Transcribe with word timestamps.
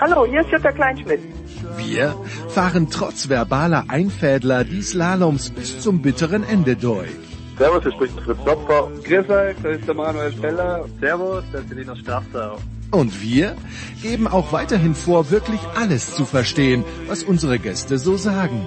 Hallo, 0.00 0.24
hier 0.24 0.40
ist 0.40 0.50
Jutta 0.50 0.72
Kleinschmidt. 0.72 1.20
Wir 1.76 2.14
fahren 2.48 2.88
trotz 2.90 3.28
verbaler 3.28 3.84
Einfädler 3.88 4.64
die 4.64 4.80
Slaloms 4.80 5.50
bis 5.50 5.80
zum 5.80 6.00
bitteren 6.00 6.42
Ende 6.42 6.74
durch. 6.74 7.10
Servus, 7.58 7.82
hier 7.82 7.92
spricht 7.92 8.18
Fritz 8.20 8.38
Topfer. 8.42 8.90
Grüß 9.04 9.28
euch, 9.28 9.56
das 9.62 9.76
ist 9.76 9.86
der 9.86 9.94
Manuel 9.94 10.32
Feller. 10.32 10.86
Servus, 11.00 11.44
das 11.52 11.64
ist 11.64 11.74
Linus 11.74 11.98
Strafter. 11.98 12.56
Und 12.90 13.20
wir 13.20 13.56
geben 14.02 14.26
auch 14.26 14.52
weiterhin 14.52 14.94
vor, 14.94 15.30
wirklich 15.30 15.60
alles 15.76 16.14
zu 16.14 16.24
verstehen, 16.24 16.82
was 17.06 17.22
unsere 17.22 17.58
Gäste 17.58 17.98
so 17.98 18.16
sagen. 18.16 18.66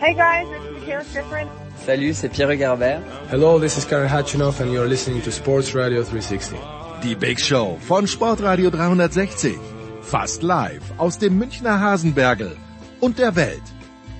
Hey 0.00 0.14
guys, 0.14 0.48
it's 0.50 0.80
Michaela 0.80 1.04
Schifrin. 1.04 1.48
Salut, 1.86 2.14
c'est 2.16 2.30
Pierre 2.30 2.56
Garbert. 2.56 3.00
Hello, 3.30 3.60
this 3.60 3.78
is 3.78 3.86
Karen 3.86 4.10
Hatchinoff 4.10 4.60
and 4.60 4.72
you're 4.72 4.88
listening 4.88 5.22
to 5.22 5.30
Sports 5.30 5.72
Radio 5.72 6.02
360. 6.02 6.58
Die 7.04 7.14
Big 7.14 7.38
Show 7.38 7.78
von 7.86 8.08
Sportradio 8.08 8.70
360. 8.70 9.73
Fast 10.04 10.42
live 10.42 10.82
aus 10.98 11.18
dem 11.18 11.38
Münchner 11.38 11.80
Hasenbergel 11.80 12.56
und 13.00 13.18
der 13.18 13.34
Welt. 13.36 13.62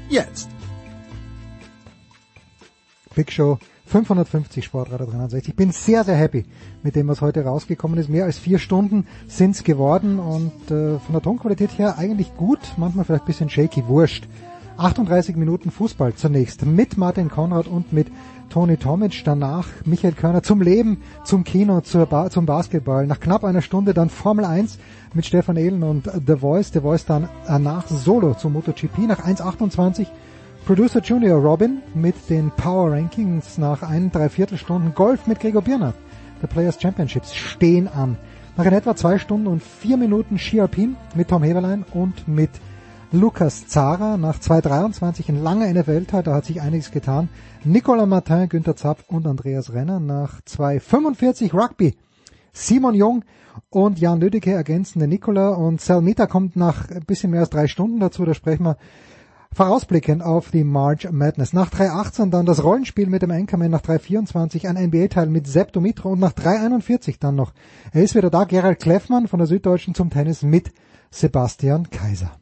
Jetzt. 0.09 0.48
Big 3.14 3.31
Show 3.31 3.58
550 3.86 4.64
Sportradio 4.64 5.06
360. 5.06 5.50
Ich 5.50 5.56
bin 5.56 5.73
sehr, 5.73 6.03
sehr 6.03 6.17
happy 6.17 6.47
mit 6.83 6.97
dem, 6.97 7.06
was 7.06 7.20
heute 7.20 7.45
rausgekommen 7.45 7.98
ist. 7.98 8.08
Mehr 8.08 8.25
als 8.25 8.39
vier 8.39 8.58
Stunden 8.58 9.06
sind's 9.28 9.62
geworden 9.62 10.19
und 10.19 10.70
äh, 10.70 10.98
von 10.98 11.12
der 11.12 11.23
Tonqualität 11.23 11.78
her 11.78 11.98
eigentlich 11.98 12.34
gut, 12.34 12.61
manchmal 12.78 13.05
vielleicht 13.05 13.27
bisschen 13.27 13.51
shaky, 13.51 13.86
wurscht. 13.86 14.27
38 14.77 15.36
Minuten 15.36 15.70
Fußball 15.70 16.14
zunächst 16.14 16.67
mit 16.67 16.98
Martin 16.98 17.28
Konrad 17.30 17.69
und 17.69 17.92
mit 17.92 18.08
Toni 18.50 18.77
Tomic, 18.77 19.22
danach 19.25 19.69
Michael 19.84 20.14
Körner 20.14 20.42
zum 20.42 20.61
Leben, 20.61 21.00
zum 21.25 21.44
Kino, 21.44 21.80
ba 22.11 22.28
zum 22.28 22.44
Basketball. 22.44 23.06
Nach 23.06 23.20
knapp 23.20 23.45
einer 23.45 23.62
Stunde 23.62 23.95
dann 23.95 24.11
Formel 24.11 24.45
1 24.45 24.78
mit 25.14 25.27
Stefan 25.27 25.56
Ehlen 25.56 25.83
und 25.83 26.11
The 26.27 26.36
Voice. 26.36 26.72
The 26.72 26.80
Voice 26.80 27.06
dann 27.06 27.28
danach 27.47 27.86
Solo 27.86 28.34
zum 28.34 28.55
MotoGP 28.55 29.06
nach 29.06 29.25
1,28 29.25 30.06
Producer 30.67 31.00
Junior 31.00 31.41
Robin 31.41 31.78
mit 31.95 32.14
den 32.28 32.50
Power 32.50 32.92
Rankings 32.92 33.58
nach 33.58 33.83
ein, 33.83 34.11
drei 34.11 34.28
Viertelstunden 34.28 34.95
Golf 34.95 35.27
mit 35.27 35.39
Gregor 35.39 35.62
Birner. 35.62 35.95
The 36.41 36.48
Players 36.48 36.80
Championships 36.80 37.34
stehen 37.34 37.86
an. 37.86 38.17
Nach 38.56 38.67
in 38.67 38.72
etwa 38.72 38.97
zwei 38.97 39.19
Stunden 39.19 39.47
und 39.47 39.62
vier 39.62 39.97
Minuten 39.97 40.39
Ski 40.39 40.61
Alpin 40.61 40.97
mit 41.14 41.28
Tom 41.28 41.42
Heberlein 41.42 41.84
und 41.92 42.27
mit 42.27 42.50
Lukas 43.15 43.69
Zara 43.69 44.17
nach 44.17 44.41
2.23 44.41 45.29
ein 45.29 45.41
langer 45.41 45.73
NFL-Teil, 45.73 46.25
da 46.25 46.34
hat 46.34 46.47
sich 46.47 46.61
einiges 46.61 46.91
getan. 46.91 47.29
Nicolas 47.62 48.09
Martin, 48.09 48.48
Günther 48.48 48.75
Zapf 48.75 49.05
und 49.07 49.29
Andreas 49.29 49.73
Renner 49.73 50.01
nach 50.01 50.41
2.45 50.41 51.55
Rugby. 51.55 51.95
Simon 52.53 52.97
Jung 52.97 53.25
und 53.70 54.01
Jan 54.01 54.20
Lüdecke 54.20 54.51
ergänzen 54.51 54.98
den 54.98 55.11
Nicola 55.11 55.51
und 55.51 55.81
Salmita 55.81 56.27
kommt 56.27 56.57
nach 56.57 56.91
ein 56.91 57.05
bisschen 57.05 57.31
mehr 57.31 57.42
als 57.42 57.51
drei 57.51 57.69
Stunden 57.69 58.01
dazu, 58.01 58.25
da 58.25 58.35
sprechen 58.35 58.65
wir 58.65 58.79
vorausblickend 59.55 60.20
auf 60.20 60.51
die 60.51 60.65
March 60.65 61.09
Madness. 61.09 61.53
Nach 61.53 61.70
3.18 61.70 62.31
dann 62.31 62.47
das 62.47 62.65
Rollenspiel 62.65 63.07
mit 63.07 63.23
dem 63.23 63.31
Anchorman, 63.31 63.70
nach 63.70 63.83
3.24 63.83 64.67
ein 64.67 64.89
NBA-Teil 64.89 65.29
mit 65.29 65.47
Sepp 65.47 65.73
Dumitro 65.73 66.11
und 66.11 66.19
nach 66.19 66.33
3.41 66.33 67.19
dann 67.20 67.36
noch, 67.36 67.53
er 67.92 68.03
ist 68.03 68.17
wieder 68.17 68.30
da, 68.30 68.42
Gerald 68.42 68.80
Kleffmann 68.80 69.29
von 69.29 69.39
der 69.39 69.47
Süddeutschen 69.47 69.95
zum 69.95 70.11
Tennis 70.11 70.42
mit 70.42 70.73
Sebastian 71.13 71.91
Kaiser. 71.91 72.33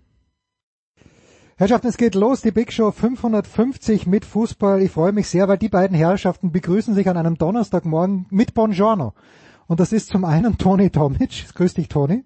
Herrschaften, 1.56 1.88
es 1.88 1.98
geht 1.98 2.14
los, 2.14 2.40
die 2.40 2.50
Big 2.50 2.72
Show 2.72 2.90
550 2.90 4.06
mit 4.06 4.24
Fußball. 4.24 4.80
Ich 4.80 4.90
freue 4.90 5.12
mich 5.12 5.28
sehr, 5.28 5.48
weil 5.48 5.58
die 5.58 5.68
beiden 5.68 5.94
Herrschaften 5.94 6.50
begrüßen 6.50 6.94
sich 6.94 7.08
an 7.10 7.18
einem 7.18 7.36
Donnerstagmorgen 7.36 8.24
mit 8.30 8.54
Buongiorno. 8.54 9.12
Und 9.66 9.78
das 9.78 9.92
ist 9.92 10.08
zum 10.08 10.24
einen 10.24 10.56
Toni 10.56 10.88
Tomic. 10.88 11.54
Grüß 11.54 11.74
dich, 11.74 11.88
Toni. 11.88 12.24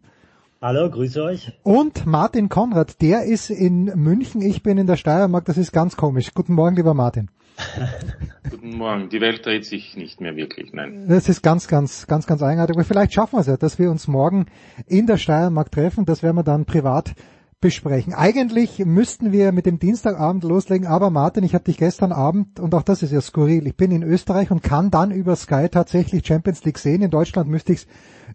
Hallo, 0.62 0.88
grüße 0.88 1.22
euch. 1.24 1.52
Und 1.64 2.06
Martin 2.06 2.48
Konrad, 2.48 3.02
der 3.02 3.24
ist 3.24 3.50
in 3.50 3.86
München, 3.96 4.42
ich 4.42 4.62
bin 4.62 4.78
in 4.78 4.86
der 4.86 4.96
Steiermark, 4.96 5.44
das 5.44 5.58
ist 5.58 5.72
ganz 5.72 5.96
komisch. 5.96 6.32
Guten 6.32 6.54
Morgen, 6.54 6.76
lieber 6.76 6.94
Martin. 6.94 7.28
Guten 8.50 8.76
Morgen. 8.76 9.08
Die 9.08 9.20
Welt 9.20 9.44
dreht 9.44 9.64
sich 9.64 9.96
nicht 9.96 10.20
mehr 10.20 10.36
wirklich, 10.36 10.72
nein. 10.72 11.06
Das 11.08 11.28
ist 11.28 11.42
ganz, 11.42 11.66
ganz, 11.66 12.06
ganz, 12.06 12.28
ganz 12.28 12.42
eigenartig. 12.42 12.76
Aber 12.76 12.84
vielleicht 12.84 13.12
schaffen 13.12 13.36
wir 13.36 13.40
es 13.40 13.48
ja, 13.48 13.56
dass 13.56 13.78
wir 13.80 13.90
uns 13.90 14.06
morgen 14.06 14.46
in 14.86 15.06
der 15.06 15.16
Steiermark 15.16 15.72
treffen. 15.72 16.04
Das 16.04 16.22
werden 16.22 16.36
wir 16.36 16.44
dann 16.44 16.64
privat 16.64 17.14
besprechen. 17.60 18.12
Eigentlich 18.12 18.84
müssten 18.84 19.32
wir 19.32 19.50
mit 19.52 19.66
dem 19.66 19.78
Dienstagabend 19.78 20.44
loslegen, 20.44 20.86
aber 20.86 21.10
Martin, 21.10 21.42
ich 21.42 21.54
habe 21.54 21.64
dich 21.64 21.78
gestern 21.78 22.12
Abend, 22.12 22.60
und 22.60 22.74
auch 22.74 22.82
das 22.82 23.02
ist 23.02 23.12
ja 23.12 23.20
skurril, 23.20 23.66
ich 23.66 23.76
bin 23.76 23.90
in 23.90 24.02
Österreich 24.02 24.50
und 24.50 24.62
kann 24.62 24.90
dann 24.90 25.10
über 25.10 25.36
Sky 25.36 25.68
tatsächlich 25.70 26.26
Champions 26.26 26.64
League 26.64 26.78
sehen. 26.78 27.02
In 27.02 27.10
Deutschland 27.10 27.48
müsste 27.48 27.72
ich 27.72 27.80
es 27.80 27.86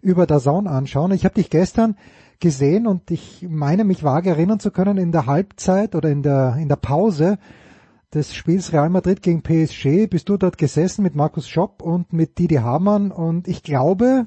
über 0.02 0.26
Zone 0.26 0.68
anschauen. 0.68 1.12
Ich 1.12 1.24
habe 1.24 1.36
dich 1.36 1.50
gestern 1.50 1.96
gesehen 2.40 2.88
und 2.88 3.10
ich 3.10 3.46
meine 3.48 3.84
mich 3.84 4.02
vage 4.02 4.30
erinnern 4.30 4.58
zu 4.58 4.72
können 4.72 4.98
in 4.98 5.12
der 5.12 5.26
Halbzeit 5.26 5.94
oder 5.94 6.10
in 6.10 6.22
der, 6.22 6.56
in 6.58 6.68
der 6.68 6.76
Pause 6.76 7.38
des 8.12 8.34
Spiels 8.34 8.72
Real 8.72 8.90
Madrid 8.90 9.22
gegen 9.22 9.42
PSG 9.42 10.08
bist 10.08 10.28
du 10.28 10.36
dort 10.36 10.58
gesessen 10.58 11.02
mit 11.04 11.14
Markus 11.14 11.48
Schopp 11.48 11.80
und 11.80 12.12
mit 12.12 12.38
Didi 12.38 12.56
Hamann 12.56 13.12
und 13.12 13.46
ich 13.46 13.62
glaube, 13.62 14.26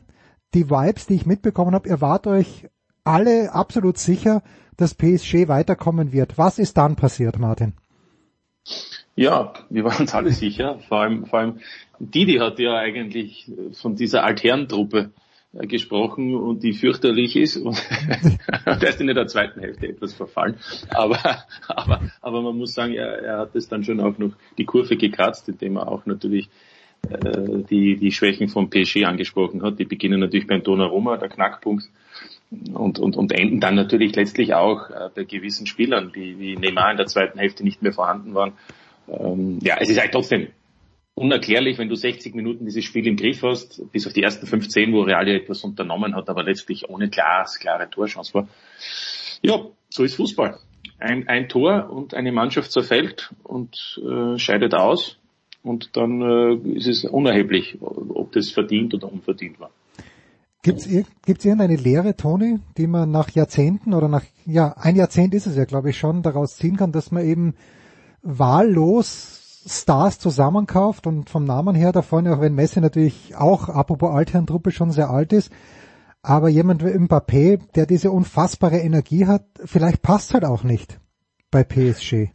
die 0.53 0.69
Vibes, 0.69 1.05
die 1.05 1.15
ich 1.15 1.25
mitbekommen 1.25 1.75
habe, 1.75 1.89
ihr 1.89 2.01
euch 2.27 2.69
alle 3.05 3.53
absolut 3.53 3.97
sicher, 3.97 4.43
dass 4.77 4.93
PSG 4.93 5.47
weiterkommen 5.47 6.11
wird. 6.11 6.37
Was 6.37 6.59
ist 6.59 6.77
dann 6.77 6.95
passiert, 6.95 7.39
Martin? 7.39 7.73
Ja, 9.15 9.53
wir 9.69 9.85
waren 9.85 10.01
uns 10.01 10.13
alle 10.13 10.31
sicher. 10.31 10.79
Vor 10.87 10.99
allem, 10.99 11.25
vor 11.25 11.39
allem 11.39 11.59
Didi 11.99 12.35
hat 12.35 12.59
ja 12.59 12.75
eigentlich 12.75 13.49
von 13.73 13.95
dieser 13.95 14.23
Altherrentruppe 14.23 15.11
gesprochen 15.53 16.35
und 16.35 16.63
die 16.63 16.73
fürchterlich 16.73 17.37
ist 17.37 17.55
und 17.55 17.81
der 18.65 18.89
ist 18.89 18.99
in 18.99 19.07
der 19.07 19.27
zweiten 19.27 19.61
Hälfte 19.61 19.87
etwas 19.87 20.13
verfallen. 20.13 20.57
Aber, 20.89 21.17
aber, 21.69 22.01
aber 22.21 22.41
man 22.41 22.57
muss 22.57 22.73
sagen, 22.73 22.93
er, 22.93 23.19
er 23.23 23.37
hat 23.39 23.55
es 23.55 23.69
dann 23.69 23.85
schon 23.85 24.01
auch 24.01 24.17
noch 24.17 24.33
die 24.57 24.65
Kurve 24.65 24.97
gekratzt, 24.97 25.47
indem 25.47 25.77
er 25.77 25.87
auch 25.87 26.05
natürlich 26.05 26.49
äh, 27.09 27.63
die, 27.69 27.95
die 27.95 28.11
Schwächen 28.11 28.49
vom 28.49 28.69
PSG 28.69 29.05
angesprochen 29.05 29.63
hat. 29.63 29.79
Die 29.79 29.85
beginnen 29.85 30.19
natürlich 30.19 30.47
beim 30.47 30.61
Donnarumma, 30.63 31.15
der 31.15 31.29
Knackpunkt 31.29 31.89
und, 32.51 32.99
und, 32.99 33.17
und 33.17 33.31
enden 33.31 33.59
dann 33.59 33.75
natürlich 33.75 34.15
letztlich 34.15 34.53
auch 34.53 34.89
äh, 34.89 35.09
bei 35.13 35.23
gewissen 35.23 35.65
Spielern, 35.65 36.11
die 36.13 36.39
wie 36.39 36.55
Neymar 36.55 36.91
in 36.91 36.97
der 36.97 37.07
zweiten 37.07 37.39
Hälfte 37.39 37.63
nicht 37.63 37.81
mehr 37.81 37.93
vorhanden 37.93 38.33
waren. 38.33 38.53
Ähm, 39.07 39.59
ja, 39.61 39.77
es 39.79 39.89
ist 39.89 39.99
halt 39.99 40.11
trotzdem 40.11 40.47
unerklärlich, 41.15 41.77
wenn 41.77 41.89
du 41.89 41.95
60 41.95 42.35
Minuten 42.35 42.65
dieses 42.65 42.83
Spiel 42.83 43.07
im 43.07 43.15
Griff 43.15 43.41
hast, 43.41 43.91
bis 43.91 44.05
auf 44.05 44.13
die 44.13 44.23
ersten 44.23 44.45
15, 44.45 44.93
wo 44.93 45.01
Real 45.01 45.27
ja 45.27 45.35
etwas 45.35 45.63
unternommen 45.63 46.15
hat, 46.15 46.29
aber 46.29 46.43
letztlich 46.43 46.89
ohne 46.89 47.09
klares, 47.09 47.57
klare 47.57 47.89
Torchance 47.89 48.33
war. 48.33 48.47
Ja, 49.41 49.65
so 49.89 50.03
ist 50.03 50.15
Fußball. 50.15 50.59
Ein, 50.99 51.27
ein 51.27 51.49
Tor 51.49 51.89
und 51.89 52.13
eine 52.13 52.31
Mannschaft 52.31 52.71
zerfällt 52.71 53.33
und 53.43 54.01
äh, 54.05 54.37
scheidet 54.37 54.73
aus 54.73 55.17
und 55.63 55.95
dann 55.97 56.21
äh, 56.21 56.77
ist 56.77 56.87
es 56.87 57.05
unerheblich, 57.05 57.77
ob 57.81 58.31
das 58.33 58.51
verdient 58.51 58.93
oder 58.93 59.11
unverdient 59.11 59.59
war. 59.59 59.71
Gibt's, 60.65 60.89
gibt's 61.27 61.45
irgendeine 61.45 61.75
Lehre, 61.75 62.15
Toni, 62.15 62.59
die 62.75 62.87
man 62.87 63.11
nach 63.11 63.29
Jahrzehnten 63.29 63.93
oder 63.93 64.07
nach, 64.07 64.23
ja, 64.47 64.73
ein 64.77 64.95
Jahrzehnt 64.95 65.35
ist 65.35 65.45
es 65.45 65.55
ja, 65.55 65.65
glaube 65.65 65.91
ich, 65.91 65.99
schon, 65.99 66.23
daraus 66.23 66.55
ziehen 66.55 66.75
kann, 66.75 66.91
dass 66.91 67.11
man 67.11 67.23
eben 67.23 67.53
wahllos 68.23 69.61
Stars 69.67 70.17
zusammenkauft 70.17 71.05
und 71.05 71.29
vom 71.29 71.43
Namen 71.43 71.75
her 71.75 71.91
davon, 71.91 72.27
auch 72.27 72.41
wenn 72.41 72.55
Messi 72.55 72.81
natürlich 72.81 73.35
auch, 73.35 73.69
apropos 73.69 74.09
Altherrentruppe, 74.09 74.71
schon 74.71 74.89
sehr 74.89 75.11
alt 75.11 75.33
ist, 75.33 75.51
aber 76.23 76.49
jemand 76.49 76.83
wie 76.83 76.97
Mbappé, 76.97 77.59
der 77.75 77.85
diese 77.85 78.09
unfassbare 78.09 78.79
Energie 78.79 79.27
hat, 79.27 79.45
vielleicht 79.65 80.01
passt 80.01 80.33
halt 80.33 80.45
auch 80.45 80.63
nicht 80.63 80.99
bei 81.51 81.63
PSG. 81.63 82.29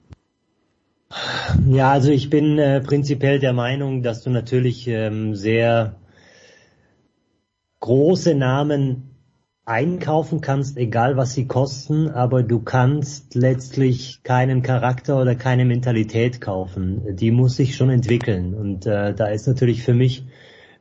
Ja, 1.67 1.91
also 1.91 2.13
ich 2.13 2.31
bin 2.31 2.61
äh, 2.61 2.81
prinzipiell 2.81 3.41
der 3.41 3.55
Meinung, 3.55 4.05
dass 4.05 4.23
du 4.23 4.31
natürlich 4.31 4.87
ähm, 4.87 5.35
sehr 5.35 5.97
große 7.81 8.35
Namen 8.35 9.11
einkaufen 9.65 10.41
kannst, 10.41 10.77
egal 10.77 11.17
was 11.17 11.35
sie 11.35 11.47
kosten, 11.47 12.09
aber 12.09 12.43
du 12.43 12.61
kannst 12.61 13.35
letztlich 13.35 14.23
keinen 14.23 14.63
Charakter 14.63 15.21
oder 15.21 15.35
keine 15.35 15.65
Mentalität 15.65 16.41
kaufen. 16.41 17.17
Die 17.17 17.31
muss 17.31 17.57
sich 17.57 17.77
schon 17.77 17.91
entwickeln. 17.91 18.55
Und 18.55 18.87
äh, 18.87 19.15
da 19.15 19.27
ist 19.29 19.47
natürlich 19.47 19.83
für 19.83 19.95
mich 19.95 20.25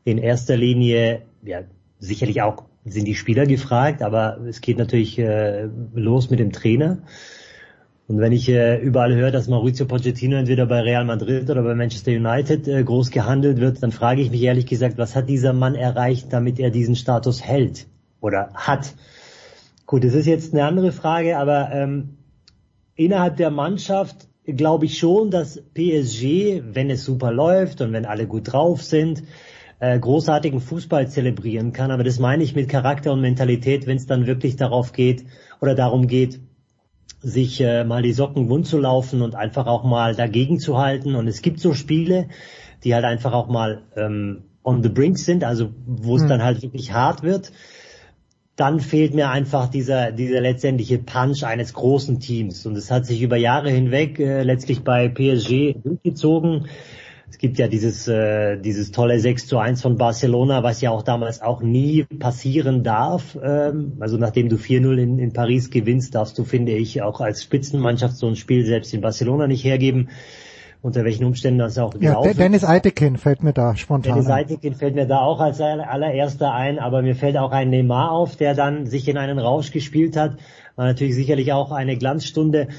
in 0.05 0.17
erster 0.17 0.57
Linie, 0.57 1.23
ja, 1.43 1.61
sicherlich 1.99 2.41
auch 2.41 2.63
sind 2.85 3.05
die 3.05 3.15
Spieler 3.15 3.45
gefragt, 3.45 4.01
aber 4.01 4.39
es 4.47 4.61
geht 4.61 4.77
natürlich 4.77 5.19
äh, 5.19 5.67
los 5.93 6.29
mit 6.29 6.39
dem 6.39 6.51
Trainer. 6.51 7.03
Und 8.09 8.19
wenn 8.19 8.31
ich 8.31 8.49
äh, 8.49 8.77
überall 8.81 9.13
höre, 9.13 9.29
dass 9.29 9.47
Maurizio 9.47 9.85
Pochettino 9.85 10.35
entweder 10.35 10.65
bei 10.65 10.81
Real 10.81 11.05
Madrid 11.05 11.47
oder 11.47 11.61
bei 11.61 11.75
Manchester 11.75 12.09
United 12.09 12.67
äh, 12.67 12.83
groß 12.83 13.11
gehandelt 13.11 13.59
wird, 13.59 13.83
dann 13.83 13.91
frage 13.91 14.23
ich 14.23 14.31
mich 14.31 14.41
ehrlich 14.41 14.65
gesagt, 14.65 14.97
was 14.97 15.15
hat 15.15 15.29
dieser 15.29 15.53
Mann 15.53 15.75
erreicht, 15.75 16.33
damit 16.33 16.57
er 16.57 16.71
diesen 16.71 16.95
Status 16.95 17.43
hält 17.43 17.85
oder 18.19 18.49
hat? 18.55 18.95
Gut, 19.85 20.03
das 20.03 20.15
ist 20.15 20.25
jetzt 20.25 20.53
eine 20.53 20.63
andere 20.65 20.91
Frage, 20.91 21.37
aber 21.37 21.69
ähm, 21.71 22.17
innerhalb 22.95 23.37
der 23.37 23.51
Mannschaft 23.51 24.27
glaube 24.43 24.85
ich 24.85 24.97
schon, 24.97 25.29
dass 25.29 25.61
PSG, 25.75 26.63
wenn 26.73 26.89
es 26.89 27.05
super 27.05 27.31
läuft 27.31 27.79
und 27.81 27.93
wenn 27.93 28.07
alle 28.07 28.25
gut 28.25 28.51
drauf 28.51 28.81
sind, 28.81 29.21
äh, 29.79 29.99
großartigen 29.99 30.61
Fußball 30.61 31.07
zelebrieren 31.09 31.73
kann. 31.73 31.91
Aber 31.91 32.03
das 32.03 32.17
meine 32.17 32.43
ich 32.43 32.55
mit 32.55 32.69
Charakter 32.69 33.13
und 33.13 33.21
Mentalität, 33.21 33.85
wenn 33.85 33.97
es 33.97 34.07
dann 34.07 34.25
wirklich 34.25 34.55
darauf 34.55 34.93
geht 34.93 35.25
oder 35.61 35.75
darum 35.75 36.07
geht, 36.07 36.39
sich 37.21 37.59
äh, 37.61 37.83
mal 37.83 38.01
die 38.01 38.13
Socken 38.13 38.49
wund 38.49 38.65
zu 38.65 38.79
laufen 38.79 39.21
und 39.21 39.35
einfach 39.35 39.67
auch 39.67 39.83
mal 39.83 40.15
dagegen 40.15 40.59
zu 40.59 40.77
halten. 40.77 41.15
Und 41.15 41.27
es 41.27 41.41
gibt 41.41 41.59
so 41.59 41.73
Spiele, 41.73 42.29
die 42.83 42.93
halt 42.93 43.05
einfach 43.05 43.33
auch 43.33 43.47
mal 43.47 43.83
ähm, 43.95 44.43
on 44.63 44.83
the 44.83 44.89
brink 44.89 45.17
sind, 45.17 45.43
also 45.43 45.69
wo 45.85 46.15
es 46.15 46.23
mhm. 46.23 46.29
dann 46.29 46.43
halt 46.43 46.61
wirklich 46.61 46.93
hart 46.93 47.23
wird. 47.23 47.51
Dann 48.55 48.79
fehlt 48.79 49.13
mir 49.13 49.29
einfach 49.29 49.69
dieser, 49.69 50.11
dieser 50.11 50.41
letztendliche 50.41 50.99
Punch 50.99 51.43
eines 51.43 51.73
großen 51.73 52.19
Teams. 52.19 52.65
Und 52.65 52.77
es 52.77 52.91
hat 52.91 53.05
sich 53.05 53.21
über 53.21 53.37
Jahre 53.37 53.69
hinweg 53.69 54.19
äh, 54.19 54.43
letztlich 54.43 54.83
bei 54.83 55.07
PSG 55.07 55.75
durchgezogen. 55.81 56.67
Es 57.29 57.37
gibt 57.37 57.59
ja 57.59 57.67
dieses, 57.67 58.07
äh, 58.07 58.57
dieses 58.57 58.91
tolle 58.91 59.19
6 59.19 59.47
zu 59.47 59.59
1 59.59 59.81
von 59.81 59.97
Barcelona, 59.97 60.63
was 60.63 60.81
ja 60.81 60.89
auch 60.91 61.03
damals 61.03 61.41
auch 61.41 61.61
nie 61.61 62.03
passieren 62.03 62.83
darf. 62.83 63.37
Ähm, 63.41 63.93
also 63.99 64.17
nachdem 64.17 64.49
du 64.49 64.55
4-0 64.55 64.97
in, 64.97 65.19
in 65.19 65.31
Paris 65.31 65.69
gewinnst, 65.69 66.15
darfst 66.15 66.37
du, 66.37 66.43
finde 66.43 66.73
ich, 66.73 67.01
auch 67.01 67.21
als 67.21 67.43
Spitzenmannschaft 67.43 68.17
so 68.17 68.27
ein 68.27 68.35
Spiel 68.35 68.65
selbst 68.65 68.93
in 68.93 69.01
Barcelona 69.01 69.47
nicht 69.47 69.63
hergeben. 69.63 70.09
Unter 70.81 71.03
welchen 71.03 71.25
Umständen 71.25 71.59
das 71.59 71.77
auch 71.77 71.93
ja, 71.95 71.99
gelaufen 71.99 72.37
Dennis 72.37 72.63
Eitekin 72.63 73.17
fällt 73.17 73.43
mir 73.43 73.51
da 73.51 73.75
spontan 73.75 74.13
Dennis 74.13 74.29
Eitekin 74.29 74.75
fällt 74.75 74.95
mir 74.95 75.07
da 75.07 75.19
auch 75.19 75.41
als 75.41 75.59
allererster 75.59 76.53
ein, 76.53 76.79
aber 76.79 77.01
mir 77.01 77.15
fällt 77.15 77.35
auch 77.35 77.51
ein 77.51 77.69
Neymar 77.69 78.11
auf, 78.11 78.37
der 78.37 78.55
dann 78.55 78.85
sich 78.85 79.09
in 79.09 79.17
einen 79.17 79.39
Rausch 79.39 79.71
gespielt 79.71 80.15
hat. 80.15 80.37
War 80.77 80.85
natürlich 80.85 81.15
sicherlich 81.15 81.51
auch 81.51 81.73
eine 81.73 81.97
Glanzstunde. 81.97 82.69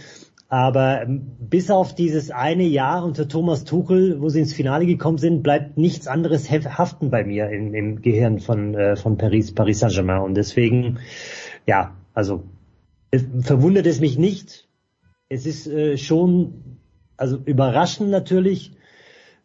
Aber 0.50 1.02
ähm, 1.02 1.31
bis 1.38 1.70
auf 1.70 1.94
dieses 1.94 2.32
eine 2.32 2.64
Jahr 2.64 3.05
unter 3.05 3.29
Thomas 3.29 3.62
Tuchel, 3.62 4.20
wo 4.20 4.29
sie 4.29 4.41
ins 4.41 4.52
Finale 4.52 4.85
gekommen 4.85 5.17
sind, 5.17 5.44
bleibt 5.44 5.79
nichts 5.79 6.08
anderes 6.08 6.50
haften 6.50 7.08
bei 7.08 7.23
mir 7.23 7.49
im, 7.50 7.73
im 7.73 8.02
Gehirn 8.02 8.41
von, 8.41 8.75
äh, 8.75 8.97
von 8.97 9.17
Paris, 9.17 9.55
Paris 9.55 9.79
Saint-Germain. 9.79 10.23
Und 10.23 10.35
deswegen, 10.35 10.99
ja, 11.67 11.94
also 12.14 12.43
es, 13.12 13.25
verwundert 13.43 13.87
es 13.87 14.00
mich 14.00 14.19
nicht. 14.19 14.69
Es 15.29 15.47
ist 15.47 15.69
äh, 15.69 15.97
schon, 15.97 16.79
also 17.17 17.37
überraschend 17.37 18.11
natürlich 18.11 18.73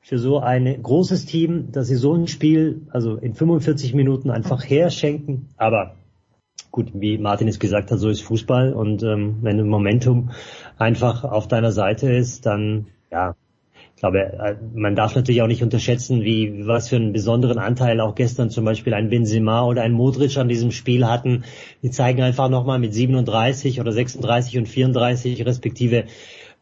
für 0.02 0.18
so 0.18 0.40
ein 0.40 0.82
großes 0.82 1.28
Team, 1.28 1.72
dass 1.72 1.86
sie 1.88 1.98
so 1.98 2.16
ein 2.16 2.28
Spiel, 2.28 2.82
also 2.90 3.16
in 3.18 3.36
45 3.36 3.94
Minuten 3.94 4.32
einfach 4.32 4.68
herschenken. 4.68 5.50
Aber 5.58 5.98
gut, 6.76 6.92
wie 6.94 7.18
Martin 7.18 7.48
es 7.48 7.58
gesagt 7.58 7.90
hat, 7.90 8.00
so 8.00 8.10
ist 8.10 8.22
Fußball 8.22 8.74
und 8.74 9.02
ähm, 9.02 9.38
wenn 9.42 9.58
du 9.58 9.64
Momentum 9.64 10.32
einfach 10.78 11.24
auf 11.24 11.48
deiner 11.48 11.72
Seite 11.72 12.12
ist, 12.12 12.46
dann 12.46 12.88
ja, 13.10 13.34
ich 13.96 14.02
glaube, 14.02 14.20
äh, 14.20 14.56
man 14.74 14.94
darf 14.94 15.16
natürlich 15.16 15.42
auch 15.42 15.48
nicht 15.48 15.64
unterschätzen, 15.64 16.24
wie 16.24 16.68
was 16.68 16.90
für 16.90 16.98
einen 16.98 17.14
besonderen 17.14 17.60
Anteil 17.60 18.02
auch 18.02 18.14
gestern 18.14 18.50
zum 18.50 18.66
Beispiel 18.66 18.94
ein 18.94 19.10
Benzema 19.10 19.64
oder 19.66 19.84
ein 19.84 19.94
Modric 19.94 20.36
an 20.36 20.50
diesem 20.50 20.72
Spiel 20.72 21.08
hatten. 21.08 21.46
Die 21.82 21.92
zeigen 21.92 22.22
einfach 22.22 22.50
nochmal 22.50 22.78
mit 22.78 22.94
37 22.94 23.80
oder 23.80 23.94
36 23.94 24.58
und 24.58 24.68
34 24.68 25.46
respektive, 25.46 26.04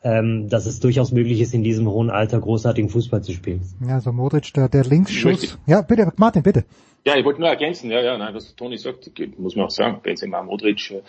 ähm, 0.04 0.48
dass 0.48 0.68
es 0.68 0.80
durchaus 0.80 1.12
möglich 1.12 1.42
ist, 1.42 1.56
in 1.56 1.63
diesem 1.63 1.88
hohen 1.88 2.12
Alter 2.12 2.39
großartigen 2.39 2.92
Fußball 2.92 3.24
zu 3.24 3.31
spielen. 3.31 3.62
Ja, 3.88 4.00
so 4.00 4.12
Modric, 4.12 4.54
der, 4.54 4.69
der 4.69 4.83
Linksschuss. 4.83 5.57
Ja, 5.66 5.81
bitte, 5.81 6.13
Martin, 6.18 6.44
bitte. 6.44 6.66
Ja, 7.06 7.18
ich 7.18 7.26
wollte 7.26 7.42
nur 7.42 7.50
ergänzen, 7.50 7.92
ja, 7.92 8.02
ja, 8.02 8.18
nein, 8.18 8.34
was 8.34 8.56
Toni 8.56 8.78
sagt, 8.78 9.12
muss 9.38 9.56
man 9.56 9.66
auch 9.66 9.72
sagen, 9.72 10.00
Benzema, 10.02 10.42
Modric, 10.42 10.92
äh, 10.92 11.02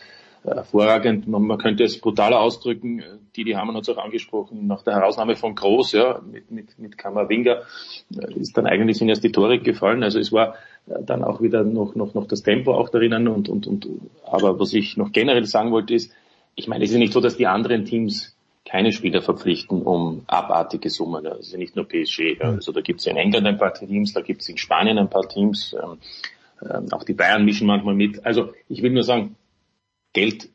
hervorragend. 0.45 1.27
Man, 1.27 1.43
man 1.43 1.59
könnte 1.59 1.85
es 1.85 2.01
brutaler 2.01 2.41
ausdrücken. 2.41 3.03
Didi 3.37 3.53
Hamann 3.53 3.77
hat 3.77 3.85
es 3.85 3.89
auch 3.89 4.03
angesprochen, 4.03 4.67
nach 4.67 4.83
der 4.83 4.95
Herausnahme 4.95 5.37
von 5.37 5.55
Groß, 5.55 5.93
ja, 5.93 6.21
mit, 6.31 6.51
mit, 6.51 6.79
mit 6.79 6.99
Kammerwinger, 6.99 7.63
äh, 8.15 8.41
ist 8.41 8.57
dann 8.57 8.67
eigentlich 8.67 8.99
sind 8.99 9.09
erst 9.09 9.25
die 9.25 9.33
Tore 9.33 9.59
gefallen. 9.61 10.03
Also 10.03 10.19
es 10.19 10.33
war 10.33 10.57
äh, 10.87 11.03
dann 11.03 11.25
auch 11.25 11.41
wieder 11.41 11.65
noch, 11.65 11.95
noch, 11.95 12.15
noch 12.15 12.27
das 12.27 12.43
Tempo 12.43 12.75
auch 12.75 12.89
darin 12.91 13.29
und, 13.29 13.49
und, 13.49 13.67
und, 13.67 13.89
aber 14.27 14.59
was 14.59 14.73
ich 14.75 14.97
noch 14.97 15.13
generell 15.13 15.47
sagen 15.47 15.71
wollte 15.71 15.95
ist, 15.95 16.13
ich 16.57 16.69
meine, 16.69 16.85
es 16.85 16.91
ist 16.91 16.99
nicht 16.99 17.13
so, 17.13 17.21
dass 17.21 17.37
die 17.37 17.47
anderen 17.47 17.85
Teams 17.85 18.34
keine 18.65 18.93
Spieler 18.93 19.23
verpflichten 19.23 19.83
um 19.83 20.23
abartige 20.27 20.91
Summen. 20.91 21.25
Ja 21.25 21.59
nicht 21.59 21.77
nur 21.77 21.87
PSG. 21.87 22.41
Also 22.41 22.73
da 22.73 22.81
gibt 22.81 23.01
es 23.01 23.07
in 23.07 23.17
England 23.17 23.47
ein 23.47 23.59
paar 23.59 23.75
Teams, 23.75 24.13
da 24.13 24.21
gibt 24.21 24.43
es 24.43 24.49
in 24.49 24.57
Spanien 24.57 24.99
ein 24.99 25.11
paar 25.11 25.29
Teams. 25.29 25.75
Ähm, 25.75 25.99
ähm, 26.63 26.93
auch 26.93 27.05
die 27.05 27.13
Bayern 27.15 27.45
mischen 27.45 27.67
manchmal 27.67 27.95
mit. 27.95 28.25
Also 28.25 28.53
ich 28.69 28.83
will 28.83 28.91
nur 28.91 29.03
sagen, 29.03 29.37
Geld 30.13 30.49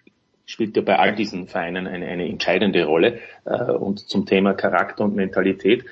spielt 0.46 0.76
ja 0.76 0.82
bei 0.82 0.98
all 0.98 1.16
diesen 1.16 1.48
Vereinen 1.48 1.86
eine, 1.86 2.08
eine 2.08 2.28
entscheidende 2.28 2.84
Rolle. 2.86 3.20
Äh, 3.46 3.72
und 3.72 4.00
zum 4.00 4.26
Thema 4.26 4.54
Charakter 4.54 5.04
und 5.04 5.16
Mentalität, 5.16 5.86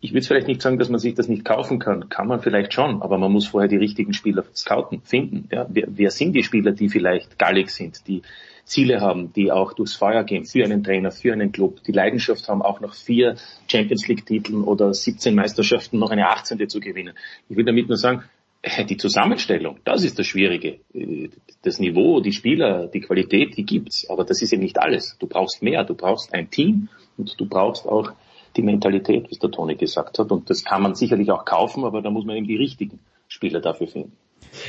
ich 0.00 0.12
würde 0.12 0.26
vielleicht 0.26 0.48
nicht 0.48 0.60
sagen, 0.60 0.78
dass 0.78 0.88
man 0.88 0.98
sich 0.98 1.14
das 1.14 1.28
nicht 1.28 1.44
kaufen 1.44 1.78
kann. 1.78 2.08
Kann 2.08 2.26
man 2.26 2.40
vielleicht 2.40 2.74
schon, 2.74 3.00
aber 3.02 3.18
man 3.18 3.32
muss 3.32 3.46
vorher 3.46 3.68
die 3.68 3.76
richtigen 3.76 4.12
Spieler 4.12 4.44
scouten, 4.54 5.00
finden. 5.02 5.48
Ja, 5.50 5.66
wer, 5.70 5.86
wer 5.88 6.10
sind 6.10 6.34
die 6.34 6.42
Spieler, 6.42 6.72
die 6.72 6.88
vielleicht 6.88 7.38
gallig 7.38 7.70
sind, 7.70 8.06
die 8.08 8.22
Ziele 8.64 9.00
haben, 9.00 9.32
die 9.32 9.50
auch 9.50 9.72
durchs 9.72 9.94
Feuer 9.94 10.24
gehen 10.24 10.44
für 10.44 10.64
einen 10.64 10.82
Trainer, 10.84 11.10
für 11.10 11.32
einen 11.32 11.52
Club, 11.52 11.82
die 11.84 11.92
Leidenschaft 11.92 12.48
haben, 12.48 12.62
auch 12.62 12.80
noch 12.80 12.94
vier 12.94 13.36
Champions 13.68 14.06
League 14.08 14.24
Titeln 14.24 14.62
oder 14.64 14.94
17 14.94 15.34
Meisterschaften 15.34 15.98
noch 15.98 16.10
eine 16.10 16.28
18. 16.28 16.68
zu 16.68 16.80
gewinnen. 16.80 17.14
Ich 17.48 17.56
will 17.56 17.64
damit 17.64 17.88
nur 17.88 17.96
sagen, 17.96 18.24
äh, 18.62 18.84
die 18.84 18.96
Zusammenstellung, 18.96 19.78
das 19.84 20.04
ist 20.04 20.18
das 20.18 20.26
Schwierige. 20.26 20.78
Äh, 20.94 21.28
das 21.62 21.80
Niveau, 21.80 22.20
die 22.20 22.32
Spieler, 22.32 22.86
die 22.86 23.00
Qualität, 23.00 23.56
die 23.56 23.64
gibt's, 23.64 24.08
aber 24.08 24.24
das 24.24 24.40
ist 24.40 24.52
eben 24.52 24.62
nicht 24.62 24.78
alles. 24.78 25.16
Du 25.18 25.26
brauchst 25.26 25.62
mehr, 25.62 25.84
du 25.84 25.94
brauchst 25.94 26.32
ein 26.32 26.50
Team 26.50 26.88
und 27.16 27.38
du 27.38 27.46
brauchst 27.46 27.86
auch 27.86 28.12
die 28.56 28.62
Mentalität, 28.62 29.28
wie 29.28 29.32
es 29.32 29.38
der 29.38 29.50
Toni 29.50 29.74
gesagt 29.74 30.18
hat. 30.18 30.30
Und 30.30 30.48
das 30.48 30.64
kann 30.64 30.82
man 30.82 30.94
sicherlich 30.94 31.30
auch 31.30 31.44
kaufen, 31.44 31.84
aber 31.84 32.02
da 32.02 32.10
muss 32.10 32.24
man 32.24 32.36
eben 32.36 32.46
die 32.46 32.56
richtigen 32.56 33.00
Spieler 33.28 33.60
dafür 33.60 33.86
finden. 33.86 34.12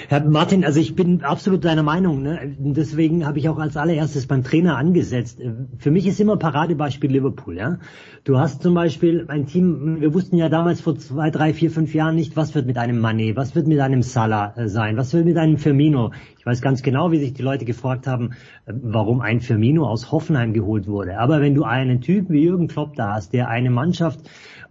Herr 0.08 0.24
Martin, 0.24 0.64
also 0.66 0.80
ich 0.80 0.96
bin 0.96 1.24
absolut 1.24 1.66
deiner 1.66 1.84
Meinung. 1.84 2.22
Ne? 2.22 2.56
Deswegen 2.58 3.26
habe 3.26 3.40
ich 3.40 3.50
auch 3.50 3.60
als 3.60 3.78
allererstes 3.78 4.28
beim 4.28 4.44
Trainer 4.44 4.78
angesetzt. 4.78 5.42
Für 5.78 5.92
mich 5.92 6.08
ist 6.08 6.20
immer 6.20 6.38
Paradebeispiel 6.38 7.12
Liverpool. 7.12 7.58
Ja, 7.58 7.80
du 8.24 8.38
hast 8.38 8.64
zum 8.64 8.74
Beispiel 8.74 9.26
ein 9.28 9.46
Team. 9.46 10.02
Wir 10.02 10.14
wussten 10.14 10.38
ja 10.38 10.50
damals 10.50 10.82
vor 10.82 10.98
zwei, 10.98 11.30
drei, 11.32 11.54
vier, 11.54 11.70
fünf 11.70 11.94
Jahren 11.94 12.16
nicht, 12.16 12.36
was 12.36 12.56
wird 12.56 12.66
mit 12.66 12.78
einem 12.78 13.04
Mané, 13.04 13.36
was 13.36 13.56
wird 13.56 13.68
mit 13.68 13.80
einem 13.80 14.02
Salah 14.02 14.54
äh, 14.58 14.68
sein, 14.68 14.98
was 14.98 15.14
wird 15.14 15.26
mit 15.26 15.38
einem 15.38 15.58
Firmino. 15.58 16.12
Ich 16.40 16.46
weiß 16.46 16.62
ganz 16.62 16.82
genau, 16.82 17.12
wie 17.12 17.20
sich 17.20 17.34
die 17.34 17.44
Leute 17.44 17.66
gefragt 17.66 18.08
haben, 18.08 18.32
äh, 18.66 18.74
warum 18.74 19.22
ein 19.22 19.42
Firmino 19.42 19.86
aus 19.86 20.12
Hoffenheim 20.12 20.54
geholt 20.54 20.88
wurde. 20.88 21.20
Aber 21.20 21.42
wenn 21.42 21.56
du 21.56 21.64
einen 21.64 22.02
Typen 22.02 22.34
wie 22.34 22.44
Jürgen 22.44 22.68
Klopp 22.68 22.96
da 22.96 23.14
hast, 23.14 23.34
der 23.34 23.50
eine 23.50 23.70
Mannschaft 23.70 24.22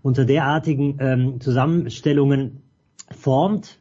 unter 0.02 0.24
derartigen 0.24 0.96
ähm, 1.00 1.40
Zusammenstellungen 1.40 2.62
formt, 3.10 3.78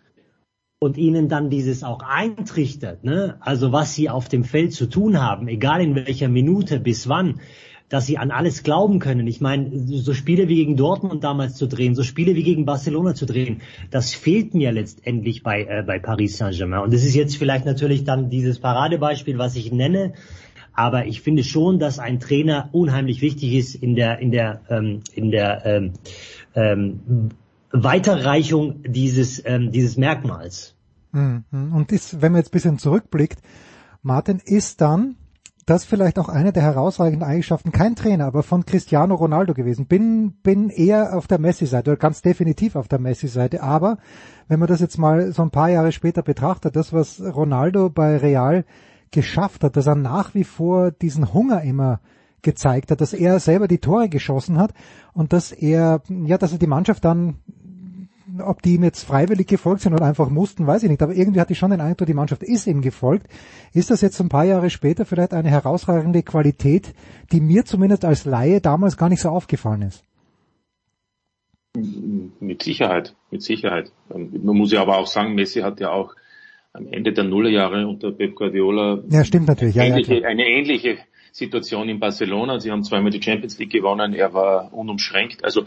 und 0.84 0.98
ihnen 0.98 1.30
dann 1.30 1.52
dieses 1.52 1.84
auch 1.84 2.02
eintrichtert, 2.02 3.04
ne? 3.04 3.38
also 3.40 3.72
was 3.72 3.94
sie 3.94 4.10
auf 4.10 4.30
dem 4.30 4.44
Feld 4.44 4.74
zu 4.74 4.90
tun 4.90 5.22
haben, 5.22 5.48
egal 5.48 5.80
in 5.80 5.94
welcher 5.94 6.28
Minute 6.28 6.80
bis 6.80 7.08
wann, 7.08 7.40
dass 7.88 8.08
sie 8.08 8.18
an 8.18 8.32
alles 8.32 8.64
glauben 8.64 8.98
können. 8.98 9.28
Ich 9.28 9.42
meine, 9.42 9.70
so 9.76 10.16
Spiele 10.16 10.48
wie 10.48 10.56
gegen 10.56 10.78
Dortmund 10.78 11.24
damals 11.24 11.56
zu 11.56 11.68
drehen, 11.68 11.94
so 11.94 12.02
Spiele 12.02 12.34
wie 12.34 12.42
gegen 12.42 12.66
Barcelona 12.66 13.14
zu 13.14 13.28
drehen, 13.28 13.62
das 13.92 14.16
fehlt 14.16 14.56
mir 14.56 14.72
letztendlich 14.72 15.44
bei, 15.44 15.66
äh, 15.66 15.84
bei 15.86 16.00
Paris 16.00 16.38
Saint-Germain. 16.38 16.82
Und 16.82 16.94
das 16.96 17.04
ist 17.04 17.14
jetzt 17.14 17.38
vielleicht 17.38 17.66
natürlich 17.66 18.04
dann 18.04 18.32
dieses 18.32 18.58
Paradebeispiel, 18.58 19.38
was 19.38 19.56
ich 19.56 19.72
nenne. 19.72 20.14
Aber 20.74 21.06
ich 21.06 21.22
finde 21.22 21.44
schon, 21.44 21.78
dass 21.78 22.00
ein 22.00 22.20
Trainer 22.20 22.70
unheimlich 22.72 23.22
wichtig 23.22 23.54
ist 23.54 23.76
in 23.76 23.94
der, 23.94 24.18
in 24.18 24.32
der, 24.32 24.62
ähm, 24.70 25.02
in 25.14 25.30
der 25.30 25.64
ähm, 25.64 25.94
ähm, 26.56 27.30
Weiterreichung 27.72 28.84
dieses, 28.84 29.42
ähm, 29.46 29.72
dieses 29.72 29.98
Merkmals. 29.98 30.76
Mhm. 31.12 31.44
Und 31.52 31.92
ist, 31.92 32.22
wenn 32.22 32.32
man 32.32 32.40
jetzt 32.40 32.50
ein 32.50 32.54
bisschen 32.54 32.80
zurückblickt, 32.80 33.40
Martin, 34.02 34.42
ist 34.44 34.82
dann 34.82 35.16
das 35.66 35.86
vielleicht 35.86 36.18
auch 36.18 36.28
eine 36.28 36.52
der 36.52 36.64
herausragenden 36.64 37.28
Eigenschaften, 37.28 37.72
kein 37.72 37.96
Trainer, 37.96 38.26
aber 38.26 38.44
von 38.44 38.66
Cristiano 38.66 39.16
Ronaldo 39.16 39.54
gewesen. 39.54 39.86
Bin, 39.86 40.34
bin 40.44 40.70
eher 40.70 41.16
auf 41.16 41.28
der 41.28 41.40
Messi-Seite 41.40 41.92
oder 41.92 42.00
ganz 42.00 42.22
definitiv 42.22 42.76
auf 42.76 42.88
der 42.88 43.00
Messi-Seite. 43.00 43.62
Aber 43.62 43.98
wenn 44.48 44.60
man 44.60 44.68
das 44.68 44.80
jetzt 44.80 44.98
mal 44.98 45.32
so 45.32 45.44
ein 45.44 45.52
paar 45.52 45.70
Jahre 45.70 45.92
später 45.92 46.24
betrachtet, 46.24 46.76
das, 46.76 46.94
was 46.94 47.22
Ronaldo 47.22 47.90
bei 47.90 48.18
Real 48.18 48.66
geschafft 49.12 49.64
hat, 49.64 49.78
dass 49.78 49.88
er 49.88 49.96
nach 49.96 50.34
wie 50.34 50.46
vor 50.46 50.92
diesen 50.92 51.34
Hunger 51.34 51.62
immer 51.62 52.00
gezeigt 52.42 52.92
hat, 52.92 53.02
dass 53.02 53.14
er 53.14 53.40
selber 53.40 53.68
die 53.68 53.78
Tore 53.78 54.10
geschossen 54.10 54.58
hat 54.58 54.74
und 55.14 55.32
dass 55.32 55.52
er, 55.52 56.02
ja, 56.10 56.38
dass 56.38 56.54
er 56.54 56.58
die 56.58 56.68
Mannschaft 56.68 57.06
dann 57.06 57.36
ob 58.42 58.62
die 58.62 58.76
ihm 58.76 58.84
jetzt 58.84 59.04
freiwillig 59.04 59.48
gefolgt 59.48 59.82
sind 59.82 59.94
oder 59.94 60.06
einfach 60.06 60.30
mussten, 60.30 60.68
weiß 60.68 60.84
ich 60.84 60.90
nicht. 60.90 61.02
Aber 61.02 61.14
irgendwie 61.14 61.40
hatte 61.40 61.54
ich 61.54 61.60
schon 61.60 61.72
den 61.72 61.82
Eindruck, 61.82 62.08
die 62.08 62.14
Mannschaft 62.14 62.44
ist 62.44 62.68
ihm 62.68 62.82
gefolgt. 62.82 63.28
Ist 63.74 63.90
das 63.90 64.02
jetzt 64.02 64.20
ein 64.20 64.30
paar 64.30 64.46
Jahre 64.46 64.70
später 64.70 65.06
vielleicht 65.06 65.34
eine 65.34 65.50
herausragende 65.50 66.24
Qualität, 66.24 66.94
die 67.32 67.42
mir 67.42 67.66
zumindest 67.66 68.06
als 68.06 68.26
Laie 68.26 68.62
damals 68.62 68.98
gar 68.98 69.10
nicht 69.10 69.22
so 69.22 69.30
aufgefallen 69.30 69.84
ist? 69.84 70.04
Mit 72.40 72.64
Sicherheit, 72.64 73.16
mit 73.30 73.42
Sicherheit. 73.42 73.92
Ähm, 74.14 74.32
man 74.44 74.58
muss 74.58 74.74
ja 74.74 74.82
aber 74.82 74.98
auch 74.98 75.08
sagen, 75.08 75.36
Messi 75.36 75.62
hat 75.62 75.80
ja 75.80 75.92
auch 75.92 76.16
am 76.74 76.88
Ende 76.92 77.14
der 77.14 77.24
Nullerjahre 77.24 77.88
unter 77.88 78.12
Pep 78.12 78.36
Guardiola 78.36 79.04
ja, 79.10 79.24
stimmt 79.24 79.48
natürlich. 79.48 79.76
Ja, 79.76 79.84
ähnliche, 79.84 80.22
ja, 80.22 80.28
eine 80.28 80.48
ähnliche 80.48 80.98
Situation 81.32 81.90
in 81.90 82.00
Barcelona. 82.00 82.60
Sie 82.60 82.72
haben 82.72 82.84
zweimal 82.84 83.12
die 83.12 83.22
Champions 83.22 83.58
League 83.58 83.72
gewonnen, 83.72 84.14
er 84.14 84.34
war 84.34 84.74
unumschränkt. 84.74 85.44
Also 85.44 85.66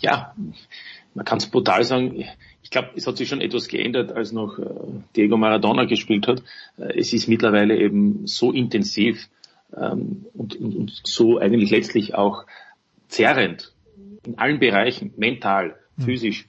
ja, 0.00 0.34
man 1.14 1.24
kann 1.24 1.38
es 1.38 1.46
brutal 1.46 1.84
sagen. 1.84 2.24
Ich 2.62 2.70
glaube, 2.70 2.90
es 2.94 3.06
hat 3.06 3.16
sich 3.16 3.28
schon 3.28 3.40
etwas 3.40 3.68
geändert, 3.68 4.12
als 4.12 4.32
noch 4.32 4.58
äh, 4.58 4.64
Diego 5.16 5.36
Maradona 5.36 5.84
gespielt 5.84 6.26
hat. 6.26 6.42
Äh, 6.78 6.98
es 6.98 7.12
ist 7.12 7.28
mittlerweile 7.28 7.76
eben 7.76 8.26
so 8.26 8.52
intensiv 8.52 9.28
ähm, 9.76 10.26
und, 10.34 10.56
und, 10.56 10.76
und 10.76 11.00
so 11.04 11.38
eigentlich 11.38 11.70
letztlich 11.70 12.14
auch 12.14 12.44
zerrend 13.08 13.72
in 14.26 14.38
allen 14.38 14.58
Bereichen, 14.58 15.12
mental, 15.16 15.76
hm. 15.96 16.04
physisch, 16.04 16.46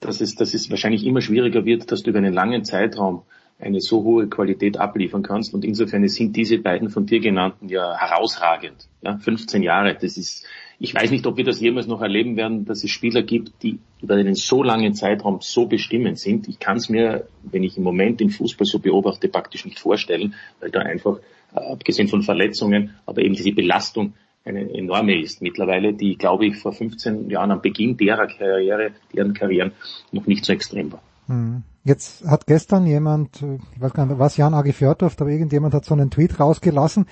dass 0.00 0.20
es, 0.20 0.34
dass 0.34 0.54
es 0.54 0.70
wahrscheinlich 0.70 1.04
immer 1.04 1.20
schwieriger 1.20 1.64
wird, 1.64 1.90
dass 1.92 2.02
du 2.02 2.10
über 2.10 2.18
einen 2.18 2.34
langen 2.34 2.64
Zeitraum 2.64 3.22
eine 3.58 3.80
so 3.80 4.02
hohe 4.02 4.28
Qualität 4.28 4.78
abliefern 4.78 5.22
kannst. 5.22 5.54
Und 5.54 5.64
insofern 5.64 6.06
sind 6.08 6.34
diese 6.36 6.58
beiden 6.58 6.90
von 6.90 7.06
dir 7.06 7.20
genannten 7.20 7.68
ja 7.68 7.96
herausragend. 7.96 8.88
Ja, 9.02 9.16
15 9.16 9.62
Jahre, 9.62 9.94
das 9.94 10.16
ist, 10.16 10.44
ich 10.78 10.94
weiß 10.94 11.10
nicht, 11.10 11.26
ob 11.26 11.36
wir 11.36 11.44
das 11.44 11.60
jemals 11.60 11.86
noch 11.86 12.02
erleben 12.02 12.36
werden, 12.36 12.64
dass 12.64 12.84
es 12.84 12.90
Spieler 12.90 13.22
gibt, 13.22 13.62
die 13.62 13.78
über 14.02 14.14
einen 14.14 14.34
so 14.34 14.62
langen 14.62 14.94
Zeitraum 14.94 15.38
so 15.40 15.66
bestimmend 15.66 16.18
sind. 16.18 16.48
Ich 16.48 16.58
kann 16.58 16.76
es 16.76 16.88
mir, 16.88 17.26
wenn 17.42 17.62
ich 17.62 17.76
im 17.76 17.84
Moment 17.84 18.20
den 18.20 18.30
Fußball 18.30 18.66
so 18.66 18.78
beobachte, 18.78 19.28
praktisch 19.28 19.64
nicht 19.64 19.78
vorstellen, 19.78 20.34
weil 20.60 20.70
da 20.70 20.80
einfach, 20.80 21.18
äh, 21.54 21.60
abgesehen 21.60 22.08
von 22.08 22.22
Verletzungen, 22.22 22.94
aber 23.06 23.22
eben 23.22 23.34
diese 23.34 23.52
Belastung 23.52 24.14
eine 24.44 24.70
enorme 24.74 25.18
ist 25.20 25.40
mittlerweile, 25.40 25.94
die, 25.94 26.16
glaube 26.16 26.46
ich, 26.46 26.56
vor 26.56 26.72
15 26.72 27.30
Jahren 27.30 27.50
am 27.50 27.62
Beginn 27.62 27.96
derer 27.96 28.26
Karriere, 28.26 28.90
deren 29.14 29.32
Karrieren 29.32 29.72
noch 30.12 30.26
nicht 30.26 30.44
so 30.44 30.52
extrem 30.52 30.92
war. 30.92 31.02
Hm. 31.28 31.62
Jetzt 31.84 32.26
hat 32.26 32.46
gestern 32.46 32.86
jemand, 32.86 33.42
ich 33.74 33.80
weiß 33.80 33.92
gar 33.92 34.06
nicht, 34.06 34.18
was 34.18 34.36
Jan 34.38 34.54
Agi 34.54 34.72
Fjordorf, 34.72 35.20
aber 35.20 35.30
irgendjemand 35.30 35.74
hat 35.74 35.84
so 35.84 35.94
einen 35.94 36.10
Tweet 36.10 36.40
rausgelassen, 36.40 37.06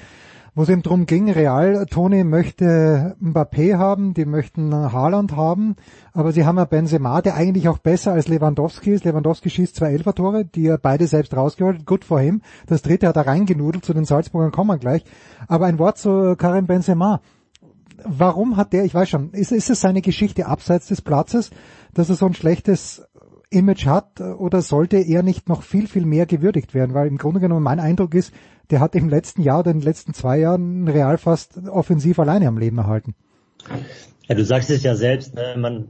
wo 0.54 0.62
es 0.62 0.68
eben 0.68 0.82
drum 0.82 1.06
ging, 1.06 1.30
Real, 1.30 1.86
Toni 1.86 2.24
möchte 2.24 3.16
Mbappé 3.20 3.78
haben, 3.78 4.12
die 4.12 4.26
möchten 4.26 4.74
Haaland 4.74 5.34
haben, 5.34 5.76
aber 6.12 6.32
sie 6.32 6.44
haben 6.44 6.58
ja 6.58 6.66
Benzema, 6.66 7.22
der 7.22 7.36
eigentlich 7.36 7.68
auch 7.68 7.78
besser 7.78 8.12
als 8.12 8.28
Lewandowski 8.28 8.92
ist. 8.92 9.04
Lewandowski 9.04 9.48
schießt 9.48 9.76
zwei 9.76 9.92
Elfertore, 9.92 10.44
die 10.44 10.66
er 10.66 10.76
beide 10.76 11.06
selbst 11.06 11.34
rausgeholt, 11.34 11.86
gut 11.86 12.04
vor 12.04 12.20
ihm. 12.20 12.42
Das 12.66 12.82
dritte 12.82 13.08
hat 13.08 13.16
er 13.16 13.26
reingenudelt, 13.26 13.84
zu 13.84 13.94
den 13.94 14.04
Salzburgern 14.04 14.52
kommen 14.52 14.68
wir 14.68 14.78
gleich. 14.78 15.04
Aber 15.48 15.66
ein 15.66 15.78
Wort 15.78 15.96
zu 15.96 16.36
Karim 16.36 16.66
Benzema. 16.66 17.20
Warum 18.04 18.56
hat 18.56 18.72
der, 18.72 18.84
ich 18.84 18.94
weiß 18.94 19.08
schon, 19.08 19.30
ist, 19.30 19.52
ist 19.52 19.70
es 19.70 19.80
seine 19.80 20.02
Geschichte 20.02 20.46
abseits 20.46 20.88
des 20.88 21.00
Platzes, 21.00 21.50
dass 21.94 22.10
er 22.10 22.16
so 22.16 22.26
ein 22.26 22.34
schlechtes 22.34 23.06
Image 23.48 23.86
hat 23.86 24.20
oder 24.20 24.60
sollte 24.60 24.96
er 24.96 25.22
nicht 25.22 25.48
noch 25.48 25.62
viel, 25.62 25.86
viel 25.86 26.04
mehr 26.04 26.26
gewürdigt 26.26 26.74
werden? 26.74 26.94
Weil 26.94 27.06
im 27.06 27.16
Grunde 27.16 27.40
genommen 27.40 27.62
mein 27.62 27.80
Eindruck 27.80 28.14
ist, 28.14 28.32
der 28.70 28.80
hat 28.80 28.94
im 28.94 29.08
letzten 29.08 29.42
Jahr 29.42 29.60
oder 29.60 29.70
in 29.70 29.80
den 29.80 29.84
letzten 29.84 30.14
zwei 30.14 30.38
Jahren 30.38 30.88
Real 30.88 31.18
fast 31.18 31.58
offensiv 31.68 32.18
alleine 32.18 32.48
am 32.48 32.58
Leben 32.58 32.78
erhalten. 32.78 33.14
Ja, 34.28 34.34
du 34.34 34.44
sagst 34.44 34.70
es 34.70 34.82
ja 34.82 34.94
selbst, 34.94 35.34
ne? 35.34 35.54
man 35.56 35.88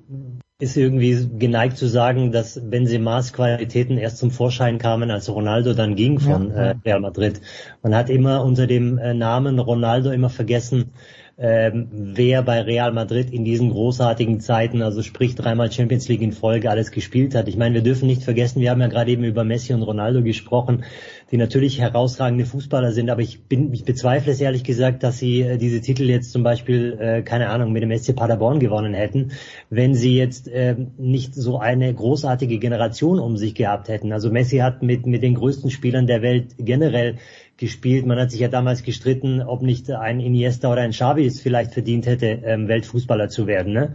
ist 0.58 0.76
irgendwie 0.76 1.28
geneigt 1.38 1.76
zu 1.76 1.86
sagen, 1.86 2.30
dass 2.30 2.60
Benzema's 2.70 3.32
Qualitäten 3.32 3.98
erst 3.98 4.18
zum 4.18 4.30
Vorschein 4.30 4.78
kamen, 4.78 5.10
als 5.10 5.28
Ronaldo 5.28 5.74
dann 5.74 5.96
ging 5.96 6.20
von 6.20 6.50
ja. 6.50 6.56
Äh, 6.56 6.74
Real 6.84 7.00
Madrid. 7.00 7.40
Man 7.82 7.94
hat 7.94 8.08
immer 8.08 8.44
unter 8.44 8.66
dem 8.66 8.96
äh, 8.96 9.12
Namen 9.12 9.58
Ronaldo 9.58 10.10
immer 10.10 10.30
vergessen, 10.30 10.92
ähm, 11.38 11.88
wer 11.90 12.42
bei 12.42 12.60
Real 12.60 12.92
Madrid 12.92 13.30
in 13.32 13.44
diesen 13.44 13.70
großartigen 13.70 14.38
Zeiten, 14.38 14.82
also 14.82 15.02
sprich 15.02 15.34
dreimal 15.34 15.72
Champions 15.72 16.08
League 16.08 16.22
in 16.22 16.32
Folge, 16.32 16.70
alles 16.70 16.92
gespielt 16.92 17.34
hat. 17.34 17.48
Ich 17.48 17.56
meine, 17.56 17.74
wir 17.74 17.82
dürfen 17.82 18.06
nicht 18.06 18.22
vergessen, 18.22 18.60
wir 18.60 18.70
haben 18.70 18.80
ja 18.80 18.86
gerade 18.86 19.10
eben 19.10 19.24
über 19.24 19.42
Messi 19.42 19.72
und 19.72 19.82
Ronaldo 19.82 20.22
gesprochen, 20.22 20.84
die 21.32 21.38
natürlich 21.38 21.80
herausragende 21.80 22.44
Fußballer 22.44 22.92
sind, 22.92 23.08
aber 23.08 23.22
ich 23.22 23.44
bin, 23.44 23.72
ich 23.72 23.84
bezweifle 23.84 24.32
es 24.32 24.40
ehrlich 24.40 24.64
gesagt, 24.64 25.02
dass 25.02 25.18
sie 25.18 25.40
äh, 25.40 25.56
diese 25.56 25.80
Titel 25.80 26.02
jetzt 26.02 26.30
zum 26.30 26.42
Beispiel, 26.42 26.98
äh, 27.00 27.22
keine 27.22 27.48
Ahnung, 27.48 27.72
mit 27.72 27.82
dem 27.82 27.96
SC 27.96 28.14
Paderborn 28.14 28.60
gewonnen 28.60 28.92
hätten, 28.92 29.32
wenn 29.70 29.94
sie 29.94 30.14
jetzt 30.14 30.46
äh, 30.48 30.76
nicht 30.98 31.34
so 31.34 31.58
eine 31.58 31.92
großartige 31.92 32.58
Generation 32.58 33.18
um 33.18 33.38
sich 33.38 33.54
gehabt 33.54 33.88
hätten. 33.88 34.12
Also 34.12 34.30
Messi 34.30 34.58
hat 34.58 34.82
mit, 34.82 35.06
mit 35.06 35.22
den 35.22 35.34
größten 35.34 35.70
Spielern 35.70 36.06
der 36.06 36.20
Welt 36.20 36.54
generell 36.58 37.16
gespielt. 37.56 38.04
Man 38.04 38.18
hat 38.18 38.30
sich 38.30 38.40
ja 38.40 38.48
damals 38.48 38.82
gestritten, 38.82 39.40
ob 39.40 39.62
nicht 39.62 39.90
ein 39.90 40.20
Iniesta 40.20 40.70
oder 40.70 40.82
ein 40.82 40.90
Xavi 40.90 41.24
es 41.24 41.40
vielleicht 41.40 41.72
verdient 41.72 42.06
hätte, 42.06 42.26
ähm, 42.44 42.68
Weltfußballer 42.68 43.28
zu 43.28 43.46
werden. 43.46 43.72
Ne? 43.72 43.94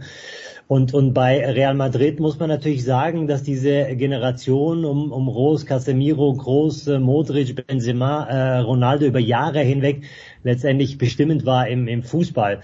Und, 0.68 0.92
und 0.92 1.14
bei 1.14 1.50
Real 1.50 1.72
Madrid 1.72 2.20
muss 2.20 2.38
man 2.38 2.50
natürlich 2.50 2.84
sagen, 2.84 3.26
dass 3.26 3.42
diese 3.42 3.96
Generation 3.96 4.84
um, 4.84 5.12
um 5.12 5.26
Rose, 5.26 5.64
Casemiro, 5.64 6.34
Groß, 6.34 6.88
Modric, 7.00 7.66
Benzema, 7.66 8.24
äh, 8.24 8.58
Ronaldo 8.58 9.06
über 9.06 9.18
Jahre 9.18 9.60
hinweg 9.60 10.02
letztendlich 10.44 10.98
bestimmend 10.98 11.46
war 11.46 11.68
im, 11.68 11.88
im 11.88 12.02
Fußball. 12.02 12.60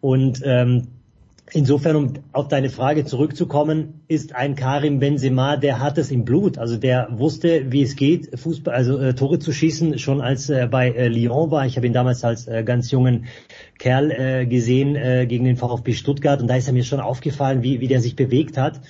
Und 0.00 0.40
ähm, 0.44 0.88
Insofern, 1.56 1.96
um 1.96 2.12
auf 2.32 2.48
deine 2.48 2.68
Frage 2.68 3.06
zurückzukommen, 3.06 4.02
ist 4.08 4.34
ein 4.34 4.56
Karim 4.56 4.98
Benzema, 4.98 5.56
der 5.56 5.80
hat 5.80 5.96
es 5.96 6.10
im 6.10 6.26
Blut. 6.26 6.58
Also 6.58 6.76
der 6.76 7.08
wusste, 7.12 7.72
wie 7.72 7.80
es 7.80 7.96
geht, 7.96 8.38
Fußball, 8.38 8.74
also 8.74 8.98
äh, 8.98 9.14
Tore 9.14 9.38
zu 9.38 9.52
schießen, 9.52 9.98
schon 9.98 10.20
als 10.20 10.50
er 10.50 10.66
bei 10.66 10.90
äh, 10.90 11.08
Lyon 11.08 11.50
war. 11.50 11.64
Ich 11.64 11.78
habe 11.78 11.86
ihn 11.86 11.94
damals 11.94 12.22
als 12.24 12.46
äh, 12.46 12.62
ganz 12.62 12.90
jungen 12.90 13.24
Kerl 13.78 14.10
äh, 14.10 14.44
gesehen 14.44 14.96
äh, 14.96 15.24
gegen 15.26 15.46
den 15.46 15.56
VfB 15.56 15.94
Stuttgart 15.94 16.42
und 16.42 16.48
da 16.48 16.56
ist 16.56 16.66
er 16.66 16.74
mir 16.74 16.84
schon 16.84 17.00
aufgefallen, 17.00 17.62
wie, 17.62 17.80
wie 17.80 17.88
der 17.88 18.02
sich 18.02 18.16
bewegt 18.16 18.58
hat. 18.58 18.82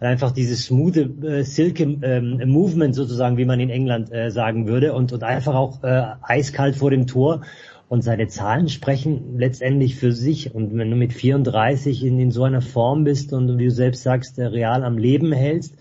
Einfach 0.00 0.32
dieses 0.32 0.64
smooth 0.64 0.96
äh, 1.22 1.44
Silke 1.44 1.84
ähm, 1.84 2.42
Movement 2.46 2.96
sozusagen, 2.96 3.36
wie 3.36 3.44
man 3.44 3.60
in 3.60 3.70
England 3.70 4.12
äh, 4.12 4.32
sagen 4.32 4.66
würde 4.66 4.92
und, 4.92 5.12
und 5.12 5.22
einfach 5.22 5.54
auch 5.54 5.84
äh, 5.84 6.02
eiskalt 6.22 6.74
vor 6.74 6.90
dem 6.90 7.06
Tor 7.06 7.42
und 7.88 8.02
seine 8.02 8.28
Zahlen 8.28 8.68
sprechen 8.68 9.38
letztendlich 9.38 9.96
für 9.96 10.12
sich. 10.12 10.54
Und 10.54 10.76
wenn 10.76 10.90
du 10.90 10.96
mit 10.96 11.12
34 11.12 12.04
in, 12.04 12.20
in 12.20 12.30
so 12.30 12.44
einer 12.44 12.60
Form 12.60 13.04
bist 13.04 13.32
und 13.32 13.58
wie 13.58 13.64
du 13.64 13.70
selbst 13.70 14.02
sagst, 14.02 14.38
real 14.38 14.84
am 14.84 14.98
Leben 14.98 15.32
hältst, 15.32 15.74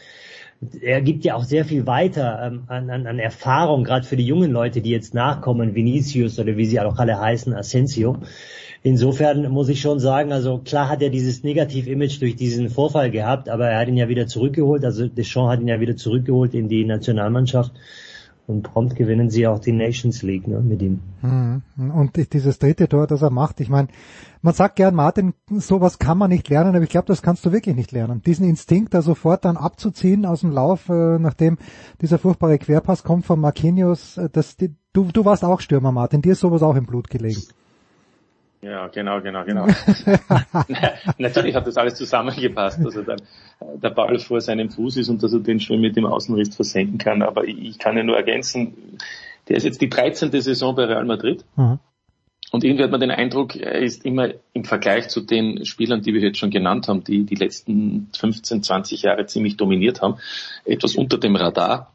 er 0.82 1.02
gibt 1.02 1.24
ja 1.24 1.36
auch 1.36 1.44
sehr 1.44 1.66
viel 1.66 1.86
weiter 1.86 2.40
ähm, 2.44 2.64
an, 2.68 2.90
an, 2.90 3.20
Erfahrung, 3.20 3.84
gerade 3.84 4.08
für 4.08 4.16
die 4.16 4.26
jungen 4.26 4.52
Leute, 4.52 4.82
die 4.82 4.90
jetzt 4.90 5.14
nachkommen, 5.14 5.76
Vinicius 5.76 6.40
oder 6.40 6.58
wie 6.58 6.66
sie 6.66 6.80
auch 6.80 6.98
alle 6.98 7.20
heißen, 7.20 7.54
Asensio. 7.54 8.18
Insofern 8.82 9.52
muss 9.52 9.70
ich 9.70 9.82
schon 9.82 10.00
sagen, 10.00 10.32
also 10.32 10.60
klar 10.60 10.90
hat 10.90 11.02
er 11.02 11.10
dieses 11.10 11.44
Negativ-Image 11.44 12.22
durch 12.22 12.36
diesen 12.36 12.70
Vorfall 12.70 13.12
gehabt, 13.12 13.50
aber 13.50 13.68
er 13.68 13.80
hat 13.80 13.88
ihn 13.88 13.98
ja 13.98 14.08
wieder 14.08 14.28
zurückgeholt, 14.28 14.86
also 14.86 15.08
Deschamps 15.08 15.52
hat 15.52 15.60
ihn 15.60 15.68
ja 15.68 15.80
wieder 15.80 15.96
zurückgeholt 15.96 16.54
in 16.54 16.70
die 16.70 16.86
Nationalmannschaft 16.86 17.74
und 18.48 18.64
prompt 18.64 18.96
gewinnen 18.96 19.30
sie 19.30 19.46
auch 19.46 19.60
die 19.60 19.74
Nations 19.74 20.24
League 20.24 20.48
ne, 20.48 20.62
mit 20.62 20.82
ihm. 20.82 21.02
Mhm. 21.22 21.92
Und 21.92 22.34
dieses 22.34 22.60
dritte 22.60 22.88
Tor, 22.88 23.06
das 23.06 23.22
er 23.22 23.30
macht, 23.30 23.60
ich 23.60 23.70
meine, 23.70 23.90
man 24.42 24.54
sagt 24.54 24.78
gern, 24.78 24.96
Martin, 24.96 25.34
sowas 25.50 26.00
kann 26.00 26.18
man 26.18 26.30
nicht 26.30 26.48
lernen, 26.48 26.74
aber 26.74 26.84
ich 26.84 26.90
glaube, 26.90 27.08
das 27.08 27.22
kannst 27.22 27.46
du 27.46 27.52
wirklich 27.52 27.76
nicht 27.76 27.92
lernen. 27.92 28.22
Diesen 28.26 28.48
Instinkt, 28.48 28.94
da 28.94 29.02
sofort 29.02 29.44
dann 29.44 29.58
abzuziehen 29.58 30.26
aus 30.26 30.42
dem 30.42 30.52
Lauf, 30.52 30.88
äh, 30.88 31.20
nachdem 31.20 31.58
dieser 32.02 32.20
furchtbare 32.20 32.58
Querpass 32.58 33.04
kommt 33.04 33.26
von 33.26 33.40
Marquinhos, 33.40 34.18
äh, 34.18 34.30
das, 34.32 34.56
du, 34.58 34.70
du 34.94 35.26
warst 35.26 35.44
auch 35.44 35.60
Stürmer, 35.60 35.92
Martin, 35.92 36.22
dir 36.22 36.32
ist 36.32 36.40
sowas 36.40 36.64
auch 36.64 36.76
im 36.76 36.86
Blut 36.86 37.10
gelegen. 37.10 37.42
Ja, 38.62 38.88
genau, 38.88 39.22
genau, 39.22 39.44
genau. 39.44 39.68
Natürlich 41.18 41.56
hat 41.56 41.68
das 41.68 41.78
alles 41.78 41.96
zusammengepasst, 41.96 42.84
dass 42.84 42.96
er 42.96 43.04
dann 43.04 43.20
äh, 43.60 43.78
der 43.78 43.92
Ball 43.92 44.18
vor 44.20 44.42
seinem 44.42 44.70
Fuß 44.70 44.98
ist 44.98 45.10
und 45.10 45.22
dass 45.22 45.34
er 45.34 45.40
den 45.40 45.60
schon 45.60 45.80
mit 45.80 45.96
dem 45.96 46.06
Außenriss 46.06 46.56
versenken 46.56 46.98
kann. 46.98 47.22
Aber 47.22 47.46
ich 47.46 47.78
kann 47.78 47.98
ja 47.98 48.04
nur 48.04 48.18
ergänzen, 48.18 48.98
der 49.48 49.58
ist 49.58 49.64
jetzt 49.64 49.82
die 49.82 49.90
13. 49.90 50.32
Saison 50.42 50.76
bei 50.76 50.86
Real 50.86 51.06
Madrid. 51.06 51.46
Mhm. 51.56 51.80
Und 52.52 52.64
irgendwie 52.64 52.84
hat 52.84 52.92
man 52.92 53.02
den 53.02 53.12
Eindruck, 53.12 53.58
er 53.58 53.80
ist 53.80 54.06
immer 54.06 54.30
im 54.54 54.64
Vergleich 54.64 55.10
zu 55.10 55.22
den 55.22 55.66
Spielern, 55.66 56.02
die 56.02 56.14
wir 56.14 56.22
jetzt 56.22 56.38
schon 56.38 56.50
genannt 56.50 56.88
haben, 56.88 57.04
die 57.04 57.26
die 57.26 57.36
letzten 57.36 58.10
15, 58.18 58.64
20 58.64 59.02
Jahre 59.02 59.26
ziemlich 59.26 59.58
dominiert 59.58 60.02
haben, 60.02 60.18
etwas 60.64 60.96
unter 60.96 61.18
dem 61.18 61.36
Radar. 61.36 61.94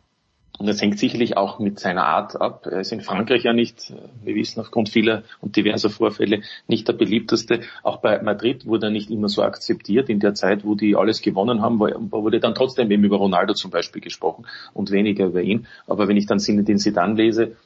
Und 0.63 0.69
das 0.69 0.81
hängt 0.81 0.97
sicherlich 0.97 1.37
auch 1.37 1.59
mit 1.59 1.81
seiner 1.81 2.05
Art 2.05 2.41
ab. 2.41 2.69
Er 2.71 2.79
ist 2.79 2.93
in 2.93 3.01
Frankreich 3.01 3.43
ja 3.43 3.53
nicht, 3.53 3.93
wir 4.23 4.37
wissen 4.37 4.61
aufgrund 4.61 4.91
vieler 4.91 5.25
und 5.41 5.57
diverser 5.57 5.91
Vorfälle, 5.91 6.43
nicht 6.69 6.87
der 6.87 6.93
beliebteste. 6.93 7.63
Auch 7.83 7.97
bei 7.97 8.23
Madrid 8.23 8.65
wurde 8.65 8.87
er 8.87 8.91
nicht 8.91 9.11
immer 9.11 9.29
so 9.29 9.43
akzeptiert. 9.43 10.09
In 10.09 10.21
der 10.21 10.35
Zeit, 10.35 10.65
wo 10.65 10.77
die 10.77 10.95
alles 10.95 11.21
gewonnen 11.21 11.63
haben, 11.63 11.81
wurde 11.81 12.39
dann 12.39 12.55
trotzdem 12.55 12.93
eben 12.93 13.03
über 13.03 13.17
Ronaldo 13.17 13.55
zum 13.55 13.73
Beispiel 13.73 14.01
gesprochen 14.01 14.47
und 14.73 14.93
weniger 14.93 15.27
über 15.27 15.43
ihn. 15.43 15.67
Aber 15.89 16.07
wenn 16.07 16.17
ich 16.17 16.27
dann 16.27 16.39
den 16.39 16.79
Sedan 16.79 17.17
lese, 17.17 17.57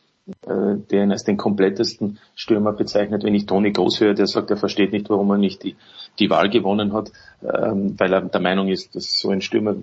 äh, 0.46 0.76
der 0.90 1.04
ihn 1.04 1.12
als 1.12 1.24
den 1.24 1.36
komplettesten 1.36 2.18
Stürmer 2.34 2.72
bezeichnet. 2.72 3.24
Wenn 3.24 3.34
ich 3.34 3.44
Toni 3.44 3.72
Groß 3.72 4.00
höre, 4.00 4.14
der 4.14 4.26
sagt, 4.26 4.50
er 4.50 4.56
versteht 4.56 4.92
nicht, 4.92 5.10
warum 5.10 5.30
er 5.32 5.36
nicht 5.36 5.64
die, 5.64 5.76
die 6.18 6.30
Wahl 6.30 6.48
gewonnen 6.48 6.94
hat, 6.94 7.12
ähm, 7.42 7.94
weil 7.98 8.12
er 8.14 8.22
der 8.22 8.40
Meinung 8.40 8.68
ist, 8.68 8.96
dass 8.96 9.18
so 9.18 9.28
ein 9.28 9.42
Stürmer 9.42 9.76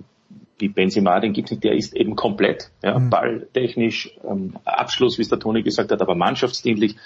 wie 0.58 0.68
Benzema, 0.68 1.18
den 1.20 1.32
gibt 1.32 1.50
nicht, 1.50 1.64
der 1.64 1.74
ist 1.74 1.96
eben 1.96 2.14
komplett, 2.16 2.70
ja, 2.82 2.98
mhm. 2.98 3.10
balltechnisch, 3.10 4.16
ähm, 4.28 4.54
Abschluss, 4.64 5.18
wie 5.18 5.22
es 5.22 5.28
der 5.28 5.38
Toni 5.38 5.62
gesagt 5.62 5.90
hat, 5.90 6.00
aber 6.00 6.14
mannschaftsdienlich, 6.14 6.96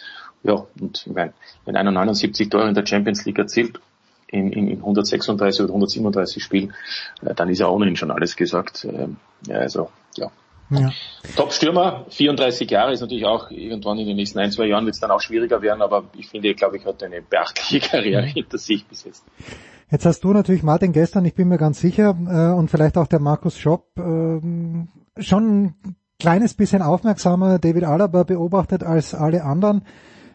ja, 0.43 0.67
und 0.81 1.05
wenn, 1.07 1.33
wenn 1.65 1.77
einer 1.77 1.91
79 1.91 2.49
Tore 2.49 2.69
in 2.69 2.75
der 2.75 2.87
Champions 2.87 3.25
League 3.25 3.39
erzielt, 3.39 3.81
in, 4.29 4.53
in, 4.53 4.69
in 4.69 4.79
136 4.79 5.63
oder 5.63 5.71
137 5.71 6.43
Spielen, 6.43 6.75
äh, 7.23 7.35
dann 7.35 7.49
ist 7.49 7.59
ja 7.59 7.69
ohnehin 7.69 7.97
schon 7.97 8.11
alles 8.11 8.37
gesagt. 8.37 8.85
Ähm, 8.85 9.17
ja, 9.47 9.57
also, 9.57 9.91
ja. 10.17 10.31
ja. 10.71 10.93
Top-Stürmer, 11.35 12.05
34 12.11 12.71
Jahre 12.71 12.93
ist 12.93 13.01
natürlich 13.01 13.25
auch 13.25 13.51
irgendwann 13.51 13.99
in 13.99 14.07
den 14.07 14.17
nächsten 14.17 14.39
ein, 14.39 14.53
zwei 14.53 14.67
Jahren 14.67 14.85
wird 14.85 14.95
es 14.95 15.01
dann 15.01 15.11
auch 15.11 15.21
schwieriger 15.21 15.63
werden, 15.63 15.81
aber 15.81 16.05
ich 16.17 16.29
finde, 16.29 16.55
glaube 16.55 16.77
ich, 16.77 16.85
hat 16.85 17.03
eine 17.03 17.23
beachtliche 17.23 17.81
Karriere 17.89 18.27
hinter 18.27 18.59
sich 18.59 18.85
bis 18.85 19.05
jetzt. 19.05 19.25
Jetzt 19.91 20.05
hast 20.05 20.21
du 20.21 20.33
natürlich 20.35 20.63
Martin 20.63 20.93
gestern, 20.93 21.25
ich 21.25 21.35
bin 21.35 21.49
mir 21.49 21.57
ganz 21.57 21.81
sicher, 21.81 22.15
äh, 22.29 22.55
und 22.55 22.71
vielleicht 22.71 22.99
auch 22.99 23.07
der 23.07 23.21
Markus 23.21 23.59
Schopp, 23.59 23.99
äh, 23.99 24.41
schon 25.23 25.65
ein 25.65 25.75
kleines 26.19 26.55
bisschen 26.55 26.83
aufmerksamer 26.83 27.59
David 27.59 27.85
Alaba 27.85 28.25
beobachtet 28.25 28.83
als 28.83 29.15
alle 29.15 29.45
anderen. 29.45 29.83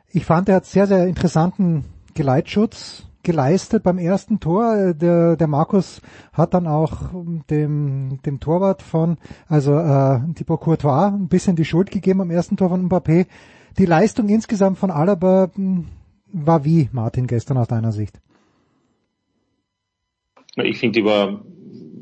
Ich 0.09 0.25
fand, 0.25 0.49
er 0.49 0.55
hat 0.55 0.65
sehr, 0.65 0.87
sehr 0.87 1.05
interessanten 1.07 1.85
Geleitschutz 2.15 3.05
geleistet 3.21 3.83
beim 3.83 3.99
ersten 3.99 4.39
Tor. 4.39 4.93
Der, 4.93 5.35
der 5.37 5.47
Markus 5.47 6.01
hat 6.33 6.53
dann 6.53 6.67
auch 6.67 7.11
dem, 7.49 8.19
dem 8.25 8.39
Torwart 8.39 8.81
von, 8.81 9.17
also 9.47 9.77
äh, 9.77 10.19
Thibaut 10.33 10.61
Courtois, 10.61 11.07
ein 11.07 11.27
bisschen 11.27 11.55
die 11.55 11.65
Schuld 11.65 11.91
gegeben 11.91 12.21
am 12.21 12.31
ersten 12.31 12.57
Tor 12.57 12.69
von 12.69 12.89
Mbappé. 12.89 13.27
Die 13.77 13.85
Leistung 13.85 14.29
insgesamt 14.29 14.77
von 14.77 14.91
Alaba 14.91 15.49
hm, 15.53 15.85
war 16.31 16.65
wie, 16.65 16.89
Martin, 16.91 17.27
gestern 17.27 17.57
aus 17.57 17.67
deiner 17.67 17.91
Sicht? 17.91 18.19
Ich 20.55 20.77
finde, 20.77 20.99
die 20.99 21.05
war, 21.05 21.41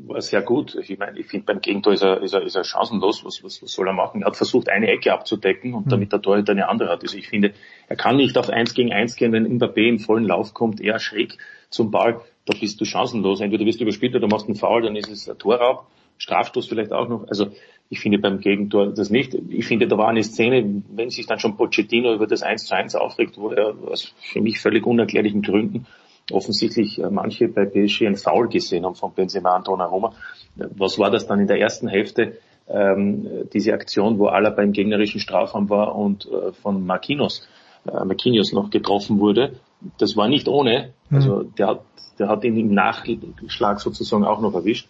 war 0.06 0.20
sehr 0.20 0.42
gut. 0.42 0.74
Ich 0.74 0.98
meine, 0.98 1.18
ich 1.18 1.26
finde, 1.26 1.46
beim 1.46 1.60
Gegentor 1.60 1.92
ist 1.94 2.02
er, 2.02 2.22
ist 2.22 2.34
er, 2.34 2.42
ist 2.42 2.54
er 2.54 2.64
chancenlos. 2.64 3.24
Was, 3.24 3.42
was, 3.42 3.62
was 3.62 3.72
soll 3.72 3.86
er 3.86 3.94
machen? 3.94 4.22
Er 4.22 4.26
hat 4.26 4.36
versucht, 4.36 4.68
eine 4.68 4.88
Ecke 4.88 5.12
abzudecken 5.12 5.74
und 5.74 5.86
mhm. 5.86 5.90
damit 5.90 6.12
der 6.12 6.20
Torhüter 6.20 6.52
eine 6.52 6.68
andere 6.68 6.90
hat. 6.90 7.02
Also 7.02 7.16
ich 7.16 7.28
finde, 7.28 7.52
er 7.88 7.96
kann 7.96 8.16
nicht 8.16 8.36
auf 8.36 8.50
eins 8.50 8.74
gegen 8.74 8.92
eins 8.92 9.16
gehen, 9.16 9.32
wenn 9.32 9.46
Mbappé 9.58 9.88
im 9.88 9.98
vollen 9.98 10.24
Lauf 10.24 10.52
kommt, 10.52 10.80
eher 10.80 10.98
schräg 10.98 11.38
zum 11.70 11.90
Ball. 11.90 12.20
Da 12.44 12.58
bist 12.58 12.80
du 12.80 12.84
chancenlos. 12.84 13.40
Entweder 13.40 13.64
wirst 13.64 13.80
du 13.80 13.84
überspielt 13.84 14.12
oder 14.14 14.26
du 14.26 14.28
machst 14.28 14.46
einen 14.46 14.56
Foul, 14.56 14.82
dann 14.82 14.96
ist 14.96 15.10
es 15.10 15.28
ein 15.28 15.38
Torraub. 15.38 15.86
Strafstoß 16.18 16.68
vielleicht 16.68 16.92
auch 16.92 17.08
noch. 17.08 17.26
Also 17.28 17.52
ich 17.88 18.00
finde 18.00 18.18
beim 18.18 18.40
Gegentor 18.40 18.92
das 18.92 19.10
nicht. 19.10 19.36
Ich 19.48 19.66
finde, 19.66 19.88
da 19.88 19.98
war 19.98 20.08
eine 20.08 20.22
Szene, 20.22 20.82
wenn 20.90 21.10
sich 21.10 21.26
dann 21.26 21.40
schon 21.40 21.56
Pochettino 21.56 22.14
über 22.14 22.26
das 22.26 22.42
1 22.42 22.66
zu 22.66 22.74
1 22.74 22.94
aufregt, 22.94 23.38
wo 23.38 23.50
er 23.50 23.74
aus 23.86 24.14
für 24.20 24.40
mich 24.40 24.60
völlig 24.60 24.86
unerklärlichen 24.86 25.42
Gründen 25.42 25.86
offensichtlich 26.30 26.98
äh, 26.98 27.10
manche 27.10 27.48
bei 27.48 27.64
PSG 27.64 28.06
ein 28.06 28.16
Foul 28.16 28.48
gesehen 28.48 28.84
haben 28.84 28.94
von 28.94 29.12
Benzema 29.12 29.56
und 29.56 29.66
Donnarumma. 29.66 30.14
Was 30.54 30.98
war 30.98 31.10
das 31.10 31.26
dann 31.26 31.40
in 31.40 31.46
der 31.46 31.58
ersten 31.58 31.88
Hälfte? 31.88 32.38
Ähm, 32.68 33.48
diese 33.52 33.72
Aktion, 33.72 34.18
wo 34.18 34.26
Alaba 34.26 34.56
beim 34.56 34.72
gegnerischen 34.72 35.20
Strafraum 35.20 35.68
war 35.68 35.96
und 35.96 36.26
äh, 36.26 36.52
von 36.52 36.86
Marquinhos, 36.86 37.46
äh, 37.86 38.04
Marquinhos 38.04 38.52
noch 38.52 38.70
getroffen 38.70 39.18
wurde. 39.18 39.54
Das 39.98 40.16
war 40.16 40.28
nicht 40.28 40.46
ohne. 40.48 40.92
Mhm. 41.10 41.16
Also 41.16 41.42
der 41.42 41.66
hat, 41.66 41.80
der 42.18 42.28
hat 42.28 42.44
ihn 42.44 42.56
im 42.56 42.72
Nachschlag 42.72 43.80
sozusagen 43.80 44.24
auch 44.24 44.40
noch 44.40 44.54
erwischt, 44.54 44.88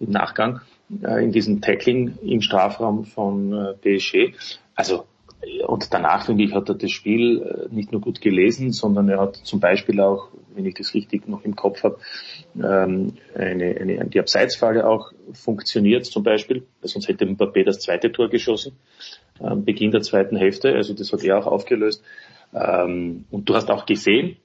im 0.00 0.10
Nachgang, 0.10 0.60
äh, 1.02 1.24
in 1.24 1.32
diesem 1.32 1.60
Tackling 1.60 2.18
im 2.22 2.42
Strafraum 2.42 3.04
von 3.04 3.52
äh, 3.52 3.98
PSG. 3.98 4.34
Also 4.74 5.04
und 5.66 5.92
danach, 5.92 6.26
finde 6.26 6.44
ich, 6.44 6.54
hat 6.54 6.68
er 6.68 6.74
das 6.74 6.90
Spiel 6.90 7.42
äh, 7.42 7.74
nicht 7.74 7.92
nur 7.92 8.00
gut 8.00 8.20
gelesen, 8.20 8.72
sondern 8.72 9.08
er 9.08 9.20
hat 9.20 9.36
zum 9.36 9.60
Beispiel 9.60 10.00
auch, 10.00 10.28
wenn 10.54 10.66
ich 10.66 10.74
das 10.74 10.94
richtig 10.94 11.28
noch 11.28 11.44
im 11.44 11.56
Kopf 11.56 11.82
habe, 11.82 11.98
ähm, 12.56 13.14
eine, 13.34 13.76
eine, 13.80 14.04
die 14.06 14.20
Abseitsfalle 14.20 14.86
auch 14.86 15.12
funktioniert 15.32 16.06
zum 16.06 16.22
Beispiel, 16.22 16.66
sonst 16.82 17.08
hätte 17.08 17.26
Mbappé 17.26 17.64
das 17.64 17.80
zweite 17.80 18.12
Tor 18.12 18.28
geschossen, 18.28 18.76
ähm, 19.40 19.64
Beginn 19.64 19.90
der 19.90 20.02
zweiten 20.02 20.36
Hälfte, 20.36 20.74
also 20.74 20.94
das 20.94 21.12
hat 21.12 21.22
er 21.22 21.38
auch 21.38 21.46
aufgelöst. 21.46 22.02
Ähm, 22.52 23.24
und 23.30 23.48
du 23.48 23.54
hast 23.54 23.70
auch 23.70 23.86
gesehen, 23.86 24.36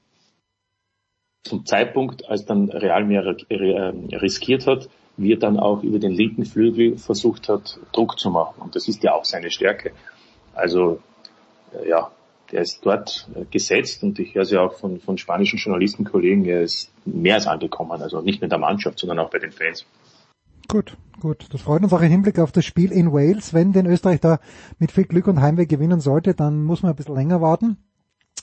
zum 1.44 1.66
Zeitpunkt, 1.66 2.28
als 2.28 2.45
dann 2.45 2.69
Real 2.69 3.06
mehr 3.06 3.26
riskiert 3.26 4.67
hat, 4.67 4.89
wie 5.17 5.34
er 5.34 5.39
dann 5.39 5.60
auch 5.60 5.84
über 5.84 6.00
den 6.00 6.12
linken 6.12 6.45
Flügel 6.45 6.98
versucht 6.98 7.50
hat, 7.50 7.80
Druck 7.91 8.19
zu 8.19 8.30
machen. 8.30 8.62
Und 8.62 8.76
das 8.76 8.88
ist 8.88 9.04
ja 9.04 9.13
auch 9.13 9.26
seine 9.26 9.52
Stärke. 9.52 9.91
Also 10.54 11.02
äh, 11.74 11.89
ja, 11.89 12.12
der 12.51 12.62
ist 12.62 12.85
dort 12.85 13.29
äh, 13.35 13.45
gesetzt 13.45 14.03
und 14.03 14.19
ich 14.19 14.35
höre 14.35 14.45
sie 14.45 14.57
auch 14.57 14.73
von, 14.73 14.99
von 14.99 15.17
spanischen 15.17 15.57
Journalistenkollegen, 15.57 16.45
er 16.45 16.62
ist 16.62 16.91
mehr 17.05 17.35
als 17.35 17.47
angekommen, 17.47 18.01
also 18.01 18.21
nicht 18.21 18.41
nur 18.41 18.45
in 18.45 18.49
der 18.49 18.59
Mannschaft, 18.59 18.99
sondern 18.99 19.19
auch 19.19 19.29
bei 19.29 19.39
den 19.39 19.51
Fans. 19.51 19.85
Gut, 20.67 20.97
gut. 21.19 21.47
Das 21.51 21.62
freut 21.62 21.81
uns 21.81 21.93
auch 21.93 22.01
im 22.01 22.12
Hinblick 22.12 22.38
auf 22.38 22.51
das 22.51 22.63
Spiel 22.63 22.91
in 22.91 23.12
Wales. 23.12 23.55
Wenn 23.55 23.73
den 23.73 23.88
Österreich 23.88 24.19
da 24.19 24.39
mit 24.77 24.91
viel 24.91 25.05
Glück 25.05 25.25
und 25.27 25.41
Heimweg 25.41 25.67
gewinnen 25.67 25.99
sollte, 25.99 26.35
dann 26.35 26.63
muss 26.63 26.83
man 26.83 26.91
ein 26.91 26.95
bisschen 26.95 27.15
länger 27.15 27.41
warten. 27.41 27.77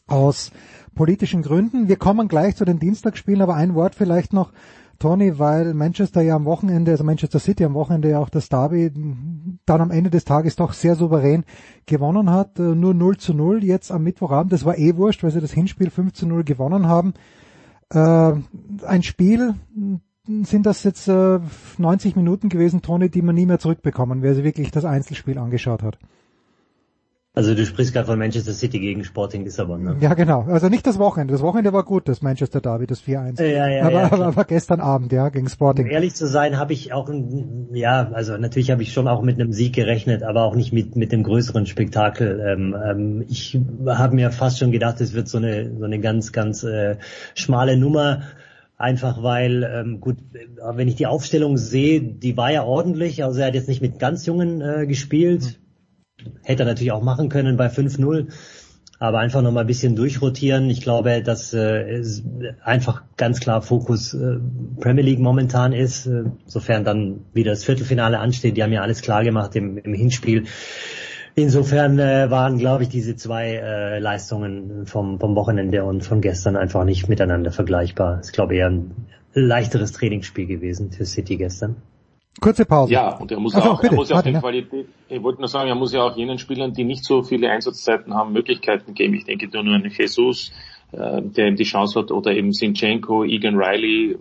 Aus 0.09 0.51
politischen 0.97 1.43
Gründen. 1.43 1.87
Wir 1.89 1.97
kommen 1.97 2.27
gleich 2.27 2.57
zu 2.57 2.65
den 2.65 2.81
Dienstagsspielen, 2.81 3.43
aber 3.43 3.55
ein 3.55 3.77
Wort 3.77 3.95
vielleicht 3.95 4.33
noch 4.33 4.53
Tony, 4.99 5.39
weil 5.39 5.75
Manchester 5.75 6.23
ja 6.23 6.37
am 6.37 6.45
Wochenende, 6.45 6.91
also 6.91 7.05
Manchester 7.05 7.39
City 7.39 7.65
am 7.65 7.75
Wochenende 7.75 8.11
ja 8.11 8.19
auch 8.19 8.29
das 8.29 8.49
Derby 8.49 8.91
dann 9.67 9.81
am 9.81 9.91
Ende 9.91 10.11
des 10.11 10.25
Tages 10.25 10.57
doch 10.57 10.73
sehr 10.73 10.95
souverän 10.95 11.45
gewonnen 11.87 12.31
hat. 12.31 12.59
Äh, 12.59 12.75
nur 12.75 12.95
0 12.95 13.17
zu 13.17 13.35
0 13.35 13.65
jetzt 13.65 13.91
am 13.91 14.03
Mittwochabend. 14.03 14.53
Das 14.53 14.65
war 14.65 14.79
eh 14.79 14.97
wurscht, 14.97 15.23
weil 15.23 15.31
sie 15.31 15.41
das 15.41 15.53
Hinspiel 15.53 15.91
5 15.91 16.13
zu 16.13 16.27
0 16.27 16.45
gewonnen 16.45 16.87
haben. 16.87 17.15
Äh, 17.91 18.33
ein 18.87 19.03
Spiel, 19.03 19.55
sind 20.27 20.67
das 20.67 20.83
jetzt 20.83 21.09
äh, 21.09 21.39
90 21.79 22.17
Minuten 22.17 22.49
gewesen, 22.49 22.83
Tony, 22.83 23.09
die 23.09 23.23
man 23.23 23.35
nie 23.35 23.47
mehr 23.47 23.59
zurückbekommen, 23.59 24.23
wer 24.23 24.35
sich 24.35 24.45
wirklich 24.45 24.71
das 24.71 24.85
Einzelspiel 24.85 25.39
angeschaut 25.39 25.83
hat. 25.83 25.99
Also 27.39 27.55
du 27.55 27.67
sprichst 27.67 27.93
gerade 27.93 28.07
von 28.07 28.19
Manchester 28.19 28.55
City 28.55 28.81
gegen 28.81 29.05
Sporting 29.05 29.45
Lissabon, 29.45 29.83
ne? 29.83 29.97
Ja, 30.01 30.15
genau. 30.15 30.47
Also 30.49 30.71
nicht 30.71 30.87
das 30.87 30.99
Wochenende. 30.99 31.33
Das 31.33 31.43
Wochenende 31.43 31.71
war 31.75 31.85
gut, 31.85 32.09
das 32.09 32.23
Manchester 32.23 32.63
Derby, 32.63 32.87
das 32.87 33.03
4-1. 33.03 33.43
Ja, 33.45 33.69
ja, 33.69 33.83
aber, 33.83 33.93
ja, 33.93 34.05
aber, 34.11 34.27
aber 34.29 34.45
gestern 34.45 34.81
Abend, 34.81 35.13
ja, 35.13 35.29
gegen 35.29 35.47
Sporting. 35.51 35.85
Um 35.85 35.91
ehrlich 35.91 36.15
zu 36.15 36.27
sein, 36.27 36.59
habe 36.59 36.73
ich 36.73 36.95
auch, 36.95 37.11
ja, 37.75 38.11
also 38.11 38.39
natürlich 38.39 38.71
habe 38.71 38.81
ich 38.81 38.95
schon 38.95 39.07
auch 39.07 39.21
mit 39.21 39.39
einem 39.39 39.53
Sieg 39.53 39.75
gerechnet, 39.75 40.23
aber 40.23 40.45
auch 40.45 40.55
nicht 40.55 40.73
mit 40.73 40.97
mit 40.97 41.13
dem 41.13 41.25
größeren 41.25 41.67
Spektakel. 41.67 42.41
Ähm, 42.41 42.75
ähm, 42.83 43.25
ich 43.29 43.61
habe 43.87 44.17
mir 44.17 44.31
fast 44.31 44.59
schon 44.59 44.73
gedacht, 44.73 45.03
es 45.03 45.13
wird 45.13 45.29
so 45.29 45.37
eine 45.37 45.77
so 45.79 45.85
eine 45.85 46.01
ganz 46.01 46.33
ganz 46.33 46.65
äh, 46.65 46.97
schmale 47.35 47.77
Nummer. 47.77 48.23
Einfach 48.79 49.23
weil, 49.23 49.63
ähm, 49.63 50.01
gut, 50.01 50.17
wenn 50.75 50.89
ich 50.89 50.97
die 50.97 51.07
Aufstellung 51.07 51.59
sehe, 51.59 52.01
die 52.01 52.37
war 52.39 52.51
ja 52.51 52.65
ordentlich. 52.65 53.25
Also 53.25 53.41
er 53.41 53.49
hat 53.49 53.55
jetzt 53.55 53.69
nicht 53.69 53.83
mit 53.83 53.99
ganz 53.99 54.25
Jungen 54.25 54.63
äh, 54.63 54.87
gespielt. 54.87 55.59
Hätte 56.43 56.63
er 56.63 56.67
natürlich 56.67 56.93
auch 56.93 57.03
machen 57.03 57.29
können 57.29 57.57
bei 57.57 57.69
5-0. 57.69 58.29
Aber 58.99 59.19
einfach 59.19 59.43
nochmal 59.43 59.65
ein 59.65 59.67
bisschen 59.67 59.95
durchrotieren. 59.95 60.71
Ich 60.71 60.81
glaube, 60.81 61.23
dass 61.23 61.53
äh, 61.53 62.03
einfach 62.65 63.03
ganz 63.19 63.41
klar 63.41 63.61
Fokus 63.61 64.15
äh, 64.15 64.39
Premier 64.81 65.05
League 65.05 65.19
momentan 65.19 65.73
ist, 65.73 66.07
äh, 66.07 66.25
sofern 66.47 66.85
dann 66.85 67.21
wieder 67.35 67.51
das 67.51 67.65
Viertelfinale 67.65 68.19
ansteht. 68.19 68.57
Die 68.57 68.63
haben 68.63 68.73
ja 68.73 68.81
alles 68.81 69.03
klar 69.03 69.23
gemacht 69.23 69.55
im, 69.55 69.77
im 69.77 69.93
Hinspiel. 69.93 70.45
Insofern 71.39 71.99
äh, 71.99 72.31
waren, 72.31 72.57
glaube 72.57 72.85
ich, 72.85 72.89
diese 72.89 73.15
zwei 73.15 73.57
äh, 73.57 73.99
Leistungen 73.99 74.87
vom, 74.87 75.21
vom 75.21 75.37
Wochenende 75.37 75.85
und 75.85 76.03
von 76.03 76.23
gestern 76.23 76.57
einfach 76.57 76.85
nicht 76.85 77.11
miteinander 77.11 77.53
vergleichbar. 77.53 78.21
ist, 78.21 78.33
glaube 78.33 78.55
ich, 78.55 78.61
eher 78.61 78.71
ein 78.71 78.93
leichteres 79.35 79.93
Trainingsspiel 79.93 80.47
gewesen 80.47 80.93
für 80.93 81.05
City 81.05 81.37
gestern. 81.37 81.77
Kurze 82.41 82.67
Pause. 82.67 82.93
Ja, 82.93 83.17
und 83.17 83.31
er 83.33 83.41
muss 83.41 83.55
also, 83.55 83.71
auch, 83.71 83.81
bitte, 83.81 83.95
er 83.95 83.97
muss 83.97 84.11
ja 84.11 84.19
auch 84.19 84.23
den 84.23 84.39
Qualität, 84.39 84.87
ich 85.09 85.23
wollte 85.23 85.41
nur 85.41 85.49
sagen, 85.49 85.69
er 85.69 85.75
muss 85.75 85.93
ja 85.93 86.03
auch 86.03 86.17
jenen 86.17 86.39
Spielern, 86.39 86.73
die 86.73 86.85
nicht 86.85 87.05
so 87.05 87.23
viele 87.23 87.51
Einsatzzeiten 87.51 88.15
haben, 88.15 88.33
Möglichkeiten 88.33 88.95
geben. 88.95 89.15
Ich 89.15 89.25
denke 89.25 89.49
nur 89.49 89.75
an 89.75 89.91
Jesus, 89.91 90.53
äh, 90.93 91.23
der 91.23 91.53
die 91.53 91.65
Chance 91.65 92.01
hat, 92.01 92.11
oder 92.11 92.33
eben 92.33 92.53
Sinchenko, 92.53 93.25
Egan 93.25 93.57
Riley 93.57 94.19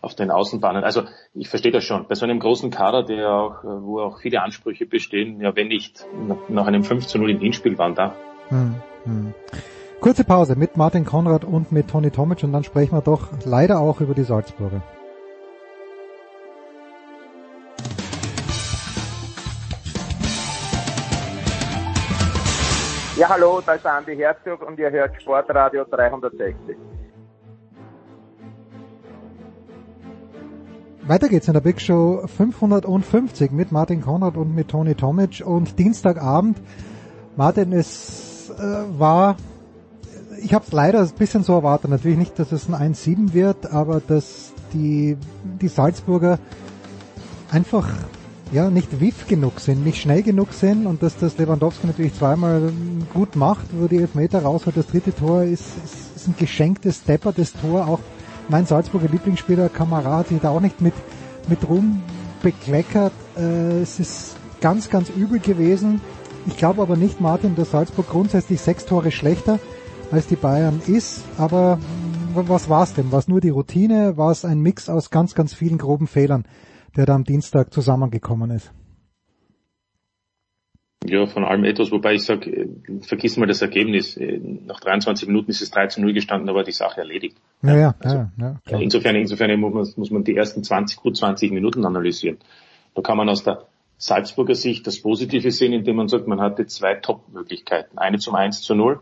auf 0.00 0.16
den 0.16 0.30
Außenbahnen. 0.30 0.82
Also 0.82 1.02
ich 1.34 1.48
verstehe 1.48 1.72
das 1.72 1.84
schon. 1.84 2.06
Bei 2.08 2.14
so 2.14 2.24
einem 2.24 2.40
großen 2.40 2.70
Kader, 2.70 3.04
der 3.04 3.32
auch, 3.32 3.62
äh, 3.62 3.66
wo 3.66 4.00
auch 4.00 4.18
viele 4.18 4.42
Ansprüche 4.42 4.86
bestehen, 4.86 5.40
ja 5.40 5.54
wenn 5.54 5.68
nicht 5.68 6.04
nach 6.48 6.66
einem 6.66 6.82
5 6.82 7.06
zu 7.06 7.18
0 7.18 7.30
im 7.30 7.38
Hinspiel 7.38 7.78
waren 7.78 7.94
da. 7.94 8.14
Hm, 8.48 8.74
hm. 9.04 9.34
Kurze 10.00 10.24
Pause 10.24 10.56
mit 10.56 10.76
Martin 10.76 11.04
Konrad 11.04 11.44
und 11.44 11.70
mit 11.70 11.88
Toni 11.88 12.10
Tomic 12.10 12.42
und 12.42 12.52
dann 12.52 12.64
sprechen 12.64 12.96
wir 12.96 13.02
doch 13.02 13.28
leider 13.44 13.78
auch 13.78 14.00
über 14.00 14.14
die 14.14 14.24
Salzburger. 14.24 14.82
Ja, 23.22 23.28
hallo, 23.28 23.62
da 23.64 23.74
ist 23.74 23.86
Andi 23.86 24.16
Herzog 24.16 24.66
und 24.66 24.80
ihr 24.80 24.90
hört 24.90 25.22
Sportradio 25.22 25.84
360. 25.84 26.76
Weiter 31.02 31.28
geht's 31.28 31.46
in 31.46 31.54
der 31.54 31.60
Big 31.60 31.80
Show 31.80 32.26
550 32.26 33.52
mit 33.52 33.70
Martin 33.70 34.00
Konrad 34.00 34.36
und 34.36 34.56
mit 34.56 34.66
Toni 34.66 34.96
Tomic 34.96 35.40
und 35.46 35.78
Dienstagabend 35.78 36.60
Martin, 37.36 37.72
es 37.72 38.50
äh, 38.58 38.98
war, 38.98 39.36
ich 40.42 40.52
habe 40.52 40.64
es 40.64 40.72
leider 40.72 41.02
ein 41.02 41.10
bisschen 41.16 41.44
so 41.44 41.52
erwartet, 41.52 41.92
natürlich 41.92 42.18
nicht, 42.18 42.36
dass 42.40 42.50
es 42.50 42.68
ein 42.68 42.92
1-7 42.92 43.34
wird, 43.34 43.70
aber 43.70 44.00
dass 44.00 44.52
die, 44.72 45.16
die 45.60 45.68
Salzburger 45.68 46.40
einfach 47.52 47.88
ja 48.52 48.70
nicht 48.70 49.00
wiff 49.00 49.26
genug 49.26 49.60
sind, 49.60 49.84
nicht 49.84 50.00
schnell 50.00 50.22
genug 50.22 50.52
sind 50.52 50.86
und 50.86 51.02
dass 51.02 51.16
das 51.16 51.38
Lewandowski 51.38 51.86
natürlich 51.86 52.14
zweimal 52.14 52.72
gut 53.14 53.34
macht, 53.34 53.66
wo 53.72 53.88
die 53.88 53.96
Elfmeter 53.96 54.42
rausholt. 54.42 54.76
Das 54.76 54.86
dritte 54.86 55.14
Tor 55.14 55.42
ist, 55.42 55.64
ist, 55.84 56.16
ist 56.16 56.28
ein 56.28 56.34
geschenktes 56.38 56.98
Stepper, 56.98 57.32
das 57.32 57.54
Tor. 57.54 57.88
Auch 57.88 58.00
mein 58.48 58.66
Salzburger 58.66 59.08
Lieblingsspieler 59.08 59.70
Kamerad 59.70 60.28
sich 60.28 60.40
da 60.40 60.50
auch 60.50 60.60
nicht 60.60 60.80
mit, 60.82 60.94
mit 61.48 61.66
Ruhm 61.68 62.02
bekleckert. 62.42 63.12
Äh, 63.36 63.80
es 63.80 63.98
ist 63.98 64.36
ganz, 64.60 64.90
ganz 64.90 65.08
übel 65.08 65.38
gewesen. 65.38 66.02
Ich 66.46 66.56
glaube 66.58 66.82
aber 66.82 66.96
nicht, 66.96 67.20
Martin, 67.20 67.54
dass 67.54 67.70
Salzburg 67.70 68.08
grundsätzlich 68.10 68.60
sechs 68.60 68.84
Tore 68.84 69.10
schlechter 69.10 69.58
als 70.10 70.26
die 70.26 70.36
Bayern 70.36 70.82
ist. 70.86 71.22
Aber 71.38 71.78
was 72.34 72.68
war's 72.68 72.92
denn? 72.92 73.12
War 73.12 73.20
es 73.20 73.28
nur 73.28 73.40
die 73.40 73.48
Routine? 73.48 74.18
War 74.18 74.30
es 74.30 74.44
ein 74.44 74.60
Mix 74.60 74.90
aus 74.90 75.10
ganz, 75.10 75.34
ganz 75.34 75.54
vielen 75.54 75.78
groben 75.78 76.06
Fehlern? 76.06 76.44
Der 76.96 77.06
da 77.06 77.14
am 77.14 77.24
Dienstag 77.24 77.72
zusammengekommen 77.72 78.50
ist. 78.50 78.72
Ja, 81.04 81.26
von 81.26 81.44
allem 81.44 81.64
etwas, 81.64 81.90
wobei 81.90 82.14
ich 82.14 82.24
sage, 82.24 82.50
äh, 82.50 82.68
vergiss 83.00 83.36
mal 83.36 83.46
das 83.46 83.60
Ergebnis. 83.60 84.16
Äh, 84.16 84.38
nach 84.38 84.78
23 84.78 85.26
Minuten 85.26 85.50
ist 85.50 85.60
es 85.60 85.70
3 85.70 85.88
zu 85.88 86.00
0 86.00 86.12
gestanden, 86.12 86.48
aber 86.48 86.62
die 86.62 86.72
Sache 86.72 87.00
erledigt. 87.00 87.36
Ja, 87.62 87.76
ja, 87.76 87.94
also, 87.98 88.16
ja, 88.16 88.30
ja 88.38 88.60
klar. 88.64 88.80
Insofern, 88.80 89.16
insofern 89.16 89.58
muss 89.58 89.72
man, 89.74 89.88
muss 89.96 90.10
man 90.10 90.24
die 90.24 90.36
ersten 90.36 90.62
20, 90.62 90.98
gut 90.98 91.16
20 91.16 91.50
Minuten 91.50 91.84
analysieren. 91.84 92.38
Da 92.94 93.02
kann 93.02 93.16
man 93.16 93.28
aus 93.28 93.42
der 93.42 93.66
Salzburger 93.98 94.54
Sicht 94.54 94.86
das 94.86 95.00
Positive 95.00 95.50
sehen, 95.50 95.72
indem 95.72 95.96
man 95.96 96.08
sagt, 96.08 96.28
man 96.28 96.40
hatte 96.40 96.66
zwei 96.66 96.94
Top-Möglichkeiten. 96.94 97.98
Eine 97.98 98.18
zum 98.18 98.34
1 98.36 98.62
zu 98.62 98.74
0, 98.74 99.00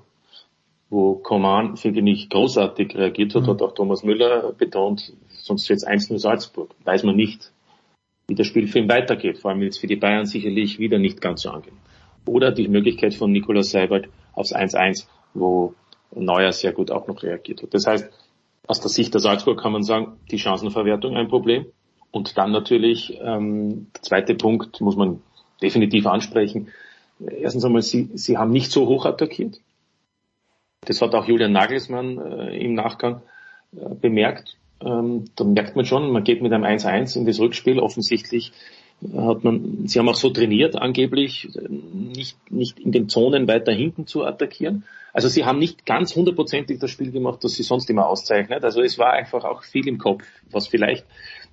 wo 0.89 1.17
Coman, 1.17 1.77
finde 1.77 2.09
ich, 2.11 2.31
großartig 2.31 2.97
reagiert 2.97 3.35
hat, 3.35 3.43
mhm. 3.43 3.49
hat 3.49 3.63
auch 3.63 3.75
Thomas 3.75 4.03
Müller 4.03 4.53
betont, 4.53 5.13
sonst 5.29 5.69
jetzt 5.69 5.87
1-0 5.87 6.19
Salzburg. 6.19 6.75
Weiß 6.85 7.03
man 7.03 7.17
nicht, 7.17 7.53
wie 8.31 8.37
der 8.37 8.45
Spielfilm 8.45 8.89
weitergeht. 8.89 9.39
Vor 9.39 9.51
allem 9.51 9.61
jetzt 9.63 9.81
für 9.81 9.89
die 9.89 9.97
Bayern 9.97 10.25
sicherlich 10.25 10.79
wieder 10.79 10.99
nicht 10.99 11.21
ganz 11.21 11.43
so 11.43 11.51
angenehm. 11.51 11.81
Oder 12.27 12.53
die 12.53 12.69
Möglichkeit 12.69 13.13
von 13.13 13.33
Nikolaus 13.33 13.73
Seibert 13.73 14.07
aufs 14.35 14.55
1-1, 14.55 15.07
wo 15.35 15.75
Neuer 16.15 16.53
sehr 16.53 16.73
gut 16.73 16.93
auch 16.93 17.09
noch 17.09 17.25
reagiert 17.25 17.63
hat. 17.63 17.75
Das 17.75 17.89
heißt, 17.89 18.09
aus 18.69 18.81
der 18.81 18.89
Sicht 18.89 19.13
der 19.15 19.21
Salzburg 19.21 19.61
kann 19.61 19.73
man 19.73 19.83
sagen, 19.83 20.13
die 20.31 20.39
Chancenverwertung 20.39 21.17
ein 21.17 21.27
Problem. 21.27 21.67
Und 22.13 22.39
dann 22.39 22.53
natürlich, 22.53 23.19
ähm, 23.21 23.89
der 23.97 24.03
zweite 24.03 24.37
Punkt 24.37 24.81
muss 24.81 24.95
man 24.95 25.23
definitiv 25.61 26.07
ansprechen. 26.07 26.69
Erstens 27.19 27.65
einmal, 27.65 27.83
sie, 27.83 28.11
sie 28.15 28.39
haben 28.39 28.53
nicht 28.53 28.71
so 28.71 28.87
hoch 28.87 29.07
attackiert. 29.07 29.61
Das 30.83 31.03
hat 31.03 31.17
auch 31.17 31.27
Julian 31.27 31.53
Nagelsmann 31.53 32.19
äh, 32.19 32.65
im 32.65 32.75
Nachgang 32.75 33.23
äh, 33.73 33.93
bemerkt 33.93 34.57
ähm, 34.85 35.27
da 35.37 35.45
merkt 35.45 35.77
man 35.77 35.85
schon, 35.85 36.11
man 36.11 36.25
geht 36.25 36.43
mit 36.43 36.53
einem 36.53 36.65
1-1 36.65 37.17
in 37.17 37.27
das 37.27 37.39
Rückspiel. 37.39 37.79
Offensichtlich 37.79 38.53
hat 39.15 39.45
man, 39.45 39.87
sie 39.87 39.99
haben 39.99 40.09
auch 40.09 40.15
so 40.15 40.31
trainiert, 40.31 40.77
angeblich, 40.77 41.49
nicht, 41.69 42.37
nicht 42.51 42.79
in 42.79 42.93
den 42.93 43.09
Zonen 43.09 43.49
weiter 43.49 43.73
hinten 43.73 44.07
zu 44.07 44.25
attackieren. 44.25 44.85
Also 45.13 45.29
sie 45.29 45.45
haben 45.45 45.59
nicht 45.59 45.87
ganz 45.87 46.15
hundertprozentig 46.15 46.79
das 46.79 46.91
Spiel 46.91 47.11
gemacht, 47.11 47.43
das 47.43 47.55
sie 47.55 47.63
sonst 47.63 47.91
immer 47.91 48.07
auszeichnet. 48.07 48.65
Also 48.65 48.81
es 48.83 48.99
war 48.99 49.13
einfach 49.13 49.45
auch 49.45 49.65
viel 49.65 49.89
im 49.89 49.99
Kopf, 49.99 50.25
was 50.51 50.69
vielleicht 50.69 51.05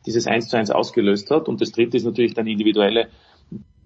dieses 0.06 0.28
1 0.28 0.50
zu 0.50 0.58
1 0.58 0.72
ausgelöst 0.72 1.32
hat. 1.32 1.48
Und 1.48 1.62
das 1.62 1.72
dritte 1.72 1.98
ist 1.98 2.06
natürlich 2.06 2.34
dann 2.34 2.48
individuelle 2.48 3.08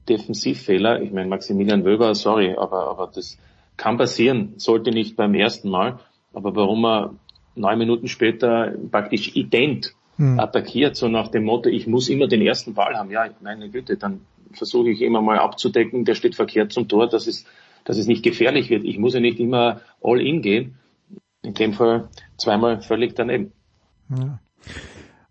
Defensivfehler. 0.09 1.01
Ich 1.01 1.11
meine, 1.11 1.29
Maximilian 1.29 1.85
Wöber, 1.85 2.15
sorry, 2.15 2.55
aber, 2.57 2.89
aber 2.89 3.11
das 3.13 3.37
kann 3.77 3.97
passieren, 3.97 4.53
sollte 4.57 4.91
nicht 4.91 5.15
beim 5.15 5.33
ersten 5.35 5.69
Mal. 5.69 5.99
Aber 6.33 6.55
warum 6.55 6.85
er 6.85 7.15
neun 7.61 7.77
Minuten 7.77 8.07
später 8.07 8.73
praktisch 8.91 9.35
ident 9.35 9.93
hm. 10.17 10.39
attackiert, 10.39 10.95
so 10.95 11.07
nach 11.07 11.29
dem 11.29 11.45
Motto, 11.45 11.69
ich 11.69 11.87
muss 11.87 12.09
immer 12.09 12.27
den 12.27 12.41
ersten 12.41 12.73
Ball 12.73 12.95
haben. 12.95 13.09
Ja, 13.11 13.27
meine 13.41 13.69
Güte, 13.69 13.97
dann 13.97 14.21
versuche 14.53 14.89
ich 14.89 15.01
immer 15.01 15.21
mal 15.21 15.39
abzudecken, 15.39 16.05
der 16.05 16.15
steht 16.15 16.35
verkehrt 16.35 16.73
zum 16.73 16.87
Tor, 16.87 17.07
dass 17.07 17.27
es, 17.27 17.45
dass 17.85 17.97
es 17.97 18.07
nicht 18.07 18.23
gefährlich 18.23 18.69
wird. 18.69 18.83
Ich 18.83 18.97
muss 18.97 19.13
ja 19.13 19.19
nicht 19.19 19.39
immer 19.39 19.81
all 20.03 20.19
in 20.19 20.41
gehen. 20.41 20.75
In 21.41 21.53
dem 21.53 21.73
Fall 21.73 22.09
zweimal 22.37 22.81
völlig 22.81 23.15
daneben. 23.15 23.51
Ja. 24.09 24.39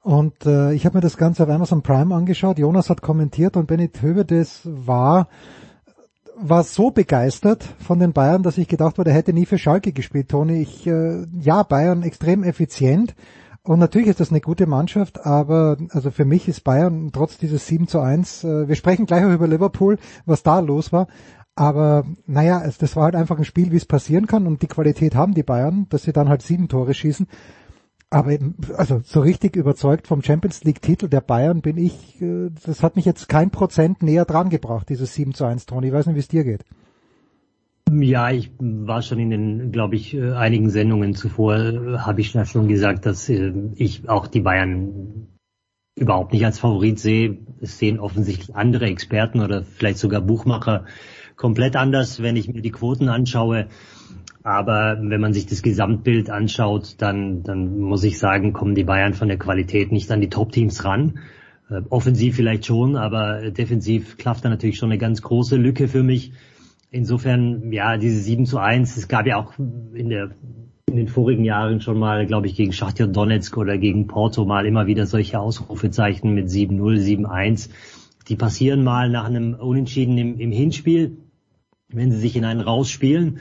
Und 0.02 0.46
äh, 0.46 0.72
ich 0.72 0.86
habe 0.86 0.96
mir 0.96 1.02
das 1.02 1.16
Ganze 1.16 1.42
auf 1.42 1.50
Amazon 1.50 1.82
Prime 1.82 2.14
angeschaut. 2.14 2.58
Jonas 2.58 2.88
hat 2.90 3.02
kommentiert 3.02 3.56
und 3.56 3.66
Benit 3.66 4.00
Hövedes 4.02 4.62
war 4.64 5.28
war 6.42 6.64
so 6.64 6.90
begeistert 6.90 7.64
von 7.78 7.98
den 7.98 8.12
Bayern, 8.12 8.42
dass 8.42 8.58
ich 8.58 8.68
gedacht 8.68 8.98
habe, 8.98 9.10
er 9.10 9.16
hätte 9.16 9.32
nie 9.32 9.46
für 9.46 9.58
Schalke 9.58 9.92
gespielt, 9.92 10.28
Toni. 10.30 10.62
Ich, 10.62 10.86
äh, 10.86 11.26
ja, 11.38 11.62
Bayern 11.62 12.02
extrem 12.02 12.42
effizient. 12.42 13.14
Und 13.62 13.78
natürlich 13.78 14.08
ist 14.08 14.20
das 14.20 14.30
eine 14.30 14.40
gute 14.40 14.66
Mannschaft, 14.66 15.24
aber 15.26 15.76
also 15.90 16.10
für 16.10 16.24
mich 16.24 16.48
ist 16.48 16.64
Bayern 16.64 17.10
trotz 17.12 17.36
dieses 17.36 17.66
7 17.66 17.88
zu 17.88 18.00
1, 18.00 18.44
äh, 18.44 18.68
wir 18.68 18.74
sprechen 18.74 19.04
gleich 19.04 19.24
auch 19.24 19.32
über 19.32 19.46
Liverpool, 19.46 19.98
was 20.24 20.42
da 20.42 20.60
los 20.60 20.92
war. 20.92 21.08
Aber 21.56 22.04
naja, 22.26 22.62
es, 22.64 22.78
das 22.78 22.96
war 22.96 23.04
halt 23.04 23.16
einfach 23.16 23.36
ein 23.36 23.44
Spiel, 23.44 23.70
wie 23.70 23.76
es 23.76 23.84
passieren 23.84 24.26
kann 24.26 24.46
und 24.46 24.62
die 24.62 24.66
Qualität 24.66 25.14
haben 25.14 25.34
die 25.34 25.42
Bayern, 25.42 25.86
dass 25.90 26.04
sie 26.04 26.12
dann 26.12 26.30
halt 26.30 26.40
sieben 26.40 26.68
Tore 26.68 26.94
schießen. 26.94 27.26
Aber 28.12 28.36
also 28.76 29.00
so 29.04 29.20
richtig 29.20 29.54
überzeugt 29.54 30.08
vom 30.08 30.22
Champions 30.22 30.64
League 30.64 30.82
Titel 30.82 31.08
der 31.08 31.20
Bayern 31.20 31.60
bin 31.60 31.78
ich, 31.78 32.20
äh, 32.20 32.50
das 32.66 32.82
hat 32.82 32.96
mich 32.96 33.04
jetzt 33.04 33.28
kein 33.28 33.50
Prozent 33.50 34.02
näher 34.02 34.24
dran 34.24 34.50
gebracht, 34.50 34.88
dieses 34.88 35.14
7 35.14 35.32
zu 35.32 35.44
1, 35.44 35.66
Toni. 35.66 35.86
Ich 35.86 35.92
weiß 35.92 36.06
nicht, 36.06 36.16
wie 36.16 36.20
es 36.20 36.28
dir 36.28 36.42
geht. 36.42 36.64
Ja, 37.92 38.30
ich 38.30 38.50
war 38.58 39.02
schon 39.02 39.20
in 39.20 39.30
den, 39.30 39.72
glaube 39.72 39.94
ich, 39.94 40.14
äh, 40.14 40.32
einigen 40.32 40.70
Sendungen 40.70 41.14
zuvor, 41.14 41.56
äh, 41.56 41.98
habe 41.98 42.20
ich 42.20 42.30
schon 42.30 42.68
gesagt, 42.68 43.06
dass 43.06 43.28
ich 43.28 44.08
auch 44.08 44.26
die 44.26 44.40
Bayern 44.40 45.28
überhaupt 45.96 46.32
nicht 46.32 46.44
als 46.44 46.58
Favorit 46.58 46.98
sehe. 46.98 47.38
Es 47.60 47.78
sehen 47.78 48.00
offensichtlich 48.00 48.56
andere 48.56 48.86
Experten 48.86 49.40
oder 49.40 49.62
vielleicht 49.62 49.98
sogar 49.98 50.20
Buchmacher 50.20 50.84
komplett 51.36 51.76
anders, 51.76 52.22
wenn 52.22 52.36
ich 52.36 52.48
mir 52.52 52.62
die 52.62 52.70
Quoten 52.70 53.08
anschaue. 53.08 53.68
Aber 54.42 54.98
wenn 55.00 55.20
man 55.20 55.32
sich 55.32 55.46
das 55.46 55.62
Gesamtbild 55.62 56.30
anschaut, 56.30 56.94
dann, 56.98 57.42
dann 57.42 57.78
muss 57.78 58.04
ich 58.04 58.18
sagen, 58.18 58.52
kommen 58.52 58.74
die 58.74 58.84
Bayern 58.84 59.12
von 59.12 59.28
der 59.28 59.38
Qualität 59.38 59.92
nicht 59.92 60.10
an 60.10 60.20
die 60.20 60.30
Top-Teams 60.30 60.84
ran. 60.84 61.18
Äh, 61.68 61.82
offensiv 61.90 62.36
vielleicht 62.36 62.66
schon, 62.66 62.96
aber 62.96 63.50
defensiv 63.50 64.16
klafft 64.16 64.44
da 64.44 64.48
natürlich 64.48 64.78
schon 64.78 64.90
eine 64.90 64.98
ganz 64.98 65.20
große 65.20 65.56
Lücke 65.56 65.88
für 65.88 66.02
mich. 66.02 66.32
Insofern, 66.90 67.70
ja, 67.70 67.98
diese 67.98 68.18
7 68.18 68.46
zu 68.46 68.58
1, 68.58 68.96
es 68.96 69.08
gab 69.08 69.26
ja 69.26 69.36
auch 69.36 69.58
in 69.58 70.08
der 70.08 70.30
in 70.90 70.96
den 70.96 71.08
vorigen 71.08 71.44
Jahren 71.44 71.80
schon 71.80 71.98
mal, 71.98 72.26
glaube 72.26 72.48
ich, 72.48 72.56
gegen 72.56 72.72
Schachtja 72.72 73.06
Donetsk 73.06 73.56
oder 73.56 73.78
gegen 73.78 74.08
Porto 74.08 74.44
mal 74.44 74.66
immer 74.66 74.88
wieder 74.88 75.06
solche 75.06 75.38
Ausrufezeichen 75.38 76.34
mit 76.34 76.48
7-0, 76.48 76.98
7-1. 76.98 77.70
Die 78.26 78.34
passieren 78.34 78.82
mal 78.82 79.08
nach 79.08 79.26
einem 79.26 79.54
Unentschieden 79.54 80.18
im, 80.18 80.40
im 80.40 80.50
Hinspiel, 80.50 81.18
wenn 81.88 82.10
sie 82.10 82.18
sich 82.18 82.36
in 82.36 82.44
einen 82.44 82.60
rausspielen. 82.60 83.38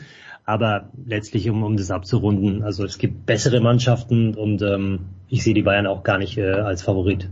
Aber 0.50 0.90
letztlich, 1.06 1.48
um, 1.48 1.62
um 1.62 1.78
das 1.78 1.92
abzurunden, 1.92 2.64
also 2.64 2.84
es 2.84 2.98
gibt 2.98 3.28
bessere 3.28 3.62
Mannschaften 3.62 4.34
und 4.34 4.64
ähm, 4.64 5.02
ich 5.28 5.44
sehe 5.44 5.54
die 5.54 5.62
Bayern 5.62 5.86
auch 5.86 6.02
gar 6.02 6.18
nicht 6.18 6.40
äh, 6.40 6.54
als 6.54 6.82
Favorit. 6.82 7.30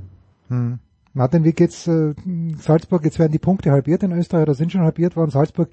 Hm. 0.49 0.77
Martin, 1.13 1.43
wie 1.43 1.53
geht's 1.53 1.88
äh, 1.88 2.13
Salzburg? 2.60 3.03
Jetzt 3.03 3.17
werden 3.17 3.32
die 3.32 3.39
Punkte 3.39 3.71
halbiert 3.71 4.03
in 4.03 4.12
Österreich 4.12 4.43
oder 4.43 4.53
sind 4.53 4.71
schon 4.71 4.82
halbiert 4.82 5.15
worden. 5.15 5.32
Salzburg 5.32 5.69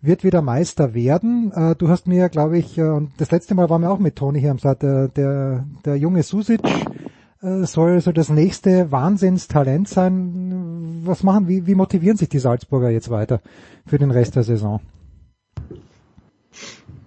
wird 0.00 0.24
wieder 0.24 0.42
Meister 0.42 0.92
werden. 0.92 1.52
Äh, 1.54 1.76
du 1.76 1.88
hast 1.88 2.08
mir, 2.08 2.28
glaube 2.28 2.58
ich, 2.58 2.76
äh, 2.76 2.82
und 2.82 3.12
das 3.18 3.30
letzte 3.30 3.54
Mal 3.54 3.70
waren 3.70 3.82
wir 3.82 3.92
auch 3.92 4.00
mit 4.00 4.16
Toni 4.16 4.40
hier 4.40 4.50
am 4.50 4.58
Start, 4.58 4.82
der, 4.82 5.06
der, 5.06 5.64
der 5.84 5.94
junge 5.94 6.24
Susic 6.24 6.62
äh, 7.42 7.62
soll 7.62 8.00
so 8.00 8.10
das 8.10 8.28
nächste 8.28 8.90
Wahnsinnstalent 8.90 9.86
sein. 9.86 11.02
Was 11.04 11.22
machen, 11.22 11.46
wie, 11.46 11.64
wie 11.64 11.76
motivieren 11.76 12.16
sich 12.16 12.28
die 12.28 12.40
Salzburger 12.40 12.90
jetzt 12.90 13.08
weiter 13.08 13.40
für 13.86 13.98
den 13.98 14.10
Rest 14.10 14.34
der 14.34 14.42
Saison? 14.42 14.80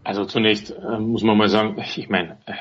Also 0.05 0.25
zunächst 0.25 0.71
äh, 0.71 0.99
muss 0.99 1.23
man 1.23 1.35
mal 1.37 1.49
sagen, 1.49 1.77
ich 1.97 2.09
meine, 2.09 2.37
äh, 2.45 2.53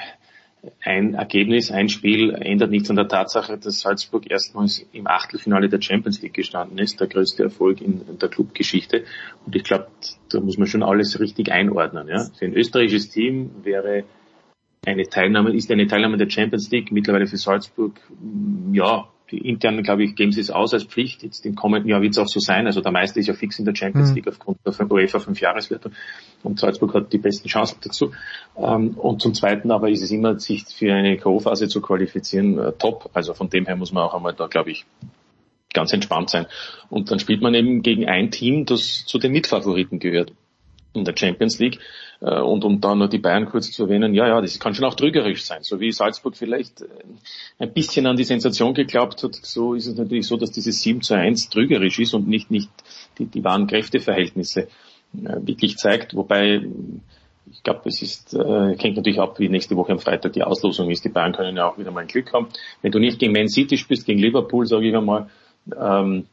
ein 0.83 1.13
Ergebnis, 1.13 1.71
ein 1.71 1.91
Spiel 1.91 2.31
ändert 2.31 2.71
nichts 2.71 2.89
an 2.89 2.97
der 2.97 3.07
Tatsache, 3.07 3.59
dass 3.59 3.81
Salzburg 3.81 4.31
erstmals 4.31 4.87
im 4.93 5.07
Achtelfinale 5.07 5.69
der 5.69 5.83
Champions 5.83 6.23
League 6.23 6.33
gestanden 6.33 6.79
ist, 6.79 7.01
der 7.01 7.07
größte 7.07 7.43
Erfolg 7.43 7.83
in 7.83 8.19
der 8.19 8.31
Clubgeschichte. 8.31 9.05
Und 9.45 9.55
ich 9.55 9.63
glaube, 9.63 9.89
da 10.31 10.41
muss 10.41 10.57
man 10.57 10.67
schon 10.67 10.83
alles 10.83 11.21
richtig 11.21 11.53
einordnen. 11.53 12.09
Ja? 12.09 12.25
Für 12.39 12.47
ein 12.47 12.55
österreichisches 12.55 13.11
Team 13.11 13.51
wäre 13.63 14.05
eine 14.87 15.05
Teilnahme, 15.05 15.55
ist 15.55 15.71
eine 15.71 15.87
Teilnahme 15.87 16.17
der 16.17 16.31
Champions 16.31 16.71
League 16.71 16.93
mittlerweile 16.93 17.27
für 17.27 17.37
Salzburg, 17.37 18.01
ja, 18.73 19.07
intern, 19.31 19.83
glaube 19.83 20.05
ich, 20.05 20.17
geben 20.17 20.33
sie 20.33 20.41
es 20.41 20.51
aus 20.51 20.75
als 20.75 20.85
Pflicht. 20.85 21.23
Jetzt 21.23 21.45
im 21.47 21.55
kommenden 21.55 21.89
Jahr 21.89 22.03
wird 22.03 22.13
es 22.13 22.19
auch 22.19 22.29
so 22.29 22.41
sein. 22.41 22.67
Also 22.67 22.81
der 22.81 22.93
Meister 22.93 23.21
ist 23.21 23.27
ja 23.27 23.35
fix 23.35 23.59
in 23.59 23.65
der 23.65 23.75
Champions 23.75 24.11
mhm. 24.11 24.17
League 24.17 24.29
aufgrund 24.29 24.59
der 24.67 24.91
UEFA 24.91 25.19
5 25.19 25.41
Jahreswertung. 25.41 25.93
Und 26.43 26.61
Salzburg 26.61 26.95
hat 26.95 27.13
die 27.13 27.19
besten 27.19 27.49
Chancen 27.49 27.79
dazu. 27.83 28.13
Ähm, 28.57 28.91
und 28.91 29.23
zum 29.23 29.35
Zweiten 29.35 29.71
aber 29.71 29.89
ist 29.89 30.03
es 30.03 30.11
immer, 30.11 30.39
sich 30.39 30.65
für 30.67 30.93
eine 30.93 31.17
K.O.-Phase 31.17 31.69
zu 31.69 31.81
qualifizieren, 31.81 32.59
äh, 32.59 32.73
top. 32.73 33.11
Also 33.15 33.35
von 33.35 33.49
dem 33.49 33.67
her 33.67 33.77
muss 33.77 33.93
man 33.93 34.05
auch 34.05 34.15
einmal 34.15 34.35
da, 34.35 34.47
glaube 34.47 34.71
ich, 34.71 34.85
ganz 35.73 35.93
entspannt 35.93 36.31
sein. 36.31 36.47
Und 36.91 37.11
dann 37.11 37.19
spielt 37.19 37.41
man 37.41 37.55
eben 37.55 37.83
gegen 37.83 38.07
ein 38.09 38.31
Team, 38.31 38.67
das 38.67 39.05
zu 39.07 39.19
den 39.19 39.33
Mitfavoriten 39.33 39.99
gehört. 39.99 40.33
in 40.95 41.05
der 41.05 41.17
Champions 41.17 41.59
League. 41.59 41.81
Äh, 42.25 42.41
und 42.41 42.65
um 42.65 42.81
da 42.81 42.95
nur 42.95 43.09
die 43.09 43.19
Bayern 43.19 43.47
kurz 43.47 43.71
zu 43.71 43.85
erwähnen, 43.85 44.15
ja, 44.15 44.27
ja, 44.27 44.41
das 44.41 44.59
kann 44.59 44.75
schon 44.75 44.87
auch 44.87 44.95
trügerisch 44.95 45.45
sein. 45.45 45.63
So 45.63 45.79
wie 45.79 45.93
Salzburg 45.93 46.37
vielleicht 46.37 46.81
äh, 46.81 46.87
ein 47.59 47.73
bisschen 47.73 48.07
an 48.07 48.17
die 48.17 48.25
Sensation 48.25 48.73
geglaubt 48.73 49.23
hat, 49.23 49.35
so 49.35 49.75
ist 49.75 49.87
es 49.87 49.97
natürlich 49.97 50.27
so, 50.27 50.37
dass 50.37 50.51
dieses 50.51 50.81
7 50.81 51.03
zu 51.03 51.15
1 51.15 51.51
trügerisch 51.51 51.99
ist 51.99 52.15
und 52.15 52.27
nicht, 52.27 52.51
nicht 52.51 52.71
die, 53.19 53.27
die 53.27 53.45
wahren 53.45 53.67
Kräfteverhältnisse 53.67 54.63
äh, 54.63 54.67
wirklich 55.43 55.77
zeigt. 55.77 56.15
Wobei, 56.15 56.63
ich 57.53 57.63
glaube, 57.63 57.83
das 57.85 58.01
ist, 58.01 58.33
äh, 58.33 58.75
hängt 58.79 58.97
natürlich 58.97 59.21
ab, 59.21 59.39
wie 59.39 59.51
nächste 59.51 59.77
Woche 59.77 59.93
am 59.93 59.99
Freitag 59.99 60.33
die 60.33 60.45
Auslosung 60.45 60.91
ist. 60.91 61.05
Die 61.05 61.11
Bayern 61.11 61.33
können 61.33 61.59
ja 61.59 61.69
auch 61.69 61.79
wieder 61.79 61.91
mal 61.91 62.01
ein 62.01 62.07
Glück 62.07 62.33
haben. 62.33 62.49
Wenn 62.81 62.93
du 62.93 62.99
nicht 62.99 63.19
gegen 63.19 63.35
Man 63.35 63.49
City 63.49 63.77
spielst, 63.77 64.07
gegen 64.07 64.19
Liverpool, 64.19 64.67
sage 64.67 64.89
ich 64.89 64.97
einmal, 64.97 65.29
ähm, 65.79 66.27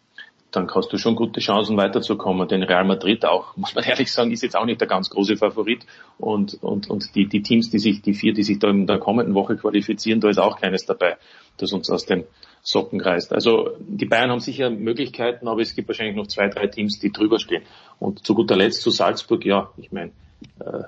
dann 0.52 0.70
hast 0.74 0.92
du 0.92 0.98
schon 0.98 1.16
gute 1.16 1.40
Chancen 1.40 1.78
weiterzukommen. 1.78 2.48
Denn 2.48 2.64
Real 2.64 2.86
Madrid 2.86 3.26
auch, 3.26 3.56
muss 3.58 3.74
man 3.74 3.84
ehrlich 3.84 4.12
sagen, 4.12 4.32
ist 4.32 4.44
jetzt 4.44 4.56
auch 4.56 4.66
nicht 4.66 4.82
der 4.82 4.88
ganz 4.88 5.10
große 5.10 5.38
Favorit. 5.38 5.86
Und, 6.18 6.62
und, 6.62 6.90
und 6.90 7.16
die, 7.16 7.28
die 7.28 7.42
Teams, 7.42 7.70
die 7.70 7.80
sich, 7.80 8.02
die 8.02 8.14
vier, 8.14 8.34
die 8.34 8.44
sich 8.44 8.60
da 8.60 8.70
in 8.70 8.88
der 8.88 9.00
kommenden 9.00 9.34
Woche 9.34 9.56
qualifizieren, 9.56 10.20
da 10.20 10.30
ist 10.30 10.40
auch 10.40 10.60
keines 10.60 10.86
dabei, 10.86 11.18
das 11.58 11.72
uns 11.72 11.90
aus 11.90 12.06
den 12.06 12.26
Socken 12.64 13.02
reißt. 13.02 13.34
Also 13.34 13.72
die 13.80 14.06
Bayern 14.06 14.30
haben 14.30 14.40
sicher 14.40 14.70
Möglichkeiten, 14.70 15.48
aber 15.48 15.62
es 15.62 15.74
gibt 15.74 15.88
wahrscheinlich 15.88 16.16
noch 16.16 16.28
zwei, 16.28 16.48
drei 16.48 16.68
Teams, 16.68 17.00
die 17.00 17.12
drüber 17.12 17.40
stehen. 17.40 17.64
Und 18.00 18.26
zu 18.26 18.36
guter 18.36 18.56
Letzt 18.56 18.82
zu 18.82 18.92
Salzburg, 18.92 19.46
ja, 19.46 19.72
ich 19.78 19.92
meine, 19.92 20.12
äh, 20.60 20.84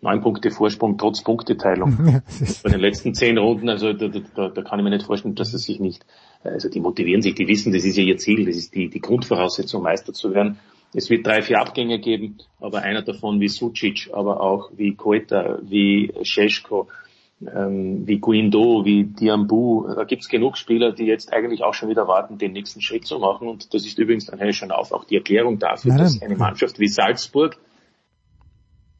neun 0.00 0.20
Punkte 0.20 0.50
Vorsprung 0.50 0.96
trotz 0.96 1.22
Punkteteilung. 1.22 2.22
Bei 2.62 2.70
den 2.70 2.80
letzten 2.80 3.14
zehn 3.14 3.36
Runden, 3.36 3.68
also 3.68 3.92
da, 3.92 4.08
da, 4.08 4.48
da 4.48 4.62
kann 4.62 4.78
ich 4.78 4.84
mir 4.84 4.90
nicht 4.90 5.06
vorstellen, 5.06 5.34
dass 5.34 5.52
es 5.52 5.64
sich 5.64 5.80
nicht 5.80 6.06
also 6.44 6.68
die 6.68 6.80
motivieren 6.80 7.22
sich, 7.22 7.34
die 7.34 7.48
wissen, 7.48 7.72
das 7.72 7.84
ist 7.84 7.96
ja 7.96 8.04
ihr 8.04 8.16
Ziel, 8.16 8.46
das 8.46 8.56
ist 8.56 8.74
die, 8.74 8.88
die 8.88 9.00
Grundvoraussetzung, 9.00 9.82
Meister 9.82 10.12
zu 10.12 10.32
werden. 10.34 10.58
Es 10.94 11.10
wird 11.10 11.26
drei, 11.26 11.42
vier 11.42 11.60
Abgänge 11.60 11.98
geben, 11.98 12.38
aber 12.60 12.82
einer 12.82 13.02
davon 13.02 13.40
wie 13.40 13.48
Sucic, 13.48 14.10
aber 14.12 14.40
auch 14.40 14.70
wie 14.74 14.94
Koeta, 14.94 15.58
wie 15.62 16.12
Sheshko, 16.22 16.88
ähm, 17.42 18.06
wie 18.06 18.18
Guindo, 18.18 18.84
wie 18.84 19.04
Diambu. 19.04 19.86
Da 19.94 20.04
gibt's 20.04 20.28
genug 20.28 20.56
Spieler, 20.56 20.92
die 20.92 21.04
jetzt 21.04 21.32
eigentlich 21.32 21.62
auch 21.62 21.74
schon 21.74 21.90
wieder 21.90 22.08
warten, 22.08 22.38
den 22.38 22.52
nächsten 22.52 22.80
Schritt 22.80 23.06
zu 23.06 23.18
machen. 23.18 23.48
Und 23.48 23.74
das 23.74 23.84
ist 23.84 23.98
übrigens, 23.98 24.26
dann 24.26 24.40
ich 24.48 24.56
schon 24.56 24.70
auf, 24.70 24.92
auch 24.92 25.04
die 25.04 25.16
Erklärung 25.16 25.58
dafür, 25.58 25.90
Nein. 25.90 25.98
dass 25.98 26.22
eine 26.22 26.36
Mannschaft 26.36 26.78
wie 26.78 26.88
Salzburg 26.88 27.58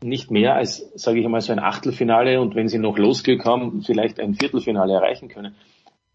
nicht 0.03 0.31
mehr 0.31 0.55
als, 0.55 0.93
sage 0.95 1.19
ich 1.19 1.25
einmal, 1.25 1.41
so 1.41 1.53
ein 1.53 1.59
Achtelfinale 1.59 2.41
und 2.41 2.55
wenn 2.55 2.69
sie 2.69 2.79
noch 2.79 2.99
Losglück 2.99 3.45
haben, 3.45 3.83
vielleicht 3.83 4.21
ein 4.21 4.35
Viertelfinale 4.35 4.93
erreichen 4.93 5.29
können 5.29 5.57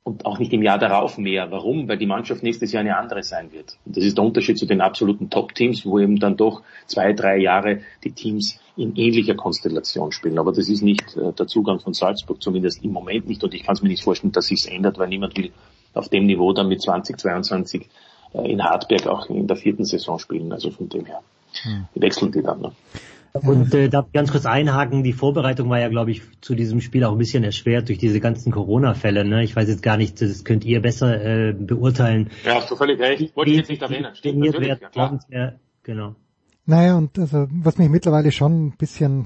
und 0.04 0.26
auch 0.26 0.38
nicht 0.38 0.52
im 0.52 0.62
Jahr 0.62 0.78
darauf 0.78 1.18
mehr. 1.18 1.50
Warum? 1.52 1.88
Weil 1.88 1.98
die 1.98 2.06
Mannschaft 2.06 2.44
nächstes 2.44 2.72
Jahr 2.74 2.82
eine 2.82 2.98
andere 2.98 3.24
sein 3.24 3.52
wird. 3.54 3.78
Und 3.86 3.96
das 3.96 4.04
ist 4.04 4.18
der 4.18 4.26
Unterschied 4.26 4.58
zu 4.58 4.66
den 4.66 4.82
absoluten 4.82 5.30
Top-Teams, 5.30 5.86
wo 5.86 6.00
eben 6.00 6.20
dann 6.20 6.36
doch 6.36 6.62
zwei, 6.88 7.13
drei 7.13 7.38
Jahre 7.38 7.82
die 8.04 8.12
Teams 8.12 8.60
in 8.76 8.96
ähnlicher 8.96 9.36
Konstellation 9.36 10.12
spielen. 10.12 10.39
Aber 10.39 10.52
das 10.52 10.68
ist 10.68 10.82
nicht 10.82 11.16
äh, 11.16 11.32
der 11.32 11.48
Zugang 11.48 11.80
von 11.80 11.94
Salzburg, 11.94 12.42
zumindest 12.42 12.84
im 12.84 12.92
Moment 12.92 13.28
nicht. 13.28 13.44
Und 13.44 13.54
ich 13.54 13.63
kann 13.63 13.76
es 13.76 13.82
mir 13.82 13.89
nicht 13.89 14.04
vorstellen, 14.04 14.34
dass 14.34 14.48
sich's 14.48 14.66
ändert, 14.66 14.98
weil 14.98 15.08
niemand 15.08 15.38
will 15.38 15.52
auf 15.94 16.10
dem 16.10 16.26
Niveau 16.26 16.52
dann 16.54 16.68
mit 16.68 16.82
2022 16.82 17.88
äh, 18.34 18.52
in 18.52 18.63
Hartberg 18.63 19.08
auch 19.08 19.30
in 19.30 19.48
der 19.48 19.56
vierten 19.56 19.86
Saison 19.86 20.20
spielen. 20.20 20.52
Also 20.52 20.70
von 20.72 20.89
dem 20.89 21.06
her 21.06 21.22
hm. 21.62 21.86
wechseln 21.96 22.32
die 22.32 22.42
dann. 22.42 22.60
Ne? 22.62 22.72
Und 23.34 23.74
äh, 23.74 23.89
darf 23.89 24.12
ganz 24.13 24.32
kurz 24.32 24.46
einhaken, 24.46 25.04
die 25.04 25.12
Vorbereitung 25.12 25.67
war 25.67 25.80
ja, 25.80 25.89
glaube 25.89 26.12
ich, 26.12 26.22
zu 26.41 26.54
diesem 26.54 26.82
Spiel 26.82 27.04
auch 27.04 27.13
ein 27.13 27.17
bisschen 27.17 27.43
erschwert 27.43 27.89
durch 27.89 27.98
diese 27.98 28.19
ganzen 28.19 28.52
Corona-Fälle. 28.52 29.26
Ne? 29.26 29.43
Ich 29.43 29.56
weiß 29.56 29.67
jetzt 29.69 29.82
gar 29.82 29.98
nicht, 29.98 30.22
das 30.22 30.43
könnt 30.43 30.63
ihr 30.63 30.82
besser 30.82 31.50
äh, 31.50 31.54
beurteilen. 31.54 32.30
Ja, 32.46 32.56
hast 32.56 32.69
du 32.69 32.76
völlig 32.76 33.00
recht. 33.00 33.36
Wollte 33.36 33.52
ich 33.52 33.58
jetzt 33.58 33.69
nicht 33.69 33.82
erwähnen. 33.82 34.13
Stimmt, 34.13 34.38
natürlich, 34.38 34.67
ja, 34.67 34.76
klar. 34.76 35.19
Ja, 35.30 35.54
genau. 35.82 36.15
Naja, 36.65 36.96
und 36.96 37.17
also 37.17 37.48
was 37.52 37.78
mich 37.78 37.89
mittlerweile 37.89 38.32
schon 38.32 38.67
ein 38.67 38.78
bisschen, 38.78 39.26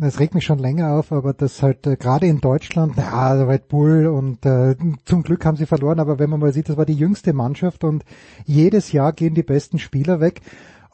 es 0.00 0.20
regt 0.20 0.34
mich 0.34 0.44
schon 0.44 0.58
länger 0.58 0.92
auf, 0.92 1.10
aber 1.12 1.34
das 1.34 1.60
halt 1.60 1.86
äh, 1.86 1.96
gerade 1.96 2.26
in 2.26 2.40
Deutschland, 2.40 2.96
ja, 2.96 3.32
Red 3.42 3.68
Bull 3.68 4.06
und 4.06 4.46
äh, 4.46 4.76
zum 5.04 5.22
Glück 5.24 5.44
haben 5.44 5.56
sie 5.56 5.66
verloren, 5.66 6.00
aber 6.00 6.18
wenn 6.18 6.30
man 6.30 6.40
mal 6.40 6.52
sieht, 6.52 6.68
das 6.68 6.78
war 6.78 6.86
die 6.86 6.94
jüngste 6.94 7.32
Mannschaft 7.34 7.84
und 7.84 8.04
jedes 8.46 8.92
Jahr 8.92 9.12
gehen 9.12 9.34
die 9.34 9.42
besten 9.42 9.78
Spieler 9.78 10.20
weg 10.20 10.40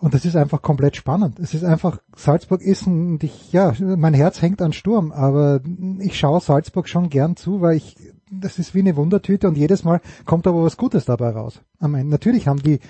und 0.05 0.12
das 0.12 0.27
ist 0.27 0.37
einfach 0.37 0.61
komplett 0.61 0.97
spannend. 0.97 1.38
Es 1.38 1.55
ist 1.55 1.64
einfach, 1.64 1.99
Salzburg 2.14 2.61
ist 2.61 2.87
ein, 2.87 3.19
ich, 3.23 3.55
ja, 3.55 3.73
mein 3.81 4.12
Herz 4.12 4.43
hängt 4.43 4.61
an 4.61 4.75
Sturm, 4.75 5.12
aber 5.12 5.62
ich 5.99 6.19
schaue 6.19 6.43
Salzburg 6.43 6.90
schon 6.90 7.09
gern 7.09 7.37
zu, 7.37 7.62
weil 7.62 7.79
ich, 7.79 7.97
das 8.31 8.59
ist 8.59 8.75
wie 8.75 8.81
eine 8.81 8.97
Wundertüte 8.97 9.49
und 9.49 9.57
jedes 9.57 9.83
Mal 9.83 10.03
kommt 10.27 10.47
aber 10.47 10.62
was 10.62 10.77
Gutes 10.77 11.07
dabei 11.07 11.31
raus. 11.31 11.62
Am 11.79 11.95
Ende. 11.95 12.11
Natürlich 12.11 12.49
haben 12.49 12.62
die 12.62 12.81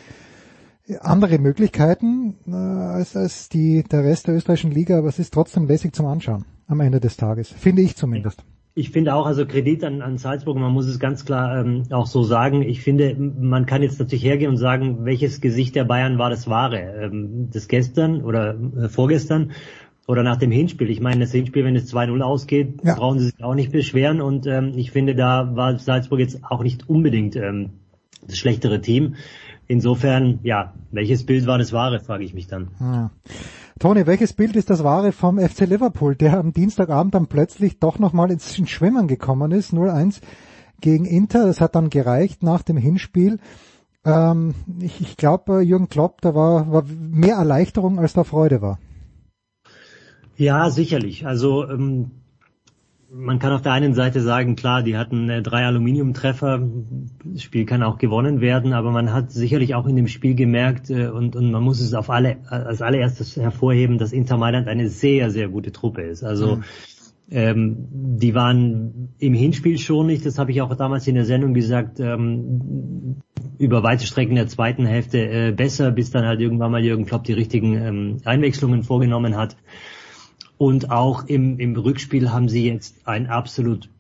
andere 1.03 1.39
Möglichkeiten 1.39 2.35
äh, 2.49 2.51
als, 2.51 3.15
als 3.15 3.49
die, 3.49 3.85
der 3.85 4.03
Rest 4.03 4.27
der 4.27 4.35
österreichischen 4.35 4.73
Liga, 4.73 4.99
aber 4.99 5.07
es 5.07 5.21
ist 5.21 5.33
trotzdem 5.33 5.69
lässig 5.69 5.95
zum 5.95 6.07
Anschauen 6.07 6.47
am 6.67 6.81
Ende 6.81 6.99
des 6.99 7.17
Tages. 7.17 7.49
Finde 7.49 7.83
ich 7.83 7.95
zumindest. 7.95 8.43
Ich 8.77 8.91
finde 8.91 9.15
auch, 9.15 9.27
also 9.27 9.47
Kredit 9.47 9.85
an, 9.85 10.03
an 10.03 10.19
Salzburg, 10.19 10.57
man 10.57 10.73
muss 10.73 10.87
es 10.87 10.99
ganz 10.99 11.25
klar 11.25 11.61
ähm, 11.61 11.85
auch 11.91 12.07
so 12.07 12.25
sagen. 12.25 12.63
Ich 12.63 12.83
finde, 12.83 13.15
man 13.15 13.67
kann 13.67 13.83
jetzt 13.83 14.01
natürlich 14.01 14.25
hergehen 14.25 14.51
und 14.51 14.57
sagen, 14.57 15.05
welches 15.05 15.41
Gesicht 15.41 15.77
der 15.77 15.85
Bayern 15.85 16.19
war 16.19 16.29
das 16.29 16.49
wahre? 16.49 16.79
Ähm, 16.79 17.51
das 17.53 17.69
gestern 17.69 18.23
oder 18.23 18.57
äh, 18.77 18.89
vorgestern 18.89 19.53
oder 20.09 20.25
nach 20.25 20.37
dem 20.37 20.51
Hinspiel. 20.51 20.91
Ich 20.91 21.01
meine, 21.01 21.21
das 21.21 21.33
Hinspiel, 21.33 21.65
wenn 21.65 21.77
es 21.77 21.93
2-0 21.93 22.21
ausgeht, 22.21 22.81
ja. 22.83 22.97
brauchen 22.97 23.21
sie 23.21 23.27
sich 23.27 23.45
auch 23.45 23.55
nicht 23.55 23.71
beschweren. 23.71 24.21
Und 24.21 24.47
ähm, 24.47 24.73
ich 24.77 24.91
finde, 24.91 25.15
da 25.15 25.55
war 25.55 25.79
Salzburg 25.79 26.19
jetzt 26.19 26.45
auch 26.45 26.65
nicht 26.65 26.89
unbedingt 26.89 27.37
ähm, 27.37 27.71
das 28.27 28.39
schlechtere 28.39 28.81
Team. 28.81 29.15
Insofern, 29.67 30.41
ja, 30.43 30.75
welches 30.91 31.25
Bild 31.25 31.47
war 31.47 31.59
das 31.59 31.73
wahre, 31.73 32.01
frage 32.01 32.25
ich 32.25 32.35
mich 32.35 32.49
dann. 32.49 32.69
Ja. 32.81 33.11
Toni, 33.79 34.07
welches 34.07 34.33
Bild 34.33 34.55
ist 34.57 34.71
das 34.71 34.85
wahre 34.85 35.13
vom 35.13 35.39
FC 35.39 35.61
Liverpool, 35.61 36.15
der 36.15 36.39
am 36.39 36.53
Dienstagabend 36.53 37.15
dann 37.15 37.27
plötzlich 37.27 37.81
doch 37.81 37.99
nochmal 37.99 38.31
ins 38.31 38.57
Schwimmen 38.69 39.09
gekommen 39.09 39.51
ist, 39.51 39.73
0-1 39.73 40.21
gegen 40.81 41.05
Inter, 41.07 41.47
das 41.47 41.61
hat 41.61 41.75
dann 41.75 41.91
gereicht 41.91 42.43
nach 42.43 42.63
dem 42.63 42.77
Hinspiel. 42.77 43.39
Ähm, 44.05 44.55
ich 44.81 45.01
ich 45.01 45.17
glaube, 45.17 45.63
Jürgen 45.63 45.89
Klopp, 45.89 46.21
da 46.21 46.35
war, 46.35 46.71
war 46.71 46.85
mehr 46.85 47.37
Erleichterung, 47.37 47.99
als 47.99 48.13
da 48.13 48.23
Freude 48.23 48.63
war. 48.63 48.79
Ja, 50.37 50.71
sicherlich. 50.71 51.27
Also 51.27 51.69
ähm, 51.69 52.11
man 53.17 53.39
kann 53.39 53.53
auf 53.53 53.63
der 53.63 53.73
einen 53.73 53.95
Seite 53.95 54.21
sagen, 54.21 54.57
klar, 54.57 54.83
die 54.83 54.97
hatten 54.97 55.31
äh, 55.31 55.41
drei 55.41 55.65
Aluminiumtreffer, 55.65 56.61
das 57.25 57.43
Spiel 57.43 57.65
kann 57.65 57.83
auch 57.83 57.99
gewonnen 57.99 58.41
werden, 58.41 58.73
aber 58.73 58.91
man 58.91 59.13
hat 59.13 59.31
sicherlich 59.31 59.75
auch 59.75 59.87
in 59.87 59.95
dem 59.95 60.09
Spiel 60.09 60.35
gemerkt 60.35 60.91
äh, 60.91 61.09
und, 61.09 61.37
und 61.37 61.51
man 61.53 61.63
muss 61.63 61.81
es 61.81 61.95
auf 61.95 62.11
alle 62.11 62.39
als 62.49 62.83
allererstes 62.83 63.37
hervorheben, 63.37 63.99
dass 63.99 64.13
Inter 64.13 64.37
Mailand 64.37 64.67
eine 64.67 64.89
sehr, 64.89 65.31
sehr 65.31 65.49
gute 65.49 65.71
Truppe 65.71 66.03
ist. 66.03 66.25
Also 66.25 66.57
mhm. 66.57 66.65
ähm, 67.31 67.77
die 68.19 68.35
waren 68.35 69.11
im 69.19 69.35
Hinspiel 69.35 69.79
schon 69.79 70.07
nicht, 70.07 70.27
das 70.27 70.39
habe 70.39 70.51
ich 70.51 70.61
auch 70.61 70.75
damals 70.75 71.07
in 71.07 71.15
der 71.15 71.25
Sendung 71.25 71.55
gesagt, 71.55 72.01
ähm, 72.01 73.21
über 73.59 73.85
weite 73.85 74.07
Strecken 74.07 74.35
der 74.35 74.49
zweiten 74.49 74.87
Hälfte 74.87 75.19
äh, 75.19 75.53
besser, 75.53 75.93
bis 75.93 76.11
dann 76.11 76.27
halt 76.27 76.41
irgendwann 76.41 76.73
mal 76.73 76.85
Jürgen 76.85 77.07
Klopp 77.07 77.23
die 77.23 77.33
richtigen 77.33 77.75
ähm, 77.77 78.17
Einwechslungen 78.25 78.83
vorgenommen 78.83 79.37
hat. 79.37 79.57
Und 80.65 80.91
auch 80.91 81.27
im, 81.27 81.59
im 81.59 81.77
Rückspiel 81.77 82.33
haben 82.33 82.49
sie 82.49 82.67
jetzt 82.67 83.07
ein 83.07 83.27
absolut 83.27 83.91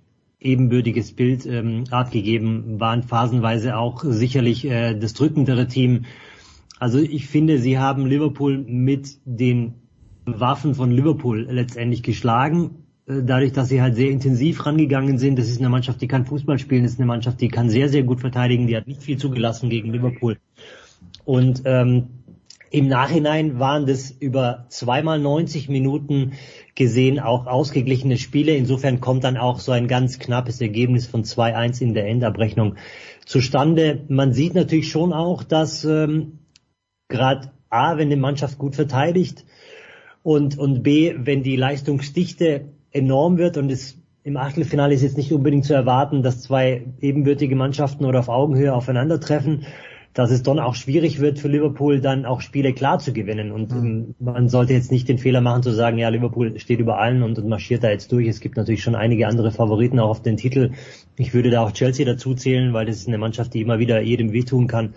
ebenbürtiges 0.41 1.13
Bild 1.13 1.45
ähm, 1.45 1.85
abgegeben, 1.91 2.81
waren 2.81 3.03
phasenweise 3.03 3.77
auch 3.77 4.03
sicherlich 4.03 4.65
äh, 4.65 4.95
das 4.95 5.13
drückendere 5.13 5.69
Team. 5.69 6.07
Also 6.79 7.01
ich 7.01 7.27
finde, 7.27 7.59
sie 7.59 7.79
haben 7.79 8.07
Liverpool 8.07 8.57
mit 8.57 9.19
den 9.27 9.75
Waffen 10.25 10.75
von 10.75 10.91
Liverpool 10.91 11.47
letztendlich 11.51 12.03
geschlagen. 12.03 12.71
Äh, 13.07 13.25
dadurch, 13.27 13.53
dass 13.53 13.69
sie 13.69 13.83
halt 13.83 13.97
sehr 13.97 14.09
intensiv 14.09 14.65
rangegangen 14.65 15.19
sind. 15.19 15.39
Das 15.39 15.51
ist 15.51 15.59
eine 15.59 15.69
Mannschaft, 15.69 16.01
die 16.01 16.09
kann 16.09 16.25
Fußball 16.25 16.59
spielen, 16.59 16.85
das 16.85 16.93
ist 16.93 16.99
eine 16.99 17.07
Mannschaft, 17.07 17.43
die 17.43 17.49
kann 17.49 17.69
sehr, 17.69 17.91
sehr 17.91 18.05
gut 18.05 18.21
verteidigen, 18.21 18.69
die 18.69 18.77
hat 18.79 18.87
nicht 18.87 19.03
viel 19.03 19.19
zugelassen 19.19 19.69
gegen 19.69 19.93
Liverpool. 19.93 20.39
Und 21.27 21.61
ähm, 21.67 22.05
im 22.75 22.89
Nachhinein 22.89 23.61
waren 23.61 23.87
das 23.87 24.11
über 24.11 24.67
zweimal 24.69 25.21
90 25.21 25.69
Minuten 25.69 26.33
gesehen 26.75 27.21
auch 27.21 27.47
ausgeglichene 27.47 28.17
Spiele. 28.17 28.57
Insofern 28.57 29.01
kommt 29.01 29.23
dann 29.23 29.37
auch 29.37 29.61
so 29.61 29.71
ein 29.71 29.87
ganz 29.87 30.19
knappes 30.19 30.61
Ergebnis 30.61 31.07
von 31.07 31.23
2-1 31.23 31.81
in 31.83 31.95
der 31.95 32.09
Endabrechnung 32.09 32.75
zustande. 33.27 34.03
Man 34.09 34.33
sieht 34.33 34.57
natürlich 34.57 34.91
schon 34.91 35.13
auch, 35.13 35.45
dass 35.45 35.85
ähm, 35.85 36.41
gerade 37.07 37.53
A, 37.71 37.97
wenn 37.97 38.11
die 38.11 38.17
Mannschaft 38.17 38.59
gut 38.59 38.75
verteidigt 38.75 39.45
und, 40.25 40.59
und 40.59 40.83
B, 40.83 41.15
wenn 41.17 41.45
die 41.45 41.55
Leistungsdichte 41.55 42.73
enorm 42.91 43.39
wird 43.39 43.57
und 43.57 43.71
es 43.71 44.03
im 44.25 44.37
Achtelfinale 44.37 44.95
ist 44.95 45.03
jetzt 45.03 45.17
nicht 45.17 45.33
unbedingt 45.33 45.65
zu 45.65 45.75
erwarten, 45.75 46.25
dass 46.25 46.43
zwei 46.43 46.87
ebenbürtige 47.01 47.55
Mannschaften 47.55 48.05
oder 48.05 48.19
auf 48.19 48.29
Augenhöhe 48.29 48.75
aufeinandertreffen 48.75 49.65
dass 50.15 50.31
es 50.31 50.45
dann 50.45 50.61
auch 50.61 50.77
schwierig 50.77 51.19
wird 51.19 51.41
für 51.41 51.49
Liverpool 51.49 52.01
dann 52.01 52.25
auch 52.25 52.41
Spiele 52.41 52.73
klar 52.73 53.01
zu 53.01 53.13
gewinnen. 53.13 53.51
Und 53.51 53.73
mhm. 53.73 54.15
man 54.21 54.49
sollte 54.49 54.73
jetzt 54.73 54.93
nicht 54.93 55.09
den 55.09 55.19
Fehler 55.19 55.41
machen 55.41 55.65
zu 55.65 55.73
sagen, 55.73 55.99
ja, 55.99 56.09
Liverpool 56.09 56.59
steht 56.61 56.79
über 56.79 56.99
allen 56.99 57.25
und, 57.25 57.37
und, 57.37 57.49
marschiert 57.49 57.83
da 57.83 57.91
jetzt 57.91 58.13
durch. 58.13 58.29
Es 58.29 58.39
gibt 58.39 58.57
natürlich 58.57 58.85
schon 58.85 58.95
einige 58.95 59.27
andere 59.27 59.51
Favoriten 59.51 59.99
auch 59.99 60.11
auf 60.11 60.23
den 60.23 60.37
Titel. 60.37 60.71
Ich 61.17 61.35
würde 61.35 61.51
da 61.51 61.63
auch 61.63 61.73
Chelsea 61.73 62.07
dazu 62.07 62.35
zählen, 62.35 62.73
weil 62.73 62.87
das 62.87 62.99
ist 62.99 63.09
eine 63.09 63.19
Mannschaft, 63.19 63.55
die 63.55 63.61
immer 63.61 63.81
wieder 63.81 64.01
jedem 64.01 64.33
wehtun 64.33 64.69
kann. 64.69 64.95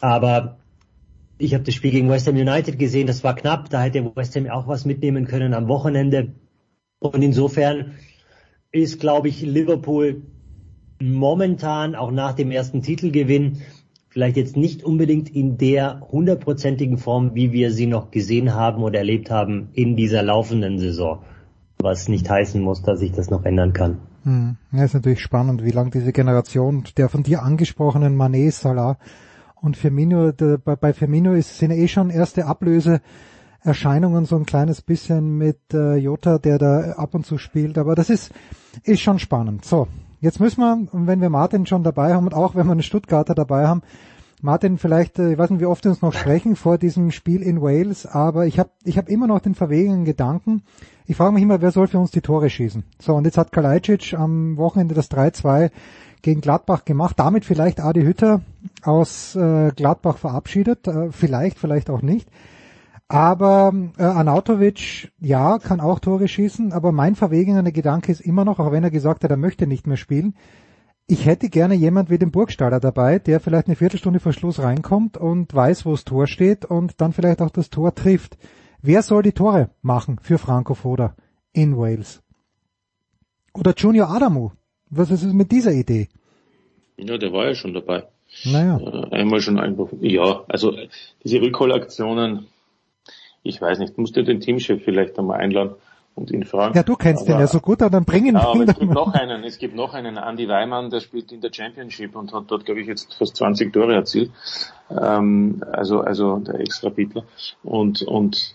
Aber 0.00 0.58
ich 1.38 1.52
habe 1.54 1.64
das 1.64 1.74
Spiel 1.74 1.90
gegen 1.90 2.08
West 2.08 2.28
Ham 2.28 2.36
United 2.36 2.78
gesehen, 2.78 3.08
das 3.08 3.24
war 3.24 3.34
knapp, 3.34 3.70
da 3.70 3.82
hätte 3.82 4.12
West 4.14 4.36
Ham 4.36 4.48
auch 4.48 4.68
was 4.68 4.84
mitnehmen 4.84 5.26
können 5.26 5.52
am 5.52 5.66
Wochenende. 5.66 6.34
Und 7.00 7.22
insofern 7.22 7.94
ist, 8.70 9.00
glaube 9.00 9.28
ich, 9.28 9.42
Liverpool 9.42 10.22
momentan 11.00 11.96
auch 11.96 12.12
nach 12.12 12.34
dem 12.34 12.52
ersten 12.52 12.82
Titelgewinn 12.82 13.62
vielleicht 14.18 14.36
jetzt 14.36 14.56
nicht 14.56 14.82
unbedingt 14.82 15.32
in 15.32 15.58
der 15.58 16.00
hundertprozentigen 16.10 16.98
Form, 16.98 17.36
wie 17.36 17.52
wir 17.52 17.70
sie 17.70 17.86
noch 17.86 18.10
gesehen 18.10 18.52
haben 18.52 18.82
oder 18.82 18.98
erlebt 18.98 19.30
haben 19.30 19.68
in 19.74 19.94
dieser 19.94 20.24
laufenden 20.24 20.80
Saison. 20.80 21.20
Was 21.80 22.08
nicht 22.08 22.28
heißen 22.28 22.60
muss, 22.60 22.82
dass 22.82 22.98
sich 22.98 23.12
das 23.12 23.30
noch 23.30 23.44
ändern 23.44 23.72
kann. 23.72 23.98
Hm. 24.24 24.56
Ja, 24.72 24.82
ist 24.82 24.94
natürlich 24.94 25.20
spannend, 25.20 25.64
wie 25.64 25.70
lange 25.70 25.90
diese 25.90 26.12
Generation 26.12 26.82
der 26.96 27.08
von 27.08 27.22
dir 27.22 27.44
angesprochenen 27.44 28.16
Manet, 28.16 28.54
Salah 28.54 28.98
und 29.54 29.76
Firmino, 29.76 30.32
der, 30.32 30.58
bei, 30.58 30.74
bei 30.74 30.92
Firmino 30.92 31.34
ist, 31.34 31.56
sind 31.56 31.70
eh 31.70 31.86
schon 31.86 32.10
erste 32.10 32.46
Ablöseerscheinungen 32.46 34.24
so 34.24 34.34
ein 34.34 34.46
kleines 34.46 34.82
bisschen 34.82 35.38
mit 35.38 35.60
äh, 35.72 35.94
Jota, 35.94 36.38
der 36.38 36.58
da 36.58 36.80
ab 36.96 37.14
und 37.14 37.24
zu 37.24 37.38
spielt, 37.38 37.78
aber 37.78 37.94
das 37.94 38.10
ist, 38.10 38.32
ist 38.82 39.00
schon 39.00 39.20
spannend. 39.20 39.64
So, 39.64 39.86
Jetzt 40.20 40.40
müssen 40.40 40.60
wir, 40.60 40.88
wenn 40.92 41.20
wir 41.20 41.30
Martin 41.30 41.66
schon 41.66 41.84
dabei 41.84 42.14
haben 42.14 42.26
und 42.26 42.34
auch 42.34 42.54
wenn 42.54 42.66
wir 42.66 42.72
einen 42.72 42.82
Stuttgarter 42.82 43.34
dabei 43.34 43.66
haben, 43.66 43.82
Martin, 44.40 44.78
vielleicht, 44.78 45.18
äh, 45.18 45.32
ich 45.32 45.38
weiß 45.38 45.50
nicht, 45.50 45.60
wie 45.60 45.66
oft 45.66 45.84
wir 45.84 45.90
uns 45.90 46.02
noch 46.02 46.12
sprechen 46.12 46.54
vor 46.54 46.78
diesem 46.78 47.10
Spiel 47.10 47.42
in 47.42 47.60
Wales, 47.60 48.06
aber 48.06 48.46
ich 48.46 48.58
habe 48.58 48.70
ich 48.84 48.96
hab 48.96 49.08
immer 49.08 49.26
noch 49.26 49.40
den 49.40 49.56
verwegenen 49.56 50.04
Gedanken. 50.04 50.62
Ich 51.06 51.16
frage 51.16 51.32
mich 51.32 51.42
immer, 51.42 51.60
wer 51.60 51.72
soll 51.72 51.88
für 51.88 51.98
uns 51.98 52.12
die 52.12 52.20
Tore 52.20 52.48
schießen? 52.48 52.84
So, 53.00 53.14
und 53.14 53.24
jetzt 53.24 53.38
hat 53.38 53.50
Kalajdzic 53.50 54.14
am 54.14 54.56
Wochenende 54.56 54.94
das 54.94 55.10
3-2 55.10 55.70
gegen 56.22 56.40
Gladbach 56.40 56.84
gemacht, 56.84 57.18
damit 57.18 57.44
vielleicht 57.44 57.80
Adi 57.80 58.02
Hütter 58.02 58.42
aus 58.82 59.34
äh, 59.34 59.72
Gladbach 59.74 60.18
verabschiedet, 60.18 60.86
äh, 60.86 61.10
vielleicht, 61.10 61.58
vielleicht 61.58 61.90
auch 61.90 62.02
nicht. 62.02 62.28
Aber 63.08 63.72
äh, 63.96 64.02
Anautovic, 64.02 65.10
ja, 65.18 65.58
kann 65.58 65.80
auch 65.80 65.98
Tore 65.98 66.28
schießen, 66.28 66.72
aber 66.72 66.92
mein 66.92 67.14
verwegener 67.14 67.62
Gedanke 67.72 68.12
ist 68.12 68.20
immer 68.20 68.44
noch, 68.44 68.58
auch 68.58 68.70
wenn 68.70 68.84
er 68.84 68.90
gesagt 68.90 69.24
hat, 69.24 69.30
er 69.30 69.38
möchte 69.38 69.66
nicht 69.66 69.86
mehr 69.86 69.96
spielen, 69.96 70.34
ich 71.10 71.24
hätte 71.24 71.48
gerne 71.48 71.74
jemand 71.74 72.10
wie 72.10 72.18
den 72.18 72.30
Burgstaller 72.30 72.80
dabei, 72.80 73.18
der 73.18 73.40
vielleicht 73.40 73.66
eine 73.66 73.76
Viertelstunde 73.76 74.20
vor 74.20 74.34
Schluss 74.34 74.58
reinkommt 74.58 75.16
und 75.16 75.54
weiß, 75.54 75.86
wo 75.86 75.92
das 75.92 76.04
Tor 76.04 76.26
steht 76.26 76.66
und 76.66 77.00
dann 77.00 77.14
vielleicht 77.14 77.40
auch 77.40 77.48
das 77.48 77.70
Tor 77.70 77.94
trifft. 77.94 78.36
Wer 78.82 79.02
soll 79.02 79.22
die 79.22 79.32
Tore 79.32 79.70
machen 79.80 80.18
für 80.20 80.36
Franco 80.36 80.74
Foda 80.74 81.16
in 81.54 81.78
Wales? 81.78 82.22
Oder 83.54 83.72
Junior 83.74 84.10
Adamu? 84.10 84.50
Was 84.90 85.10
ist 85.10 85.22
es 85.22 85.32
mit 85.32 85.50
dieser 85.50 85.72
Idee? 85.72 86.08
Ja, 86.98 87.16
der 87.16 87.32
war 87.32 87.46
ja 87.46 87.54
schon 87.54 87.72
dabei. 87.72 88.04
Naja. 88.44 88.78
Äh, 88.78 89.16
einmal 89.16 89.40
schon 89.40 89.58
einfach. 89.58 89.88
Ja, 90.02 90.44
also 90.46 90.76
diese 91.24 91.40
Rückholaktionen, 91.40 92.48
ich 93.42 93.60
weiß 93.60 93.78
nicht, 93.78 93.98
musst 93.98 94.16
du 94.16 94.22
den 94.22 94.40
Teamchef 94.40 94.82
vielleicht 94.84 95.18
einmal 95.18 95.40
einladen 95.40 95.74
und 96.18 96.30
ihn 96.30 96.44
fragen. 96.44 96.74
Ja, 96.74 96.82
du 96.82 96.96
kennst 96.96 97.22
aber, 97.22 97.32
den 97.32 97.40
ja 97.40 97.46
so 97.46 97.60
gut, 97.60 97.80
aber 97.80 97.90
dann 97.90 98.04
bringen 98.04 98.34
ja, 98.34 98.48
aber 98.48 98.64
es 98.64 98.78
gibt 98.78 98.92
noch 98.92 99.14
einen, 99.14 99.44
es 99.44 99.58
gibt 99.58 99.74
noch 99.74 99.94
einen, 99.94 100.16
Andy 100.16 100.48
Weimann, 100.48 100.90
der 100.90 101.00
spielt 101.00 101.32
in 101.32 101.40
der 101.40 101.52
Championship 101.52 102.16
und 102.16 102.32
hat 102.32 102.44
dort, 102.48 102.64
glaube 102.64 102.80
ich, 102.80 102.88
jetzt 102.88 103.14
fast 103.14 103.36
20 103.36 103.72
Tore 103.72 103.94
erzielt. 103.94 104.32
Ähm, 104.90 105.62
also, 105.72 106.00
also 106.00 106.38
der 106.38 106.60
Extra-Bitler. 106.60 107.24
Und, 107.62 108.02
und 108.02 108.54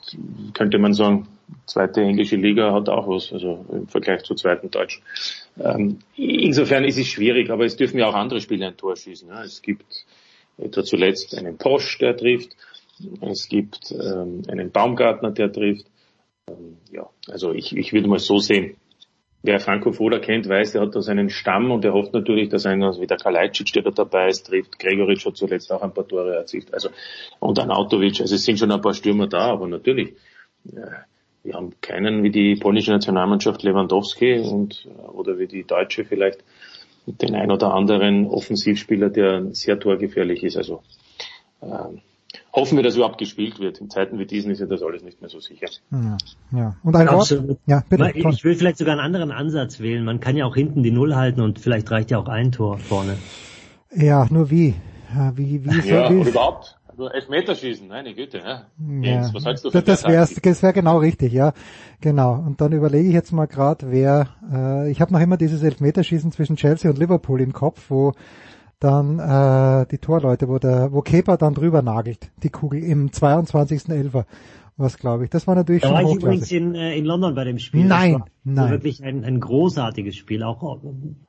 könnte 0.54 0.78
man 0.78 0.94
sagen, 0.94 1.28
zweite 1.66 2.02
englische 2.02 2.36
Liga 2.36 2.74
hat 2.74 2.90
auch 2.90 3.08
was, 3.08 3.32
also 3.32 3.66
im 3.72 3.88
Vergleich 3.88 4.24
zur 4.24 4.36
zweiten 4.36 4.70
deutschen. 4.70 5.02
Ähm, 5.60 6.00
insofern 6.16 6.84
ist 6.84 6.98
es 6.98 7.08
schwierig, 7.08 7.50
aber 7.50 7.66
es 7.66 7.78
dürfen 7.78 8.00
ja 8.00 8.08
auch 8.08 8.16
andere 8.16 8.42
Spieler 8.42 8.68
ein 8.68 8.78
Tor 8.78 8.96
schießen. 8.96 9.30
Ja. 9.30 9.44
Es 9.44 9.62
gibt 9.62 10.06
etwa 10.58 10.84
zuletzt 10.84 11.38
einen 11.38 11.58
Posch, 11.58 11.98
der 12.00 12.16
trifft. 12.18 12.56
Es 13.22 13.48
gibt 13.48 13.92
ähm, 13.92 14.44
einen 14.48 14.72
Baumgartner, 14.72 15.32
der 15.32 15.52
trifft. 15.52 15.86
Ähm, 16.48 16.78
ja, 16.92 17.10
also 17.28 17.52
ich, 17.54 17.76
ich 17.76 17.94
würde 17.94 18.08
mal 18.08 18.20
so 18.20 18.38
sehen. 18.38 18.78
Wer 19.46 19.60
Franco 19.60 19.92
Foda 19.92 20.20
kennt, 20.20 20.48
weiß, 20.48 20.76
er 20.76 20.82
hat 20.82 20.96
da 20.96 21.02
seinen 21.02 21.30
Stamm 21.30 21.70
und 21.72 21.84
er 21.84 21.94
hofft 21.94 22.14
natürlich, 22.14 22.48
dass 22.48 22.66
einer 22.66 22.98
wie 23.02 23.08
der 23.08 23.18
Kalajdzic, 23.18 23.74
der 23.74 23.84
da 23.84 23.92
dabei 23.92 24.30
ist, 24.30 24.48
trifft. 24.48 24.80
Gregoritsch 24.80 25.26
hat 25.26 25.36
zuletzt 25.36 25.70
auch 25.72 25.82
ein 25.82 25.94
paar 25.94 26.08
Tore 26.08 26.36
erzielt. 26.36 26.74
Also, 26.74 26.90
und 27.40 27.60
ein 27.60 27.70
Autovic. 27.70 28.22
Also 28.22 28.36
es 28.36 28.46
sind 28.46 28.58
schon 28.58 28.72
ein 28.72 28.80
paar 28.80 28.94
Stürmer 28.94 29.28
da, 29.28 29.52
aber 29.52 29.68
natürlich, 29.68 30.14
ja, 30.64 31.04
wir 31.44 31.56
haben 31.56 31.74
keinen 31.82 32.24
wie 32.24 32.32
die 32.32 32.56
polnische 32.56 32.92
Nationalmannschaft 32.92 33.64
Lewandowski 33.64 34.40
und, 34.40 34.88
oder 35.12 35.38
wie 35.38 35.48
die 35.48 35.66
deutsche 35.66 36.06
vielleicht 36.06 36.42
den 37.06 37.36
ein 37.36 37.52
oder 37.52 37.74
anderen 37.74 38.28
Offensivspieler, 38.28 39.10
der 39.10 39.54
sehr 39.54 39.78
torgefährlich 39.78 40.42
ist. 40.44 40.56
Also, 40.56 40.84
ähm, 41.62 42.00
hoffen 42.52 42.78
wir, 42.78 42.84
dass 42.84 42.96
überhaupt 42.96 43.18
gespielt 43.18 43.60
wird. 43.60 43.80
In 43.80 43.90
Zeiten 43.90 44.20
wie 44.20 44.26
diesen 44.26 44.52
ist 44.52 44.60
ja 44.60 44.66
das 44.66 44.82
alles 44.82 45.04
nicht 45.04 45.22
mehr 45.22 45.30
so 45.30 45.40
sicher. 45.40 45.68
Ja, 45.92 46.18
ja. 46.52 46.76
Und 46.84 46.96
ein 46.96 47.08
Wort? 47.08 47.58
Ja, 47.66 47.84
bitte. 47.88 48.12
Ich 48.16 48.44
will 48.44 48.56
vielleicht 48.56 48.78
sogar 48.78 48.94
einen 48.94 49.02
anderen 49.02 49.32
Ansatz 49.32 49.80
wählen. 49.80 50.06
Man 50.06 50.20
kann 50.20 50.36
ja 50.36 50.46
auch 50.46 50.56
hinten 50.56 50.84
die 50.84 50.92
Null 50.92 51.16
halten 51.16 51.42
und 51.42 51.60
vielleicht 51.60 51.90
reicht 51.92 52.12
ja 52.12 52.20
auch 52.20 52.28
ein 52.28 52.52
Tor 52.52 52.78
vorne. 52.78 53.18
Ja, 53.96 54.28
nur 54.30 54.50
wie? 54.50 54.76
Wie, 55.36 55.64
wie 55.64 55.90
ja, 55.90 56.10
wie? 56.10 56.30
überhaupt. 56.30 56.78
Also 56.88 57.10
Elfmeterschießen, 57.10 57.88
meine 57.88 58.14
Güte. 58.14 58.38
Ja. 58.38 58.68
ja. 59.02 59.34
was 59.34 59.46
hältst 59.46 59.66
du 59.66 59.72
von 59.72 59.84
das 59.84 60.04
wäre 60.04 60.28
das 60.42 60.62
wäre 60.62 60.74
genau 60.74 61.00
richtig, 61.00 61.34
ja. 61.34 61.54
Genau. 62.02 62.34
Und 62.34 62.62
dann 62.62 62.72
überlege 62.72 63.08
ich 63.08 63.14
jetzt 63.14 63.32
mal 63.32 63.48
gerade, 63.48 63.90
wer, 63.90 64.28
äh, 64.52 64.92
ich 64.92 65.02
habe 65.02 65.12
noch 65.12 65.20
immer 65.20 65.38
dieses 65.38 65.64
Elfmeterschießen 65.64 66.32
zwischen 66.32 66.56
Chelsea 66.56 66.92
und 66.92 67.00
Liverpool 67.00 67.42
im 67.42 67.52
Kopf, 67.52 67.86
wo 67.90 68.14
dann 68.84 69.20
äh, 69.20 69.86
die 69.88 69.98
Torleute, 69.98 70.48
wo 70.48 70.60
der, 70.60 70.92
wo 70.92 71.02
Kepa 71.02 71.38
dann 71.38 71.54
drüber 71.54 71.82
nagelt, 71.82 72.32
die 72.44 72.50
Kugel 72.50 72.84
im 72.84 73.12
22. 73.12 73.90
Elfer. 73.90 74.26
Was 74.76 74.98
glaube 74.98 75.26
ich. 75.26 75.30
Das 75.30 75.46
war 75.46 75.54
natürlich 75.54 75.84
da 75.84 75.90
schon 75.90 75.98
war 75.98 76.04
ich 76.04 76.16
übrigens 76.16 76.52
in, 76.52 76.74
äh, 76.74 76.98
in 76.98 77.06
London 77.06 77.36
bei 77.36 77.44
dem 77.44 77.60
Spiel. 77.60 77.86
Nein, 77.86 78.24
nein. 78.44 78.72
wirklich 78.72 79.04
ein, 79.04 79.24
ein 79.24 79.40
großartiges 79.40 80.16
Spiel, 80.16 80.42
auch 80.42 80.80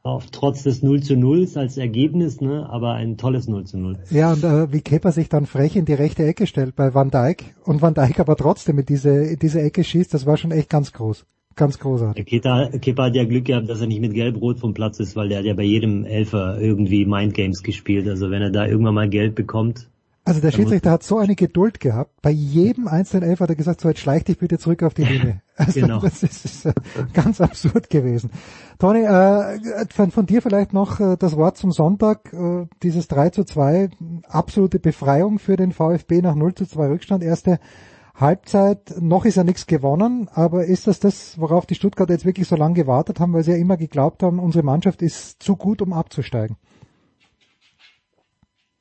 auf, 0.02 0.26
trotz 0.30 0.62
des 0.62 0.82
0 0.82 1.02
zu 1.02 1.14
0 1.14 1.46
als 1.54 1.76
Ergebnis, 1.76 2.40
ne, 2.40 2.66
aber 2.70 2.94
ein 2.94 3.18
tolles 3.18 3.46
0 3.46 3.64
zu 3.64 3.76
0. 3.76 3.98
Ja, 4.08 4.32
und 4.32 4.44
äh, 4.44 4.72
wie 4.72 4.80
Kepa 4.80 5.12
sich 5.12 5.28
dann 5.28 5.44
frech 5.44 5.76
in 5.76 5.84
die 5.84 5.92
rechte 5.92 6.24
Ecke 6.24 6.46
stellt 6.46 6.74
bei 6.74 6.94
Van 6.94 7.10
Dijk 7.10 7.54
und 7.64 7.82
Van 7.82 7.92
Dijk 7.92 8.18
aber 8.18 8.36
trotzdem 8.36 8.76
mit 8.76 8.88
diese, 8.88 9.36
diese 9.36 9.60
Ecke 9.60 9.84
schießt, 9.84 10.14
das 10.14 10.24
war 10.24 10.38
schon 10.38 10.50
echt 10.50 10.70
ganz 10.70 10.94
groß. 10.94 11.26
Ganz 11.56 11.78
großartig. 11.78 12.26
Kepa, 12.26 12.68
Kepa 12.80 13.04
hat 13.04 13.14
ja 13.14 13.24
Glück 13.24 13.44
gehabt, 13.44 13.68
dass 13.68 13.80
er 13.80 13.86
nicht 13.86 14.00
mit 14.00 14.14
Gelb-Rot 14.14 14.58
vom 14.58 14.74
Platz 14.74 14.98
ist, 14.98 15.14
weil 15.14 15.28
der 15.28 15.38
hat 15.38 15.44
ja 15.44 15.54
bei 15.54 15.62
jedem 15.62 16.04
Elfer 16.04 16.58
irgendwie 16.60 17.06
Mindgames 17.06 17.62
gespielt. 17.62 18.08
Also 18.08 18.30
wenn 18.30 18.42
er 18.42 18.50
da 18.50 18.66
irgendwann 18.66 18.94
mal 18.94 19.08
Geld 19.08 19.34
bekommt. 19.34 19.88
Also 20.26 20.40
der 20.40 20.52
Schiedsrichter 20.52 20.90
hat 20.90 21.02
so 21.02 21.18
eine 21.18 21.36
Geduld 21.36 21.80
gehabt. 21.80 22.10
Bei 22.22 22.30
jedem 22.30 22.88
einzelnen 22.88 23.28
Elfer 23.28 23.42
hat 23.42 23.50
er 23.50 23.56
gesagt, 23.56 23.82
so 23.82 23.88
jetzt 23.88 24.00
schleich 24.00 24.24
dich 24.24 24.38
bitte 24.38 24.58
zurück 24.58 24.82
auf 24.82 24.94
die 24.94 25.04
Linie. 25.04 25.40
Also 25.56 25.80
genau. 25.80 26.00
das 26.00 26.24
ist, 26.24 26.44
ist 26.44 26.66
äh, 26.66 26.72
ganz 27.12 27.40
absurd 27.40 27.88
gewesen. 27.88 28.30
Toni, 28.80 29.04
äh, 29.04 29.86
von, 29.88 30.10
von, 30.10 30.26
dir 30.26 30.42
vielleicht 30.42 30.72
noch 30.72 30.98
äh, 30.98 31.16
das 31.16 31.36
Wort 31.36 31.56
zum 31.56 31.70
Sonntag. 31.70 32.32
Äh, 32.32 32.66
dieses 32.82 33.06
3 33.06 33.30
zu 33.30 33.44
2, 33.44 33.90
absolute 34.24 34.80
Befreiung 34.80 35.38
für 35.38 35.54
den 35.54 35.70
VfB 35.70 36.22
nach 36.22 36.34
0 36.34 36.56
zu 36.56 36.66
2 36.66 36.88
Rückstand. 36.88 37.22
Erste 37.22 37.60
Halbzeit, 38.14 38.94
noch 39.00 39.24
ist 39.24 39.36
ja 39.36 39.44
nichts 39.44 39.66
gewonnen, 39.66 40.28
aber 40.32 40.64
ist 40.66 40.86
das 40.86 41.00
das, 41.00 41.38
worauf 41.40 41.66
die 41.66 41.74
Stuttgarter 41.74 42.12
jetzt 42.12 42.24
wirklich 42.24 42.46
so 42.46 42.54
lange 42.54 42.74
gewartet 42.74 43.18
haben, 43.18 43.32
weil 43.32 43.42
sie 43.42 43.50
ja 43.50 43.56
immer 43.56 43.76
geglaubt 43.76 44.22
haben, 44.22 44.38
unsere 44.38 44.64
Mannschaft 44.64 45.02
ist 45.02 45.42
zu 45.42 45.56
gut, 45.56 45.82
um 45.82 45.92
abzusteigen? 45.92 46.56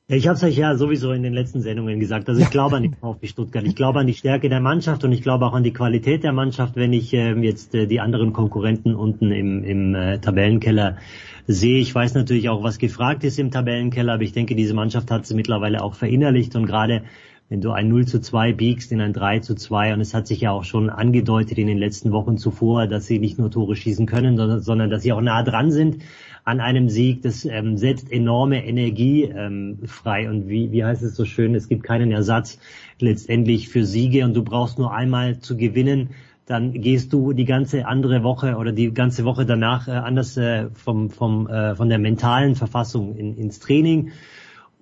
Ich 0.06 0.28
habe 0.28 0.36
es 0.36 0.44
euch 0.44 0.58
ja 0.58 0.76
sowieso 0.76 1.12
in 1.12 1.22
den 1.22 1.32
letzten 1.32 1.62
Sendungen 1.62 1.98
gesagt. 1.98 2.28
Also 2.28 2.42
ich 2.42 2.50
glaube 2.52 2.76
an 2.76 2.82
die 2.82 2.90
VfB 2.90 3.26
Stuttgart. 3.26 3.64
Ich 3.64 3.74
glaube 3.74 4.00
an 4.00 4.06
die 4.06 4.12
Stärke 4.12 4.50
der 4.50 4.60
Mannschaft 4.60 5.02
und 5.02 5.12
ich 5.12 5.22
glaube 5.22 5.46
auch 5.46 5.54
an 5.54 5.62
die 5.62 5.72
Qualität 5.72 6.22
der 6.22 6.32
Mannschaft, 6.32 6.76
wenn 6.76 6.92
ich 6.92 7.12
äh, 7.14 7.32
jetzt 7.40 7.74
äh, 7.74 7.86
die 7.86 8.00
anderen 8.00 8.34
Konkurrenten 8.34 8.94
unten 8.94 9.32
im, 9.32 9.64
im 9.64 9.94
äh, 9.94 10.18
Tabellenkeller 10.18 10.98
sehe. 11.46 11.78
Ich 11.78 11.94
weiß 11.94 12.14
natürlich 12.14 12.50
auch, 12.50 12.62
was 12.62 12.78
gefragt 12.78 13.24
ist 13.24 13.38
im 13.38 13.50
Tabellenkeller, 13.50 14.12
aber 14.12 14.22
ich 14.22 14.32
denke, 14.32 14.54
diese 14.54 14.74
Mannschaft 14.74 15.10
hat 15.10 15.26
sie 15.26 15.34
mittlerweile 15.34 15.82
auch 15.82 15.94
verinnerlicht 15.94 16.54
und 16.54 16.66
gerade 16.66 17.02
wenn 17.48 17.60
du 17.60 17.72
ein 17.72 17.88
0 17.88 18.06
zu 18.06 18.20
2 18.20 18.52
biegst 18.54 18.90
in 18.90 19.00
ein 19.00 19.12
3 19.12 19.40
zu 19.40 19.54
2 19.54 19.92
und 19.94 20.00
es 20.00 20.14
hat 20.14 20.26
sich 20.26 20.40
ja 20.40 20.50
auch 20.50 20.64
schon 20.64 20.88
angedeutet 20.88 21.58
in 21.58 21.66
den 21.66 21.78
letzten 21.78 22.10
Wochen 22.10 22.38
zuvor, 22.38 22.86
dass 22.86 23.06
sie 23.06 23.18
nicht 23.18 23.38
nur 23.38 23.50
Tore 23.50 23.76
schießen 23.76 24.06
können, 24.06 24.36
sondern, 24.36 24.60
sondern 24.60 24.90
dass 24.90 25.02
sie 25.02 25.12
auch 25.12 25.20
nah 25.20 25.42
dran 25.42 25.70
sind 25.70 25.98
an 26.44 26.60
einem 26.60 26.88
Sieg. 26.88 27.22
Das 27.22 27.44
ähm, 27.44 27.76
setzt 27.76 28.10
enorme 28.10 28.64
Energie 28.64 29.24
ähm, 29.24 29.80
frei 29.84 30.28
und 30.30 30.48
wie, 30.48 30.72
wie 30.72 30.84
heißt 30.84 31.02
es 31.02 31.16
so 31.16 31.24
schön, 31.24 31.54
es 31.54 31.68
gibt 31.68 31.82
keinen 31.82 32.12
Ersatz 32.12 32.58
letztendlich 32.98 33.68
für 33.68 33.84
Siege 33.84 34.24
und 34.24 34.34
du 34.34 34.42
brauchst 34.42 34.78
nur 34.78 34.92
einmal 34.92 35.38
zu 35.38 35.56
gewinnen 35.56 36.10
dann 36.46 36.72
gehst 36.72 37.12
du 37.12 37.32
die 37.32 37.46
ganze 37.46 37.86
andere 37.86 38.22
Woche 38.22 38.56
oder 38.56 38.72
die 38.72 38.92
ganze 38.92 39.24
Woche 39.24 39.46
danach 39.46 39.88
äh, 39.88 39.92
anders 39.92 40.36
äh, 40.36 40.68
vom, 40.74 41.08
vom, 41.08 41.46
äh, 41.48 41.74
von 41.74 41.88
der 41.88 41.98
mentalen 41.98 42.54
Verfassung 42.54 43.16
in, 43.16 43.36
ins 43.36 43.60
Training 43.60 44.10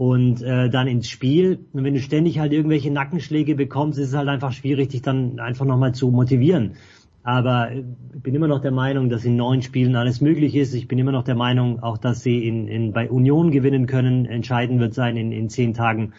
und 0.02 0.42
äh, 0.42 0.68
dann 0.68 0.88
ins 0.88 1.08
Spiel. 1.08 1.60
Und 1.72 1.84
wenn 1.84 1.94
du 1.94 2.00
ständig 2.00 2.40
halt 2.40 2.52
irgendwelche 2.52 2.90
Nackenschläge 2.90 3.54
bekommst, 3.54 4.00
ist 4.00 4.08
es 4.08 4.14
halt 4.16 4.28
einfach 4.28 4.50
schwierig, 4.50 4.88
dich 4.88 5.02
dann 5.02 5.38
einfach 5.38 5.64
nochmal 5.64 5.94
zu 5.94 6.10
motivieren. 6.10 6.72
Aber 7.22 7.70
ich 7.70 8.20
bin 8.20 8.34
immer 8.34 8.48
noch 8.48 8.60
der 8.60 8.72
Meinung, 8.72 9.10
dass 9.10 9.24
in 9.24 9.36
neun 9.36 9.62
Spielen 9.62 9.94
alles 9.94 10.20
möglich 10.20 10.56
ist. 10.56 10.74
Ich 10.74 10.88
bin 10.88 10.98
immer 10.98 11.12
noch 11.12 11.22
der 11.22 11.36
Meinung, 11.36 11.84
auch 11.84 11.98
dass 11.98 12.24
sie 12.24 12.48
in, 12.48 12.66
in, 12.66 12.92
bei 12.92 13.08
Union 13.08 13.52
gewinnen 13.52 13.86
können. 13.86 14.26
Entscheidend 14.26 14.80
wird 14.80 14.92
sein 14.92 15.16
in, 15.16 15.30
in 15.30 15.48
zehn 15.48 15.72
Tagen 15.72 16.14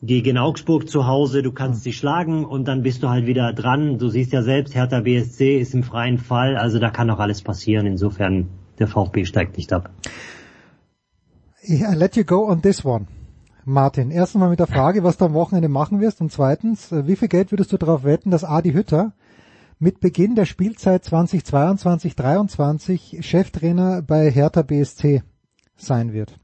gegen 0.00 0.38
Augsburg 0.38 0.88
zu 0.88 1.06
Hause, 1.06 1.42
du 1.42 1.52
kannst 1.52 1.82
sie 1.82 1.92
schlagen 1.92 2.46
und 2.46 2.66
dann 2.66 2.82
bist 2.82 3.02
du 3.02 3.10
halt 3.10 3.26
wieder 3.26 3.52
dran. 3.52 3.98
Du 3.98 4.08
siehst 4.08 4.32
ja 4.32 4.40
selbst, 4.40 4.74
Hertha 4.74 5.00
BSC 5.00 5.58
ist 5.58 5.74
im 5.74 5.82
freien 5.82 6.16
Fall, 6.16 6.56
also 6.56 6.78
da 6.78 6.88
kann 6.88 7.10
auch 7.10 7.18
alles 7.18 7.42
passieren. 7.42 7.86
Insofern, 7.86 8.48
der 8.78 8.88
VfB 8.88 9.26
steigt 9.26 9.58
nicht 9.58 9.74
ab. 9.74 9.90
I 11.68 11.94
let 11.94 12.16
you 12.16 12.24
go 12.24 12.48
on 12.48 12.62
this 12.62 12.84
one. 12.84 13.06
Martin, 13.64 14.12
erstens 14.12 14.38
mal 14.38 14.50
mit 14.50 14.60
der 14.60 14.68
Frage, 14.68 15.02
was 15.02 15.16
du 15.16 15.24
am 15.24 15.34
Wochenende 15.34 15.68
machen 15.68 16.00
wirst 16.00 16.20
und 16.20 16.30
zweitens, 16.30 16.92
äh, 16.92 17.08
wie 17.08 17.16
viel 17.16 17.26
Geld 17.26 17.50
würdest 17.50 17.72
du 17.72 17.76
darauf 17.76 18.04
wetten, 18.04 18.30
dass 18.30 18.44
Adi 18.44 18.72
Hütter 18.72 19.14
mit 19.80 19.98
Beginn 19.98 20.36
der 20.36 20.44
Spielzeit 20.44 21.04
2022-23 21.04 23.20
Cheftrainer 23.22 24.02
bei 24.02 24.30
Hertha 24.30 24.62
BSC 24.62 25.24
sein 25.76 26.12
wird? 26.12 26.38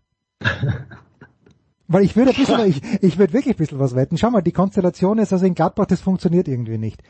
Weil 1.86 2.02
ich 2.02 2.16
würde 2.16 2.30
ein 2.30 2.36
bisschen, 2.36 2.66
ich, 2.66 2.82
ich 3.02 3.16
würde 3.18 3.32
wirklich 3.32 3.54
ein 3.54 3.58
bisschen 3.58 3.78
was 3.78 3.94
wetten. 3.94 4.18
Schau 4.18 4.30
mal, 4.30 4.42
die 4.42 4.50
Konstellation 4.50 5.18
ist 5.18 5.32
also 5.32 5.46
in 5.46 5.54
Gladbach, 5.54 5.86
das 5.86 6.00
funktioniert 6.00 6.48
irgendwie 6.48 6.78
nicht. 6.78 7.00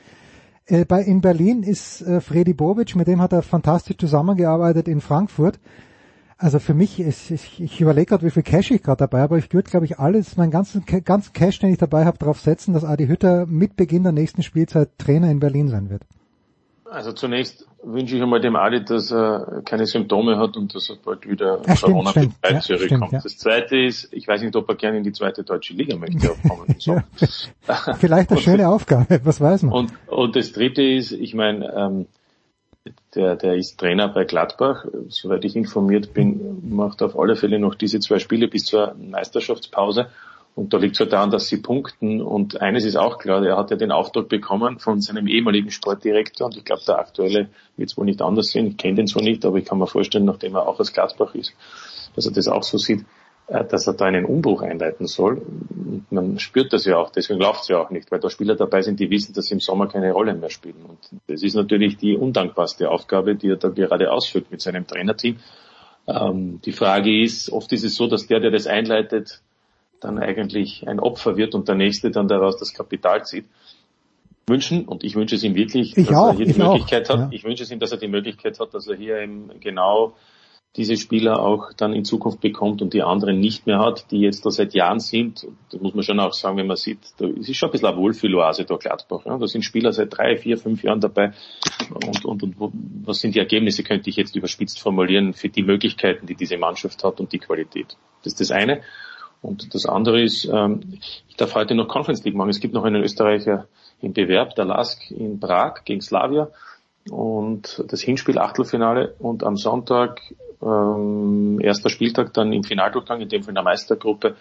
Äh, 0.66 0.84
bei, 0.84 1.02
in 1.02 1.22
Berlin 1.22 1.62
ist 1.62 2.02
äh, 2.02 2.20
Freddy 2.20 2.52
Bobic, 2.52 2.94
mit 2.94 3.06
dem 3.06 3.22
hat 3.22 3.32
er 3.32 3.40
fantastisch 3.40 3.96
zusammengearbeitet 3.96 4.88
in 4.88 5.00
Frankfurt. 5.00 5.58
Also 6.42 6.58
für 6.58 6.74
mich 6.74 6.98
ist, 6.98 7.30
ich, 7.30 7.60
ich 7.62 7.80
überlege 7.80 8.06
gerade, 8.06 8.26
wie 8.26 8.30
viel 8.30 8.42
Cash 8.42 8.72
ich 8.72 8.82
gerade 8.82 8.98
dabei 8.98 9.20
habe, 9.20 9.34
aber 9.36 9.38
ich 9.38 9.52
würde, 9.54 9.70
glaube 9.70 9.86
ich, 9.86 10.00
alles, 10.00 10.36
meinen 10.36 10.50
ganzen, 10.50 10.84
ganzen 11.04 11.32
Cash, 11.32 11.60
den 11.60 11.70
ich 11.70 11.78
dabei 11.78 12.04
habe, 12.04 12.18
darauf 12.18 12.40
setzen, 12.40 12.74
dass 12.74 12.82
Adi 12.84 13.06
Hütter 13.06 13.46
mit 13.46 13.76
Beginn 13.76 14.02
der 14.02 14.10
nächsten 14.10 14.42
Spielzeit 14.42 14.88
Trainer 14.98 15.30
in 15.30 15.38
Berlin 15.38 15.68
sein 15.68 15.88
wird. 15.88 16.02
Also 16.90 17.12
zunächst 17.12 17.64
wünsche 17.84 18.16
ich 18.16 18.22
einmal 18.22 18.40
dem 18.40 18.56
Adi, 18.56 18.84
dass 18.84 19.12
er 19.12 19.62
keine 19.64 19.86
Symptome 19.86 20.36
hat 20.36 20.56
und 20.56 20.74
dass 20.74 20.90
er 20.90 20.96
bald 20.96 21.28
wieder 21.28 21.60
Ja, 21.64 21.76
stimmt, 21.76 21.92
Corona 21.92 22.10
stimmt. 22.10 22.40
befreit 22.40 22.54
Ja, 22.54 22.60
zurückkommt. 22.60 22.88
stimmt, 22.88 23.12
ja. 23.12 23.20
Das 23.22 23.38
zweite 23.38 23.76
ist, 23.76 24.08
ich 24.12 24.26
weiß 24.26 24.42
nicht, 24.42 24.56
ob 24.56 24.68
er 24.68 24.74
gerne 24.74 24.98
in 24.98 25.04
die 25.04 25.12
zweite 25.12 25.44
deutsche 25.44 25.74
Liga 25.74 25.96
möchte 25.96 26.28
aufkommen. 26.28 26.74
So. 26.80 27.00
Vielleicht 28.00 28.30
eine 28.32 28.40
schöne 28.40 28.68
Aufgabe, 28.68 29.20
was 29.24 29.40
weiß 29.40 29.62
man. 29.62 29.72
Und, 29.72 29.92
und 30.08 30.34
das 30.34 30.50
dritte 30.50 30.82
ist, 30.82 31.12
ich 31.12 31.34
meine, 31.34 31.72
ähm, 31.72 32.06
der, 33.14 33.36
der 33.36 33.54
ist 33.54 33.78
Trainer 33.78 34.08
bei 34.08 34.24
Gladbach. 34.24 34.84
Soweit 35.08 35.44
ich 35.44 35.56
informiert 35.56 36.14
bin, 36.14 36.68
macht 36.74 37.02
auf 37.02 37.18
alle 37.18 37.36
Fälle 37.36 37.58
noch 37.58 37.74
diese 37.74 38.00
zwei 38.00 38.18
Spiele 38.18 38.48
bis 38.48 38.64
zur 38.64 38.94
Meisterschaftspause. 38.94 40.08
Und 40.54 40.74
da 40.74 40.78
liegt 40.78 40.96
es 40.96 41.00
halt 41.00 41.12
daran, 41.12 41.30
dass 41.30 41.48
sie 41.48 41.62
punkten. 41.62 42.20
Und 42.20 42.60
eines 42.60 42.84
ist 42.84 42.96
auch 42.96 43.18
klar, 43.18 43.42
er 43.44 43.56
hat 43.56 43.70
ja 43.70 43.76
den 43.76 43.90
Auftrag 43.90 44.28
bekommen 44.28 44.78
von 44.78 45.00
seinem 45.00 45.26
ehemaligen 45.26 45.70
Sportdirektor. 45.70 46.46
Und 46.46 46.56
ich 46.56 46.64
glaube, 46.64 46.82
der 46.86 46.98
aktuelle 46.98 47.48
wird 47.76 47.90
es 47.90 47.96
wohl 47.96 48.04
nicht 48.04 48.20
anders 48.20 48.48
sehen. 48.48 48.66
Ich 48.66 48.76
kenne 48.76 48.96
den 48.96 49.06
so 49.06 49.20
nicht, 49.20 49.44
aber 49.46 49.56
ich 49.56 49.64
kann 49.64 49.78
mir 49.78 49.86
vorstellen, 49.86 50.26
nachdem 50.26 50.54
er 50.54 50.68
auch 50.68 50.78
aus 50.78 50.92
Gladbach 50.92 51.34
ist, 51.34 51.54
dass 52.14 52.26
er 52.26 52.32
das 52.32 52.48
auch 52.48 52.62
so 52.62 52.76
sieht, 52.76 53.06
dass 53.52 53.86
er 53.86 53.94
da 53.94 54.06
einen 54.06 54.24
Umbruch 54.24 54.62
einleiten 54.62 55.06
soll. 55.06 55.42
Man 56.10 56.38
spürt 56.38 56.72
das 56.72 56.86
ja 56.86 56.96
auch, 56.96 57.10
deswegen 57.10 57.40
läuft 57.40 57.62
es 57.62 57.68
ja 57.68 57.78
auch 57.78 57.90
nicht, 57.90 58.10
weil 58.10 58.20
da 58.20 58.30
Spieler 58.30 58.54
dabei 58.54 58.80
sind, 58.80 58.98
die 58.98 59.10
wissen, 59.10 59.34
dass 59.34 59.46
sie 59.46 59.54
im 59.54 59.60
Sommer 59.60 59.88
keine 59.88 60.12
Rolle 60.12 60.34
mehr 60.34 60.50
spielen. 60.50 60.82
Und 60.88 60.98
das 61.26 61.42
ist 61.42 61.54
natürlich 61.54 61.98
die 61.98 62.16
undankbarste 62.16 62.90
Aufgabe, 62.90 63.34
die 63.34 63.50
er 63.50 63.56
da 63.56 63.68
gerade 63.68 64.10
ausführt 64.10 64.46
mit 64.50 64.62
seinem 64.62 64.86
Trainerteam. 64.86 65.36
Ähm, 66.06 66.60
die 66.64 66.72
Frage 66.72 67.22
ist, 67.22 67.50
oft 67.50 67.72
ist 67.72 67.84
es 67.84 67.94
so, 67.94 68.06
dass 68.06 68.26
der, 68.26 68.40
der 68.40 68.50
das 68.50 68.66
einleitet, 68.66 69.42
dann 70.00 70.18
eigentlich 70.18 70.88
ein 70.88 70.98
Opfer 70.98 71.36
wird 71.36 71.54
und 71.54 71.68
der 71.68 71.74
Nächste 71.74 72.10
dann 72.10 72.28
daraus 72.28 72.56
das 72.56 72.72
Kapital 72.72 73.24
zieht. 73.24 73.44
Wünschen, 74.48 74.86
und 74.86 75.04
ich 75.04 75.14
wünsche 75.14 75.36
es 75.36 75.44
ihm 75.44 75.54
wirklich, 75.54 75.96
Ich 75.96 76.08
dass 76.08 76.16
auch, 76.16 76.28
er 76.28 76.36
hier 76.36 76.46
die 76.46 76.50
ich 76.52 76.62
auch, 76.62 76.72
Möglichkeit 76.72 77.08
hat, 77.08 77.18
ja. 77.18 77.28
ich 77.30 77.44
wünsche 77.44 77.62
es 77.62 77.70
ihm, 77.70 77.78
dass 77.78 77.92
er 77.92 77.98
die 77.98 78.08
Möglichkeit 78.08 78.58
hat, 78.58 78.74
dass 78.74 78.88
er 78.88 78.96
hier 78.96 79.18
eben 79.20 79.50
genau 79.60 80.14
diese 80.76 80.96
Spieler 80.96 81.40
auch 81.40 81.72
dann 81.74 81.92
in 81.92 82.04
Zukunft 82.04 82.40
bekommt 82.40 82.80
und 82.80 82.94
die 82.94 83.02
anderen 83.02 83.38
nicht 83.38 83.66
mehr 83.66 83.78
hat, 83.78 84.10
die 84.10 84.20
jetzt 84.20 84.46
da 84.46 84.50
seit 84.50 84.72
Jahren 84.72 85.00
sind. 85.00 85.44
Und 85.44 85.56
Das 85.70 85.80
muss 85.82 85.94
man 85.94 86.02
schon 86.02 86.18
auch 86.18 86.32
sagen, 86.32 86.56
wenn 86.56 86.66
man 86.66 86.76
sieht, 86.76 86.98
da 87.18 87.26
ist 87.26 87.54
schon 87.54 87.68
ein 87.68 87.72
bisschen 87.72 87.88
eine 87.88 87.98
Wohlfühloase 87.98 88.64
da 88.64 88.76
Gladbach. 88.76 89.26
Ja. 89.26 89.36
Da 89.36 89.46
sind 89.46 89.64
Spieler 89.64 89.92
seit 89.92 90.16
drei, 90.16 90.36
vier, 90.38 90.56
fünf 90.56 90.82
Jahren 90.82 91.00
dabei. 91.00 91.32
Und, 92.06 92.24
und, 92.24 92.42
und 92.42 92.72
was 93.04 93.20
sind 93.20 93.34
die 93.34 93.38
Ergebnisse, 93.38 93.82
könnte 93.82 94.08
ich 94.08 94.16
jetzt 94.16 94.34
überspitzt 94.34 94.80
formulieren, 94.80 95.34
für 95.34 95.50
die 95.50 95.62
Möglichkeiten, 95.62 96.26
die 96.26 96.36
diese 96.36 96.56
Mannschaft 96.56 97.04
hat 97.04 97.20
und 97.20 97.32
die 97.32 97.38
Qualität. 97.38 97.98
Das 98.22 98.32
ist 98.32 98.40
das 98.40 98.50
eine. 98.50 98.80
Und 99.42 99.74
das 99.74 99.84
andere 99.84 100.22
ist, 100.22 100.48
ähm, 100.50 100.98
ich 101.28 101.36
darf 101.36 101.54
heute 101.54 101.74
noch 101.74 101.88
Conference 101.88 102.24
League 102.24 102.36
machen. 102.36 102.48
Es 102.48 102.60
gibt 102.60 102.72
noch 102.72 102.84
einen 102.84 103.02
Österreicher 103.02 103.66
im 104.00 104.14
Bewerb, 104.14 104.54
der 104.54 104.64
Lask 104.64 105.10
in 105.10 105.38
Prag 105.38 105.84
gegen 105.84 106.00
Slavia 106.00 106.48
und 107.10 107.84
das 107.88 108.00
Hinspiel 108.00 108.38
Achtelfinale 108.38 109.14
und 109.18 109.42
am 109.42 109.56
Sonntag 109.56 110.20
ähm, 110.62 111.60
erster 111.60 111.90
Spieltag 111.90 112.32
dann 112.34 112.52
im 112.52 112.64
Finaldurchgang, 112.64 113.20
in 113.20 113.28
dem 113.28 113.42
Fall 113.42 113.50
in 113.50 113.56
der 113.56 113.64
Meistergruppe 113.64 114.36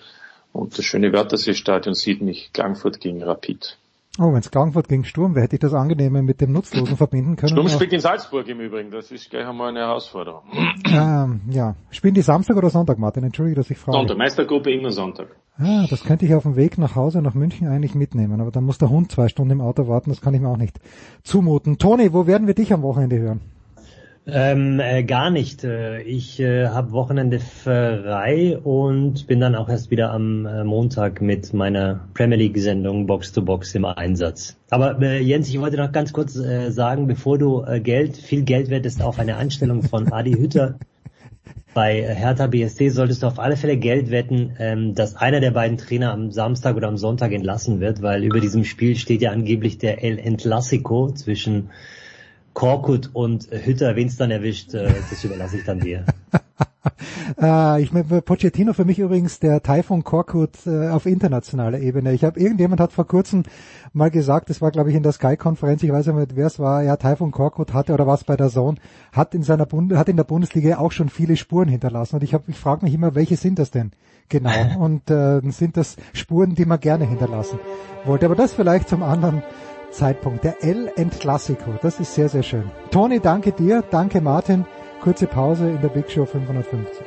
und 0.54 0.78
das 0.78 0.86
schöne 0.86 1.14
Wörthersee-Stadion 1.14 1.94
sieht 1.96 2.22
mich 2.22 2.52
Klangfurt 2.54 3.00
gegen 3.00 3.24
Rapid. 3.24 3.78
Oh, 4.20 4.34
wenn 4.34 4.40
es 4.40 4.52
Klagenfurt 4.52 4.90
gegen 4.90 5.06
Sturm 5.06 5.36
wäre, 5.36 5.44
hätte 5.44 5.56
ich 5.56 5.62
das 5.62 5.74
Angenehme 5.74 6.22
mit 6.22 6.42
dem 6.42 6.52
Nutzlosen 6.52 6.98
verbinden 6.98 7.38
können. 7.38 7.54
Sturm 7.54 7.70
spielt 7.70 7.94
in 7.94 8.02
Salzburg 8.02 8.46
im 8.50 8.60
Übrigen, 8.60 8.92
das 8.92 9.10
ist 9.10 9.30
gleich 9.30 9.48
einmal 9.48 9.70
eine 9.70 9.80
Herausforderung. 9.80 10.42
ähm, 10.86 11.40
ja. 11.50 11.76
Spielen 11.92 12.14
die 12.14 12.22
Samstag 12.22 12.58
oder 12.58 12.70
Sonntag, 12.70 13.00
Martin? 13.00 13.24
Entschuldige, 13.24 13.56
dass 13.56 13.70
ich 13.70 13.78
frage. 13.78 13.98
Sonntag, 13.98 14.18
Meistergruppe 14.18 14.70
immer 14.72 14.92
Sonntag. 14.92 15.28
Ah, 15.58 15.86
das 15.90 16.04
könnte 16.04 16.26
ich 16.26 16.34
auf 16.34 16.44
dem 16.44 16.58
Weg 16.58 16.78
nach 16.78 16.96
Hause 16.96 17.22
nach 17.22 17.36
München 17.36 17.70
eigentlich 17.70 17.96
mitnehmen, 17.96 18.42
aber 18.42 18.52
dann 18.52 18.66
muss 18.66 18.78
der 18.80 18.90
Hund 18.90 19.12
zwei 19.12 19.30
Stunden 19.30 19.52
im 19.52 19.62
Auto 19.62 19.88
warten, 19.88 20.10
das 20.10 20.20
kann 20.20 20.34
ich 20.34 20.42
mir 20.42 20.50
auch 20.50 20.58
nicht 20.58 20.80
zumuten. 21.24 21.78
Toni, 21.78 22.12
wo 22.12 22.28
werden 22.28 22.48
wir 22.48 22.54
dich 22.54 22.74
am 22.74 22.82
Wochenende 22.82 23.18
hören? 23.18 23.42
Ähm, 24.28 24.80
äh, 24.80 25.04
gar 25.04 25.32
nicht. 25.32 25.64
Äh, 25.64 26.02
Ich 26.04 26.40
äh, 26.40 26.68
habe 26.68 26.92
Wochenende 26.92 27.40
frei 27.40 28.58
und 28.58 29.26
bin 29.26 29.40
dann 29.40 29.56
auch 29.56 29.68
erst 29.68 29.90
wieder 29.90 30.12
am 30.12 30.46
äh, 30.46 30.64
Montag 30.64 31.22
mit 31.22 31.54
meiner 31.54 32.08
Premier 32.14 32.38
League 32.38 32.58
Sendung 32.60 33.08
Box 33.08 33.32
to 33.32 33.42
Box 33.42 33.74
im 33.74 33.86
Einsatz. 33.86 34.58
Aber 34.70 35.02
äh, 35.02 35.20
Jens, 35.22 35.50
ich 35.50 35.60
wollte 35.60 35.78
noch 35.78 35.92
ganz 35.92 36.14
kurz 36.14 36.36
äh, 36.36 36.70
sagen, 36.70 37.08
bevor 37.08 37.40
du 37.40 37.64
äh, 37.64 37.80
Geld, 37.80 38.16
viel 38.16 38.44
Geld 38.44 38.70
wettest 38.70 39.02
auf 39.02 39.18
eine 39.18 39.38
Anstellung 39.38 39.82
von 39.82 40.14
Adi 40.14 40.34
Hütter 40.34 40.76
bei 41.74 42.04
Hertha 42.04 42.46
BSD, 42.46 42.90
solltest 42.90 43.24
du 43.24 43.28
auf 43.28 43.40
alle 43.40 43.58
Fälle 43.58 43.78
Geld 43.78 44.12
wetten, 44.12 44.52
ähm, 44.60 44.94
dass 44.94 45.16
einer 45.16 45.40
der 45.40 45.52
beiden 45.52 45.80
Trainer 45.80 46.14
am 46.14 46.30
Samstag 46.30 46.76
oder 46.76 46.90
am 46.90 46.98
Sonntag 46.98 47.32
entlassen 47.32 47.80
wird, 47.80 48.04
weil 48.04 48.24
über 48.24 48.40
diesem 48.40 48.66
Spiel 48.66 48.96
steht 48.98 49.24
ja 49.24 49.32
angeblich 49.32 49.80
der 49.80 50.04
El 50.04 50.20
Entlassico 50.20 51.12
zwischen 51.12 51.72
Korkut 52.54 53.10
und 53.14 53.48
Hütter, 53.52 53.96
wen 53.96 54.08
es 54.08 54.18
dann 54.18 54.32
erwischt, 54.32 54.74
äh, 54.74 54.94
das 55.10 55.24
überlasse 55.24 55.58
ich 55.58 55.64
dann 55.66 55.80
dir. 55.80 56.06
Äh, 57.40 57.82
ich 57.82 57.94
meine, 57.94 58.22
Pochettino 58.22 58.74
für 58.74 58.86
mich 58.86 59.00
übrigens 59.00 59.40
der 59.40 59.62
Taifun 59.62 60.04
Korkut 60.04 60.66
äh, 60.66 60.90
auf 60.90 61.06
internationaler 61.06 61.80
Ebene. 61.80 62.14
Ich 62.14 62.24
habe 62.24 62.40
irgendjemand 62.40 62.82
hat 62.82 62.92
vor 62.92 63.06
kurzem 63.08 63.44
mal 63.94 64.10
gesagt, 64.10 64.50
das 64.50 64.62
war 64.62 64.72
glaube 64.72 64.90
ich 64.90 64.96
in 64.96 65.04
der 65.04 65.12
Sky-Konferenz, 65.12 65.84
ich 65.84 65.92
weiß 65.92 66.08
nicht, 66.08 66.36
wer 66.36 66.48
es 66.48 66.60
war, 66.60 66.84
ja, 66.84 66.98
Taifun 66.98 67.32
Korkut 67.32 67.74
hatte 67.74 67.94
oder 67.94 68.08
was 68.08 68.24
bei 68.24 68.36
der 68.36 68.50
Zone, 68.50 68.78
hat 69.12 69.36
in 69.36 69.44
seiner 69.44 69.66
Bund 69.66 69.94
hat 69.96 70.10
in 70.10 70.18
der 70.18 70.24
Bundesliga 70.24 70.78
auch 70.78 70.92
schon 70.92 71.10
viele 71.10 71.38
Spuren 71.38 71.70
hinterlassen. 71.70 72.16
Und 72.16 72.24
ich 72.24 72.34
habe, 72.34 72.46
ich 72.48 72.58
frage 72.58 72.84
mich 72.84 72.94
immer, 72.94 73.16
welche 73.16 73.38
sind 73.38 73.60
das 73.60 73.72
denn 73.72 73.92
genau? 74.30 74.52
Und 74.80 75.10
äh, 75.10 75.42
sind 75.52 75.78
das 75.78 75.98
Spuren, 76.14 76.56
die 76.56 76.66
man 76.66 76.80
gerne 76.80 77.06
hinterlassen 77.06 77.60
wollte. 78.06 78.26
Aber 78.26 78.36
das 78.36 78.54
vielleicht 78.54 78.90
zum 78.90 79.04
anderen 79.04 79.44
Zeitpunkt. 79.92 80.44
Der 80.44 80.64
El 80.64 80.92
Entlassico, 80.96 81.74
das 81.82 82.00
ist 82.00 82.16
sehr, 82.16 82.30
sehr 82.30 82.44
schön. 82.44 82.72
Toni, 82.92 83.20
danke 83.20 83.52
dir, 83.52 83.84
danke 83.90 84.22
Martin. 84.22 84.66
Kurze 85.02 85.28
Pause 85.28 85.70
in 85.70 85.82
der 85.82 85.90
Big 85.90 86.10
Show 86.10 86.26
550. 86.26 87.06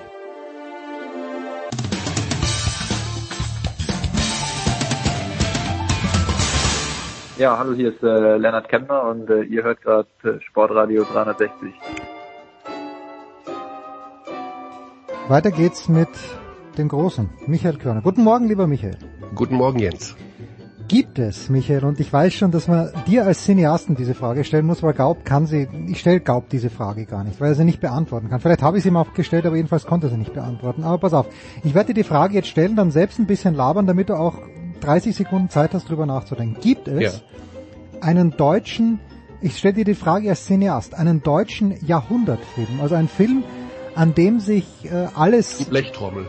Ja, 7.36 7.58
hallo, 7.58 7.74
hier 7.74 7.92
ist 7.92 8.02
äh, 8.02 8.36
Lennart 8.36 8.68
Kemmer 8.68 9.02
und 9.10 9.28
äh, 9.28 9.42
ihr 9.42 9.64
hört 9.64 9.82
gerade 9.82 10.08
äh, 10.22 10.40
Sportradio 10.40 11.02
360. 11.02 11.72
Weiter 15.26 15.50
geht's 15.50 15.88
mit 15.88 16.08
dem 16.78 16.88
Großen, 16.88 17.30
Michael 17.46 17.78
Körner. 17.78 18.02
Guten 18.02 18.22
Morgen, 18.22 18.46
lieber 18.46 18.68
Michael. 18.68 18.98
Guten 19.34 19.56
Morgen, 19.56 19.80
Jens. 19.80 20.14
Gibt 20.86 21.18
es, 21.18 21.48
Michael, 21.48 21.84
und 21.84 21.98
ich 21.98 22.12
weiß 22.12 22.34
schon, 22.34 22.50
dass 22.50 22.68
man 22.68 22.90
dir 23.06 23.24
als 23.24 23.44
Cineasten 23.44 23.96
diese 23.96 24.14
Frage 24.14 24.44
stellen 24.44 24.66
muss, 24.66 24.82
weil 24.82 24.92
Gaub 24.92 25.24
kann 25.24 25.46
sie, 25.46 25.66
ich 25.86 25.98
stelle 26.00 26.20
Gaub 26.20 26.50
diese 26.50 26.68
Frage 26.68 27.06
gar 27.06 27.24
nicht, 27.24 27.40
weil 27.40 27.48
er 27.48 27.54
sie 27.54 27.64
nicht 27.64 27.80
beantworten 27.80 28.28
kann. 28.28 28.40
Vielleicht 28.40 28.62
habe 28.62 28.76
ich 28.76 28.82
sie 28.82 28.90
ihm 28.90 28.96
auch 28.98 29.14
gestellt, 29.14 29.46
aber 29.46 29.56
jedenfalls 29.56 29.86
konnte 29.86 30.08
er 30.08 30.10
sie 30.10 30.18
nicht 30.18 30.34
beantworten. 30.34 30.84
Aber 30.84 30.98
pass 30.98 31.14
auf, 31.14 31.26
ich 31.64 31.74
werde 31.74 31.88
dir 31.94 32.02
die 32.02 32.08
Frage 32.08 32.34
jetzt 32.34 32.48
stellen, 32.48 32.76
dann 32.76 32.90
selbst 32.90 33.18
ein 33.18 33.26
bisschen 33.26 33.54
labern, 33.54 33.86
damit 33.86 34.10
du 34.10 34.14
auch 34.14 34.34
30 34.80 35.16
Sekunden 35.16 35.48
Zeit 35.48 35.72
hast, 35.72 35.88
drüber 35.88 36.04
nachzudenken. 36.04 36.60
Gibt 36.60 36.86
es 36.86 37.02
Ja. 37.02 38.02
einen 38.02 38.32
deutschen, 38.36 39.00
ich 39.40 39.56
stelle 39.56 39.74
dir 39.74 39.84
die 39.86 39.94
Frage 39.94 40.28
als 40.28 40.44
Cineast, 40.44 40.94
einen 40.94 41.22
deutschen 41.22 41.74
Jahrhundertfilm, 41.86 42.80
also 42.82 42.94
einen 42.94 43.08
Film, 43.08 43.42
an 43.94 44.14
dem 44.14 44.38
sich 44.38 44.66
äh, 44.84 45.06
alles 45.14 45.56
Die 45.58 45.64
Blechtrommel. 45.64 46.26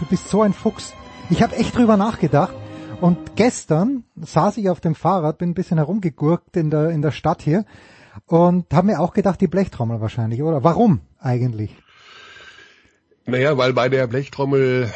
du 0.00 0.06
bist 0.06 0.28
so 0.28 0.42
ein 0.42 0.52
Fuchs. 0.52 0.94
Ich 1.30 1.42
habe 1.44 1.54
echt 1.54 1.76
drüber 1.76 1.96
nachgedacht 1.96 2.54
und 3.00 3.36
gestern 3.36 4.04
saß 4.16 4.56
ich 4.58 4.70
auf 4.70 4.80
dem 4.80 4.94
Fahrrad, 4.94 5.38
bin 5.38 5.50
ein 5.50 5.54
bisschen 5.54 5.78
herumgegurkt 5.78 6.56
in 6.56 6.70
der 6.70 6.90
in 6.90 7.02
der 7.02 7.12
Stadt 7.12 7.42
hier 7.42 7.64
und 8.26 8.72
habe 8.72 8.88
mir 8.88 9.00
auch 9.00 9.12
gedacht, 9.12 9.40
die 9.40 9.46
Blechtrommel 9.46 10.00
wahrscheinlich, 10.00 10.42
oder? 10.42 10.64
Warum 10.64 11.00
eigentlich? 11.18 11.76
Naja, 13.26 13.58
weil 13.58 13.72
bei 13.72 13.88
der 13.88 14.06
Blechtrommel 14.06 14.90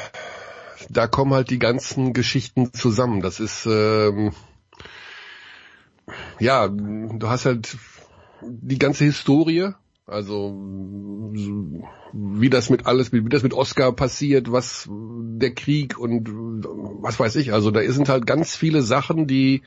da 0.88 1.06
kommen 1.06 1.34
halt 1.34 1.50
die 1.50 1.58
ganzen 1.58 2.12
Geschichten 2.12 2.72
zusammen. 2.72 3.20
Das 3.20 3.40
ist 3.40 3.66
ähm, 3.66 4.32
ja, 6.38 6.68
du 6.68 7.28
hast 7.28 7.46
halt 7.46 7.76
die 8.42 8.78
ganze 8.78 9.04
Historie, 9.04 9.72
also 10.10 10.54
wie 12.12 12.50
das 12.50 12.68
mit 12.70 12.86
alles, 12.86 13.12
wie 13.12 13.22
das 13.28 13.42
mit 13.42 13.54
Oscar 13.54 13.92
passiert, 13.92 14.50
was 14.50 14.88
der 14.90 15.54
Krieg 15.54 15.98
und 15.98 16.28
was 16.28 17.20
weiß 17.20 17.36
ich. 17.36 17.52
Also 17.52 17.70
da 17.70 17.80
sind 17.90 18.08
halt 18.08 18.26
ganz 18.26 18.56
viele 18.56 18.82
Sachen, 18.82 19.26
die 19.26 19.62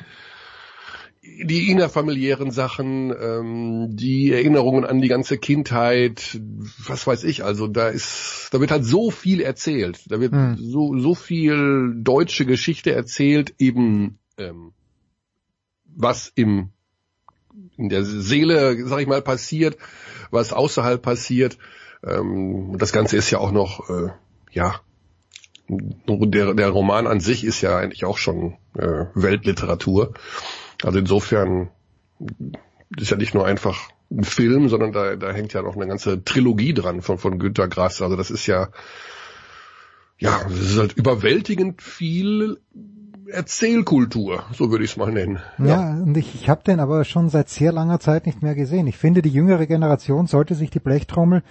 die 1.22 1.72
innerfamiliären 1.72 2.52
Sachen, 2.52 3.14
ähm, 3.18 3.96
die 3.96 4.34
Erinnerungen 4.34 4.84
an 4.84 5.00
die 5.00 5.08
ganze 5.08 5.38
Kindheit, 5.38 6.41
was 6.86 7.08
weiß 7.08 7.24
ich. 7.24 7.46
Also 7.46 7.68
da 7.68 7.88
ist, 7.88 8.50
da 8.52 8.60
wird 8.60 8.72
halt 8.72 8.84
so 8.84 9.10
viel 9.10 9.39
erzählt. 9.39 10.02
Da 10.12 10.20
wird 10.20 10.34
hm. 10.34 10.58
so 10.60 11.00
so 11.00 11.16
viel 11.16 11.94
deutsche 11.96 12.46
Geschichte 12.46 12.91
erzählt, 12.91 13.54
eben 13.58 14.20
ähm, 14.38 14.74
was 15.86 16.34
im 16.36 16.72
in 17.78 17.89
der 17.89 18.04
Seele, 18.04 18.86
sag 18.86 19.02
ich 19.02 19.08
mal, 19.08 19.22
passiert, 19.22 19.78
was 20.34 20.53
außerhalb 20.53 21.01
passiert. 21.01 21.57
Ähm, 22.05 22.75
das 22.77 22.91
Ganze 22.91 23.17
ist 23.17 23.29
ja 23.31 23.39
auch 23.39 23.51
noch, 23.51 23.89
äh, 23.89 24.09
ja, 24.51 24.81
der, 25.69 26.53
der 26.53 26.69
Roman 26.69 27.07
an 27.07 27.19
sich 27.19 27.43
ist 27.43 27.61
ja 27.61 27.77
eigentlich 27.77 28.05
auch 28.05 28.17
schon 28.17 28.57
äh, 28.77 29.05
Weltliteratur. 29.13 30.13
Also 30.84 30.99
insofern 30.99 31.69
ist 32.97 33.11
ja 33.11 33.17
nicht 33.17 33.34
nur 33.34 33.45
einfach 33.45 33.89
ein 34.11 34.23
Film, 34.23 34.69
sondern 34.69 34.91
da, 34.91 35.15
da 35.15 35.31
hängt 35.31 35.53
ja 35.53 35.61
noch 35.61 35.75
eine 35.75 35.88
ganze 35.88 36.23
Trilogie 36.23 36.73
dran 36.73 37.01
von, 37.01 37.17
von 37.17 37.39
Günter 37.39 37.67
Grass. 37.67 38.01
Also 38.01 38.15
das 38.15 38.29
ist 38.29 38.45
ja, 38.45 38.69
ja, 40.19 40.43
das 40.43 40.59
ist 40.59 40.77
halt 40.77 40.93
überwältigend 40.93 41.81
viel 41.81 42.59
Erzählkultur, 43.34 44.43
so 44.53 44.71
würde 44.71 44.86
ich 44.86 44.91
es 44.91 44.97
mal 44.97 45.11
nennen. 45.11 45.39
Ja, 45.57 45.65
ja. 45.65 45.89
und 46.01 46.15
ich, 46.15 46.36
ich 46.36 46.49
habe 46.49 46.63
den 46.63 46.79
aber 46.79 47.03
schon 47.03 47.29
seit 47.29 47.49
sehr 47.49 47.71
langer 47.71 47.99
Zeit 47.99 48.25
nicht 48.25 48.41
mehr 48.41 48.55
gesehen. 48.55 48.88
Ich 48.88 48.97
finde, 48.97 49.21
die 49.21 49.29
jüngere 49.29 49.65
Generation 49.65 50.27
sollte 50.27 50.55
sich 50.55 50.69
die 50.69 50.79
Blechtrommel, 50.79 51.43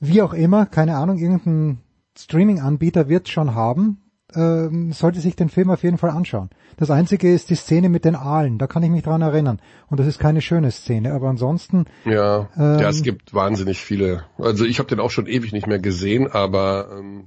wie 0.00 0.22
auch 0.22 0.34
immer, 0.34 0.66
keine 0.66 0.96
Ahnung, 0.96 1.18
irgendein 1.18 1.78
Streaming-Anbieter 2.16 3.08
wird 3.08 3.28
schon 3.28 3.54
haben, 3.54 4.02
ähm, 4.34 4.92
sollte 4.92 5.20
sich 5.20 5.36
den 5.36 5.48
Film 5.48 5.70
auf 5.70 5.82
jeden 5.82 5.98
Fall 5.98 6.10
anschauen. 6.10 6.50
Das 6.76 6.90
einzige 6.90 7.32
ist 7.32 7.50
die 7.50 7.54
Szene 7.54 7.88
mit 7.88 8.04
den 8.04 8.16
Aalen, 8.16 8.58
da 8.58 8.66
kann 8.66 8.82
ich 8.82 8.90
mich 8.90 9.02
dran 9.02 9.22
erinnern. 9.22 9.60
Und 9.88 10.00
das 10.00 10.06
ist 10.06 10.18
keine 10.18 10.40
schöne 10.40 10.70
Szene, 10.70 11.12
aber 11.12 11.28
ansonsten. 11.28 11.86
Ja, 12.04 12.48
ähm, 12.56 12.78
ja 12.80 12.88
es 12.88 13.02
gibt 13.02 13.34
wahnsinnig 13.34 13.80
viele. 13.80 14.24
Also 14.38 14.64
ich 14.64 14.78
habe 14.78 14.88
den 14.88 15.00
auch 15.00 15.10
schon 15.10 15.26
ewig 15.26 15.52
nicht 15.52 15.66
mehr 15.66 15.78
gesehen, 15.78 16.30
aber 16.30 16.88
ähm, 16.98 17.26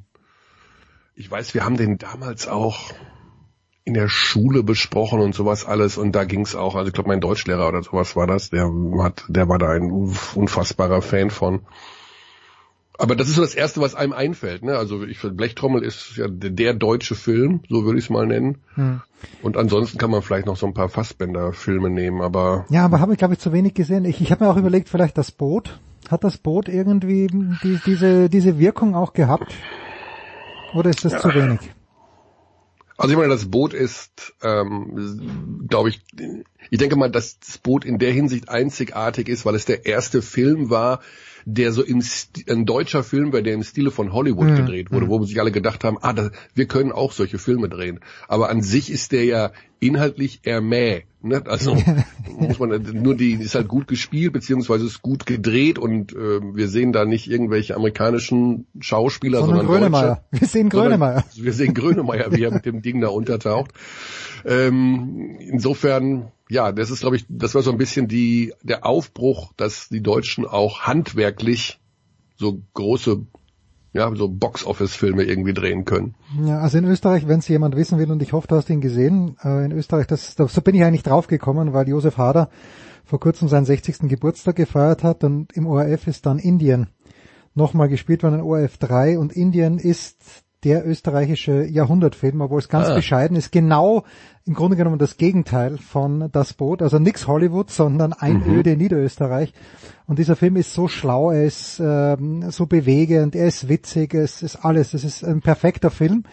ich 1.15 1.29
weiß, 1.29 1.53
wir 1.53 1.65
haben 1.65 1.77
den 1.77 1.97
damals 1.97 2.47
auch 2.47 2.91
in 3.87 3.93
der 3.93 4.09
Schule 4.09 4.63
besprochen 4.63 5.21
und 5.21 5.33
sowas 5.33 5.65
alles 5.65 5.97
und 5.97 6.11
da 6.11 6.25
ging's 6.25 6.55
auch, 6.55 6.75
also 6.75 6.89
ich 6.89 6.93
glaube 6.93 7.07
mein 7.07 7.21
Deutschlehrer 7.21 7.69
oder 7.69 7.81
sowas 7.81 8.17
war 8.17 8.27
das, 8.27 8.49
der 8.49 8.69
hat, 8.99 9.23
der 9.29 9.47
war 9.47 9.57
da 9.59 9.69
ein 9.69 10.13
unfassbarer 10.35 11.01
Fan 11.01 11.29
von. 11.29 11.61
Aber 12.99 13.15
das 13.15 13.29
ist 13.29 13.35
so 13.35 13.41
das 13.41 13.55
Erste, 13.55 13.79
was 13.79 13.95
einem 13.95 14.11
einfällt. 14.11 14.63
Ne? 14.63 14.75
Also 14.75 15.03
ich 15.03 15.19
finde, 15.19 15.35
Blechtrommel 15.35 15.83
ist 15.83 16.17
ja 16.17 16.27
der 16.27 16.73
deutsche 16.73 17.15
Film, 17.15 17.61
so 17.69 17.85
würde 17.85 17.97
ich 17.97 18.05
es 18.05 18.09
mal 18.09 18.25
nennen. 18.25 18.57
Hm. 18.73 19.01
Und 19.41 19.55
ansonsten 19.55 19.97
kann 19.99 20.11
man 20.11 20.21
vielleicht 20.21 20.47
noch 20.47 20.57
so 20.57 20.65
ein 20.65 20.73
paar 20.73 20.89
Fassbänder-Filme 20.89 21.89
nehmen, 21.89 22.21
aber... 22.21 22.65
Ja, 22.69 22.83
aber 22.83 22.99
habe 22.99 23.13
ich, 23.13 23.19
glaube 23.19 23.35
ich, 23.35 23.39
zu 23.39 23.53
wenig 23.53 23.73
gesehen. 23.73 24.03
Ich, 24.03 24.19
ich 24.19 24.31
habe 24.31 24.43
mir 24.43 24.51
auch 24.51 24.57
überlegt, 24.57 24.89
vielleicht 24.89 25.17
das 25.17 25.31
Boot. 25.31 25.79
Hat 26.09 26.23
das 26.23 26.37
Boot 26.37 26.67
irgendwie 26.67 27.27
die, 27.27 27.79
diese, 27.85 28.29
diese 28.29 28.59
Wirkung 28.59 28.95
auch 28.95 29.13
gehabt? 29.13 29.53
Oder 30.73 30.89
ist 30.89 31.05
das 31.05 31.13
ja. 31.13 31.19
zu 31.19 31.33
wenig? 31.33 31.59
Also 32.97 33.11
ich 33.11 33.17
meine, 33.17 33.29
das 33.29 33.49
Boot 33.49 33.73
ist, 33.73 34.33
ähm, 34.41 35.67
glaube 35.69 35.89
ich, 35.89 36.01
ich 36.71 36.79
denke 36.79 36.95
mal, 36.95 37.11
dass 37.11 37.39
das 37.39 37.59
Boot 37.59 37.85
in 37.85 37.99
der 37.99 38.11
Hinsicht 38.11 38.49
einzigartig 38.49 39.29
ist, 39.29 39.45
weil 39.45 39.53
es 39.53 39.65
der 39.65 39.85
erste 39.85 40.23
Film 40.23 40.71
war, 40.71 41.01
der 41.49 41.71
so 41.71 41.81
im 41.81 42.01
St 42.01 42.43
ein 42.49 42.65
deutscher 42.65 43.05
Film 43.05 43.31
war, 43.31 43.41
der 43.41 43.53
im 43.53 43.63
Stile 43.63 43.89
von 43.89 44.11
Hollywood 44.11 44.49
mhm. 44.49 44.55
gedreht 44.57 44.91
wurde, 44.91 45.07
wo 45.07 45.23
sich 45.23 45.39
alle 45.39 45.53
gedacht 45.53 45.85
haben, 45.85 45.97
ah, 46.01 46.11
das, 46.11 46.31
wir 46.53 46.65
können 46.65 46.91
auch 46.91 47.13
solche 47.13 47.37
Filme 47.37 47.69
drehen. 47.69 48.01
Aber 48.27 48.49
an 48.49 48.61
sich 48.61 48.91
ist 48.91 49.13
der 49.13 49.23
ja 49.23 49.51
inhaltlich 49.79 50.41
eher 50.43 50.59
mäh. 50.59 51.03
Ne? 51.21 51.41
Also 51.45 51.77
muss 52.37 52.59
man 52.59 52.81
nur 53.01 53.15
die 53.15 53.31
ist 53.31 53.55
halt 53.55 53.69
gut 53.69 53.87
gespielt 53.87 54.33
beziehungsweise 54.33 54.85
ist 54.85 55.01
gut 55.01 55.25
gedreht 55.25 55.79
und 55.79 56.11
äh, 56.11 56.41
wir 56.53 56.67
sehen 56.67 56.91
da 56.91 57.05
nicht 57.05 57.31
irgendwelche 57.31 57.75
amerikanischen 57.75 58.67
Schauspieler, 58.81 59.39
sondern, 59.39 59.67
sondern 59.67 59.91
Grönemeyer. 59.91 60.23
Deutsche, 60.31 60.41
wir 60.41 60.47
sehen 60.49 60.69
Grönemeyer. 60.69 61.23
Wir 61.33 61.53
sehen 61.53 61.73
Grönemeyer, 61.73 62.31
wie 62.33 62.43
er 62.43 62.51
mit 62.51 62.65
dem 62.65 62.81
Ding 62.81 62.99
da 62.99 63.07
untertaucht. 63.07 63.71
Ähm, 64.43 65.37
insofern 65.39 66.33
ja, 66.49 66.71
das 66.71 66.91
ist, 66.91 67.01
glaube 67.01 67.15
ich, 67.15 67.25
das 67.29 67.55
war 67.55 67.61
so 67.61 67.71
ein 67.71 67.77
bisschen 67.77 68.07
die, 68.07 68.53
der 68.63 68.85
Aufbruch, 68.85 69.53
dass 69.57 69.89
die 69.89 70.01
Deutschen 70.01 70.45
auch 70.45 70.81
handwerklich 70.81 71.79
so 72.37 72.61
große, 72.73 73.25
ja, 73.93 74.13
so 74.15 74.29
Box-Office-Filme 74.29 75.23
irgendwie 75.23 75.53
drehen 75.53 75.85
können. 75.85 76.15
Ja, 76.45 76.59
also 76.59 76.77
in 76.77 76.85
Österreich, 76.85 77.27
wenn 77.27 77.39
es 77.39 77.47
jemand 77.47 77.75
wissen 77.75 77.99
will, 77.99 78.11
und 78.11 78.21
ich 78.21 78.33
hoffe, 78.33 78.47
du 78.47 78.55
hast 78.55 78.69
ihn 78.69 78.81
gesehen, 78.81 79.37
äh, 79.43 79.65
in 79.65 79.71
Österreich, 79.71 80.07
das, 80.07 80.35
das, 80.35 80.53
so 80.53 80.61
bin 80.61 80.75
ich 80.75 80.83
eigentlich 80.83 81.03
draufgekommen, 81.03 81.73
weil 81.73 81.89
Josef 81.89 82.17
Hader 82.17 82.49
vor 83.03 83.19
kurzem 83.19 83.47
seinen 83.47 83.65
60. 83.65 84.09
Geburtstag 84.09 84.55
gefeiert 84.55 85.03
hat 85.03 85.23
und 85.23 85.53
im 85.53 85.65
ORF 85.65 86.07
ist 86.07 86.25
dann 86.25 86.39
Indien 86.39 86.87
nochmal 87.55 87.89
gespielt 87.89 88.23
worden, 88.23 88.35
in 88.35 88.41
ORF 88.41 88.77
3 88.77 89.17
und 89.17 89.33
Indien 89.33 89.79
ist 89.79 90.43
der 90.63 90.87
österreichische 90.87 91.65
Jahrhundertfilm, 91.65 92.41
obwohl 92.41 92.59
es 92.59 92.69
ganz 92.69 92.87
ah. 92.87 92.95
bescheiden 92.95 93.37
ist, 93.37 93.51
genau 93.51 94.03
im 94.45 94.53
Grunde 94.53 94.77
genommen 94.77 94.97
das 94.97 95.17
Gegenteil 95.17 95.77
von 95.77 96.29
Das 96.31 96.53
Boot, 96.53 96.81
also 96.81 96.99
nix 96.99 97.27
Hollywood, 97.27 97.69
sondern 97.69 98.13
Einöde 98.13 98.71
mhm. 98.71 98.77
Niederösterreich. 98.77 99.53
Und 100.07 100.19
dieser 100.19 100.35
Film 100.35 100.55
ist 100.55 100.73
so 100.73 100.87
schlau, 100.87 101.31
er 101.31 101.45
ist 101.45 101.79
ähm, 101.83 102.49
so 102.49 102.65
bewegend, 102.65 103.35
er 103.35 103.47
ist 103.47 103.67
witzig, 103.67 104.13
es 104.13 104.41
ist 104.41 104.55
alles, 104.55 104.93
es 104.93 105.03
ist 105.03 105.23
ein 105.23 105.41
perfekter 105.41 105.91
Film. 105.91 106.23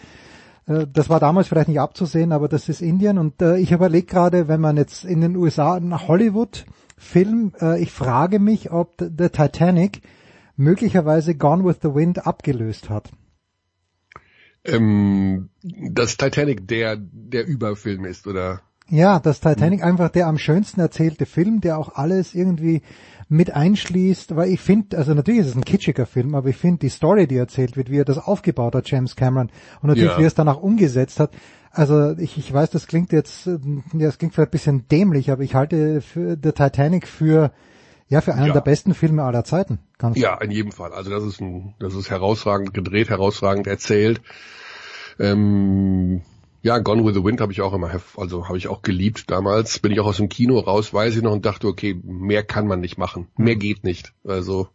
Äh, 0.65 0.87
das 0.91 1.09
war 1.09 1.19
damals 1.19 1.47
vielleicht 1.47 1.67
nicht 1.67 1.79
abzusehen, 1.79 2.31
aber 2.31 2.47
das 2.47 2.69
ist 2.69 2.81
Indien. 2.81 3.17
Und 3.17 3.41
äh, 3.41 3.57
ich 3.57 3.71
überlege 3.71 4.07
gerade, 4.07 4.47
wenn 4.47 4.61
man 4.61 4.77
jetzt 4.77 5.05
in 5.05 5.21
den 5.21 5.35
USA 5.35 5.75
einen 5.75 6.07
Hollywood-Film, 6.07 7.53
äh, 7.61 7.81
ich 7.81 7.91
frage 7.91 8.39
mich, 8.39 8.71
ob 8.71 8.97
The 8.99 9.29
Titanic 9.29 10.01
möglicherweise 10.55 11.35
Gone 11.35 11.65
with 11.65 11.77
the 11.81 11.93
Wind 11.93 12.25
abgelöst 12.25 12.89
hat. 12.89 13.11
Ähm, 14.65 15.49
das 15.63 16.17
Titanic 16.17 16.67
der, 16.67 16.97
der 16.97 17.45
Überfilm 17.45 18.05
ist, 18.05 18.27
oder? 18.27 18.61
Ja, 18.87 19.19
das 19.19 19.39
Titanic 19.39 19.83
einfach 19.83 20.09
der 20.09 20.27
am 20.27 20.37
schönsten 20.37 20.79
erzählte 20.79 21.25
Film, 21.25 21.59
der 21.59 21.79
auch 21.79 21.95
alles 21.95 22.35
irgendwie 22.35 22.81
mit 23.27 23.51
einschließt, 23.51 24.35
weil 24.35 24.49
ich 24.49 24.61
finde, 24.61 24.97
also 24.97 25.13
natürlich 25.15 25.41
ist 25.41 25.47
es 25.47 25.55
ein 25.55 25.65
kitschiger 25.65 26.05
Film, 26.05 26.35
aber 26.35 26.49
ich 26.49 26.57
finde 26.57 26.79
die 26.79 26.89
Story, 26.89 27.25
die 27.25 27.37
erzählt 27.37 27.75
wird, 27.75 27.89
wie 27.89 27.97
er 27.97 28.05
das 28.05 28.19
aufgebaut 28.19 28.75
hat, 28.75 28.89
James 28.89 29.15
Cameron, 29.15 29.49
und 29.81 29.87
natürlich 29.87 30.11
ja. 30.11 30.17
wie 30.19 30.23
er 30.23 30.27
es 30.27 30.35
danach 30.35 30.57
umgesetzt 30.57 31.19
hat. 31.19 31.31
Also 31.71 32.11
ich, 32.17 32.37
ich 32.37 32.53
weiß, 32.53 32.69
das 32.69 32.85
klingt 32.85 33.11
jetzt, 33.11 33.47
ja, 33.47 33.57
das 33.93 34.19
klingt 34.19 34.35
vielleicht 34.35 34.49
ein 34.49 34.51
bisschen 34.51 34.87
dämlich, 34.87 35.31
aber 35.31 35.41
ich 35.41 35.55
halte 35.55 36.01
für 36.01 36.37
The 36.41 36.51
Titanic 36.51 37.07
für 37.07 37.51
ja, 38.07 38.21
für 38.21 38.33
einen 38.33 38.47
ja. 38.47 38.53
der 38.53 38.61
besten 38.61 38.93
Filme 38.93 39.23
aller 39.23 39.43
Zeiten. 39.43 39.79
Ganz 39.97 40.17
ja, 40.17 40.35
in 40.41 40.51
jedem 40.51 40.71
Fall. 40.71 40.93
Also 40.93 41.09
das 41.09 41.23
ist 41.23 41.41
ein, 41.41 41.73
das 41.79 41.95
ist 41.95 42.09
herausragend 42.09 42.73
gedreht, 42.73 43.09
herausragend 43.09 43.67
erzählt. 43.67 44.21
Ähm, 45.19 46.21
ja, 46.61 46.79
Gone 46.79 47.05
with 47.05 47.13
the 47.13 47.23
Wind 47.23 47.41
habe 47.41 47.51
ich 47.51 47.61
auch 47.61 47.73
immer, 47.73 47.91
also 48.17 48.47
habe 48.47 48.57
ich 48.57 48.67
auch 48.67 48.81
geliebt 48.81 49.29
damals. 49.29 49.79
Bin 49.79 49.91
ich 49.91 49.99
auch 49.99 50.07
aus 50.07 50.17
dem 50.17 50.29
Kino 50.29 50.59
raus, 50.59 50.93
weiß 50.93 51.15
ich 51.15 51.21
noch 51.21 51.31
und 51.31 51.45
dachte, 51.45 51.67
okay, 51.67 51.99
mehr 52.03 52.43
kann 52.43 52.67
man 52.67 52.79
nicht 52.79 52.97
machen, 52.97 53.27
mehr 53.37 53.55
geht 53.55 53.83
nicht. 53.83 54.13
Also 54.23 54.69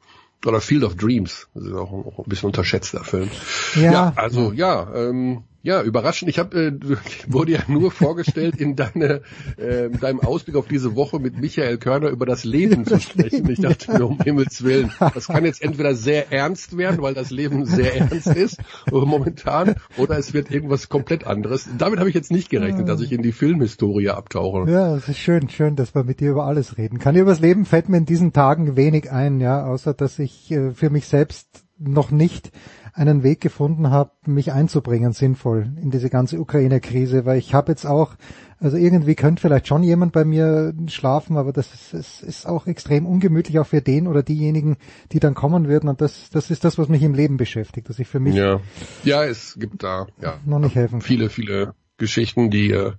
oder 0.47 0.61
Field 0.61 0.85
of 0.85 0.97
Dreams, 0.97 1.49
das 1.55 1.65
ist 1.65 1.75
auch 1.75 1.93
ein, 1.93 2.05
auch 2.05 2.19
ein 2.19 2.29
bisschen 2.29 2.47
unterschätzter 2.47 3.05
Film. 3.05 3.31
Ja, 3.77 3.93
ja 3.93 4.13
also 4.17 4.53
ja, 4.53 4.89
ähm, 4.95 5.45
ja, 5.63 5.83
überraschend. 5.83 6.31
Ich 6.31 6.39
habe 6.39 6.59
äh, 6.59 6.73
wurde 7.29 7.53
ja 7.53 7.61
nur 7.69 7.91
vorgestellt, 7.91 8.57
in 8.57 8.77
deine, 8.77 9.23
äh, 9.57 9.91
deinem 9.91 10.21
Ausblick 10.21 10.57
auf 10.57 10.67
diese 10.67 10.97
Woche 10.97 11.19
mit 11.19 11.39
Michael 11.39 11.79
Körner 11.79 12.09
über 12.09 12.27
das 12.27 12.45
Leben 12.45 12.87
zu 12.87 12.99
sprechen. 12.99 13.49
Ich 13.51 13.61
dachte 13.61 13.93
mir, 13.93 14.07
um 14.07 14.21
Himmels 14.21 14.63
Willen, 14.65 14.93
das 14.99 15.29
kann 15.29 15.45
jetzt 15.45 15.63
entweder 15.63 15.95
sehr 15.95 16.33
ernst 16.33 16.77
werden, 16.77 17.03
weil 17.03 17.15
das 17.15 17.31
Leben 17.31 17.67
sehr 17.67 17.97
ernst 17.97 18.29
ist 18.29 18.59
momentan, 18.91 19.77
oder 19.97 20.19
es 20.19 20.33
wird 20.33 20.51
irgendwas 20.51 20.89
komplett 20.89 21.27
anderes. 21.27 21.69
Damit 21.79 21.99
habe 21.99 22.09
ich 22.09 22.15
jetzt 22.15 22.31
nicht 22.31 22.51
gerechnet, 22.51 22.89
dass 22.89 23.01
ich 23.01 23.13
in 23.13 23.23
die 23.23 23.33
Filmhistorie 23.33 24.11
abtauche. 24.11 24.71
Ja, 24.71 24.97
es 24.97 25.09
ist 25.09 25.19
schön, 25.19 25.49
schön, 25.49 25.77
dass 25.77 25.95
man 25.95 26.07
mit 26.07 26.21
dir 26.21 26.31
über 26.31 26.45
alles 26.45 26.79
reden 26.79 26.99
kann. 26.99 27.17
Über 27.17 27.31
das 27.31 27.41
Leben 27.41 27.65
fällt 27.65 27.89
mir 27.89 27.99
in 27.99 28.07
diesen 28.07 28.33
Tagen 28.33 28.77
wenig 28.77 29.11
ein, 29.11 29.41
ja, 29.41 29.65
außer 29.65 29.95
dass 29.95 30.19
ich 30.19 30.51
äh, 30.51 30.73
für 30.73 30.91
mich 30.91 31.07
selbst 31.07 31.65
noch 31.79 32.11
nicht 32.11 32.53
einen 32.93 33.23
Weg 33.23 33.41
gefunden 33.41 33.91
habe, 33.91 34.13
mich 34.27 34.53
einzubringen, 34.53 35.13
sinnvoll 35.13 35.73
in 35.81 35.91
diese 35.91 36.11
ganze 36.11 36.41
Ukraine-Krise, 36.41 37.25
weil 37.25 37.39
ich 37.39 37.55
habe 37.55 37.73
jetzt 37.73 37.85
auch, 37.87 38.15
also 38.59 38.77
irgendwie 38.77 39.15
könnte 39.15 39.41
vielleicht 39.41 39.69
schon 39.69 39.83
jemand 39.83 40.13
bei 40.13 40.25
mir 40.25 40.75
schlafen, 40.89 41.37
aber 41.37 41.53
das 41.53 41.73
ist, 41.73 41.95
es 41.95 42.23
ist 42.23 42.47
auch 42.47 42.67
extrem 42.67 43.07
ungemütlich, 43.07 43.59
auch 43.59 43.67
für 43.67 43.81
den 43.81 44.07
oder 44.07 44.23
diejenigen, 44.23 44.77
die 45.13 45.21
dann 45.21 45.35
kommen 45.35 45.69
würden. 45.69 45.89
Und 45.89 46.01
das, 46.01 46.31
das 46.31 46.51
ist 46.51 46.65
das, 46.65 46.79
was 46.79 46.89
mich 46.89 47.03
im 47.03 47.15
Leben 47.15 47.37
beschäftigt, 47.37 47.89
dass 47.89 47.99
ich 47.99 48.09
für 48.09 48.21
mich 48.21 48.35
Ja, 48.35 48.61
ja 49.05 49.25
es 49.25 49.57
gibt 49.59 49.83
da 49.83 50.07
ja 50.21 50.39
noch 50.45 50.59
nicht 50.59 50.75
helfen 50.75 51.01
kann. 51.01 51.07
viele, 51.07 51.31
viele 51.31 51.75
Geschichten, 52.01 52.51
die, 52.51 52.73
äh, 52.73 52.93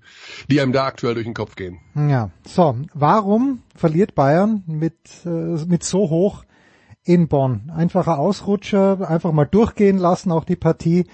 die 0.50 0.62
einem 0.62 0.72
da 0.72 0.86
aktuell 0.86 1.16
durch 1.16 1.26
den 1.26 1.34
Kopf 1.34 1.56
gehen. 1.56 1.80
Ja, 1.96 2.32
so, 2.48 2.78
warum 2.94 3.64
verliert 3.76 4.16
Bayern 4.16 4.64
mit, 4.68 4.96
äh, 5.26 5.30
mit 5.30 5.84
so 5.84 6.10
hoch 6.10 6.46
in 7.04 7.28
Bonn? 7.28 7.72
Einfacher 7.76 8.20
Ausrutscher, 8.20 9.10
einfach 9.10 9.32
mal 9.32 9.46
durchgehen 9.46 9.98
lassen, 9.98 10.32
auch 10.32 10.44
die 10.44 10.56
Partie 10.56 11.06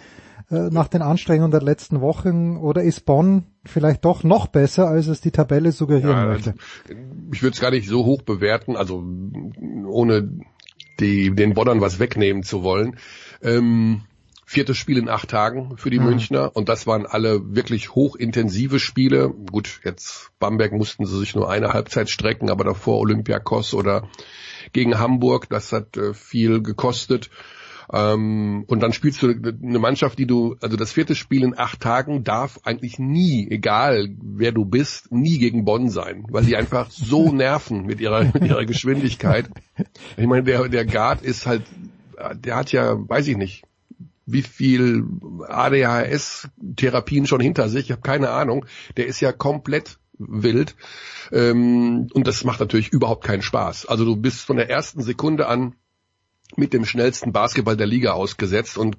äh, 0.49 0.69
nach 0.69 0.87
den 0.87 1.01
Anstrengungen 1.01 1.51
der 1.51 1.61
letzten 1.61 2.01
Wochen, 2.01 2.57
oder 2.57 2.83
ist 2.83 3.05
Bonn 3.05 3.43
vielleicht 3.65 4.05
doch 4.05 4.23
noch 4.23 4.47
besser, 4.47 4.87
als 4.87 5.07
es 5.07 5.21
die 5.21 5.31
Tabelle 5.31 5.71
suggerieren 5.71 6.09
Ja, 6.09 6.25
möchte? 6.25 6.51
also, 6.87 7.01
ich 7.33 7.43
würde 7.43 7.53
es 7.53 7.61
gar 7.61 7.71
nicht 7.71 7.87
so 7.87 8.05
hoch 8.05 8.21
bewerten, 8.21 8.75
also 8.75 9.03
ohne 9.85 10.29
die, 10.99 11.35
den 11.35 11.53
Bonnern 11.53 11.81
was 11.81 11.99
wegnehmen 11.99 12.43
zu 12.43 12.63
wollen. 12.63 12.97
Ähm, 13.41 14.01
viertes 14.45 14.77
Spiel 14.77 14.97
in 14.97 15.09
acht 15.09 15.29
Tagen 15.29 15.77
für 15.77 15.89
die 15.89 15.99
Mhm. 15.99 16.05
Münchner 16.05 16.55
und 16.55 16.69
das 16.69 16.87
waren 16.87 17.05
alle 17.05 17.53
wirklich 17.53 17.93
hochintensive 17.93 18.79
Spiele. 18.79 19.29
Gut, 19.29 19.81
jetzt 19.83 20.31
Bamberg 20.39 20.71
mussten 20.71 21.05
sie 21.05 21.19
sich 21.19 21.35
nur 21.35 21.49
eine 21.49 21.73
Halbzeit 21.73 22.09
strecken, 22.09 22.49
aber 22.49 22.63
davor 22.63 22.97
Olympiakos 22.99 23.73
oder 23.73 24.07
gegen 24.73 24.99
Hamburg, 24.99 25.49
das 25.49 25.71
hat 25.71 25.97
äh, 25.97 26.13
viel 26.13 26.61
gekostet. 26.61 27.29
Ähm, 27.91 28.65
und 28.67 28.81
dann 28.81 28.91
spielst 28.91 29.21
du 29.21 29.29
eine 29.29 29.79
Mannschaft, 29.79 30.19
die 30.19 30.27
du, 30.27 30.57
also 30.61 30.75
das 30.75 30.91
vierte 30.91 31.15
Spiel 31.15 31.43
in 31.43 31.57
acht 31.57 31.79
Tagen 31.79 32.23
darf 32.23 32.59
eigentlich 32.63 32.99
nie, 32.99 33.47
egal 33.49 34.09
wer 34.21 34.51
du 34.51 34.65
bist, 34.65 35.11
nie 35.11 35.37
gegen 35.37 35.63
Bonn 35.63 35.89
sein, 35.89 36.25
weil 36.29 36.43
die 36.43 36.57
einfach 36.57 36.91
so 36.91 37.31
nerven 37.31 37.85
mit 37.85 38.01
ihrer, 38.01 38.25
mit 38.25 38.43
ihrer 38.43 38.65
Geschwindigkeit. 38.65 39.49
Ich 40.17 40.27
meine, 40.27 40.43
der, 40.43 40.67
der 40.67 40.85
Guard 40.85 41.21
ist 41.21 41.45
halt, 41.45 41.63
der 42.35 42.57
hat 42.57 42.71
ja, 42.73 42.97
weiß 42.97 43.27
ich 43.29 43.37
nicht, 43.37 43.63
wie 44.25 44.41
viel 44.41 45.05
ADHS-Therapien 45.47 47.25
schon 47.25 47.39
hinter 47.39 47.69
sich, 47.69 47.85
ich 47.85 47.91
habe 47.91 48.01
keine 48.01 48.31
Ahnung. 48.31 48.65
Der 48.97 49.07
ist 49.07 49.21
ja 49.21 49.31
komplett 49.31 49.97
wild. 50.19 50.75
Ähm, 51.31 52.07
und 52.13 52.27
das 52.27 52.43
macht 52.43 52.59
natürlich 52.59 52.89
überhaupt 52.89 53.23
keinen 53.23 53.41
Spaß. 53.41 53.85
Also 53.85 54.05
du 54.05 54.15
bist 54.15 54.41
von 54.41 54.57
der 54.57 54.69
ersten 54.69 55.01
Sekunde 55.01 55.47
an 55.47 55.75
mit 56.55 56.73
dem 56.73 56.85
schnellsten 56.85 57.33
Basketball 57.33 57.77
der 57.77 57.87
Liga 57.87 58.13
ausgesetzt 58.13 58.77
und 58.77 58.97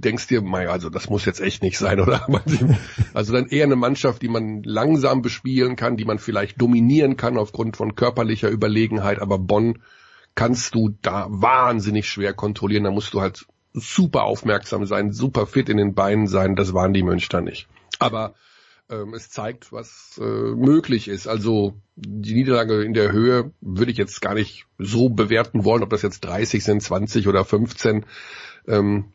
denkst 0.00 0.28
dir, 0.28 0.40
mei, 0.40 0.68
also 0.68 0.88
das 0.88 1.10
muss 1.10 1.24
jetzt 1.24 1.40
echt 1.40 1.62
nicht 1.62 1.78
sein, 1.78 2.00
oder? 2.00 2.26
Also 3.14 3.32
dann 3.32 3.46
eher 3.46 3.64
eine 3.64 3.76
Mannschaft, 3.76 4.22
die 4.22 4.28
man 4.28 4.62
langsam 4.62 5.22
bespielen 5.22 5.76
kann, 5.76 5.96
die 5.96 6.04
man 6.04 6.18
vielleicht 6.18 6.60
dominieren 6.60 7.16
kann 7.16 7.36
aufgrund 7.36 7.76
von 7.76 7.94
körperlicher 7.94 8.50
Überlegenheit, 8.50 9.20
aber 9.20 9.38
Bonn 9.38 9.82
kannst 10.34 10.74
du 10.74 10.96
da 11.02 11.26
wahnsinnig 11.28 12.08
schwer 12.08 12.32
kontrollieren, 12.32 12.84
da 12.84 12.90
musst 12.90 13.12
du 13.12 13.20
halt 13.20 13.46
super 13.72 14.24
aufmerksam 14.24 14.86
sein, 14.86 15.12
super 15.12 15.46
fit 15.46 15.68
in 15.68 15.76
den 15.76 15.94
Beinen 15.94 16.26
sein, 16.26 16.56
das 16.56 16.72
waren 16.72 16.92
die 16.92 17.02
Münchner 17.02 17.40
nicht. 17.40 17.68
Aber 17.98 18.34
ähm, 18.90 19.14
es 19.14 19.30
zeigt, 19.30 19.72
was 19.72 20.20
äh, 20.20 20.24
möglich 20.24 21.08
ist. 21.08 21.26
Also 21.26 21.74
die 21.96 22.34
Niederlage 22.34 22.82
in 22.82 22.92
der 22.94 23.12
Höhe 23.12 23.52
würde 23.60 23.92
ich 23.92 23.98
jetzt 23.98 24.20
gar 24.20 24.34
nicht 24.34 24.66
so 24.78 25.08
bewerten 25.08 25.64
wollen, 25.64 25.82
ob 25.82 25.90
das 25.90 26.02
jetzt 26.02 26.20
30 26.20 26.62
sind, 26.64 26.82
20 26.82 27.28
oder 27.28 27.44
15. 27.44 28.04
Ähm, 28.66 29.12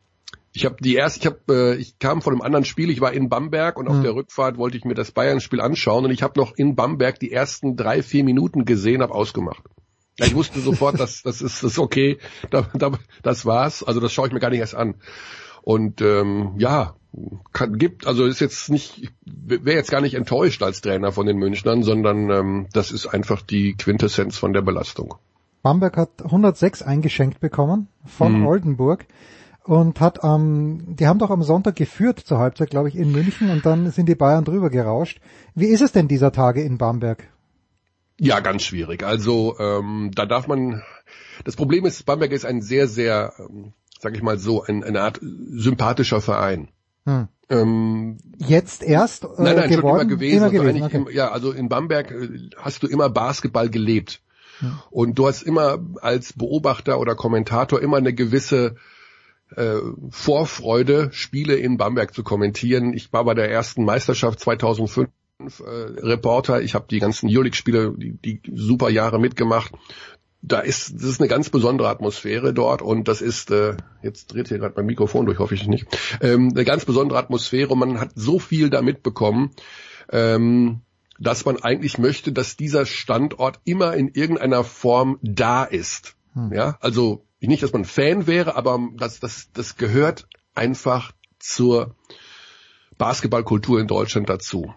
ich 0.53 0.63
habe 0.65 0.77
die 0.79 0.95
erste, 0.95 1.19
ich 1.19 1.25
habe, 1.25 1.39
äh, 1.49 1.75
ich 1.75 1.99
kam 1.99 2.21
von 2.21 2.33
einem 2.33 2.41
anderen 2.41 2.63
Spiel. 2.65 2.89
Ich 2.89 3.01
war 3.01 3.11
in 3.11 3.27
Bamberg 3.27 3.77
und 3.77 3.87
auf 3.89 3.97
Mhm. 3.97 4.03
der 4.03 4.15
Rückfahrt 4.15 4.57
wollte 4.57 4.77
ich 4.77 4.85
mir 4.85 4.93
das 4.93 5.11
Bayern-Spiel 5.11 5.59
anschauen 5.59 6.05
und 6.05 6.11
ich 6.11 6.23
habe 6.23 6.39
noch 6.39 6.55
in 6.55 6.75
Bamberg 6.75 7.19
die 7.19 7.31
ersten 7.31 7.75
drei, 7.75 8.01
vier 8.01 8.23
Minuten 8.23 8.63
gesehen, 8.63 9.01
habe 9.01 9.13
ausgemacht. 9.13 9.63
Ja, 10.17 10.25
Ich 10.27 10.33
wusste 10.35 10.61
sofort, 10.61 10.97
dass 10.99 11.23
das 11.23 11.41
ist, 11.41 11.61
das 11.61 11.73
ist 11.73 11.79
okay, 11.79 12.19
da, 12.51 12.69
da, 12.73 12.91
das 13.21 13.45
war's. 13.45 13.83
Also 13.83 13.99
das 13.99 14.13
schaue 14.13 14.27
ich 14.27 14.33
mir 14.33 14.39
gar 14.39 14.49
nicht 14.49 14.59
erst 14.61 14.75
an. 14.75 14.95
Und 15.65 15.99
ähm, 16.01 16.53
ja, 16.57 16.93
kann, 17.53 17.79
gibt, 17.79 18.05
also 18.05 18.25
ist 18.25 18.39
jetzt 18.39 18.69
nicht, 18.69 19.01
ich 19.01 19.09
wäre 19.25 19.75
jetzt 19.75 19.89
gar 19.89 20.01
nicht 20.01 20.13
enttäuscht 20.13 20.61
als 20.61 20.81
Trainer 20.81 21.11
von 21.11 21.25
den 21.25 21.37
Münchnern, 21.37 21.81
sondern 21.81 22.29
ähm, 22.29 22.67
das 22.71 22.91
ist 22.91 23.07
einfach 23.07 23.41
die 23.41 23.73
Quintessenz 23.73 24.37
von 24.37 24.53
der 24.53 24.61
Belastung. 24.61 25.15
Bamberg 25.63 25.97
hat 25.97 26.23
106 26.23 26.83
eingeschenkt 26.83 27.39
bekommen 27.39 27.87
von 28.05 28.41
Mhm. 28.41 28.45
Oldenburg 28.45 29.07
und 29.63 29.99
hat 30.01 30.23
am, 30.23 30.95
die 30.95 31.07
haben 31.07 31.17
doch 31.17 31.31
am 31.31 31.41
Sonntag 31.41 31.75
geführt 31.75 32.19
zur 32.19 32.37
Halbzeit, 32.37 32.69
glaube 32.69 32.89
ich, 32.89 32.95
in 32.95 33.11
München 33.11 33.49
und 33.49 33.65
dann 33.65 33.89
sind 33.89 34.07
die 34.07 34.13
Bayern 34.13 34.45
drüber 34.45 34.69
gerauscht. 34.69 35.19
Wie 35.55 35.65
ist 35.65 35.81
es 35.81 35.91
denn 35.91 36.07
dieser 36.07 36.31
Tage 36.31 36.61
in 36.61 36.77
Bamberg? 36.77 37.27
Ja, 38.19 38.39
ganz 38.39 38.61
schwierig. 38.61 39.03
Also 39.03 39.57
ähm, 39.57 40.11
da 40.13 40.27
darf 40.27 40.47
man. 40.47 40.83
Das 41.43 41.55
Problem 41.55 41.85
ist, 41.85 42.05
Bamberg 42.05 42.31
ist 42.31 42.45
ein 42.45 42.61
sehr, 42.61 42.87
sehr, 42.87 43.33
ähm, 43.39 43.73
sag 44.05 44.15
ich 44.15 44.21
mal 44.21 44.37
so, 44.37 44.63
ein, 44.63 44.83
eine 44.83 45.01
Art 45.01 45.19
sympathischer 45.21 46.21
Verein. 46.21 46.69
Hm. 47.05 47.27
Ähm, 47.49 48.17
Jetzt 48.37 48.83
erst 48.83 49.23
äh, 49.23 49.27
nein, 49.37 49.55
nein, 49.55 49.69
schon 49.69 49.77
geworden? 49.77 50.01
immer 50.01 50.05
gewesen. 50.05 50.37
Immer 50.37 50.45
also 50.45 50.57
gewesen 50.57 50.83
eigentlich 50.83 51.01
okay. 51.01 51.11
im, 51.11 51.15
ja, 51.15 51.31
also 51.31 51.51
in 51.51 51.69
Bamberg 51.69 52.11
äh, 52.11 52.49
hast 52.55 52.83
du 52.83 52.87
immer 52.87 53.09
Basketball 53.09 53.69
gelebt. 53.69 54.21
Und 54.89 55.19
du 55.19 55.27
hast 55.27 55.41
immer 55.41 55.79
als 56.01 56.31
Beobachter 56.31 56.99
oder 56.99 57.15
Kommentator 57.15 57.81
immer 57.81 57.97
eine 57.97 58.13
gewisse 58.13 58.75
äh, 59.55 59.79
Vorfreude, 60.09 61.09
Spiele 61.11 61.55
in 61.55 61.77
Bamberg 61.77 62.13
zu 62.13 62.23
kommentieren. 62.23 62.93
Ich 62.93 63.11
war 63.11 63.25
bei 63.25 63.33
der 63.33 63.51
ersten 63.51 63.83
Meisterschaft 63.83 64.39
2005 64.39 65.09
äh, 65.39 65.63
Reporter. 65.99 66.61
Ich 66.61 66.73
habe 66.73 66.85
die 66.89 66.99
ganzen 66.99 67.27
Euroleague-Spiele, 67.29 67.95
die, 67.97 68.13
die 68.13 68.41
super 68.53 68.89
Jahre 68.89 69.19
mitgemacht. 69.19 69.73
Da 70.47 70.59
ist, 70.59 70.93
das 70.95 71.03
ist 71.03 71.19
eine 71.19 71.27
ganz 71.27 71.49
besondere 71.49 71.89
Atmosphäre 71.89 72.53
dort 72.53 72.81
und 72.81 73.07
das 73.07 73.21
ist, 73.21 73.49
äh, 73.51 73.77
jetzt 74.03 74.27
dreht 74.27 74.47
hier 74.47 74.59
gerade 74.59 74.75
mein 74.77 74.85
Mikrofon 74.85 75.25
durch, 75.25 75.39
hoffe 75.39 75.55
ich 75.55 75.67
nicht, 75.67 75.87
ähm, 76.21 76.51
eine 76.53 76.65
ganz 76.65 76.85
besondere 76.85 77.17
Atmosphäre 77.17 77.69
und 77.69 77.79
man 77.79 77.99
hat 77.99 78.11
so 78.15 78.37
viel 78.37 78.69
da 78.69 78.81
mitbekommen, 78.81 79.51
ähm, 80.11 80.81
dass 81.19 81.45
man 81.45 81.61
eigentlich 81.63 81.97
möchte, 81.97 82.31
dass 82.31 82.57
dieser 82.57 82.85
Standort 82.85 83.59
immer 83.63 83.95
in 83.95 84.09
irgendeiner 84.09 84.63
Form 84.63 85.17
da 85.21 85.63
ist. 85.63 86.15
Hm. 86.33 86.51
Ja, 86.53 86.77
also 86.79 87.25
nicht, 87.39 87.63
dass 87.63 87.73
man 87.73 87.85
Fan 87.85 88.27
wäre, 88.27 88.55
aber 88.55 88.79
das, 88.95 89.19
das, 89.19 89.49
das 89.53 89.77
gehört 89.77 90.27
einfach 90.53 91.11
zur 91.39 91.95
Basketballkultur 92.97 93.79
in 93.79 93.87
Deutschland 93.87 94.29
dazu. 94.29 94.73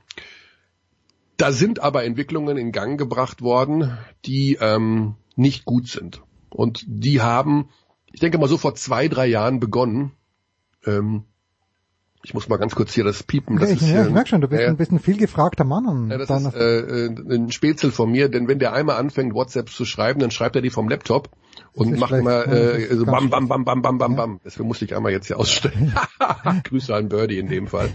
Da 1.36 1.52
sind 1.52 1.80
aber 1.80 2.04
Entwicklungen 2.04 2.56
in 2.56 2.72
Gang 2.72 2.98
gebracht 2.98 3.42
worden, 3.42 3.96
die 4.24 4.58
ähm, 4.60 5.14
nicht 5.38 5.64
gut 5.64 5.88
sind. 5.88 6.22
Und 6.50 6.84
die 6.86 7.20
haben, 7.20 7.68
ich 8.12 8.20
denke 8.20 8.38
mal 8.38 8.48
so 8.48 8.58
vor 8.58 8.74
zwei, 8.74 9.08
drei 9.08 9.26
Jahren 9.26 9.60
begonnen. 9.60 10.12
Ähm, 10.84 11.24
ich 12.24 12.34
muss 12.34 12.48
mal 12.48 12.56
ganz 12.56 12.74
kurz 12.74 12.92
hier 12.92 13.04
das 13.04 13.22
piepen. 13.22 13.58
Das 13.58 13.68
Ja, 13.70 13.76
ich, 13.76 13.82
ist, 13.82 13.88
ja, 13.88 14.00
ich 14.02 14.06
ähm, 14.08 14.12
merke 14.14 14.28
schon, 14.28 14.40
du 14.40 14.48
bist 14.48 14.60
ja, 14.62 14.68
ein 14.68 14.76
bisschen 14.76 14.98
viel 14.98 15.16
gefragter 15.16 15.64
Mann. 15.64 15.86
Und 15.86 16.10
ja, 16.10 16.18
das 16.18 16.28
ist 16.28 16.54
äh, 16.54 17.06
äh, 17.06 17.34
ein 17.34 17.52
Spätzle 17.52 17.92
von 17.92 18.10
mir, 18.10 18.28
denn 18.28 18.48
wenn 18.48 18.58
der 18.58 18.72
einmal 18.72 18.96
anfängt, 18.96 19.34
WhatsApps 19.34 19.74
zu 19.74 19.84
schreiben, 19.84 20.18
dann 20.20 20.30
schreibt 20.32 20.56
er 20.56 20.62
die 20.62 20.70
vom 20.70 20.88
Laptop 20.88 21.30
und 21.74 21.96
macht 21.96 22.10
schlecht, 22.10 22.26
das 22.26 22.46
äh, 22.48 22.96
so 22.96 23.06
bam, 23.06 23.30
bam, 23.30 23.46
bam, 23.48 23.64
bam, 23.64 23.82
bam, 23.82 23.98
bam, 23.98 24.12
Ja. 24.12 24.16
bam. 24.16 24.40
Deswegen 24.44 24.66
musste 24.66 24.84
ich 24.84 24.96
einmal 24.96 25.12
jetzt 25.12 25.28
hier 25.28 25.38
ausstellen. 25.38 25.94
Grüße 26.64 26.92
an 26.94 27.08
Birdie 27.08 27.38
in 27.38 27.46
dem 27.48 27.68
Fall. 27.68 27.90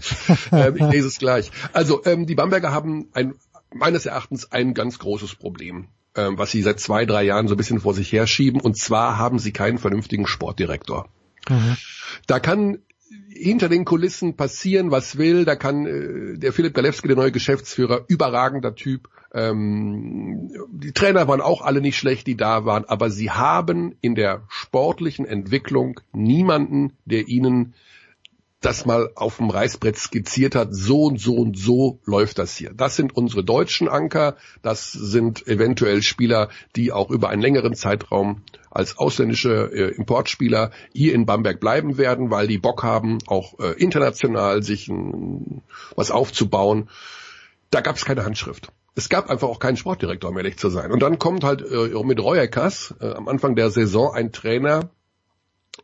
ähm, 0.52 0.76
ich 0.76 0.90
lese 0.90 1.08
es 1.08 1.18
gleich. 1.18 1.50
Also 1.74 2.02
ähm, 2.06 2.24
die 2.26 2.34
Bamberger 2.34 2.72
haben 2.72 3.08
ein 3.12 3.34
meines 3.74 4.06
Erachtens 4.06 4.50
ein 4.52 4.72
ganz 4.72 4.98
großes 4.98 5.34
Problem, 5.34 5.88
ähm, 6.16 6.38
was 6.38 6.50
sie 6.50 6.62
seit 6.62 6.80
zwei, 6.80 7.04
drei 7.06 7.24
Jahren 7.24 7.48
so 7.48 7.54
ein 7.54 7.56
bisschen 7.56 7.80
vor 7.80 7.94
sich 7.94 8.12
herschieben. 8.12 8.60
Und 8.60 8.76
zwar 8.76 9.18
haben 9.18 9.38
sie 9.38 9.52
keinen 9.52 9.78
vernünftigen 9.78 10.26
Sportdirektor. 10.26 11.08
Mhm. 11.48 11.76
Da 12.26 12.40
kann 12.40 12.78
hinter 13.28 13.68
den 13.68 13.84
Kulissen 13.84 14.36
passieren, 14.36 14.90
was 14.90 15.18
will. 15.18 15.44
Da 15.44 15.56
kann 15.56 15.86
äh, 15.86 16.38
der 16.38 16.52
Philipp 16.52 16.74
Galewski, 16.74 17.08
der 17.08 17.16
neue 17.16 17.32
Geschäftsführer, 17.32 18.04
überragender 18.08 18.74
Typ. 18.74 19.08
Ähm, 19.32 20.50
die 20.70 20.92
Trainer 20.92 21.26
waren 21.26 21.40
auch 21.40 21.62
alle 21.62 21.80
nicht 21.80 21.98
schlecht, 21.98 22.26
die 22.28 22.36
da 22.36 22.64
waren, 22.64 22.84
aber 22.84 23.10
sie 23.10 23.32
haben 23.32 23.96
in 24.00 24.14
der 24.14 24.44
sportlichen 24.48 25.26
Entwicklung 25.26 26.00
niemanden, 26.12 26.92
der 27.04 27.26
ihnen 27.26 27.74
das 28.64 28.86
mal 28.86 29.10
auf 29.14 29.36
dem 29.36 29.50
Reißbrett 29.50 29.96
skizziert 29.96 30.54
hat, 30.54 30.74
so 30.74 31.04
und 31.04 31.20
so 31.20 31.34
und 31.36 31.58
so 31.58 32.00
läuft 32.04 32.38
das 32.38 32.56
hier. 32.56 32.72
Das 32.74 32.96
sind 32.96 33.14
unsere 33.14 33.44
deutschen 33.44 33.88
Anker, 33.88 34.36
das 34.62 34.92
sind 34.92 35.46
eventuell 35.46 36.02
Spieler, 36.02 36.48
die 36.74 36.92
auch 36.92 37.10
über 37.10 37.28
einen 37.28 37.42
längeren 37.42 37.74
Zeitraum 37.74 38.42
als 38.70 38.98
ausländische 38.98 39.70
äh, 39.72 39.94
Importspieler 39.94 40.70
hier 40.92 41.14
in 41.14 41.26
Bamberg 41.26 41.60
bleiben 41.60 41.98
werden, 41.98 42.30
weil 42.30 42.48
die 42.48 42.58
Bock 42.58 42.82
haben, 42.82 43.18
auch 43.26 43.58
äh, 43.60 43.72
international 43.72 44.62
sich 44.62 44.88
ein, 44.88 45.62
was 45.94 46.10
aufzubauen. 46.10 46.88
Da 47.70 47.82
gab 47.82 47.96
es 47.96 48.04
keine 48.04 48.24
Handschrift. 48.24 48.72
Es 48.96 49.08
gab 49.08 49.28
einfach 49.28 49.48
auch 49.48 49.58
keinen 49.58 49.76
Sportdirektor, 49.76 50.30
um 50.30 50.36
ehrlich 50.36 50.56
zu 50.56 50.70
sein. 50.70 50.92
Und 50.92 51.02
dann 51.02 51.18
kommt 51.18 51.44
halt 51.44 51.62
äh, 51.62 52.02
mit 52.04 52.20
Reuerkas 52.20 52.94
äh, 53.00 53.12
am 53.12 53.28
Anfang 53.28 53.56
der 53.56 53.70
Saison 53.70 54.14
ein 54.14 54.32
Trainer, 54.32 54.90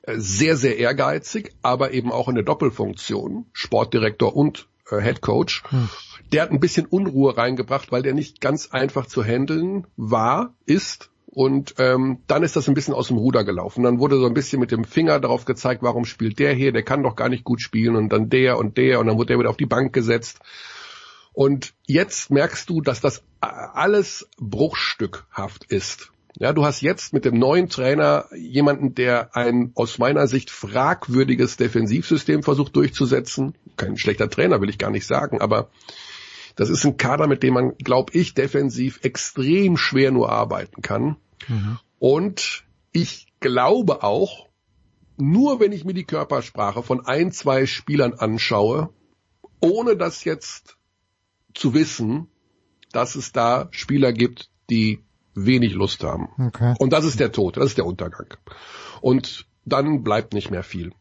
sehr, 0.06 0.56
sehr 0.56 0.78
ehrgeizig, 0.78 1.52
aber 1.62 1.92
eben 1.92 2.10
auch 2.12 2.28
in 2.28 2.34
der 2.34 2.44
Doppelfunktion, 2.44 3.46
Sportdirektor 3.52 4.34
und 4.34 4.68
äh, 4.90 5.00
Head 5.00 5.20
Coach. 5.20 5.62
Hm. 5.68 5.88
Der 6.32 6.42
hat 6.42 6.50
ein 6.50 6.60
bisschen 6.60 6.86
Unruhe 6.86 7.36
reingebracht, 7.36 7.90
weil 7.92 8.02
der 8.02 8.14
nicht 8.14 8.40
ganz 8.40 8.70
einfach 8.70 9.06
zu 9.06 9.24
handeln 9.24 9.86
war, 9.96 10.54
ist. 10.64 11.10
Und 11.26 11.74
ähm, 11.78 12.18
dann 12.26 12.42
ist 12.42 12.56
das 12.56 12.68
ein 12.68 12.74
bisschen 12.74 12.94
aus 12.94 13.08
dem 13.08 13.16
Ruder 13.16 13.44
gelaufen. 13.44 13.84
Dann 13.84 14.00
wurde 14.00 14.18
so 14.18 14.26
ein 14.26 14.34
bisschen 14.34 14.58
mit 14.58 14.72
dem 14.72 14.84
Finger 14.84 15.20
darauf 15.20 15.44
gezeigt, 15.44 15.82
warum 15.82 16.04
spielt 16.04 16.40
der 16.40 16.52
hier, 16.54 16.72
der 16.72 16.82
kann 16.82 17.04
doch 17.04 17.14
gar 17.14 17.28
nicht 17.28 17.44
gut 17.44 17.60
spielen 17.60 17.94
und 17.94 18.12
dann 18.12 18.30
der 18.30 18.58
und 18.58 18.76
der 18.76 18.98
und 18.98 19.06
dann 19.06 19.16
wurde 19.16 19.28
der 19.28 19.38
wieder 19.38 19.50
auf 19.50 19.56
die 19.56 19.66
Bank 19.66 19.92
gesetzt. 19.92 20.40
Und 21.32 21.72
jetzt 21.86 22.30
merkst 22.30 22.68
du, 22.68 22.80
dass 22.80 23.00
das 23.00 23.22
alles 23.40 24.28
bruchstückhaft 24.38 25.64
ist. 25.64 26.10
Ja, 26.40 26.54
du 26.54 26.64
hast 26.64 26.80
jetzt 26.80 27.12
mit 27.12 27.26
dem 27.26 27.38
neuen 27.38 27.68
Trainer 27.68 28.24
jemanden, 28.34 28.94
der 28.94 29.36
ein 29.36 29.72
aus 29.74 29.98
meiner 29.98 30.26
Sicht 30.26 30.48
fragwürdiges 30.48 31.58
Defensivsystem 31.58 32.42
versucht 32.42 32.74
durchzusetzen. 32.76 33.54
Kein 33.76 33.98
schlechter 33.98 34.30
Trainer, 34.30 34.62
will 34.62 34.70
ich 34.70 34.78
gar 34.78 34.90
nicht 34.90 35.06
sagen, 35.06 35.42
aber 35.42 35.68
das 36.56 36.70
ist 36.70 36.82
ein 36.86 36.96
Kader, 36.96 37.26
mit 37.26 37.42
dem 37.42 37.52
man, 37.52 37.76
glaube 37.76 38.14
ich, 38.18 38.32
defensiv 38.32 39.00
extrem 39.02 39.76
schwer 39.76 40.12
nur 40.12 40.32
arbeiten 40.32 40.80
kann. 40.80 41.16
Mhm. 41.46 41.78
Und 41.98 42.64
ich 42.92 43.26
glaube 43.40 44.02
auch, 44.02 44.48
nur 45.18 45.60
wenn 45.60 45.72
ich 45.72 45.84
mir 45.84 45.94
die 45.94 46.04
Körpersprache 46.04 46.82
von 46.82 47.04
ein, 47.04 47.32
zwei 47.32 47.66
Spielern 47.66 48.14
anschaue, 48.14 48.88
ohne 49.60 49.94
das 49.94 50.24
jetzt 50.24 50.78
zu 51.52 51.74
wissen, 51.74 52.28
dass 52.92 53.14
es 53.14 53.30
da 53.32 53.68
Spieler 53.72 54.14
gibt, 54.14 54.48
die 54.70 55.04
wenig 55.46 55.74
Lust 55.74 56.04
haben. 56.04 56.28
Okay. 56.38 56.74
Und 56.78 56.92
das 56.92 57.04
ist 57.04 57.20
der 57.20 57.32
Tod, 57.32 57.56
das 57.56 57.66
ist 57.66 57.78
der 57.78 57.86
Untergang. 57.86 58.26
Und 59.00 59.46
dann 59.64 60.02
bleibt 60.02 60.34
nicht 60.34 60.50
mehr 60.50 60.62
viel. 60.62 60.92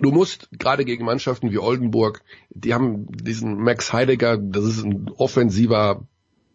Du 0.00 0.10
musst 0.10 0.48
gerade 0.52 0.84
gegen 0.84 1.04
Mannschaften 1.04 1.50
wie 1.50 1.58
Oldenburg, 1.58 2.22
die 2.50 2.72
haben 2.72 3.06
diesen 3.10 3.56
Max 3.56 3.92
Heidegger, 3.92 4.36
das 4.38 4.64
ist 4.64 4.84
ein 4.84 5.10
offensiver 5.16 6.06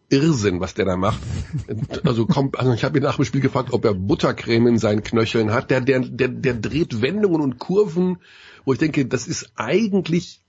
Irrsinn, 0.10 0.62
was 0.62 0.76
der 0.76 0.86
da 0.86 0.96
macht. 0.96 1.20
Also 2.04 2.26
kommt, 2.26 2.60
also 2.60 2.74
ich 2.74 2.84
habe 2.84 2.98
ihn 2.98 3.04
nach 3.04 3.18
dem 3.18 3.26
Spiel 3.26 3.42
gefragt, 3.42 3.74
ob 3.74 3.84
er 3.86 3.94
Buttercreme 3.94 4.68
in 4.68 4.78
seinen 4.78 5.04
Knöcheln 5.04 5.52
hat. 5.52 5.72
Der, 5.72 5.82
der, 5.82 6.00
der, 6.00 6.28
der 6.28 6.54
dreht 6.54 7.02
Wendungen 7.02 7.42
und 7.42 7.60
Kurven, 7.60 8.18
wo 8.66 8.74
ich 8.74 8.80
denke, 8.80 9.06
das 9.06 9.28
ist 9.28 9.52
eigentlich 9.56 10.44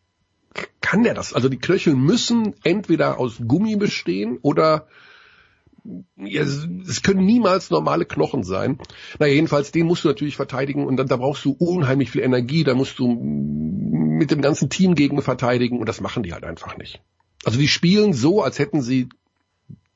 kann 0.80 1.02
der 1.02 1.14
das? 1.14 1.32
Also 1.32 1.48
die 1.48 1.58
Knöchel 1.58 1.96
müssen 1.96 2.54
entweder 2.62 3.18
aus 3.18 3.40
Gummi 3.46 3.76
bestehen 3.76 4.38
oder 4.42 4.86
ja, 6.16 6.42
es 6.42 7.02
können 7.02 7.24
niemals 7.24 7.70
normale 7.70 8.06
Knochen 8.06 8.42
sein. 8.42 8.78
Na 9.18 9.26
jedenfalls, 9.26 9.70
den 9.70 9.86
musst 9.86 10.04
du 10.04 10.08
natürlich 10.08 10.36
verteidigen 10.36 10.86
und 10.86 10.96
dann 10.96 11.08
da 11.08 11.16
brauchst 11.16 11.44
du 11.44 11.52
unheimlich 11.52 12.10
viel 12.10 12.22
Energie, 12.22 12.64
da 12.64 12.74
musst 12.74 12.98
du 12.98 13.08
mit 13.08 14.30
dem 14.30 14.40
ganzen 14.40 14.70
Team 14.70 14.94
gegen 14.94 15.20
verteidigen 15.20 15.78
und 15.78 15.88
das 15.88 16.00
machen 16.00 16.22
die 16.22 16.32
halt 16.32 16.44
einfach 16.44 16.76
nicht. 16.76 17.02
Also 17.44 17.58
die 17.58 17.68
spielen 17.68 18.14
so, 18.14 18.42
als 18.42 18.58
hätten 18.58 18.80
sie 18.80 19.08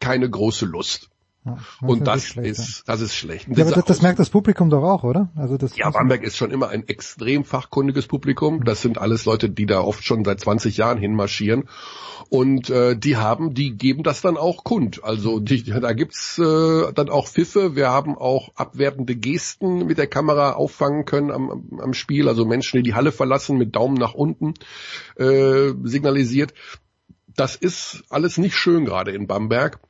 keine 0.01 0.29
große 0.29 0.67
Lust. 0.67 1.11
Ja, 1.45 1.59
und 1.81 2.07
das 2.07 2.27
schlecht, 2.27 2.59
ist, 2.59 2.83
das 2.87 3.01
ist 3.01 3.15
schlecht. 3.15 3.49
Ja, 3.49 3.65
aber 3.65 3.75
das, 3.75 3.85
das, 3.85 4.03
merkt 4.03 4.19
das 4.19 4.31
Publikum 4.31 4.71
doch 4.71 4.83
auch, 4.83 5.05
oder? 5.05 5.31
Also 5.37 5.57
das 5.57 5.77
ja, 5.77 5.89
Bamberg 5.91 6.23
ist 6.23 6.37
schon 6.37 6.51
immer 6.51 6.69
ein 6.69 6.87
extrem 6.89 7.45
fachkundiges 7.45 8.07
Publikum. 8.07 8.65
Das 8.65 8.83
sind 8.83 8.99
alles 8.99 9.25
Leute, 9.25 9.49
die 9.49 9.67
da 9.67 9.81
oft 9.81 10.05
schon 10.05 10.25
seit 10.25 10.41
20 10.41 10.77
Jahren 10.77 10.99
hinmarschieren. 10.99 11.69
Und 12.29 12.69
äh, 12.71 12.97
die 12.97 13.17
haben, 13.17 13.55
die 13.55 13.77
geben 13.77 14.03
das 14.03 14.21
dann 14.21 14.37
auch 14.37 14.65
kund. 14.65 15.03
Also 15.05 15.41
die, 15.41 15.63
da 15.63 15.93
gibt's 15.93 16.39
äh, 16.39 16.93
dann 16.93 17.09
auch 17.09 17.27
Pfiffe. 17.27 17.75
Wir 17.75 17.89
haben 17.91 18.19
auch 18.19 18.51
abwertende 18.57 19.17
Gesten 19.17 19.87
mit 19.87 19.97
der 19.97 20.09
Kamera 20.09 20.53
auffangen 20.53 21.05
können 21.05 21.31
am, 21.31 21.79
am 21.81 21.95
Spiel. 21.95 22.29
Also 22.29 22.45
Menschen, 22.45 22.79
die 22.79 22.83
die 22.83 22.95
Halle 22.95 23.13
verlassen, 23.13 23.57
mit 23.57 23.77
Daumen 23.77 23.97
nach 23.97 24.15
unten 24.15 24.55
äh, 25.17 25.73
signalisiert. 25.85 26.53
Das 27.35 27.55
ist 27.57 28.03
alles 28.11 28.37
nicht 28.37 28.57
schön 28.57 28.85
gerade 28.85 29.13
in 29.13 29.27
Bamberg. 29.27 29.81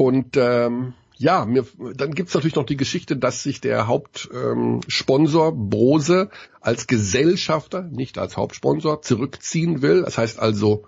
Und 0.00 0.38
ähm, 0.38 0.94
ja, 1.18 1.44
mir, 1.44 1.66
dann 1.94 2.14
gibt's 2.14 2.32
natürlich 2.32 2.54
noch 2.54 2.64
die 2.64 2.78
Geschichte, 2.78 3.18
dass 3.18 3.42
sich 3.42 3.60
der 3.60 3.86
Hauptsponsor 3.86 5.48
ähm, 5.48 5.68
Brose 5.68 6.30
als 6.62 6.86
Gesellschafter, 6.86 7.82
nicht 7.82 8.16
als 8.16 8.38
Hauptsponsor, 8.38 9.02
zurückziehen 9.02 9.82
will. 9.82 10.00
Das 10.00 10.16
heißt 10.16 10.38
also, 10.38 10.86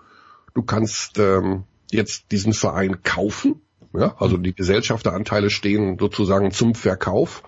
du 0.54 0.62
kannst 0.62 1.18
ähm, 1.18 1.64
jetzt 1.90 2.32
diesen 2.32 2.54
Verein 2.54 3.02
kaufen. 3.02 3.60
Ja, 3.92 4.16
also 4.18 4.38
die 4.38 4.54
Gesellschafteranteile 4.54 5.50
stehen 5.50 5.98
sozusagen 6.00 6.50
zum 6.50 6.74
Verkauf. 6.74 7.42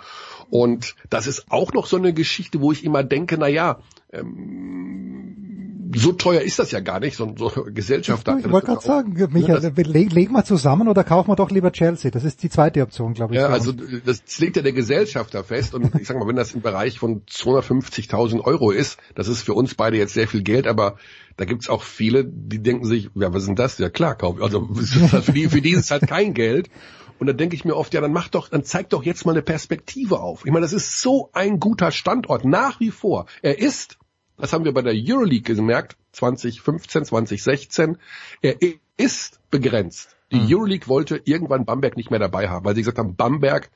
Und 0.51 0.97
das 1.09 1.27
ist 1.27 1.51
auch 1.51 1.73
noch 1.73 1.87
so 1.87 1.97
eine 1.97 2.13
Geschichte, 2.13 2.61
wo 2.61 2.73
ich 2.73 2.85
immer 2.85 3.03
denke, 3.05 3.39
na 3.39 3.49
ja, 3.49 3.79
ähm, 4.13 5.74
so 5.95 6.13
teuer 6.13 6.41
ist 6.41 6.59
das 6.59 6.71
ja 6.71 6.81
gar 6.81 7.01
nicht, 7.01 7.17
so, 7.17 7.35
so 7.37 7.51
Gesellschaft. 7.75 8.29
Ich 8.29 8.51
wollte 8.51 8.67
gerade 8.67 8.83
sagen, 8.83 9.13
Michael, 9.33 9.63
ja, 9.63 9.83
leg, 9.85 10.13
leg 10.13 10.31
mal 10.31 10.45
zusammen 10.45 10.89
oder 10.89 11.05
kaufen 11.05 11.31
wir 11.31 11.37
doch 11.37 11.51
lieber 11.51 11.73
Chelsea. 11.73 12.11
Das 12.11 12.25
ist 12.25 12.43
die 12.43 12.51
zweite 12.51 12.83
Option, 12.83 13.15
glaube 13.15 13.35
ich. 13.35 13.41
Ja, 13.41 13.49
also 13.49 13.73
das 13.73 14.39
legt 14.39 14.57
ja 14.57 14.63
der 14.63 14.73
Gesellschafter 14.73 15.45
fest 15.45 15.75
und 15.75 15.95
ich 16.01 16.07
sag 16.07 16.19
mal, 16.19 16.27
wenn 16.29 16.37
das 16.37 16.55
im 16.55 16.63
Bereich 16.63 16.99
von 16.99 17.23
250.000 17.27 18.41
Euro 18.41 18.71
ist, 18.71 18.99
das 19.15 19.29
ist 19.29 19.43
für 19.43 19.55
uns 19.55 19.75
beide 19.75 19.97
jetzt 19.97 20.15
sehr 20.15 20.29
viel 20.29 20.43
Geld, 20.43 20.67
aber 20.67 20.97
da 21.37 21.45
gibt's 21.45 21.69
auch 21.69 21.83
viele, 21.83 22.25
die 22.25 22.63
denken 22.63 22.85
sich, 22.87 23.11
ja, 23.15 23.33
was 23.35 23.45
sind 23.45 23.59
das? 23.59 23.79
Ja 23.79 23.91
klar, 23.91 24.15
kauf. 24.17 24.41
Also 24.41 24.69
für 24.75 25.33
die, 25.33 25.49
für 25.49 25.61
die 25.61 25.71
ist 25.71 25.85
es 25.85 25.91
halt 25.91 26.07
kein 26.07 26.35
Geld. 26.35 26.71
Und 27.19 27.29
dann 27.29 27.37
denke 27.37 27.55
ich 27.55 27.65
mir 27.65 27.77
oft, 27.77 27.95
ja, 27.95 28.01
dann 28.01 28.13
mach 28.13 28.29
doch, 28.29 28.49
dann 28.49 28.65
zeig 28.65 28.91
doch 28.91 29.05
jetzt 29.05 29.25
mal 29.25 29.33
eine 29.33 29.43
Perspektive 29.43 30.19
auf. 30.21 30.45
Ich 30.45 30.51
meine, 30.51 30.65
das 30.65 30.73
ist 30.73 31.01
so 31.01 31.31
ein 31.33 31.61
guter 31.61 31.93
Standort, 31.93 32.45
nach 32.45 32.81
wie 32.81 32.91
vor. 32.91 33.27
Er 33.41 33.59
ist 33.59 33.99
das 34.37 34.53
haben 34.53 34.65
wir 34.65 34.73
bei 34.73 34.83
der 34.83 34.95
Euroleague 34.95 35.55
gemerkt, 35.55 35.97
2015, 36.13 37.05
2016. 37.05 37.99
Er 38.43 38.57
ist 38.97 39.41
begrenzt. 39.51 40.17
Die 40.33 40.41
mhm. 40.41 40.47
Euroleague 40.49 40.89
wollte 40.89 41.21
irgendwann 41.25 41.65
Bamberg 41.65 41.97
nicht 41.97 42.11
mehr 42.11 42.21
dabei 42.21 42.49
haben, 42.49 42.65
weil 42.65 42.75
sie 42.75 42.83
gesagt 42.83 42.99
haben, 42.99 43.17
Bamberg, 43.17 43.71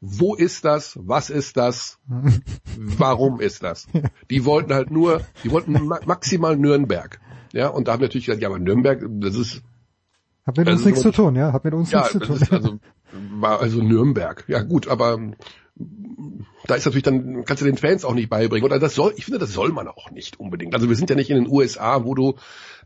wo 0.00 0.34
ist 0.34 0.64
das? 0.64 0.98
Was 1.00 1.30
ist 1.30 1.56
das? 1.56 1.98
Warum 2.76 3.40
ist 3.40 3.62
das? 3.62 3.86
Die 4.30 4.44
wollten 4.44 4.74
halt 4.74 4.90
nur, 4.90 5.20
die 5.44 5.50
wollten 5.50 5.74
maximal 6.06 6.56
Nürnberg. 6.56 7.20
Ja, 7.52 7.68
und 7.68 7.86
da 7.86 7.92
haben 7.92 8.00
wir 8.00 8.08
natürlich 8.08 8.26
gesagt, 8.26 8.42
ja, 8.42 8.48
aber 8.48 8.58
Nürnberg, 8.58 9.04
das 9.20 9.36
ist. 9.36 9.62
Hat 10.44 10.56
mit 10.56 10.68
uns 10.68 10.84
nichts 10.84 11.02
zu 11.02 11.12
tun, 11.12 11.36
ja, 11.36 11.52
hat 11.52 11.64
mit 11.64 11.74
uns 11.74 11.92
ja, 11.92 12.00
nichts 12.00 12.12
zu 12.12 12.18
tun. 12.18 12.38
also, 12.50 12.78
war 13.38 13.60
also 13.60 13.80
Nürnberg. 13.80 14.44
Ja, 14.48 14.62
gut, 14.62 14.88
aber 14.88 15.20
da 16.66 16.74
ist 16.74 16.84
natürlich 16.84 17.02
dann, 17.02 17.44
kannst 17.44 17.62
du 17.62 17.66
den 17.66 17.76
Fans 17.76 18.04
auch 18.04 18.14
nicht 18.14 18.30
beibringen. 18.30 18.64
Oder 18.64 18.78
das 18.78 18.94
soll, 18.94 19.14
ich 19.16 19.24
finde, 19.24 19.40
das 19.40 19.52
soll 19.52 19.72
man 19.72 19.88
auch 19.88 20.10
nicht 20.10 20.38
unbedingt. 20.38 20.74
Also 20.74 20.88
wir 20.88 20.96
sind 20.96 21.10
ja 21.10 21.16
nicht 21.16 21.30
in 21.30 21.36
den 21.36 21.48
USA, 21.48 22.04
wo 22.04 22.14
du 22.14 22.36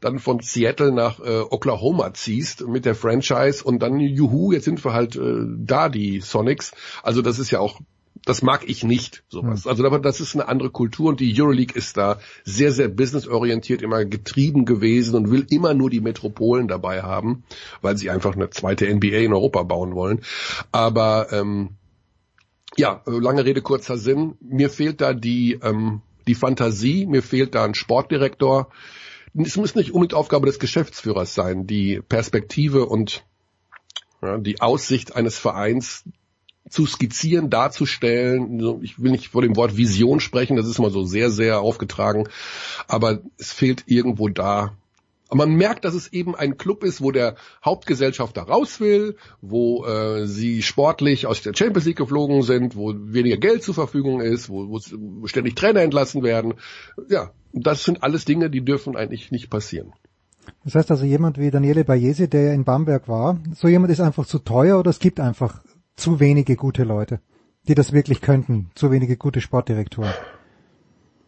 dann 0.00 0.18
von 0.18 0.40
Seattle 0.40 0.92
nach 0.92 1.20
äh, 1.20 1.40
Oklahoma 1.40 2.12
ziehst 2.14 2.66
mit 2.66 2.84
der 2.84 2.94
Franchise 2.94 3.64
und 3.64 3.80
dann 3.80 4.00
juhu, 4.00 4.52
jetzt 4.52 4.64
sind 4.64 4.84
wir 4.84 4.92
halt 4.92 5.16
äh, 5.16 5.44
da, 5.58 5.88
die 5.88 6.20
Sonics. 6.20 6.72
Also 7.02 7.22
das 7.22 7.38
ist 7.38 7.50
ja 7.50 7.60
auch, 7.60 7.80
das 8.24 8.42
mag 8.42 8.68
ich 8.68 8.82
nicht, 8.82 9.24
sowas. 9.28 9.64
Mhm. 9.64 9.70
Also 9.70 9.84
aber 9.84 9.98
das 9.98 10.20
ist 10.20 10.34
eine 10.34 10.48
andere 10.48 10.70
Kultur 10.70 11.10
und 11.10 11.20
die 11.20 11.40
Euroleague 11.40 11.76
ist 11.76 11.96
da 11.96 12.18
sehr, 12.44 12.72
sehr 12.72 12.88
businessorientiert 12.88 13.82
immer 13.82 14.04
getrieben 14.04 14.64
gewesen 14.64 15.14
und 15.14 15.30
will 15.30 15.46
immer 15.50 15.74
nur 15.74 15.90
die 15.90 16.00
Metropolen 16.00 16.68
dabei 16.68 17.02
haben, 17.02 17.44
weil 17.82 17.96
sie 17.96 18.10
einfach 18.10 18.34
eine 18.34 18.50
zweite 18.50 18.92
NBA 18.92 19.18
in 19.18 19.32
Europa 19.32 19.62
bauen 19.62 19.94
wollen. 19.94 20.22
Aber 20.72 21.32
ähm, 21.32 21.76
ja, 22.76 23.02
äh, 23.06 23.10
lange 23.10 23.44
Rede, 23.44 23.62
kurzer 23.62 23.98
Sinn. 23.98 24.36
Mir 24.40 24.70
fehlt 24.70 25.00
da 25.00 25.14
die, 25.14 25.58
ähm, 25.62 26.02
die 26.26 26.34
Fantasie, 26.34 27.06
mir 27.06 27.22
fehlt 27.22 27.54
da 27.54 27.64
ein 27.64 27.74
Sportdirektor. 27.74 28.68
Es 29.34 29.56
muss 29.56 29.74
nicht 29.74 29.92
unbedingt 29.92 30.14
Aufgabe 30.14 30.46
des 30.46 30.58
Geschäftsführers 30.58 31.34
sein, 31.34 31.66
die 31.66 32.00
Perspektive 32.00 32.86
und 32.86 33.24
ja, 34.22 34.38
die 34.38 34.60
Aussicht 34.60 35.14
eines 35.14 35.38
Vereins 35.38 36.04
zu 36.68 36.86
skizzieren, 36.86 37.50
darzustellen. 37.50 38.82
Ich 38.82 39.00
will 39.00 39.12
nicht 39.12 39.28
vor 39.28 39.42
dem 39.42 39.56
Wort 39.56 39.76
Vision 39.76 40.20
sprechen, 40.20 40.56
das 40.56 40.66
ist 40.66 40.78
immer 40.78 40.90
so 40.90 41.04
sehr, 41.04 41.30
sehr 41.30 41.60
aufgetragen, 41.60 42.28
aber 42.88 43.20
es 43.38 43.52
fehlt 43.52 43.84
irgendwo 43.86 44.28
da 44.28 44.76
man 45.32 45.54
merkt, 45.54 45.84
dass 45.84 45.94
es 45.94 46.12
eben 46.12 46.34
ein 46.34 46.56
Club 46.56 46.84
ist, 46.84 47.00
wo 47.00 47.10
der 47.10 47.36
Hauptgesellschafter 47.64 48.42
raus 48.42 48.80
will, 48.80 49.16
wo 49.40 49.84
äh, 49.84 50.26
sie 50.26 50.62
sportlich 50.62 51.26
aus 51.26 51.42
der 51.42 51.54
Champions 51.54 51.86
League 51.86 51.96
geflogen 51.96 52.42
sind, 52.42 52.76
wo 52.76 52.94
weniger 52.96 53.36
Geld 53.36 53.62
zur 53.62 53.74
Verfügung 53.74 54.20
ist, 54.20 54.48
wo, 54.48 54.68
wo 54.68 55.26
ständig 55.26 55.56
Trainer 55.56 55.80
entlassen 55.80 56.22
werden. 56.22 56.54
Ja, 57.08 57.32
das 57.52 57.84
sind 57.84 58.02
alles 58.02 58.24
Dinge, 58.24 58.50
die 58.50 58.64
dürfen 58.64 58.96
eigentlich 58.96 59.30
nicht 59.30 59.50
passieren. 59.50 59.92
Das 60.64 60.76
heißt 60.76 60.90
also 60.92 61.04
jemand 61.04 61.38
wie 61.38 61.50
Daniele 61.50 61.84
Bayesi, 61.84 62.28
der 62.28 62.42
ja 62.42 62.52
in 62.52 62.64
Bamberg 62.64 63.08
war, 63.08 63.40
so 63.54 63.66
jemand 63.66 63.90
ist 63.90 64.00
einfach 64.00 64.26
zu 64.26 64.38
teuer 64.38 64.78
oder 64.78 64.90
es 64.90 65.00
gibt 65.00 65.18
einfach 65.18 65.62
zu 65.96 66.20
wenige 66.20 66.54
gute 66.54 66.84
Leute, 66.84 67.20
die 67.66 67.74
das 67.74 67.92
wirklich 67.92 68.20
könnten, 68.20 68.70
zu 68.74 68.92
wenige 68.92 69.16
gute 69.16 69.40
Sportdirektoren? 69.40 70.12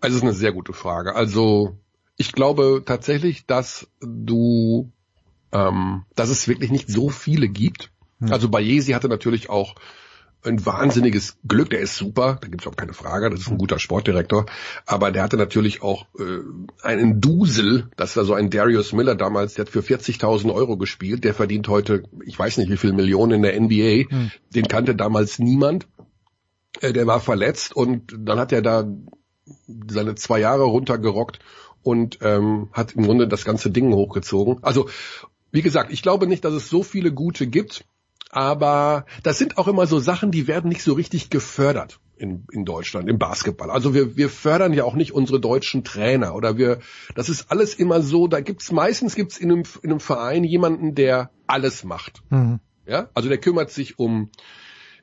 Also 0.00 0.18
ist 0.18 0.22
eine 0.22 0.34
sehr 0.34 0.52
gute 0.52 0.72
Frage. 0.72 1.16
Also 1.16 1.76
ich 2.18 2.32
glaube 2.32 2.82
tatsächlich, 2.84 3.46
dass 3.46 3.88
du, 4.00 4.92
ähm, 5.52 6.04
dass 6.14 6.28
es 6.28 6.48
wirklich 6.48 6.70
nicht 6.70 6.90
so 6.90 7.08
viele 7.08 7.48
gibt. 7.48 7.90
Hm. 8.20 8.32
Also 8.32 8.50
Bayesi 8.50 8.92
hatte 8.92 9.08
natürlich 9.08 9.48
auch 9.48 9.76
ein 10.44 10.64
wahnsinniges 10.64 11.36
Glück, 11.46 11.70
der 11.70 11.80
ist 11.80 11.96
super, 11.96 12.38
da 12.40 12.48
gibt's 12.48 12.66
auch 12.66 12.76
keine 12.76 12.92
Frage, 12.92 13.28
das 13.28 13.40
ist 13.40 13.50
ein 13.50 13.58
guter 13.58 13.80
Sportdirektor, 13.80 14.46
aber 14.86 15.10
der 15.10 15.24
hatte 15.24 15.36
natürlich 15.36 15.82
auch 15.82 16.06
äh, 16.18 16.40
einen 16.82 17.20
Dusel, 17.20 17.88
das 17.96 18.16
war 18.16 18.24
so 18.24 18.34
ein 18.34 18.48
Darius 18.48 18.92
Miller 18.92 19.16
damals, 19.16 19.54
der 19.54 19.64
hat 19.64 19.72
für 19.72 19.80
40.000 19.80 20.54
Euro 20.54 20.76
gespielt, 20.76 21.24
der 21.24 21.34
verdient 21.34 21.66
heute, 21.66 22.04
ich 22.24 22.38
weiß 22.38 22.58
nicht 22.58 22.70
wie 22.70 22.76
viel 22.76 22.92
Millionen 22.92 23.32
in 23.32 23.42
der 23.42 23.60
NBA, 23.60 24.10
hm. 24.10 24.30
den 24.54 24.68
kannte 24.68 24.94
damals 24.94 25.40
niemand, 25.40 25.88
äh, 26.80 26.92
der 26.92 27.06
war 27.08 27.20
verletzt 27.20 27.74
und 27.74 28.14
dann 28.16 28.38
hat 28.38 28.52
er 28.52 28.62
da 28.62 28.88
seine 29.88 30.14
zwei 30.14 30.40
Jahre 30.40 30.64
runtergerockt 30.64 31.40
und 31.82 32.18
ähm, 32.22 32.68
hat 32.72 32.92
im 32.92 33.04
Grunde 33.04 33.28
das 33.28 33.44
ganze 33.44 33.70
Ding 33.70 33.92
hochgezogen. 33.92 34.58
Also 34.62 34.88
wie 35.50 35.62
gesagt, 35.62 35.92
ich 35.92 36.02
glaube 36.02 36.26
nicht, 36.26 36.44
dass 36.44 36.52
es 36.52 36.68
so 36.68 36.82
viele 36.82 37.12
gute 37.12 37.46
gibt, 37.46 37.84
aber 38.30 39.06
das 39.22 39.38
sind 39.38 39.56
auch 39.56 39.68
immer 39.68 39.86
so 39.86 39.98
Sachen, 39.98 40.30
die 40.30 40.46
werden 40.46 40.68
nicht 40.68 40.82
so 40.82 40.92
richtig 40.92 41.30
gefördert 41.30 42.00
in, 42.16 42.44
in 42.52 42.64
Deutschland 42.64 43.08
im 43.08 43.18
Basketball. 43.18 43.70
Also 43.70 43.94
wir, 43.94 44.16
wir 44.16 44.28
fördern 44.28 44.72
ja 44.74 44.84
auch 44.84 44.94
nicht 44.94 45.12
unsere 45.12 45.40
deutschen 45.40 45.84
Trainer 45.84 46.34
oder 46.34 46.58
wir, 46.58 46.80
das 47.14 47.28
ist 47.28 47.50
alles 47.50 47.74
immer 47.74 48.02
so, 48.02 48.26
da 48.28 48.40
gibt's 48.40 48.70
meistens 48.72 49.14
gibt's 49.14 49.38
in 49.38 49.50
einem, 49.50 49.62
in 49.82 49.90
einem 49.90 50.00
Verein 50.00 50.44
jemanden, 50.44 50.94
der 50.94 51.30
alles 51.46 51.84
macht. 51.84 52.22
Mhm. 52.30 52.60
Ja, 52.86 53.08
also 53.14 53.28
der 53.28 53.38
kümmert 53.38 53.70
sich 53.70 53.98
um 53.98 54.30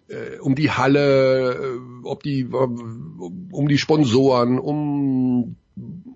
äh, 0.08 0.38
um 0.40 0.56
die 0.56 0.72
Halle, 0.72 1.54
äh, 1.54 1.80
ob 2.04 2.24
die 2.24 2.46
um 2.46 3.68
die 3.68 3.78
Sponsoren, 3.78 4.60
um 4.60 5.56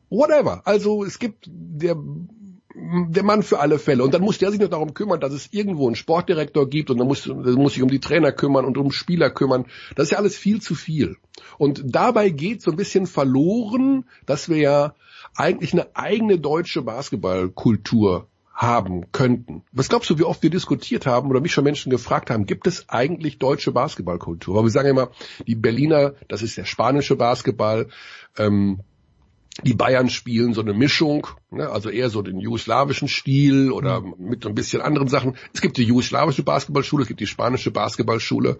whatever. 0.09 0.61
Also 0.65 1.03
es 1.03 1.19
gibt 1.19 1.49
der 1.49 1.95
der 2.81 3.23
Mann 3.23 3.43
für 3.43 3.59
alle 3.59 3.79
Fälle. 3.79 4.03
Und 4.03 4.13
dann 4.13 4.21
muss 4.21 4.37
der 4.37 4.51
sich 4.51 4.59
noch 4.59 4.69
darum 4.69 4.93
kümmern, 4.93 5.19
dass 5.19 5.33
es 5.33 5.49
irgendwo 5.51 5.87
einen 5.87 5.95
Sportdirektor 5.95 6.69
gibt 6.69 6.89
und 6.89 6.97
dann 6.97 7.07
muss, 7.07 7.23
dann 7.23 7.53
muss 7.55 7.73
sich 7.73 7.83
um 7.83 7.89
die 7.89 7.99
Trainer 7.99 8.31
kümmern 8.31 8.65
und 8.65 8.77
um 8.77 8.91
Spieler 8.91 9.29
kümmern. 9.29 9.65
Das 9.95 10.05
ist 10.05 10.11
ja 10.11 10.17
alles 10.17 10.37
viel 10.37 10.61
zu 10.61 10.75
viel. 10.75 11.17
Und 11.57 11.83
dabei 11.85 12.29
geht 12.29 12.61
so 12.61 12.71
ein 12.71 12.77
bisschen 12.77 13.05
verloren, 13.07 14.05
dass 14.25 14.49
wir 14.49 14.57
ja 14.57 14.95
eigentlich 15.35 15.73
eine 15.73 15.95
eigene 15.95 16.39
deutsche 16.39 16.81
Basketballkultur 16.81 18.27
haben 18.53 19.11
könnten. 19.13 19.63
Was 19.71 19.87
glaubst 19.87 20.09
du, 20.09 20.17
wie 20.17 20.23
oft 20.23 20.43
wir 20.43 20.49
diskutiert 20.49 21.05
haben 21.05 21.29
oder 21.29 21.39
mich 21.39 21.53
schon 21.53 21.63
Menschen 21.63 21.89
gefragt 21.89 22.29
haben, 22.29 22.45
gibt 22.45 22.67
es 22.67 22.89
eigentlich 22.89 23.37
deutsche 23.39 23.71
Basketballkultur? 23.71 24.55
Weil 24.55 24.63
wir 24.63 24.69
sagen 24.69 24.89
immer, 24.89 25.11
die 25.47 25.55
Berliner, 25.55 26.13
das 26.27 26.41
ist 26.41 26.57
der 26.57 26.65
spanische 26.65 27.15
Basketball, 27.15 27.87
ähm, 28.37 28.81
die 29.63 29.73
Bayern 29.73 30.09
spielen 30.09 30.53
so 30.53 30.61
eine 30.61 30.73
Mischung, 30.73 31.27
ne, 31.51 31.69
also 31.69 31.89
eher 31.89 32.09
so 32.09 32.21
den 32.21 32.39
jugoslawischen 32.39 33.07
Stil 33.07 33.71
oder 33.71 34.01
mhm. 34.01 34.15
mit 34.17 34.45
ein 34.45 34.55
bisschen 34.55 34.81
anderen 34.81 35.07
Sachen. 35.07 35.37
Es 35.53 35.61
gibt 35.61 35.77
die 35.77 35.83
jugoslawische 35.83 36.43
Basketballschule, 36.43 37.03
es 37.03 37.07
gibt 37.07 37.19
die 37.19 37.27
spanische 37.27 37.71
Basketballschule. 37.71 38.57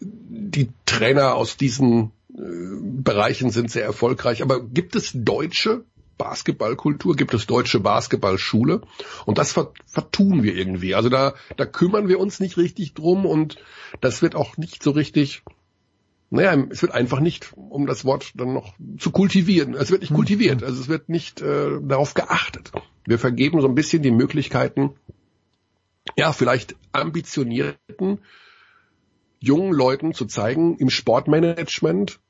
Die 0.00 0.68
Trainer 0.86 1.34
aus 1.34 1.56
diesen 1.56 2.12
äh, 2.34 2.40
Bereichen 2.80 3.50
sind 3.50 3.70
sehr 3.70 3.84
erfolgreich. 3.84 4.42
Aber 4.42 4.60
gibt 4.60 4.96
es 4.96 5.12
deutsche 5.14 5.84
Basketballkultur, 6.20 7.16
gibt 7.16 7.32
es 7.32 7.46
deutsche 7.46 7.80
Basketballschule 7.80 8.82
und 9.24 9.38
das 9.38 9.52
vertun 9.86 10.42
wir 10.42 10.54
irgendwie. 10.54 10.94
Also 10.94 11.08
da, 11.08 11.32
da 11.56 11.64
kümmern 11.64 12.08
wir 12.08 12.20
uns 12.20 12.40
nicht 12.40 12.58
richtig 12.58 12.92
drum 12.92 13.24
und 13.24 13.56
das 14.02 14.20
wird 14.20 14.34
auch 14.34 14.58
nicht 14.58 14.82
so 14.82 14.90
richtig 14.90 15.42
naja, 16.30 16.56
es 16.70 16.80
wird 16.80 16.92
einfach 16.92 17.20
nicht, 17.20 17.52
um 17.56 17.86
das 17.86 18.04
Wort 18.04 18.32
dann 18.36 18.54
noch 18.54 18.74
zu 18.98 19.10
kultivieren, 19.10 19.74
es 19.74 19.90
wird 19.90 20.00
nicht 20.00 20.10
hm. 20.10 20.16
kultiviert, 20.16 20.62
also 20.62 20.80
es 20.80 20.88
wird 20.88 21.08
nicht 21.08 21.42
äh, 21.42 21.80
darauf 21.82 22.14
geachtet. 22.14 22.70
Wir 23.04 23.18
vergeben 23.18 23.60
so 23.60 23.68
ein 23.68 23.74
bisschen 23.74 24.02
die 24.02 24.12
Möglichkeiten, 24.12 24.94
ja, 26.16 26.32
vielleicht 26.32 26.76
ambitionierten 26.92 28.20
jungen 29.40 29.72
Leuten 29.72 30.14
zu 30.14 30.26
zeigen, 30.26 30.76
im 30.76 30.90
Sportmanagement 30.90 32.20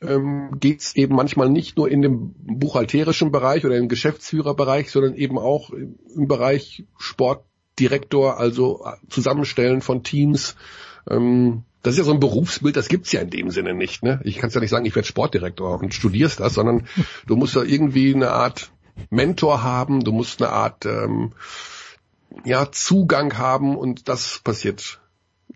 ähm, 0.00 0.58
geht 0.60 0.80
es 0.80 0.94
eben 0.94 1.16
manchmal 1.16 1.50
nicht 1.50 1.76
nur 1.76 1.90
in 1.90 2.02
dem 2.02 2.34
buchhalterischen 2.38 3.32
Bereich 3.32 3.64
oder 3.64 3.76
im 3.76 3.88
Geschäftsführerbereich, 3.88 4.90
sondern 4.90 5.14
eben 5.14 5.38
auch 5.38 5.70
im 5.70 6.28
Bereich 6.28 6.84
Sportdirektor, 6.96 8.38
also 8.38 8.84
Zusammenstellen 9.08 9.80
von 9.80 10.04
Teams, 10.04 10.56
ähm, 11.10 11.64
das 11.82 11.94
ist 11.94 11.98
ja 11.98 12.04
so 12.04 12.12
ein 12.12 12.20
Berufsbild, 12.20 12.76
das 12.76 12.88
gibt's 12.88 13.12
ja 13.12 13.20
in 13.20 13.30
dem 13.30 13.50
Sinne 13.50 13.74
nicht. 13.74 14.02
Ne? 14.02 14.20
Ich 14.24 14.38
kann 14.38 14.50
ja 14.50 14.60
nicht 14.60 14.70
sagen, 14.70 14.84
ich 14.84 14.94
werde 14.94 15.06
Sportdirektor 15.06 15.80
und 15.80 15.94
studierst 15.94 16.40
das, 16.40 16.54
sondern 16.54 16.86
du 17.26 17.36
musst 17.36 17.54
ja 17.54 17.62
irgendwie 17.62 18.14
eine 18.14 18.30
Art 18.30 18.70
Mentor 19.10 19.62
haben, 19.62 20.02
du 20.02 20.12
musst 20.12 20.42
eine 20.42 20.52
Art 20.52 20.84
ähm, 20.84 21.32
ja, 22.44 22.70
Zugang 22.70 23.38
haben 23.38 23.76
und 23.76 24.08
das 24.08 24.40
passiert 24.42 25.00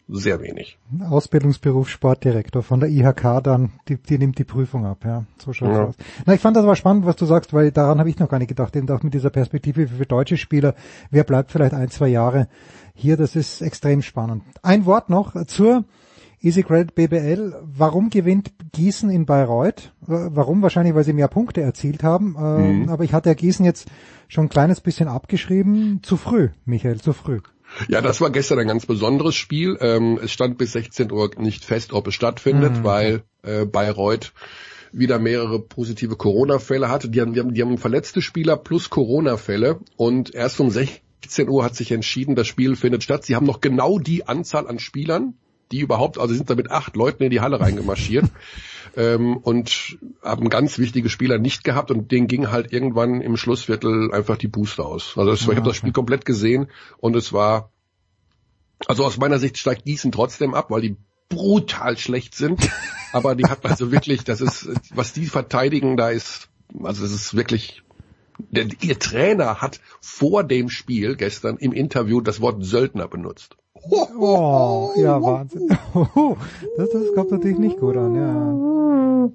sehr 0.09 0.41
wenig. 0.41 0.79
Ausbildungsberuf 1.09 1.89
Sportdirektor 1.89 2.63
von 2.63 2.81
der 2.81 2.89
IHK 2.89 3.43
dann, 3.43 3.73
die, 3.89 3.97
die 3.97 4.19
nimmt 4.19 4.39
die 4.39 4.45
Prüfung 4.45 4.87
ab, 4.87 5.05
ja. 5.05 5.25
So 5.39 5.53
schaut's 5.53 5.77
ja. 5.77 5.85
aus. 5.85 5.95
Na, 6.27 6.35
ich 6.35 6.41
fand 6.41 6.57
das 6.57 6.65
aber 6.65 6.77
spannend, 6.77 7.07
was 7.07 7.17
du 7.17 7.25
sagst, 7.25 7.53
weil 7.53 7.73
daran 7.73 7.99
habe 7.99 8.11
ich 8.11 8.19
noch 8.19 8.29
gar 8.29 8.39
nicht 8.39 8.49
gedacht, 8.49 8.75
eben 8.77 8.89
auch 8.91 9.03
mit 9.03 9.15
dieser 9.15 9.31
Perspektive 9.31 9.89
für 9.89 10.07
deutsche 10.07 10.37
Spieler, 10.37 10.75
wer 11.11 11.25
bleibt 11.25 11.51
vielleicht 11.51 11.75
ein, 11.75 11.91
zwei 11.91 12.09
Jahre 12.09 12.49
hier, 12.95 13.17
das 13.17 13.37
ist 13.37 13.63
extrem 13.63 14.03
spannend. 14.03 14.45
Ein 14.63 14.85
Wort 14.87 15.09
noch 15.09 15.47
zur 15.47 15.85
Easy 16.43 16.65
Credit 16.65 16.95
BBL, 16.95 17.55
warum 17.63 18.11
gewinnt 18.11 18.53
Gießen 18.73 19.11
in 19.11 19.27
Bayreuth? 19.27 19.93
Äh, 20.03 20.31
warum? 20.31 20.61
Wahrscheinlich, 20.61 20.95
weil 20.95 21.05
sie 21.05 21.13
mehr 21.13 21.29
Punkte 21.29 21.61
erzielt 21.61 22.03
haben. 22.03 22.37
Ähm, 22.37 22.83
mhm. 22.83 22.89
Aber 22.89 23.05
ich 23.05 23.13
hatte 23.13 23.29
ja 23.29 23.35
Gießen 23.35 23.65
jetzt 23.65 23.89
schon 24.27 24.47
ein 24.47 24.51
kleines 24.51 24.81
bisschen 24.81 25.07
abgeschrieben. 25.07 26.01
Zu 26.03 26.17
früh, 26.17 26.49
Michael, 26.65 27.01
zu 27.01 27.13
früh. 27.13 27.41
Ja, 27.89 28.01
das 28.01 28.21
war 28.21 28.31
gestern 28.31 28.59
ein 28.59 28.67
ganz 28.67 28.87
besonderes 28.87 29.37
Spiel. 29.37 29.79
Ähm, 29.81 30.19
es 30.23 30.33
stand 30.33 30.59
bis 30.59 30.73
16 30.73 31.13
Uhr 31.13 31.31
nicht 31.39 31.65
fest, 31.65 31.93
ob 31.93 32.09
es 32.09 32.15
stattfindet, 32.15 32.79
mhm. 32.79 32.85
weil 32.85 33.23
äh, 33.43 33.65
Bayreuth 33.65 34.33
wieder 34.93 35.19
mehrere 35.19 35.61
positive 35.61 36.17
Corona-Fälle 36.17 36.89
hatte. 36.89 37.09
Die 37.09 37.21
haben, 37.21 37.33
die, 37.35 37.41
haben, 37.41 37.55
die 37.55 37.63
haben 37.63 37.79
verletzte 37.79 38.21
Spieler 38.21 38.57
plus 38.57 38.91
Corona-Fälle 38.91 39.79
und 39.97 40.35
erst 40.35 40.61
um 40.61 40.71
16 40.71 41.49
Uhr 41.49 41.65
hat 41.65 41.77
sich 41.77 41.93
entschieden, 41.93 42.35
das 42.35 42.47
Spiel 42.47 42.77
findet 42.77 43.03
statt. 43.03 43.25
Sie 43.25 43.37
haben 43.37 43.47
noch 43.47 43.61
genau 43.61 43.99
die 43.99 44.27
Anzahl 44.27 44.67
an 44.67 44.79
Spielern, 44.79 45.35
die 45.73 45.81
überhaupt, 45.81 46.19
also 46.19 46.35
sind 46.35 46.51
da 46.51 46.55
mit 46.55 46.71
acht 46.71 46.97
Leuten 46.97 47.23
in 47.23 47.31
die 47.31 47.41
Halle 47.41 47.61
reingemarschiert 47.61 48.27
ähm, 48.97 49.37
und 49.37 49.99
haben 50.23 50.49
ganz 50.49 50.79
wichtige 50.79 51.09
Spieler 51.09 51.39
nicht 51.39 51.65
gehabt 51.65 51.91
und 51.91 52.13
denen 52.13 52.29
ging 52.29 52.51
halt 52.51 52.73
irgendwann 52.73 53.21
im 53.21 53.37
Schlussviertel 53.37 54.13
einfach 54.13 54.37
die 54.37 54.49
Booster 54.49 54.87
aus. 54.87 55.15
Also 55.17 55.31
das, 55.31 55.43
ich 55.43 55.49
habe 55.49 55.63
das 55.63 55.77
Spiel 55.77 55.93
komplett 55.93 56.25
gesehen 56.25 56.69
und 56.99 57.17
es 57.17 57.33
war, 57.33 57.71
also 58.87 59.05
aus 59.05 59.19
meiner 59.19 59.39
Sicht 59.39 59.59
steigt 59.59 59.85
Gießen 59.85 60.13
trotzdem 60.13 60.55
ab, 60.55 60.71
weil 60.71 60.83
die 60.83 60.97
brutal 61.29 61.97
schlecht 61.97 62.35
sind. 62.35 62.61
Aber 63.13 63.35
die 63.35 63.45
hat 63.45 63.65
also 63.67 63.93
wirklich, 63.93 64.25
das 64.25 64.41
ist, 64.41 64.69
was 64.95 65.13
die 65.13 65.27
verteidigen, 65.27 65.99
da 65.99 66.09
ist, 66.09 66.49
also 66.83 67.05
es 67.05 67.13
ist 67.13 67.37
wirklich 67.37 67.83
der, 68.39 68.67
ihr 68.81 68.99
Trainer 68.99 69.61
hat 69.61 69.81
vor 70.01 70.45
dem 70.45 70.69
Spiel 70.69 71.17
gestern 71.17 71.57
im 71.59 71.73
Interview 71.73 72.21
das 72.21 72.41
Wort 72.41 72.65
Söldner 72.65 73.09
benutzt. 73.09 73.57
Oh, 73.91 74.93
ja, 74.97 75.21
Wahnsinn. 75.23 75.69
Das, 76.77 76.91
das 76.91 77.15
kommt 77.15 77.31
natürlich 77.31 77.59
nicht 77.59 77.79
gut 77.79 77.97
an, 77.97 78.15
ja. 78.15 79.31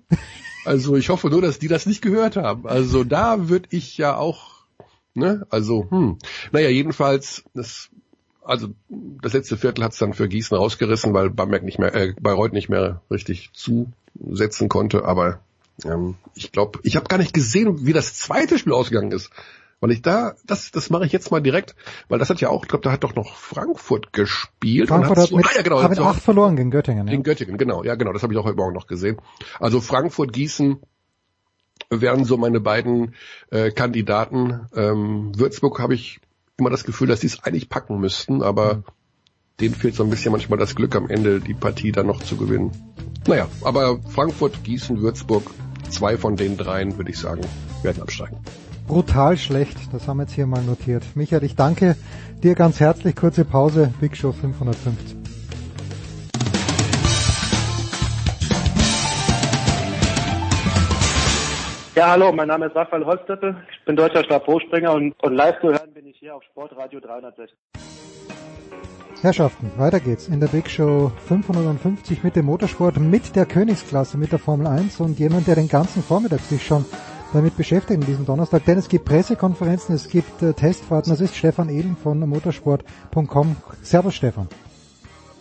Also 0.66 0.96
ich 0.96 1.10
hoffe 1.10 1.30
nur, 1.30 1.42
dass 1.42 1.60
die 1.60 1.68
das 1.68 1.86
nicht 1.86 2.02
gehört 2.02 2.36
haben. 2.36 2.68
Also 2.68 3.04
da 3.04 3.50
würde 3.50 3.70
ich 3.72 3.98
ja 3.98 4.18
auch, 4.18 4.66
ne, 5.14 5.46
also, 5.50 5.88
hm. 5.90 6.18
Naja, 6.52 6.70
jedenfalls, 6.70 7.44
das, 7.54 7.90
also 8.44 8.70
das 8.90 9.34
letzte 9.34 9.58
Viertel 9.58 9.84
hat's 9.84 9.98
dann 9.98 10.14
für 10.14 10.28
Gießen 10.28 10.58
rausgerissen, 10.58 11.14
weil 11.14 11.30
Bamberg 11.30 11.64
nicht 11.64 11.80
mehr, 11.80 11.94
äh, 11.94 12.14
Bayreuth 12.20 12.54
nicht 12.54 12.70
mehr 12.70 13.02
richtig 13.12 13.52
zusetzen 13.54 14.70
konnte, 14.70 15.06
aber 15.06 15.40
ähm, 15.86 16.16
ich 16.34 16.52
glaube, 16.52 16.80
ich 16.84 16.96
habe 16.96 17.08
gar 17.08 17.18
nicht 17.18 17.34
gesehen, 17.34 17.86
wie 17.86 17.94
das 17.94 18.16
zweite 18.16 18.58
Spiel 18.58 18.74
ausgegangen 18.74 19.12
ist. 19.12 19.30
Weil 19.80 19.92
ich 19.92 20.02
da, 20.02 20.34
das, 20.46 20.72
das 20.72 20.90
mache 20.90 21.06
ich 21.06 21.12
jetzt 21.12 21.30
mal 21.30 21.40
direkt, 21.40 21.76
weil 22.10 22.18
das 22.18 22.30
hat 22.32 22.42
ja 22.42 22.50
auch, 22.50 22.64
ich 22.64 22.70
glaube, 22.70 22.84
da 22.84 22.92
hat 22.92 23.04
doch 23.04 23.14
noch 23.14 23.36
Frankfurt 23.36 24.12
gespielt. 24.12 24.90
Frankfurt 24.90 25.18
hat, 25.18 25.32
mit, 25.32 25.46
ah, 25.46 25.52
ja, 25.56 25.62
genau, 25.62 25.82
hat 25.84 25.92
mit 25.92 26.00
acht 26.00 26.22
verloren 26.22 26.56
gegen 26.56 26.72
Göttingen. 26.72 27.06
Ja. 27.06 27.12
Gegen 27.12 27.24
Göttingen, 27.24 27.58
genau, 27.58 27.84
ja 27.84 27.94
genau, 27.96 28.12
das 28.12 28.24
habe 28.24 28.34
ich 28.34 28.40
auch 28.40 28.46
heute 28.46 28.58
Morgen 28.58 28.74
noch 28.74 28.88
gesehen. 28.88 29.18
Also 29.60 29.80
Frankfurt, 29.80 30.34
Gießen 30.34 30.80
wären 31.92 32.26
so 32.26 32.38
meine 32.38 32.60
beiden 32.60 33.14
äh, 33.52 33.70
Kandidaten. 33.70 34.68
Ähm, 34.76 35.32
Würzburg 35.38 35.80
habe 35.80 35.94
ich 35.94 36.20
immer 36.58 36.72
das 36.72 36.84
Gefühl, 36.84 37.08
dass 37.08 37.20
die 37.20 37.28
es 37.28 37.44
eigentlich 37.44 37.70
packen 37.70 38.00
müssten, 38.00 38.42
aber 38.42 38.78
mhm. 38.78 38.84
denen 39.60 39.76
fehlt 39.76 39.94
so 39.94 40.04
ein 40.04 40.10
bisschen 40.10 40.32
manchmal 40.32 40.58
das 40.58 40.76
Glück 40.76 40.96
am 40.96 41.08
Ende, 41.08 41.40
die 41.40 41.54
Partie 41.54 41.92
dann 41.92 42.08
noch 42.08 42.24
zu 42.24 42.36
gewinnen. 42.36 42.72
Naja, 43.28 43.48
aber 43.62 44.00
Frankfurt, 44.10 44.64
Gießen, 44.64 45.02
Würzburg, 45.02 45.44
zwei 45.88 46.18
von 46.18 46.36
den 46.36 46.58
dreien, 46.58 46.98
würde 46.98 47.12
ich 47.12 47.20
sagen, 47.20 47.42
werden 47.84 48.02
absteigen 48.02 48.40
brutal 48.88 49.38
schlecht. 49.38 49.78
Das 49.92 50.08
haben 50.08 50.18
wir 50.18 50.24
jetzt 50.24 50.34
hier 50.34 50.48
mal 50.48 50.64
notiert. 50.64 51.04
Michael, 51.16 51.44
ich 51.44 51.56
danke 51.56 51.96
dir 52.42 52.56
ganz 52.56 52.80
herzlich. 52.80 53.16
Kurze 53.16 53.46
Pause. 53.46 53.94
Big 54.00 54.16
Show 54.16 54.32
550. 54.32 55.18
Ja, 61.96 62.12
hallo, 62.12 62.32
mein 62.32 62.48
Name 62.48 62.68
ist 62.68 62.76
Raphael 62.76 63.04
Holzdeppel. 63.04 63.58
Ich 63.72 63.86
bin 63.86 63.96
deutscher 63.96 64.24
Stabhochspringer 64.24 64.94
und, 64.94 65.16
und 65.24 65.34
live 65.34 65.60
zu 65.62 65.70
hören 65.70 65.92
bin 65.96 66.06
ich 66.06 66.18
hier 66.20 66.36
auf 66.36 66.44
Sportradio 66.44 67.00
360. 67.00 67.58
Herrschaften, 69.24 69.72
weiter 69.78 70.00
geht's 70.00 70.28
in 70.28 70.40
der 70.40 70.48
Big 70.48 70.70
Show 70.70 71.12
550 71.26 72.24
mit 72.24 72.36
dem 72.36 72.46
Motorsport, 72.46 73.00
mit 73.00 73.36
der 73.36 73.48
Königsklasse, 73.48 74.16
mit 74.16 74.32
der 74.32 74.38
Formel 74.38 74.68
1 74.68 75.00
und 75.00 75.18
jemand, 75.18 75.48
der 75.48 75.56
den 75.56 75.70
ganzen 75.70 76.04
Vormittag 76.04 76.42
sich 76.42 76.64
schon 76.64 76.86
damit 77.34 77.58
beschäftigt 77.58 78.02
in 78.02 78.06
diesem 78.06 78.26
Donnerstag, 78.26 78.66
denn 78.66 78.78
es 78.78 78.90
gibt 78.90 79.06
Pressekonferenzen, 79.06 79.96
es 79.96 80.10
gibt 80.10 80.42
äh, 80.42 80.54
Testfahrten, 80.54 81.12
das 81.12 81.22
ist 81.22 81.36
Stefan 81.36 81.70
Ehlen 81.70 81.96
von 81.96 82.20
motorsport.com. 82.20 83.56
Servus 83.82 84.16
Stefan. 84.16 84.48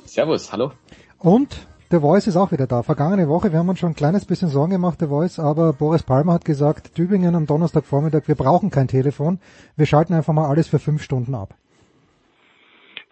Servus, 0.04 0.52
hallo. 0.52 0.72
Und 1.18 1.66
The 1.90 2.00
Voice 2.00 2.26
ist 2.26 2.36
auch 2.36 2.50
wieder 2.50 2.66
da. 2.66 2.82
Vergangene 2.82 3.28
Woche, 3.28 3.52
wir 3.52 3.60
haben 3.60 3.68
uns 3.68 3.78
schon 3.78 3.92
ein 3.92 3.96
kleines 3.96 4.24
bisschen 4.24 4.48
Sorgen 4.48 4.72
gemacht, 4.72 4.98
The 5.00 5.06
Voice, 5.06 5.38
aber 5.38 5.72
Boris 5.72 6.02
Palmer 6.02 6.32
hat 6.32 6.44
gesagt, 6.44 6.94
Tübingen 6.94 7.34
am 7.34 7.46
Donnerstagvormittag, 7.46 8.22
wir 8.26 8.34
brauchen 8.34 8.70
kein 8.70 8.88
Telefon, 8.88 9.38
wir 9.76 9.86
schalten 9.86 10.14
einfach 10.14 10.32
mal 10.32 10.48
alles 10.48 10.66
für 10.66 10.78
fünf 10.78 11.02
Stunden 11.02 11.34
ab. 11.34 11.54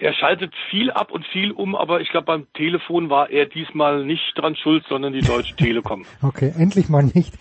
Er 0.05 0.13
schaltet 0.13 0.53
viel 0.69 0.91
ab 0.91 1.13
und 1.13 1.25
viel 1.29 1.51
um, 1.51 1.75
aber 1.75 2.03
ich 2.03 2.11
glaube 2.11 2.27
beim 2.27 2.47
Telefon 2.53 3.09
war 3.09 3.31
er 3.31 3.47
diesmal 3.47 4.05
nicht 4.05 4.35
dran 4.37 4.55
schuld, 4.55 4.85
sondern 4.87 5.15
die 5.15 5.23
Deutsche 5.23 5.57
Telekom. 5.57 6.05
okay, 6.21 6.53
endlich 6.59 6.91
mal 6.91 7.05
nicht 7.05 7.33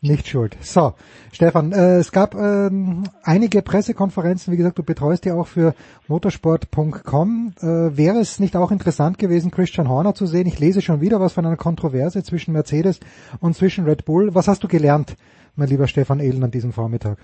nicht 0.00 0.28
schuld. 0.28 0.56
So, 0.60 0.94
Stefan, 1.32 1.72
äh, 1.72 1.96
es 1.96 2.12
gab 2.12 2.36
ähm, 2.36 3.02
einige 3.24 3.60
Pressekonferenzen, 3.60 4.52
wie 4.52 4.56
gesagt, 4.56 4.78
du 4.78 4.84
betreust 4.84 5.26
ja 5.26 5.34
auch 5.34 5.48
für 5.48 5.74
motorsport.com. 6.06 7.54
Äh, 7.58 7.96
wäre 7.96 8.20
es 8.20 8.38
nicht 8.38 8.54
auch 8.54 8.70
interessant 8.70 9.18
gewesen, 9.18 9.50
Christian 9.50 9.88
Horner 9.88 10.14
zu 10.14 10.26
sehen? 10.26 10.46
Ich 10.46 10.60
lese 10.60 10.80
schon 10.80 11.00
wieder 11.00 11.18
was 11.18 11.32
von 11.32 11.44
einer 11.44 11.56
Kontroverse 11.56 12.22
zwischen 12.22 12.52
Mercedes 12.52 13.00
und 13.40 13.56
zwischen 13.56 13.84
Red 13.84 14.04
Bull. 14.04 14.32
Was 14.32 14.46
hast 14.46 14.62
du 14.62 14.68
gelernt, 14.68 15.16
mein 15.56 15.66
lieber 15.66 15.88
Stefan 15.88 16.20
Ehlen, 16.20 16.44
an 16.44 16.52
diesem 16.52 16.72
Vormittag? 16.72 17.18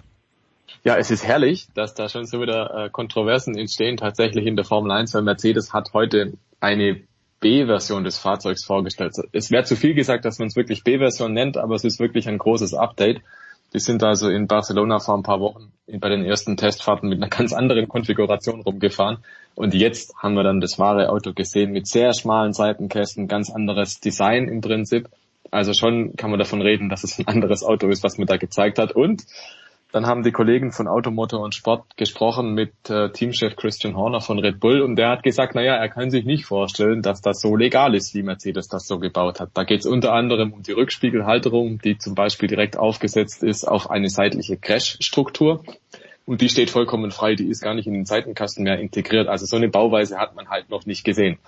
Ja, 0.85 0.97
es 0.97 1.11
ist 1.11 1.27
herrlich, 1.27 1.69
dass 1.75 1.95
da 1.95 2.09
schon 2.09 2.27
so 2.27 2.41
wieder 2.41 2.87
äh, 2.87 2.91
Kontroversen 2.91 3.57
entstehen, 3.57 3.97
tatsächlich 3.97 4.47
in 4.47 4.57
der 4.57 4.65
Formel 4.65 4.93
1, 4.93 5.15
weil 5.15 5.23
Mercedes 5.23 5.73
hat 5.73 5.93
heute 5.93 6.35
eine 6.61 7.03
B-Version 7.41 8.05
des 8.05 8.19
Fahrzeugs 8.19 8.65
vorgestellt. 8.65 9.15
Es 9.33 9.51
wäre 9.51 9.65
zu 9.65 9.77
viel 9.77 9.95
gesagt, 9.95 10.25
dass 10.25 10.39
man 10.39 10.49
es 10.49 10.57
wirklich 10.57 10.85
B-Version 10.85 11.33
nennt, 11.33 11.57
aber 11.57 11.75
es 11.75 11.85
ist 11.85 12.01
wirklich 12.01 12.29
ein 12.29 12.39
großes 12.39 12.75
Update. 12.75 13.21
Die 13.75 13.81
sind 13.81 14.03
also 14.03 14.29
in 14.29 14.47
Barcelona 14.47 14.99
vor 14.99 15.17
ein 15.17 15.23
paar 15.23 15.41
Wochen 15.41 15.73
bei 15.87 16.09
den 16.09 16.25
ersten 16.25 16.57
Testfahrten 16.57 17.09
mit 17.09 17.19
einer 17.19 17.29
ganz 17.29 17.53
anderen 17.53 17.87
Konfiguration 17.87 18.63
rumgefahren. 18.63 19.19
Und 19.55 19.75
jetzt 19.75 20.15
haben 20.17 20.35
wir 20.35 20.43
dann 20.43 20.61
das 20.61 20.79
wahre 20.79 21.11
Auto 21.11 21.33
gesehen 21.35 21.73
mit 21.73 21.87
sehr 21.87 22.15
schmalen 22.15 22.55
Seitenkästen, 22.55 23.29
ganz 23.29 23.51
anderes 23.51 24.01
Design 24.01 24.49
im 24.49 24.63
Prinzip. 24.63 25.09
Also 25.51 25.75
schon 25.75 26.17
kann 26.17 26.31
man 26.31 26.39
davon 26.39 26.63
reden, 26.63 26.89
dass 26.89 27.05
es 27.05 27.19
ein 27.19 27.27
anderes 27.27 27.63
Auto 27.63 27.89
ist, 27.89 28.03
was 28.03 28.19
man 28.19 28.27
da 28.27 28.37
gezeigt 28.37 28.79
hat. 28.79 28.93
Und 28.93 29.25
dann 29.91 30.07
haben 30.07 30.23
die 30.23 30.33
Kollegen 30.33 30.71
von 30.71 30.87
Automotor 30.87 31.41
und 31.41 31.55
Sport 31.55 31.97
gesprochen 31.97 32.53
mit 32.53 32.73
äh, 32.91 33.11
Teamchef 33.11 33.57
Christian 33.57 33.97
Horner 33.97 34.21
von 34.21 34.39
Red 34.39 34.61
Bull 34.61 34.83
und 34.83 34.97
der 34.97 35.09
hat 35.09 35.23
gesagt, 35.23 35.55
naja, 35.55 35.77
er 35.77 35.89
kann 35.89 36.11
sich 36.11 36.27
nicht 36.27 36.45
vorstellen, 36.45 37.01
dass 37.01 37.23
das 37.23 37.41
so 37.41 37.57
legal 37.57 37.95
ist, 37.95 38.15
wie 38.15 38.23
Mercedes 38.23 38.69
das 38.69 38.87
so 38.87 38.99
gebaut 38.99 39.41
hat. 39.41 39.51
Da 39.55 39.65
geht 39.65 39.81
es 39.81 39.87
unter 39.87 40.13
anderem 40.13 40.53
um 40.53 40.63
die 40.63 40.73
Rückspiegelhalterung, 40.73 41.79
die 41.79 41.97
zum 41.97 42.15
Beispiel 42.15 42.49
direkt 42.49 42.77
aufgesetzt 42.77 43.43
ist 43.43 43.65
auf 43.65 43.89
eine 43.89 44.11
seitliche 44.11 44.59
Crash-Struktur. 44.59 45.65
Und 46.27 46.43
die 46.43 46.51
steht 46.51 46.69
vollkommen 46.69 47.11
frei, 47.11 47.35
die 47.35 47.49
ist 47.49 47.63
gar 47.63 47.73
nicht 47.73 47.87
in 47.87 47.95
den 47.95 48.05
Seitenkasten 48.05 48.65
mehr 48.65 48.79
integriert. 48.79 49.29
Also 49.29 49.47
so 49.47 49.57
eine 49.57 49.71
Bauweise 49.71 50.19
hat 50.19 50.37
man 50.37 50.51
halt 50.51 50.69
noch 50.69 50.85
nicht 50.85 51.03
gesehen. 51.03 51.39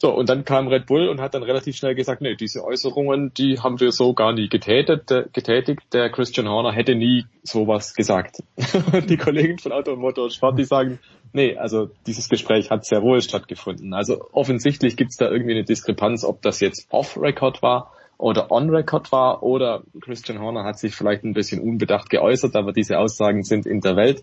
So, 0.00 0.14
und 0.14 0.28
dann 0.28 0.44
kam 0.44 0.68
Red 0.68 0.86
Bull 0.86 1.08
und 1.08 1.20
hat 1.20 1.34
dann 1.34 1.42
relativ 1.42 1.76
schnell 1.76 1.96
gesagt, 1.96 2.22
nee, 2.22 2.36
diese 2.36 2.64
Äußerungen, 2.64 3.34
die 3.34 3.58
haben 3.58 3.80
wir 3.80 3.90
so 3.90 4.14
gar 4.14 4.32
nie 4.32 4.48
getätigt. 4.48 5.10
Der, 5.10 5.24
getätigt. 5.24 5.82
Der 5.92 6.08
Christian 6.08 6.48
Horner 6.48 6.72
hätte 6.72 6.94
nie 6.94 7.26
sowas 7.42 7.94
gesagt. 7.94 8.36
die 9.08 9.16
Kollegen 9.16 9.58
von 9.58 9.72
Auto 9.72 9.92
und 9.92 9.98
Motor 9.98 10.24
und 10.24 10.32
Sport, 10.32 10.56
die 10.56 10.64
sagen, 10.64 11.00
nee, 11.32 11.56
also 11.56 11.90
dieses 12.06 12.28
Gespräch 12.28 12.70
hat 12.70 12.84
sehr 12.84 13.02
wohl 13.02 13.20
stattgefunden. 13.20 13.92
Also 13.92 14.24
offensichtlich 14.30 14.96
gibt's 14.96 15.16
da 15.16 15.28
irgendwie 15.28 15.54
eine 15.54 15.64
Diskrepanz, 15.64 16.24
ob 16.24 16.42
das 16.42 16.60
jetzt 16.60 16.86
off-Record 16.90 17.60
war 17.62 17.92
oder 18.18 18.52
on-Record 18.52 19.10
war 19.10 19.42
oder 19.42 19.82
Christian 20.00 20.40
Horner 20.40 20.62
hat 20.62 20.78
sich 20.78 20.94
vielleicht 20.94 21.24
ein 21.24 21.34
bisschen 21.34 21.60
unbedacht 21.60 22.08
geäußert, 22.08 22.54
aber 22.54 22.72
diese 22.72 22.98
Aussagen 22.98 23.42
sind 23.42 23.66
in 23.66 23.80
der 23.80 23.96
Welt 23.96 24.22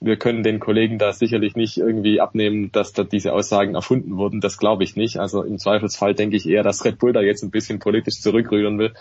wir 0.00 0.16
können 0.16 0.42
den 0.42 0.60
Kollegen 0.60 0.98
da 0.98 1.12
sicherlich 1.12 1.56
nicht 1.56 1.76
irgendwie 1.76 2.20
abnehmen, 2.20 2.72
dass 2.72 2.94
da 2.94 3.04
diese 3.04 3.34
Aussagen 3.34 3.74
erfunden 3.74 4.16
wurden. 4.16 4.40
Das 4.40 4.56
glaube 4.56 4.82
ich 4.82 4.96
nicht. 4.96 5.18
Also 5.18 5.42
im 5.42 5.58
Zweifelsfall 5.58 6.14
denke 6.14 6.36
ich 6.36 6.48
eher, 6.48 6.62
dass 6.62 6.84
Red 6.84 6.98
Bull 6.98 7.12
da 7.12 7.20
jetzt 7.20 7.42
ein 7.42 7.50
bisschen 7.50 7.78
politisch 7.78 8.20
zurückrühren 8.20 8.78
will, 8.78 8.94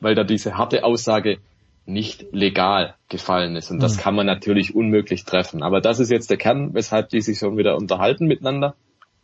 weil 0.00 0.14
da 0.14 0.24
diese 0.24 0.56
harte 0.56 0.82
Aussage 0.82 1.38
nicht 1.84 2.26
legal 2.32 2.94
gefallen 3.08 3.54
ist. 3.54 3.70
Und 3.70 3.80
das 3.80 3.96
mhm. 3.96 4.00
kann 4.00 4.14
man 4.14 4.26
natürlich 4.26 4.74
unmöglich 4.74 5.24
treffen. 5.24 5.62
Aber 5.62 5.82
das 5.82 6.00
ist 6.00 6.10
jetzt 6.10 6.30
der 6.30 6.38
Kern, 6.38 6.72
weshalb 6.72 7.10
die 7.10 7.20
sich 7.20 7.38
schon 7.38 7.58
wieder 7.58 7.76
unterhalten 7.76 8.26
miteinander. 8.26 8.74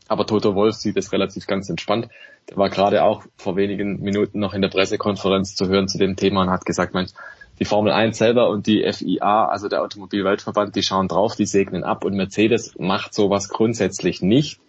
Aber 0.09 0.27
Toto 0.27 0.55
Wolf 0.55 0.75
sieht 0.75 0.99
es 0.99 1.13
relativ 1.13 1.47
ganz 1.47 1.71
entspannt. 1.71 2.09
Der 2.51 2.59
war 2.59 2.69
gerade 2.69 3.05
auch 3.05 3.25
vor 3.37 3.57
wenigen 3.57 4.01
Minuten 4.03 4.39
noch 4.39 4.53
in 4.53 4.61
der 4.61 4.69
Pressekonferenz 4.69 5.55
zu 5.55 5.69
hören 5.69 5.89
zu 5.89 5.97
dem 5.97 6.17
Thema 6.17 6.43
und 6.43 6.51
hat 6.51 6.67
gesagt, 6.67 6.93
Mensch, 6.93 7.13
die 7.59 7.65
Formel 7.65 7.93
1 7.93 8.19
selber 8.19 8.49
und 8.49 8.67
die 8.67 8.85
FIA, 8.91 9.47
also 9.47 9.69
der 9.69 9.83
Automobilweltverband, 9.83 10.75
die 10.75 10.83
schauen 10.83 11.09
drauf, 11.09 11.37
die 11.37 11.47
segnen 11.47 11.85
ab 11.85 12.05
und 12.05 12.15
Mercedes 12.15 12.75
macht 12.79 13.15
sowas 13.15 13.49
grundsätzlich 13.49 14.23
nicht, 14.23 14.61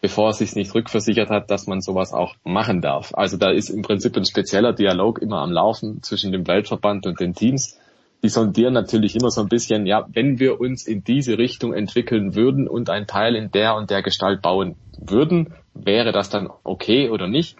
bevor 0.00 0.30
es 0.30 0.38
sich 0.38 0.54
nicht 0.54 0.74
rückversichert 0.74 1.30
hat, 1.30 1.50
dass 1.50 1.66
man 1.66 1.80
sowas 1.80 2.12
auch 2.12 2.34
machen 2.42 2.80
darf. 2.80 3.12
Also 3.14 3.36
da 3.36 3.50
ist 3.50 3.68
im 3.68 3.82
Prinzip 3.82 4.16
ein 4.16 4.24
spezieller 4.24 4.72
Dialog 4.72 5.20
immer 5.20 5.42
am 5.42 5.52
Laufen 5.52 6.02
zwischen 6.02 6.32
dem 6.32 6.46
Weltverband 6.46 7.06
und 7.06 7.20
den 7.20 7.34
Teams. 7.34 7.78
Die 8.22 8.28
sondieren 8.28 8.74
natürlich 8.74 9.16
immer 9.16 9.30
so 9.30 9.40
ein 9.40 9.48
bisschen, 9.48 9.86
ja, 9.86 10.06
wenn 10.12 10.38
wir 10.38 10.60
uns 10.60 10.86
in 10.86 11.04
diese 11.04 11.38
Richtung 11.38 11.72
entwickeln 11.72 12.34
würden 12.34 12.68
und 12.68 12.90
ein 12.90 13.06
Teil 13.06 13.34
in 13.34 13.50
der 13.50 13.76
und 13.76 13.90
der 13.90 14.02
Gestalt 14.02 14.42
bauen 14.42 14.76
würden, 14.98 15.54
wäre 15.74 16.12
das 16.12 16.28
dann 16.28 16.50
okay 16.64 17.08
oder 17.08 17.28
nicht? 17.28 17.56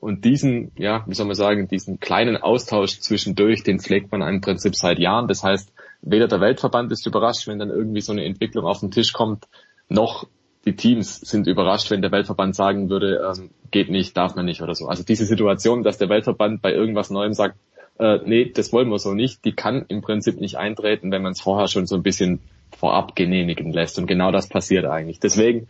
Und 0.00 0.24
diesen, 0.24 0.72
ja, 0.76 1.04
wie 1.06 1.14
soll 1.14 1.26
man 1.26 1.34
sagen, 1.34 1.68
diesen 1.68 2.00
kleinen 2.00 2.36
Austausch 2.36 3.00
zwischendurch, 3.00 3.62
den 3.62 3.80
pflegt 3.80 4.12
man 4.12 4.22
im 4.22 4.40
Prinzip 4.40 4.76
seit 4.76 4.98
Jahren. 4.98 5.26
Das 5.26 5.42
heißt, 5.42 5.72
weder 6.02 6.28
der 6.28 6.40
Weltverband 6.40 6.92
ist 6.92 7.06
überrascht, 7.06 7.48
wenn 7.48 7.58
dann 7.58 7.70
irgendwie 7.70 8.00
so 8.00 8.12
eine 8.12 8.24
Entwicklung 8.24 8.66
auf 8.66 8.80
den 8.80 8.90
Tisch 8.90 9.12
kommt, 9.12 9.46
noch 9.88 10.26
die 10.66 10.74
Teams 10.74 11.20
sind 11.20 11.46
überrascht, 11.46 11.90
wenn 11.90 12.02
der 12.02 12.10
Weltverband 12.10 12.54
sagen 12.54 12.90
würde, 12.90 13.32
ähm, 13.32 13.50
geht 13.70 13.88
nicht, 13.88 14.16
darf 14.16 14.34
man 14.34 14.44
nicht 14.44 14.62
oder 14.62 14.74
so. 14.74 14.88
Also 14.88 15.04
diese 15.04 15.24
Situation, 15.24 15.84
dass 15.84 15.98
der 15.98 16.08
Weltverband 16.08 16.60
bei 16.60 16.72
irgendwas 16.72 17.10
Neuem 17.10 17.32
sagt, 17.32 17.56
äh, 17.98 18.18
nee, 18.24 18.50
das 18.52 18.72
wollen 18.72 18.88
wir 18.90 18.98
so 18.98 19.14
nicht, 19.14 19.44
die 19.44 19.52
kann 19.52 19.84
im 19.88 20.02
Prinzip 20.02 20.40
nicht 20.40 20.56
eintreten, 20.58 21.12
wenn 21.12 21.22
man 21.22 21.32
es 21.32 21.40
vorher 21.40 21.68
schon 21.68 21.86
so 21.86 21.94
ein 21.94 22.02
bisschen 22.02 22.40
vorab 22.76 23.14
genehmigen 23.14 23.72
lässt. 23.72 23.98
Und 23.98 24.06
genau 24.06 24.32
das 24.32 24.48
passiert 24.48 24.84
eigentlich. 24.84 25.20
Deswegen 25.20 25.68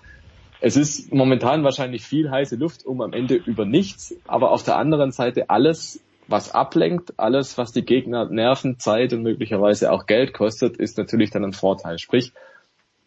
es 0.60 0.76
ist 0.76 1.12
momentan 1.12 1.64
wahrscheinlich 1.64 2.04
viel 2.04 2.30
heiße 2.30 2.56
Luft 2.56 2.86
um 2.86 3.00
am 3.00 3.12
Ende 3.12 3.34
über 3.34 3.64
nichts, 3.64 4.14
aber 4.26 4.52
auf 4.52 4.62
der 4.62 4.76
anderen 4.76 5.12
Seite 5.12 5.50
alles, 5.50 6.00
was 6.28 6.52
ablenkt, 6.52 7.14
alles, 7.18 7.56
was 7.58 7.72
die 7.72 7.84
Gegner 7.84 8.28
Nerven, 8.28 8.78
Zeit 8.78 9.12
und 9.12 9.22
möglicherweise 9.22 9.92
auch 9.92 10.06
Geld 10.06 10.32
kostet, 10.32 10.76
ist 10.76 10.98
natürlich 10.98 11.30
dann 11.30 11.44
ein 11.44 11.52
Vorteil. 11.52 11.98
Sprich, 11.98 12.32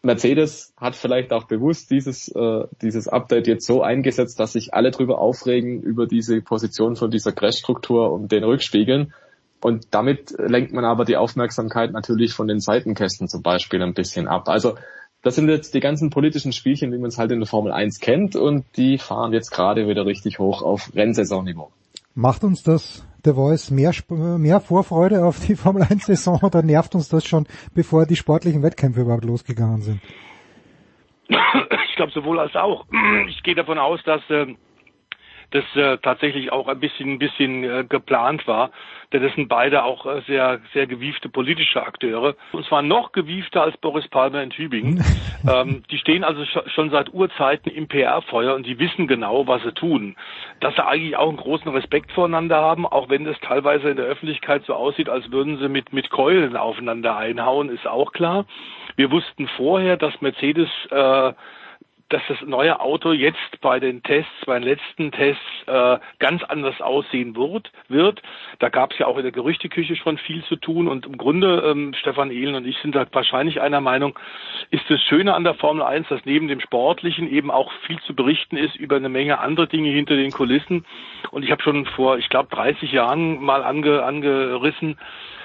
Mercedes 0.02 0.72
hat 0.78 0.96
vielleicht 0.96 1.32
auch 1.32 1.44
bewusst 1.44 1.90
dieses, 1.90 2.28
äh, 2.28 2.64
dieses 2.80 3.06
Update 3.08 3.46
jetzt 3.46 3.66
so 3.66 3.82
eingesetzt, 3.82 4.40
dass 4.40 4.52
sich 4.52 4.72
alle 4.72 4.90
drüber 4.90 5.18
aufregen 5.18 5.82
über 5.82 6.06
diese 6.06 6.40
Position 6.40 6.96
von 6.96 7.10
dieser 7.10 7.32
Crash-Struktur 7.32 8.10
und 8.10 8.32
den 8.32 8.44
Rückspiegeln. 8.44 9.12
Und 9.60 9.88
damit 9.90 10.34
lenkt 10.38 10.72
man 10.72 10.86
aber 10.86 11.04
die 11.04 11.18
Aufmerksamkeit 11.18 11.92
natürlich 11.92 12.32
von 12.32 12.48
den 12.48 12.60
Seitenkästen 12.60 13.28
zum 13.28 13.42
Beispiel 13.42 13.82
ein 13.82 13.92
bisschen 13.92 14.26
ab. 14.26 14.48
Also 14.48 14.76
das 15.22 15.34
sind 15.34 15.48
jetzt 15.48 15.74
die 15.74 15.80
ganzen 15.80 16.10
politischen 16.10 16.52
Spielchen, 16.52 16.92
wie 16.92 16.98
man 16.98 17.08
es 17.08 17.18
halt 17.18 17.30
in 17.30 17.40
der 17.40 17.46
Formel 17.46 17.72
1 17.72 18.00
kennt 18.00 18.36
und 18.36 18.64
die 18.76 18.98
fahren 18.98 19.32
jetzt 19.32 19.50
gerade 19.50 19.86
wieder 19.86 20.06
richtig 20.06 20.38
hoch 20.38 20.62
auf 20.62 20.92
Rennsaisonniveau. 20.94 21.70
Macht 22.14 22.42
uns 22.42 22.62
das 22.62 23.06
The 23.24 23.34
Voice 23.34 23.70
mehr, 23.70 23.92
mehr 24.08 24.60
Vorfreude 24.60 25.24
auf 25.24 25.44
die 25.46 25.56
Formel 25.56 25.82
1 25.82 26.06
Saison 26.06 26.40
oder 26.42 26.62
nervt 26.62 26.94
uns 26.94 27.08
das 27.08 27.26
schon, 27.26 27.46
bevor 27.74 28.06
die 28.06 28.16
sportlichen 28.16 28.62
Wettkämpfe 28.62 29.02
überhaupt 29.02 29.24
losgegangen 29.24 29.82
sind? 29.82 30.00
Ich 31.28 31.96
glaube 31.96 32.12
sowohl 32.12 32.40
als 32.40 32.56
auch. 32.56 32.86
Ich 33.28 33.42
gehe 33.42 33.54
davon 33.54 33.78
aus, 33.78 34.00
dass 34.04 34.22
äh, 34.30 34.46
das 35.50 35.64
äh, 35.74 35.98
tatsächlich 35.98 36.52
auch 36.52 36.68
ein 36.68 36.80
bisschen, 36.80 37.14
ein 37.14 37.18
bisschen 37.18 37.64
äh, 37.64 37.84
geplant 37.88 38.46
war. 38.46 38.70
Denn 39.12 39.22
das 39.22 39.34
sind 39.34 39.48
beide 39.48 39.82
auch 39.82 40.06
äh, 40.06 40.20
sehr, 40.26 40.60
sehr 40.72 40.86
gewiefte 40.86 41.28
politische 41.28 41.82
Akteure. 41.82 42.36
Und 42.52 42.64
zwar 42.66 42.82
noch 42.82 43.10
gewiefter 43.10 43.62
als 43.62 43.76
Boris 43.78 44.06
Palmer 44.08 44.42
in 44.42 44.50
Tübingen. 44.50 45.04
ähm, 45.48 45.82
die 45.90 45.98
stehen 45.98 46.22
also 46.22 46.44
schon 46.44 46.90
seit 46.90 47.12
Urzeiten 47.12 47.72
im 47.72 47.88
PR-Feuer 47.88 48.54
und 48.54 48.66
die 48.66 48.78
wissen 48.78 49.08
genau, 49.08 49.46
was 49.48 49.62
sie 49.62 49.72
tun. 49.72 50.16
Dass 50.60 50.76
sie 50.76 50.86
eigentlich 50.86 51.16
auch 51.16 51.28
einen 51.28 51.38
großen 51.38 51.70
Respekt 51.72 52.12
voreinander 52.12 52.56
haben, 52.56 52.86
auch 52.86 53.08
wenn 53.08 53.24
das 53.24 53.38
teilweise 53.40 53.90
in 53.90 53.96
der 53.96 54.06
Öffentlichkeit 54.06 54.64
so 54.66 54.74
aussieht, 54.74 55.08
als 55.08 55.32
würden 55.32 55.58
sie 55.58 55.68
mit, 55.68 55.92
mit 55.92 56.10
Keulen 56.10 56.56
aufeinander 56.56 57.16
einhauen, 57.16 57.68
ist 57.70 57.86
auch 57.88 58.12
klar. 58.12 58.44
Wir 58.94 59.10
wussten 59.10 59.48
vorher, 59.56 59.96
dass 59.96 60.20
Mercedes 60.20 60.68
äh, 60.90 61.32
dass 62.10 62.22
das 62.28 62.38
neue 62.42 62.80
Auto 62.80 63.12
jetzt 63.12 63.60
bei 63.60 63.80
den 63.80 64.02
Tests, 64.02 64.30
bei 64.44 64.58
den 64.58 64.68
letzten 64.68 65.12
Tests 65.12 65.42
äh, 65.66 65.98
ganz 66.18 66.42
anders 66.42 66.80
aussehen 66.80 67.36
wird. 67.36 67.70
wird. 67.88 68.20
Da 68.58 68.68
gab 68.68 68.92
es 68.92 68.98
ja 68.98 69.06
auch 69.06 69.16
in 69.16 69.22
der 69.22 69.32
Gerüchteküche 69.32 69.96
schon 69.96 70.18
viel 70.18 70.44
zu 70.44 70.56
tun 70.56 70.88
und 70.88 71.06
im 71.06 71.16
Grunde, 71.16 71.62
ähm, 71.66 71.94
Stefan 71.94 72.30
Ehlen 72.30 72.56
und 72.56 72.66
ich 72.66 72.76
sind 72.78 72.94
da 72.94 73.06
wahrscheinlich 73.12 73.60
einer 73.60 73.80
Meinung, 73.80 74.18
ist 74.70 74.84
das 74.88 75.00
Schöne 75.02 75.34
an 75.34 75.44
der 75.44 75.54
Formel 75.54 75.82
1, 75.82 76.08
dass 76.08 76.24
neben 76.24 76.48
dem 76.48 76.60
Sportlichen 76.60 77.30
eben 77.30 77.50
auch 77.50 77.70
viel 77.86 78.00
zu 78.00 78.14
berichten 78.14 78.56
ist 78.56 78.74
über 78.76 78.96
eine 78.96 79.08
Menge 79.08 79.38
andere 79.38 79.68
Dinge 79.68 79.90
hinter 79.90 80.16
den 80.16 80.32
Kulissen. 80.32 80.84
Und 81.30 81.44
ich 81.44 81.52
habe 81.52 81.62
schon 81.62 81.86
vor, 81.86 82.18
ich 82.18 82.28
glaube, 82.28 82.48
30 82.54 82.90
Jahren 82.90 83.40
mal 83.40 83.62
ange, 83.62 84.02
angerissen, 84.02 84.98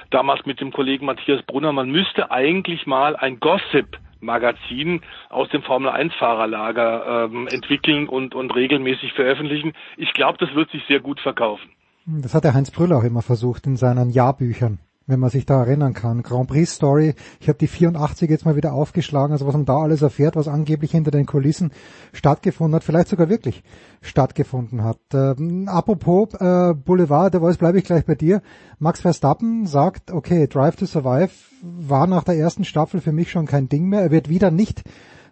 damals 0.10 0.46
mit 0.46 0.60
dem 0.62 0.72
Kollegen 0.72 1.06
Matthias 1.06 1.44
Brunner, 1.44 1.72
man 1.72 1.92
müsste 1.92 2.32
eigentlich 2.32 2.88
mal 2.88 3.16
ein 3.16 3.40
Gossip 3.40 4.00
Magazin 4.26 5.02
aus 5.30 5.50
dem 5.50 5.62
Formel 5.62 5.90
1 5.90 6.14
Fahrerlager 6.16 7.30
ähm, 7.32 7.48
entwickeln 7.48 8.10
und, 8.10 8.36
und 8.36 8.54
regelmäßig 8.54 9.14
veröffentlichen. 9.14 9.74
Ich 9.98 10.14
glaube, 10.14 10.38
das 10.40 10.54
wird 10.56 10.70
sich 10.72 10.84
sehr 10.88 11.00
gut 11.00 11.20
verkaufen. 11.20 11.70
Das 12.06 12.34
hat 12.36 12.44
der 12.44 12.54
Heinz 12.54 12.70
Brüll 12.72 12.94
auch 12.94 13.04
immer 13.04 13.22
versucht 13.22 13.66
in 13.66 13.78
seinen 13.78 14.10
Jahrbüchern 14.10 14.80
wenn 15.08 15.20
man 15.20 15.30
sich 15.30 15.46
da 15.46 15.60
erinnern 15.64 15.94
kann. 15.94 16.24
Grand 16.24 16.48
Prix 16.48 16.74
Story, 16.74 17.14
ich 17.40 17.48
habe 17.48 17.58
die 17.58 17.68
84 17.68 18.30
jetzt 18.30 18.46
mal 18.46 18.56
wieder 18.56 18.74
aufgeschlagen, 18.74 19.34
also 19.34 19.46
was 19.46 19.54
man 19.54 19.66
da 19.66 19.78
alles 19.78 20.02
erfährt, 20.02 20.36
was 20.36 20.48
angeblich 20.48 20.92
hinter 20.92 21.12
den 21.12 21.26
Kulissen 21.26 21.72
stattgefunden 22.14 22.76
hat, 22.76 22.84
vielleicht 22.84 23.10
sogar 23.10 23.30
wirklich 23.30 23.64
stattgefunden 24.02 24.84
hat. 24.84 25.00
Ähm, 25.14 25.68
apropos 25.68 26.34
äh, 26.36 26.74
Boulevard, 26.74 27.34
der 27.34 27.42
Voice 27.42 27.58
bleibe 27.58 27.78
ich 27.78 27.84
gleich 27.84 28.06
bei 28.06 28.16
dir. 28.16 28.42
Max 28.80 29.02
Verstappen 29.02 29.68
sagt, 29.68 30.12
okay, 30.12 30.48
Drive 30.48 30.76
to 30.76 30.86
Survive 30.86 31.30
war 31.62 32.08
nach 32.08 32.24
der 32.24 32.38
ersten 32.38 32.64
Staffel 32.64 33.02
für 33.02 33.12
mich 33.12 33.32
schon 33.32 33.46
kein 33.46 33.70
Ding 33.70 33.88
mehr, 33.88 34.02
er 34.02 34.12
wird 34.12 34.30
wieder 34.30 34.52
nicht 34.52 34.84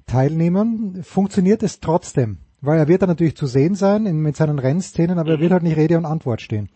teilnehmen. 0.05 1.03
Funktioniert 1.03 1.63
es 1.63 1.79
trotzdem? 1.79 2.37
Weil 2.61 2.79
er 2.79 2.87
wird 2.87 3.01
dann 3.01 3.09
natürlich 3.09 3.35
zu 3.35 3.45
sehen 3.45 3.75
sein 3.75 4.05
in, 4.05 4.19
mit 4.19 4.37
seinen 4.37 4.59
Rennszenen, 4.59 5.19
aber 5.19 5.31
er 5.31 5.39
wird 5.39 5.51
halt 5.51 5.63
nicht 5.63 5.75
Rede 5.75 5.97
und 5.97 6.05
Antwort 6.05 6.41
stehen. 6.41 6.69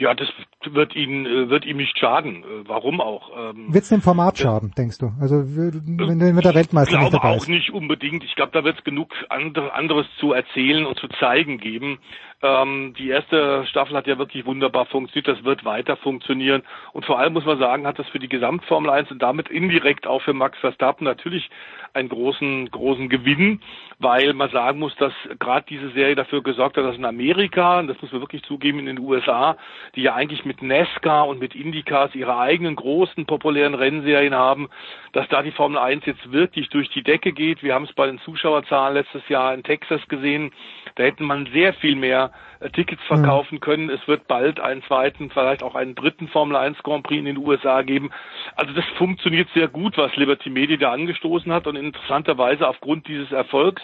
Ja, 0.00 0.14
das 0.14 0.28
wird 0.64 0.96
ihn 0.96 1.26
äh, 1.26 1.50
wird 1.50 1.66
ihm 1.66 1.76
nicht 1.76 1.98
schaden. 1.98 2.42
Äh, 2.42 2.66
warum 2.66 3.02
auch? 3.02 3.30
Ähm, 3.36 3.70
wird 3.70 3.82
es 3.82 3.90
dem 3.90 4.00
Format 4.00 4.38
schaden, 4.38 4.72
denkst 4.74 4.96
du? 4.96 5.12
Also 5.20 5.44
wenn, 5.44 6.18
wenn 6.20 6.40
der 6.40 6.54
Weltmeister 6.54 6.98
nicht 6.98 7.12
dabei 7.12 7.36
ist? 7.36 7.42
Ich 7.42 7.44
glaube 7.44 7.44
auch 7.44 7.46
nicht 7.46 7.70
unbedingt. 7.70 8.24
Ich 8.24 8.34
glaube, 8.34 8.52
da 8.52 8.64
wird 8.64 8.78
es 8.78 8.84
genug 8.84 9.12
anderes 9.28 10.06
zu 10.18 10.32
erzählen 10.32 10.86
und 10.86 10.98
zu 10.98 11.06
zeigen 11.20 11.58
geben. 11.58 11.98
Ähm, 12.42 12.94
die 12.98 13.10
erste 13.10 13.66
Staffel 13.66 13.96
hat 13.96 14.06
ja 14.06 14.16
wirklich 14.16 14.46
wunderbar 14.46 14.86
funktioniert, 14.86 15.28
das 15.28 15.44
wird 15.44 15.64
weiter 15.64 15.96
funktionieren. 15.96 16.62
Und 16.92 17.04
vor 17.04 17.18
allem 17.18 17.34
muss 17.34 17.44
man 17.44 17.58
sagen, 17.58 17.86
hat 17.86 17.98
das 17.98 18.08
für 18.08 18.18
die 18.18 18.28
Gesamtformel 18.28 18.90
1 18.90 19.10
und 19.10 19.20
damit 19.20 19.50
indirekt 19.50 20.06
auch 20.06 20.22
für 20.22 20.32
Max 20.32 20.58
Verstappen 20.58 21.04
natürlich 21.04 21.50
einen 21.92 22.08
großen, 22.08 22.70
großen 22.70 23.08
Gewinn, 23.10 23.60
weil 23.98 24.32
man 24.32 24.50
sagen 24.50 24.78
muss, 24.78 24.94
dass 24.96 25.12
gerade 25.38 25.66
diese 25.68 25.90
Serie 25.90 26.14
dafür 26.14 26.42
gesorgt 26.42 26.76
hat, 26.76 26.84
dass 26.84 26.96
in 26.96 27.04
Amerika, 27.04 27.80
und 27.80 27.88
das 27.88 28.00
muss 28.00 28.12
man 28.12 28.22
wirklich 28.22 28.42
zugeben, 28.44 28.78
in 28.78 28.86
den 28.86 29.00
USA, 29.00 29.56
die 29.94 30.02
ja 30.02 30.14
eigentlich 30.14 30.44
mit 30.46 30.62
NASCAR 30.62 31.28
und 31.28 31.40
mit 31.40 31.54
IndyCars 31.54 32.14
ihre 32.14 32.38
eigenen 32.38 32.76
großen 32.76 33.26
populären 33.26 33.74
Rennserien 33.74 34.34
haben, 34.34 34.70
dass 35.12 35.28
da 35.28 35.42
die 35.42 35.50
Formel 35.50 35.78
1 35.78 36.06
jetzt 36.06 36.30
wirklich 36.32 36.68
durch 36.68 36.88
die 36.90 37.02
Decke 37.02 37.32
geht. 37.32 37.62
Wir 37.62 37.74
haben 37.74 37.84
es 37.84 37.92
bei 37.92 38.06
den 38.06 38.20
Zuschauerzahlen 38.20 38.94
letztes 38.94 39.28
Jahr 39.28 39.52
in 39.54 39.62
Texas 39.62 40.00
gesehen. 40.08 40.52
Da 40.94 41.04
hätten 41.04 41.24
man 41.24 41.46
sehr 41.52 41.74
viel 41.74 41.96
mehr 41.96 42.32
äh, 42.60 42.70
Tickets 42.70 43.02
mhm. 43.04 43.16
verkaufen 43.16 43.56
mhm. 43.56 43.60
können. 43.60 43.90
Es 43.90 44.06
wird 44.06 44.28
bald 44.28 44.60
einen 44.60 44.82
zweiten, 44.84 45.30
vielleicht 45.30 45.62
auch 45.62 45.74
einen 45.74 45.94
dritten 45.94 46.28
Formel 46.28 46.56
1 46.56 46.78
Grand 46.82 47.04
Prix 47.04 47.18
in 47.18 47.24
den 47.24 47.38
USA 47.38 47.82
geben. 47.82 48.10
Also 48.54 48.72
das 48.72 48.84
funktioniert 48.96 49.48
sehr 49.54 49.68
gut, 49.68 49.96
was 49.98 50.14
Liberty 50.16 50.50
Media 50.50 50.76
da 50.76 50.92
angestoßen 50.92 51.52
hat 51.52 51.66
und 51.66 51.76
interessanterweise 51.76 52.68
aufgrund 52.68 53.08
dieses 53.08 53.32
Erfolgs, 53.32 53.82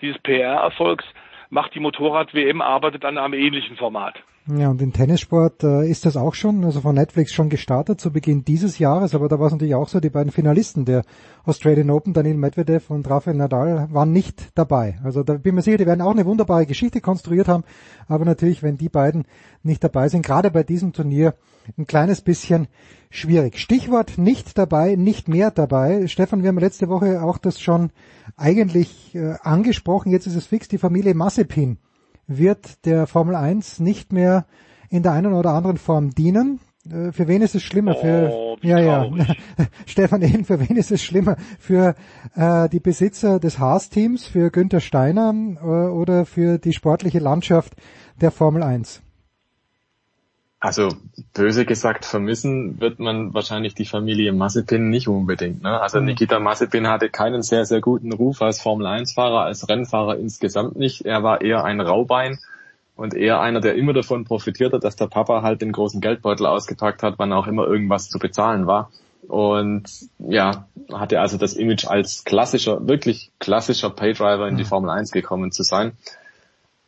dieses 0.00 0.18
PR-Erfolgs, 0.18 1.04
macht 1.50 1.74
die 1.74 1.80
Motorrad-WM, 1.80 2.60
arbeitet 2.60 3.04
an 3.04 3.16
einem 3.16 3.34
ähnlichen 3.34 3.76
Format. 3.76 4.22
Ja, 4.56 4.70
und 4.70 4.80
im 4.80 4.94
Tennissport 4.94 5.62
äh, 5.62 5.86
ist 5.86 6.06
das 6.06 6.16
auch 6.16 6.32
schon, 6.32 6.64
also 6.64 6.80
von 6.80 6.94
Netflix 6.94 7.34
schon 7.34 7.50
gestartet 7.50 8.00
zu 8.00 8.10
Beginn 8.10 8.46
dieses 8.46 8.78
Jahres, 8.78 9.14
aber 9.14 9.28
da 9.28 9.38
war 9.38 9.48
es 9.48 9.52
natürlich 9.52 9.74
auch 9.74 9.90
so, 9.90 10.00
die 10.00 10.08
beiden 10.08 10.32
Finalisten 10.32 10.86
der 10.86 11.02
Australian 11.44 11.90
Open, 11.90 12.14
Daniel 12.14 12.38
Medvedev 12.38 12.88
und 12.88 13.10
Rafael 13.10 13.36
Nadal, 13.36 13.88
waren 13.92 14.10
nicht 14.10 14.48
dabei. 14.54 14.98
Also 15.04 15.22
da 15.22 15.34
bin 15.34 15.54
mir 15.54 15.60
sicher, 15.60 15.76
die 15.76 15.84
werden 15.84 16.00
auch 16.00 16.12
eine 16.12 16.24
wunderbare 16.24 16.64
Geschichte 16.64 17.02
konstruiert 17.02 17.46
haben, 17.46 17.64
aber 18.06 18.24
natürlich, 18.24 18.62
wenn 18.62 18.78
die 18.78 18.88
beiden 18.88 19.26
nicht 19.62 19.84
dabei 19.84 20.08
sind, 20.08 20.24
gerade 20.24 20.50
bei 20.50 20.62
diesem 20.62 20.94
Turnier, 20.94 21.34
ein 21.76 21.86
kleines 21.86 22.22
bisschen 22.22 22.68
schwierig. 23.10 23.58
Stichwort 23.58 24.16
nicht 24.16 24.56
dabei, 24.56 24.94
nicht 24.96 25.28
mehr 25.28 25.50
dabei. 25.50 26.06
Stefan, 26.06 26.42
wir 26.42 26.48
haben 26.48 26.58
letzte 26.58 26.88
Woche 26.88 27.22
auch 27.22 27.36
das 27.36 27.60
schon 27.60 27.90
eigentlich 28.38 29.14
äh, 29.14 29.34
angesprochen, 29.42 30.10
jetzt 30.10 30.26
ist 30.26 30.36
es 30.36 30.46
fix, 30.46 30.68
die 30.68 30.78
Familie 30.78 31.14
Massepin 31.14 31.76
wird 32.28 32.84
der 32.86 33.08
Formel 33.08 33.34
1 33.34 33.80
nicht 33.80 34.12
mehr 34.12 34.46
in 34.90 35.02
der 35.02 35.12
einen 35.12 35.32
oder 35.32 35.50
anderen 35.50 35.78
Form 35.78 36.10
dienen. 36.10 36.60
Äh, 36.88 37.12
für 37.12 37.26
wen 37.26 37.42
ist 37.42 37.54
es 37.54 37.62
schlimmer? 37.62 37.96
Für 37.96 38.30
oh, 38.32 38.56
ja, 38.62 38.78
ja, 38.78 39.10
Stefan 39.86 40.22
Ehlen, 40.22 40.44
für 40.44 40.60
wen 40.60 40.76
ist 40.76 40.92
es 40.92 41.02
schlimmer? 41.02 41.36
Für 41.58 41.94
äh, 42.36 42.68
die 42.68 42.80
Besitzer 42.80 43.40
des 43.40 43.58
Haas-Teams, 43.58 44.26
für 44.26 44.50
Günther 44.50 44.80
Steiner 44.80 45.34
äh, 45.60 45.64
oder 45.64 46.24
für 46.24 46.58
die 46.58 46.72
sportliche 46.72 47.18
Landschaft 47.18 47.74
der 48.20 48.30
Formel 48.30 48.62
1? 48.62 49.02
Also 50.60 50.88
böse 51.34 51.64
gesagt, 51.64 52.04
vermissen 52.04 52.80
wird 52.80 52.98
man 52.98 53.32
wahrscheinlich 53.32 53.74
die 53.76 53.84
Familie 53.84 54.32
Mazepin 54.32 54.90
nicht 54.90 55.06
unbedingt. 55.06 55.62
Ne? 55.62 55.80
Also 55.80 56.00
mhm. 56.00 56.06
Nikita 56.06 56.40
Mazepin 56.40 56.88
hatte 56.88 57.10
keinen 57.10 57.42
sehr, 57.42 57.64
sehr 57.64 57.80
guten 57.80 58.12
Ruf 58.12 58.42
als 58.42 58.60
Formel-1-Fahrer, 58.60 59.42
als 59.42 59.68
Rennfahrer 59.68 60.18
insgesamt 60.18 60.76
nicht. 60.76 61.02
Er 61.02 61.22
war 61.22 61.42
eher 61.42 61.64
ein 61.64 61.80
Raubein 61.80 62.38
und 62.96 63.14
eher 63.14 63.40
einer, 63.40 63.60
der 63.60 63.76
immer 63.76 63.92
davon 63.92 64.24
profitiert 64.24 64.72
hat, 64.72 64.82
dass 64.82 64.96
der 64.96 65.06
Papa 65.06 65.42
halt 65.42 65.62
den 65.62 65.70
großen 65.70 66.00
Geldbeutel 66.00 66.46
ausgepackt 66.46 67.04
hat, 67.04 67.14
wann 67.18 67.32
auch 67.32 67.46
immer 67.46 67.64
irgendwas 67.64 68.08
zu 68.08 68.18
bezahlen 68.18 68.66
war. 68.66 68.90
Und 69.28 69.84
ja, 70.18 70.66
hatte 70.92 71.20
also 71.20 71.38
das 71.38 71.54
Image 71.54 71.86
als 71.86 72.24
klassischer, 72.24 72.88
wirklich 72.88 73.30
klassischer 73.38 73.90
Paydriver 73.90 74.48
in 74.48 74.56
die 74.56 74.64
mhm. 74.64 74.68
Formel 74.68 74.90
1 74.90 75.12
gekommen 75.12 75.52
zu 75.52 75.62
sein. 75.62 75.92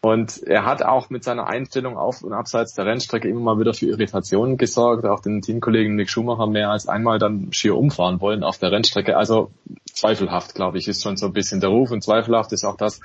Und 0.02 0.42
er 0.44 0.64
hat 0.64 0.82
auch 0.82 1.10
mit 1.10 1.24
seiner 1.24 1.46
Einstellung 1.46 1.98
auf 1.98 2.22
und 2.22 2.32
abseits 2.32 2.72
der 2.72 2.86
Rennstrecke 2.86 3.28
immer 3.28 3.40
mal 3.40 3.60
wieder 3.60 3.74
für 3.74 3.86
Irritationen 3.86 4.56
gesorgt, 4.56 5.04
auch 5.04 5.20
den 5.20 5.42
Teamkollegen 5.42 5.94
Nick 5.94 6.08
Schumacher 6.08 6.46
mehr 6.46 6.70
als 6.70 6.88
einmal 6.88 7.18
dann 7.18 7.52
schier 7.52 7.76
umfahren 7.76 8.20
wollen 8.20 8.42
auf 8.42 8.56
der 8.56 8.72
Rennstrecke. 8.72 9.18
Also 9.18 9.50
zweifelhaft, 9.92 10.54
glaube 10.54 10.78
ich, 10.78 10.88
ist 10.88 11.02
schon 11.02 11.18
so 11.18 11.26
ein 11.26 11.34
bisschen 11.34 11.60
der 11.60 11.68
Ruf 11.68 11.90
und 11.90 12.02
zweifelhaft 12.02 12.52
ist 12.52 12.64
auch 12.64 12.78
das, 12.78 13.00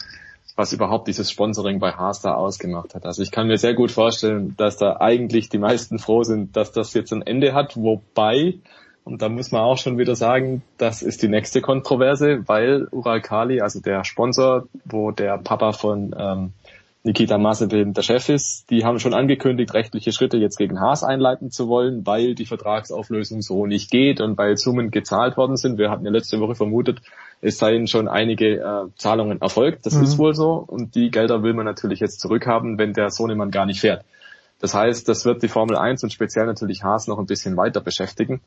was 0.56 0.72
überhaupt 0.72 1.10
dieses 1.10 1.30
Sponsoring 1.30 1.80
bei 1.80 1.92
Haas 1.92 2.22
da 2.22 2.36
ausgemacht 2.36 2.96
hat. 2.96 3.06
Also 3.06 3.22
ich 3.22 3.32
kann 3.32 3.48
mir 3.48 3.58
sehr 3.58 3.74
gut 3.74 3.92
vorstellen, 3.92 4.56
dass 4.56 4.78
da 4.78 4.96
eigentlich 5.02 5.50
die 5.50 5.58
meisten 5.58 6.00
froh 6.00 6.24
sind, 6.24 6.56
dass 6.56 6.72
das 6.72 6.94
jetzt 6.94 7.12
ein 7.12 7.24
Ende 7.24 7.54
hat, 7.54 7.76
wobei 7.76 8.60
und 9.06 9.22
da 9.22 9.30
muss 9.30 9.52
man 9.52 9.62
auch 9.62 9.78
schon 9.78 10.00
wieder 10.00 10.16
sagen, 10.16 10.64
das 10.80 11.04
ist 11.04 11.22
die 11.22 11.28
nächste 11.28 11.62
Kontroverse, 11.62 12.42
weil 12.48 12.88
Ural 12.90 13.22
Kali, 13.22 13.62
also 13.62 13.80
der 13.80 14.04
Sponsor, 14.04 14.68
wo 14.84 15.12
der 15.12 15.38
Papa 15.38 15.74
von 15.74 16.16
ähm, 16.18 16.54
Nikita 17.06 17.38
Mazepin 17.38 17.94
der 17.94 18.02
Chef 18.02 18.30
ist. 18.30 18.68
Die 18.72 18.84
haben 18.84 18.98
schon 18.98 19.14
angekündigt, 19.14 19.76
rechtliche 19.76 20.12
Schritte 20.12 20.38
jetzt 20.38 20.58
gegen 20.58 20.82
Haas 20.82 21.04
einleiten 21.04 21.52
zu 21.52 21.68
wollen, 21.68 22.04
weil 22.08 22.34
die 22.34 22.48
Vertragsauflösung 22.48 23.44
so 23.44 23.68
nicht 23.68 23.92
geht 23.92 24.22
und 24.22 24.40
weil 24.40 24.58
Summen 24.58 24.90
gezahlt 24.90 25.38
worden 25.38 25.56
sind. 25.56 25.78
Wir 25.78 25.92
hatten 25.92 26.04
ja 26.04 26.10
letzte 26.10 26.40
Woche 26.40 26.56
vermutet, 26.56 27.02
es 27.42 27.60
seien 27.60 27.86
schon 27.86 28.08
einige 28.08 28.56
äh, 28.56 28.88
Zahlungen 28.98 29.40
erfolgt. 29.40 29.86
Das 29.86 29.94
mhm. 29.94 30.04
ist 30.04 30.18
wohl 30.18 30.34
so. 30.34 30.54
Und 30.54 30.96
die 30.96 31.12
Gelder 31.12 31.44
will 31.44 31.54
man 31.54 31.66
natürlich 31.66 32.00
jetzt 32.00 32.22
zurückhaben, 32.22 32.80
wenn 32.80 32.94
der 32.94 33.12
Sohnemann 33.12 33.52
gar 33.52 33.68
nicht 33.68 33.82
fährt. 33.82 34.04
Das 34.60 34.74
heißt, 34.74 35.08
das 35.08 35.26
wird 35.26 35.44
die 35.44 35.48
Formel 35.48 35.78
1 35.78 36.02
und 36.04 36.12
speziell 36.12 36.48
natürlich 36.48 36.84
Haas 36.84 37.06
noch 37.08 37.20
ein 37.20 37.28
bisschen 37.28 37.56
weiter 37.56 37.82
beschäftigen. 37.82 38.42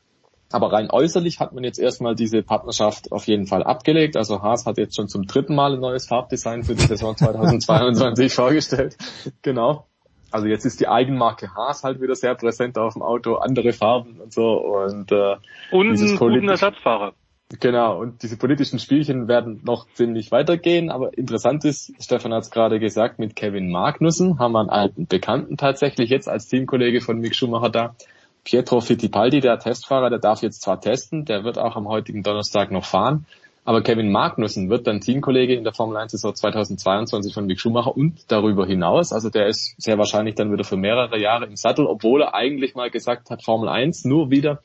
Aber 0.51 0.73
rein 0.73 0.89
äußerlich 0.89 1.39
hat 1.39 1.53
man 1.53 1.63
jetzt 1.63 1.79
erstmal 1.79 2.15
diese 2.15 2.41
Partnerschaft 2.41 3.11
auf 3.11 3.27
jeden 3.27 3.45
Fall 3.45 3.63
abgelegt. 3.63 4.17
Also 4.17 4.41
Haas 4.41 4.65
hat 4.65 4.77
jetzt 4.77 4.95
schon 4.95 5.07
zum 5.07 5.27
dritten 5.27 5.53
Mal 5.53 5.73
ein 5.73 5.79
neues 5.79 6.07
Farbdesign 6.07 6.63
für 6.63 6.73
die 6.73 6.81
Saison 6.83 7.15
2022 7.15 8.33
vorgestellt. 8.33 8.97
Genau. 9.43 9.85
Also 10.31 10.47
jetzt 10.47 10.65
ist 10.65 10.79
die 10.79 10.87
Eigenmarke 10.87 11.53
Haas 11.55 11.83
halt 11.83 12.01
wieder 12.01 12.15
sehr 12.15 12.35
präsent 12.35 12.77
auf 12.77 12.93
dem 12.93 13.01
Auto, 13.01 13.35
andere 13.35 13.73
Farben 13.73 14.19
und 14.21 14.33
so 14.33 14.57
und 14.57 15.11
äh, 15.11 15.35
und 15.71 15.91
dieses 15.91 16.17
guten 16.17 16.47
Ersatzfahrer. 16.47 17.13
Genau, 17.59 17.99
und 17.99 18.21
diese 18.21 18.37
politischen 18.37 18.77
Spielchen 18.77 19.27
werden 19.27 19.61
noch 19.63 19.87
ziemlich 19.93 20.31
weitergehen, 20.31 20.91
aber 20.91 21.17
interessant 21.17 21.65
ist, 21.65 21.91
Stefan 21.99 22.31
hat 22.31 22.43
es 22.43 22.51
gerade 22.51 22.79
gesagt, 22.79 23.17
mit 23.17 23.35
Kevin 23.35 23.71
Magnussen 23.71 24.37
haben 24.37 24.51
wir 24.51 24.59
einen 24.59 24.69
alten 24.69 25.07
Bekannten 25.07 25.57
tatsächlich 25.57 26.11
jetzt 26.11 26.29
als 26.29 26.47
Teamkollege 26.47 27.01
von 27.01 27.17
Mick 27.17 27.33
Schumacher 27.33 27.69
da, 27.71 27.95
Pietro 28.43 28.81
Fittipaldi, 28.81 29.39
der 29.41 29.59
Testfahrer, 29.59 30.09
der 30.09 30.19
darf 30.19 30.41
jetzt 30.41 30.61
zwar 30.61 30.79
testen, 30.81 31.25
der 31.25 31.43
wird 31.43 31.57
auch 31.57 31.75
am 31.75 31.87
heutigen 31.87 32.23
Donnerstag 32.23 32.71
noch 32.71 32.85
fahren, 32.85 33.25
aber 33.65 33.83
Kevin 33.83 34.11
Magnussen 34.11 34.69
wird 34.69 34.87
dann 34.87 34.99
Teamkollege 34.99 35.53
in 35.53 35.63
der 35.63 35.73
Formel 35.73 35.97
1 35.97 36.13
Saison 36.13 36.33
2022 36.33 37.33
von 37.33 37.45
Mick 37.45 37.59
Schumacher 37.59 37.95
und 37.95 38.31
darüber 38.31 38.65
hinaus. 38.65 39.13
Also 39.13 39.29
der 39.29 39.47
ist 39.47 39.75
sehr 39.77 39.97
wahrscheinlich 39.99 40.35
dann 40.35 40.51
wieder 40.51 40.63
für 40.63 40.77
mehrere 40.77 41.19
Jahre 41.19 41.45
im 41.45 41.55
Sattel, 41.55 41.85
obwohl 41.85 42.23
er 42.23 42.33
eigentlich 42.33 42.73
mal 42.73 42.89
gesagt 42.89 43.29
hat, 43.29 43.43
Formel 43.43 43.69
1 43.69 44.05
nur 44.05 44.31
wieder, 44.31 44.63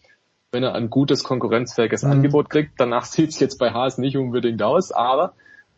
wenn 0.53 0.63
er 0.63 0.75
ein 0.75 0.89
gutes 0.89 1.23
konkurrenzfähiges 1.23 2.03
mhm. 2.03 2.13
Angebot 2.13 2.49
kriegt. 2.49 2.81
Danach 2.81 3.05
sieht 3.05 3.31
es 3.31 3.41
jetzt 3.41 3.59
bei 3.59 3.73
Haas 3.73 3.99
nicht 3.99 4.17
unbedingt 4.17 4.63
aus, 4.63 4.91
aber 4.91 5.35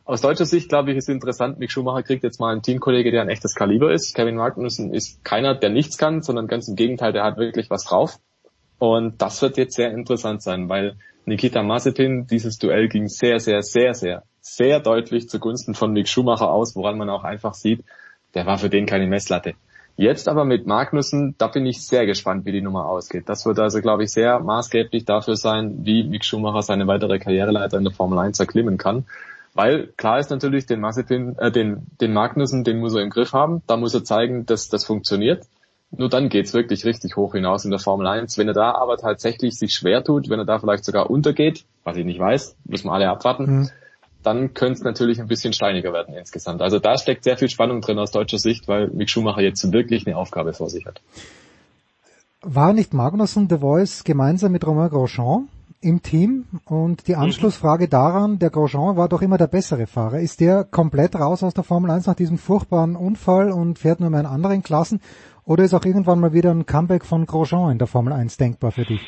aus 0.06 0.20
deutscher 0.20 0.46
Sicht, 0.46 0.68
glaube 0.68 0.92
ich, 0.92 0.96
ist 0.96 1.08
interessant, 1.08 1.58
Mick 1.58 1.72
Schumacher 1.72 2.04
kriegt 2.04 2.22
jetzt 2.22 2.38
mal 2.38 2.52
einen 2.52 2.62
Teamkollege, 2.62 3.10
der 3.10 3.22
ein 3.22 3.28
echtes 3.28 3.56
Kaliber 3.56 3.92
ist. 3.92 4.14
Kevin 4.14 4.36
Magnussen 4.36 4.94
ist 4.94 5.24
keiner, 5.24 5.56
der 5.56 5.70
nichts 5.70 5.98
kann, 5.98 6.22
sondern 6.22 6.46
ganz 6.46 6.68
im 6.68 6.76
Gegenteil, 6.76 7.12
der 7.12 7.24
hat 7.24 7.38
wirklich 7.38 7.70
was 7.70 7.84
drauf. 7.84 8.18
Und 8.78 9.20
das 9.20 9.42
wird 9.42 9.56
jetzt 9.56 9.74
sehr 9.74 9.90
interessant 9.90 10.42
sein, 10.42 10.68
weil 10.68 10.96
Nikita 11.24 11.64
Mazepin, 11.64 12.28
dieses 12.28 12.58
Duell 12.58 12.88
ging 12.88 13.08
sehr, 13.08 13.40
sehr, 13.40 13.62
sehr, 13.62 13.94
sehr, 13.94 14.22
sehr 14.40 14.78
deutlich 14.78 15.28
zugunsten 15.28 15.74
von 15.74 15.92
Mick 15.92 16.08
Schumacher 16.08 16.50
aus, 16.50 16.76
woran 16.76 16.98
man 16.98 17.10
auch 17.10 17.24
einfach 17.24 17.54
sieht, 17.54 17.84
der 18.34 18.46
war 18.46 18.58
für 18.58 18.70
den 18.70 18.86
keine 18.86 19.08
Messlatte. 19.08 19.54
Jetzt 19.96 20.28
aber 20.28 20.44
mit 20.44 20.68
Magnussen, 20.68 21.34
da 21.38 21.48
bin 21.48 21.66
ich 21.66 21.84
sehr 21.84 22.06
gespannt, 22.06 22.44
wie 22.44 22.52
die 22.52 22.60
Nummer 22.60 22.86
ausgeht. 22.86 23.28
Das 23.28 23.44
wird 23.44 23.58
also, 23.58 23.80
glaube 23.80 24.04
ich, 24.04 24.12
sehr 24.12 24.38
maßgeblich 24.38 25.04
dafür 25.04 25.34
sein, 25.34 25.84
wie 25.84 26.04
Mick 26.04 26.24
Schumacher 26.24 26.62
seine 26.62 26.86
weitere 26.86 27.18
Karriereleiter 27.18 27.78
in 27.78 27.84
der 27.84 27.94
Formel 27.94 28.18
1 28.20 28.38
erklimmen 28.38 28.76
kann. 28.76 29.06
Weil 29.56 29.88
klar 29.96 30.18
ist 30.18 30.30
natürlich, 30.30 30.66
den 30.66 30.80
Mazepin, 30.80 31.36
äh, 31.38 31.50
den, 31.50 31.86
den 32.00 32.12
Magnussen, 32.12 32.62
den 32.62 32.78
muss 32.78 32.94
er 32.94 33.02
im 33.02 33.10
Griff 33.10 33.32
haben. 33.32 33.62
Da 33.66 33.76
muss 33.76 33.94
er 33.94 34.04
zeigen, 34.04 34.46
dass 34.46 34.68
das 34.68 34.84
funktioniert. 34.84 35.46
Nur 35.90 36.08
dann 36.08 36.28
geht's 36.28 36.52
wirklich 36.52 36.84
richtig 36.84 37.16
hoch 37.16 37.32
hinaus 37.32 37.64
in 37.64 37.70
der 37.70 37.80
Formel 37.80 38.06
1. 38.06 38.36
Wenn 38.38 38.48
er 38.48 38.54
da 38.54 38.72
aber 38.72 38.98
tatsächlich 38.98 39.58
sich 39.58 39.72
schwer 39.72 40.04
tut, 40.04 40.28
wenn 40.28 40.38
er 40.38 40.44
da 40.44 40.58
vielleicht 40.58 40.84
sogar 40.84 41.10
untergeht, 41.10 41.64
was 41.84 41.96
ich 41.96 42.04
nicht 42.04 42.20
weiß, 42.20 42.56
müssen 42.64 42.88
wir 42.88 42.92
alle 42.92 43.08
abwarten, 43.08 43.60
mhm 43.60 43.70
dann 44.26 44.54
könnte 44.54 44.72
es 44.72 44.82
natürlich 44.82 45.20
ein 45.20 45.28
bisschen 45.28 45.52
steiniger 45.52 45.92
werden 45.92 46.14
insgesamt. 46.14 46.60
Also 46.60 46.80
da 46.80 46.98
steckt 46.98 47.22
sehr 47.22 47.38
viel 47.38 47.48
Spannung 47.48 47.80
drin 47.80 47.98
aus 48.00 48.10
deutscher 48.10 48.38
Sicht, 48.38 48.66
weil 48.66 48.88
Mick 48.88 49.08
Schumacher 49.08 49.40
jetzt 49.40 49.72
wirklich 49.72 50.04
eine 50.04 50.16
Aufgabe 50.16 50.52
vor 50.52 50.68
sich 50.68 50.84
hat. 50.84 51.00
War 52.42 52.72
nicht 52.72 52.92
Magnussen 52.92 53.48
The 53.48 53.58
Voice 53.58 54.02
gemeinsam 54.02 54.50
mit 54.50 54.66
Romain 54.66 54.90
Grosjean 54.90 55.48
im 55.86 56.02
Team? 56.02 56.44
Und 56.66 57.06
die 57.08 57.14
mhm. 57.14 57.22
Anschlussfrage 57.22 57.88
daran, 57.88 58.38
der 58.38 58.50
Grosjean 58.50 58.96
war 58.96 59.08
doch 59.08 59.22
immer 59.22 59.38
der 59.38 59.46
bessere 59.46 59.86
Fahrer. 59.86 60.18
Ist 60.18 60.40
der 60.40 60.64
komplett 60.64 61.14
raus 61.14 61.42
aus 61.42 61.54
der 61.54 61.64
Formel 61.64 61.90
1 61.90 62.06
nach 62.06 62.14
diesem 62.14 62.38
furchtbaren 62.38 62.96
Unfall 62.96 63.50
und 63.50 63.78
fährt 63.78 64.00
nur 64.00 64.10
mehr 64.10 64.20
in 64.20 64.26
anderen 64.26 64.62
Klassen? 64.62 65.00
Oder 65.44 65.64
ist 65.64 65.74
auch 65.74 65.84
irgendwann 65.84 66.20
mal 66.20 66.32
wieder 66.32 66.50
ein 66.50 66.66
Comeback 66.66 67.04
von 67.04 67.24
Grosjean 67.24 67.72
in 67.72 67.78
der 67.78 67.86
Formel 67.86 68.12
1 68.12 68.36
denkbar 68.36 68.72
für 68.72 68.84
dich? 68.84 69.00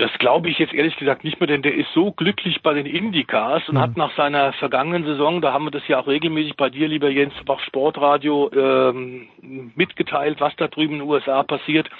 Das 0.00 0.10
glaube 0.18 0.48
ich 0.48 0.58
jetzt 0.58 0.72
ehrlich 0.72 0.96
gesagt 0.96 1.24
nicht 1.24 1.40
mehr, 1.40 1.46
denn 1.46 1.60
der 1.60 1.74
ist 1.74 1.92
so 1.92 2.10
glücklich 2.12 2.62
bei 2.62 2.72
den 2.72 2.86
Indycars 2.86 3.68
und 3.68 3.74
mhm. 3.74 3.80
hat 3.80 3.96
nach 3.98 4.16
seiner 4.16 4.54
vergangenen 4.54 5.04
Saison, 5.04 5.42
da 5.42 5.52
haben 5.52 5.64
wir 5.64 5.70
das 5.70 5.86
ja 5.88 6.00
auch 6.00 6.06
regelmäßig 6.06 6.56
bei 6.56 6.70
dir, 6.70 6.88
lieber 6.88 7.10
Jens, 7.10 7.34
Bach 7.44 7.60
Sportradio, 7.60 8.50
ähm, 8.56 9.26
mitgeteilt, 9.74 10.40
was 10.40 10.56
da 10.56 10.68
drüben 10.68 10.94
in 10.94 11.00
den 11.00 11.08
USA 11.08 11.42
passiert. 11.42 11.90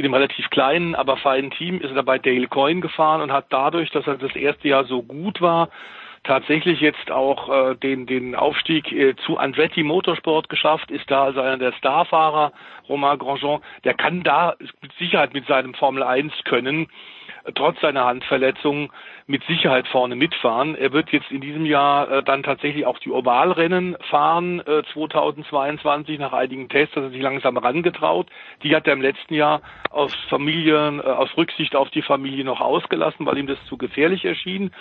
In 0.00 0.06
einem 0.06 0.14
relativ 0.14 0.48
kleinen, 0.48 0.94
aber 0.94 1.18
feinen 1.18 1.50
Team 1.50 1.78
ist 1.82 1.94
er 1.94 2.02
bei 2.02 2.18
Dale 2.18 2.48
Coyne 2.48 2.80
gefahren 2.80 3.20
und 3.20 3.30
hat 3.30 3.44
dadurch, 3.50 3.90
dass 3.90 4.06
er 4.06 4.16
das 4.16 4.34
erste 4.34 4.66
Jahr 4.66 4.84
so 4.84 5.02
gut 5.02 5.42
war, 5.42 5.68
tatsächlich 6.24 6.80
jetzt 6.80 7.10
auch 7.10 7.50
äh, 7.50 7.74
den, 7.74 8.06
den 8.06 8.34
Aufstieg 8.34 8.90
äh, 8.92 9.14
zu 9.26 9.36
Andretti 9.36 9.82
Motorsport 9.82 10.48
geschafft, 10.48 10.90
ist 10.90 11.10
da 11.10 11.24
also 11.24 11.42
einer 11.42 11.58
der 11.58 11.72
Starfahrer, 11.72 12.52
Romain 12.88 13.18
Grandjean, 13.18 13.60
der 13.84 13.92
kann 13.92 14.22
da 14.22 14.54
mit 14.80 14.90
Sicherheit 14.98 15.34
mit 15.34 15.46
seinem 15.46 15.74
Formel 15.74 16.02
1 16.02 16.32
können 16.44 16.88
trotz 17.54 17.80
seiner 17.80 18.04
Handverletzung 18.04 18.92
mit 19.26 19.44
Sicherheit 19.44 19.86
vorne 19.88 20.16
mitfahren. 20.16 20.74
Er 20.74 20.92
wird 20.92 21.10
jetzt 21.10 21.30
in 21.30 21.40
diesem 21.40 21.64
Jahr 21.64 22.10
äh, 22.10 22.22
dann 22.22 22.42
tatsächlich 22.42 22.86
auch 22.86 22.98
die 22.98 23.10
Ovalrennen 23.10 23.96
fahren, 24.10 24.60
äh, 24.60 24.82
2022 24.92 26.18
nach 26.18 26.32
einigen 26.32 26.68
Tests, 26.68 26.94
dass 26.94 27.04
er 27.04 27.10
sich 27.10 27.22
langsam 27.22 27.56
rangetraut. 27.56 28.26
Die 28.62 28.74
hat 28.74 28.86
er 28.86 28.94
im 28.94 29.02
letzten 29.02 29.34
Jahr 29.34 29.62
aus 29.90 30.14
Familien, 30.28 31.00
äh, 31.00 31.02
aus 31.02 31.36
Rücksicht 31.36 31.76
auf 31.76 31.90
die 31.90 32.02
Familie 32.02 32.44
noch 32.44 32.60
ausgelassen, 32.60 33.26
weil 33.26 33.38
ihm 33.38 33.46
das 33.46 33.64
zu 33.66 33.76
gefährlich 33.76 34.24
erschien. 34.24 34.72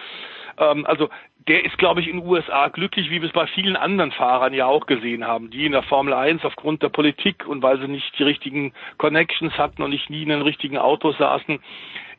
Ähm, 0.59 0.85
also 0.85 1.09
der 1.47 1.65
ist, 1.65 1.77
glaube 1.77 2.01
ich, 2.01 2.07
in 2.07 2.19
den 2.19 2.27
USA 2.27 2.67
glücklich, 2.67 3.09
wie 3.09 3.21
wir 3.21 3.27
es 3.27 3.33
bei 3.33 3.47
vielen 3.47 3.75
anderen 3.75 4.11
Fahrern 4.11 4.53
ja 4.53 4.65
auch 4.65 4.85
gesehen 4.85 5.25
haben, 5.25 5.49
die 5.49 5.65
in 5.65 5.71
der 5.71 5.83
Formel 5.83 6.13
1 6.13 6.43
aufgrund 6.45 6.83
der 6.83 6.89
Politik 6.89 7.47
und 7.47 7.63
weil 7.63 7.79
sie 7.79 7.87
nicht 7.87 8.17
die 8.19 8.23
richtigen 8.23 8.73
Connections 8.97 9.57
hatten 9.57 9.81
und 9.81 9.89
nicht 9.89 10.09
nie 10.09 10.23
in 10.23 10.29
den 10.29 10.41
richtigen 10.41 10.77
Autos 10.77 11.17
saßen, 11.17 11.59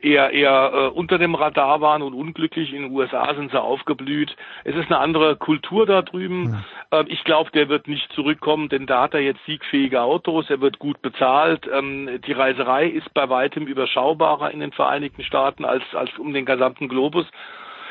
eher 0.02 0.30
eher 0.30 0.72
äh, 0.72 0.86
unter 0.88 1.18
dem 1.18 1.34
Radar 1.34 1.80
waren 1.80 2.02
und 2.02 2.14
unglücklich. 2.14 2.72
In 2.72 2.82
den 2.82 2.92
USA 2.92 3.34
sind 3.34 3.50
sie 3.50 3.60
aufgeblüht. 3.60 4.34
Es 4.64 4.74
ist 4.74 4.90
eine 4.90 4.98
andere 4.98 5.36
Kultur 5.36 5.86
da 5.86 6.02
drüben. 6.02 6.62
Ja. 6.90 7.00
Ähm, 7.00 7.06
ich 7.08 7.24
glaube, 7.24 7.50
der 7.52 7.68
wird 7.68 7.88
nicht 7.88 8.12
zurückkommen, 8.12 8.68
denn 8.68 8.86
da 8.86 9.02
hat 9.02 9.14
er 9.14 9.20
jetzt 9.20 9.44
siegfähige 9.46 10.02
Autos. 10.02 10.50
Er 10.50 10.60
wird 10.60 10.78
gut 10.78 11.00
bezahlt. 11.02 11.68
Ähm, 11.72 12.20
die 12.26 12.32
Reiserei 12.32 12.86
ist 12.86 13.12
bei 13.14 13.28
weitem 13.28 13.66
überschaubarer 13.66 14.50
in 14.50 14.60
den 14.60 14.72
Vereinigten 14.72 15.22
Staaten 15.22 15.64
als 15.64 15.82
als 15.94 16.10
um 16.18 16.32
den 16.32 16.44
gesamten 16.44 16.88
Globus. 16.88 17.26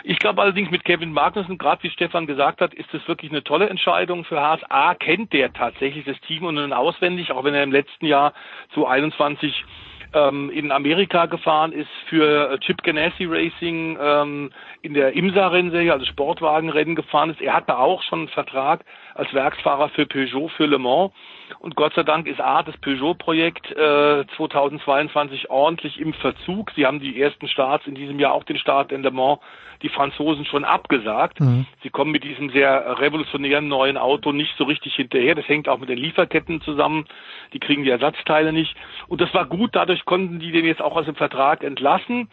Ich 0.03 0.19
glaube 0.19 0.41
allerdings 0.41 0.71
mit 0.71 0.85
Kevin 0.85 1.11
Magnussen, 1.11 1.57
gerade 1.57 1.83
wie 1.83 1.89
Stefan 1.89 2.25
gesagt 2.25 2.61
hat, 2.61 2.73
ist 2.73 2.93
das 2.93 3.05
wirklich 3.07 3.31
eine 3.31 3.43
tolle 3.43 3.69
Entscheidung 3.69 4.23
für 4.23 4.39
Haas. 4.39 4.61
A, 4.69 4.95
kennt 4.95 5.33
der 5.33 5.51
tatsächlich 5.51 6.05
das 6.05 6.19
Team 6.21 6.45
und 6.45 6.73
auswendig, 6.73 7.31
auch 7.31 7.43
wenn 7.43 7.53
er 7.53 7.63
im 7.63 7.71
letzten 7.71 8.05
Jahr 8.05 8.33
zu 8.73 8.87
21 8.87 9.65
ähm, 10.13 10.49
in 10.49 10.71
Amerika 10.71 11.25
gefahren 11.25 11.71
ist 11.71 11.89
für 12.07 12.57
Chip 12.61 12.83
Ganassi 12.83 13.25
Racing 13.25 13.97
ähm, 14.01 14.51
in 14.81 14.93
der 14.93 15.13
IMSA-Rennserie, 15.13 15.91
also 15.91 16.05
Sportwagenrennen 16.05 16.95
gefahren 16.95 17.29
ist. 17.29 17.41
Er 17.41 17.53
hatte 17.53 17.77
auch 17.77 18.01
schon 18.03 18.19
einen 18.19 18.27
Vertrag 18.29 18.85
als 19.15 19.33
Werksfahrer 19.33 19.89
für 19.89 20.05
Peugeot 20.05 20.49
für 20.49 20.65
Le 20.65 20.79
Mans. 20.79 21.11
Und 21.59 21.75
Gott 21.75 21.93
sei 21.95 22.03
Dank 22.03 22.27
ist 22.27 22.39
A, 22.39 22.63
das 22.63 22.77
Peugeot-Projekt 22.77 23.71
äh, 23.71 24.25
2022 24.37 25.49
ordentlich 25.49 25.99
im 25.99 26.13
Verzug. 26.13 26.71
Sie 26.75 26.85
haben 26.85 26.99
die 26.99 27.19
ersten 27.19 27.47
Starts 27.47 27.87
in 27.87 27.95
diesem 27.95 28.19
Jahr, 28.19 28.33
auch 28.33 28.43
den 28.43 28.57
Start 28.57 28.91
in 28.91 29.01
Le 29.01 29.11
Mans, 29.11 29.39
die 29.81 29.89
Franzosen 29.89 30.45
schon 30.45 30.65
abgesagt. 30.65 31.39
Mhm. 31.39 31.65
Sie 31.83 31.89
kommen 31.89 32.11
mit 32.11 32.23
diesem 32.23 32.49
sehr 32.49 32.99
revolutionären 32.99 33.67
neuen 33.67 33.97
Auto 33.97 34.31
nicht 34.31 34.55
so 34.57 34.65
richtig 34.65 34.95
hinterher. 34.95 35.35
Das 35.35 35.47
hängt 35.47 35.69
auch 35.69 35.79
mit 35.79 35.89
den 35.89 35.97
Lieferketten 35.97 36.61
zusammen. 36.61 37.05
Die 37.53 37.59
kriegen 37.59 37.83
die 37.83 37.89
Ersatzteile 37.89 38.53
nicht. 38.53 38.75
Und 39.07 39.21
das 39.21 39.33
war 39.33 39.45
gut. 39.45 39.71
Dadurch 39.73 40.05
konnten 40.05 40.39
die 40.39 40.51
den 40.51 40.65
jetzt 40.65 40.81
auch 40.81 40.95
aus 40.95 41.05
dem 41.05 41.15
Vertrag 41.15 41.63
entlassen. 41.63 42.29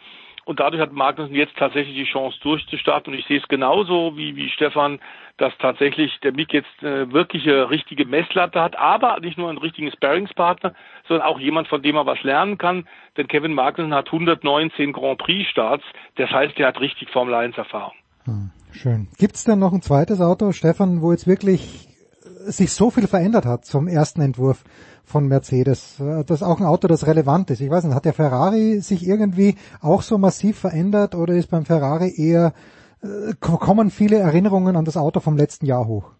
Und 0.47 0.61
dadurch 0.61 0.81
hat 0.81 0.93
Magnussen 0.93 1.35
jetzt 1.35 1.57
tatsächlich 1.57 1.93
die 1.93 2.09
Chance 2.09 2.39
durchzustarten. 2.41 3.11
Und 3.11 3.19
ich 3.19 3.25
sehe 3.25 3.37
es 3.37 3.47
genauso 3.49 4.15
wie, 4.15 4.37
wie 4.37 4.47
Stefan, 4.47 4.99
dass 5.35 5.51
tatsächlich 5.59 6.17
der 6.23 6.31
Mick 6.31 6.53
jetzt 6.53 6.69
eine 6.79 7.11
wirkliche 7.11 7.69
richtige 7.69 8.05
Messlatte 8.05 8.61
hat, 8.61 8.77
aber 8.77 9.19
nicht 9.19 9.37
nur 9.37 9.49
einen 9.49 9.57
richtigen 9.57 9.91
Sparringspartner, 9.91 10.73
sondern 11.05 11.27
auch 11.27 11.37
jemand, 11.37 11.67
von 11.67 11.81
dem 11.81 11.97
er 11.97 12.05
was 12.05 12.23
lernen 12.23 12.57
kann. 12.57 12.87
Denn 13.17 13.27
Kevin 13.27 13.53
Magnussen 13.53 13.93
hat 13.93 14.05
119 14.07 14.93
Grand 14.93 15.17
Prix 15.17 15.49
Starts. 15.49 15.83
Das 16.15 16.29
heißt, 16.31 16.57
er 16.57 16.67
hat 16.67 16.79
richtig 16.79 17.09
Formel 17.09 17.33
1 17.33 17.57
Erfahrung. 17.57 17.95
Hm, 18.23 18.51
schön. 18.71 19.09
Gibt 19.17 19.35
es 19.35 19.43
denn 19.43 19.59
noch 19.59 19.73
ein 19.73 19.81
zweites 19.81 20.21
Auto, 20.21 20.53
Stefan, 20.53 21.01
wo 21.01 21.11
jetzt 21.11 21.27
wirklich 21.27 21.89
sich 22.45 22.71
so 22.71 22.89
viel 22.89 23.07
verändert 23.07 23.45
hat 23.45 23.65
zum 23.65 23.89
ersten 23.89 24.21
Entwurf 24.21 24.63
von 25.07 25.27
Mercedes. 25.27 25.95
Das 25.99 26.41
ist 26.41 26.43
auch 26.43 26.59
ein 26.59 26.65
Auto, 26.65 26.87
das 26.89 27.07
relevant 27.07 27.49
ist. 27.49 27.61
Ich 27.61 27.69
weiß 27.69 27.85
nicht, 27.85 27.95
hat 27.95 28.03
der 28.03 28.13
Ferrari 28.13 28.81
sich 28.81 29.07
irgendwie 29.07 29.55
auch 29.81 30.01
so 30.01 30.17
massiv 30.17 30.59
verändert 30.59 31.15
oder 31.15 31.33
ist 31.33 31.49
beim 31.49 31.65
Ferrari 31.65 32.13
eher, 32.15 32.53
äh, 33.01 33.33
kommen 33.39 33.89
viele 33.89 34.17
Erinnerungen 34.17 34.75
an 34.75 34.83
das 34.83 34.97
Auto 34.97 35.21
vom 35.21 35.37
letzten 35.37 35.65
Jahr 35.65 35.87
hoch? 35.87 36.11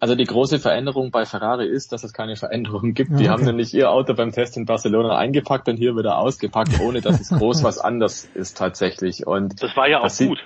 Also 0.00 0.16
die 0.16 0.24
große 0.24 0.58
Veränderung 0.58 1.10
bei 1.12 1.26
Ferrari 1.26 1.68
ist, 1.68 1.92
dass 1.92 2.02
es 2.02 2.12
keine 2.12 2.34
Veränderung 2.34 2.94
gibt. 2.94 3.10
Die 3.10 3.14
okay. 3.14 3.28
haben 3.28 3.44
nämlich 3.44 3.72
ihr 3.72 3.90
Auto 3.90 4.14
beim 4.14 4.32
Test 4.32 4.56
in 4.56 4.64
Barcelona 4.64 5.16
eingepackt 5.16 5.68
und 5.68 5.76
hier 5.76 5.94
wieder 5.94 6.18
ausgepackt, 6.18 6.80
ohne 6.80 7.02
dass 7.02 7.20
es 7.20 7.28
groß 7.28 7.62
was 7.62 7.78
anders 7.78 8.28
ist 8.34 8.56
tatsächlich. 8.56 9.26
Und 9.26 9.62
das 9.62 9.76
war 9.76 9.88
ja 9.88 10.00
auch 10.00 10.16
gut. 10.16 10.38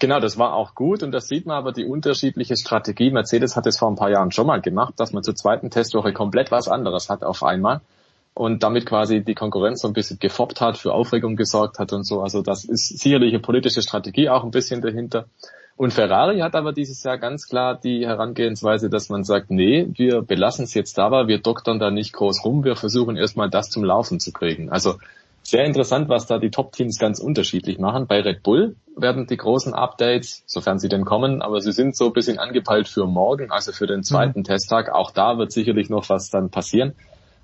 Genau, 0.00 0.18
das 0.18 0.38
war 0.38 0.54
auch 0.54 0.74
gut 0.74 1.02
und 1.02 1.12
das 1.12 1.28
sieht 1.28 1.44
man 1.46 1.56
aber 1.56 1.72
die 1.72 1.84
unterschiedliche 1.84 2.56
Strategie. 2.56 3.10
Mercedes 3.10 3.54
hat 3.54 3.66
es 3.66 3.78
vor 3.78 3.90
ein 3.90 3.96
paar 3.96 4.10
Jahren 4.10 4.32
schon 4.32 4.46
mal 4.46 4.60
gemacht, 4.60 4.94
dass 4.96 5.12
man 5.12 5.22
zur 5.22 5.34
zweiten 5.34 5.70
Testwoche 5.70 6.12
komplett 6.12 6.50
was 6.50 6.68
anderes 6.68 7.10
hat 7.10 7.22
auf 7.22 7.42
einmal 7.42 7.80
und 8.32 8.62
damit 8.62 8.86
quasi 8.86 9.22
die 9.22 9.34
Konkurrenz 9.34 9.82
so 9.82 9.88
ein 9.88 9.94
bisschen 9.94 10.18
gefoppt 10.18 10.60
hat, 10.60 10.78
für 10.78 10.92
Aufregung 10.92 11.36
gesorgt 11.36 11.78
hat 11.78 11.92
und 11.92 12.04
so. 12.04 12.22
Also 12.22 12.42
das 12.42 12.64
ist 12.64 12.98
sicherlich 12.98 13.32
eine 13.32 13.42
politische 13.42 13.82
Strategie 13.82 14.28
auch 14.30 14.42
ein 14.42 14.50
bisschen 14.50 14.80
dahinter. 14.80 15.26
Und 15.76 15.92
Ferrari 15.92 16.38
hat 16.38 16.54
aber 16.54 16.72
dieses 16.72 17.02
Jahr 17.02 17.18
ganz 17.18 17.48
klar 17.48 17.78
die 17.78 18.06
Herangehensweise, 18.06 18.88
dass 18.88 19.08
man 19.08 19.24
sagt, 19.24 19.50
nee, 19.50 19.88
wir 19.94 20.22
belassen 20.22 20.64
es 20.64 20.74
jetzt 20.74 20.96
dabei, 20.98 21.26
wir 21.26 21.38
doktern 21.38 21.78
da 21.78 21.90
nicht 21.90 22.12
groß 22.12 22.44
rum, 22.44 22.64
wir 22.64 22.76
versuchen 22.76 23.16
erstmal 23.16 23.50
das 23.50 23.70
zum 23.70 23.84
Laufen 23.84 24.20
zu 24.20 24.32
kriegen. 24.32 24.70
Also 24.70 24.96
sehr 25.44 25.64
interessant, 25.64 26.08
was 26.08 26.26
da 26.26 26.38
die 26.38 26.50
Top-Teams 26.50 26.98
ganz 26.98 27.20
unterschiedlich 27.20 27.78
machen. 27.78 28.06
Bei 28.06 28.20
Red 28.20 28.42
Bull 28.42 28.76
werden 28.96 29.26
die 29.26 29.36
großen 29.36 29.74
Updates, 29.74 30.42
sofern 30.46 30.78
sie 30.78 30.88
denn 30.88 31.04
kommen, 31.04 31.42
aber 31.42 31.60
sie 31.60 31.72
sind 31.72 31.96
so 31.96 32.06
ein 32.06 32.12
bisschen 32.12 32.38
angepeilt 32.38 32.88
für 32.88 33.06
morgen, 33.06 33.50
also 33.50 33.72
für 33.72 33.86
den 33.86 34.02
zweiten 34.02 34.40
mhm. 34.40 34.44
Testtag. 34.44 34.90
Auch 34.90 35.10
da 35.10 35.36
wird 35.36 35.52
sicherlich 35.52 35.90
noch 35.90 36.08
was 36.08 36.30
dann 36.30 36.50
passieren. 36.50 36.94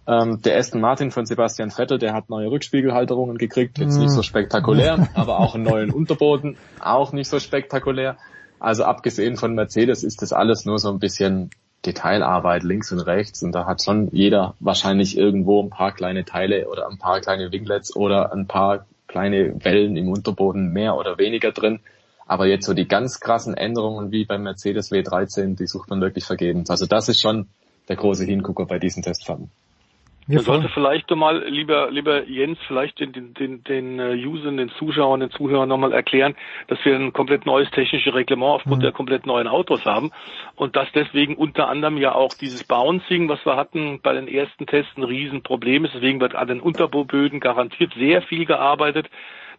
Ähm, 0.06 0.40
der 0.42 0.56
Aston 0.56 0.80
Martin 0.80 1.10
von 1.10 1.26
Sebastian 1.26 1.70
Vettel, 1.70 1.98
der 1.98 2.14
hat 2.14 2.30
neue 2.30 2.50
Rückspiegelhalterungen 2.50 3.36
gekriegt, 3.36 3.78
jetzt 3.78 3.96
mhm. 3.96 4.04
nicht 4.04 4.12
so 4.12 4.22
spektakulär, 4.22 5.08
aber 5.14 5.38
auch 5.38 5.54
einen 5.54 5.64
neuen 5.64 5.90
Unterboden, 5.90 6.56
auch 6.80 7.12
nicht 7.12 7.28
so 7.28 7.38
spektakulär. 7.38 8.16
Also 8.58 8.84
abgesehen 8.84 9.36
von 9.36 9.54
Mercedes 9.54 10.04
ist 10.04 10.22
das 10.22 10.32
alles 10.32 10.64
nur 10.64 10.78
so 10.78 10.90
ein 10.90 10.98
bisschen 10.98 11.50
Detailarbeit 11.86 12.62
links 12.62 12.92
und 12.92 13.00
rechts 13.00 13.42
und 13.42 13.52
da 13.52 13.64
hat 13.66 13.82
schon 13.82 14.08
jeder 14.12 14.54
wahrscheinlich 14.60 15.16
irgendwo 15.16 15.62
ein 15.62 15.70
paar 15.70 15.92
kleine 15.92 16.24
Teile 16.24 16.68
oder 16.68 16.88
ein 16.88 16.98
paar 16.98 17.20
kleine 17.20 17.52
Winglets 17.52 17.96
oder 17.96 18.32
ein 18.32 18.46
paar 18.46 18.86
kleine 19.06 19.64
Wellen 19.64 19.96
im 19.96 20.08
Unterboden 20.08 20.72
mehr 20.72 20.96
oder 20.96 21.18
weniger 21.18 21.52
drin. 21.52 21.80
Aber 22.26 22.46
jetzt 22.46 22.66
so 22.66 22.74
die 22.74 22.86
ganz 22.86 23.18
krassen 23.18 23.54
Änderungen 23.54 24.12
wie 24.12 24.24
beim 24.24 24.44
Mercedes 24.44 24.92
W13, 24.92 25.56
die 25.56 25.66
sucht 25.66 25.90
man 25.90 26.00
wirklich 26.00 26.24
vergebens. 26.24 26.70
Also 26.70 26.86
das 26.86 27.08
ist 27.08 27.20
schon 27.20 27.48
der 27.88 27.96
große 27.96 28.24
Hingucker 28.24 28.66
bei 28.66 28.78
diesen 28.78 29.02
Testfahrten. 29.02 29.50
Man 30.26 30.38
sollte 30.44 30.68
vielleicht 30.68 31.10
mal, 31.10 31.44
lieber, 31.48 31.90
lieber 31.90 32.28
Jens, 32.28 32.58
vielleicht 32.66 33.00
den, 33.00 33.12
den, 33.12 33.34
den, 33.34 33.64
den 33.64 33.98
äh, 33.98 34.26
Usern, 34.26 34.58
den 34.58 34.70
Zuschauern, 34.70 35.20
den 35.20 35.30
Zuhörern 35.30 35.68
nochmal 35.68 35.92
erklären, 35.92 36.36
dass 36.68 36.78
wir 36.84 36.94
ein 36.94 37.12
komplett 37.12 37.46
neues 37.46 37.70
technisches 37.70 38.14
Reglement 38.14 38.52
aufgrund 38.52 38.78
mhm. 38.78 38.82
der 38.82 38.92
komplett 38.92 39.26
neuen 39.26 39.48
Autos 39.48 39.84
haben 39.84 40.12
und 40.56 40.76
dass 40.76 40.90
deswegen 40.92 41.34
unter 41.34 41.68
anderem 41.68 41.96
ja 41.96 42.14
auch 42.14 42.34
dieses 42.34 42.64
Bouncing, 42.64 43.28
was 43.28 43.44
wir 43.44 43.56
hatten 43.56 44.00
bei 44.02 44.12
den 44.12 44.28
ersten 44.28 44.66
Tests, 44.66 44.92
ein 44.96 45.04
Riesenproblem 45.04 45.84
ist. 45.84 45.94
Deswegen 45.94 46.20
wird 46.20 46.34
an 46.34 46.48
den 46.48 46.60
Unterbauböden 46.60 47.40
garantiert 47.40 47.92
sehr 47.94 48.22
viel 48.22 48.44
gearbeitet 48.46 49.10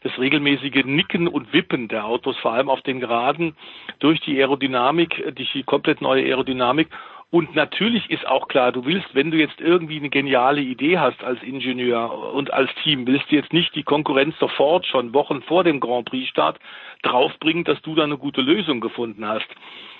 das 0.03 0.17
regelmäßige 0.17 0.83
Nicken 0.83 1.27
und 1.27 1.53
Wippen 1.53 1.87
der 1.87 2.05
Autos, 2.05 2.35
vor 2.37 2.53
allem 2.53 2.69
auf 2.69 2.81
den 2.81 2.99
Geraden, 2.99 3.55
durch 3.99 4.19
die 4.21 4.35
Aerodynamik, 4.39 5.35
die 5.37 5.63
komplett 5.63 6.01
neue 6.01 6.23
Aerodynamik 6.23 6.87
und 7.31 7.55
natürlich 7.55 8.11
ist 8.11 8.27
auch 8.27 8.49
klar, 8.49 8.73
du 8.73 8.83
willst, 8.83 9.15
wenn 9.15 9.31
du 9.31 9.37
jetzt 9.37 9.61
irgendwie 9.61 9.97
eine 9.97 10.09
geniale 10.09 10.59
Idee 10.59 10.99
hast 10.99 11.23
als 11.23 11.41
Ingenieur 11.41 12.33
und 12.33 12.51
als 12.51 12.69
Team, 12.83 13.07
willst 13.07 13.31
du 13.31 13.37
jetzt 13.37 13.53
nicht 13.53 13.73
die 13.73 13.83
Konkurrenz 13.83 14.37
sofort 14.37 14.85
schon 14.85 15.13
Wochen 15.13 15.41
vor 15.41 15.63
dem 15.63 15.79
Grand 15.79 16.09
Prix 16.09 16.27
Start 16.27 16.59
draufbringen, 17.03 17.63
dass 17.63 17.81
du 17.83 17.95
da 17.95 18.03
eine 18.03 18.17
gute 18.17 18.41
Lösung 18.41 18.81
gefunden 18.81 19.25
hast. 19.25 19.47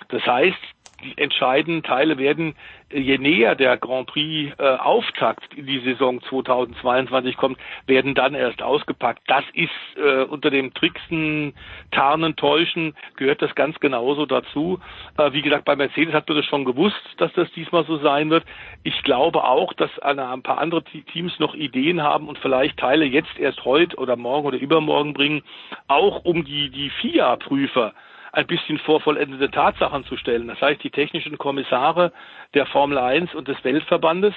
Das 0.10 0.26
heißt, 0.26 0.58
die 1.02 1.18
entscheidenden 1.18 1.84
Teile 1.84 2.18
werden, 2.18 2.56
äh, 2.90 3.00
je 3.00 3.18
näher 3.18 3.56
der 3.56 3.78
Grand 3.78 4.08
Prix 4.08 4.54
äh, 4.58 4.64
Auftakt 4.64 5.54
in 5.54 5.66
die 5.66 5.80
Saison 5.80 6.22
2022 6.24 7.38
kommt, 7.38 7.58
werden 7.88 8.16
dann 8.16 8.34
erst 8.34 8.62
ausgepackt. 8.62 9.22
Das 9.28 9.44
ist 9.54 9.70
äh, 9.98 10.24
unter 10.24 10.50
dem 10.50 10.74
Tricksen, 10.74 11.54
Tarnen, 11.92 12.36
Täuschen 12.36 12.96
gehört 13.16 13.42
das 13.42 13.54
ganz 13.56 13.80
genauso 13.80 14.26
dazu. 14.26 14.80
Äh, 15.18 15.34
wie 15.34 15.42
gesagt, 15.42 15.66
bei 15.66 15.76
Mercedes 15.76 16.14
hat 16.14 16.28
man 16.28 16.38
das 16.38 16.46
schon 16.46 16.66
gewusst, 16.66 17.02
dass 17.18 17.32
das 17.34 17.52
diesmal 17.52 17.86
so 17.86 17.98
sein 17.98 18.30
wird. 18.30 18.46
Ich 18.84 19.04
glaube 19.04 19.44
auch, 19.44 19.74
dass 19.74 19.98
eine, 20.00 20.30
ein 20.30 20.44
paar 20.44 20.60
andere 20.60 20.84
Teams 20.84 21.38
noch 21.40 21.56
Ideen 21.56 22.02
haben 22.02 22.28
und 22.28 22.38
vielleicht 22.40 22.78
Teile 22.78 23.06
jetzt 23.06 23.38
erst 23.38 23.66
heute 23.66 23.98
oder 23.98 24.16
morgen 24.16 24.48
oder 24.48 24.58
übermorgen 24.58 25.14
bringen, 25.14 25.44
auch 25.88 26.24
um 26.26 26.46
die, 26.46 26.70
die 26.70 26.90
FIA-Prüfer 26.90 27.94
ein 28.32 28.48
bisschen 28.48 28.80
vor 28.80 29.02
vollendete 29.02 29.52
Tatsachen 29.52 30.06
zu 30.06 30.18
stellen. 30.18 30.48
Das 30.48 30.62
heißt, 30.62 30.84
die 30.84 30.90
technischen 30.92 31.38
Kommissare 31.38 32.12
der 32.54 32.66
Formel 32.66 32.98
1 32.98 33.34
und 33.36 33.48
des 33.48 33.64
Weltverbandes 33.64 34.34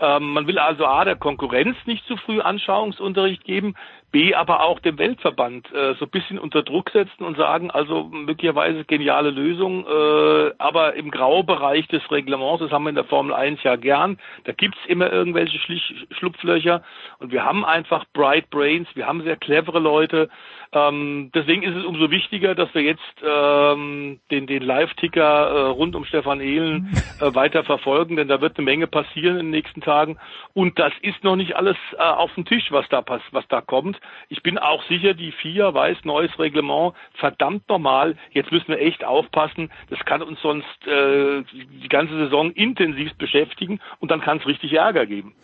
ähm, 0.00 0.32
man 0.32 0.46
will 0.46 0.58
also 0.58 0.86
A, 0.86 1.04
der 1.04 1.16
Konkurrenz 1.16 1.76
nicht 1.86 2.06
zu 2.06 2.16
früh 2.16 2.40
Anschauungsunterricht 2.40 3.44
geben, 3.44 3.74
B, 4.10 4.34
aber 4.34 4.62
auch 4.64 4.80
dem 4.80 4.98
Weltverband 4.98 5.70
äh, 5.72 5.94
so 5.98 6.06
ein 6.06 6.10
bisschen 6.10 6.38
unter 6.38 6.62
Druck 6.62 6.90
setzen 6.90 7.24
und 7.24 7.36
sagen, 7.36 7.70
also 7.70 8.04
möglicherweise 8.04 8.84
geniale 8.84 9.30
Lösung, 9.30 9.86
äh, 9.86 10.52
aber 10.58 10.94
im 10.94 11.10
Graubereich 11.10 11.86
des 11.88 12.10
Reglements, 12.10 12.60
das 12.60 12.70
haben 12.70 12.84
wir 12.84 12.90
in 12.90 12.94
der 12.94 13.04
Formel 13.04 13.34
1 13.34 13.62
ja 13.62 13.76
gern, 13.76 14.18
da 14.44 14.52
gibt's 14.52 14.78
immer 14.86 15.12
irgendwelche 15.12 15.58
Schlich 15.58 16.06
Schlupflöcher 16.18 16.82
und 17.18 17.32
wir 17.32 17.44
haben 17.44 17.64
einfach 17.64 18.04
Bright 18.12 18.48
Brains, 18.50 18.88
wir 18.94 19.06
haben 19.06 19.22
sehr 19.22 19.36
clevere 19.36 19.78
Leute, 19.78 20.30
ähm, 20.72 21.30
deswegen 21.34 21.62
ist 21.62 21.76
es 21.76 21.84
umso 21.84 22.10
wichtiger, 22.10 22.54
dass 22.54 22.74
wir 22.74 22.82
jetzt 22.82 23.00
ähm, 23.22 24.20
den, 24.30 24.46
den 24.46 24.62
Live-Ticker 24.62 25.22
äh, 25.22 25.60
rund 25.70 25.96
um 25.96 26.04
Stefan 26.04 26.40
Ehlen 26.40 26.94
äh, 27.20 27.34
weiter 27.34 27.64
verfolgen, 27.64 28.16
denn 28.16 28.28
da 28.28 28.40
wird 28.42 28.58
eine 28.58 28.64
Menge 28.66 28.86
passieren 28.86 29.38
in 29.38 29.46
den 29.46 29.50
nächsten 29.50 29.80
Tagen. 29.80 30.18
Und 30.52 30.78
das 30.78 30.92
ist 31.00 31.24
noch 31.24 31.36
nicht 31.36 31.56
alles 31.56 31.76
äh, 31.96 32.02
auf 32.02 32.34
dem 32.34 32.44
Tisch, 32.44 32.70
was 32.70 32.86
da 32.90 33.02
was 33.32 33.48
da 33.48 33.62
kommt. 33.62 33.97
Ich 34.28 34.42
bin 34.42 34.58
auch 34.58 34.82
sicher, 34.84 35.14
die 35.14 35.32
vier 35.32 35.72
weiß 35.74 35.98
neues 36.04 36.36
Reglement, 36.38 36.94
verdammt 37.14 37.68
normal. 37.68 38.16
Jetzt 38.32 38.52
müssen 38.52 38.68
wir 38.68 38.80
echt 38.80 39.04
aufpassen. 39.04 39.70
Das 39.90 39.98
kann 40.04 40.22
uns 40.22 40.40
sonst 40.40 40.86
äh, 40.86 41.42
die 41.82 41.88
ganze 41.88 42.14
Saison 42.14 42.50
intensiv 42.52 43.14
beschäftigen 43.16 43.80
und 44.00 44.10
dann 44.10 44.20
kann 44.20 44.38
es 44.38 44.46
richtig 44.46 44.72
Ärger 44.72 45.06
geben. 45.06 45.34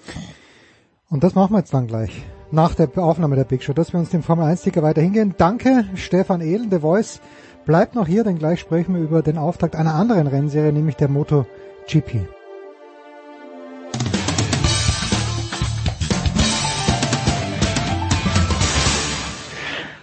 Und 1.10 1.22
das 1.22 1.34
machen 1.34 1.52
wir 1.52 1.58
jetzt 1.58 1.72
dann 1.72 1.86
gleich. 1.86 2.24
Nach 2.50 2.74
der 2.74 2.88
Aufnahme 2.96 3.36
der 3.36 3.44
Big 3.44 3.62
Show, 3.62 3.72
dass 3.72 3.92
wir 3.92 4.00
uns 4.00 4.10
dem 4.10 4.22
Formel 4.22 4.46
1 4.46 4.62
Ticker 4.62 4.82
weiter 4.82 5.00
hingehen. 5.00 5.34
Danke, 5.38 5.84
Stefan 5.94 6.40
Ehlen, 6.40 6.70
The 6.70 6.80
Voice. 6.80 7.20
Bleibt 7.66 7.94
noch 7.94 8.06
hier, 8.06 8.24
denn 8.24 8.38
gleich 8.38 8.60
sprechen 8.60 8.94
wir 8.94 9.02
über 9.02 9.22
den 9.22 9.38
Auftakt 9.38 9.74
einer 9.74 9.94
anderen 9.94 10.26
Rennserie, 10.26 10.72
nämlich 10.72 10.96
der 10.96 11.08
MotoGP. 11.08 12.43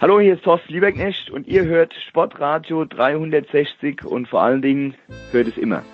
Hallo, 0.02 0.18
hier 0.18 0.34
ist 0.34 0.42
Thorsten 0.42 0.72
Lieberknecht 0.72 1.30
und 1.30 1.46
ihr 1.46 1.64
hört 1.64 1.94
Sportradio 2.08 2.84
360 2.84 4.04
und 4.04 4.26
vor 4.26 4.42
allen 4.42 4.60
Dingen 4.60 4.94
hört 5.30 5.46
es 5.46 5.56
immer. 5.56 5.84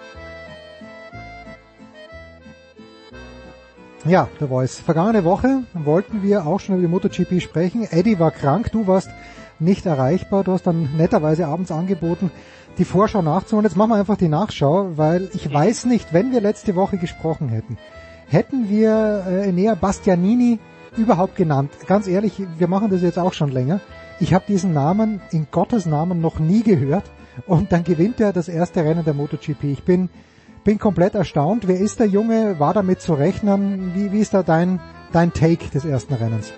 Ja, 4.07 4.31
The 4.41 4.47
Voice. 4.47 4.81
Vergangene 4.81 5.25
Woche 5.25 5.65
wollten 5.75 6.23
wir 6.23 6.47
auch 6.47 6.59
schon 6.59 6.77
über 6.77 6.87
die 6.87 6.91
MotoGP 6.91 7.43
sprechen. 7.43 7.87
Eddie 7.91 8.19
war 8.19 8.31
krank, 8.31 8.73
du 8.73 8.87
warst 8.87 9.11
nicht 9.59 9.85
erreichbar. 9.85 10.43
Du 10.43 10.53
hast 10.53 10.67
dann 10.67 10.97
netterweise 10.97 11.47
abends 11.47 11.71
angeboten, 11.71 12.31
die 12.79 12.87
Vorschau 12.87 13.21
nachzuholen. 13.21 13.67
Jetzt 13.67 13.77
machen 13.77 13.91
wir 13.91 13.97
einfach 13.97 14.17
die 14.17 14.29
Nachschau, 14.29 14.97
weil 14.97 15.29
ich 15.35 15.53
weiß 15.53 15.85
nicht, 15.85 16.15
wenn 16.15 16.33
wir 16.33 16.41
letzte 16.41 16.77
Woche 16.77 16.97
gesprochen 16.97 17.51
hätten, 17.51 17.77
hätten 18.31 18.71
wir 18.71 19.27
äh, 19.29 19.51
Enea 19.51 19.75
Bastianini 19.75 20.61
überhaupt 20.97 21.37
genannt. 21.37 21.71
Ganz 21.87 22.07
ehrlich, 22.07 22.43
wir 22.59 22.69
machen 22.69 22.91
das 22.91 23.03
jetzt 23.03 23.19
auch 23.19 23.33
schon 23.33 23.51
länger. 23.51 23.81
Ich 24.21 24.35
habe 24.35 24.45
diesen 24.49 24.73
Namen 24.73 25.21
in 25.31 25.47
Gottes 25.51 25.87
Namen 25.87 26.21
noch 26.21 26.39
nie 26.39 26.63
gehört 26.63 27.05
und 27.47 27.73
dann 27.73 27.85
gewinnt 27.85 28.21
er 28.21 28.33
das 28.33 28.49
erste 28.49 28.85
Rennen 28.85 29.05
der 29.05 29.15
MotoGP. 29.15 29.65
Ich 29.65 29.85
bin 29.85 30.09
bin 30.69 30.79
komplett 30.79 31.15
erstaunt. 31.15 31.67
Wer 31.67 31.79
ist 31.79 31.99
der 31.99 32.09
Junge? 32.09 32.61
War 32.61 32.75
damit 32.75 33.01
zu 33.01 33.15
rechnen? 33.15 33.93
Wie, 33.95 34.13
wie 34.13 34.21
ist 34.21 34.35
da 34.35 34.43
dein, 34.43 34.81
dein 35.13 35.33
Take 35.33 35.71
des 35.71 35.87
ersten 35.87 36.13
Rennens? 36.13 36.53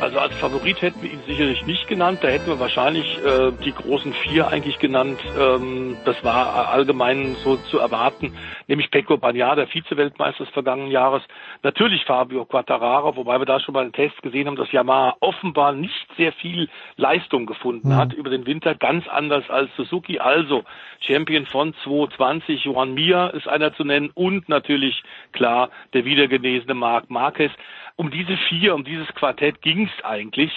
Also 0.00 0.18
als 0.18 0.34
Favorit 0.36 0.82
hätten 0.82 1.02
wir 1.02 1.10
ihn 1.10 1.22
sicherlich 1.26 1.64
nicht 1.66 1.88
genannt. 1.88 2.18
Da 2.22 2.28
hätten 2.28 2.46
wir 2.46 2.58
wahrscheinlich 2.58 3.18
äh, 3.24 3.52
die 3.64 3.72
großen 3.72 4.12
vier 4.12 4.48
eigentlich 4.48 4.78
genannt. 4.78 5.18
Ähm, 5.38 5.96
das 6.04 6.22
war 6.24 6.68
allgemein 6.68 7.36
so 7.44 7.56
zu 7.56 7.78
erwarten. 7.78 8.36
Nämlich 8.66 8.90
Pecco 8.90 9.16
Bagnaia, 9.16 9.54
der 9.54 9.68
Vize-Weltmeister 9.68 10.44
des 10.44 10.52
vergangenen 10.52 10.90
Jahres. 10.90 11.22
Natürlich 11.62 12.04
Fabio 12.04 12.44
Quattararo, 12.44 13.16
wobei 13.16 13.38
wir 13.38 13.46
da 13.46 13.60
schon 13.60 13.74
bei 13.74 13.82
den 13.82 13.92
Tests 13.92 14.20
gesehen 14.20 14.48
haben, 14.48 14.56
dass 14.56 14.72
Yamaha 14.72 15.16
offenbar 15.20 15.72
nicht 15.72 16.06
sehr 16.16 16.32
viel 16.32 16.68
Leistung 16.96 17.46
gefunden 17.46 17.90
mhm. 17.90 17.96
hat 17.96 18.12
über 18.12 18.30
den 18.30 18.46
Winter. 18.46 18.74
Ganz 18.74 19.06
anders 19.08 19.48
als 19.48 19.70
Suzuki. 19.76 20.18
Also 20.18 20.64
Champion 21.00 21.46
von 21.46 21.74
2020, 21.84 22.64
Johan 22.64 22.94
Mir 22.94 23.32
ist 23.34 23.48
einer 23.48 23.74
zu 23.74 23.84
nennen. 23.84 24.10
Und 24.12 24.48
natürlich 24.48 25.02
klar 25.32 25.70
der 25.92 26.04
wiedergenesene 26.04 26.74
Marc 26.74 27.10
Marquez 27.10 27.52
um 27.96 28.10
diese 28.10 28.36
vier, 28.48 28.74
um 28.74 28.84
dieses 28.84 29.08
Quartett 29.14 29.62
ging 29.62 29.86
es 29.86 30.04
eigentlich. 30.04 30.52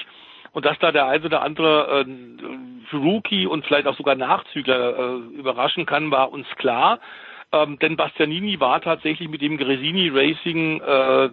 Und 0.51 0.65
dass 0.65 0.79
da 0.79 0.91
der 0.91 1.07
eine 1.07 1.25
oder 1.25 1.41
andere 1.43 2.05
äh, 2.05 2.95
Rookie 2.95 3.45
und 3.45 3.65
vielleicht 3.65 3.87
auch 3.87 3.97
sogar 3.97 4.15
Nachzügler 4.15 4.97
äh, 4.97 5.17
überraschen 5.37 5.85
kann, 5.85 6.09
war 6.09 6.31
uns 6.31 6.47
klar. 6.55 6.99
Ähm, 7.51 7.77
denn 7.79 7.95
Bastianini 7.95 8.59
war 8.59 8.81
tatsächlich 8.81 9.29
mit 9.29 9.41
dem 9.41 9.57
Gresini 9.57 10.09
Racing 10.09 10.81
äh, 10.81 11.29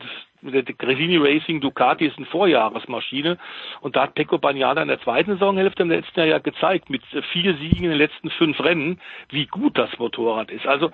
der 0.52 0.62
Gresini 0.62 1.16
Racing 1.16 1.60
Ducati 1.60 2.06
ist 2.06 2.16
eine 2.16 2.26
Vorjahresmaschine 2.26 3.38
und 3.80 3.96
da 3.96 4.02
hat 4.02 4.14
Pecco 4.14 4.38
Bagnaia 4.38 4.82
in 4.82 4.88
der 4.88 5.00
zweiten 5.00 5.32
Saisonhälfte 5.32 5.82
im 5.82 5.90
letzten 5.90 6.20
Jahr 6.20 6.28
ja 6.28 6.38
gezeigt, 6.38 6.90
mit 6.90 7.02
vier 7.32 7.54
Siegen 7.56 7.84
in 7.84 7.90
den 7.90 7.98
letzten 7.98 8.30
fünf 8.30 8.60
Rennen, 8.60 9.00
wie 9.30 9.46
gut 9.46 9.78
das 9.78 9.90
Motorrad 9.98 10.50
ist. 10.50 10.66
Also 10.66 10.90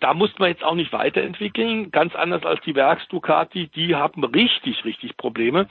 da 0.00 0.14
muss 0.14 0.30
man 0.38 0.48
jetzt 0.48 0.64
auch 0.64 0.74
nicht 0.74 0.92
weiterentwickeln, 0.92 1.90
ganz 1.90 2.14
anders 2.14 2.44
als 2.44 2.60
die 2.62 2.74
Werks 2.74 3.06
Ducati, 3.08 3.68
die 3.68 3.94
haben 3.94 4.24
richtig, 4.24 4.84
richtig 4.84 5.16
Probleme. 5.16 5.68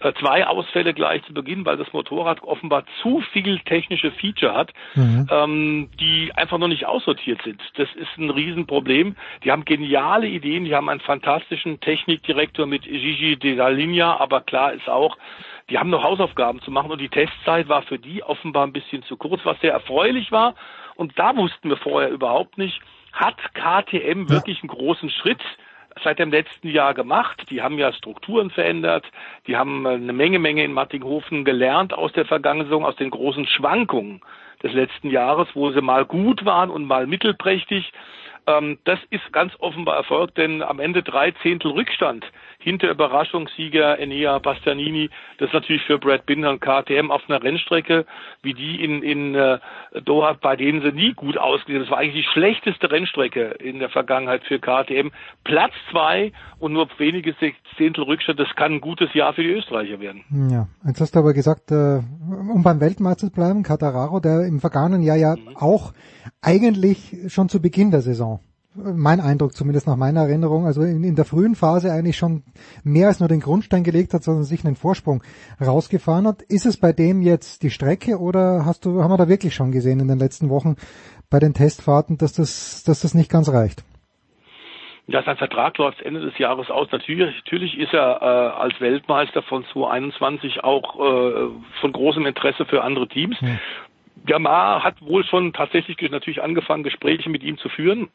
Äh, 0.00 0.12
zwei 0.20 0.46
Ausfälle 0.46 0.94
gleich 0.94 1.22
zu 1.24 1.34
Beginn, 1.34 1.64
weil 1.64 1.76
das 1.76 1.92
Motorrad 1.92 2.42
offenbar 2.42 2.84
zu 3.02 3.20
viel 3.32 3.58
technische 3.60 4.10
Feature 4.12 4.54
hat, 4.54 4.72
mhm. 4.94 5.26
ähm, 5.30 5.90
die 6.00 6.32
einfach 6.34 6.58
noch 6.58 6.68
nicht 6.68 6.86
aussortiert 6.86 7.42
sind. 7.42 7.60
Das 7.76 7.88
ist 7.94 8.18
ein 8.18 8.30
Riesenproblem. 8.30 9.16
Die 9.44 9.50
haben 9.50 9.64
geniale 9.64 10.26
Ideen, 10.26 10.64
die 10.64 10.74
haben 10.74 10.88
einen 10.88 11.00
fantastischen 11.00 11.80
Technikdirektor 11.80 12.66
mit 12.74 12.82
Gigi 12.82 13.36
de 13.36 13.54
la 13.54 13.68
Linea, 13.68 14.16
aber 14.16 14.40
klar 14.40 14.72
ist 14.72 14.88
auch, 14.88 15.16
die 15.70 15.78
haben 15.78 15.90
noch 15.90 16.02
Hausaufgaben 16.02 16.60
zu 16.60 16.72
machen 16.72 16.90
und 16.90 17.00
die 17.00 17.08
Testzeit 17.08 17.68
war 17.68 17.82
für 17.82 17.98
die 17.98 18.22
offenbar 18.22 18.66
ein 18.66 18.72
bisschen 18.72 19.02
zu 19.04 19.16
kurz, 19.16 19.40
was 19.44 19.60
sehr 19.60 19.72
erfreulich 19.72 20.32
war. 20.32 20.54
Und 20.96 21.18
da 21.18 21.36
wussten 21.36 21.68
wir 21.70 21.76
vorher 21.76 22.10
überhaupt 22.10 22.58
nicht, 22.58 22.80
hat 23.12 23.36
KTM 23.54 24.28
wirklich 24.28 24.60
einen 24.62 24.68
großen 24.68 25.08
Schritt 25.08 25.42
seit 26.02 26.18
dem 26.18 26.32
letzten 26.32 26.68
Jahr 26.68 26.94
gemacht. 26.94 27.44
Die 27.50 27.62
haben 27.62 27.78
ja 27.78 27.92
Strukturen 27.92 28.50
verändert. 28.50 29.04
Die 29.46 29.56
haben 29.56 29.86
eine 29.86 30.12
Menge, 30.12 30.40
Menge 30.40 30.64
in 30.64 30.72
Mattinghofen 30.72 31.44
gelernt 31.44 31.94
aus 31.94 32.12
der 32.12 32.26
Vergangenheit, 32.26 32.72
aus 32.72 32.96
den 32.96 33.10
großen 33.10 33.46
Schwankungen 33.46 34.20
des 34.62 34.72
letzten 34.72 35.10
Jahres, 35.10 35.48
wo 35.54 35.70
sie 35.70 35.80
mal 35.80 36.04
gut 36.04 36.44
waren 36.44 36.70
und 36.70 36.86
mal 36.86 37.06
mittelprächtig. 37.06 37.92
Ähm, 38.46 38.78
das 38.84 38.98
ist 39.10 39.32
ganz 39.32 39.52
offenbar 39.58 39.96
erfolgt, 39.96 40.36
denn 40.36 40.62
am 40.62 40.80
Ende 40.80 41.02
drei 41.02 41.30
Zehntel 41.42 41.70
Rückstand 41.70 42.24
hinter 42.64 42.90
Überraschungssieger 42.90 43.98
Enea 43.98 44.38
Bastianini. 44.38 45.10
Das 45.36 45.48
ist 45.48 45.52
natürlich 45.52 45.82
für 45.82 45.98
Brad 45.98 46.24
Binder 46.24 46.48
und 46.48 46.60
KTM 46.60 47.10
auf 47.10 47.20
einer 47.28 47.42
Rennstrecke, 47.42 48.06
wie 48.42 48.54
die 48.54 48.82
in, 48.82 49.02
in 49.02 49.34
äh, 49.34 49.58
Doha, 50.02 50.32
bei 50.32 50.56
denen 50.56 50.80
sie 50.80 50.92
nie 50.92 51.12
gut 51.12 51.36
ausgesehen. 51.36 51.82
Das 51.82 51.90
war 51.90 51.98
eigentlich 51.98 52.24
die 52.24 52.32
schlechteste 52.32 52.90
Rennstrecke 52.90 53.56
in 53.60 53.80
der 53.80 53.90
Vergangenheit 53.90 54.44
für 54.44 54.58
KTM. 54.58 55.10
Platz 55.44 55.74
zwei 55.90 56.32
und 56.58 56.72
nur 56.72 56.88
wenige 56.96 57.34
Zehntel 57.76 58.04
Rückstand. 58.04 58.40
Das 58.40 58.48
kann 58.56 58.72
ein 58.72 58.80
gutes 58.80 59.12
Jahr 59.12 59.34
für 59.34 59.42
die 59.42 59.50
Österreicher 59.50 60.00
werden. 60.00 60.24
Ja, 60.50 60.66
jetzt 60.86 61.02
hast 61.02 61.14
du 61.14 61.18
aber 61.18 61.34
gesagt, 61.34 61.70
äh, 61.70 62.00
um 62.54 62.62
beim 62.62 62.80
Weltmeister 62.80 63.26
zu 63.26 63.32
bleiben, 63.32 63.62
Catararo, 63.62 64.20
der 64.20 64.46
im 64.46 64.60
vergangenen 64.60 65.02
Jahr 65.02 65.18
ja 65.18 65.36
mhm. 65.36 65.56
auch 65.56 65.92
eigentlich 66.40 67.14
schon 67.28 67.50
zu 67.50 67.60
Beginn 67.60 67.90
der 67.90 68.00
Saison 68.00 68.40
mein 68.74 69.20
Eindruck 69.20 69.52
zumindest 69.52 69.86
nach 69.86 69.96
meiner 69.96 70.22
Erinnerung, 70.22 70.66
also 70.66 70.82
in, 70.82 71.04
in, 71.04 71.14
der 71.14 71.24
frühen 71.24 71.54
Phase 71.54 71.92
eigentlich 71.92 72.16
schon 72.16 72.42
mehr 72.82 73.08
als 73.08 73.20
nur 73.20 73.28
den 73.28 73.40
Grundstein 73.40 73.84
gelegt 73.84 74.14
hat, 74.14 74.22
sondern 74.22 74.44
sich 74.44 74.64
einen 74.64 74.76
Vorsprung 74.76 75.22
rausgefahren 75.64 76.26
hat. 76.26 76.42
Ist 76.42 76.66
es 76.66 76.78
bei 76.78 76.92
dem 76.92 77.22
jetzt 77.22 77.62
die 77.62 77.70
Strecke 77.70 78.18
oder 78.18 78.64
hast 78.64 78.84
du, 78.84 79.02
haben 79.02 79.10
wir 79.10 79.16
da 79.16 79.28
wirklich 79.28 79.54
schon 79.54 79.72
gesehen 79.72 80.00
in 80.00 80.08
den 80.08 80.18
letzten 80.18 80.50
Wochen 80.50 80.76
bei 81.30 81.38
den 81.38 81.54
Testfahrten, 81.54 82.18
dass 82.18 82.32
das, 82.32 82.82
dass 82.84 83.00
das 83.00 83.14
nicht 83.14 83.30
ganz 83.30 83.48
reicht? 83.52 83.84
Ja, 85.06 85.22
sein 85.22 85.36
Vertrag 85.36 85.76
läuft 85.76 86.00
Ende 86.00 86.20
des 86.20 86.38
Jahres 86.38 86.70
aus. 86.70 86.88
Natürlich, 86.90 87.34
natürlich 87.44 87.78
ist 87.78 87.92
er 87.92 88.22
äh, 88.22 88.60
als 88.60 88.80
Weltmeister 88.80 89.42
von 89.42 89.64
2021 89.72 90.64
auch 90.64 90.98
äh, 90.98 91.48
von 91.80 91.92
großem 91.92 92.24
Interesse 92.24 92.64
für 92.64 92.82
andere 92.82 93.06
Teams. 93.08 93.38
Hm. 93.40 93.58
Yamaha 94.26 94.82
hat 94.82 95.02
wohl 95.02 95.22
schon 95.24 95.52
tatsächlich 95.52 95.98
natürlich 96.10 96.42
angefangen, 96.42 96.84
Gespräche 96.84 97.28
mit 97.28 97.42
ihm 97.42 97.58
zu 97.58 97.68
führen. 97.68 98.08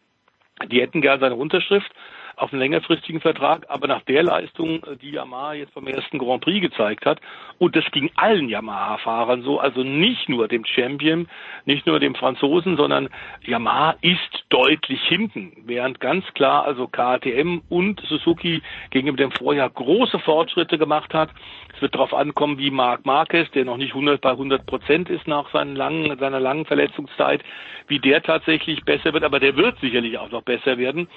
Die 0.67 0.81
hätten 0.81 1.01
gern 1.01 1.19
seine 1.19 1.35
Unterschrift 1.35 1.91
auf 2.39 2.53
einen 2.53 2.61
längerfristigen 2.61 3.21
Vertrag, 3.21 3.65
aber 3.69 3.87
nach 3.87 4.01
der 4.03 4.23
Leistung, 4.23 4.81
die 5.01 5.11
Yamaha 5.11 5.53
jetzt 5.53 5.73
beim 5.73 5.87
ersten 5.87 6.17
Grand 6.17 6.41
Prix 6.41 6.61
gezeigt 6.61 7.05
hat, 7.05 7.19
und 7.57 7.75
das 7.75 7.83
ging 7.91 8.09
allen 8.15 8.49
Yamaha-Fahrern 8.49 9.43
so, 9.43 9.59
also 9.59 9.83
nicht 9.83 10.29
nur 10.29 10.47
dem 10.47 10.63
Champion, 10.65 11.27
nicht 11.65 11.85
nur 11.85 11.99
dem 11.99 12.15
Franzosen, 12.15 12.77
sondern 12.77 13.09
Yamaha 13.45 13.95
ist 14.01 14.45
deutlich 14.49 15.01
hinten, 15.03 15.51
während 15.65 15.99
ganz 15.99 16.25
klar 16.33 16.63
also 16.65 16.87
KTM 16.87 17.61
und 17.69 17.99
Suzuki 18.07 18.61
gegenüber 18.89 19.17
dem 19.17 19.31
Vorjahr 19.31 19.69
große 19.69 20.19
Fortschritte 20.19 20.77
gemacht 20.77 21.13
hat. 21.13 21.29
Es 21.75 21.81
wird 21.81 21.95
darauf 21.95 22.13
ankommen, 22.13 22.57
wie 22.57 22.71
Marc 22.71 23.05
Marquez, 23.05 23.49
der 23.51 23.65
noch 23.65 23.77
nicht 23.77 23.91
100 23.91 24.21
bei 24.21 24.31
100 24.31 24.65
Prozent 24.65 25.09
ist 25.09 25.27
nach 25.27 25.51
seinen 25.51 25.75
langen, 25.75 26.17
seiner 26.17 26.39
langen 26.39 26.65
Verletzungszeit, 26.65 27.43
wie 27.87 27.99
der 27.99 28.23
tatsächlich 28.23 28.83
besser 28.85 29.13
wird, 29.13 29.23
aber 29.23 29.39
der 29.39 29.55
wird 29.55 29.79
sicherlich 29.79 30.17
auch 30.17 30.31
noch 30.31 30.43
besser 30.43 30.77
werden. 30.77 31.07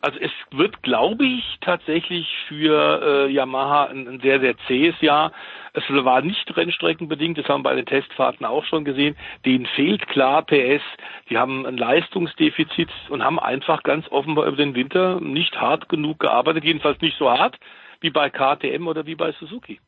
Also 0.00 0.18
es 0.20 0.30
wird, 0.50 0.82
glaube 0.82 1.24
ich, 1.26 1.44
tatsächlich 1.60 2.26
für 2.48 3.26
äh, 3.28 3.32
Yamaha 3.32 3.86
ein, 3.86 4.06
ein, 4.06 4.20
sehr, 4.20 4.40
sehr 4.40 4.54
zähes 4.66 4.94
Jahr. 5.00 5.32
Es 5.74 5.82
war 5.88 6.22
nicht 6.22 6.56
rennstreckenbedingt, 6.56 7.38
das 7.38 7.46
haben 7.46 7.60
wir 7.60 7.70
bei 7.70 7.76
den 7.76 7.86
Testfahrten 7.86 8.46
auch 8.46 8.64
schon 8.64 8.84
gesehen. 8.84 9.16
Denen 9.44 9.66
fehlt 9.66 10.06
klar 10.08 10.42
PS, 10.42 10.82
die 11.30 11.38
haben 11.38 11.66
ein 11.66 11.76
Leistungsdefizit 11.76 12.88
und 13.10 13.22
haben 13.22 13.38
einfach 13.38 13.82
ganz 13.82 14.06
offenbar 14.10 14.46
über 14.46 14.56
den 14.56 14.74
Winter 14.74 15.20
nicht 15.20 15.60
hart 15.60 15.88
genug 15.88 16.20
gearbeitet, 16.20 16.64
jedenfalls 16.64 17.00
nicht 17.00 17.16
so 17.18 17.30
hart 17.30 17.58
wie 18.00 18.10
bei 18.10 18.30
KTM 18.30 18.86
oder 18.86 19.06
wie 19.06 19.14
bei 19.14 19.32
Suzuki. 19.32 19.80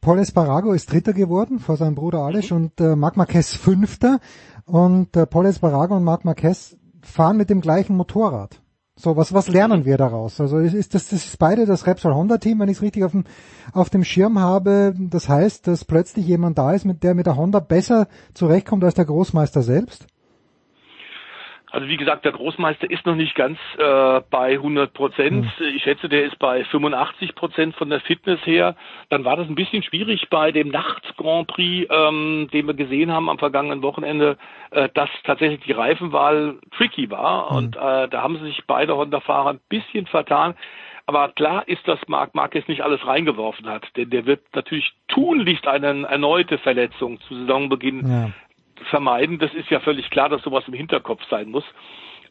Paul 0.00 0.18
Esparrago 0.18 0.72
ist 0.72 0.92
Dritter 0.92 1.12
geworden 1.12 1.60
vor 1.60 1.76
seinem 1.76 1.94
Bruder 1.94 2.20
Alish 2.20 2.50
mhm. 2.50 2.56
und 2.56 2.80
äh, 2.80 2.96
Marc 2.96 3.16
Marquez 3.16 3.54
Fünfter. 3.54 4.18
Und 4.66 5.16
äh, 5.16 5.26
Paul 5.26 5.46
Esparrago 5.46 5.96
und 5.96 6.04
Marc 6.04 6.24
Marquez 6.24 6.76
fahren 7.02 7.36
mit 7.36 7.50
dem 7.50 7.60
gleichen 7.60 7.96
Motorrad. 7.96 8.61
So, 9.02 9.16
was, 9.16 9.34
was 9.34 9.48
lernen 9.48 9.84
wir 9.84 9.96
daraus? 9.96 10.40
Also 10.40 10.58
ist 10.58 10.94
das, 10.94 11.08
das 11.08 11.24
ist 11.24 11.38
beide 11.40 11.66
das 11.66 11.88
Repsol 11.88 12.14
Honda 12.14 12.38
Team, 12.38 12.60
wenn 12.60 12.68
ich 12.68 12.76
es 12.76 12.82
richtig 12.82 13.02
auf 13.02 13.10
dem, 13.10 13.24
auf 13.72 13.90
dem 13.90 14.04
Schirm 14.04 14.38
habe. 14.38 14.94
Das 14.96 15.28
heißt, 15.28 15.66
dass 15.66 15.84
plötzlich 15.84 16.24
jemand 16.24 16.56
da 16.56 16.72
ist, 16.72 16.84
mit 16.84 17.02
der 17.02 17.16
mit 17.16 17.26
der 17.26 17.36
Honda 17.36 17.58
besser 17.58 18.06
zurechtkommt 18.32 18.84
als 18.84 18.94
der 18.94 19.06
Großmeister 19.06 19.62
selbst? 19.62 20.06
Also 21.72 21.88
wie 21.88 21.96
gesagt, 21.96 22.26
der 22.26 22.32
Großmeister 22.32 22.90
ist 22.90 23.06
noch 23.06 23.14
nicht 23.14 23.34
ganz 23.34 23.58
äh, 23.78 24.20
bei 24.30 24.52
100 24.52 24.92
Prozent. 24.92 25.46
Mhm. 25.58 25.66
Ich 25.74 25.82
schätze, 25.82 26.06
der 26.10 26.24
ist 26.24 26.38
bei 26.38 26.64
85 26.64 27.34
Prozent 27.34 27.74
von 27.76 27.88
der 27.88 28.00
Fitness 28.00 28.44
her. 28.44 28.76
Dann 29.08 29.24
war 29.24 29.36
das 29.36 29.48
ein 29.48 29.54
bisschen 29.54 29.82
schwierig 29.82 30.28
bei 30.28 30.52
dem 30.52 30.68
Nachts 30.68 31.08
Grand 31.16 31.48
Prix, 31.48 31.88
ähm, 31.90 32.48
den 32.52 32.66
wir 32.66 32.74
gesehen 32.74 33.10
haben 33.10 33.30
am 33.30 33.38
vergangenen 33.38 33.82
Wochenende, 33.82 34.36
äh, 34.70 34.90
dass 34.92 35.08
tatsächlich 35.24 35.60
die 35.60 35.72
Reifenwahl 35.72 36.58
tricky 36.76 37.10
war. 37.10 37.50
Mhm. 37.50 37.56
Und 37.56 37.76
äh, 37.76 38.08
da 38.08 38.22
haben 38.22 38.38
sich 38.40 38.62
beide 38.66 38.94
Honda-Fahrer 38.94 39.54
ein 39.54 39.60
bisschen 39.70 40.06
vertan. 40.06 40.54
Aber 41.06 41.30
klar 41.30 41.66
ist, 41.66 41.86
dass 41.88 41.98
Marc 42.06 42.34
Marquez 42.34 42.68
nicht 42.68 42.82
alles 42.82 43.04
reingeworfen 43.06 43.68
hat, 43.68 43.84
denn 43.96 44.10
der 44.10 44.24
wird 44.24 44.42
natürlich 44.54 44.92
tunlichst 45.08 45.66
eine 45.66 46.06
erneute 46.06 46.58
Verletzung 46.58 47.20
zu 47.22 47.34
Saisonbeginn 47.34 48.32
vermeiden. 48.84 49.38
Das 49.38 49.52
ist 49.54 49.70
ja 49.70 49.80
völlig 49.80 50.10
klar, 50.10 50.28
dass 50.28 50.42
sowas 50.42 50.64
im 50.66 50.74
Hinterkopf 50.74 51.22
sein 51.28 51.50
muss. 51.50 51.64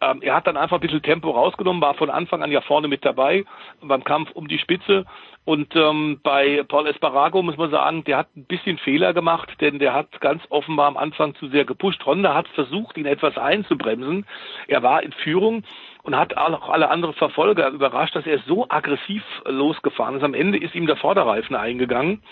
Ähm, 0.02 0.22
er 0.22 0.36
hat 0.36 0.48
dann 0.48 0.58
einfach 0.58 0.78
ein 0.78 0.82
bisschen 0.82 1.04
Tempo 1.04 1.30
rausgenommen, 1.30 1.82
war 1.82 1.94
von 1.94 2.10
Anfang 2.10 2.42
an 2.42 2.52
ja 2.52 2.62
vorne 2.62 2.88
mit 2.88 3.06
dabei 3.06 3.46
beim 3.82 4.04
Kampf 4.04 4.32
um 4.32 4.48
die 4.48 4.58
Spitze. 4.58 5.06
Und 5.46 5.76
ähm, 5.76 6.20
bei 6.24 6.64
Paul 6.68 6.88
Esparrago 6.88 7.42
muss 7.44 7.58
man 7.58 7.70
sagen, 7.70 8.04
der 8.04 8.18
hat 8.18 8.36
ein 8.36 8.46
bisschen 8.46 8.80
Fehler 8.80 9.14
gemacht, 9.14 9.50
denn 9.62 9.78
der 9.78 9.94
hat 9.94 10.20
ganz 10.20 10.44
offenbar 10.50 10.88
am 10.88 10.98
Anfang 10.98 11.36
zu 11.36 11.48
sehr 11.50 11.66
gepusht. 11.66 12.04
Honda 12.06 12.34
hat 12.34 12.48
versucht, 12.50 12.98
ihn 12.98 13.06
etwas 13.06 13.38
einzubremsen. 13.38 14.26
Er 14.68 14.82
war 14.82 15.04
in 15.04 15.14
Führung 15.14 15.64
und 16.02 16.16
hat 16.16 16.36
auch 16.36 16.70
alle 16.70 16.90
anderen 16.90 17.14
Verfolger 17.14 17.70
überrascht, 17.70 18.16
dass 18.16 18.26
er 18.26 18.40
so 18.48 18.66
aggressiv 18.70 19.24
losgefahren 19.46 20.16
ist. 20.16 20.24
Am 20.24 20.34
Ende 20.34 20.58
ist 20.58 20.74
ihm 20.74 20.88
der 20.88 20.98
Vorderreifen 20.98 21.56
eingegangen 21.56 22.24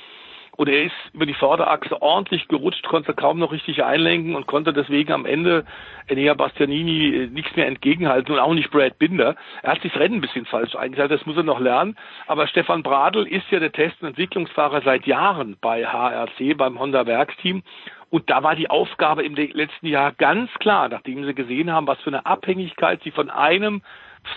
und 0.60 0.68
er 0.68 0.84
ist 0.84 0.96
über 1.14 1.26
die 1.26 1.34
Vorderachse 1.34 2.02
ordentlich 2.02 2.50
gerutscht, 2.50 2.86
konnte 2.86 3.14
kaum 3.14 3.40
noch 3.40 3.54
richtig 3.54 3.82
einlenken 3.82 4.36
und 4.36 4.46
konnte 4.46 4.74
deswegen 4.74 5.14
am 5.14 5.26
Ende 5.26 5.64
Enea 6.08 6.34
Bastianini 6.34 7.16
äh, 7.16 7.28
nichts 7.28 7.56
mehr 7.56 7.66
entgegenhalten 7.66 8.34
und 8.34 8.40
auch 8.40 8.54
nicht 8.54 8.70
Brad 8.70 9.00
Binder. 9.00 9.38
Er 9.64 9.72
hat 9.72 9.82
sich 9.82 9.94
das 9.94 10.02
Rennen 10.02 10.16
ein 10.16 10.22
bisschen 10.22 10.46
falsch 10.46 10.76
eingeschaltet, 10.76 11.22
das 11.22 11.26
muss 11.26 11.38
er 11.38 11.44
noch 11.44 11.62
lernen. 11.62 11.96
Aber 12.28 12.46
Stefan 12.46 12.84
Bradl 12.84 13.26
ist 13.26 13.50
ja 13.52 13.60
der 13.62 13.72
Test- 13.72 14.02
und 14.02 14.10
Entwicklungsfahrer 14.10 14.82
seit 14.82 15.08
Jahren 15.08 15.56
bei 15.62 15.86
HRC, 15.86 16.58
beim 16.58 16.78
Honda 16.78 17.06
Werksteam. 17.06 17.64
Und 18.10 18.30
da 18.30 18.44
war 18.44 18.58
die 18.58 18.70
Aufgabe 18.70 19.24
im 19.24 19.36
letzten 19.36 19.88
Jahr 19.88 20.12
ganz 20.12 20.52
klar, 20.56 20.90
nachdem 20.90 21.24
sie 21.24 21.34
gesehen 21.34 21.72
haben, 21.72 21.88
was 21.88 22.02
für 22.02 22.10
eine 22.10 22.26
Abhängigkeit 22.26 23.00
sie 23.06 23.12
von 23.12 23.30
einem 23.30 23.82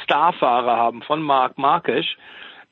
Starfahrer 0.05 0.77
haben, 0.77 1.03
von 1.03 1.20
Marc 1.20 1.59
Marquez, 1.59 2.07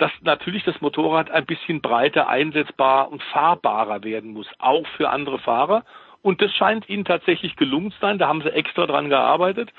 dass 0.00 0.10
natürlich 0.22 0.64
das 0.64 0.80
Motorrad 0.80 1.30
ein 1.30 1.44
bisschen 1.44 1.82
breiter 1.82 2.28
einsetzbar 2.28 3.12
und 3.12 3.22
fahrbarer 3.22 4.02
werden 4.02 4.32
muss, 4.32 4.46
auch 4.58 4.86
für 4.96 5.10
andere 5.10 5.38
Fahrer. 5.38 5.84
Und 6.22 6.40
das 6.40 6.52
scheint 6.52 6.88
ihnen 6.88 7.04
tatsächlich 7.04 7.56
gelungen 7.56 7.92
zu 7.92 7.98
sein. 8.00 8.18
Da 8.18 8.26
haben 8.26 8.40
sie 8.40 8.52
extra 8.52 8.86
dran 8.86 9.10
gearbeitet. 9.10 9.70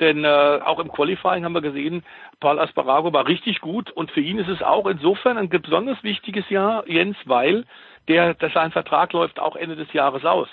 Denn 0.00 0.24
äh, 0.24 0.60
auch 0.64 0.78
im 0.78 0.90
Qualifying 0.90 1.44
haben 1.44 1.54
wir 1.54 1.60
gesehen, 1.60 2.04
Paul 2.40 2.58
Asparago 2.58 3.12
war 3.12 3.26
richtig 3.26 3.60
gut. 3.60 3.90
Und 3.90 4.10
für 4.10 4.20
ihn 4.20 4.38
ist 4.38 4.48
es 4.48 4.62
auch 4.62 4.86
insofern 4.86 5.36
ein 5.36 5.48
besonders 5.48 6.02
wichtiges 6.02 6.48
Jahr, 6.48 6.88
Jens, 6.88 7.16
weil 7.26 7.64
der, 8.08 8.34
der 8.34 8.50
sein 8.50 8.72
Vertrag 8.72 9.12
läuft 9.12 9.38
auch 9.38 9.56
Ende 9.56 9.76
des 9.76 9.92
Jahres 9.92 10.24
aus. 10.24 10.48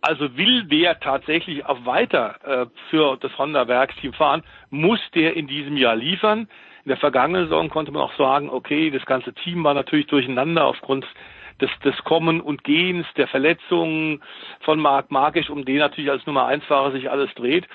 Also 0.00 0.36
will 0.36 0.64
der 0.64 1.00
tatsächlich 1.00 1.64
auch 1.66 1.84
weiter 1.84 2.36
äh, 2.44 2.66
für 2.90 3.16
das 3.16 3.36
Honda-Werksteam 3.36 4.12
fahren, 4.12 4.42
muss 4.70 5.00
der 5.14 5.36
in 5.36 5.46
diesem 5.46 5.76
Jahr 5.76 5.96
liefern. 5.96 6.48
In 6.88 6.92
der 6.92 7.00
vergangenen 7.00 7.44
Saison 7.44 7.68
konnte 7.68 7.92
man 7.92 8.00
auch 8.00 8.16
sagen, 8.16 8.48
okay, 8.48 8.90
das 8.90 9.04
ganze 9.04 9.34
Team 9.34 9.62
war 9.62 9.74
natürlich 9.74 10.06
durcheinander 10.06 10.64
aufgrund 10.64 11.04
des, 11.60 11.68
des 11.84 11.94
Kommen 12.04 12.40
und 12.40 12.64
Gehens, 12.64 13.06
der 13.18 13.28
Verletzungen 13.28 14.22
von 14.60 14.80
Marc 14.80 15.10
Markisch, 15.10 15.50
um 15.50 15.66
den 15.66 15.76
natürlich 15.76 16.10
als 16.10 16.24
Nummer 16.24 16.46
eins 16.46 16.64
Fahrer 16.64 16.92
sich 16.92 17.10
alles 17.10 17.28
dreht. 17.34 17.68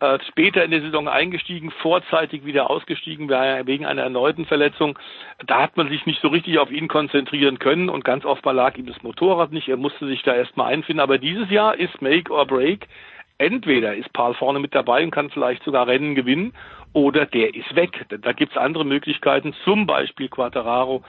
Äh, 0.00 0.18
später 0.30 0.64
in 0.64 0.70
der 0.70 0.80
Saison 0.80 1.08
eingestiegen, 1.08 1.72
vorzeitig 1.82 2.46
wieder 2.46 2.70
ausgestiegen 2.70 3.28
wegen 3.28 3.84
einer 3.84 4.00
erneuten 4.00 4.46
Verletzung. 4.46 4.98
Da 5.46 5.60
hat 5.60 5.76
man 5.76 5.90
sich 5.90 6.06
nicht 6.06 6.22
so 6.22 6.28
richtig 6.28 6.58
auf 6.58 6.70
ihn 6.70 6.88
konzentrieren 6.88 7.58
können 7.58 7.90
und 7.90 8.02
ganz 8.02 8.24
oft 8.24 8.46
lag 8.46 8.78
ihm 8.78 8.86
das 8.86 9.02
Motorrad 9.02 9.52
nicht. 9.52 9.68
Er 9.68 9.76
musste 9.76 10.06
sich 10.06 10.22
da 10.22 10.34
erstmal 10.34 10.72
einfinden. 10.72 11.00
Aber 11.00 11.18
dieses 11.18 11.50
Jahr 11.50 11.76
ist 11.78 12.00
Make 12.00 12.32
or 12.32 12.46
Break. 12.46 12.88
Entweder 13.44 13.94
ist 13.94 14.10
Paul 14.14 14.32
vorne 14.32 14.58
mit 14.58 14.74
dabei 14.74 15.04
und 15.04 15.10
kann 15.10 15.28
vielleicht 15.28 15.62
sogar 15.64 15.86
Rennen 15.86 16.14
gewinnen 16.14 16.54
oder 16.94 17.26
der 17.26 17.54
ist 17.54 17.76
weg. 17.76 18.06
Da 18.08 18.32
gibt's 18.32 18.56
andere 18.56 18.86
Möglichkeiten, 18.86 19.54
zum 19.64 19.86
Beispiel 19.86 20.30
Quattararo 20.30 21.04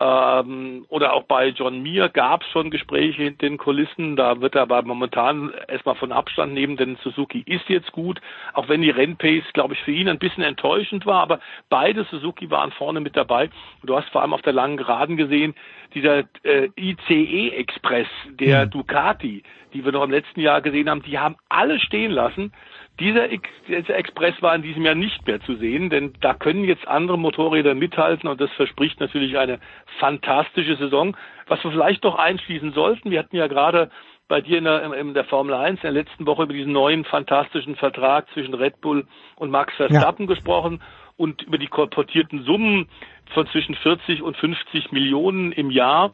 ähm, 0.00 0.84
oder 0.88 1.12
auch 1.12 1.22
bei 1.24 1.48
John 1.48 1.82
Mear 1.82 2.08
gab 2.08 2.42
es 2.42 2.48
schon 2.48 2.70
Gespräche 2.70 3.22
in 3.22 3.38
den 3.38 3.58
Kulissen. 3.58 4.16
Da 4.16 4.40
wird 4.40 4.56
er 4.56 4.62
aber 4.62 4.82
momentan 4.82 5.52
erstmal 5.68 5.94
von 5.94 6.10
Abstand 6.10 6.52
nehmen, 6.52 6.76
denn 6.76 6.96
Suzuki 7.02 7.44
ist 7.46 7.68
jetzt 7.68 7.92
gut, 7.92 8.20
auch 8.54 8.68
wenn 8.68 8.82
die 8.82 8.90
Rennpace, 8.90 9.44
glaube 9.52 9.74
ich, 9.74 9.80
für 9.82 9.92
ihn 9.92 10.08
ein 10.08 10.18
bisschen 10.18 10.42
enttäuschend 10.42 11.06
war. 11.06 11.22
Aber 11.22 11.38
beide 11.68 12.04
Suzuki 12.04 12.50
waren 12.50 12.72
vorne 12.72 13.00
mit 13.00 13.16
dabei. 13.16 13.50
Du 13.84 13.96
hast 13.96 14.08
vor 14.08 14.22
allem 14.22 14.34
auf 14.34 14.42
der 14.42 14.52
langen 14.52 14.76
Geraden 14.76 15.16
gesehen, 15.16 15.54
dieser 15.94 16.24
äh, 16.42 16.70
ICE-Express, 16.76 18.08
der 18.30 18.66
mhm. 18.66 18.70
Ducati, 18.70 19.44
die 19.72 19.84
wir 19.84 19.92
noch 19.92 20.02
im 20.02 20.10
letzten 20.10 20.40
Jahr 20.40 20.60
gesehen 20.60 20.90
haben, 20.90 21.02
die 21.02 21.18
haben 21.20 21.36
alle 21.48 21.78
stehen 21.78 22.10
lassen 22.10 22.52
Dieser, 23.00 23.26
dieser 23.66 23.96
Express 23.96 24.40
war 24.40 24.54
in 24.54 24.62
diesem 24.62 24.84
Jahr 24.84 24.94
nicht 24.94 25.26
mehr 25.26 25.40
zu 25.40 25.56
sehen, 25.56 25.90
denn 25.90 26.12
da 26.20 26.32
können 26.32 26.62
jetzt 26.62 26.86
andere 26.86 27.18
Motorräder 27.18 27.74
mithalten 27.74 28.28
und 28.28 28.40
das 28.40 28.50
verspricht 28.52 29.00
natürlich 29.00 29.36
eine 29.36 29.58
fantastische 29.98 30.76
Saison. 30.76 31.16
Was 31.48 31.62
wir 31.64 31.72
vielleicht 31.72 32.04
doch 32.04 32.14
einschließen 32.14 32.72
sollten, 32.72 33.10
wir 33.10 33.18
hatten 33.18 33.36
ja 33.36 33.48
gerade 33.48 33.90
bei 34.28 34.40
dir 34.40 34.58
in 34.58 34.64
der, 34.64 34.94
in 34.94 35.12
der 35.12 35.24
Formel 35.24 35.54
1 35.54 35.78
in 35.78 35.82
der 35.82 36.02
letzten 36.02 36.26
Woche 36.26 36.44
über 36.44 36.52
diesen 36.52 36.72
neuen 36.72 37.04
fantastischen 37.04 37.74
Vertrag 37.76 38.30
zwischen 38.32 38.54
Red 38.54 38.80
Bull 38.80 39.06
und 39.36 39.50
Max 39.50 39.74
Verstappen 39.74 40.26
ja. 40.26 40.34
gesprochen 40.34 40.80
und 41.16 41.42
über 41.42 41.58
die 41.58 41.66
kolportierten 41.66 42.44
Summen 42.44 42.88
von 43.32 43.46
zwischen 43.48 43.74
40 43.74 44.22
und 44.22 44.36
50 44.36 44.92
Millionen 44.92 45.52
im 45.52 45.70
Jahr. 45.70 46.12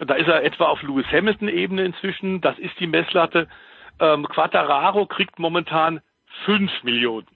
Da 0.00 0.14
ist 0.14 0.26
er 0.26 0.42
etwa 0.42 0.66
auf 0.66 0.82
Lewis 0.82 1.06
Hamilton-Ebene 1.12 1.84
inzwischen. 1.84 2.40
Das 2.40 2.58
ist 2.58 2.78
die 2.80 2.86
Messlatte. 2.86 3.46
Ähm, 4.00 4.26
Quattararo 4.26 5.06
kriegt 5.06 5.38
momentan 5.38 6.00
5 6.44 6.70
Millionen. 6.82 7.26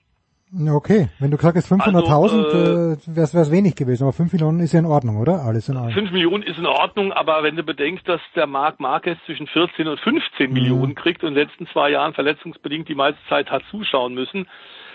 Okay, 0.51 1.09
wenn 1.19 1.29
du 1.29 1.37
gesagt 1.37 1.55
hast 1.57 1.71
500.000, 1.71 2.11
also, 2.11 2.37
äh, 2.39 2.93
äh 2.93 3.15
wäre 3.15 3.43
es 3.43 3.51
wenig 3.51 3.75
gewesen, 3.75 4.03
aber 4.03 4.13
5 4.13 4.33
Millionen 4.33 4.61
ist 4.61 4.73
ja 4.73 4.79
in 4.79 4.87
Ordnung, 4.87 5.17
oder? 5.17 5.43
Alles 5.43 5.69
in 5.69 5.77
Ordnung. 5.77 5.93
5 5.93 6.11
Millionen 6.11 6.41
ist 6.41 6.57
in 6.57 6.65
Ordnung, 6.65 7.13
aber 7.13 7.43
wenn 7.43 7.55
du 7.55 7.61
bedenkst, 7.61 8.07
dass 8.07 8.19
der 8.35 8.47
Marc 8.47 8.79
Marquez 8.79 9.19
zwischen 9.27 9.45
14 9.45 9.87
und 9.87 9.99
15 9.99 10.47
mhm. 10.47 10.53
Millionen 10.53 10.95
kriegt 10.95 11.23
und 11.23 11.29
in 11.29 11.35
den 11.35 11.47
letzten 11.47 11.67
zwei 11.67 11.91
Jahren 11.91 12.15
verletzungsbedingt 12.15 12.89
die 12.89 12.95
meiste 12.95 13.21
Zeit 13.29 13.51
hat 13.51 13.61
zuschauen 13.69 14.15
müssen, 14.15 14.47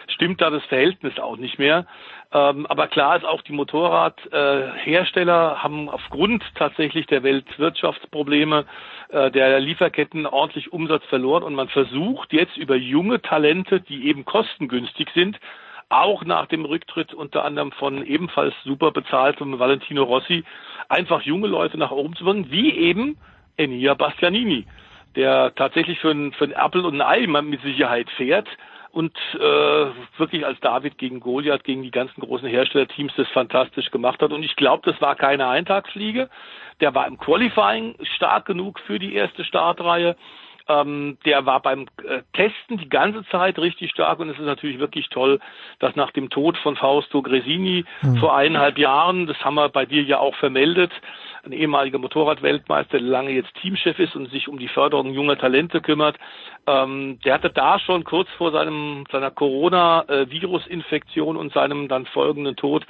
stimmt 0.08 0.40
da 0.40 0.50
das 0.50 0.64
Verhältnis 0.64 1.18
auch 1.18 1.36
nicht 1.36 1.58
mehr. 1.58 1.86
Ähm, 2.32 2.66
aber 2.66 2.88
klar 2.88 3.16
ist 3.16 3.24
auch, 3.24 3.42
die 3.42 3.52
Motorradhersteller 3.52 5.52
äh, 5.52 5.62
haben 5.62 5.88
aufgrund 5.88 6.42
tatsächlich 6.56 7.06
der 7.06 7.22
Weltwirtschaftsprobleme 7.22 8.64
äh, 9.10 9.30
der 9.30 9.60
Lieferketten 9.60 10.26
ordentlich 10.26 10.72
Umsatz 10.72 11.04
verloren 11.04 11.42
und 11.42 11.54
man 11.54 11.68
versucht 11.68 12.32
jetzt 12.32 12.56
über 12.56 12.74
junge 12.74 13.22
Talente, 13.22 13.80
die 13.80 14.08
eben 14.08 14.24
kostengünstig 14.24 15.08
sind, 15.14 15.38
auch 15.88 16.24
nach 16.24 16.46
dem 16.46 16.64
Rücktritt 16.64 17.14
unter 17.14 17.44
anderem 17.44 17.72
von 17.72 18.04
ebenfalls 18.04 18.54
super 18.64 18.90
bezahltem 18.90 19.58
Valentino 19.58 20.02
Rossi, 20.02 20.44
einfach 20.88 21.22
junge 21.22 21.46
Leute 21.46 21.78
nach 21.78 21.90
oben 21.90 22.16
zu 22.16 22.24
bringen, 22.24 22.50
wie 22.50 22.72
eben 22.72 23.18
Enia 23.56 23.94
Bastianini, 23.94 24.66
der 25.14 25.54
tatsächlich 25.54 26.00
für 26.00 26.10
ein, 26.10 26.32
für 26.32 26.44
ein 26.44 26.52
Apple 26.52 26.82
und 26.82 27.00
ein 27.00 27.02
Ei 27.02 27.42
mit 27.42 27.62
Sicherheit 27.62 28.10
fährt 28.10 28.48
und 28.94 29.16
äh, 29.34 30.18
wirklich 30.18 30.46
als 30.46 30.60
David 30.60 30.98
gegen 30.98 31.18
Goliath, 31.18 31.64
gegen 31.64 31.82
die 31.82 31.90
ganzen 31.90 32.20
großen 32.20 32.48
Herstellerteams 32.48 33.12
das 33.16 33.28
fantastisch 33.28 33.90
gemacht 33.90 34.22
hat. 34.22 34.32
Und 34.32 34.44
ich 34.44 34.54
glaube, 34.54 34.88
das 34.88 35.00
war 35.00 35.16
keine 35.16 35.48
Eintagsfliege. 35.48 36.30
Der 36.80 36.94
war 36.94 37.08
im 37.08 37.18
Qualifying 37.18 37.96
stark 38.16 38.46
genug 38.46 38.78
für 38.86 39.00
die 39.00 39.14
erste 39.14 39.44
Startreihe. 39.44 40.16
Ähm, 40.68 41.18
der 41.26 41.44
war 41.44 41.60
beim 41.60 41.86
äh, 42.08 42.22
Testen 42.32 42.78
die 42.78 42.88
ganze 42.88 43.24
Zeit 43.26 43.58
richtig 43.58 43.90
stark 43.90 44.18
und 44.20 44.30
es 44.30 44.38
ist 44.38 44.46
natürlich 44.46 44.78
wirklich 44.78 45.08
toll, 45.10 45.40
dass 45.78 45.94
nach 45.94 46.10
dem 46.12 46.30
Tod 46.30 46.56
von 46.56 46.76
Fausto 46.76 47.20
Gresini 47.20 47.84
mhm. 48.00 48.16
vor 48.16 48.34
eineinhalb 48.34 48.78
Jahren, 48.78 49.26
das 49.26 49.36
haben 49.44 49.56
wir 49.56 49.68
bei 49.68 49.84
dir 49.84 50.02
ja 50.02 50.20
auch 50.20 50.34
vermeldet, 50.36 50.92
ein 51.46 51.52
ehemaliger 51.52 51.98
Motorradweltmeister, 51.98 52.98
der 52.98 53.06
lange 53.06 53.30
jetzt 53.30 53.54
Teamchef 53.60 53.98
ist 53.98 54.16
und 54.16 54.30
sich 54.30 54.48
um 54.48 54.58
die 54.58 54.68
Förderung 54.68 55.12
junger 55.12 55.36
Talente 55.36 55.80
kümmert. 55.80 56.16
Ähm, 56.66 57.18
der 57.24 57.34
hatte 57.34 57.50
da 57.50 57.78
schon 57.78 58.04
kurz 58.04 58.28
vor 58.38 58.52
seinem 58.52 59.04
seiner 59.10 59.30
Corona-Virusinfektion 59.30 61.36
und 61.36 61.52
seinem 61.52 61.88
dann 61.88 62.06
folgenden 62.06 62.56
Tod 62.56 62.86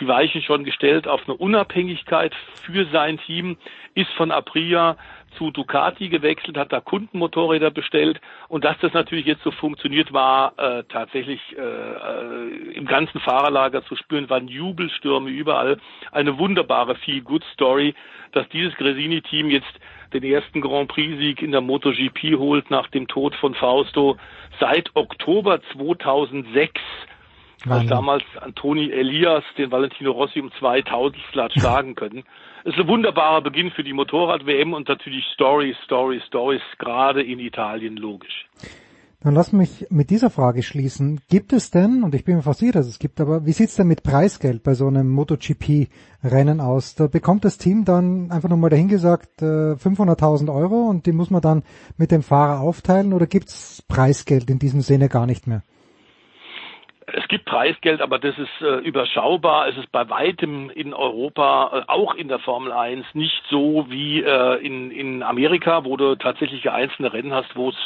die 0.00 0.08
Weichen 0.08 0.42
schon 0.42 0.64
gestellt 0.64 1.06
auf 1.06 1.20
eine 1.26 1.36
Unabhängigkeit 1.36 2.34
für 2.62 2.84
sein 2.86 3.18
Team, 3.18 3.56
ist 3.94 4.10
von 4.16 4.32
Aprilia 4.32 4.96
zu 5.36 5.50
Ducati 5.50 6.08
gewechselt, 6.08 6.56
hat 6.56 6.72
da 6.72 6.80
Kundenmotorräder 6.80 7.70
bestellt 7.70 8.20
und 8.48 8.64
dass 8.64 8.78
das 8.80 8.92
natürlich 8.92 9.26
jetzt 9.26 9.42
so 9.42 9.50
funktioniert, 9.50 10.12
war 10.12 10.58
äh, 10.58 10.84
tatsächlich 10.84 11.40
äh, 11.56 11.60
äh, 11.60 12.72
im 12.74 12.86
ganzen 12.86 13.20
Fahrerlager 13.20 13.84
zu 13.84 13.96
spüren, 13.96 14.30
waren 14.30 14.48
Jubelstürme 14.48 15.30
überall. 15.30 15.78
Eine 16.12 16.38
wunderbare 16.38 16.94
Feel-Good-Story, 16.96 17.94
dass 18.32 18.48
dieses 18.48 18.74
Gresini-Team 18.76 19.50
jetzt 19.50 19.72
den 20.12 20.22
ersten 20.22 20.60
Grand 20.60 20.88
Prix-Sieg 20.88 21.42
in 21.42 21.52
der 21.52 21.60
MotoGP 21.60 22.38
holt 22.38 22.70
nach 22.70 22.88
dem 22.88 23.08
Tod 23.08 23.34
von 23.34 23.54
Fausto 23.54 24.16
seit 24.60 24.90
Oktober 24.94 25.60
2006 25.72 26.80
als 27.68 27.88
damals 27.88 28.24
Antoni 28.40 28.90
Elias 28.90 29.44
den 29.56 29.70
Valentino 29.70 30.12
Rossi 30.12 30.40
um 30.40 30.50
2000 30.58 31.16
hat 31.36 31.52
schlagen 31.52 31.94
können. 31.96 32.24
Es 32.64 32.74
ist 32.74 32.80
ein 32.80 32.88
wunderbarer 32.88 33.42
Beginn 33.42 33.70
für 33.70 33.84
die 33.84 33.92
Motorrad-WM 33.92 34.72
und 34.72 34.88
natürlich 34.88 35.24
Stories, 35.34 35.76
Stories, 35.84 36.22
Stories, 36.26 36.62
gerade 36.78 37.22
in 37.22 37.38
Italien 37.38 37.96
logisch. 37.96 38.46
Dann 39.24 39.34
lass 39.34 39.52
mich 39.52 39.86
mit 39.88 40.10
dieser 40.10 40.28
Frage 40.28 40.62
schließen. 40.62 41.18
Gibt 41.30 41.54
es 41.54 41.70
denn, 41.70 42.02
und 42.02 42.14
ich 42.14 42.24
bin 42.24 42.36
mir 42.36 42.42
fast 42.42 42.60
sicher, 42.60 42.72
dass 42.72 42.86
es 42.86 42.98
gibt, 42.98 43.22
aber 43.22 43.46
wie 43.46 43.52
sieht's 43.52 43.74
denn 43.74 43.86
mit 43.86 44.02
Preisgeld 44.02 44.62
bei 44.62 44.74
so 44.74 44.86
einem 44.86 45.08
MotoGP-Rennen 45.08 46.60
aus? 46.60 46.94
Da 46.94 47.06
bekommt 47.06 47.46
das 47.46 47.56
Team 47.56 47.86
dann 47.86 48.30
einfach 48.30 48.50
nochmal 48.50 48.68
dahingesagt 48.68 49.40
500.000 49.40 50.46
äh, 50.46 50.50
Euro 50.50 50.88
und 50.90 51.06
die 51.06 51.12
muss 51.12 51.30
man 51.30 51.40
dann 51.40 51.62
mit 51.96 52.10
dem 52.10 52.22
Fahrer 52.22 52.60
aufteilen 52.60 53.14
oder 53.14 53.26
gibt's 53.26 53.82
Preisgeld 53.88 54.50
in 54.50 54.58
diesem 54.58 54.82
Sinne 54.82 55.08
gar 55.08 55.24
nicht 55.24 55.46
mehr? 55.46 55.62
Es 57.06 57.28
gibt 57.28 57.44
Preisgeld, 57.44 58.00
aber 58.00 58.18
das 58.18 58.36
ist 58.38 58.60
äh, 58.60 58.78
überschaubar. 58.78 59.68
Es 59.68 59.76
ist 59.76 59.90
bei 59.92 60.08
weitem 60.08 60.70
in 60.70 60.94
Europa, 60.94 61.84
äh, 61.86 61.90
auch 61.90 62.14
in 62.14 62.28
der 62.28 62.38
Formel 62.38 62.72
1, 62.72 63.06
nicht 63.14 63.42
so 63.50 63.86
wie 63.88 64.22
äh, 64.22 64.64
in, 64.64 64.90
in 64.90 65.22
Amerika, 65.22 65.84
wo 65.84 65.96
du 65.96 66.16
tatsächlich 66.16 66.70
einzelne 66.70 67.12
Rennen 67.12 67.32
hast, 67.32 67.54
wo 67.56 67.70
es 67.70 67.76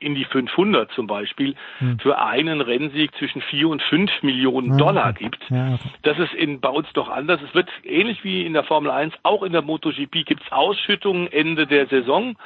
in 0.00 0.14
die 0.14 0.24
500 0.24 0.90
zum 0.92 1.06
Beispiel 1.06 1.54
hm. 1.78 1.98
für 2.00 2.18
einen 2.18 2.60
Rennsieg 2.60 3.14
zwischen 3.16 3.42
4 3.42 3.68
und 3.68 3.82
5 3.82 4.22
Millionen 4.22 4.72
ja, 4.72 4.76
Dollar 4.78 5.12
gibt. 5.12 5.38
Ja, 5.50 5.74
okay. 5.74 5.88
Das 6.02 6.18
ist 6.18 6.32
in, 6.34 6.60
bei 6.60 6.70
uns 6.70 6.88
doch 6.94 7.08
anders. 7.08 7.40
Es 7.46 7.54
wird 7.54 7.68
ähnlich 7.84 8.24
wie 8.24 8.44
in 8.46 8.54
der 8.54 8.64
Formel 8.64 8.90
1, 8.90 9.14
auch 9.22 9.42
in 9.42 9.52
der 9.52 9.62
MotoGP 9.62 10.24
gibt 10.24 10.42
es 10.42 10.52
Ausschüttungen 10.52 11.30
Ende 11.30 11.66
der 11.66 11.86
Saison. 11.86 12.36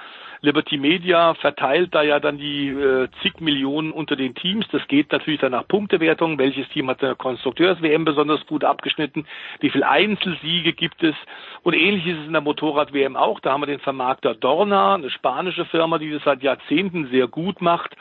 Liberty 0.45 0.77
Media 0.77 1.35
verteilt 1.35 1.95
da 1.95 2.03
ja 2.03 2.21
dann 2.21 2.37
die 2.37 2.69
äh, 2.69 3.09
zig 3.23 3.41
Millionen 3.41 3.93
unter 3.93 4.15
den 4.15 4.35
Teams. 4.35 4.67
Das 4.71 4.87
geht 4.89 5.11
natürlich 5.11 5.41
dann 5.41 5.53
nach 5.53 5.67
Punktewertung. 5.67 6.39
Welches 6.39 6.69
Team 6.69 6.91
hat 6.91 7.01
der 7.01 7.15
Konstrukteurs-WM 7.15 8.05
besonders 8.05 8.45
gut 8.47 8.63
abgeschnitten? 8.63 9.27
Wie 9.61 9.71
viele 9.71 9.89
Einzelsiege 9.89 10.75
gibt 10.75 11.03
es? 11.03 11.15
Und 11.63 11.75
ähnlich 11.75 12.07
ist 12.07 12.19
es 12.19 12.27
in 12.27 12.33
der 12.33 12.43
Motorrad-WM 12.43 13.17
auch. 13.17 13.41
Da 13.41 13.53
haben 13.53 13.63
wir 13.63 13.67
den 13.67 13.81
Vermarkter 13.81 14.35
Dorna, 14.35 14.95
eine 14.95 15.11
spanische 15.11 15.65
Firma, 15.65 15.99
die 15.99 16.11
das 16.11 16.23
seit 16.25 16.43
Jahrzehnten 16.43 17.09
sehr 17.09 17.27
gut 17.27 17.63
macht 17.63 17.97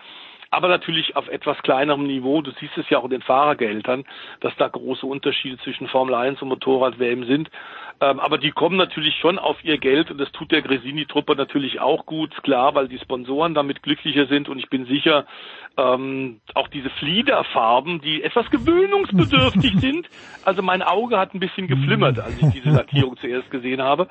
aber 0.54 0.68
natürlich 0.68 1.16
auf 1.16 1.28
etwas 1.28 1.58
kleinerem 1.64 2.06
Niveau. 2.06 2.42
Du 2.42 2.52
siehst 2.60 2.78
es 2.78 2.90
ja 2.90 3.00
auch 3.00 3.06
in 3.06 3.10
den 3.10 3.22
Fahrergehältern, 3.22 4.06
dass 4.40 4.56
da 4.58 4.68
große 4.68 5.06
Unterschiede 5.06 5.58
zwischen 5.58 5.88
Formel 5.88 6.14
1 6.14 6.42
und 6.42 6.50
Motorrad-WM 6.50 7.26
sind. 7.26 7.50
Ähm, 8.02 8.20
aber 8.20 8.38
die 8.38 8.52
kommen 8.52 8.78
natürlich 8.78 9.16
schon 9.18 9.40
auf 9.40 9.64
ihr 9.64 9.78
Geld 9.78 10.12
und 10.12 10.20
das 10.20 10.32
tut 10.32 10.52
der 10.52 10.62
Gresini-Truppe 10.62 11.36
natürlich 11.36 11.80
auch 11.80 12.06
gut, 12.06 12.32
klar, 12.44 12.76
weil 12.76 12.88
die 12.88 13.00
Sponsoren 13.00 13.54
damit 13.54 13.82
glücklicher 13.82 14.28
sind 14.28 14.50
und 14.50 14.60
ich 14.60 14.70
bin 14.70 14.86
sicher, 14.86 15.26
ähm, 15.78 16.40
auch 16.54 16.68
diese 16.68 16.90
Fliederfarben, 16.92 18.02
die 18.02 18.24
etwas 18.24 18.50
gewöhnungsbedürftig 18.50 19.74
sind. 19.80 20.08
Also 20.44 20.62
mein 20.62 20.84
Auge 20.84 21.18
hat 21.18 21.34
ein 21.34 21.40
bisschen 21.40 21.68
geflimmert, 21.68 22.20
als 22.20 22.42
ich 22.42 22.50
diese 22.52 22.70
Lackierung 22.70 23.18
zuerst 23.22 23.50
gesehen 23.50 23.82
habe. 23.82 24.08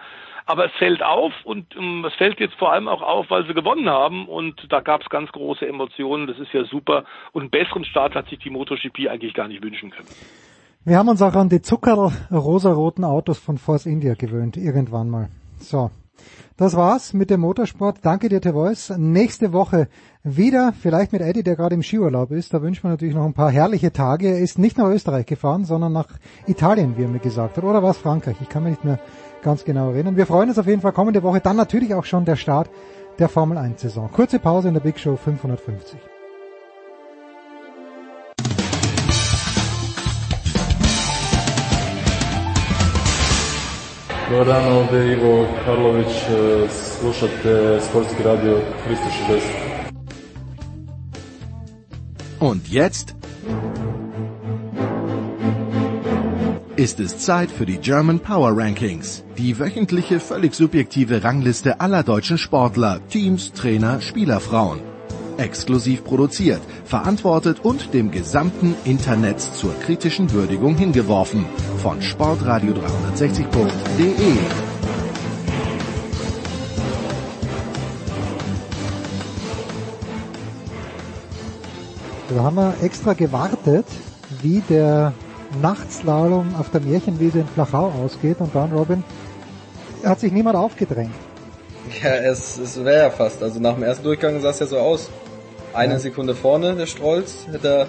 Aber 0.46 0.66
es 0.66 0.72
fällt 0.72 1.02
auf 1.02 1.32
und 1.44 1.74
ähm, 1.76 2.04
es 2.04 2.14
fällt 2.14 2.40
jetzt 2.40 2.54
vor 2.54 2.72
allem 2.72 2.88
auch 2.88 3.02
auf, 3.02 3.30
weil 3.30 3.46
sie 3.46 3.54
gewonnen 3.54 3.88
haben 3.88 4.26
und 4.26 4.66
da 4.70 4.80
gab 4.80 5.02
es 5.02 5.08
ganz 5.08 5.30
große 5.32 5.66
Emotionen. 5.66 6.26
Das 6.26 6.38
ist 6.38 6.52
ja 6.52 6.64
super 6.64 7.04
und 7.32 7.42
einen 7.42 7.50
besseren 7.50 7.84
Start 7.84 8.14
hat 8.14 8.28
sich 8.28 8.38
die 8.38 8.50
MotoGP 8.50 9.08
eigentlich 9.08 9.34
gar 9.34 9.48
nicht 9.48 9.62
wünschen 9.62 9.90
können. 9.90 10.08
Wir 10.84 10.98
haben 10.98 11.08
uns 11.08 11.22
auch 11.22 11.34
an 11.34 11.48
die 11.48 11.62
zuckerrosaroten 11.62 13.04
Autos 13.04 13.38
von 13.38 13.56
Force 13.56 13.86
India 13.86 14.14
gewöhnt, 14.14 14.56
irgendwann 14.56 15.08
mal. 15.08 15.28
So. 15.58 15.90
Das 16.56 16.76
war's 16.76 17.12
mit 17.12 17.30
dem 17.30 17.40
Motorsport. 17.40 17.98
Danke 18.02 18.28
dir, 18.28 18.40
Tevois. 18.40 18.94
Nächste 18.96 19.52
Woche 19.52 19.88
wieder, 20.22 20.72
vielleicht 20.72 21.12
mit 21.12 21.22
Eddie, 21.22 21.42
der 21.42 21.56
gerade 21.56 21.74
im 21.74 21.82
Skiurlaub 21.82 22.30
ist. 22.30 22.52
Da 22.52 22.62
wünschen 22.62 22.84
wir 22.84 22.90
natürlich 22.90 23.14
noch 23.14 23.24
ein 23.24 23.32
paar 23.32 23.50
herrliche 23.50 23.92
Tage. 23.92 24.28
Er 24.28 24.38
ist 24.38 24.58
nicht 24.58 24.76
nach 24.76 24.88
Österreich 24.88 25.26
gefahren, 25.26 25.64
sondern 25.64 25.92
nach 25.92 26.08
Italien, 26.46 26.96
wie 26.96 27.02
er 27.02 27.08
mir 27.08 27.20
gesagt 27.20 27.56
hat. 27.56 27.64
Oder 27.64 27.82
war 27.82 27.90
es 27.90 27.98
Frankreich? 27.98 28.36
Ich 28.40 28.48
kann 28.48 28.64
mich 28.64 28.72
nicht 28.72 28.84
mehr 28.84 28.98
ganz 29.42 29.64
genau 29.64 29.90
erinnern. 29.90 30.16
Wir 30.16 30.26
freuen 30.26 30.48
uns 30.48 30.58
auf 30.58 30.66
jeden 30.66 30.80
Fall 30.80 30.92
kommende 30.92 31.22
Woche. 31.22 31.40
Dann 31.40 31.56
natürlich 31.56 31.94
auch 31.94 32.04
schon 32.04 32.24
der 32.24 32.36
Start 32.36 32.70
der 33.18 33.28
Formel 33.28 33.58
1 33.58 33.80
Saison. 33.80 34.10
Kurze 34.10 34.38
Pause 34.38 34.68
in 34.68 34.74
der 34.74 34.80
Big 34.80 34.98
Show 34.98 35.16
550. 35.16 35.98
Dobar 44.30 44.46
dan, 44.46 44.72
ovdje 44.72 44.98
je 44.98 45.12
Ivo 45.12 45.46
Karlović, 45.64 46.12
slušate 46.70 47.80
Sportski 47.80 48.22
radio 48.22 48.58
360. 48.86 49.42
Und 52.40 52.68
jetzt 52.68 53.14
ist 56.82 56.98
es 56.98 57.18
Zeit 57.18 57.48
für 57.48 57.64
die 57.64 57.78
German 57.78 58.18
Power 58.18 58.56
Rankings, 58.56 59.22
die 59.38 59.56
wöchentliche 59.60 60.18
völlig 60.18 60.52
subjektive 60.52 61.22
Rangliste 61.22 61.80
aller 61.80 62.02
deutschen 62.02 62.38
Sportler, 62.38 62.98
Teams, 63.08 63.52
Trainer, 63.52 64.00
Spielerfrauen. 64.00 64.80
exklusiv 65.38 66.02
produziert, 66.02 66.60
verantwortet 66.84 67.64
und 67.64 67.94
dem 67.94 68.10
gesamten 68.10 68.74
Internet 68.84 69.40
zur 69.40 69.78
kritischen 69.78 70.32
Würdigung 70.32 70.76
hingeworfen. 70.76 71.44
Von 71.78 72.00
sportradio360.de. 72.00 74.12
Da 82.28 82.42
haben 82.42 82.56
wir 82.56 82.74
extra 82.82 83.12
gewartet, 83.12 83.86
wie 84.42 84.64
der 84.68 85.12
Nachtslalom 85.60 86.54
auf 86.58 86.70
der 86.70 86.80
Märchenwiese 86.80 87.40
in 87.40 87.46
Flachau 87.46 87.92
ausgeht 88.02 88.38
und 88.40 88.54
dann, 88.54 88.72
Robin, 88.72 89.04
hat 90.04 90.20
sich 90.20 90.32
niemand 90.32 90.56
aufgedrängt. 90.56 91.14
Ja, 92.02 92.10
es, 92.10 92.58
es 92.58 92.82
wäre 92.84 93.04
ja 93.04 93.10
fast. 93.10 93.42
Also 93.42 93.60
nach 93.60 93.74
dem 93.74 93.82
ersten 93.82 94.04
Durchgang 94.04 94.40
sah 94.40 94.50
es 94.50 94.60
ja 94.60 94.66
so 94.66 94.78
aus. 94.78 95.10
Eine 95.74 95.94
ja. 95.94 95.98
Sekunde 95.98 96.34
vorne, 96.34 96.74
der 96.74 96.86
Strolz, 96.86 97.46
hätte, 97.50 97.86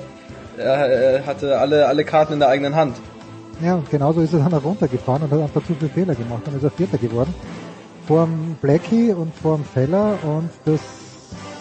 er, 0.57 1.25
hatte 1.25 1.57
alle, 1.59 1.87
alle 1.87 2.03
Karten 2.03 2.33
in 2.33 2.39
der 2.39 2.49
eigenen 2.49 2.75
Hand. 2.75 2.97
Ja, 3.61 3.75
und 3.75 3.89
genauso 3.89 4.21
ist 4.21 4.33
er 4.33 4.39
dann 4.39 4.53
runtergefahren 4.53 5.23
und 5.23 5.31
hat 5.31 5.39
einfach 5.39 5.65
zu 5.65 5.75
viele 5.75 5.89
Fehler 5.89 6.15
gemacht. 6.15 6.41
Dann 6.45 6.55
ist 6.55 6.63
er 6.63 6.71
Vierter 6.71 6.97
geworden. 6.97 7.33
Vorm 8.07 8.57
Blackie 8.61 9.13
und 9.13 9.33
vorm 9.35 9.63
Feller 9.63 10.17
und 10.23 10.49
das 10.65 10.81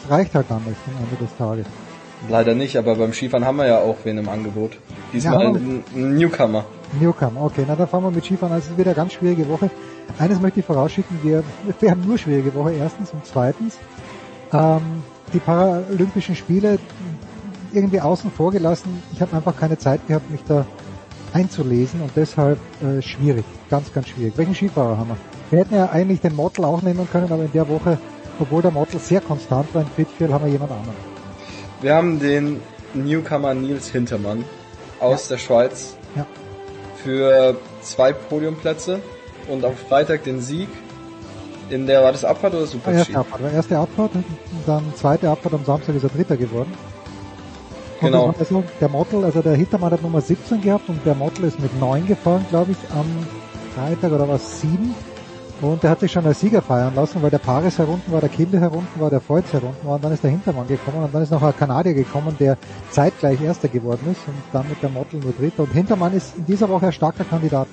reicht 0.08 0.34
halt 0.34 0.46
dann 0.48 0.64
nicht 0.64 0.78
am 0.86 1.04
Ende 1.04 1.24
des 1.24 1.36
Tages. 1.36 1.66
Leider 2.28 2.54
nicht, 2.54 2.76
aber 2.76 2.94
beim 2.94 3.12
Skifahren 3.12 3.44
haben 3.44 3.56
wir 3.56 3.66
ja 3.66 3.78
auch 3.78 3.96
wen 4.04 4.18
im 4.18 4.28
Angebot. 4.28 4.72
Diesmal 5.12 5.42
ja, 5.42 5.48
ein, 5.50 5.84
Newcomer. 5.94 6.64
Newcomer, 7.00 7.42
okay. 7.42 7.64
Na, 7.66 7.74
dann 7.74 7.88
fahren 7.88 8.04
wir 8.04 8.10
mit 8.10 8.24
Skifahren. 8.24 8.52
Also 8.52 8.66
es 8.66 8.70
ist 8.72 8.78
wieder 8.78 8.90
eine 8.90 8.96
ganz 8.96 9.14
schwierige 9.14 9.48
Woche. 9.48 9.70
Eines 10.18 10.40
möchte 10.40 10.60
ich 10.60 10.66
vorausschicken, 10.66 11.18
wir, 11.22 11.42
wir 11.80 11.90
haben 11.90 12.04
nur 12.06 12.18
schwierige 12.18 12.54
Woche, 12.54 12.72
erstens. 12.72 13.10
Und 13.12 13.24
zweitens, 13.24 13.78
ähm, 14.52 15.02
die 15.32 15.38
Paralympischen 15.38 16.36
Spiele 16.36 16.78
irgendwie 17.72 18.00
außen 18.00 18.30
vor 18.30 18.52
gelassen. 18.52 19.02
Ich 19.12 19.20
habe 19.20 19.36
einfach 19.36 19.56
keine 19.56 19.78
Zeit 19.78 20.06
gehabt, 20.06 20.30
mich 20.30 20.42
da 20.46 20.66
einzulesen 21.32 22.02
und 22.02 22.12
deshalb 22.14 22.58
äh, 22.82 23.00
schwierig, 23.00 23.44
ganz, 23.70 23.92
ganz 23.92 24.08
schwierig. 24.08 24.34
Welchen 24.36 24.54
Skifahrer 24.54 24.98
haben 24.98 25.10
wir? 25.10 25.16
Wir 25.50 25.58
hätten 25.60 25.74
ja 25.74 25.90
eigentlich 25.90 26.20
den 26.20 26.36
Mottel 26.36 26.64
auch 26.64 26.82
nehmen 26.82 27.08
können, 27.10 27.32
aber 27.32 27.44
in 27.44 27.52
der 27.52 27.68
Woche, 27.68 27.98
obwohl 28.38 28.62
der 28.62 28.70
Mottel 28.70 29.00
sehr 29.00 29.20
konstant 29.20 29.74
war 29.74 29.82
in 29.82 29.88
Pitfield, 29.88 30.32
haben 30.32 30.44
wir 30.44 30.52
jemand 30.52 30.72
anderen. 30.72 31.11
Wir 31.82 31.96
haben 31.96 32.20
den 32.20 32.60
Newcomer 32.94 33.54
Nils 33.54 33.88
Hintermann 33.88 34.44
aus 35.00 35.28
ja. 35.28 35.34
der 35.34 35.38
Schweiz 35.38 35.96
ja. 36.14 36.24
für 37.02 37.56
zwei 37.80 38.12
Podiumplätze 38.12 39.00
und 39.48 39.64
am 39.64 39.74
Freitag 39.74 40.22
den 40.22 40.40
Sieg 40.40 40.68
in 41.70 41.88
der, 41.88 42.04
war 42.04 42.12
das 42.12 42.24
Abfahrt 42.24 42.54
oder 42.54 42.66
Super 42.66 42.92
Erste 42.92 43.18
Abfahrt, 43.18 43.52
erste 43.52 43.78
Abfahrt, 43.78 44.12
dann 44.64 44.92
zweite 44.94 45.28
Abfahrt 45.28 45.54
am 45.54 45.64
Samstag 45.64 45.96
ist 45.96 46.04
er 46.04 46.10
Dritter 46.10 46.36
geworden. 46.36 46.72
genau. 48.00 48.32
Also 48.38 48.62
der 48.80 48.88
Mottel, 48.88 49.24
also 49.24 49.42
der 49.42 49.54
Hintermann 49.54 49.90
hat 49.90 50.02
Nummer 50.02 50.20
17 50.20 50.60
gehabt 50.60 50.88
und 50.88 51.04
der 51.04 51.16
Mottel 51.16 51.46
ist 51.46 51.58
mit 51.58 51.78
9 51.80 52.06
gefahren, 52.06 52.46
glaube 52.50 52.72
ich, 52.72 52.78
am 52.96 53.06
Freitag 53.74 54.12
oder 54.12 54.28
was 54.28 54.60
7. 54.60 54.94
Und 55.62 55.80
der 55.80 55.90
hat 55.90 56.00
sich 56.00 56.10
schon 56.10 56.26
als 56.26 56.40
Sieger 56.40 56.60
feiern 56.60 56.92
lassen, 56.96 57.22
weil 57.22 57.30
der 57.30 57.38
Paris 57.38 57.78
herunten 57.78 58.12
war, 58.12 58.20
der 58.20 58.28
Kinder 58.28 58.58
herunten 58.58 59.00
war, 59.00 59.10
der 59.10 59.20
Freud 59.20 59.44
herunten 59.52 59.86
war 59.86 59.94
und 59.94 60.04
dann 60.04 60.12
ist 60.12 60.24
der 60.24 60.32
Hintermann 60.32 60.66
gekommen 60.66 61.04
und 61.04 61.14
dann 61.14 61.22
ist 61.22 61.30
noch 61.30 61.40
ein 61.40 61.56
Kanadier 61.56 61.94
gekommen, 61.94 62.36
der 62.40 62.58
zeitgleich 62.90 63.40
Erster 63.40 63.68
geworden 63.68 64.00
ist 64.10 64.26
und 64.26 64.34
dann 64.52 64.68
mit 64.68 64.82
der 64.82 64.90
Mottel 64.90 65.20
nur 65.20 65.32
Dritter. 65.32 65.62
Und 65.62 65.72
Hintermann 65.72 66.14
ist 66.14 66.36
in 66.36 66.46
dieser 66.46 66.68
Woche 66.68 66.86
ein 66.86 66.92
starker 66.92 67.22
Kandidat. 67.22 67.68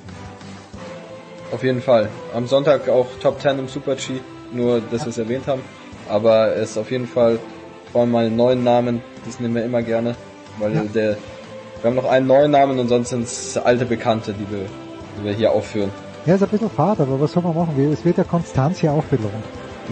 Auf 1.51 1.63
jeden 1.63 1.81
Fall. 1.81 2.09
Am 2.35 2.45
Sonntag 2.45 2.87
auch 2.89 3.07
Top 3.23 3.41
10 3.41 3.57
im 3.57 3.67
Super 3.67 3.95
G, 3.95 4.19
nur 4.53 4.81
dass 4.81 5.01
ja. 5.01 5.05
wir 5.07 5.09
es 5.09 5.17
erwähnt 5.17 5.47
haben. 5.47 5.61
Aber 6.07 6.55
es 6.55 6.71
ist 6.71 6.77
auf 6.77 6.91
jeden 6.91 7.07
Fall 7.07 7.39
vor 7.91 8.01
allem 8.01 8.11
mal 8.11 8.27
einen 8.27 8.35
neuen 8.35 8.63
Namen, 8.63 9.01
das 9.25 9.39
nehmen 9.39 9.55
wir 9.55 9.65
immer 9.65 9.81
gerne, 9.81 10.15
weil 10.59 10.75
ja. 10.75 10.83
der, 10.83 11.17
wir 11.81 11.89
haben 11.89 11.95
noch 11.95 12.07
einen 12.07 12.27
neuen 12.27 12.51
Namen 12.51 12.77
und 12.77 12.87
sonst 12.87 13.09
sind 13.09 13.23
es 13.23 13.57
alte 13.57 13.85
Bekannte, 13.85 14.33
die 14.33 14.47
wir, 14.51 14.65
die 15.17 15.23
wir 15.25 15.33
hier 15.33 15.51
aufführen. 15.51 15.89
Ja, 16.29 16.35
ist 16.35 16.43
ein 16.43 16.49
bisschen 16.49 16.69
fad, 16.69 16.99
aber 16.99 17.19
was 17.19 17.31
soll 17.31 17.41
man 17.41 17.55
machen? 17.55 17.91
Es 17.91 18.05
wird 18.05 18.19
ja 18.19 18.23
Konstanz 18.23 18.77
hier 18.77 18.91
auch 18.91 19.03
belohnt. 19.05 19.33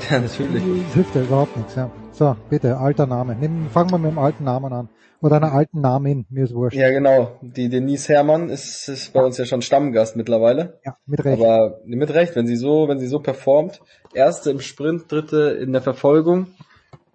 Ja, 0.07 0.19
natürlich. 0.19 0.61
Das 0.84 0.93
hilft 0.93 1.15
ja 1.15 1.23
überhaupt 1.23 1.57
nichts, 1.57 1.73
ja. 1.73 1.89
So, 2.11 2.35
bitte, 2.47 2.77
alter 2.77 3.07
Name. 3.07 3.35
Nimm, 3.35 3.68
fangen 3.72 3.89
wir 3.89 3.97
mit 3.97 4.11
dem 4.11 4.19
alten 4.19 4.43
Namen 4.43 4.72
an. 4.72 4.89
Oder 5.19 5.38
einer 5.38 5.51
alten 5.51 5.81
Namen, 5.81 6.27
mir 6.30 6.43
ist 6.43 6.53
wurscht. 6.53 6.77
Ja, 6.77 6.91
genau. 6.91 7.39
Die 7.41 7.69
Denise 7.69 8.09
Herrmann 8.09 8.49
ist, 8.49 8.88
ist 8.88 9.14
bei 9.14 9.23
uns 9.23 9.39
ja 9.39 9.45
schon 9.45 9.64
Stammgast 9.64 10.15
mittlerweile. 10.15 10.80
Ja, 10.85 10.95
mit 11.07 11.26
Recht. 11.26 11.41
Aber 11.41 11.80
mit 11.88 12.14
Recht, 12.14 12.35
wenn 12.35 12.45
sie 12.45 12.55
so, 12.55 12.88
wenn 12.88 12.99
sie 12.99 13.07
so 13.07 13.18
performt. 13.18 13.81
Erste 14.14 14.51
im 14.51 14.59
Sprint, 14.59 15.11
dritte 15.11 15.57
in 15.59 15.73
der 15.73 15.81
Verfolgung 15.81 16.49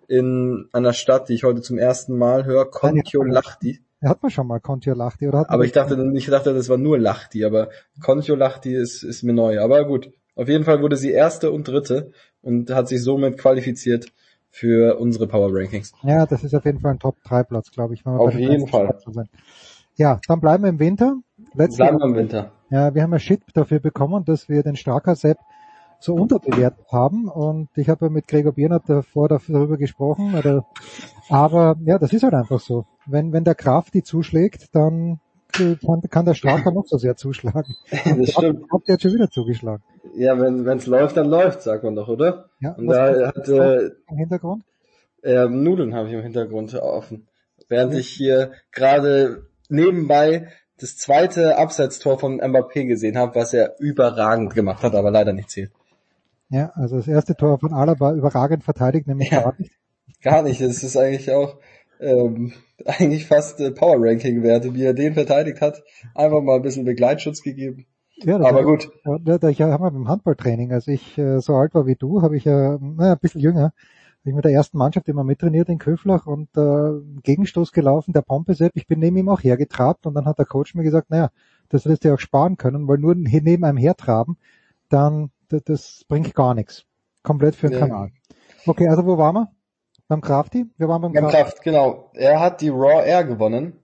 in 0.08 0.68
einer 0.72 0.94
Stadt, 0.94 1.28
die 1.28 1.34
ich 1.34 1.44
heute 1.44 1.60
zum 1.60 1.78
ersten 1.78 2.18
Mal 2.18 2.44
höre, 2.44 2.68
Kontiolahti. 2.68 3.84
Ja, 4.02 4.10
hat 4.10 4.22
man 4.22 4.30
schon 4.30 4.48
mal 4.48 4.58
Kontiolahti, 4.58 5.28
oder? 5.28 5.40
Hat 5.40 5.50
aber 5.50 5.64
ich 5.64 5.70
dachte, 5.72 6.12
ich 6.14 6.26
dachte, 6.26 6.52
das 6.52 6.68
war 6.68 6.76
nur 6.76 6.98
Lahti, 6.98 7.44
aber 7.44 7.68
Kontiolahti 8.02 8.74
ist, 8.74 9.04
ist 9.04 9.22
mir 9.22 9.32
neu. 9.32 9.60
Aber 9.60 9.84
gut. 9.84 10.10
Auf 10.34 10.48
jeden 10.48 10.64
Fall 10.64 10.80
wurde 10.80 10.96
sie 10.96 11.12
erste 11.12 11.52
und 11.52 11.68
dritte 11.68 12.10
und 12.40 12.70
hat 12.70 12.88
sich 12.88 13.02
somit 13.02 13.38
qualifiziert 13.38 14.12
für 14.50 14.98
unsere 14.98 15.28
Power 15.28 15.50
Rankings. 15.52 15.92
Ja, 16.02 16.26
das 16.26 16.42
ist 16.42 16.54
auf 16.54 16.64
jeden 16.64 16.80
Fall 16.80 16.92
ein 16.92 16.98
Top 16.98 17.22
3 17.24 17.44
Platz, 17.44 17.70
glaube 17.70 17.94
ich. 17.94 18.04
auf 18.04 18.34
jeden 18.34 18.66
Fall. 18.66 18.98
Ja, 19.96 20.20
dann 20.26 20.40
bleiben 20.40 20.64
wir 20.64 20.70
im 20.70 20.80
Winter. 20.80 21.16
Letzte 21.54 21.76
bleiben 21.76 21.98
wir 21.98 22.06
im 22.06 22.16
Winter. 22.16 22.52
Ja, 22.70 22.94
wir 22.94 23.02
haben 23.02 23.12
ja 23.12 23.18
Shit 23.18 23.42
dafür 23.54 23.78
bekommen, 23.78 24.24
dass 24.24 24.48
wir 24.48 24.62
den 24.62 24.76
Straker 24.76 25.14
Sepp 25.14 25.38
so 26.02 26.14
unterbewertet 26.14 26.86
haben 26.90 27.28
und 27.28 27.68
ich 27.76 27.88
habe 27.88 28.10
mit 28.10 28.26
Gregor 28.26 28.52
Biernert 28.52 28.84
davor 28.88 29.28
darüber 29.28 29.76
gesprochen, 29.76 30.34
aber 31.28 31.76
ja, 31.84 31.98
das 31.98 32.12
ist 32.12 32.22
halt 32.22 32.34
einfach 32.34 32.60
so. 32.60 32.86
Wenn, 33.06 33.32
wenn 33.32 33.44
der 33.44 33.54
Kraft 33.54 33.94
die 33.94 34.02
zuschlägt, 34.02 34.74
dann 34.74 35.20
kann, 35.52 36.00
kann 36.10 36.24
der 36.24 36.34
Straker 36.34 36.70
noch 36.72 36.86
so 36.86 36.96
sehr 36.96 37.16
zuschlagen. 37.16 37.74
das 37.90 38.30
stimmt. 38.30 38.64
Hat 38.72 38.88
der 38.88 38.98
schon 38.98 39.12
wieder 39.12 39.30
zugeschlagen. 39.30 39.82
Ja, 40.14 40.38
wenn 40.38 40.66
es 40.66 40.86
läuft, 40.86 41.16
dann 41.16 41.28
läuft, 41.28 41.62
sagt 41.62 41.84
man 41.84 41.94
doch, 41.94 42.08
oder? 42.08 42.50
Ja. 42.60 42.72
Und 42.72 42.86
da 42.86 43.28
hat 43.28 43.48
äh, 43.48 43.90
im 44.10 44.16
Hintergrund? 44.16 44.64
Äh, 45.22 45.46
Nudeln 45.48 45.94
habe 45.94 46.08
ich 46.08 46.14
im 46.14 46.22
Hintergrund 46.22 46.74
offen. 46.74 47.28
Während 47.68 47.92
ja. 47.92 48.00
ich 48.00 48.08
hier 48.08 48.52
gerade 48.72 49.46
nebenbei 49.68 50.48
das 50.80 50.96
zweite 50.96 51.56
Abseitstor 51.58 52.18
von 52.18 52.40
Mbappé 52.40 52.86
gesehen 52.86 53.16
habe, 53.16 53.36
was 53.36 53.54
er 53.54 53.76
überragend 53.78 54.54
gemacht 54.54 54.82
hat, 54.82 54.94
aber 54.94 55.10
leider 55.10 55.32
nicht 55.32 55.50
zählt. 55.50 55.70
Ja, 56.52 56.70
also 56.74 56.96
das 56.96 57.08
erste 57.08 57.34
Tor 57.34 57.58
von 57.58 57.72
Alaba 57.72 58.12
überragend 58.12 58.62
verteidigt, 58.62 59.06
nämlich 59.06 59.30
ja, 59.30 59.40
gar 59.40 59.54
nicht. 59.58 59.72
Gar 60.20 60.42
nicht, 60.42 60.60
das 60.60 60.82
ist 60.82 60.98
eigentlich 60.98 61.32
auch 61.32 61.56
ähm, 61.98 62.52
eigentlich 62.84 63.26
fast 63.26 63.58
äh, 63.60 63.70
Power 63.70 63.96
Ranking 63.98 64.42
Werte, 64.42 64.74
wie 64.74 64.84
er 64.84 64.92
den 64.92 65.14
verteidigt 65.14 65.62
hat. 65.62 65.82
Einfach 66.14 66.42
mal 66.42 66.56
ein 66.56 66.62
bisschen 66.62 66.84
Begleitschutz 66.84 67.40
gegeben. 67.40 67.86
Ja, 68.16 68.36
aber 68.36 68.52
war, 68.52 68.64
gut. 68.64 68.90
Ja, 69.06 69.38
da, 69.38 69.48
ich 69.48 69.62
habe 69.62 69.90
beim 69.90 70.08
Handballtraining, 70.08 70.72
als 70.72 70.88
ich 70.88 71.16
äh, 71.16 71.40
so 71.40 71.54
alt 71.54 71.74
war 71.74 71.86
wie 71.86 71.96
du, 71.96 72.20
habe 72.20 72.36
ich 72.36 72.44
ja, 72.44 72.78
na, 72.78 73.12
ein 73.12 73.18
bisschen 73.18 73.40
jünger, 73.40 73.72
habe 73.72 73.72
ich 74.26 74.34
mit 74.34 74.44
der 74.44 74.52
ersten 74.52 74.76
Mannschaft 74.76 75.08
immer 75.08 75.24
mittrainiert 75.24 75.70
in 75.70 75.78
Köflach 75.78 76.26
und 76.26 76.54
äh, 76.54 77.00
Gegenstoß 77.22 77.72
gelaufen, 77.72 78.12
der 78.12 78.20
Pompesepp, 78.20 78.72
ich 78.74 78.86
bin 78.86 79.00
neben 79.00 79.16
ihm 79.16 79.30
auch 79.30 79.42
hergetrabt 79.42 80.06
und 80.06 80.12
dann 80.12 80.26
hat 80.26 80.38
der 80.38 80.44
Coach 80.44 80.74
mir 80.74 80.82
gesagt, 80.82 81.08
naja, 81.08 81.30
das 81.70 81.86
wirst 81.86 82.04
du 82.04 82.08
ja 82.08 82.14
auch 82.14 82.20
sparen 82.20 82.58
können, 82.58 82.86
weil 82.88 82.98
nur 82.98 83.14
neben 83.14 83.64
einem 83.64 83.78
hertraben, 83.78 84.36
dann 84.90 85.30
das, 85.52 85.62
das 85.64 86.04
bringt 86.08 86.34
gar 86.34 86.54
nichts. 86.54 86.84
Komplett 87.22 87.54
für 87.54 87.68
den 87.68 87.78
ja. 87.78 87.86
Kanal. 87.86 88.10
Okay, 88.66 88.88
also 88.88 89.04
wo 89.06 89.18
waren 89.18 89.34
wir? 89.34 89.48
Beim 90.08 90.20
Crafty? 90.20 90.66
Wir 90.76 90.88
waren 90.88 91.00
beim, 91.00 91.12
beim 91.12 91.24
Kraft. 91.24 91.34
Kraft. 91.34 91.62
Genau. 91.62 92.10
Er 92.14 92.40
hat 92.40 92.60
die 92.60 92.68
Raw 92.68 93.04
Air 93.04 93.24
gewonnen. 93.24 93.78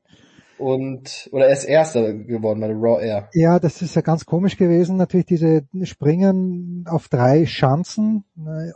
Und, 0.58 1.28
oder 1.30 1.46
er 1.46 1.52
ist 1.52 1.64
Erster 1.64 2.12
geworden 2.12 2.60
bei 2.60 2.66
der 2.66 2.76
Raw 2.76 3.00
Air. 3.00 3.28
Ja, 3.32 3.60
das 3.60 3.80
ist 3.80 3.94
ja 3.94 4.02
ganz 4.02 4.26
komisch 4.26 4.56
gewesen. 4.56 4.96
Natürlich 4.96 5.26
diese 5.26 5.62
Springen 5.84 6.84
auf 6.88 7.08
drei 7.08 7.46
Schanzen. 7.46 8.24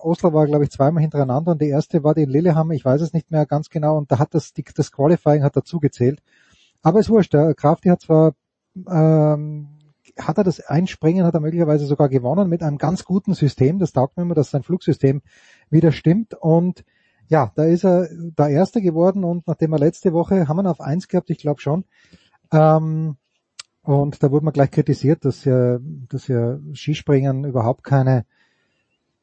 Oslo 0.01 0.33
war, 0.33 0.47
glaube 0.47 0.65
ich, 0.65 0.71
zweimal 0.71 1.03
hintereinander 1.03 1.53
und 1.53 1.61
die 1.61 1.69
erste 1.69 2.05
war 2.05 2.15
die 2.15 2.23
in 2.23 2.31
Lillehammer. 2.31 2.75
Ich 2.75 2.85
weiß 2.85 3.01
es 3.01 3.13
nicht 3.13 3.33
mehr 3.33 3.47
ganz 3.47 3.69
genau. 3.69 3.99
Und 3.99 4.13
da 4.13 4.21
hat 4.21 4.33
das, 4.33 4.53
das 4.55 4.93
Qualifying 4.93 5.43
hat 5.43 5.57
dazu 5.57 5.81
gezählt. 5.81 6.23
Aber 6.83 7.01
es 7.01 7.11
wurscht. 7.11 7.35
Der 7.35 7.53
Krafti 7.55 7.89
hat 7.89 8.01
zwar 8.01 8.35
ähm, 8.89 9.69
hat 10.19 10.39
er 10.39 10.45
das 10.45 10.61
Einspringen, 10.61 11.25
hat 11.25 11.35
er 11.35 11.41
möglicherweise 11.41 11.87
sogar 11.87 12.09
gewonnen 12.09 12.49
mit 12.49 12.63
einem 12.63 12.79
ganz 12.79 13.05
guten 13.05 13.35
System. 13.35 13.79
Das 13.79 13.93
taugt 13.93 14.17
mir 14.17 14.25
immer, 14.25 14.35
dass 14.35 14.51
sein 14.51 14.63
Flugsystem 14.63 15.23
wieder 15.71 15.93
stimmt. 15.93 16.35
Und 16.35 16.85
ja, 17.29 17.53
da 17.55 17.65
ist 17.65 17.85
er 17.85 18.09
der 18.11 18.49
Erste 18.49 18.83
geworden 18.83 19.25
und 19.25 19.47
nachdem 19.47 19.73
er 19.73 19.79
letzte 19.79 20.13
Woche, 20.13 20.49
haben 20.49 20.57
wir 20.57 20.65
ihn 20.65 20.69
auf 20.69 20.81
eins 20.81 21.09
gehabt, 21.09 21.31
ich 21.31 21.39
glaube 21.39 21.61
schon. 21.61 21.85
Ähm, 22.53 23.17
und 23.83 24.23
da 24.23 24.31
wurde 24.31 24.45
man 24.45 24.53
gleich 24.53 24.71
kritisiert, 24.71 25.25
dass 25.25 25.45
ja, 25.45 25.79
dass 26.09 26.29
ja 26.29 26.59
Skispringen 26.75 27.45
überhaupt 27.45 27.83
keine 27.83 28.27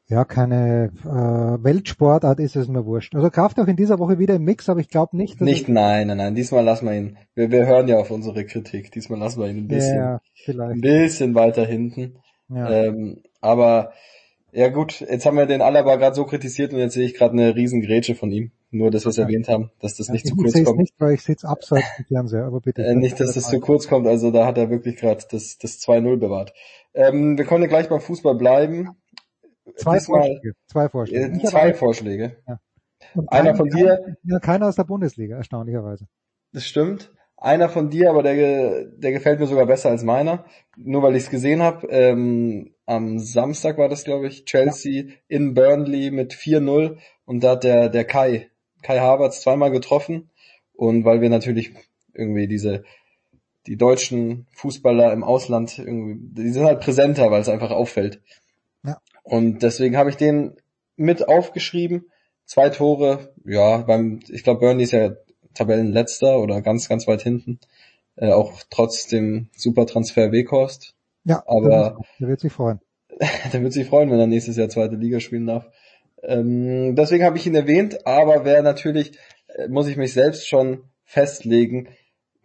ja, 0.09 0.25
keine 0.25 0.91
äh, 1.03 1.63
Weltsportart 1.63 2.39
ist 2.39 2.55
es 2.55 2.67
mir 2.67 2.85
wurscht. 2.85 3.13
Also 3.15 3.29
Kraft 3.29 3.59
auch 3.59 3.67
in 3.67 3.75
dieser 3.75 3.99
Woche 3.99 4.17
wieder 4.17 4.35
im 4.35 4.43
Mix, 4.43 4.67
aber 4.67 4.79
ich 4.79 4.89
glaube 4.89 5.15
nicht. 5.15 5.39
nicht, 5.39 5.69
nein, 5.69 6.07
nein, 6.07 6.17
nein. 6.17 6.35
Diesmal 6.35 6.63
lassen 6.63 6.87
wir 6.87 6.95
ihn. 6.95 7.17
Wir, 7.35 7.51
wir 7.51 7.67
hören 7.67 7.87
ja 7.87 7.97
auf 7.97 8.09
unsere 8.09 8.43
Kritik. 8.45 8.91
Diesmal 8.91 9.19
lassen 9.19 9.39
wir 9.39 9.47
ihn 9.47 9.57
ein 9.57 9.67
bisschen, 9.67 9.97
ja, 9.97 10.21
vielleicht. 10.33 10.71
ein 10.71 10.81
bisschen 10.81 11.35
weiter 11.35 11.63
hinten. 11.63 12.15
Ja. 12.49 12.69
Ähm, 12.71 13.21
aber 13.39 13.93
ja 14.51 14.69
gut, 14.69 15.01
jetzt 15.01 15.27
haben 15.27 15.37
wir 15.37 15.45
den 15.45 15.61
Alaba 15.61 15.95
gerade 15.97 16.15
so 16.15 16.25
kritisiert 16.25 16.73
und 16.73 16.79
jetzt 16.79 16.95
sehe 16.95 17.05
ich 17.05 17.13
gerade 17.13 17.33
eine 17.33 17.55
riesen 17.55 17.81
Grätsche 17.81 18.15
von 18.15 18.31
ihm. 18.31 18.51
Nur, 18.71 18.89
dass 18.91 19.05
wir 19.05 19.09
es 19.09 19.17
erwähnt 19.17 19.47
haben, 19.47 19.71
dass 19.79 19.95
das 19.95 20.09
nicht 20.09 20.25
ich 20.25 20.31
zu 20.31 20.35
kurz 20.35 20.53
kommt. 20.63 20.79
nicht, 20.79 20.93
weil 20.99 21.13
ich 21.13 21.21
sitze 21.21 21.47
abseits 21.47 21.87
vom 21.95 22.05
Fernseher, 22.05 22.45
aber 22.45 22.61
bitte. 22.61 22.83
Äh, 22.83 22.95
nicht, 22.95 23.19
dass 23.19 23.33
das 23.33 23.49
zu 23.49 23.59
kurz 23.59 23.87
kommt, 23.87 24.07
also 24.07 24.31
da 24.31 24.45
hat 24.45 24.57
er 24.57 24.69
wirklich 24.69 24.95
gerade 24.97 25.23
das, 25.29 25.57
das 25.57 25.79
2-0 25.79 26.17
bewahrt. 26.17 26.53
Ähm, 26.93 27.37
wir 27.37 27.45
können 27.45 27.63
ja 27.63 27.69
gleich 27.69 27.89
beim 27.89 27.99
Fußball 27.99 28.35
bleiben. 28.35 28.89
Zwei 29.75 29.99
Vorschläge. 29.99 30.53
Zwei 30.67 30.89
Vorschläge. 30.89 31.25
Äh, 31.25 31.43
zwei 31.45 31.73
Vorschläge. 31.73 32.37
Ja. 32.47 32.59
Einer 33.27 33.49
kein- 33.49 33.55
von 33.55 33.69
dir, 33.69 34.17
Ja, 34.23 34.39
keiner 34.39 34.67
aus 34.67 34.75
der 34.75 34.83
Bundesliga, 34.83 35.37
erstaunlicherweise. 35.37 36.05
das 36.53 36.65
stimmt. 36.65 37.11
Einer 37.37 37.69
von 37.69 37.89
dir, 37.89 38.09
aber 38.09 38.21
der, 38.21 38.83
der 38.85 39.11
gefällt 39.13 39.39
mir 39.39 39.47
sogar 39.47 39.65
besser 39.65 39.89
als 39.89 40.03
meiner. 40.03 40.43
Nur 40.75 41.01
weil 41.03 41.15
ich 41.15 41.23
es 41.23 41.29
gesehen 41.29 41.61
habe. 41.61 41.87
Ähm, 41.87 42.73
am 42.85 43.17
Samstag 43.19 43.77
war 43.77 43.87
das, 43.87 44.03
glaube 44.03 44.27
ich, 44.27 44.43
Chelsea 44.43 45.05
in 45.29 45.53
Burnley 45.53 46.11
mit 46.11 46.33
4-0 46.33 46.97
und 47.25 47.41
da 47.43 47.51
hat 47.51 47.63
der, 47.63 47.87
der 47.87 48.03
Kai, 48.03 48.49
Kai 48.81 48.99
Havertz 48.99 49.39
zweimal 49.41 49.71
getroffen. 49.71 50.29
Und 50.73 51.05
weil 51.05 51.21
wir 51.21 51.29
natürlich 51.29 51.73
irgendwie 52.13 52.47
diese, 52.47 52.83
die 53.67 53.77
deutschen 53.77 54.47
Fußballer 54.55 55.13
im 55.13 55.23
Ausland 55.23 55.79
irgendwie, 55.79 56.43
die 56.43 56.49
sind 56.49 56.65
halt 56.65 56.81
präsenter, 56.81 57.31
weil 57.31 57.39
es 57.41 57.47
einfach 57.49 57.71
auffällt. 57.71 58.21
Und 59.29 59.61
deswegen 59.61 59.95
habe 59.95 60.09
ich 60.09 60.17
den 60.17 60.55
mit 60.95 61.27
aufgeschrieben. 61.27 62.05
Zwei 62.45 62.69
Tore, 62.69 63.33
ja, 63.45 63.77
beim, 63.77 64.21
ich 64.27 64.43
glaube, 64.43 64.61
Burnley 64.61 64.83
ist 64.83 64.91
ja 64.91 65.11
Tabellenletzter 65.53 66.39
oder 66.39 66.61
ganz, 66.61 66.89
ganz 66.89 67.07
weit 67.07 67.21
hinten. 67.21 67.59
Äh, 68.15 68.31
auch 68.31 68.63
trotz 68.71 69.05
dem 69.05 69.49
super 69.55 69.85
Transfer 69.85 70.31
Weghorst. 70.31 70.95
Ja, 71.25 71.43
Aber 71.45 71.99
der 72.19 72.27
wird 72.27 72.39
sich 72.39 72.51
freuen. 72.51 72.79
der 73.53 73.61
wird 73.61 73.73
sich 73.73 73.87
freuen, 73.87 74.09
wenn 74.09 74.19
er 74.19 74.25
nächstes 74.25 74.57
Jahr 74.57 74.69
zweite 74.69 74.95
Liga 74.95 75.19
spielen 75.19 75.45
darf. 75.45 75.69
Ähm, 76.23 76.95
deswegen 76.95 77.23
habe 77.23 77.37
ich 77.37 77.45
ihn 77.45 77.55
erwähnt, 77.55 78.07
aber 78.07 78.45
wer 78.45 78.63
natürlich, 78.63 79.11
äh, 79.47 79.67
muss 79.67 79.87
ich 79.87 79.95
mich 79.95 80.13
selbst 80.13 80.47
schon 80.47 80.85
festlegen, 81.05 81.87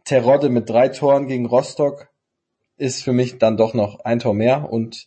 Terodde 0.04 0.50
mit 0.50 0.68
drei 0.68 0.88
Toren 0.90 1.28
gegen 1.28 1.46
Rostock 1.46 2.08
ist 2.76 3.02
für 3.02 3.14
mich 3.14 3.38
dann 3.38 3.56
doch 3.56 3.72
noch 3.72 4.00
ein 4.00 4.18
Tor 4.18 4.34
mehr 4.34 4.70
und 4.70 5.06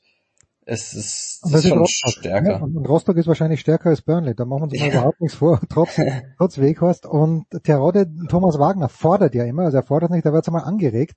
es 0.69 0.94
ist, 0.94 1.45
es 1.45 1.53
ist 1.53 1.68
schon 1.69 1.77
Rostock. 1.77 2.11
stärker. 2.11 2.52
Ja, 2.52 2.57
und, 2.57 2.76
und 2.76 2.85
Rostock 2.89 3.15
ist 3.15 3.27
wahrscheinlich 3.27 3.61
stärker 3.61 3.89
als 3.89 4.02
Burnley. 4.02 4.35
Da 4.35 4.44
machen 4.44 4.64
wir 4.64 4.64
uns 4.64 4.80
mal 4.80 4.89
überhaupt 4.89 5.22
nichts 5.22 5.38
vor, 5.38 5.61
trotz, 5.69 5.99
trotz 6.38 6.57
Weghorst. 6.57 7.06
Und 7.06 7.45
Terodde, 7.64 8.06
Thomas 8.27 8.60
Wagner 8.60 8.89
fordert 8.89 9.34
ja 9.34 9.45
immer, 9.45 9.64
also 9.64 9.77
er 9.77 9.84
fordert 9.84 10.11
nicht, 10.11 10.26
da 10.26 10.34
wird 10.34 10.45
es 10.45 10.52
mal 10.52 10.64
angeregt, 10.64 11.15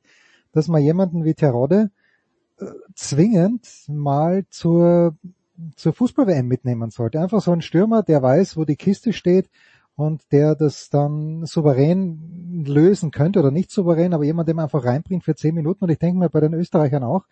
dass 0.52 0.68
man 0.68 0.82
jemanden 0.82 1.24
wie 1.24 1.35
Terodde 1.35 1.90
äh, 2.60 2.66
zwingend 2.94 3.68
mal 3.89 4.44
zur, 4.51 5.16
zur 5.74 5.94
Fußball-WM 5.94 6.47
mitnehmen 6.47 6.90
sollte. 6.90 7.20
Einfach 7.20 7.40
so 7.40 7.51
ein 7.51 7.60
Stürmer, 7.60 8.05
der 8.05 8.22
weiß, 8.22 8.56
wo 8.56 8.64
die 8.64 8.77
Kiste 8.77 9.12
steht 9.12 9.51
und 9.97 10.31
der 10.31 10.55
das 10.55 10.90
dann 10.90 11.44
souverän 11.44 12.62
lösen 12.66 13.10
könnte 13.10 13.40
oder 13.40 13.51
nicht 13.51 13.72
souverän, 13.72 14.14
aber 14.14 14.22
jemand, 14.22 14.48
den 14.48 14.56
man 14.56 14.66
einfach 14.66 14.85
reinbringt 14.85 15.24
für 15.24 15.35
zehn 15.35 15.56
Minuten. 15.56 15.82
Und 15.82 15.90
ich 15.90 15.98
denke 15.98 16.20
mir 16.20 16.31
bei 16.31 16.40
den 16.40 16.55
Österreichern 16.55 17.02
auch, 17.02 17.24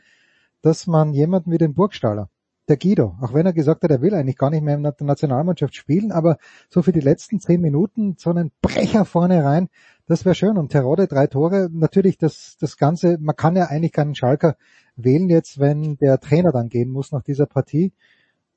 dass 0.62 0.86
man 0.86 1.12
jemanden 1.12 1.51
wie 1.51 1.59
den 1.59 1.74
Burgstaller, 1.74 2.28
der 2.68 2.76
Guido, 2.76 3.16
auch 3.20 3.32
wenn 3.32 3.47
er 3.47 3.52
gesagt 3.52 3.82
hat, 3.82 3.90
er 3.90 4.02
will 4.02 4.14
eigentlich 4.14 4.36
gar 4.36 4.51
nicht 4.51 4.62
mehr 4.62 4.76
in 4.76 4.82
der 4.82 4.94
Nationalmannschaft 5.01 5.74
spielen, 5.74 6.12
aber 6.12 6.36
so 6.68 6.82
für 6.82 6.93
die 6.93 7.01
letzten 7.01 7.40
zehn 7.40 7.60
Minuten 7.60 8.16
so 8.18 8.30
einen 8.30 8.52
Brecher 8.60 9.05
vorne 9.05 9.43
rein, 9.43 9.68
das 10.06 10.24
wäre 10.24 10.35
schön. 10.35 10.59
Und 10.59 10.70
Terodde, 10.70 11.06
drei 11.06 11.26
Tore, 11.26 11.68
natürlich 11.72 12.18
das, 12.18 12.56
das 12.60 12.76
Ganze, 12.76 13.18
man 13.20 13.36
kann 13.36 13.56
ja 13.56 13.66
eigentlich 13.66 13.93
keinen 13.93 14.14
Schalker 14.14 14.56
wählen 14.97 15.30
jetzt, 15.30 15.59
wenn 15.59 15.97
der 15.97 16.20
Trainer 16.20 16.52
dann 16.52 16.68
gehen 16.68 16.90
muss 16.90 17.12
nach 17.12 17.22
dieser 17.22 17.47
Partie, 17.47 17.93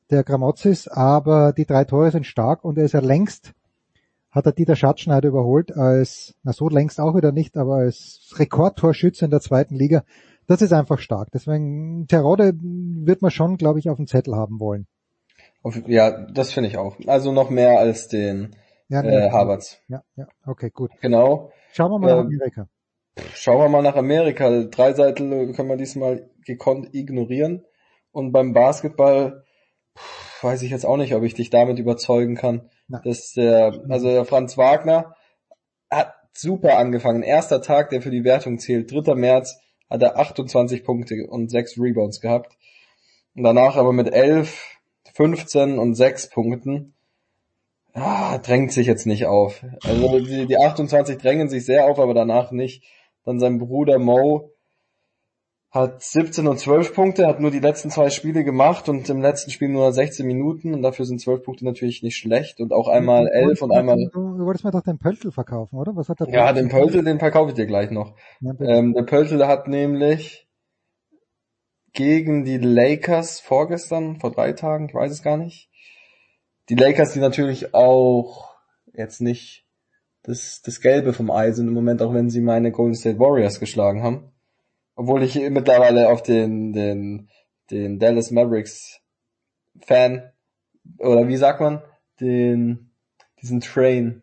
der 0.10 0.24
Gramozis, 0.24 0.90
aber 0.90 1.54
die 1.54 1.66
drei 1.66 1.86
Tore 1.86 2.12
sind 2.12 2.26
stark 2.26 2.66
und 2.66 2.78
er 2.78 2.86
ist 2.86 2.94
ja 2.94 3.00
längst, 3.00 3.54
hat 4.30 4.46
er 4.46 4.52
Dieter 4.52 4.76
Schatzschneider 4.76 5.30
überholt 5.30 5.76
als, 5.76 6.36
na 6.44 6.54
so 6.54 6.70
längst 6.70 7.00
auch 7.00 7.16
wieder 7.16 7.32
nicht, 7.32 7.58
aber 7.58 7.76
als 7.76 8.34
Rekordtorschütze 8.38 9.26
in 9.26 9.32
der 9.32 9.42
zweiten 9.42 9.76
Liga. 9.76 10.04
Das 10.52 10.62
ist 10.62 10.74
einfach 10.74 11.00
stark. 11.00 11.30
Deswegen, 11.34 12.08
Terodde 12.10 12.52
wird 12.54 13.22
man 13.22 13.32
schon, 13.32 13.56
glaube 13.56 13.80
ich, 13.80 13.90
auf 13.90 13.96
dem 13.96 14.06
Zettel 14.06 14.36
haben 14.36 14.60
wollen. 14.60 14.86
Ja, 15.88 16.26
das 16.30 16.52
finde 16.52 16.68
ich 16.68 16.78
auch. 16.78 16.98
Also 17.08 17.32
noch 17.32 17.50
mehr 17.50 17.80
als 17.80 18.10
den 18.10 18.54
Ja, 18.90 19.00
äh, 19.00 19.28
ja. 19.28 19.32
Havertz. 19.32 19.80
Ja, 19.88 20.04
ja, 20.18 20.28
okay, 20.46 20.70
gut. 20.70 20.92
Genau. 21.00 21.54
Schauen 21.72 21.92
wir 21.92 22.00
mal 22.00 22.08
nach 22.08 22.26
Ähm, 22.26 22.26
Amerika. 22.26 22.68
Schauen 23.34 23.60
wir 23.60 23.70
mal 23.70 23.82
nach 23.82 23.96
Amerika. 23.96 24.64
Dreiseitel 24.64 25.54
können 25.54 25.70
wir 25.70 25.78
diesmal 25.78 26.30
gekonnt 26.46 26.94
ignorieren. 26.94 27.64
Und 28.12 28.34
beim 28.34 28.52
Basketball 28.52 29.46
pff, 29.98 30.44
weiß 30.44 30.64
ich 30.64 30.72
jetzt 30.72 30.86
auch 30.86 30.98
nicht, 30.98 31.16
ob 31.16 31.24
ich 31.24 31.34
dich 31.34 31.50
damit 31.50 31.80
überzeugen 31.80 32.36
kann. 32.36 32.70
Dass 33.06 33.32
der, 33.32 33.86
also 33.88 34.10
der 34.10 34.26
Franz 34.26 34.58
Wagner 34.58 35.16
hat 35.90 36.14
super 36.34 36.78
angefangen. 36.78 37.24
Erster 37.24 37.62
Tag, 37.62 37.90
der 37.92 38.02
für 38.02 38.12
die 38.12 38.26
Wertung 38.26 38.60
zählt. 38.60 38.92
3. 38.92 39.16
März 39.16 39.58
hat 39.92 40.02
er 40.02 40.18
28 40.18 40.84
Punkte 40.84 41.28
und 41.28 41.52
6 41.52 41.78
Rebounds 41.78 42.22
gehabt. 42.22 42.58
Und 43.36 43.44
danach 43.44 43.76
aber 43.76 43.92
mit 43.92 44.12
11, 44.12 44.78
15 45.14 45.78
und 45.78 45.96
6 45.96 46.30
Punkten 46.30 46.94
ah, 47.94 48.38
drängt 48.38 48.72
sich 48.72 48.88
jetzt 48.88 49.06
nicht 49.06 49.26
auf. 49.26 49.64
Also 49.84 50.20
die, 50.20 50.48
die 50.48 50.58
28 50.58 51.18
drängen 51.18 51.50
sich 51.50 51.66
sehr 51.66 51.86
auf, 51.86 52.00
aber 52.00 52.14
danach 52.14 52.52
nicht. 52.52 52.84
Dann 53.26 53.40
sein 53.40 53.60
Bruder 53.60 54.00
Mo 54.00 54.51
hat 55.72 56.04
17 56.04 56.48
und 56.48 56.60
12 56.60 56.94
Punkte, 56.94 57.28
hat 57.28 57.40
nur 57.40 57.50
die 57.50 57.60
letzten 57.60 57.90
zwei 57.90 58.10
Spiele 58.10 58.44
gemacht 58.44 58.90
und 58.90 59.10
im 59.10 59.22
letzten 59.22 59.52
Spiel 59.52 59.70
nur 59.70 59.94
16 59.94 60.28
Minuten 60.28 60.74
und 60.74 60.82
dafür 60.82 61.06
sind 61.06 61.22
12 61.22 61.44
Punkte 61.44 61.64
natürlich 61.64 62.04
nicht 62.04 62.18
schlecht 62.18 62.60
und 62.60 62.74
auch 62.74 62.90
einmal 62.90 63.28
11 63.30 63.62
und 63.62 63.72
einmal 63.72 63.98
Du, 64.12 64.46
wolltest 64.46 64.66
mir 64.66 64.72
doch 64.72 64.84
den 64.84 64.98
Pöltl 64.98 65.32
verkaufen, 65.32 65.78
oder? 65.78 65.96
Was 65.96 66.10
hat 66.10 66.20
der 66.20 66.30
ja, 66.30 66.52
den 66.52 66.68
Pöltl, 66.68 67.04
den 67.04 67.20
verkaufe 67.20 67.52
ich 67.52 67.56
dir 67.56 67.68
gleich 67.68 67.90
noch. 67.90 68.16
Ja. 68.42 68.54
Ähm, 68.60 68.94
der 68.94 69.04
Pöltl 69.04 69.48
hat 69.48 69.70
nämlich 69.70 70.50
gegen 71.94 72.44
die 72.44 72.58
Lakers 72.58 73.40
vorgestern, 73.40 74.20
vor 74.20 74.32
drei 74.32 74.52
Tagen, 74.52 74.90
ich 74.90 74.94
weiß 74.94 75.12
es 75.12 75.24
gar 75.24 75.38
nicht. 75.38 75.70
Die 76.68 76.76
Lakers, 76.76 77.14
die 77.14 77.20
natürlich 77.20 77.74
auch 77.74 78.54
jetzt 78.94 79.22
nicht 79.22 79.66
das, 80.24 80.62
das 80.64 80.82
Gelbe 80.82 81.14
vom 81.14 81.32
Ei 81.32 81.52
sind 81.52 81.70
im 81.70 81.74
Moment, 81.74 82.02
auch 82.02 82.14
wenn 82.14 82.30
sie 82.30 82.42
meine 82.42 82.72
Golden 82.72 82.96
State 82.96 83.20
Warriors 83.20 83.62
geschlagen 83.62 84.04
haben. 84.04 84.31
Obwohl 85.02 85.24
ich 85.24 85.34
mittlerweile 85.50 86.10
auf 86.10 86.22
den, 86.22 86.74
den, 86.74 87.28
den 87.72 87.98
Dallas 87.98 88.30
Mavericks 88.30 89.02
Fan, 89.80 90.32
oder 91.00 91.28
wie 91.28 91.38
sagt 91.38 91.60
man, 91.60 91.82
den, 92.20 92.92
diesen 93.42 93.62
Train, 93.62 94.22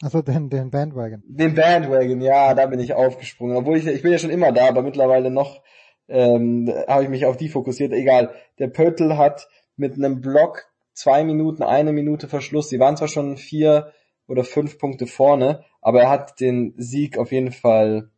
Also 0.00 0.22
den, 0.22 0.50
den 0.50 0.70
Bandwagon. 0.70 1.20
den 1.26 1.56
Bandwagon, 1.56 2.20
ja, 2.20 2.54
da 2.54 2.66
bin 2.66 2.78
ich 2.78 2.94
aufgesprungen. 2.94 3.56
Obwohl 3.56 3.76
ich, 3.76 3.88
ich 3.88 4.02
bin 4.02 4.12
ja 4.12 4.18
schon 4.18 4.30
immer 4.30 4.52
da, 4.52 4.68
aber 4.68 4.82
mittlerweile 4.82 5.32
noch 5.32 5.62
ähm, 6.06 6.72
habe 6.86 7.02
ich 7.02 7.08
mich 7.08 7.26
auf 7.26 7.36
die 7.36 7.48
fokussiert. 7.48 7.92
Egal, 7.92 8.30
der 8.60 8.68
Pöttl 8.68 9.16
hat 9.16 9.48
mit 9.74 9.94
einem 9.94 10.20
Block 10.20 10.62
zwei 10.92 11.24
Minuten, 11.24 11.64
eine 11.64 11.92
Minute 11.92 12.28
Verschluss. 12.28 12.68
Sie 12.68 12.78
waren 12.78 12.96
zwar 12.96 13.08
schon 13.08 13.36
vier 13.36 13.90
oder 14.28 14.44
fünf 14.44 14.78
Punkte 14.78 15.08
vorne, 15.08 15.64
aber 15.80 16.02
er 16.02 16.10
hat 16.10 16.38
den 16.38 16.74
Sieg 16.76 17.18
auf 17.18 17.32
jeden 17.32 17.50
Fall 17.50 18.10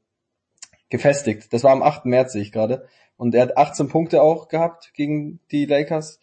gefestigt. 0.88 1.52
Das 1.52 1.64
war 1.64 1.72
am 1.72 1.82
8. 1.82 2.06
März, 2.06 2.32
sehe 2.32 2.42
ich 2.42 2.52
gerade. 2.52 2.86
Und 3.16 3.34
er 3.34 3.42
hat 3.42 3.56
18 3.56 3.88
Punkte 3.88 4.22
auch 4.22 4.48
gehabt 4.48 4.92
gegen 4.94 5.40
die 5.50 5.64
Lakers 5.64 6.20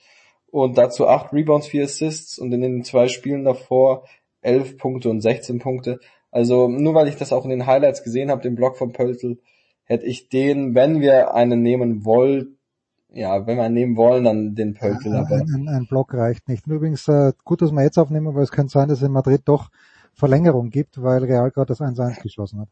und 0.51 0.77
dazu 0.77 1.07
8 1.07 1.33
Rebounds, 1.33 1.67
4 1.67 1.85
Assists 1.85 2.37
und 2.37 2.51
in 2.51 2.61
den 2.61 2.83
zwei 2.83 3.07
Spielen 3.07 3.43
davor 3.43 4.05
11 4.41 4.77
Punkte 4.77 5.09
und 5.09 5.21
16 5.21 5.59
Punkte. 5.59 5.99
Also 6.31 6.67
nur 6.67 6.93
weil 6.93 7.07
ich 7.07 7.15
das 7.15 7.33
auch 7.33 7.43
in 7.43 7.49
den 7.49 7.65
Highlights 7.65 8.03
gesehen 8.03 8.29
habe, 8.29 8.41
den 8.41 8.55
Block 8.55 8.77
von 8.77 8.91
Pöltl, 8.91 9.39
hätte 9.85 10.05
ich 10.05 10.29
den, 10.29 10.75
wenn 10.75 11.01
wir 11.01 11.33
einen 11.33 11.61
nehmen 11.61 12.05
wollen, 12.05 12.57
ja, 13.09 13.45
wenn 13.45 13.57
wir 13.57 13.63
einen 13.63 13.75
nehmen 13.75 13.95
wollen, 13.97 14.23
dann 14.23 14.55
den 14.55 14.73
Pöltl. 14.73 15.15
Aber 15.15 15.35
Ein, 15.35 15.53
ein, 15.53 15.67
ein 15.67 15.87
Block 15.87 16.13
reicht 16.13 16.47
nicht. 16.47 16.65
Und 16.67 16.73
übrigens 16.73 17.07
äh, 17.07 17.33
gut, 17.43 17.61
dass 17.61 17.71
wir 17.71 17.83
jetzt 17.83 17.99
aufnehmen, 17.99 18.33
weil 18.33 18.43
es 18.43 18.51
könnte 18.51 18.71
sein, 18.71 18.89
dass 18.89 18.99
es 18.99 19.03
in 19.03 19.11
Madrid 19.11 19.41
doch 19.45 19.69
Verlängerung 20.13 20.69
gibt, 20.69 21.01
weil 21.01 21.23
Real 21.23 21.51
gerade 21.51 21.67
das 21.67 21.81
1-1 21.81 22.21
geschossen 22.21 22.61
hat. 22.61 22.69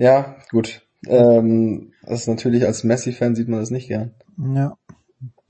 Ja, 0.00 0.36
gut. 0.50 0.80
Ähm, 1.06 1.92
das 2.02 2.22
ist 2.22 2.28
natürlich 2.28 2.64
als 2.66 2.84
Messi-Fan 2.84 3.34
sieht 3.34 3.48
man 3.48 3.60
das 3.60 3.70
nicht 3.70 3.88
gern. 3.88 4.14
Ja. 4.38 4.76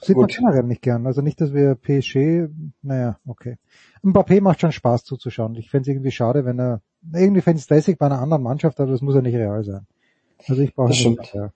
Sieht 0.02 0.16
man 0.16 0.26
Gut. 0.26 0.36
generell 0.36 0.62
nicht 0.64 0.82
gern. 0.82 1.06
Also 1.06 1.20
nicht, 1.20 1.40
dass 1.40 1.52
wir 1.52 1.76
PSG, 1.76 2.48
naja, 2.82 3.18
okay. 3.26 3.58
Mbappé 4.02 4.40
macht 4.40 4.60
schon 4.60 4.72
Spaß 4.72 5.04
zuzuschauen. 5.04 5.54
Ich 5.54 5.70
fände 5.70 5.82
es 5.82 5.88
irgendwie 5.88 6.10
schade, 6.10 6.44
wenn 6.44 6.58
er, 6.58 6.80
irgendwie 7.12 7.42
fände 7.42 7.58
ich 7.58 7.64
es 7.64 7.70
lässig 7.70 7.98
bei 7.98 8.06
einer 8.06 8.20
anderen 8.20 8.42
Mannschaft, 8.42 8.80
aber 8.80 8.90
das 8.90 9.02
muss 9.02 9.14
ja 9.14 9.20
nicht 9.20 9.36
real 9.36 9.62
sein. 9.62 9.86
Also 10.48 10.62
ich 10.62 10.74
brauche 10.74 10.88
Das 10.88 11.04
nicht 11.04 11.26
stimmt. 11.26 11.52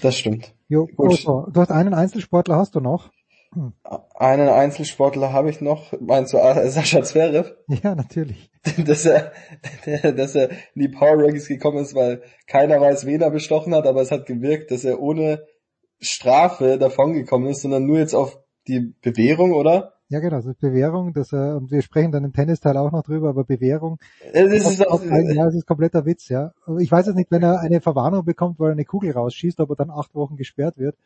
Das 0.00 0.16
stimmt. 0.16 0.54
Jo, 0.68 0.86
Gut. 0.86 1.10
also, 1.10 1.48
du 1.50 1.60
hast 1.60 1.72
einen 1.72 1.94
Einzelsportler 1.94 2.56
hast 2.56 2.74
du 2.74 2.80
noch. 2.80 3.10
Einen 4.14 4.48
Einzelsportler 4.48 5.32
habe 5.32 5.50
ich 5.50 5.60
noch, 5.60 5.92
meinst 6.00 6.32
du 6.32 6.38
äh, 6.38 6.68
Sascha 6.70 7.02
Zverev? 7.02 7.54
Ja, 7.66 7.94
natürlich. 7.94 8.50
dass 8.86 9.06
er, 9.06 9.32
dass 10.02 10.34
er 10.34 10.50
in 10.50 10.82
die 10.82 10.88
Power 10.88 11.22
Rankings 11.22 11.48
gekommen 11.48 11.78
ist, 11.78 11.94
weil 11.94 12.22
keiner 12.46 12.80
weiß, 12.80 13.06
wen 13.06 13.20
er 13.20 13.30
bestochen 13.30 13.74
hat, 13.74 13.86
aber 13.86 14.02
es 14.02 14.10
hat 14.10 14.26
gewirkt, 14.26 14.70
dass 14.70 14.84
er 14.84 15.00
ohne 15.00 15.44
Strafe 16.00 16.78
davongekommen 16.78 17.48
ist, 17.48 17.62
sondern 17.62 17.86
nur 17.86 17.98
jetzt 17.98 18.14
auf 18.14 18.38
die 18.66 18.94
Bewährung, 19.00 19.52
oder? 19.52 19.94
Ja, 20.10 20.20
genau, 20.20 20.36
das 20.36 20.46
ist 20.46 20.60
Bewährung, 20.60 21.12
das, 21.12 21.32
äh, 21.32 21.52
und 21.52 21.70
wir 21.70 21.82
sprechen 21.82 22.12
dann 22.12 22.24
im 22.24 22.32
Tennisteil 22.32 22.76
auch 22.78 22.92
noch 22.92 23.02
drüber, 23.02 23.28
aber 23.28 23.44
Bewährung, 23.44 23.98
Es 24.32 24.66
ist 24.66 24.86
auch, 24.86 25.04
ja, 25.04 25.44
das 25.44 25.54
ist 25.54 25.66
kompletter 25.66 26.06
Witz, 26.06 26.28
ja. 26.28 26.52
Ich 26.78 26.90
weiß 26.90 27.06
jetzt 27.06 27.16
nicht, 27.16 27.30
wenn 27.30 27.42
er 27.42 27.60
eine 27.60 27.82
Verwarnung 27.82 28.24
bekommt, 28.24 28.58
weil 28.58 28.70
er 28.70 28.72
eine 28.72 28.86
Kugel 28.86 29.12
rausschießt, 29.12 29.60
ob 29.60 29.70
er 29.70 29.76
dann 29.76 29.90
acht 29.90 30.14
Wochen 30.14 30.36
gesperrt 30.36 30.78
wird. 30.78 30.96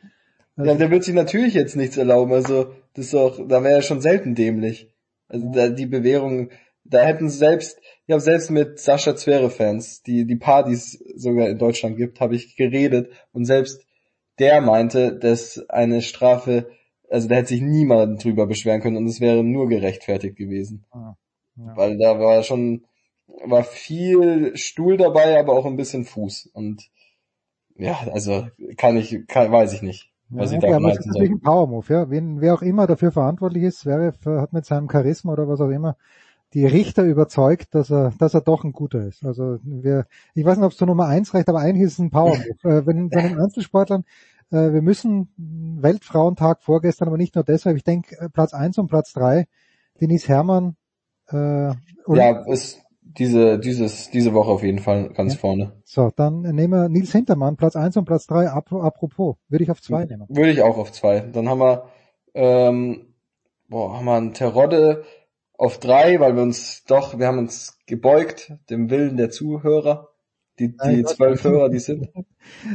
Ja, 0.57 0.75
der 0.75 0.91
wird 0.91 1.03
sich 1.03 1.15
natürlich 1.15 1.53
jetzt 1.53 1.75
nichts 1.75 1.97
erlauben, 1.97 2.33
also, 2.33 2.73
das 2.93 3.07
ist 3.07 3.15
auch, 3.15 3.39
da 3.47 3.63
wäre 3.63 3.75
er 3.75 3.81
schon 3.81 4.01
selten 4.01 4.35
dämlich. 4.35 4.89
Also, 5.27 5.51
da, 5.51 5.69
die 5.69 5.85
Bewährung, 5.85 6.49
da 6.83 7.01
hätten 7.03 7.29
selbst, 7.29 7.79
ich 8.05 8.11
habe 8.11 8.21
selbst 8.21 8.51
mit 8.51 8.79
Sascha 8.79 9.15
Zverev-Fans, 9.15 10.03
die, 10.03 10.25
die 10.25 10.35
Partys 10.35 11.03
sogar 11.15 11.47
in 11.49 11.57
Deutschland 11.57 11.97
gibt, 11.97 12.19
habe 12.19 12.35
ich 12.35 12.55
geredet 12.55 13.09
und 13.31 13.45
selbst 13.45 13.85
der 14.39 14.61
meinte, 14.61 15.17
dass 15.17 15.63
eine 15.69 16.01
Strafe, 16.01 16.69
also 17.09 17.27
da 17.27 17.35
hätte 17.35 17.49
sich 17.49 17.61
niemand 17.61 18.23
drüber 18.23 18.47
beschweren 18.47 18.81
können 18.81 18.97
und 18.97 19.07
es 19.07 19.21
wäre 19.21 19.43
nur 19.43 19.69
gerechtfertigt 19.69 20.35
gewesen. 20.35 20.85
Ah, 20.91 21.15
ja. 21.55 21.77
Weil 21.77 21.97
da 21.97 22.19
war 22.19 22.43
schon, 22.43 22.85
war 23.27 23.63
viel 23.63 24.55
Stuhl 24.57 24.97
dabei, 24.97 25.39
aber 25.39 25.53
auch 25.53 25.65
ein 25.65 25.75
bisschen 25.75 26.05
Fuß. 26.05 26.49
Und 26.53 26.89
ja, 27.75 28.07
also 28.11 28.47
kann 28.77 28.97
ich, 28.97 29.27
kann, 29.27 29.51
weiß 29.51 29.73
ich 29.73 29.81
nicht, 29.81 30.12
was 30.35 30.51
ja, 30.51 30.57
ich 30.57 30.63
okay, 30.63 30.71
da 30.71 30.77
aber 30.77 30.91
es 30.91 30.99
ist 30.99 31.07
natürlich 31.07 31.31
ein 31.31 31.41
Power-Move, 31.41 31.93
ja. 31.93 32.09
Wen, 32.09 32.41
wer 32.41 32.53
auch 32.53 32.61
immer 32.61 32.87
dafür 32.87 33.11
verantwortlich 33.11 33.63
ist, 33.63 33.85
äh, 33.85 34.11
hat 34.25 34.53
mit 34.53 34.65
seinem 34.65 34.89
Charisma 34.89 35.33
oder 35.33 35.47
was 35.47 35.61
auch 35.61 35.69
immer 35.69 35.95
die 36.53 36.65
Richter 36.65 37.03
überzeugt, 37.03 37.73
dass 37.73 37.91
er, 37.91 38.13
dass 38.19 38.33
er 38.33 38.41
doch 38.41 38.63
ein 38.63 38.73
guter 38.73 39.05
ist. 39.07 39.25
Also 39.25 39.57
wir, 39.63 40.05
ich 40.35 40.45
weiß 40.45 40.57
nicht, 40.57 40.65
ob 40.65 40.71
es 40.71 40.77
zur 40.77 40.87
Nummer 40.87 41.07
eins 41.07 41.33
reicht, 41.33 41.49
aber 41.49 41.59
eigentlich 41.59 41.83
ist 41.87 41.93
es 41.93 41.99
ein 41.99 42.11
Power-Move. 42.11 42.45
äh, 42.63 42.85
wenn 42.85 43.09
bei 43.09 43.21
den 43.21 43.39
Einzelsportlern, 43.39 44.03
äh, 44.51 44.71
wir 44.71 44.81
müssen 44.81 45.29
Weltfrauentag 45.37 46.61
vorgestern, 46.61 47.07
aber 47.07 47.17
nicht 47.17 47.35
nur 47.35 47.43
deshalb. 47.43 47.75
Ich 47.77 47.83
denke 47.83 48.15
äh, 48.19 48.29
Platz 48.29 48.53
eins 48.53 48.77
und 48.77 48.87
Platz 48.87 49.13
drei, 49.13 49.47
Denise 49.99 50.27
Herrmann. 50.27 50.75
Äh, 51.29 51.71
Ja, 52.07 52.45
ist 52.45 52.82
diese, 53.17 53.59
dieses, 53.59 54.09
diese 54.09 54.33
Woche 54.33 54.51
auf 54.51 54.63
jeden 54.63 54.79
Fall 54.79 55.09
ganz 55.09 55.35
vorne. 55.35 55.73
So, 55.85 56.11
dann 56.15 56.41
nehmen 56.41 56.73
wir 56.73 56.89
Nils 56.89 57.11
Hintermann, 57.11 57.55
Platz 57.57 57.75
eins 57.75 57.97
und 57.97 58.05
Platz 58.05 58.27
drei. 58.27 58.49
Ap 58.49 58.71
apropos, 58.73 59.35
würde 59.49 59.63
ich 59.63 59.71
auf 59.71 59.81
zwei 59.81 60.05
nehmen. 60.05 60.25
Würde 60.29 60.51
ich 60.51 60.61
auch 60.61 60.77
auf 60.77 60.91
zwei. 60.91 61.19
Dann 61.21 61.47
haben 61.49 61.59
wir, 61.59 61.83
ähm, 62.33 63.13
boah, 63.69 63.97
haben 63.97 64.05
wir 64.05 64.15
einen 64.15 64.33
Terodde 64.33 65.03
auf 65.57 65.79
drei, 65.79 66.19
weil 66.19 66.35
wir 66.35 66.43
uns 66.43 66.83
doch, 66.85 67.17
wir 67.19 67.27
haben 67.27 67.37
uns 67.37 67.77
gebeugt 67.85 68.53
dem 68.69 68.89
Willen 68.89 69.17
der 69.17 69.29
Zuhörer. 69.29 70.09
Die, 70.59 70.69
die 70.69 71.01
das- 71.01 71.15
zwölf 71.15 71.43
Hörer, 71.43 71.69
die 71.69 71.79
sind. 71.79 72.09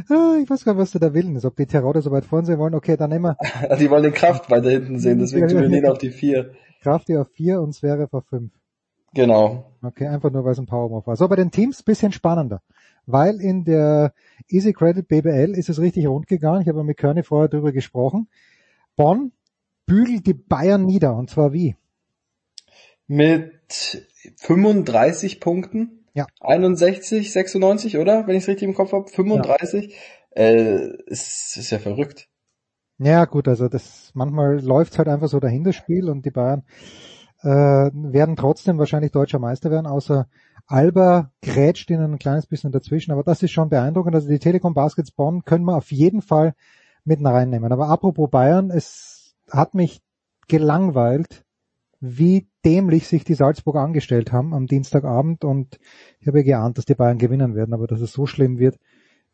Ah, 0.09 0.37
ich 0.41 0.49
weiß 0.49 0.65
gar 0.65 0.73
nicht, 0.73 0.81
was 0.81 0.91
da 0.91 0.99
der 0.99 1.13
Willen 1.13 1.35
ist. 1.35 1.45
Ob 1.45 1.55
die 1.55 1.67
Terrorde 1.67 2.01
so 2.01 2.09
weit 2.09 2.25
vorn 2.25 2.43
sehen 2.43 2.57
wollen. 2.57 2.73
Okay, 2.73 2.97
dann 2.97 3.11
nehmen 3.11 3.25
wir 3.25 3.77
Die 3.77 3.89
wollen 3.91 4.01
den 4.01 4.13
Kraft 4.13 4.49
weiter 4.49 4.71
hinten 4.71 4.97
sehen, 4.97 5.19
deswegen 5.19 5.47
tun 5.47 5.61
wir 5.61 5.69
den 5.69 5.85
auf 5.85 5.99
die 5.99 6.09
vier. 6.09 6.53
Krafti 6.81 7.15
auf 7.17 7.27
vier 7.29 7.61
und 7.61 7.73
Zverev 7.73 8.11
auf 8.17 8.25
fünf. 8.25 8.51
Genau. 9.13 9.71
Okay, 9.81 10.07
einfach 10.07 10.31
nur, 10.31 10.43
weil 10.43 10.51
es 10.51 10.59
ein 10.59 10.65
Power-Move 10.65 11.07
war. 11.07 11.15
So, 11.15 11.27
bei 11.27 11.35
den 11.35 11.51
Teams 11.51 11.83
bisschen 11.83 12.11
spannender. 12.11 12.61
Weil 13.05 13.41
in 13.41 13.63
der 13.63 14.13
Easy 14.47 14.73
Credit 14.73 15.07
BBL 15.07 15.55
ist 15.55 15.69
es 15.69 15.79
richtig 15.79 16.07
rund 16.07 16.27
gegangen. 16.27 16.61
Ich 16.61 16.67
habe 16.67 16.83
mit 16.83 16.97
Körny 16.97 17.23
vorher 17.23 17.49
drüber 17.49 17.71
gesprochen. 17.71 18.27
Bonn 18.95 19.31
bügelt 19.85 20.27
die 20.27 20.33
Bayern 20.33 20.85
nieder. 20.85 21.15
Und 21.15 21.29
zwar 21.29 21.53
wie? 21.53 21.75
Mit 23.07 24.07
35 24.37 25.39
Punkten. 25.39 26.05
Ja. 26.13 26.27
61, 26.41 27.31
96, 27.31 27.97
oder? 27.97 28.27
Wenn 28.27 28.35
ich 28.35 28.43
es 28.43 28.49
richtig 28.49 28.67
im 28.67 28.75
Kopf 28.75 28.91
habe. 28.91 29.07
35. 29.09 29.95
Äh, 30.35 30.95
ist, 31.07 31.57
ist 31.57 31.71
ja 31.71 31.79
verrückt. 31.79 32.27
Ja, 32.99 33.25
gut, 33.25 33.47
also 33.47 33.69
das 33.69 34.11
manchmal 34.13 34.59
läuft 34.59 34.97
halt 34.97 35.07
einfach 35.07 35.29
so 35.29 35.39
dahin 35.39 35.63
das 35.63 35.75
Spiel 35.75 36.09
und 36.09 36.25
die 36.25 36.31
Bayern 36.31 36.63
äh, 37.41 37.47
werden 37.93 38.35
trotzdem 38.35 38.77
wahrscheinlich 38.77 39.11
deutscher 39.11 39.39
Meister 39.39 39.71
werden, 39.71 39.87
außer 39.87 40.27
Alba 40.67 41.31
grätscht 41.41 41.89
ihnen 41.89 42.13
ein 42.13 42.19
kleines 42.19 42.45
bisschen 42.45 42.71
dazwischen, 42.71 43.11
aber 43.11 43.23
das 43.23 43.41
ist 43.41 43.51
schon 43.51 43.69
beeindruckend. 43.69 44.15
Also 44.15 44.29
die 44.29 44.39
Telekom 44.39 44.73
Baskets 44.73 45.11
Bonn 45.11 45.43
können 45.43 45.65
wir 45.65 45.75
auf 45.75 45.91
jeden 45.91 46.21
Fall 46.21 46.53
mit 47.05 47.23
reinnehmen. 47.23 47.71
Aber 47.71 47.87
apropos 47.87 48.29
Bayern, 48.29 48.69
es 48.69 49.35
hat 49.49 49.73
mich 49.73 50.01
gelangweilt, 50.47 51.43
wie 52.01 52.47
dämlich 52.63 53.07
sich 53.07 53.23
die 53.23 53.33
Salzburg 53.33 53.75
angestellt 53.77 54.31
haben 54.31 54.53
am 54.53 54.67
Dienstagabend 54.67 55.43
und 55.43 55.79
ich 56.19 56.27
habe 56.27 56.39
ja 56.39 56.43
geahnt, 56.43 56.77
dass 56.77 56.85
die 56.85 56.95
Bayern 56.95 57.17
gewinnen 57.17 57.55
werden, 57.55 57.73
aber 57.73 57.87
dass 57.87 58.01
es 58.01 58.11
so 58.11 58.25
schlimm 58.25 58.59
wird. 58.59 58.77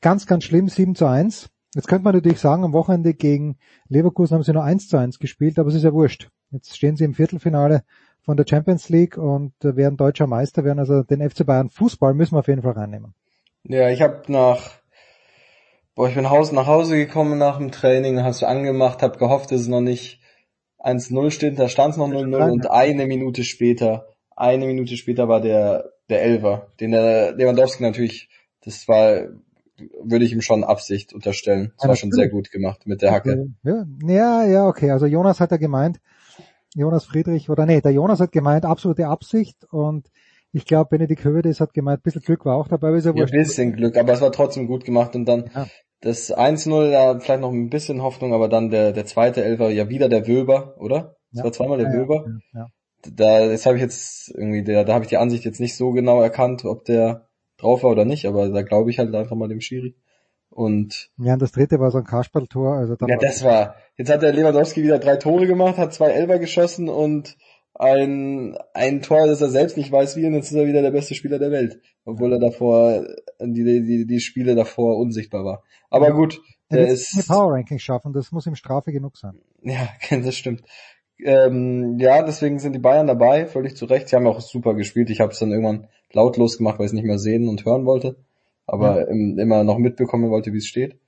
Ganz, 0.01 0.25
ganz 0.25 0.43
schlimm, 0.45 0.67
7 0.67 0.95
zu 0.95 1.05
1. 1.05 1.49
Jetzt 1.75 1.87
könnte 1.87 2.05
man 2.05 2.15
natürlich 2.15 2.39
sagen, 2.39 2.63
am 2.63 2.73
Wochenende 2.73 3.13
gegen 3.13 3.57
Leverkusen 3.89 4.35
haben 4.35 4.43
sie 4.43 4.53
nur 4.53 4.63
1 4.63 4.87
zu 4.87 4.97
1 4.97 5.19
gespielt, 5.19 5.59
aber 5.59 5.69
es 5.69 5.75
ist 5.75 5.83
ja 5.83 5.93
wurscht. 5.93 6.29
Jetzt 6.55 6.75
stehen 6.75 6.97
sie 6.97 7.05
im 7.05 7.13
Viertelfinale 7.13 7.83
von 8.21 8.37
der 8.37 8.45
Champions 8.47 8.89
League 8.89 9.17
und 9.17 9.53
äh, 9.63 9.75
werden 9.75 9.97
deutscher 9.97 10.27
Meister 10.27 10.63
werden. 10.63 10.79
Also 10.79 11.03
den 11.03 11.27
FC 11.27 11.45
Bayern 11.45 11.69
Fußball 11.69 12.13
müssen 12.13 12.35
wir 12.35 12.39
auf 12.39 12.47
jeden 12.47 12.63
Fall 12.63 12.73
reinnehmen. 12.73 13.13
Ja, 13.63 13.89
ich 13.89 14.01
habe 14.01 14.23
nach, 14.27 14.71
boah, 15.95 16.09
ich 16.09 16.15
bin 16.15 16.29
Haus 16.29 16.51
nach 16.51 16.67
Hause 16.67 16.97
gekommen 16.97 17.37
nach 17.37 17.57
dem 17.57 17.71
Training, 17.71 18.21
hast 18.23 18.41
du 18.41 18.47
angemacht, 18.47 19.01
habe 19.01 19.17
gehofft, 19.17 19.51
dass 19.51 19.61
es 19.61 19.67
noch 19.67 19.81
nicht 19.81 20.19
1-0 20.79 21.31
steht, 21.31 21.57
da 21.57 21.67
stand 21.67 21.93
es 21.93 21.97
noch 21.97 22.09
0-0 22.09 22.51
und 22.51 22.69
eine 22.69 23.07
Minute 23.07 23.43
später, 23.43 24.07
eine 24.35 24.67
Minute 24.67 24.97
später 24.97 25.27
war 25.27 25.41
der, 25.41 25.91
der 26.09 26.21
Elfer, 26.21 26.67
den 26.79 26.91
der 26.91 27.33
Lewandowski 27.33 27.81
natürlich, 27.81 28.29
das 28.63 28.87
war, 28.87 29.29
würde 30.03 30.25
ich 30.25 30.31
ihm 30.31 30.41
schon 30.41 30.63
Absicht 30.63 31.11
unterstellen. 31.13 31.73
Das 31.79 31.87
war 31.87 31.95
schon 31.95 32.11
sehr 32.11 32.29
gut 32.29 32.51
gemacht 32.51 32.85
mit 32.85 33.01
der 33.01 33.11
Hacke. 33.11 33.47
Ja, 33.63 33.85
ja, 34.05 34.45
ja, 34.45 34.67
okay. 34.67 34.91
Also 34.91 35.07
Jonas 35.07 35.39
hat 35.39 35.51
ja 35.51 35.57
gemeint, 35.57 35.99
Jonas 36.75 37.05
Friedrich, 37.05 37.49
oder 37.49 37.65
nee, 37.65 37.81
der 37.81 37.91
Jonas 37.91 38.19
hat 38.19 38.31
gemeint, 38.31 38.65
absolute 38.65 39.07
Absicht 39.07 39.65
und 39.71 40.11
ich 40.51 40.65
glaube, 40.65 40.89
Benedikt 40.91 41.23
Hövedes 41.23 41.59
hat 41.59 41.73
gemeint, 41.73 41.99
ein 41.99 42.03
bisschen 42.03 42.21
Glück 42.21 42.45
war 42.45 42.55
auch 42.57 42.67
dabei, 42.67 42.91
ist 42.91 43.05
ja 43.05 43.13
Ja, 43.15 43.25
ein 43.25 43.31
bisschen 43.31 43.73
Glück, 43.73 43.97
aber 43.97 44.13
es 44.13 44.21
war 44.21 44.31
trotzdem 44.31 44.67
gut 44.67 44.85
gemacht 44.85 45.15
und 45.15 45.25
dann 45.25 45.49
Ja. 45.53 45.67
das 46.01 46.31
1-0, 46.31 46.91
da 46.91 47.19
vielleicht 47.19 47.41
noch 47.41 47.51
ein 47.51 47.69
bisschen 47.69 48.01
Hoffnung, 48.03 48.33
aber 48.33 48.47
dann 48.49 48.69
der, 48.69 48.91
der 48.91 49.05
zweite 49.05 49.43
Elfer, 49.43 49.69
ja 49.69 49.89
wieder 49.89 50.09
der 50.09 50.27
Wöber, 50.27 50.75
oder? 50.77 51.15
Das 51.31 51.39
Ja. 51.39 51.43
war 51.45 51.51
zweimal 51.53 51.77
der 51.77 51.87
Ja, 51.87 51.93
Wöber. 51.93 52.25
ja. 52.53 52.67
Da, 53.09 53.47
das 53.47 53.65
habe 53.65 53.75
ich 53.77 53.81
jetzt 53.81 54.29
irgendwie, 54.35 54.63
der, 54.63 54.83
da 54.83 54.93
habe 54.93 55.03
ich 55.05 55.09
die 55.09 55.17
Ansicht 55.17 55.45
jetzt 55.45 55.59
nicht 55.59 55.75
so 55.75 55.91
genau 55.91 56.21
erkannt, 56.21 56.65
ob 56.65 56.85
der 56.85 57.27
drauf 57.57 57.83
war 57.83 57.91
oder 57.91 58.05
nicht, 58.05 58.25
aber 58.25 58.49
da 58.49 58.61
glaube 58.63 58.89
ich 58.89 58.99
halt 58.99 59.13
einfach 59.15 59.35
mal 59.35 59.47
dem 59.47 59.61
Schiri. 59.61 59.95
Und 60.55 61.09
Ja, 61.17 61.33
und 61.33 61.41
das 61.41 61.51
dritte 61.51 61.81
war 61.81 61.91
so 61.91 61.97
ein 61.97 62.05
Kasperltor, 62.05 62.75
also 62.75 62.95
dann 62.95 63.09
ja, 63.09 63.17
das 63.17 63.43
war, 63.43 63.75
jetzt 63.97 64.09
hat 64.09 64.21
der 64.21 64.31
Lewandowski 64.31 64.81
wieder 64.81 64.99
drei 64.99 65.17
Tore 65.17 65.47
gemacht, 65.47 65.77
hat 65.77 65.93
zwei 65.93 66.11
Elfer 66.11 66.39
geschossen 66.39 66.87
und 66.87 67.35
ein, 67.73 68.57
ein 68.73 69.01
Tor, 69.01 69.27
das 69.27 69.41
er 69.41 69.49
selbst 69.49 69.75
nicht 69.75 69.91
weiß 69.91 70.15
wie, 70.15 70.25
und 70.25 70.33
jetzt 70.33 70.51
ist 70.51 70.57
er 70.57 70.65
wieder 70.65 70.81
der 70.81 70.91
beste 70.91 71.13
Spieler 71.13 71.39
der 71.39 71.51
Welt. 71.51 71.81
Obwohl 72.05 72.31
er 72.31 72.39
davor, 72.39 73.05
die, 73.41 73.65
die, 73.65 74.07
die 74.07 74.19
Spiele 74.21 74.55
davor 74.55 74.97
unsichtbar 74.97 75.43
war. 75.43 75.63
Aber 75.89 76.13
gut, 76.13 76.39
er 76.69 76.77
der 76.77 76.87
wird 76.87 76.99
ist, 76.99 77.13
eine 77.15 77.23
Power 77.23 77.51
Ranking 77.51 77.79
schaffen, 77.79 78.13
das 78.13 78.31
muss 78.31 78.47
ihm 78.47 78.55
Strafe 78.55 78.93
genug 78.93 79.17
sein. 79.17 79.37
ja, 79.61 79.89
das 80.09 80.37
stimmt. 80.37 80.63
Ähm, 81.19 81.97
ja, 81.99 82.23
deswegen 82.23 82.59
sind 82.59 82.71
die 82.71 82.79
Bayern 82.79 83.07
dabei, 83.07 83.45
völlig 83.45 83.75
zu 83.75 83.87
Recht. 83.87 84.07
Sie 84.07 84.15
haben 84.15 84.27
auch 84.27 84.39
super 84.39 84.73
gespielt. 84.73 85.09
Ich 85.09 85.19
habe 85.19 85.33
es 85.33 85.39
dann 85.39 85.51
irgendwann 85.51 85.89
lautlos 86.13 86.57
gemacht, 86.57 86.79
weil 86.79 86.85
ich 86.85 86.91
es 86.91 86.95
nicht 86.95 87.05
mehr 87.05 87.19
sehen 87.19 87.49
und 87.49 87.65
hören 87.65 87.85
wollte, 87.85 88.15
aber 88.67 89.01
Ja. 89.01 89.07
im, 89.07 89.37
immer 89.39 89.63
noch 89.63 89.77
mitbekommen 89.77 90.29
wollte, 90.29 90.53
wie 90.53 90.57
es 90.57 90.67
steht. 90.67 90.99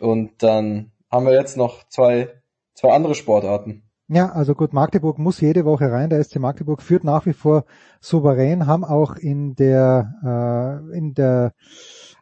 Und 0.00 0.42
dann 0.42 0.92
haben 1.10 1.26
wir 1.26 1.34
jetzt 1.34 1.56
noch 1.56 1.86
zwei, 1.88 2.28
zwei 2.74 2.92
andere 2.92 3.14
Sportarten. 3.14 3.82
Ja, 4.08 4.30
also 4.30 4.54
gut, 4.54 4.72
Magdeburg 4.72 5.18
muss 5.18 5.40
jede 5.40 5.64
Woche 5.64 5.90
rein. 5.90 6.10
Der 6.10 6.22
SC 6.22 6.36
Magdeburg 6.36 6.82
führt 6.82 7.04
nach 7.04 7.24
wie 7.24 7.32
vor 7.32 7.64
souverän, 8.00 8.66
haben 8.66 8.84
auch 8.84 9.16
in 9.16 9.54
der 9.54 10.82
äh, 10.92 10.96
in 10.98 11.14
der 11.14 11.52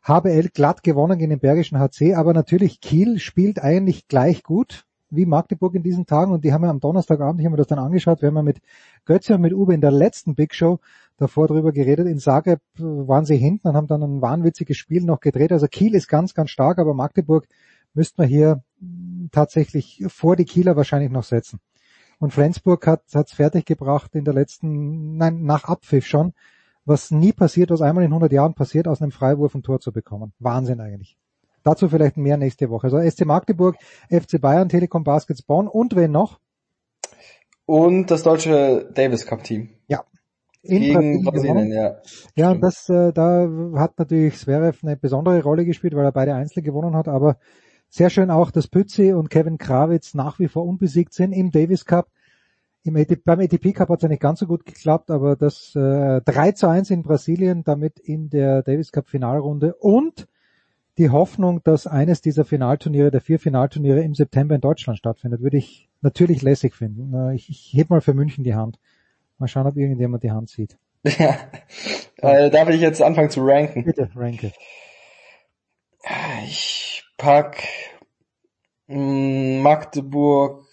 HBL 0.06 0.48
glatt 0.54 0.82
gewonnen 0.82 1.18
gegen 1.18 1.30
den 1.30 1.40
Bergischen 1.40 1.78
HC, 1.78 2.14
aber 2.14 2.32
natürlich 2.32 2.80
Kiel 2.80 3.18
spielt 3.18 3.60
eigentlich 3.62 4.08
gleich 4.08 4.42
gut 4.42 4.84
wie 5.10 5.26
Magdeburg 5.26 5.74
in 5.74 5.82
diesen 5.82 6.06
Tagen 6.06 6.32
und 6.32 6.44
die 6.44 6.52
haben 6.52 6.64
ja 6.64 6.70
am 6.70 6.80
Donnerstagabend, 6.80 7.40
ich 7.40 7.46
habe 7.46 7.52
mir 7.52 7.58
das 7.58 7.66
dann 7.66 7.78
angeschaut, 7.78 8.22
wir 8.22 8.28
haben 8.28 8.36
ja 8.36 8.42
mit 8.42 8.60
Götze 9.04 9.34
und 9.34 9.40
mit 9.40 9.52
Uwe 9.52 9.74
in 9.74 9.80
der 9.80 9.90
letzten 9.90 10.34
Big 10.34 10.54
Show 10.54 10.78
davor 11.16 11.48
drüber 11.48 11.72
geredet. 11.72 12.06
In 12.06 12.18
Zagreb 12.18 12.60
äh, 12.78 12.82
waren 12.82 13.24
sie 13.24 13.36
hinten 13.36 13.68
und 13.68 13.76
haben 13.76 13.86
dann 13.86 14.02
ein 14.02 14.22
wahnwitziges 14.22 14.76
Spiel 14.76 15.04
noch 15.04 15.20
gedreht. 15.20 15.52
Also 15.52 15.66
Kiel 15.66 15.94
ist 15.94 16.08
ganz, 16.08 16.34
ganz 16.34 16.50
stark, 16.50 16.78
aber 16.78 16.94
Magdeburg 16.94 17.46
müsste 17.94 18.22
man 18.22 18.28
hier 18.28 18.62
mh, 18.80 19.28
tatsächlich 19.32 20.04
vor 20.08 20.36
die 20.36 20.44
Kieler 20.44 20.76
wahrscheinlich 20.76 21.10
noch 21.10 21.24
setzen. 21.24 21.60
Und 22.18 22.32
Flensburg 22.32 22.86
hat 22.86 23.02
es 23.12 23.32
fertiggebracht 23.32 24.14
in 24.14 24.24
der 24.24 24.34
letzten, 24.34 25.16
nein, 25.16 25.44
nach 25.44 25.64
Abpfiff 25.64 26.06
schon, 26.06 26.34
was 26.84 27.10
nie 27.10 27.32
passiert, 27.32 27.70
was 27.70 27.80
einmal 27.80 28.04
in 28.04 28.10
100 28.10 28.32
Jahren 28.32 28.54
passiert, 28.54 28.88
aus 28.88 29.00
einem 29.00 29.10
Freiwurf 29.10 29.54
ein 29.54 29.62
Tor 29.62 29.80
zu 29.80 29.92
bekommen. 29.92 30.32
Wahnsinn 30.38 30.80
eigentlich. 30.80 31.16
Dazu 31.62 31.88
vielleicht 31.88 32.16
mehr 32.16 32.36
nächste 32.36 32.70
Woche. 32.70 32.86
Also 32.86 32.98
SC 32.98 33.24
Magdeburg, 33.24 33.76
FC 34.08 34.40
Bayern, 34.40 34.68
Telekom 34.68 35.04
Baskets 35.04 35.42
Bonn 35.42 35.68
und 35.68 35.96
wen 35.96 36.10
noch? 36.10 36.38
Und 37.66 38.10
das 38.10 38.22
deutsche 38.22 38.90
Davis 38.94 39.26
Cup 39.26 39.44
Team. 39.44 39.70
Ja. 39.86 40.04
In 40.62 40.82
Gegen 40.82 41.24
Brasilien 41.24 41.70
gewonnen. 41.70 41.72
ja. 41.72 41.96
Ja, 42.34 42.50
und 42.50 42.60
das, 42.60 42.88
äh, 42.88 43.12
da 43.12 43.48
hat 43.76 43.98
natürlich 43.98 44.36
Zverev 44.38 44.80
eine 44.82 44.96
besondere 44.96 45.42
Rolle 45.42 45.64
gespielt, 45.64 45.94
weil 45.94 46.04
er 46.04 46.12
beide 46.12 46.34
Einzel 46.34 46.62
gewonnen 46.62 46.96
hat, 46.96 47.08
aber 47.08 47.38
sehr 47.88 48.10
schön 48.10 48.30
auch, 48.30 48.50
dass 48.50 48.68
Pützi 48.68 49.12
und 49.12 49.30
Kevin 49.30 49.58
Krawitz 49.58 50.14
nach 50.14 50.38
wie 50.38 50.48
vor 50.48 50.64
unbesiegt 50.64 51.12
sind 51.12 51.32
im 51.32 51.50
Davis 51.50 51.84
Cup. 51.84 52.08
Im 52.82 52.96
ATP, 52.96 53.24
beim 53.24 53.40
ATP 53.40 53.72
Cup 53.72 53.88
hat 53.88 53.98
es 53.98 54.02
ja 54.04 54.08
nicht 54.08 54.22
ganz 54.22 54.40
so 54.40 54.46
gut 54.46 54.64
geklappt, 54.64 55.10
aber 55.10 55.36
das 55.36 55.74
äh, 55.74 56.20
3 56.22 56.52
zu 56.52 56.68
1 56.68 56.90
in 56.90 57.02
Brasilien, 57.02 57.62
damit 57.64 57.98
in 57.98 58.30
der 58.30 58.62
Davis 58.62 58.92
Cup 58.92 59.08
Finalrunde 59.08 59.74
und 59.74 60.28
die 61.00 61.08
Hoffnung, 61.08 61.62
dass 61.64 61.86
eines 61.86 62.20
dieser 62.20 62.44
Finalturniere, 62.44 63.10
der 63.10 63.22
vier 63.22 63.38
Finalturniere 63.38 64.02
im 64.02 64.14
September 64.14 64.54
in 64.54 64.60
Deutschland 64.60 64.98
stattfindet, 64.98 65.40
würde 65.40 65.56
ich 65.56 65.88
natürlich 66.02 66.42
lässig 66.42 66.74
finden. 66.74 67.30
Ich, 67.32 67.48
ich 67.48 67.72
heb 67.74 67.88
mal 67.88 68.02
für 68.02 68.12
München 68.12 68.44
die 68.44 68.54
Hand. 68.54 68.78
Mal 69.38 69.48
schauen, 69.48 69.66
ob 69.66 69.78
irgendjemand 69.78 70.22
die 70.22 70.30
Hand 70.30 70.50
sieht. 70.50 70.76
Ja. 71.02 71.38
Äh, 72.18 72.50
darf 72.50 72.68
ich 72.68 72.82
jetzt 72.82 73.00
anfangen 73.00 73.30
zu 73.30 73.40
ranken? 73.40 73.84
Bitte, 73.84 74.10
ranke. 74.14 74.52
Ich 76.44 77.02
pack 77.16 77.62
mh, 78.88 79.62
Magdeburg. 79.62 80.66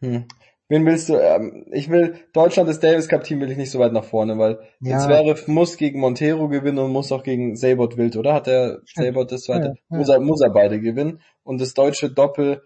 Hm. 0.00 0.26
Wen 0.68 0.84
willst 0.84 1.08
du? 1.08 1.16
Ähm, 1.16 1.66
ich 1.70 1.88
will 1.90 2.16
Deutschland 2.32 2.68
das 2.68 2.80
Davis 2.80 3.08
Cup 3.08 3.22
Team 3.22 3.40
will 3.40 3.50
ich 3.50 3.56
nicht 3.56 3.70
so 3.70 3.78
weit 3.78 3.92
nach 3.92 4.04
vorne, 4.04 4.36
weil 4.38 4.58
Ja. 4.80 4.98
Zverev 4.98 5.46
muss 5.46 5.76
gegen 5.76 6.00
Montero 6.00 6.48
gewinnen 6.48 6.78
und 6.78 6.90
muss 6.92 7.12
auch 7.12 7.22
gegen 7.22 7.54
Sabot 7.56 7.96
wild, 7.96 8.16
oder? 8.16 8.34
Hat 8.34 8.46
der 8.48 8.80
Sabot 8.94 9.30
das 9.30 9.42
zweite? 9.44 9.68
Ja, 9.68 9.74
ja. 9.90 9.96
Muss, 9.98 10.08
er, 10.08 10.20
muss 10.20 10.40
er 10.40 10.50
beide 10.50 10.80
gewinnen 10.80 11.20
und 11.44 11.60
das 11.60 11.74
deutsche 11.74 12.10
Doppel 12.10 12.62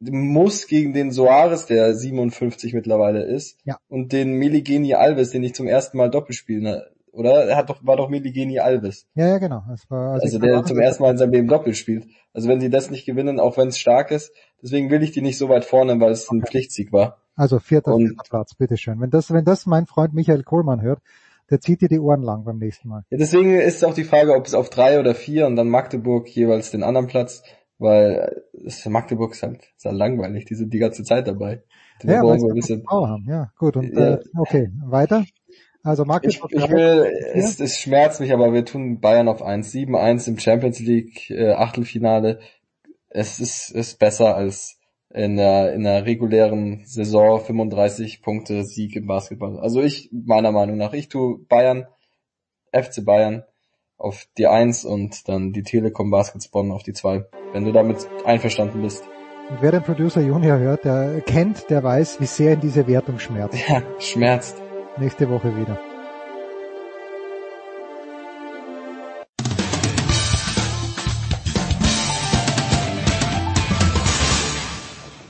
muss 0.00 0.66
gegen 0.66 0.92
den 0.92 1.12
Soares, 1.12 1.64
der 1.66 1.94
57 1.94 2.74
mittlerweile 2.74 3.22
ist, 3.24 3.58
Ja. 3.64 3.78
und 3.88 4.12
den 4.12 4.34
Miligeni 4.34 4.92
Alves, 4.94 5.30
den 5.30 5.44
ich 5.44 5.54
zum 5.54 5.66
ersten 5.66 5.96
Mal 5.96 6.10
doppelt 6.10 6.36
spiele, 6.36 6.60
ne? 6.62 6.86
Oder? 7.14 7.44
Er 7.46 7.56
hat 7.56 7.70
doch, 7.70 7.84
war 7.86 7.96
doch 7.96 8.08
Miligeni 8.08 8.58
Alves. 8.58 9.06
Ja, 9.14 9.26
ja, 9.28 9.38
genau. 9.38 9.62
War, 9.88 10.14
Also 10.14 10.36
ich 10.36 10.42
der 10.42 10.64
zum 10.64 10.78
ersten 10.78 11.02
Mal 11.02 11.10
in 11.12 11.18
seinem 11.18 11.32
Leben 11.32 11.48
doppelt 11.48 11.76
spielt. 11.76 12.06
Also 12.32 12.48
wenn 12.48 12.60
sie 12.60 12.70
das 12.70 12.90
nicht 12.90 13.06
gewinnen, 13.06 13.40
auch 13.40 13.56
wenn 13.56 13.68
es 13.68 13.78
stark 13.78 14.10
ist, 14.10 14.32
deswegen 14.62 14.90
will 14.90 15.02
ich 15.02 15.12
die 15.12 15.22
nicht 15.22 15.38
so 15.38 15.48
weit 15.48 15.64
vorne, 15.64 15.98
weil 16.00 16.10
es 16.12 16.28
ein 16.30 16.42
Pflichtsieg 16.44 16.92
war. 16.92 17.18
Also 17.36 17.58
vierter, 17.58 17.94
Und- 17.94 18.08
vierter 18.08 18.24
Platz, 18.28 18.54
bitteschön. 18.54 19.00
Wenn 19.00 19.10
das, 19.10 19.32
wenn 19.32 19.44
das 19.44 19.66
mein 19.66 19.86
Freund 19.86 20.14
Michael 20.14 20.42
Kohlmann 20.42 20.82
hört, 20.82 21.00
der 21.50 21.60
zieht 21.60 21.80
dir 21.82 21.88
die 21.88 21.98
Ohren 22.00 22.22
lang 22.22 22.44
beim 22.44 22.58
nächsten 22.58 22.88
Mal. 22.88 23.04
Ja, 23.10 23.18
deswegen 23.18 23.54
ist 23.58 23.84
auch 23.84 23.94
die 23.94 24.04
Frage, 24.04 24.34
ob 24.34 24.46
es 24.46 24.54
auf 24.54 24.70
drei 24.70 24.98
oder 24.98 25.14
vier 25.14 25.46
und 25.46 25.56
dann 25.56 25.68
Magdeburg 25.68 26.28
jeweils 26.28 26.70
den 26.70 26.82
anderen 26.82 27.06
Platz, 27.06 27.42
weil 27.78 28.42
es- 28.64 28.84
Magdeburg 28.86 29.32
ist 29.32 29.42
halt, 29.42 29.58
ist 29.76 29.84
halt 29.84 29.96
langweilig, 29.96 30.46
die 30.46 30.54
sind 30.54 30.72
die 30.72 30.78
ganze 30.78 31.02
Zeit 31.04 31.26
dabei. 31.28 31.62
Die 32.02 32.06
Ja, 32.08 32.22
brauchen 32.22 32.30
weil 32.30 32.38
wir 32.40 32.44
ein 32.46 32.62
sie 32.62 32.74
bisschen. 32.76 32.84
Haben. 32.90 33.24
Ja, 33.28 33.50
gut. 33.58 33.76
Und 33.76 33.92
Ja. 33.92 34.14
äh, 34.14 34.20
okay, 34.38 34.70
weiter. 34.84 35.24
Also 35.84 36.02
Ich, 36.02 36.08
Magdeburg. 36.08 36.50
ich 36.50 36.70
will, 36.70 37.12
es, 37.34 37.60
es 37.60 37.78
schmerzt 37.78 38.18
mich, 38.20 38.32
aber 38.32 38.54
wir 38.54 38.64
tun 38.64 39.00
Bayern 39.00 39.28
auf 39.28 39.42
1, 39.42 39.70
7-1 39.70 40.28
im 40.28 40.38
Champions 40.38 40.80
League 40.80 41.30
äh, 41.30 41.52
Achtelfinale. 41.52 42.40
Es 43.10 43.38
ist, 43.38 43.70
ist 43.70 43.98
besser 43.98 44.34
als 44.34 44.80
in 45.10 45.36
der, 45.36 45.74
in 45.74 45.84
der 45.84 46.06
regulären 46.06 46.84
Saison 46.86 47.38
35 47.38 48.22
Punkte 48.22 48.64
Sieg 48.64 48.96
im 48.96 49.06
Basketball. 49.06 49.60
Also 49.60 49.82
ich, 49.82 50.08
meiner 50.10 50.52
Meinung 50.52 50.78
nach, 50.78 50.94
ich 50.94 51.08
tue 51.10 51.38
Bayern, 51.38 51.86
FC 52.72 53.04
Bayern 53.04 53.44
auf 53.98 54.26
die 54.38 54.46
1 54.46 54.86
und 54.86 55.28
dann 55.28 55.52
die 55.52 55.62
Telekom 55.62 56.10
Baskets 56.10 56.48
Bonn 56.48 56.72
auf 56.72 56.82
die 56.82 56.94
2. 56.94 57.26
Wenn 57.52 57.64
du 57.64 57.72
damit 57.72 58.08
einverstanden 58.24 58.80
bist. 58.80 59.04
Und 59.50 59.58
wer 59.60 59.70
den 59.70 59.82
Producer 59.82 60.22
Junior 60.22 60.58
hört, 60.58 60.86
der 60.86 61.20
kennt, 61.20 61.68
der 61.68 61.84
weiß, 61.84 62.20
wie 62.20 62.26
sehr 62.26 62.54
ihn 62.54 62.60
diese 62.60 62.86
Wertung 62.86 63.18
schmerzt. 63.18 63.58
Ja, 63.68 63.82
schmerzt. 63.98 64.63
Nächste 64.96 65.28
Woche 65.28 65.48
wieder. 65.56 65.76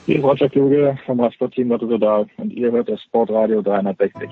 Hier 0.05 0.17
ist 0.17 0.23
Roger 0.23 0.51
Kluge 0.51 0.99
vom 1.07 1.19
Radsportteam 1.19 1.71
Lotto 1.71 1.87
Total 1.87 2.27
und 2.37 2.53
ihr 2.53 2.71
hört 2.71 2.91
das 2.91 3.01
Sportradio 3.05 3.63
360. 3.63 4.29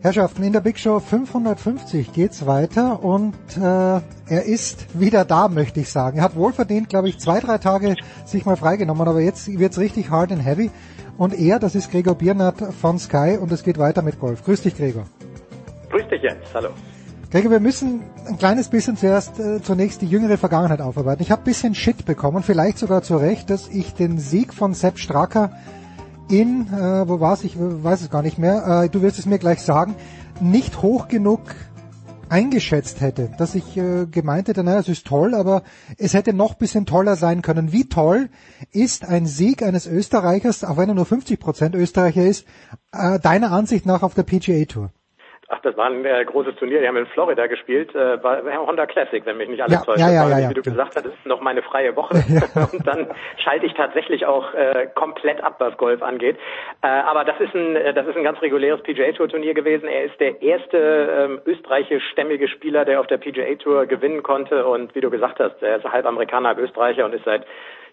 Herrschaften, 0.00 0.42
in 0.42 0.52
der 0.52 0.60
Big 0.60 0.78
Show 0.78 1.00
550 1.00 2.12
geht's 2.12 2.46
weiter 2.46 3.02
und 3.02 3.34
äh, 3.56 3.60
er 3.60 4.44
ist 4.44 5.00
wieder 5.00 5.24
da, 5.24 5.48
möchte 5.48 5.80
ich 5.80 5.88
sagen. 5.88 6.18
Er 6.18 6.24
hat 6.24 6.36
wohlverdient, 6.36 6.88
glaube 6.88 7.08
ich, 7.08 7.18
zwei, 7.18 7.40
drei 7.40 7.58
Tage 7.58 7.96
sich 8.24 8.44
mal 8.44 8.56
freigenommen, 8.56 9.08
aber 9.08 9.20
jetzt 9.20 9.48
wird's 9.58 9.78
richtig 9.78 10.10
hard 10.10 10.30
and 10.30 10.44
heavy. 10.44 10.70
Und 11.18 11.36
er, 11.36 11.58
das 11.58 11.74
ist 11.74 11.90
Gregor 11.90 12.14
Biernat 12.14 12.54
von 12.80 12.98
Sky 12.98 13.36
und 13.40 13.50
es 13.50 13.64
geht 13.64 13.76
weiter 13.76 14.02
mit 14.02 14.20
Golf. 14.20 14.44
Grüß 14.44 14.62
dich, 14.62 14.76
Gregor. 14.76 15.04
Grüß 15.90 16.08
dich, 16.08 16.22
Jens. 16.22 16.46
Hallo. 16.54 16.68
Gregor, 17.32 17.50
wir 17.50 17.60
müssen 17.60 18.02
ein 18.26 18.38
kleines 18.38 18.68
bisschen 18.68 18.96
zuerst 18.96 19.38
äh, 19.40 19.60
zunächst 19.60 20.00
die 20.00 20.06
jüngere 20.06 20.38
Vergangenheit 20.38 20.80
aufarbeiten. 20.80 21.20
Ich 21.20 21.32
habe 21.32 21.42
bisschen 21.42 21.74
Shit 21.74 22.06
bekommen, 22.06 22.44
vielleicht 22.44 22.78
sogar 22.78 23.02
zu 23.02 23.16
Recht, 23.16 23.50
dass 23.50 23.68
ich 23.68 23.94
den 23.94 24.18
Sieg 24.18 24.54
von 24.54 24.74
Sepp 24.74 24.98
Stracker 24.98 25.50
in, 26.30 26.68
äh, 26.72 27.08
wo 27.08 27.18
war's, 27.18 27.42
ich 27.42 27.56
weiß 27.58 28.02
es 28.02 28.10
gar 28.10 28.22
nicht 28.22 28.38
mehr, 28.38 28.84
äh, 28.84 28.88
du 28.88 29.02
wirst 29.02 29.18
es 29.18 29.26
mir 29.26 29.38
gleich 29.38 29.60
sagen, 29.60 29.96
nicht 30.40 30.82
hoch 30.82 31.08
genug 31.08 31.40
eingeschätzt 32.30 33.00
hätte, 33.00 33.30
dass 33.38 33.54
ich 33.54 33.76
äh, 33.76 34.06
gemeint 34.06 34.48
hätte, 34.48 34.64
naja, 34.64 34.80
es 34.80 34.88
ist 34.88 35.06
toll, 35.06 35.34
aber 35.34 35.62
es 35.96 36.14
hätte 36.14 36.32
noch 36.32 36.54
bisschen 36.54 36.86
toller 36.86 37.16
sein 37.16 37.42
können. 37.42 37.72
Wie 37.72 37.88
toll 37.88 38.28
ist 38.72 39.04
ein 39.04 39.26
Sieg 39.26 39.62
eines 39.62 39.86
Österreichers, 39.86 40.64
auch 40.64 40.76
wenn 40.76 40.88
er 40.88 40.94
nur 40.94 41.06
50% 41.06 41.76
Österreicher 41.76 42.24
ist, 42.24 42.46
äh, 42.92 43.18
deiner 43.18 43.52
Ansicht 43.52 43.86
nach 43.86 44.02
auf 44.02 44.14
der 44.14 44.24
PGA 44.24 44.64
Tour? 44.64 44.90
Ach, 45.50 45.60
das 45.60 45.74
war 45.78 45.86
ein 45.86 46.04
äh, 46.04 46.22
großes 46.26 46.56
Turnier. 46.56 46.80
Die 46.80 46.86
haben 46.86 46.98
in 46.98 47.06
Florida 47.06 47.46
gespielt. 47.46 47.94
Äh, 47.94 48.22
war 48.22 48.42
Honda 48.66 48.84
Classic, 48.84 49.24
wenn 49.24 49.38
mich 49.38 49.48
nicht 49.48 49.62
alles 49.62 49.78
Ja, 49.78 49.80
täuscht. 49.82 49.98
ja, 49.98 50.10
ja, 50.10 50.28
ja, 50.28 50.38
ja. 50.40 50.50
wie 50.50 50.54
du 50.54 50.60
gesagt 50.60 50.94
hast, 50.94 51.06
ist 51.06 51.24
noch 51.24 51.40
meine 51.40 51.62
freie 51.62 51.96
Woche. 51.96 52.16
Und 52.72 52.86
dann 52.86 53.08
schalte 53.38 53.64
ich 53.64 53.72
tatsächlich 53.72 54.26
auch 54.26 54.52
äh, 54.52 54.88
komplett 54.94 55.42
ab, 55.42 55.56
was 55.58 55.74
Golf 55.78 56.02
angeht. 56.02 56.36
Äh, 56.82 56.88
aber 56.88 57.24
das 57.24 57.40
ist 57.40 57.54
ein, 57.54 57.76
äh, 57.76 57.94
das 57.94 58.06
ist 58.06 58.16
ein 58.16 58.24
ganz 58.24 58.42
reguläres 58.42 58.82
PGA 58.82 59.10
Tour 59.12 59.28
Turnier 59.30 59.54
gewesen. 59.54 59.88
Er 59.88 60.04
ist 60.04 60.20
der 60.20 60.42
erste 60.42 60.76
ähm, 60.76 61.40
österreichisch-stämmige 61.46 62.48
Spieler, 62.48 62.84
der 62.84 63.00
auf 63.00 63.06
der 63.06 63.16
PGA 63.16 63.54
Tour 63.54 63.86
gewinnen 63.86 64.22
konnte. 64.22 64.66
Und 64.66 64.94
wie 64.94 65.00
du 65.00 65.08
gesagt 65.08 65.40
hast, 65.40 65.62
er 65.62 65.78
ist 65.78 65.84
halb 65.84 66.04
Amerikaner, 66.04 66.48
halb 66.50 66.58
Österreicher 66.58 67.06
und 67.06 67.14
ist 67.14 67.24
seit 67.24 67.46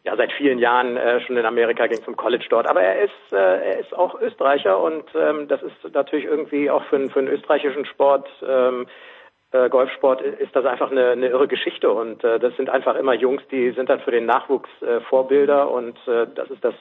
ja 0.05 0.15
seit 0.15 0.31
vielen 0.33 0.59
Jahren 0.59 0.97
äh, 0.97 1.19
schon 1.21 1.37
in 1.37 1.45
Amerika, 1.45 1.87
ging 1.87 2.03
zum 2.03 2.15
College 2.15 2.45
dort. 2.49 2.67
Aber 2.67 2.81
er 2.81 3.03
ist 3.03 3.31
äh, 3.31 3.35
er 3.35 3.79
ist 3.79 3.93
auch 3.95 4.19
Österreicher 4.21 4.79
und 4.79 5.03
ähm, 5.15 5.47
das 5.47 5.61
ist 5.63 5.93
natürlich 5.93 6.25
irgendwie 6.25 6.69
auch 6.69 6.83
für, 6.85 7.09
für 7.09 7.19
einen 7.19 7.29
österreichischen 7.29 7.85
Sport 7.85 8.27
ähm, 8.47 8.87
äh, 9.55 9.69
Golfsport 9.69 10.21
ist 10.21 10.55
das 10.55 10.65
einfach 10.65 10.91
eine, 10.91 11.11
eine 11.11 11.27
irre 11.27 11.47
Geschichte 11.47 11.89
und 11.89 12.23
äh, 12.23 12.39
das 12.39 12.55
sind 12.57 12.69
einfach 12.69 12.95
immer 12.95 13.13
Jungs, 13.13 13.41
die 13.51 13.71
sind 13.71 13.89
dann 13.89 14.01
für 14.01 14.11
den 14.11 14.25
Nachwuchs 14.25 14.69
äh, 14.81 14.99
Vorbilder 15.01 15.71
und 15.71 15.97
äh, 16.07 16.27
das 16.35 16.49
ist 16.49 16.63
das, 16.63 16.75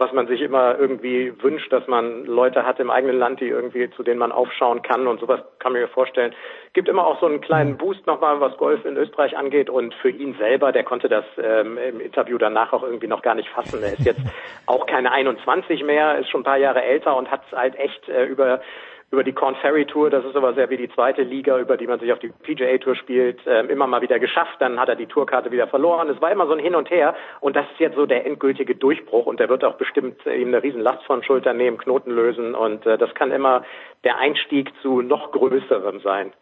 was 0.00 0.12
man 0.12 0.26
sich 0.26 0.40
immer 0.40 0.78
irgendwie 0.78 1.30
wünscht, 1.42 1.70
dass 1.70 1.86
man 1.86 2.24
Leute 2.24 2.64
hat 2.64 2.80
im 2.80 2.90
eigenen 2.90 3.18
Land, 3.18 3.40
die 3.40 3.48
irgendwie 3.48 3.90
zu 3.90 4.02
denen 4.02 4.18
man 4.18 4.32
aufschauen 4.32 4.80
kann 4.80 5.06
und 5.06 5.20
sowas 5.20 5.40
kann 5.58 5.72
man 5.72 5.82
mir 5.82 5.88
vorstellen. 5.88 6.34
Gibt 6.72 6.88
immer 6.88 7.06
auch 7.06 7.20
so 7.20 7.26
einen 7.26 7.42
kleinen 7.42 7.76
Boost 7.76 8.06
nochmal, 8.06 8.40
was 8.40 8.56
Golf 8.56 8.82
in 8.86 8.96
Österreich 8.96 9.36
angeht 9.36 9.68
und 9.68 9.92
für 9.94 10.08
ihn 10.08 10.34
selber, 10.38 10.72
der 10.72 10.84
konnte 10.84 11.10
das 11.10 11.26
ähm, 11.36 11.76
im 11.76 12.00
Interview 12.00 12.38
danach 12.38 12.72
auch 12.72 12.82
irgendwie 12.82 13.08
noch 13.08 13.20
gar 13.20 13.34
nicht 13.34 13.50
fassen. 13.50 13.82
Er 13.82 13.92
ist 13.92 14.06
jetzt 14.06 14.22
auch 14.66 14.86
keine 14.86 15.12
21 15.12 15.84
mehr, 15.84 16.18
ist 16.18 16.30
schon 16.30 16.40
ein 16.40 16.44
paar 16.44 16.56
Jahre 16.56 16.82
älter 16.82 17.14
und 17.16 17.30
hat 17.30 17.42
halt 17.52 17.78
echt 17.78 18.08
äh, 18.08 18.24
über 18.24 18.62
über 19.12 19.24
die 19.24 19.32
Corn 19.32 19.56
Ferry 19.60 19.86
Tour, 19.86 20.08
das 20.08 20.24
ist 20.24 20.36
aber 20.36 20.54
sehr 20.54 20.70
wie 20.70 20.76
die 20.76 20.88
zweite 20.90 21.22
Liga, 21.22 21.58
über 21.58 21.76
die 21.76 21.86
man 21.86 21.98
sich 21.98 22.12
auf 22.12 22.20
die 22.20 22.28
PGA 22.28 22.78
Tour 22.78 22.94
spielt, 22.94 23.40
ähm, 23.46 23.68
immer 23.68 23.88
mal 23.88 24.02
wieder 24.02 24.20
geschafft. 24.20 24.56
Dann 24.60 24.78
hat 24.78 24.88
er 24.88 24.94
die 24.94 25.06
Tourkarte 25.06 25.50
wieder 25.50 25.66
verloren. 25.66 26.08
Es 26.08 26.20
war 26.20 26.30
immer 26.30 26.46
so 26.46 26.52
ein 26.52 26.60
Hin 26.60 26.76
und 26.76 26.90
Her 26.90 27.16
und 27.40 27.56
das 27.56 27.66
ist 27.72 27.80
jetzt 27.80 27.96
so 27.96 28.06
der 28.06 28.24
endgültige 28.24 28.76
Durchbruch 28.76 29.26
und 29.26 29.40
der 29.40 29.48
wird 29.48 29.64
auch 29.64 29.76
bestimmt 29.76 30.24
äh, 30.26 30.40
ihm 30.40 30.48
eine 30.48 30.62
Riesenlast 30.62 31.02
von 31.04 31.24
Schultern 31.24 31.56
nehmen, 31.56 31.78
Knoten 31.78 32.12
lösen 32.12 32.54
und 32.54 32.86
äh, 32.86 32.98
das 32.98 33.12
kann 33.14 33.32
immer 33.32 33.64
der 34.04 34.18
Einstieg 34.18 34.70
zu 34.82 35.02
noch 35.02 35.32
größerem 35.32 36.00
sein. 36.00 36.32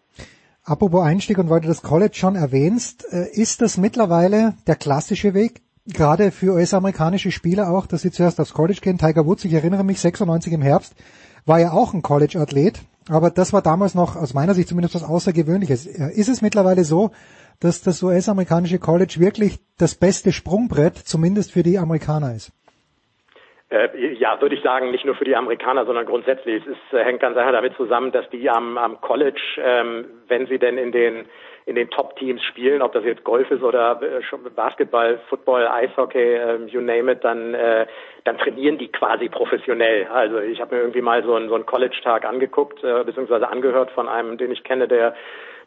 Apropos 0.65 1.03
Einstieg 1.03 1.39
und 1.39 1.49
weil 1.49 1.63
du 1.63 1.69
das 1.69 1.83
College 1.83 2.15
schon 2.15 2.37
erwähnst, 2.37 3.07
äh, 3.11 3.31
ist 3.33 3.63
das 3.63 3.79
mittlerweile 3.79 4.53
der 4.67 4.77
klassische 4.77 5.33
Weg? 5.33 5.63
Gerade 5.87 6.31
für 6.31 6.53
US-amerikanische 6.53 7.31
Spieler 7.31 7.71
auch, 7.71 7.87
dass 7.87 8.03
sie 8.03 8.11
zuerst 8.11 8.39
aufs 8.39 8.53
College 8.53 8.81
gehen. 8.83 8.99
Tiger 8.99 9.25
Woods, 9.25 9.47
ich 9.47 9.55
erinnere 9.55 9.85
mich, 9.85 9.99
96 10.01 10.53
im 10.53 10.61
Herbst, 10.61 10.95
war 11.49 11.59
ja 11.59 11.73
auch 11.73 11.95
ein 11.95 12.03
College-Athlet. 12.03 12.81
Aber 13.11 13.31
das 13.31 13.53
war 13.53 13.63
damals 13.63 13.95
noch, 13.95 14.17
aus 14.17 14.35
meiner 14.35 14.55
Sicht 14.55 14.69
zumindest, 14.69 14.95
was 14.95 15.09
Außergewöhnliches. 15.09 15.87
Ist 15.87 16.29
es 16.29 16.43
mittlerweile 16.43 16.85
so, 16.85 17.11
dass 17.61 17.83
das 17.83 18.03
US-amerikanische 18.03 18.79
College 18.79 19.17
wirklich 19.19 19.59
das 19.79 19.95
beste 19.95 20.33
Sprungbrett, 20.33 20.97
zumindest 20.97 21.53
für 21.53 21.63
die 21.63 21.79
Amerikaner 21.79 22.35
ist? 22.35 22.53
Äh, 23.71 24.15
ja, 24.15 24.41
würde 24.41 24.55
ich 24.55 24.63
sagen, 24.63 24.91
nicht 24.91 25.05
nur 25.05 25.15
für 25.15 25.25
die 25.25 25.37
Amerikaner, 25.37 25.85
sondern 25.85 26.07
grundsätzlich. 26.07 26.63
Es 26.63 26.73
ist, 26.73 26.93
äh, 26.93 27.05
hängt 27.05 27.21
ganz 27.21 27.37
einfach 27.37 27.53
damit 27.53 27.75
zusammen, 27.77 28.13
dass 28.13 28.29
die 28.31 28.49
am, 28.49 28.79
am 28.79 29.01
College, 29.01 29.41
ähm, 29.63 30.07
wenn 30.29 30.47
sie 30.47 30.59
denn 30.59 30.79
in 30.79 30.93
den 30.93 31.27
in 31.69 31.75
den 31.75 31.91
Top-Teams 31.91 32.43
spielen, 32.45 32.81
ob 32.81 32.93
das 32.95 33.05
jetzt 33.05 33.25
Golf 33.25 33.51
ist 33.51 33.63
oder 33.63 34.01
äh, 34.03 34.51
Basketball, 34.57 35.21
Football, 35.29 35.69
Eishockey, 35.69 36.19
äh, 36.19 36.57
you 36.67 36.81
name 36.81 37.13
it, 37.13 37.23
dann 37.23 37.53
äh, 37.53 37.87
dann 38.25 38.39
trainieren 38.39 38.79
die 38.79 38.89
quasi 38.89 39.29
professionell. 39.29 40.07
Also 40.07 40.39
ich 40.39 40.61
habe 40.61 40.75
mir 40.75 40.81
irgendwie 40.81 41.03
mal 41.03 41.23
so 41.23 41.35
einen, 41.35 41.49
so 41.49 41.55
einen 41.55 41.67
College-Tag 41.67 42.25
angeguckt, 42.25 42.83
äh, 42.83 43.05
beziehungsweise 43.05 43.49
angehört 43.49 43.91
von 43.91 44.09
einem, 44.09 44.39
den 44.39 44.51
ich 44.51 44.65
kenne, 44.65 44.89
der 44.89 45.15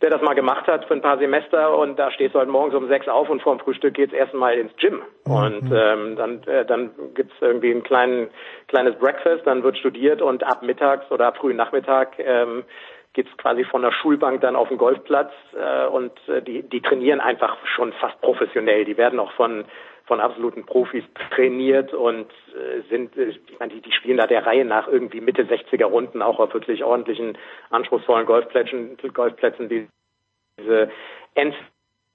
der 0.01 0.09
das 0.09 0.21
mal 0.23 0.33
gemacht 0.33 0.65
hat 0.65 0.85
für 0.85 0.95
ein 0.95 1.01
paar 1.01 1.19
Semester 1.19 1.77
und 1.77 1.99
da 1.99 2.09
stehst 2.09 2.33
du 2.33 2.39
halt 2.39 2.49
morgens 2.49 2.73
um 2.73 2.87
sechs 2.87 3.07
auf 3.07 3.29
und 3.29 3.39
vorm 3.43 3.59
Frühstück 3.59 3.93
geht's 3.93 4.13
erstmal 4.13 4.55
ins 4.55 4.75
Gym 4.77 5.01
mhm. 5.25 5.31
und 5.31 5.71
ähm, 5.71 6.15
dann 6.15 6.43
äh, 6.47 6.65
dann 6.65 6.89
gibt's 7.13 7.35
irgendwie 7.39 7.69
ein 7.69 7.83
kleinen 7.83 8.29
kleines 8.67 8.95
Breakfast, 8.95 9.45
dann 9.45 9.61
wird 9.61 9.77
studiert 9.77 10.23
und 10.23 10.43
ab 10.43 10.63
mittags 10.63 11.11
oder 11.11 11.27
ab 11.27 11.37
frühen 11.37 11.57
Nachmittag 11.57 12.17
ähm, 12.17 12.63
geht's 13.13 13.35
quasi 13.37 13.63
von 13.65 13.81
der 13.81 13.91
Schulbank 13.91 14.41
dann 14.41 14.55
auf 14.55 14.69
den 14.69 14.77
Golfplatz 14.77 15.31
äh, 15.53 15.87
und 15.87 16.11
äh, 16.27 16.41
die, 16.41 16.63
die 16.63 16.81
trainieren 16.81 17.19
einfach 17.19 17.57
schon 17.75 17.93
fast 17.93 18.19
professionell. 18.21 18.85
Die 18.85 18.97
werden 18.97 19.19
auch 19.19 19.31
von 19.33 19.65
von 20.11 20.19
absoluten 20.19 20.65
Profis 20.65 21.05
trainiert 21.33 21.93
und 21.93 22.29
äh, 22.53 22.81
sind, 22.89 23.15
äh, 23.15 23.29
ich 23.29 23.59
meine, 23.59 23.73
die, 23.73 23.81
die 23.81 23.93
spielen 23.93 24.17
da 24.17 24.27
der 24.27 24.45
Reihe 24.45 24.65
nach 24.65 24.89
irgendwie 24.89 25.21
Mitte 25.21 25.43
60er 25.43 25.85
Runden 25.85 26.21
auch 26.21 26.39
auf 26.39 26.53
wirklich 26.53 26.83
ordentlichen, 26.83 27.37
anspruchsvollen 27.69 28.25
Golfplätzen, 28.25 28.97
Golfplätzen, 29.13 29.69
die 29.69 29.87
diese 30.59 30.91
End 31.35 31.55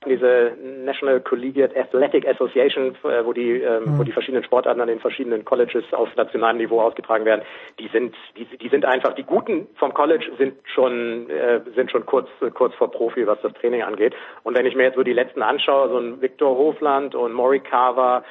diese 0.06 0.56
National 0.84 1.20
Collegiate 1.20 1.78
Athletic 1.78 2.26
Association, 2.26 2.96
äh, 3.04 3.24
wo 3.24 3.32
die, 3.32 3.60
ähm, 3.60 3.98
wo 3.98 4.04
die 4.04 4.12
verschiedenen 4.12 4.44
Sportarten 4.44 4.80
an 4.80 4.88
den 4.88 5.00
verschiedenen 5.00 5.44
Colleges 5.44 5.84
auf 5.92 6.14
nationalem 6.16 6.58
Niveau 6.58 6.80
ausgetragen 6.80 7.24
werden, 7.24 7.42
die 7.78 7.88
sind, 7.88 8.14
die, 8.36 8.44
die 8.44 8.68
sind 8.68 8.84
einfach, 8.84 9.14
die 9.14 9.24
Guten 9.24 9.68
vom 9.76 9.92
College 9.92 10.30
sind 10.38 10.54
schon, 10.64 11.28
äh, 11.30 11.60
sind 11.74 11.90
schon 11.90 12.06
kurz, 12.06 12.28
kurz 12.54 12.74
vor 12.76 12.90
Profi, 12.90 13.26
was 13.26 13.40
das 13.42 13.52
Training 13.54 13.82
angeht. 13.82 14.14
Und 14.42 14.56
wenn 14.56 14.66
ich 14.66 14.74
mir 14.74 14.84
jetzt 14.84 14.96
so 14.96 15.02
die 15.02 15.12
letzten 15.12 15.42
anschaue, 15.42 15.88
so 15.88 15.98
ein 15.98 16.20
Victor 16.22 16.56
Hofland 16.56 17.14
und 17.14 17.32
Morikawa, 17.32 18.24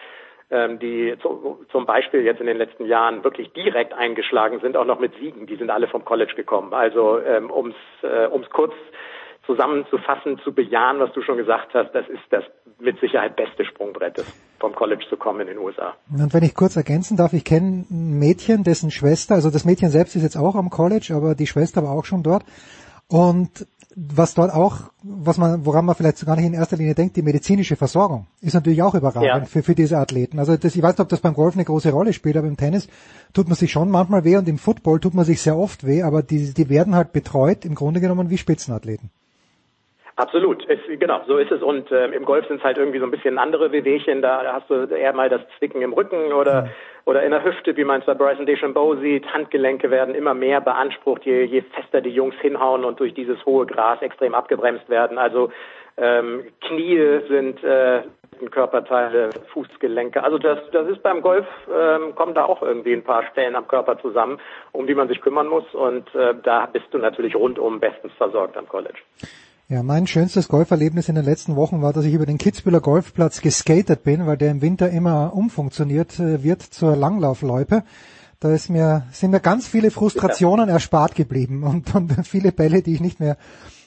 ähm, 0.52 0.80
die 0.80 1.16
zu, 1.22 1.66
zum 1.72 1.86
Beispiel 1.86 2.22
jetzt 2.22 2.40
in 2.40 2.48
den 2.48 2.58
letzten 2.58 2.86
Jahren 2.86 3.24
wirklich 3.24 3.52
direkt 3.54 3.94
eingeschlagen 3.94 4.60
sind, 4.60 4.78
auch 4.78 4.86
noch 4.86 5.00
mit 5.00 5.16
Siegen, 5.16 5.48
die 5.48 5.56
sind 5.56 5.72
alle 5.72 5.88
vom 5.88 6.06
College 6.06 6.36
gekommen. 6.36 6.74
Also 6.74 7.20
ähm, 7.20 7.50
ums, 7.52 7.76
äh, 8.04 8.28
ums 8.32 8.50
kurz 8.50 8.74
zusammenzufassen, 9.46 10.40
zu 10.44 10.54
bejahen, 10.54 11.00
was 11.00 11.12
du 11.14 11.22
schon 11.22 11.38
gesagt 11.38 11.74
hast, 11.74 11.94
das 11.94 12.08
ist 12.10 12.24
das 12.30 12.44
mit 12.80 13.00
Sicherheit 13.00 13.36
beste 13.36 13.64
Sprungbrett, 13.66 14.18
das 14.18 14.26
vom 14.60 14.74
College 14.74 15.06
zu 15.10 15.18
kommen 15.18 15.42
in 15.42 15.48
den 15.48 15.58
USA. 15.58 15.96
Und 16.12 16.34
wenn 16.34 16.44
ich 16.44 16.56
kurz 16.56 16.76
ergänzen 16.76 17.18
darf, 17.18 17.34
ich 17.34 17.46
kenne 17.46 17.86
ein 17.90 18.20
Mädchen, 18.20 18.64
dessen 18.64 18.92
Schwester, 18.92 19.36
also 19.36 19.50
das 19.50 19.66
Mädchen 19.66 19.90
selbst 19.90 20.16
ist 20.16 20.24
jetzt 20.24 20.38
auch 20.38 20.56
am 20.56 20.70
College, 20.70 21.14
aber 21.16 21.36
die 21.36 21.48
Schwester 21.48 21.84
war 21.84 21.92
auch 21.92 22.06
schon 22.06 22.24
dort. 22.24 22.44
Und 23.08 23.66
was 23.96 24.34
dort 24.34 24.54
auch, 24.54 24.92
was 25.04 25.38
man, 25.38 25.66
woran 25.66 25.86
man 25.86 25.96
vielleicht 25.96 26.26
gar 26.26 26.36
nicht 26.36 26.46
in 26.46 26.54
erster 26.54 26.76
Linie 26.76 26.96
denkt, 26.96 27.16
die 27.16 27.22
medizinische 27.22 27.78
Versorgung 27.78 28.28
ist 28.42 28.54
natürlich 28.54 28.82
auch 28.82 28.94
überragend 28.94 29.26
ja. 29.26 29.46
für, 29.46 29.64
für 29.64 29.74
diese 29.74 29.98
Athleten. 29.98 30.38
Also 30.38 30.58
das, 30.58 30.76
ich 30.76 30.82
weiß 30.82 30.94
nicht, 30.94 31.00
ob 31.00 31.10
das 31.10 31.22
beim 31.22 31.34
Golf 31.34 31.56
eine 31.56 31.64
große 31.64 31.92
Rolle 31.92 32.12
spielt, 32.12 32.36
aber 32.36 32.48
im 32.48 32.58
Tennis 32.58 32.90
tut 33.34 33.48
man 33.48 33.56
sich 33.56 33.72
schon 33.72 33.90
manchmal 33.90 34.26
weh 34.26 34.36
und 34.36 34.50
im 34.50 34.58
Football 34.58 35.00
tut 35.00 35.14
man 35.14 35.24
sich 35.24 35.42
sehr 35.42 35.58
oft 35.58 35.86
weh, 35.86 36.04
aber 36.04 36.24
die, 36.24 36.54
die 36.54 36.70
werden 36.70 36.94
halt 36.94 37.14
betreut, 37.14 37.64
im 37.64 37.74
Grunde 37.74 38.02
genommen 38.02 38.30
wie 38.30 38.38
Spitzenathleten. 38.38 39.12
Absolut, 40.18 40.66
es, 40.70 40.80
genau, 40.98 41.22
so 41.28 41.38
ist 41.38 41.52
es. 41.52 41.62
Und 41.62 41.92
äh, 41.92 42.08
im 42.08 42.24
Golf 42.24 42.48
sind 42.48 42.58
es 42.58 42.64
halt 42.64 42.78
irgendwie 42.78 43.00
so 43.00 43.06
ein 43.06 43.12
bisschen 43.12 43.38
andere 43.38 43.74
Wehwehchen. 43.74 44.22
Da, 44.22 44.44
da 44.44 44.54
hast 44.54 44.70
du 44.70 44.86
eher 44.86 45.12
mal 45.12 45.28
das 45.28 45.42
Zwicken 45.58 45.82
im 45.82 45.92
Rücken 45.92 46.32
oder 46.32 46.64
mhm. 46.64 46.70
oder 47.04 47.24
in 47.24 47.32
der 47.32 47.44
Hüfte, 47.44 47.76
wie 47.76 47.84
man 47.84 48.00
es 48.00 48.06
bei 48.06 48.14
Bryson 48.14 48.46
DeChambeau 48.46 48.96
sieht. 48.96 49.26
Handgelenke 49.34 49.92
werden 49.92 50.16
immer 50.16 50.34
mehr 50.34 50.62
beansprucht, 50.62 51.26
je, 51.26 51.44
je 51.44 51.62
fester 51.62 52.00
die 52.00 52.12
Jungs 52.12 52.36
hinhauen 52.42 52.86
und 52.86 53.00
durch 53.02 53.14
dieses 53.14 53.46
hohe 53.46 53.66
Gras 53.66 54.02
extrem 54.02 54.36
abgebremst 54.36 54.88
werden. 54.90 55.18
Also 55.18 55.52
ähm, 55.98 56.46
Knie 56.62 57.22
sind 57.28 57.62
äh, 57.62 58.04
Körperteile, 58.52 59.32
Fußgelenke. 59.52 60.24
Also 60.24 60.38
das, 60.38 60.60
das 60.72 60.88
ist 60.88 61.04
beim 61.04 61.22
Golf, 61.22 61.46
ähm, 61.74 62.16
kommen 62.16 62.34
da 62.34 62.46
auch 62.46 62.62
irgendwie 62.62 62.94
ein 62.94 63.04
paar 63.04 63.26
Stellen 63.32 63.56
am 63.56 63.68
Körper 63.68 64.00
zusammen, 64.00 64.40
um 64.72 64.88
die 64.88 64.96
man 64.96 65.10
sich 65.10 65.20
kümmern 65.20 65.48
muss. 65.48 65.66
Und 65.74 66.14
äh, 66.16 66.34
da 66.42 66.68
bist 66.68 66.86
du 66.92 67.00
natürlich 67.00 67.36
rundum 67.36 67.82
bestens 67.82 68.14
versorgt 68.14 68.56
am 68.56 68.68
College. 68.70 69.00
Ja, 69.68 69.82
mein 69.82 70.06
schönstes 70.06 70.48
Golferlebnis 70.48 71.10
in 71.10 71.16
den 71.16 71.26
letzten 71.26 71.56
Wochen 71.56 71.82
war, 71.82 71.92
dass 71.92 72.06
ich 72.06 72.14
über 72.14 72.28
den 72.28 72.38
Kitzbüheler 72.38 72.82
Golfplatz 72.82 73.42
geskatet 73.42 74.04
bin, 74.04 74.28
weil 74.28 74.38
der 74.38 74.52
im 74.52 74.62
Winter 74.62 74.92
immer 74.92 75.34
umfunktioniert 75.34 76.20
äh, 76.20 76.44
wird 76.44 76.62
zur 76.62 76.96
Langlaufloipe. 76.96 77.84
Da 78.40 78.54
ist 78.54 78.70
mir, 78.70 79.08
sind 79.12 79.32
mir 79.32 79.40
ganz 79.40 79.66
viele 79.66 79.90
Frustrationen 79.90 80.70
erspart 80.70 81.16
geblieben 81.16 81.64
und, 81.64 81.96
und 81.96 82.28
viele 82.28 82.52
Bälle, 82.52 82.84
die 82.84 82.94
ich 82.94 83.02
nicht 83.02 83.20
mehr 83.20 83.38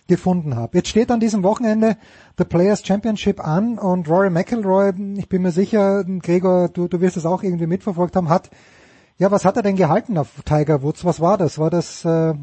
gefunden 0.09 0.57
habe. 0.57 0.79
Jetzt 0.79 0.89
steht 0.89 1.13
an 1.13 1.21
diesem 1.21 1.45
Wochenende 1.45 1.97
der 2.37 2.45
Players 2.45 2.85
Championship 2.85 3.39
an 3.39 3.79
und 3.79 4.09
Rory 4.09 4.31
McIlroy, 4.31 4.95
ich 5.17 5.29
bin 5.29 5.43
mir 5.43 5.53
sicher, 5.53 6.03
Gregor, 6.03 6.71
du, 6.71 6.89
du 6.89 7.01
wirst 7.01 7.17
es 7.17 7.25
auch 7.25 7.45
irgendwie 7.45 7.69
mitverfolgt 7.69 8.17
haben, 8.17 8.31
hat 8.31 8.51
ja, 9.17 9.31
was 9.31 9.45
hat 9.45 9.57
er 9.57 9.63
denn 9.63 9.77
gehalten 9.77 10.17
auf 10.17 10.29
Tiger 10.45 10.83
Woods? 10.83 11.05
Was 11.05 11.21
war 11.21 11.37
das? 11.37 11.59
War 11.59 11.71
das, 11.71 12.05
äh, 12.05 12.35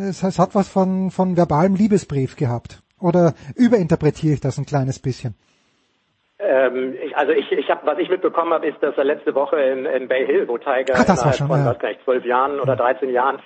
es, 0.00 0.22
es 0.22 0.38
hat 0.38 0.54
was 0.54 0.68
von, 0.68 1.12
von 1.12 1.36
verbalem 1.36 1.76
Liebesbrief 1.76 2.34
gehabt. 2.34 2.83
Oder 3.00 3.34
überinterpretiere 3.56 4.34
ich 4.34 4.40
das 4.40 4.58
ein 4.58 4.66
kleines 4.66 5.00
bisschen? 5.00 5.34
Ähm, 6.38 6.94
ich, 7.02 7.16
also 7.16 7.32
ich, 7.32 7.50
ich 7.52 7.70
habe, 7.70 7.86
was 7.86 7.98
ich 7.98 8.08
mitbekommen 8.08 8.52
habe, 8.52 8.66
ist, 8.66 8.82
dass 8.82 8.96
er 8.96 9.04
letzte 9.04 9.34
Woche 9.34 9.60
in, 9.60 9.86
in 9.86 10.08
Bay 10.08 10.26
Hill, 10.26 10.48
wo 10.48 10.58
Tiger 10.58 10.94
Ach, 10.96 11.04
innerhalb 11.04 11.34
schon, 11.34 11.46
von 11.46 11.64
ja. 11.64 11.72
nicht, 11.72 12.04
zwölf 12.04 12.24
Jahren 12.24 12.60
oder 12.60 12.76
13 12.76 13.10
Jahren 13.10 13.40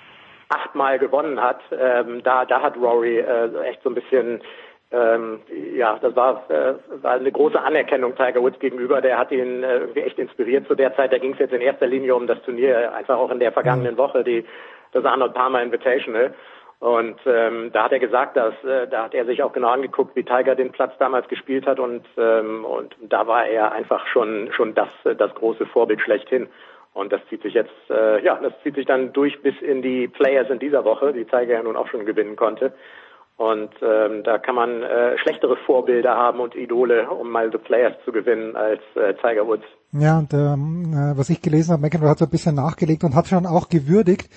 achtmal 0.49 0.97
gewonnen 0.97 1.39
hat, 1.39 1.59
ähm, 1.71 2.23
da, 2.23 2.45
da 2.45 2.61
hat 2.61 2.75
Rory 2.75 3.19
äh, 3.19 3.69
echt 3.69 3.83
so 3.83 3.89
ein 3.89 3.95
bisschen 3.95 4.41
ähm, 4.91 5.41
ja, 5.75 5.99
das 6.01 6.15
war, 6.15 6.49
äh, 6.49 6.73
war 7.03 7.13
eine 7.13 7.31
große 7.31 7.61
Anerkennung 7.61 8.15
Tiger 8.15 8.41
Woods 8.41 8.59
gegenüber. 8.59 9.01
Der 9.01 9.19
hat 9.19 9.31
ihn 9.31 9.63
äh, 9.63 9.77
irgendwie 9.77 10.01
echt 10.01 10.17
inspiriert 10.17 10.67
zu 10.67 10.73
der 10.73 10.95
Zeit. 10.95 11.13
Da 11.13 11.19
ging 11.19 11.33
es 11.33 11.39
jetzt 11.39 11.53
in 11.53 11.61
erster 11.61 11.85
Linie 11.85 12.15
um 12.15 12.25
das 12.25 12.41
Turnier, 12.41 12.91
einfach 12.95 13.17
auch 13.17 13.29
in 13.29 13.39
der 13.39 13.51
vergangenen 13.51 13.93
mhm. 13.93 13.99
Woche, 13.99 14.23
die 14.23 14.45
das 14.91 15.05
Arnold 15.05 15.35
Palmer 15.35 15.61
Invitational. 15.61 16.33
Und 16.79 17.19
ähm, 17.25 17.71
da 17.73 17.83
hat 17.83 17.91
er 17.91 17.99
gesagt, 17.99 18.37
dass 18.37 18.53
äh, 18.63 18.87
da 18.87 19.03
hat 19.03 19.13
er 19.13 19.25
sich 19.25 19.43
auch 19.43 19.51
genau 19.51 19.67
angeguckt, 19.67 20.15
wie 20.15 20.23
Tiger 20.23 20.55
den 20.55 20.71
Platz 20.71 20.93
damals 20.97 21.27
gespielt 21.27 21.67
hat 21.67 21.77
und 21.77 22.05
ähm, 22.17 22.63
und 22.63 22.95
da 23.01 23.27
war 23.27 23.45
er 23.45 23.73
einfach 23.73 24.07
schon 24.07 24.49
schon 24.53 24.75
das 24.75 24.87
das 25.03 25.33
große 25.35 25.65
Vorbild 25.65 25.99
schlechthin. 26.01 26.47
Und 26.93 27.11
das 27.11 27.21
zieht 27.29 27.43
sich 27.43 27.53
jetzt 27.53 27.73
äh, 27.89 28.23
ja, 28.23 28.39
das 28.41 28.53
zieht 28.63 28.75
sich 28.75 28.85
dann 28.85 29.11
durch 29.11 29.41
bis 29.41 29.55
in 29.61 29.81
die 29.81 30.07
Players 30.07 30.49
in 30.49 30.59
dieser 30.59 30.85
Woche, 30.85 31.11
die 31.11 31.25
Tiger 31.25 31.53
ja 31.53 31.63
nun 31.63 31.75
auch 31.75 31.87
schon 31.89 32.05
gewinnen 32.05 32.37
konnte. 32.37 32.71
Und 33.35 33.71
ähm, 33.81 34.23
da 34.23 34.37
kann 34.37 34.55
man 34.55 34.83
äh, 34.83 35.17
schlechtere 35.17 35.55
Vorbilder 35.65 36.13
haben 36.13 36.41
und 36.41 36.55
Idole, 36.55 37.09
um 37.09 37.29
mal 37.29 37.49
The 37.49 37.57
Players 37.57 37.95
zu 38.03 38.11
gewinnen, 38.11 38.57
als 38.57 38.81
äh, 38.95 39.13
Tiger 39.13 39.47
Woods. 39.47 39.63
Ja, 39.93 40.19
und 40.19 40.33
ähm, 40.33 40.93
äh, 40.93 41.17
was 41.17 41.29
ich 41.29 41.41
gelesen 41.41 41.71
habe, 41.71 41.81
McEnroe 41.81 42.09
hat 42.09 42.17
so 42.17 42.25
ein 42.25 42.31
bisschen 42.31 42.55
nachgelegt 42.55 43.05
und 43.05 43.15
hat 43.15 43.27
schon 43.27 43.45
auch 43.45 43.69
gewürdigt, 43.69 44.29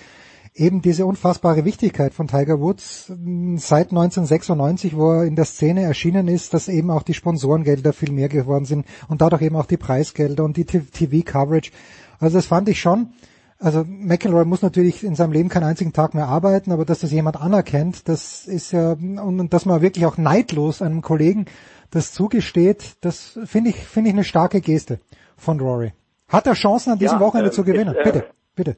eben 0.55 0.81
diese 0.81 1.05
unfassbare 1.05 1.65
Wichtigkeit 1.65 2.13
von 2.13 2.27
Tiger 2.27 2.59
Woods 2.59 3.07
seit 3.07 3.89
1996, 3.89 4.95
wo 4.95 5.11
er 5.11 5.25
in 5.25 5.35
der 5.35 5.45
Szene 5.45 5.81
erschienen 5.81 6.27
ist, 6.27 6.53
dass 6.53 6.67
eben 6.67 6.91
auch 6.91 7.03
die 7.03 7.13
Sponsorengelder 7.13 7.93
viel 7.93 8.11
mehr 8.11 8.29
geworden 8.29 8.65
sind 8.65 8.85
und 9.07 9.21
dadurch 9.21 9.41
eben 9.41 9.55
auch 9.55 9.65
die 9.65 9.77
Preisgelder 9.77 10.43
und 10.43 10.57
die 10.57 10.65
TV-Coverage. 10.65 11.71
Also 12.19 12.37
das 12.37 12.45
fand 12.45 12.69
ich 12.69 12.79
schon. 12.79 13.13
Also 13.59 13.85
McElroy 13.87 14.45
muss 14.45 14.61
natürlich 14.61 15.03
in 15.03 15.15
seinem 15.15 15.31
Leben 15.31 15.49
keinen 15.49 15.63
einzigen 15.63 15.93
Tag 15.93 16.13
mehr 16.13 16.27
arbeiten, 16.27 16.71
aber 16.71 16.85
dass 16.85 16.99
das 16.99 17.11
jemand 17.11 17.39
anerkennt, 17.39 18.07
das 18.09 18.45
ist 18.45 18.73
ja, 18.73 18.91
und 18.91 19.53
dass 19.53 19.65
man 19.65 19.81
wirklich 19.81 20.05
auch 20.05 20.17
neidlos 20.17 20.81
einem 20.81 21.01
Kollegen 21.01 21.45
das 21.89 22.11
zugesteht, 22.11 22.97
das 23.01 23.39
finde 23.45 23.69
ich, 23.69 23.77
finde 23.77 24.09
ich 24.09 24.15
eine 24.15 24.23
starke 24.23 24.61
Geste 24.61 24.99
von 25.37 25.59
Rory. 25.59 25.93
Hat 26.27 26.47
er 26.47 26.53
Chancen 26.53 26.91
an 26.91 26.99
diesem 26.99 27.19
ja, 27.19 27.25
Wochenende 27.25 27.51
äh, 27.51 27.53
zu 27.53 27.63
gewinnen? 27.63 27.95
Ist, 27.95 27.99
äh, 27.99 28.03
bitte, 28.03 28.25
bitte. 28.55 28.77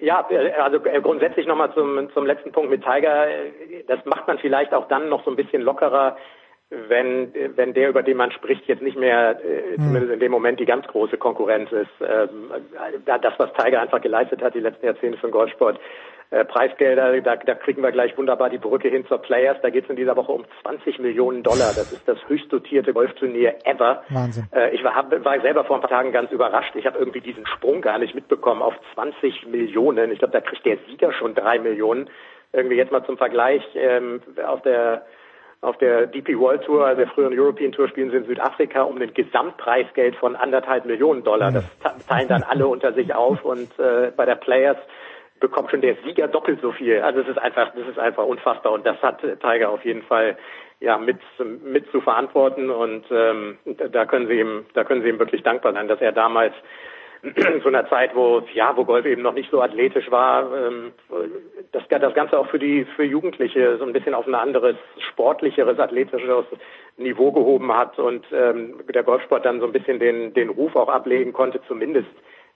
Ja, 0.00 0.26
also 0.58 0.84
äh, 0.84 1.00
grundsätzlich 1.00 1.46
nochmal 1.46 1.72
zum, 1.74 2.10
zum 2.14 2.26
letzten 2.26 2.52
Punkt 2.52 2.70
mit 2.70 2.82
Tiger. 2.82 3.26
Das 3.86 4.04
macht 4.06 4.26
man 4.26 4.38
vielleicht 4.38 4.72
auch 4.72 4.88
dann 4.88 5.08
noch 5.08 5.24
so 5.24 5.30
ein 5.30 5.36
bisschen 5.36 5.62
lockerer, 5.62 6.16
wenn, 6.70 7.32
wenn 7.56 7.74
der, 7.74 7.88
über 7.88 8.02
den 8.02 8.16
man 8.16 8.30
spricht, 8.30 8.66
jetzt 8.66 8.82
nicht 8.82 8.96
mehr, 8.96 9.40
äh, 9.44 9.76
hm. 9.76 9.82
zumindest 9.84 10.12
in 10.12 10.20
dem 10.20 10.32
Moment, 10.32 10.60
die 10.60 10.66
ganz 10.66 10.86
große 10.86 11.18
Konkurrenz 11.18 11.70
ist. 11.72 11.90
Ähm, 12.00 12.50
das, 13.04 13.34
was 13.38 13.52
Tiger 13.54 13.80
einfach 13.80 14.00
geleistet 14.00 14.40
hat, 14.42 14.54
die 14.54 14.60
letzten 14.60 14.86
Jahrzehnte 14.86 15.18
für 15.18 15.26
den 15.26 15.32
Golfsport, 15.32 15.78
äh, 16.30 16.44
Preisgelder, 16.44 17.20
da, 17.22 17.36
da 17.36 17.54
kriegen 17.54 17.82
wir 17.82 17.90
gleich 17.90 18.16
wunderbar 18.16 18.50
die 18.50 18.58
Brücke 18.58 18.88
hin 18.88 19.04
zur 19.06 19.18
Players. 19.18 19.56
Da 19.62 19.70
geht 19.70 19.84
es 19.84 19.90
in 19.90 19.96
dieser 19.96 20.16
Woche 20.16 20.30
um 20.30 20.44
20 20.62 21.00
Millionen 21.00 21.42
Dollar. 21.42 21.72
Das 21.74 21.92
ist 21.92 22.06
das 22.06 22.18
höchst 22.28 22.52
dotierte 22.52 22.92
Golfturnier 22.92 23.56
ever. 23.64 24.04
Wahnsinn. 24.10 24.46
Äh, 24.54 24.74
ich 24.74 24.84
war, 24.84 24.94
hab, 24.94 25.10
war 25.24 25.40
selber 25.40 25.64
vor 25.64 25.76
ein 25.76 25.82
paar 25.82 25.90
Tagen 25.90 26.12
ganz 26.12 26.30
überrascht. 26.30 26.76
Ich 26.76 26.86
habe 26.86 26.98
irgendwie 26.98 27.20
diesen 27.20 27.46
Sprung 27.46 27.80
gar 27.80 27.98
nicht 27.98 28.14
mitbekommen 28.14 28.62
auf 28.62 28.74
20 28.94 29.48
Millionen. 29.48 30.12
Ich 30.12 30.20
glaube, 30.20 30.32
da 30.32 30.40
kriegt 30.40 30.64
der 30.64 30.78
Sieger 30.88 31.12
schon 31.12 31.34
drei 31.34 31.58
Millionen. 31.58 32.08
Irgendwie 32.52 32.76
jetzt 32.76 32.92
mal 32.92 33.04
zum 33.04 33.16
Vergleich 33.16 33.62
ähm, 33.74 34.20
auf 34.46 34.62
der 34.62 35.04
auf 35.62 35.76
der 35.76 36.06
DP 36.06 36.38
World 36.38 36.62
Tour, 36.62 36.86
also 36.86 37.02
der 37.02 37.10
früheren 37.10 37.38
European 37.38 37.72
Tour, 37.72 37.86
spielen 37.88 38.10
sie 38.10 38.16
in 38.16 38.24
Südafrika 38.24 38.82
um 38.82 39.00
ein 39.00 39.12
Gesamtpreisgeld 39.12 40.16
von 40.16 40.34
anderthalb 40.34 40.86
Millionen 40.86 41.22
Dollar. 41.22 41.52
Das 41.52 42.06
teilen 42.06 42.28
dann 42.28 42.42
alle 42.42 42.66
unter 42.66 42.94
sich 42.94 43.14
auf 43.14 43.44
und 43.44 43.68
äh, 43.78 44.10
bei 44.16 44.24
der 44.24 44.36
Players 44.36 44.78
bekommt 45.40 45.70
schon 45.70 45.80
der 45.80 45.96
Sieger 46.04 46.28
doppelt 46.28 46.60
so 46.60 46.70
viel. 46.72 47.00
Also 47.00 47.20
es 47.20 47.28
ist 47.28 47.38
einfach, 47.38 47.72
das 47.74 47.88
ist 47.88 47.98
einfach 47.98 48.24
unfassbar 48.24 48.72
und 48.72 48.86
das 48.86 49.00
hat 49.02 49.20
Tiger 49.20 49.70
auf 49.70 49.84
jeden 49.84 50.02
Fall 50.02 50.36
ja 50.80 50.96
mit 50.98 51.18
mit 51.62 51.90
zu 51.90 52.00
verantworten 52.00 52.70
und 52.70 53.04
ähm, 53.10 53.58
da 53.64 54.06
können 54.06 54.28
sie 54.28 54.40
ihm 54.40 54.66
da 54.74 54.84
können 54.84 55.02
sie 55.02 55.08
ihm 55.08 55.18
wirklich 55.18 55.42
dankbar 55.42 55.72
sein, 55.72 55.88
dass 55.88 56.00
er 56.00 56.12
damals 56.12 56.54
in 57.22 57.60
so 57.60 57.68
einer 57.68 57.86
Zeit, 57.88 58.14
wo 58.14 58.42
ja, 58.54 58.74
wo 58.76 58.84
Golf 58.84 59.04
eben 59.04 59.22
noch 59.22 59.34
nicht 59.34 59.50
so 59.50 59.60
athletisch 59.60 60.10
war, 60.10 60.50
ähm, 60.56 60.92
das, 61.72 61.82
das 61.88 62.14
Ganze 62.14 62.38
auch 62.38 62.48
für 62.48 62.58
die 62.58 62.86
für 62.96 63.04
Jugendliche 63.04 63.76
so 63.76 63.84
ein 63.84 63.92
bisschen 63.92 64.14
auf 64.14 64.26
ein 64.26 64.34
anderes 64.34 64.76
sportlicheres, 65.10 65.78
athletischeres 65.78 66.46
Niveau 66.96 67.30
gehoben 67.30 67.74
hat 67.76 67.98
und 67.98 68.24
ähm, 68.32 68.80
der 68.92 69.02
Golfsport 69.02 69.44
dann 69.44 69.60
so 69.60 69.66
ein 69.66 69.72
bisschen 69.72 69.98
den 69.98 70.32
den 70.32 70.48
Ruf 70.48 70.76
auch 70.76 70.88
ablegen 70.88 71.34
konnte, 71.34 71.60
zumindest 71.68 72.08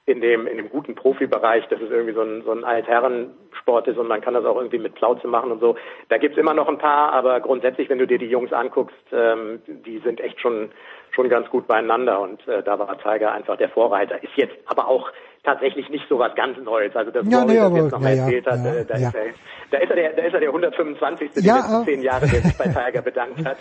in 0.07 0.21
dem 0.21 0.47
in 0.47 0.59
dem 0.59 0.69
guten 0.69 0.95
Profibereich, 0.95 1.67
dass 1.69 1.81
es 1.81 1.91
irgendwie 1.91 2.13
so 2.13 2.21
ein, 2.21 2.43
so 2.43 2.53
ein 2.53 2.65
Altherrensport 2.65 3.89
ist 3.89 3.97
und 3.97 4.07
man 4.07 4.21
kann 4.21 4.35
das 4.35 4.45
auch 4.45 4.57
irgendwie 4.57 4.79
mit 4.79 4.95
Plauze 4.95 5.27
machen 5.27 5.51
und 5.51 5.61
so. 5.61 5.77
Da 6.09 6.19
gibt's 6.19 6.37
immer 6.37 6.53
noch 6.53 6.69
ein 6.69 6.79
paar, 6.79 7.13
aber 7.13 7.41
grundsätzlich, 7.41 7.89
wenn 7.89 7.99
du 7.99 8.07
dir 8.07 8.19
die 8.19 8.29
Jungs 8.29 8.53
anguckst, 8.53 8.97
ähm, 9.13 9.63
die 9.67 9.99
sind 9.99 10.21
echt 10.21 10.41
schon 10.41 10.71
schon 11.13 11.29
ganz 11.29 11.49
gut 11.49 11.67
beieinander 11.67 12.21
und 12.21 12.47
äh, 12.49 12.63
da 12.63 12.79
war 12.79 12.99
Tiger 12.99 13.33
einfach 13.33 13.57
der 13.57 13.71
Vorreiter. 13.71 14.23
Ist 14.23 14.37
jetzt 14.37 14.57
aber 14.67 14.89
auch 14.89 15.11
tatsächlich 15.45 15.89
nicht 15.91 16.05
so 16.09 16.19
was 16.19 16.35
ganz 16.35 16.57
Neues. 16.59 16.95
Also 16.97 17.11
das, 17.11 17.27
ja, 17.29 17.45
nee, 17.45 17.55
das 17.55 17.65
aber, 17.65 17.77
jetzt 17.83 17.93
nochmal 17.93 18.17
ja, 18.17 18.25
erzählt 18.25 18.47
hat, 18.47 18.65
ja, 18.65 18.75
äh, 18.75 18.85
da, 18.85 18.97
ja. 18.97 19.09
Ist 19.09 19.15
er, 19.15 19.25
da 19.71 19.79
ist 19.79 19.91
er 19.91 19.97
der, 19.97 20.13
da 20.15 20.23
ist 20.23 20.35
er 20.35 20.41
der 20.41 20.49
125. 20.49 21.31
die 21.37 21.41
Ja, 21.41 21.57
letzten 21.57 21.83
äh, 21.83 21.85
zehn 21.85 22.03
Jahre, 22.03 22.27
der 22.27 22.41
sich 22.43 22.57
bei 22.57 22.65
Tiger 22.69 23.03
bedankt 23.03 23.45
hat. 23.45 23.57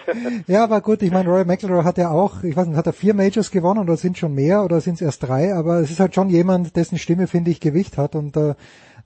Ja, 0.48 0.64
aber 0.64 0.82
gut, 0.82 1.02
ich 1.02 1.12
meine, 1.12 1.30
Roy 1.30 1.46
McIlroy 1.46 1.84
hat 1.84 1.98
ja 1.98 2.10
auch, 2.10 2.44
ich 2.44 2.56
weiß 2.56 2.68
nicht, 2.68 2.78
hat 2.78 2.88
er 2.88 2.94
vier 2.94 3.14
Majors 3.14 3.52
gewonnen 3.52 3.80
oder 3.82 3.98
sind 3.98 4.18
schon 4.18 4.34
mehr 4.34 4.64
oder 4.64 4.80
sind 4.82 4.96
es 4.96 5.02
erst 5.02 5.28
drei, 5.28 5.54
aber 5.54 5.80
es 5.80 5.92
ist 5.92 6.00
halt 6.00 6.16
schon 6.16 6.30
jemand, 6.30 6.76
dessen 6.76 6.98
Stimme, 6.98 7.28
finde 7.28 7.52
ich, 7.52 7.60
Gewicht 7.60 7.98
hat 7.98 8.16
und 8.16 8.36
äh, 8.38 8.54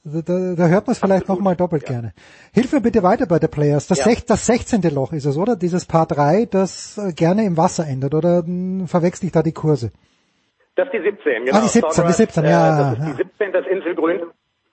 da, 0.04 0.22
da 0.56 0.68
hört 0.68 0.88
man 0.88 0.94
es 0.94 1.00
vielleicht 1.00 1.28
nochmal 1.28 1.56
doppelt 1.56 1.84
ja. 1.84 1.90
gerne. 1.90 2.14
Hilf 2.54 2.72
mir 2.72 2.82
bitte 2.82 3.04
weiter 3.04 3.26
bei 3.26 3.40
der 3.40 3.50
Players. 3.50 3.88
Das, 3.88 4.00
Ja. 4.00 4.06
sech, 4.06 4.26
das 4.26 4.46
16. 4.46 4.82
Loch 4.94 5.12
ist 5.12 5.26
es, 5.26 5.36
oder? 5.38 5.56
Dieses 5.56 5.86
Paar 5.86 6.06
3, 6.06 6.46
das 6.46 6.98
äh, 6.98 7.12
gerne 7.14 7.44
im 7.44 7.58
Wasser 7.58 7.86
endet, 7.86 8.14
oder 8.14 8.44
mh, 8.46 8.88
verwechsel 8.88 9.26
ich 9.26 9.32
da 9.32 9.44
die 9.44 9.52
Kurse? 9.52 9.92
Das 10.78 10.86
ist 10.86 10.94
die 10.94 11.02
17, 11.02 11.46
genau. 11.46 11.58
Ah, 11.58 11.62
die 11.62 11.68
17, 11.68 12.06
die 12.06 12.14
17, 12.14 12.46
äh, 12.46 12.50
ja, 12.50 12.70
Das 12.70 12.94
ist 12.94 13.00
ja. 13.00 13.06
die 13.06 13.18
17, 13.18 13.52
das 13.52 13.66
Inselgrün. 13.66 14.22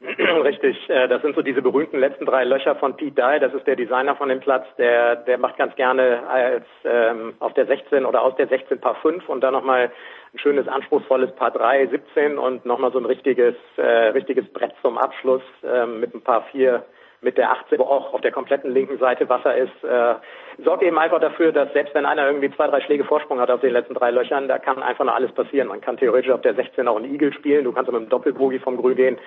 Richtig, 0.44 0.90
äh, 0.90 1.08
das 1.08 1.22
sind 1.22 1.34
so 1.34 1.40
diese 1.40 1.62
berühmten 1.62 1.98
letzten 1.98 2.26
drei 2.26 2.44
Löcher 2.44 2.76
von 2.76 2.94
Pete 2.94 3.14
Dye. 3.14 3.40
Das 3.40 3.54
ist 3.54 3.66
der 3.66 3.74
Designer 3.74 4.14
von 4.14 4.28
dem 4.28 4.40
Platz. 4.40 4.66
Der, 4.76 5.16
der 5.16 5.38
macht 5.38 5.56
ganz 5.56 5.74
gerne 5.76 6.28
als 6.28 6.66
ähm, 6.84 7.32
auf 7.40 7.54
der 7.54 7.66
16 7.66 8.04
oder 8.04 8.20
aus 8.20 8.36
der 8.36 8.48
16 8.48 8.80
Paar 8.80 8.96
5 8.96 9.26
und 9.30 9.40
dann 9.40 9.54
nochmal 9.54 9.90
ein 10.34 10.38
schönes, 10.38 10.68
anspruchsvolles 10.68 11.34
Paar 11.36 11.52
3, 11.52 11.86
17 11.86 12.36
und 12.36 12.66
nochmal 12.66 12.92
so 12.92 12.98
ein 12.98 13.06
richtiges, 13.06 13.54
äh, 13.78 14.08
richtiges 14.08 14.46
Brett 14.52 14.74
zum 14.82 14.98
Abschluss 14.98 15.42
ähm, 15.64 16.00
mit 16.00 16.14
ein 16.14 16.20
Paar 16.20 16.42
4 16.52 16.84
mit 17.24 17.38
der 17.38 17.50
18, 17.50 17.78
wo 17.78 17.84
auch 17.84 18.14
auf 18.14 18.20
der 18.20 18.30
kompletten 18.30 18.72
linken 18.72 18.98
Seite 18.98 19.28
Wasser 19.28 19.56
ist, 19.56 19.82
äh, 19.82 20.14
sorgt 20.62 20.82
eben 20.82 20.98
einfach 20.98 21.20
dafür, 21.20 21.50
dass 21.50 21.72
selbst 21.72 21.94
wenn 21.94 22.06
einer 22.06 22.26
irgendwie 22.26 22.50
zwei, 22.54 22.68
drei 22.68 22.80
Schläge 22.80 23.04
Vorsprung 23.04 23.40
hat 23.40 23.50
auf 23.50 23.60
den 23.60 23.72
letzten 23.72 23.94
drei 23.94 24.10
Löchern, 24.10 24.46
da 24.46 24.58
kann 24.58 24.82
einfach 24.82 25.04
noch 25.04 25.14
alles 25.14 25.32
passieren. 25.32 25.68
Man 25.68 25.80
kann 25.80 25.96
theoretisch 25.96 26.30
auf 26.30 26.42
der 26.42 26.54
16 26.54 26.86
auch 26.86 26.96
einen 26.96 27.12
Igel 27.12 27.32
spielen, 27.32 27.64
du 27.64 27.72
kannst 27.72 27.90
mit 27.90 28.00
einem 28.00 28.10
Doppelbogie 28.10 28.60
vom 28.60 28.76
Grün 28.76 28.96
gehen. 28.96 29.18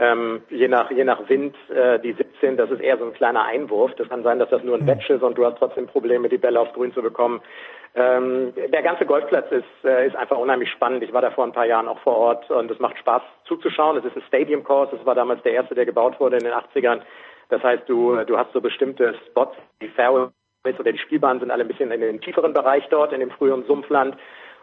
Ähm, 0.00 0.42
je 0.48 0.68
nach 0.68 0.92
je 0.92 1.02
nach 1.02 1.28
Wind 1.28 1.56
äh, 1.70 1.98
die 1.98 2.12
17, 2.12 2.56
das 2.56 2.70
ist 2.70 2.80
eher 2.80 2.98
so 2.98 3.04
ein 3.04 3.14
kleiner 3.14 3.42
Einwurf. 3.44 3.92
Das 3.96 4.08
kann 4.08 4.22
sein, 4.22 4.38
dass 4.38 4.48
das 4.48 4.62
nur 4.62 4.76
ein 4.76 4.86
Wedge 4.86 5.14
ist 5.14 5.22
und 5.22 5.36
du 5.36 5.44
hast 5.44 5.58
trotzdem 5.58 5.88
Probleme, 5.88 6.28
die 6.28 6.38
Bälle 6.38 6.60
aufs 6.60 6.72
Grün 6.72 6.94
zu 6.94 7.02
bekommen. 7.02 7.40
Ähm, 7.96 8.52
der 8.54 8.82
ganze 8.82 9.06
Golfplatz 9.06 9.50
ist 9.50 9.64
äh, 9.84 10.06
ist 10.06 10.14
einfach 10.14 10.38
unheimlich 10.38 10.70
spannend. 10.70 11.02
Ich 11.02 11.12
war 11.12 11.20
da 11.20 11.32
vor 11.32 11.42
ein 11.42 11.52
paar 11.52 11.66
Jahren 11.66 11.88
auch 11.88 11.98
vor 11.98 12.16
Ort 12.16 12.48
und 12.48 12.70
es 12.70 12.78
macht 12.78 12.96
Spaß 12.98 13.22
zuzuschauen. 13.46 13.96
Es 13.96 14.04
ist 14.04 14.14
ein 14.14 14.22
Stadium 14.28 14.62
Course. 14.62 14.94
Es 14.94 15.04
war 15.04 15.16
damals 15.16 15.42
der 15.42 15.54
erste, 15.54 15.74
der 15.74 15.84
gebaut 15.84 16.20
wurde 16.20 16.36
in 16.36 16.44
den 16.44 16.52
80ern. 16.52 17.00
Das 17.48 17.62
heißt, 17.62 17.88
du 17.88 18.16
du 18.24 18.36
hast 18.36 18.52
so 18.52 18.60
bestimmte 18.60 19.14
Spots, 19.26 19.56
die 19.80 19.88
Fairways 19.88 20.32
oder 20.78 20.92
die 20.92 20.98
Spielbahnen 20.98 21.40
sind 21.40 21.50
alle 21.50 21.64
ein 21.64 21.68
bisschen 21.68 21.90
in 21.90 22.00
den 22.00 22.20
tieferen 22.20 22.52
Bereich 22.52 22.84
dort, 22.90 23.12
in 23.12 23.20
dem 23.20 23.30
früheren 23.30 23.64
Sumpfland. 23.64 24.16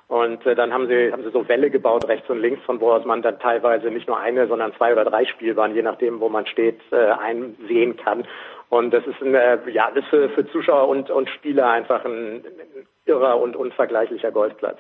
Und 0.08 0.46
äh, 0.46 0.54
dann 0.54 0.72
haben 0.72 0.88
sie, 0.88 1.12
haben 1.12 1.24
sie 1.24 1.32
so 1.32 1.48
Wälle 1.48 1.72
gebaut, 1.72 2.08
rechts 2.08 2.30
und 2.30 2.40
links, 2.40 2.64
von 2.66 2.80
wo 2.80 2.92
aus 2.92 3.06
man 3.06 3.24
dann 3.24 3.40
teilweise 3.40 3.88
nicht 3.88 4.08
nur 4.08 4.20
eine, 4.20 4.48
sondern 4.48 4.74
zwei 4.76 4.92
oder 4.92 5.06
drei 5.06 5.26
Spielbahnen, 5.26 5.76
je 5.76 5.82
nachdem, 5.82 6.20
wo 6.20 6.30
man 6.30 6.46
steht, 6.46 6.80
äh, 6.92 7.12
einsehen 7.12 7.98
kann. 7.98 8.24
Und 8.70 8.92
das 8.92 9.04
ist 9.08 9.20
ein, 9.22 9.34
äh, 9.34 9.58
ja, 9.72 9.90
das 9.90 10.04
ist 10.04 10.10
für, 10.10 10.30
für 10.30 10.48
Zuschauer 10.52 10.88
und, 10.90 11.10
und 11.10 11.30
Spieler 11.30 11.70
einfach 11.72 12.06
ein, 12.06 12.44
ein 12.46 12.88
irrer 13.06 13.40
und 13.40 13.56
unvergleichlicher 13.56 14.32
Golfplatz. 14.32 14.78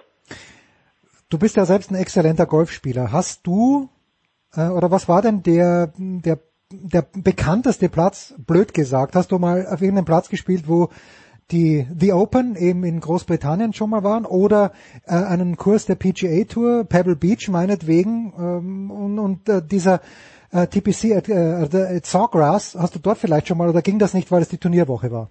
Du 1.30 1.40
bist 1.40 1.58
ja 1.58 1.66
selbst 1.66 1.92
ein 1.92 1.96
exzellenter 1.96 2.46
Golfspieler. 2.46 3.12
Hast 3.12 3.48
du, 3.48 3.90
äh, 4.56 4.70
oder 4.70 4.92
was 4.92 5.10
war 5.10 5.24
denn 5.24 5.42
der, 5.42 5.92
der, 5.98 6.38
der 6.72 7.06
bekannteste 7.24 7.90
Platz, 7.90 8.34
blöd 8.46 8.74
gesagt, 8.74 9.16
hast 9.16 9.32
du 9.32 9.38
mal 9.38 9.68
auf 9.68 9.82
irgendeinem 9.82 10.06
Platz 10.06 10.30
gespielt, 10.30 10.64
wo 10.68 10.90
die 11.52 11.86
The 11.96 12.14
Open 12.14 12.56
eben 12.56 12.84
in 12.84 13.00
Großbritannien 13.00 13.74
schon 13.74 13.92
mal 13.92 14.04
waren 14.04 14.26
oder 14.26 14.72
äh, 15.06 15.14
einen 15.14 15.58
Kurs 15.58 15.86
der 15.86 15.94
PGA 15.94 16.44
Tour, 16.46 16.86
Pebble 16.86 17.16
Beach 17.16 17.50
meinetwegen 17.50 18.34
ähm, 18.38 18.90
und, 18.90 19.20
und 19.20 19.48
äh, 19.48 19.62
dieser 19.64 20.02
äh, 20.52 20.66
TPC 20.66 21.16
at, 21.16 21.30
äh, 21.30 21.98
at 21.98 22.06
Sawgrass, 22.06 22.76
hast 22.80 22.96
du 22.96 23.00
dort 23.00 23.20
vielleicht 23.20 23.48
schon 23.48 23.60
mal 23.60 23.70
oder 23.70 23.84
ging 23.84 24.00
das 24.00 24.16
nicht, 24.16 24.32
weil 24.32 24.42
es 24.42 24.50
die 24.50 24.58
Turnierwoche 24.58 25.12
war? 25.12 25.30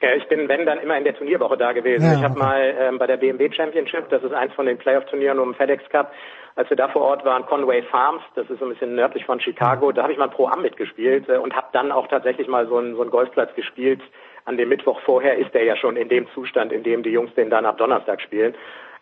Ja, 0.00 0.12
ich 0.16 0.28
bin, 0.28 0.48
wenn, 0.48 0.66
dann 0.66 0.80
immer 0.80 0.98
in 0.98 1.04
der 1.04 1.14
Turnierwoche 1.14 1.56
da 1.56 1.72
gewesen. 1.72 2.04
Ja, 2.04 2.14
ich 2.14 2.22
habe 2.22 2.34
okay. 2.34 2.42
mal 2.42 2.74
ähm, 2.78 2.98
bei 2.98 3.06
der 3.06 3.16
BMW 3.16 3.50
Championship, 3.52 4.08
das 4.10 4.22
ist 4.22 4.34
eins 4.34 4.52
von 4.52 4.66
den 4.66 4.76
Playoff-Turnieren 4.78 5.38
um 5.38 5.54
FedEx 5.54 5.88
Cup, 5.90 6.12
als 6.56 6.70
wir 6.70 6.76
da 6.76 6.88
vor 6.88 7.02
Ort 7.02 7.24
waren, 7.24 7.46
Conway 7.46 7.82
Farms, 7.82 8.22
das 8.34 8.48
ist 8.48 8.60
so 8.60 8.64
ein 8.64 8.70
bisschen 8.70 8.94
nördlich 8.94 9.24
von 9.24 9.40
Chicago, 9.40 9.90
da 9.92 10.02
habe 10.02 10.12
ich 10.12 10.18
mal 10.18 10.28
Pro 10.28 10.46
Am 10.46 10.62
mitgespielt 10.62 11.28
äh, 11.28 11.36
und 11.36 11.54
habe 11.54 11.66
dann 11.72 11.90
auch 11.90 12.06
tatsächlich 12.06 12.48
mal 12.48 12.66
so 12.68 12.76
einen, 12.76 12.94
so 12.94 13.02
einen 13.02 13.10
Golfplatz 13.10 13.54
gespielt. 13.54 14.00
An 14.44 14.56
dem 14.56 14.68
Mittwoch 14.68 15.00
vorher 15.00 15.38
ist 15.38 15.54
der 15.54 15.64
ja 15.64 15.76
schon 15.76 15.96
in 15.96 16.08
dem 16.08 16.28
Zustand, 16.34 16.70
in 16.70 16.82
dem 16.82 17.02
die 17.02 17.10
Jungs 17.10 17.34
den 17.34 17.50
dann 17.50 17.64
ab 17.64 17.78
Donnerstag 17.78 18.20
spielen. 18.20 18.54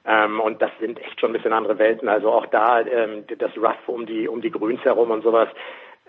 Ähm, 0.05 0.41
und 0.41 0.63
das 0.63 0.71
sind 0.81 1.01
echt 1.01 1.21
schon 1.21 1.31
ein 1.31 1.33
bisschen 1.35 1.53
andere 1.53 1.79
Welten. 1.79 2.09
Also 2.09 2.31
auch 2.31 2.47
da 2.47 2.81
ähm, 2.81 3.25
das 3.39 3.57
Rough 3.57 3.89
um 3.89 4.07
die 4.07 4.29
um 4.29 4.41
die 4.41 4.51
Grüns 4.51 4.85
herum 4.85 5.11
und 5.11 5.23
sowas. 5.23 5.49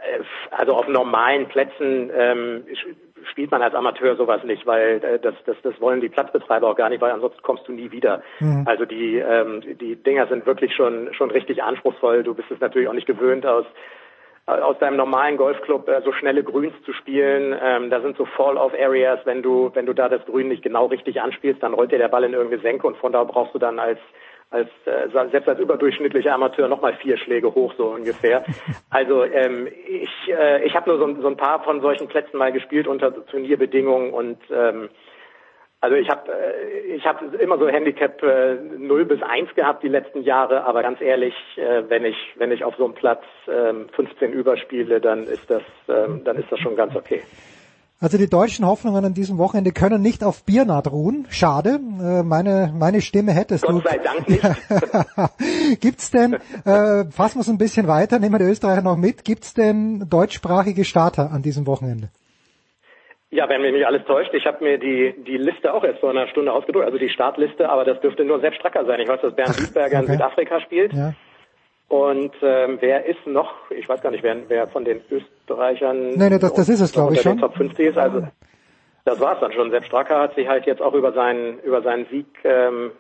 Äh, 0.04 0.24
also 0.52 0.74
auf 0.74 0.88
normalen 0.88 1.48
Plätzen 1.48 2.12
ähm, 2.16 2.64
spielt 3.32 3.52
man 3.52 3.62
als 3.62 3.76
Amateur 3.76 4.16
sowas 4.16 4.44
nicht, 4.44 4.66
weil 4.66 5.04
äh, 5.04 5.20
das, 5.20 5.36
das, 5.46 5.58
das 5.64 5.80
wollen 5.80 6.02
die 6.02 6.10
Platzbetreiber 6.10 6.70
auch 6.70 6.76
gar 6.76 6.90
nicht, 6.90 7.02
weil 7.02 7.12
ansonsten 7.12 7.42
kommst 7.42 7.68
du 7.68 7.72
nie 7.72 7.92
wieder. 7.92 8.22
Mhm. 8.40 8.64
Also 8.66 8.86
die, 8.86 9.18
ähm, 9.18 9.62
die 9.80 9.96
Dinger 9.96 10.28
sind 10.28 10.46
wirklich 10.46 10.76
schon, 10.76 11.14
schon 11.14 11.32
richtig 11.32 11.64
anspruchsvoll. 11.64 12.24
Du 12.24 12.34
bist 12.34 12.52
es 12.52 12.60
natürlich 12.60 12.88
auch 12.88 12.94
nicht 12.94 13.08
gewöhnt 13.08 13.46
aus 13.46 13.66
aus 14.46 14.78
deinem 14.80 14.98
normalen 14.98 15.38
Golfclub 15.38 15.88
äh, 15.88 16.02
so 16.04 16.12
schnelle 16.12 16.44
Grüns 16.44 16.74
zu 16.86 16.92
spielen. 16.94 17.58
Ähm, 17.62 17.90
da 17.90 18.02
sind 18.02 18.18
so 18.18 18.26
Fall-off-Areas, 18.26 19.22
wenn 19.26 19.42
du, 19.42 19.72
wenn 19.74 19.86
du 19.86 19.94
da 19.94 20.10
das 20.10 20.26
Grün 20.26 20.50
nicht 20.50 20.64
genau 20.64 20.88
richtig 20.88 21.22
anspielst, 21.22 21.64
dann 21.64 21.74
rollt 21.74 21.92
dir 21.94 21.98
der 21.98 22.10
Ball 22.10 22.26
in 22.26 22.34
irgendeine 22.34 22.62
Senke 22.62 22.88
und 22.88 22.98
von 22.98 23.14
da 23.14 23.24
brauchst 23.24 23.56
du 23.56 23.60
dann 23.60 23.80
als 23.80 24.00
als 24.54 24.70
äh, 24.86 25.10
selbst 25.32 25.50
als 25.50 25.60
überdurchschnittlicher 25.60 26.34
Amateur 26.34 26.68
nochmal 26.68 26.94
vier 26.96 27.18
Schläge 27.18 27.54
hoch 27.54 27.74
so 27.78 27.88
ungefähr. 27.88 28.44
Also 28.90 29.24
ähm, 29.24 29.68
ich 29.88 30.12
äh, 30.30 30.64
ich 30.66 30.76
habe 30.76 30.90
nur 30.90 31.00
so, 31.00 31.22
so 31.22 31.28
ein 31.28 31.38
paar 31.38 31.64
von 31.64 31.82
solchen 31.82 32.08
Plätzen 32.08 32.38
mal 32.38 32.52
gespielt 32.52 32.88
unter 32.88 33.26
Turnierbedingungen 33.26 34.14
und 34.14 34.38
ähm, 34.52 34.90
also 35.82 35.98
ich 35.98 36.10
habe 36.10 36.32
äh, 36.32 36.96
ich 36.96 37.06
habe 37.06 37.36
immer 37.38 37.58
so 37.58 37.68
Handicap 37.68 38.22
äh, 38.24 38.56
0 38.56 39.06
bis 39.06 39.22
1 39.22 39.54
gehabt 39.56 39.84
die 39.84 39.90
letzten 39.90 40.22
Jahre, 40.22 40.64
aber 40.64 40.82
ganz 40.82 41.02
ehrlich, 41.02 41.34
äh, 41.58 41.84
wenn 41.90 42.06
ich 42.06 42.16
wenn 42.38 42.52
ich 42.52 42.64
auf 42.64 42.76
so 42.78 42.86
einem 42.86 42.94
Platz 42.94 43.24
ähm, 43.48 43.90
15 43.94 44.32
überspiele, 44.32 45.02
dann 45.02 45.24
ist 45.24 45.50
das 45.50 45.64
ähm, 45.90 46.24
dann 46.24 46.38
ist 46.38 46.52
das 46.52 46.60
schon 46.60 46.76
ganz 46.76 46.96
okay. 46.96 47.22
Also 48.04 48.18
die 48.18 48.30
deutschen 48.30 48.68
Hoffnungen 48.68 49.06
an 49.06 49.14
diesem 49.14 49.38
Wochenende 49.38 49.72
können 49.72 50.02
nicht 50.02 50.26
auf 50.26 50.44
Biernat 50.44 50.92
ruhen. 50.92 51.26
Schade. 51.30 51.80
Äh, 52.02 52.22
meine, 52.24 52.74
meine 52.78 53.00
Stimme 53.00 53.32
hättest 53.32 53.64
Gott 53.64 53.76
du. 53.76 53.90
sei 53.90 53.98
Dank 53.98 54.28
nicht. 54.28 54.44
Gibt's 55.80 56.12
denn, 56.12 56.34
äh, 56.34 57.06
fassen 57.10 57.38
wir 57.38 57.42
es 57.42 57.48
ein 57.48 57.58
bisschen 57.58 57.88
weiter, 57.88 58.20
nehmen 58.20 58.34
wir 58.34 58.40
die 58.40 58.52
Österreicher 58.52 58.82
noch 58.82 58.98
mit, 58.98 59.24
gibt's 59.24 59.54
denn 59.54 60.04
deutschsprachige 60.10 60.84
Starter 60.84 61.32
an 61.32 61.44
diesem 61.44 61.66
Wochenende? 61.66 62.10
Ja, 63.32 63.48
wenn 63.48 63.62
mich 63.62 63.72
nicht 63.72 63.88
alles 63.88 64.04
täuscht, 64.04 64.34
ich 64.34 64.46
habe 64.46 64.62
mir 64.62 64.78
die 64.78 65.16
die 65.26 65.38
Liste 65.38 65.74
auch 65.74 65.86
erst 65.86 66.02
vor 66.02 66.10
einer 66.10 66.28
Stunde 66.28 66.52
ausgedruckt, 66.52 66.86
also 66.86 66.98
die 66.98 67.10
Startliste, 67.10 67.70
aber 67.70 67.86
das 67.86 68.02
dürfte 68.02 68.26
nur 68.26 68.42
Sepp 68.42 68.54
Stracker 68.56 68.84
sein. 68.84 69.00
Ich 69.00 69.08
weiß, 69.08 69.22
dass 69.22 69.34
Bernd 69.34 69.58
Wiesberger 69.58 70.00
in 70.00 70.04
okay. 70.04 70.12
Südafrika 70.12 70.60
spielt. 70.60 70.92
Ja. 70.92 71.14
Und 71.94 72.32
ähm, 72.42 72.80
wer 72.80 73.06
ist 73.06 73.28
noch, 73.28 73.54
ich 73.70 73.88
weiß 73.88 74.02
gar 74.02 74.10
nicht, 74.10 74.24
wer, 74.24 74.36
wer 74.48 74.68
von 74.68 74.84
den 74.84 75.00
Österreichern 75.12 76.14
Nee, 76.16 76.30
nee, 76.32 76.40
das- 76.40 76.52
das 76.56 76.68
ist 76.68 76.80
es, 76.80 76.96
noch 76.96 77.04
glaub 77.04 77.14
ich, 77.14 77.22
schon. 77.22 77.38
Top 77.38 77.56
50 77.56 77.86
ist, 77.90 77.98
also 78.00 78.24
das 79.06 79.20
war's 79.20 79.40
dann 79.42 79.52
schon. 79.52 79.70
Sepp 79.70 79.86
Stracker 79.86 80.20
hat 80.20 80.34
sich 80.34 80.48
halt 80.48 80.66
jetzt 80.66 80.82
auch 80.82 80.96
über 80.96 81.14
seinen 81.14 81.60
über 81.60 81.84
seinen 81.84 82.08
Sieg 82.08 82.26
ähm, 82.46 82.94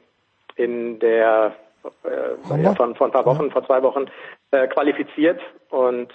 in 0.58 1.00
der 1.00 1.56
äh, 2.04 2.62
ja, 2.62 2.76
von, 2.76 2.94
von 2.94 3.10
ein 3.10 3.12
paar 3.14 3.26
Wochen, 3.26 3.50
vor 3.50 3.66
zwei 3.66 3.82
Wochen 3.82 4.06
äh, 4.52 4.68
qualifiziert 4.68 5.42
und 5.72 6.10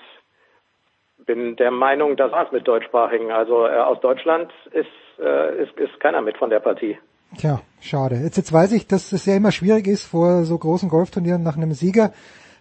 bin 1.27 1.57
der 1.57 1.73
Meinung, 1.73 2.15
das 2.17 2.31
war's 2.31 2.53
mit 2.53 2.69
deutschsprachigen. 2.69 3.33
Also 3.33 3.67
äh, 3.67 3.71
aus 3.77 3.99
Deutschland 4.01 4.53
ist, 4.71 4.87
äh, 5.21 5.65
ist 5.65 5.77
ist 5.79 5.99
keiner 5.99 6.21
mit 6.23 6.37
von 6.37 6.49
der 6.49 6.61
Partie. 6.61 6.97
Tja, 7.37 7.61
schade. 7.81 8.15
Jetzt, 8.23 8.37
jetzt 8.37 8.53
weiß 8.53 8.71
ich, 8.71 8.87
dass 8.87 9.11
es 9.11 9.27
ja 9.27 9.35
immer 9.35 9.51
schwierig 9.51 9.89
ist, 9.89 10.05
vor 10.07 10.45
so 10.45 10.57
großen 10.57 10.89
Golfturnieren 10.89 11.43
nach 11.43 11.57
einem 11.57 11.73
Sieger 11.73 12.13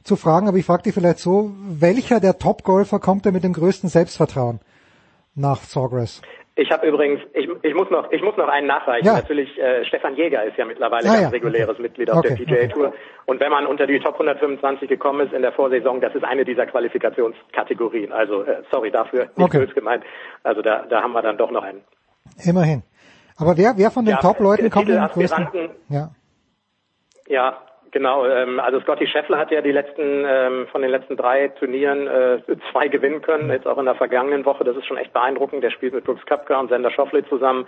zu 0.07 0.15
fragen, 0.15 0.47
aber 0.47 0.57
ich 0.57 0.65
frage 0.65 0.84
dich 0.84 0.93
vielleicht 0.93 1.19
so, 1.19 1.51
welcher 1.67 2.19
der 2.19 2.38
Top-Golfer 2.39 2.99
kommt 2.99 3.25
denn 3.25 3.34
mit 3.34 3.43
dem 3.43 3.53
größten 3.53 3.89
Selbstvertrauen 3.89 4.59
nach 5.35 5.57
Sawgrass? 5.61 6.21
Ich 6.59 6.71
habe 6.71 6.88
übrigens, 6.88 7.21
ich, 7.35 7.47
ich 7.61 7.75
muss 7.75 7.88
noch, 7.91 8.11
ich 8.11 8.19
muss 8.23 8.35
noch 8.35 8.47
einen 8.47 8.65
nachreichen. 8.65 9.05
Ja. 9.05 9.13
Natürlich, 9.13 9.55
äh, 9.59 9.85
Stefan 9.85 10.15
Jäger 10.15 10.43
ist 10.43 10.57
ja 10.57 10.65
mittlerweile 10.65 11.07
Ah, 11.07 11.11
ganz 11.13 11.21
ja. 11.21 11.29
reguläres 11.29 11.77
Mitglied 11.77 12.09
auf 12.09 12.17
Okay, 12.17 12.29
der 12.35 12.45
PGA 12.45 12.67
Tour. 12.73 12.93
Und 13.27 13.39
wenn 13.39 13.51
man 13.51 13.67
unter 13.67 13.85
die 13.85 13.99
Top 13.99 14.13
125 14.15 14.89
gekommen 14.89 15.27
ist 15.27 15.34
in 15.34 15.43
der 15.43 15.51
Vorsaison, 15.51 16.01
das 16.01 16.15
ist 16.15 16.23
eine 16.23 16.45
dieser 16.45 16.65
Qualifikationskategorien. 16.65 18.11
Also 18.11 18.41
äh, 18.41 18.63
sorry 18.71 18.89
dafür, 18.89 19.25
nicht 19.35 19.39
Okay. 19.39 19.59
böse 19.59 19.73
gemeint. 19.75 20.03
Also 20.43 20.63
da, 20.63 20.84
da 20.89 21.03
haben 21.03 21.11
wir 21.13 21.21
dann 21.21 21.38
doch 21.38 21.51
noch 21.51 21.61
einen. 21.63 21.81
Immerhin. 22.43 22.81
Aber 23.38 23.55
wer, 23.55 23.77
wer 23.77 23.91
von 23.91 24.05
den 24.05 24.15
Ja, 24.15 24.21
Top-Leuten 24.21 24.71
kommt 24.71 24.88
denn 24.89 24.97
am 24.97 25.09
größten? 25.09 25.47
Ja. 25.89 26.09
Ja, 27.27 27.57
genau. 27.91 28.26
Ähm, 28.26 28.59
also 28.59 28.80
Scotty 28.81 29.07
Scheffler 29.07 29.38
hat 29.38 29.51
ja 29.51 29.61
die 29.61 29.72
letzten 29.72 30.26
ähm, 30.27 30.68
von 30.72 30.81
den 30.81 30.91
letzten 30.91 31.18
drei 31.18 31.49
Turnieren 31.49 32.07
äh, 32.07 32.39
zwei 32.72 32.88
gewinnen 32.88 33.22
können, 33.22 33.49
jetzt 33.49 33.68
auch 33.68 33.77
in 33.77 33.85
der 33.85 33.95
vergangenen 33.95 34.45
Woche. 34.45 34.64
Das 34.64 34.76
ist 34.77 34.85
schon 34.85 34.97
echt 34.97 35.14
beeindruckend. 35.14 35.64
Der 35.64 35.72
spielt 35.72 35.93
mit 35.93 36.03
Brooks 36.05 36.26
Koepka 36.26 36.59
und 36.59 36.69
Sander 36.69 36.91
Schauffele 36.91 37.27
zusammen. 37.27 37.68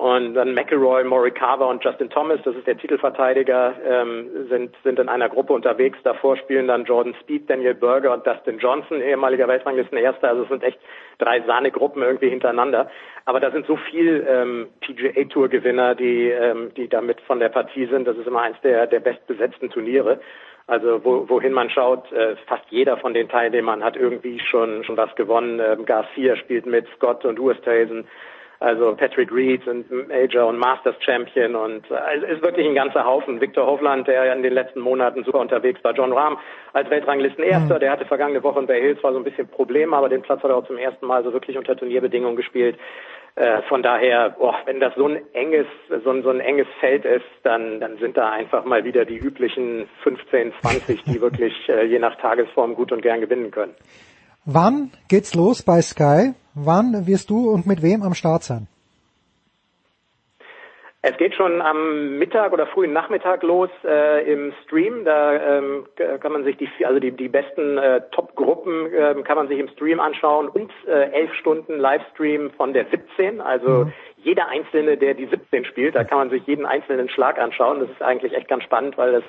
Und 0.00 0.32
dann 0.32 0.54
McElroy, 0.54 1.04
Morikawa 1.04 1.66
und 1.66 1.84
Justin 1.84 2.08
Thomas, 2.08 2.40
das 2.42 2.56
ist 2.56 2.66
der 2.66 2.78
Titelverteidiger, 2.78 3.74
ähm, 3.86 4.46
sind, 4.48 4.74
sind 4.82 4.98
in 4.98 5.10
einer 5.10 5.28
Gruppe 5.28 5.52
unterwegs. 5.52 5.98
Davor 6.02 6.38
spielen 6.38 6.68
dann 6.68 6.86
Jordan 6.86 7.14
Speed, 7.20 7.50
Daniel 7.50 7.74
Berger 7.74 8.14
und 8.14 8.26
Dustin 8.26 8.58
Johnson, 8.58 9.02
ehemaliger 9.02 9.46
Weltranglistenerster. 9.46 10.26
Also 10.26 10.44
es 10.44 10.48
sind 10.48 10.62
echt 10.62 10.78
drei 11.18 11.42
Sahnegruppen 11.42 12.02
irgendwie 12.02 12.30
hintereinander. 12.30 12.90
Aber 13.26 13.40
da 13.40 13.50
sind 13.50 13.66
so 13.66 13.76
viel 13.76 14.26
ähm, 14.26 14.68
PGA 14.80 15.24
Tour 15.24 15.50
Gewinner, 15.50 15.94
die, 15.94 16.30
ähm, 16.30 16.72
die 16.78 16.88
damit 16.88 17.20
von 17.20 17.38
der 17.38 17.50
Partie 17.50 17.84
sind. 17.84 18.08
Das 18.08 18.16
ist 18.16 18.26
immer 18.26 18.40
eins 18.40 18.56
der, 18.62 18.86
der 18.86 19.00
bestbesetzten 19.00 19.68
Turniere. 19.68 20.18
Also 20.66 21.04
wo, 21.04 21.28
wohin 21.28 21.52
man 21.52 21.68
schaut, 21.68 22.10
äh, 22.12 22.36
fast 22.46 22.64
jeder 22.70 22.96
von 22.96 23.12
den 23.12 23.28
Teilnehmern 23.28 23.84
hat 23.84 23.98
irgendwie 23.98 24.40
schon 24.40 24.82
schon 24.82 24.96
was 24.96 25.14
gewonnen. 25.14 25.60
Ähm, 25.60 25.84
Garcia 25.84 26.36
spielt 26.36 26.64
mit 26.64 26.86
Scott 26.96 27.26
und 27.26 27.38
Oosthuizen. 27.38 28.06
Also 28.60 28.94
Patrick 28.94 29.32
Reed 29.32 29.66
und 29.66 29.90
Major 30.08 30.46
und 30.46 30.58
Masters 30.58 30.94
Champion 31.00 31.56
und 31.56 31.90
äh, 31.90 32.18
es 32.18 32.36
ist 32.36 32.42
wirklich 32.42 32.66
ein 32.66 32.74
ganzer 32.74 33.06
Haufen. 33.06 33.40
Victor 33.40 33.66
Hovland, 33.66 34.06
der 34.06 34.26
ja 34.26 34.34
in 34.34 34.42
den 34.42 34.52
letzten 34.52 34.80
Monaten 34.80 35.24
super 35.24 35.38
unterwegs 35.38 35.82
war. 35.82 35.94
John 35.94 36.12
Rahm 36.12 36.38
als 36.74 36.90
Weltranglistenerster, 36.90 37.78
der 37.78 37.90
hatte 37.90 38.04
vergangene 38.04 38.42
Woche 38.42 38.60
in 38.60 38.66
Bay 38.66 38.82
Hills 38.82 39.02
war 39.02 39.12
so 39.12 39.18
ein 39.18 39.24
bisschen 39.24 39.48
Probleme, 39.48 39.96
aber 39.96 40.10
den 40.10 40.20
Platz 40.20 40.42
hat 40.42 40.50
er 40.50 40.58
auch 40.58 40.66
zum 40.66 40.76
ersten 40.76 41.06
Mal 41.06 41.24
so 41.24 41.32
wirklich 41.32 41.56
unter 41.56 41.74
Turnierbedingungen 41.74 42.36
gespielt. 42.36 42.78
Äh, 43.36 43.62
von 43.62 43.82
daher, 43.82 44.30
boah, 44.38 44.56
wenn 44.66 44.78
das 44.78 44.94
so 44.94 45.06
ein 45.06 45.22
enges, 45.32 45.66
so 46.04 46.10
ein, 46.10 46.22
so 46.22 46.28
ein 46.28 46.40
enges 46.40 46.66
Feld 46.80 47.06
ist, 47.06 47.24
dann, 47.44 47.80
dann 47.80 47.96
sind 47.96 48.18
da 48.18 48.30
einfach 48.30 48.66
mal 48.66 48.84
wieder 48.84 49.06
die 49.06 49.16
üblichen 49.16 49.88
15, 50.02 50.52
20, 50.60 51.04
die 51.04 51.20
wirklich 51.22 51.54
äh, 51.70 51.86
je 51.86 51.98
nach 51.98 52.16
Tagesform 52.16 52.74
gut 52.74 52.92
und 52.92 53.00
gern 53.00 53.22
gewinnen 53.22 53.50
können. 53.50 53.74
Wann 54.46 54.90
geht's 55.08 55.34
los 55.34 55.62
bei 55.62 55.82
Sky? 55.82 56.32
Wann 56.54 57.06
wirst 57.06 57.30
du 57.30 57.50
und 57.50 57.66
mit 57.66 57.82
wem 57.82 58.02
am 58.02 58.14
Start 58.14 58.42
sein? 58.42 58.68
Es 61.02 61.16
geht 61.16 61.34
schon 61.34 61.62
am 61.62 62.18
Mittag 62.18 62.52
oder 62.52 62.66
frühen 62.66 62.92
Nachmittag 62.92 63.42
los 63.42 63.70
äh, 63.84 64.30
im 64.30 64.52
Stream. 64.64 65.04
Da 65.06 65.58
ähm, 65.58 65.86
kann 66.20 66.32
man 66.32 66.44
sich 66.44 66.58
die 66.58 66.68
also 66.84 67.00
die, 67.00 67.12
die 67.12 67.28
besten 67.28 67.78
äh, 67.78 68.02
Top-Gruppen 68.12 68.92
ähm, 68.94 69.24
kann 69.24 69.36
man 69.36 69.48
sich 69.48 69.58
im 69.58 69.68
Stream 69.68 69.98
anschauen 69.98 70.48
und 70.48 70.70
äh, 70.86 71.10
elf 71.10 71.32
Stunden 71.34 71.78
Livestream 71.78 72.50
von 72.50 72.74
der 72.74 72.84
17. 72.90 73.40
Also 73.40 73.90
jeder 74.18 74.48
einzelne, 74.48 74.98
der 74.98 75.14
die 75.14 75.26
17 75.26 75.64
spielt, 75.64 75.94
da 75.94 76.04
kann 76.04 76.18
man 76.18 76.30
sich 76.30 76.46
jeden 76.46 76.66
einzelnen 76.66 77.08
Schlag 77.08 77.38
anschauen. 77.38 77.80
Das 77.80 77.88
ist 77.88 78.02
eigentlich 78.02 78.34
echt 78.34 78.48
ganz 78.48 78.64
spannend, 78.64 78.98
weil 78.98 79.12
das, 79.12 79.24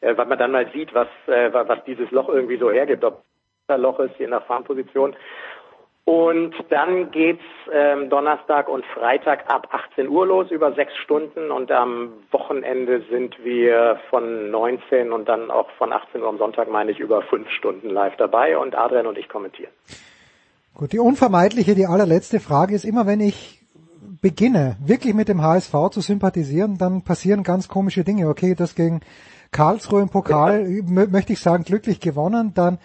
äh, 0.00 0.16
weil 0.16 0.26
man 0.26 0.38
dann 0.38 0.52
mal 0.52 0.66
sieht, 0.72 0.94
was 0.94 1.08
äh, 1.26 1.52
was 1.52 1.84
dieses 1.84 2.10
Loch 2.10 2.30
irgendwie 2.30 2.56
so 2.56 2.70
hergibt, 2.70 3.04
ob 3.04 3.22
Loch 3.78 3.98
ist, 4.00 4.18
je 4.18 4.26
nach 4.26 4.44
Farmposition. 4.46 5.14
Und 6.04 6.52
dann 6.68 7.12
geht's 7.12 7.44
ähm, 7.72 8.10
Donnerstag 8.10 8.68
und 8.68 8.84
Freitag 8.86 9.48
ab 9.48 9.68
18 9.70 10.08
Uhr 10.08 10.26
los, 10.26 10.50
über 10.50 10.72
sechs 10.72 10.92
Stunden. 10.96 11.52
Und 11.52 11.70
am 11.70 12.12
Wochenende 12.32 13.02
sind 13.08 13.36
wir 13.44 14.00
von 14.10 14.50
19 14.50 15.12
und 15.12 15.28
dann 15.28 15.52
auch 15.52 15.70
von 15.78 15.92
18 15.92 16.20
Uhr 16.22 16.28
am 16.28 16.38
Sonntag, 16.38 16.68
meine 16.68 16.90
ich, 16.90 16.98
über 16.98 17.22
fünf 17.22 17.48
Stunden 17.50 17.88
live 17.88 18.16
dabei. 18.16 18.58
Und 18.58 18.74
Adrian 18.74 19.06
und 19.06 19.16
ich 19.16 19.28
kommentieren. 19.28 19.70
Gut, 20.74 20.92
die 20.92 20.98
unvermeidliche, 20.98 21.76
die 21.76 21.86
allerletzte 21.86 22.40
Frage 22.40 22.74
ist 22.74 22.84
immer, 22.84 23.06
wenn 23.06 23.20
ich 23.20 23.60
beginne, 24.20 24.76
wirklich 24.84 25.14
mit 25.14 25.28
dem 25.28 25.42
HSV 25.42 25.72
zu 25.92 26.00
sympathisieren, 26.00 26.78
dann 26.78 27.02
passieren 27.04 27.44
ganz 27.44 27.68
komische 27.68 28.02
Dinge. 28.02 28.28
Okay, 28.28 28.54
das 28.56 28.74
gegen 28.74 29.02
Karlsruhe 29.52 30.00
im 30.00 30.08
Pokal, 30.08 30.62
mö- 30.62 31.10
möchte 31.10 31.32
ich 31.32 31.40
sagen, 31.40 31.62
glücklich 31.62 32.00
gewonnen, 32.00 32.52
dann 32.54 32.78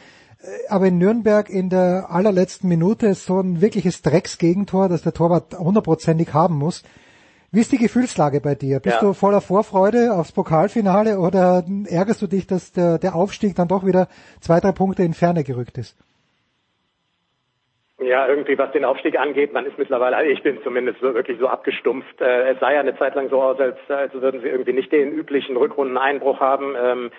aber 0.70 0.88
in 0.88 0.98
Nürnberg 0.98 1.50
in 1.50 1.70
der 1.70 2.08
allerletzten 2.10 2.70
Minute 2.70 3.08
ist 3.08 3.26
so 3.26 3.40
ein 3.40 3.62
wirkliches 3.62 4.02
Drecksgegentor, 4.02 4.90
das 4.90 5.02
der 5.02 5.14
Torwart 5.14 5.58
hundertprozentig 5.58 6.34
haben 6.34 6.56
muss. 6.56 6.84
Wie 7.52 7.62
ist 7.62 7.72
die 7.72 7.78
Gefühlslage 7.78 8.42
bei 8.42 8.56
dir? 8.56 8.80
Bist 8.80 9.02
Ja. 9.02 9.08
du 9.08 9.14
voller 9.14 9.42
Vorfreude 9.42 10.14
aufs 10.14 10.34
Pokalfinale 10.34 11.18
oder 11.18 11.64
ärgerst 11.90 12.22
du 12.22 12.28
dich, 12.28 12.46
dass 12.46 12.74
der, 12.74 12.98
der 13.00 13.16
Aufstieg 13.16 13.56
dann 13.56 13.68
doch 13.70 13.86
wieder 13.86 14.08
zwei, 14.42 14.60
drei 14.60 14.74
Punkte 14.74 15.04
in 15.04 15.14
Ferne 15.14 15.44
gerückt 15.44 15.78
ist? 15.78 15.98
Ja, 18.00 18.28
irgendwie 18.28 18.58
was 18.58 18.72
den 18.74 18.86
Aufstieg 18.86 19.18
angeht, 19.18 19.54
man 19.54 19.66
ist 19.66 19.80
mittlerweile, 19.80 20.18
also 20.18 20.30
ich 20.30 20.44
bin 20.44 20.60
zumindest 20.64 21.00
so, 21.00 21.16
wirklich 21.16 21.40
so 21.40 21.48
abgestumpft. 21.48 22.22
Äh, 22.22 22.52
es 22.52 22.60
sah 22.60 22.72
ja 22.72 22.82
eine 22.82 22.96
Zeit 22.98 23.16
lang 23.16 23.30
so 23.30 23.42
aus, 23.42 23.60
als, 23.60 23.78
als 23.88 24.14
würden 24.14 24.42
sie 24.42 24.50
irgendwie 24.50 24.74
nicht 24.74 24.92
den 24.92 25.12
üblichen 25.12 25.58
Rückrundeneinbruch 25.58 26.40
haben. 26.40 26.76
Ähm, 26.80 27.08
äh, 27.08 27.12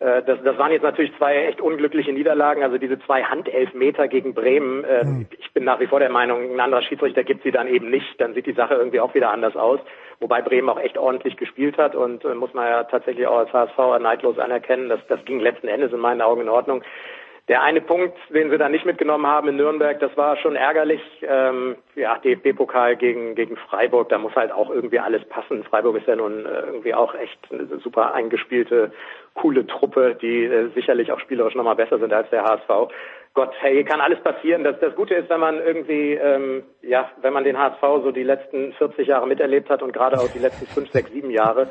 das, 0.00 0.38
das 0.44 0.56
waren 0.58 0.70
jetzt 0.70 0.84
natürlich 0.84 1.16
zwei 1.16 1.46
echt 1.46 1.60
unglückliche 1.60 2.12
Niederlagen. 2.12 2.62
Also 2.62 2.78
diese 2.78 3.00
zwei 3.00 3.24
Handelfmeter 3.24 4.06
gegen 4.06 4.32
Bremen. 4.32 4.84
Äh, 4.84 5.26
Ich 5.40 5.52
bin 5.52 5.64
nach 5.64 5.80
wie 5.80 5.86
vor 5.86 5.98
der 5.98 6.10
Meinung, 6.10 6.52
ein 6.52 6.60
anderer 6.60 6.82
Schiedsrichter 6.82 7.24
gibt 7.24 7.42
sie 7.42 7.50
dann 7.50 7.66
eben 7.66 7.90
nicht. 7.90 8.20
Dann 8.20 8.34
sieht 8.34 8.46
die 8.46 8.52
Sache 8.52 8.74
irgendwie 8.74 9.00
auch 9.00 9.14
wieder 9.14 9.30
anders 9.30 9.56
aus. 9.56 9.80
Wobei 10.20 10.40
Bremen 10.42 10.68
auch 10.68 10.80
echt 10.80 10.98
ordentlich 10.98 11.36
gespielt 11.36 11.78
hat 11.78 11.96
und 11.96 12.24
äh, 12.24 12.34
muss 12.34 12.54
man 12.54 12.66
ja 12.66 12.84
tatsächlich 12.84 13.26
auch 13.26 13.38
als 13.38 13.52
HSV 13.52 14.00
neidlos 14.00 14.38
anerkennen. 14.38 14.88
Das, 14.88 15.00
das 15.08 15.24
ging 15.24 15.40
letzten 15.40 15.68
Endes 15.68 15.92
in 15.92 16.00
meinen 16.00 16.22
Augen 16.22 16.42
in 16.42 16.48
Ordnung. 16.48 16.82
Der 17.48 17.62
eine 17.62 17.80
Punkt, 17.80 18.14
den 18.28 18.50
sie 18.50 18.58
da 18.58 18.68
nicht 18.68 18.84
mitgenommen 18.84 19.26
haben 19.26 19.48
in 19.48 19.56
Nürnberg, 19.56 19.98
das 20.00 20.14
war 20.18 20.36
schon 20.36 20.54
ärgerlich. 20.54 21.00
Ähm, 21.22 21.76
ja, 21.94 22.18
DFB-Pokal 22.18 22.96
gegen, 22.96 23.34
gegen 23.34 23.56
Freiburg, 23.56 24.10
da 24.10 24.18
muss 24.18 24.36
halt 24.36 24.52
auch 24.52 24.68
irgendwie 24.68 24.98
alles 24.98 25.24
passen. 25.30 25.64
Freiburg 25.64 25.96
ist 25.96 26.06
ja 26.06 26.16
nun 26.16 26.44
äh, 26.44 26.60
irgendwie 26.66 26.92
auch 26.92 27.14
echt 27.14 27.38
eine 27.50 27.66
super 27.78 28.12
eingespielte, 28.12 28.92
coole 29.32 29.66
Truppe, 29.66 30.14
die 30.20 30.44
äh, 30.44 30.68
sicherlich 30.74 31.10
auch 31.10 31.20
spielerisch 31.20 31.54
nochmal 31.54 31.76
besser 31.76 31.98
sind 31.98 32.12
als 32.12 32.28
der 32.28 32.44
HSV. 32.44 32.92
Gott, 33.32 33.54
hey, 33.60 33.82
kann 33.82 34.02
alles 34.02 34.20
passieren. 34.20 34.62
Das, 34.62 34.78
das 34.80 34.94
Gute 34.94 35.14
ist, 35.14 35.30
wenn 35.30 35.40
man 35.40 35.58
irgendwie, 35.58 36.14
ähm, 36.14 36.64
ja, 36.82 37.10
wenn 37.22 37.32
man 37.32 37.44
den 37.44 37.58
HSV 37.58 37.80
so 38.02 38.10
die 38.10 38.24
letzten 38.24 38.74
40 38.74 39.08
Jahre 39.08 39.26
miterlebt 39.26 39.70
hat 39.70 39.82
und 39.82 39.92
gerade 39.92 40.18
auch 40.18 40.28
die 40.28 40.38
letzten 40.40 40.66
5, 40.66 40.90
6, 40.90 41.12
7 41.12 41.30
Jahre, 41.30 41.70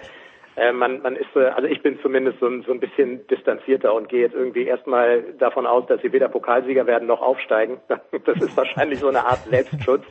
äh, 0.58 0.72
man, 0.72 1.02
man 1.02 1.16
ist, 1.16 1.36
äh, 1.36 1.46
also 1.46 1.68
ich 1.68 1.82
bin 1.84 2.00
zumindest 2.02 2.40
so 2.40 2.48
ein, 2.48 2.64
so 2.64 2.72
ein 2.72 2.80
bisschen 2.80 3.26
distanzierter 3.28 3.94
und 3.94 4.10
gehe 4.10 4.22
jetzt 4.22 4.36
irgendwie 4.36 4.66
erstmal 4.66 5.22
davon 5.38 5.68
aus, 5.68 5.86
dass 5.86 6.02
sie 6.02 6.12
weder 6.12 6.30
Pokalsieger 6.30 6.88
werden 6.88 7.08
noch 7.08 7.22
aufsteigen. 7.22 7.80
Das 8.26 8.42
ist 8.42 8.58
wahrscheinlich 8.58 9.00
so 9.00 9.08
eine 9.08 9.26
Art 9.26 9.40
Selbstschutz. 9.50 10.04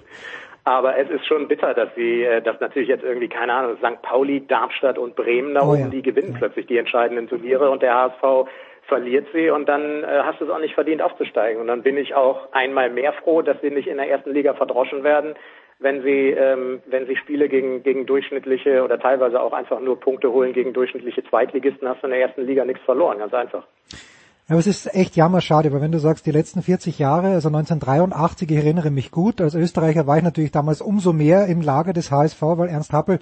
Aber 0.64 0.96
es 0.96 1.10
ist 1.10 1.26
schon 1.26 1.48
bitter, 1.48 1.74
dass 1.74 1.94
sie, 1.96 2.22
äh, 2.22 2.40
dass 2.40 2.60
natürlich 2.60 2.88
jetzt 2.88 3.04
irgendwie, 3.04 3.28
keine 3.28 3.52
Ahnung, 3.54 3.76
St. 3.76 4.00
Pauli, 4.02 4.46
Darmstadt 4.46 4.98
und 4.98 5.16
Bremen 5.16 5.54
da 5.54 5.62
Oh 5.62 5.72
oben, 5.72 5.80
ja. 5.80 5.88
die 5.88 6.02
gewinnen 6.02 6.34
plötzlich 6.38 6.66
die 6.66 6.78
entscheidenden 6.78 7.28
Turniere 7.28 7.70
und 7.70 7.82
der 7.82 7.94
HSV 7.94 8.48
verliert 8.82 9.26
sie 9.32 9.50
und 9.50 9.68
dann 9.68 10.04
äh, 10.04 10.22
hast 10.22 10.40
du 10.40 10.44
es 10.44 10.50
auch 10.50 10.60
nicht 10.60 10.74
verdient 10.74 11.02
aufzusteigen. 11.02 11.60
Und 11.60 11.66
dann 11.66 11.82
bin 11.82 11.96
ich 11.96 12.14
auch 12.14 12.52
einmal 12.52 12.88
mehr 12.90 13.12
froh, 13.12 13.42
dass 13.42 13.60
sie 13.60 13.70
nicht 13.70 13.88
in 13.88 13.96
der 13.96 14.08
ersten 14.08 14.32
Liga 14.32 14.54
verdroschen 14.54 15.02
werden, 15.02 15.34
wenn 15.78 16.02
sie, 16.02 16.30
ähm, 16.30 16.80
wenn 16.86 17.06
sie 17.06 17.16
Spiele 17.16 17.48
gegen, 17.48 17.82
gegen 17.82 18.06
durchschnittliche 18.06 18.82
oder 18.82 18.98
teilweise 18.98 19.40
auch 19.40 19.52
einfach 19.52 19.80
nur 19.80 20.00
Punkte 20.00 20.32
holen 20.32 20.52
gegen 20.52 20.72
durchschnittliche 20.72 21.24
Zweitligisten, 21.24 21.88
hast 21.88 22.02
du 22.02 22.06
in 22.06 22.12
der 22.12 22.20
ersten 22.20 22.46
Liga 22.46 22.64
nichts 22.64 22.82
verloren, 22.84 23.18
ganz 23.18 23.34
einfach. 23.34 23.64
Aber 24.48 24.60
es 24.60 24.68
ist 24.68 24.94
echt 24.94 25.16
jammerschade, 25.16 25.72
weil 25.72 25.80
wenn 25.80 25.90
du 25.90 25.98
sagst, 25.98 26.24
die 26.24 26.30
letzten 26.30 26.62
40 26.62 27.00
Jahre, 27.00 27.32
also 27.32 27.48
1983, 27.48 28.48
ich 28.48 28.56
erinnere 28.56 28.92
mich 28.92 29.10
gut, 29.10 29.40
als 29.40 29.56
Österreicher 29.56 30.06
war 30.06 30.18
ich 30.18 30.22
natürlich 30.22 30.52
damals 30.52 30.80
umso 30.80 31.12
mehr 31.12 31.46
im 31.46 31.62
Lager 31.62 31.92
des 31.92 32.12
HSV, 32.12 32.40
weil 32.40 32.68
Ernst 32.68 32.92
Happel 32.92 33.18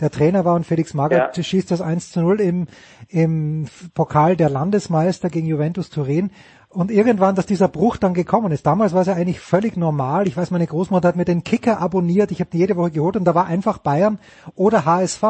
der 0.00 0.10
Trainer 0.10 0.44
war 0.44 0.56
und 0.56 0.66
Felix 0.66 0.92
Magath 0.92 1.36
Ja. 1.36 1.42
schießt 1.42 1.70
das 1.70 1.80
1 1.80 2.10
zu 2.10 2.20
0 2.20 2.40
im, 2.40 2.66
im 3.08 3.66
Pokal 3.94 4.34
der 4.36 4.50
Landesmeister 4.50 5.30
gegen 5.30 5.46
Juventus 5.46 5.90
Turin. 5.90 6.32
Und 6.74 6.90
irgendwann, 6.90 7.34
dass 7.36 7.46
dieser 7.46 7.68
Bruch 7.68 7.96
dann 7.96 8.14
gekommen 8.14 8.50
ist. 8.52 8.66
Damals 8.66 8.92
war 8.94 9.02
es 9.02 9.06
ja 9.06 9.14
eigentlich 9.14 9.38
völlig 9.40 9.76
normal. 9.76 10.26
Ich 10.26 10.36
weiß, 10.36 10.50
meine 10.50 10.66
Großmutter 10.66 11.06
hat 11.08 11.16
mir 11.16 11.24
den 11.24 11.44
Kicker 11.44 11.80
abonniert. 11.80 12.30
Ich 12.32 12.40
habe 12.40 12.50
den 12.50 12.58
jede 12.60 12.76
Woche 12.76 12.90
geholt 12.90 13.16
und 13.16 13.24
da 13.24 13.34
war 13.34 13.46
einfach 13.46 13.78
Bayern 13.78 14.18
oder 14.56 14.84
HSV. 14.84 15.22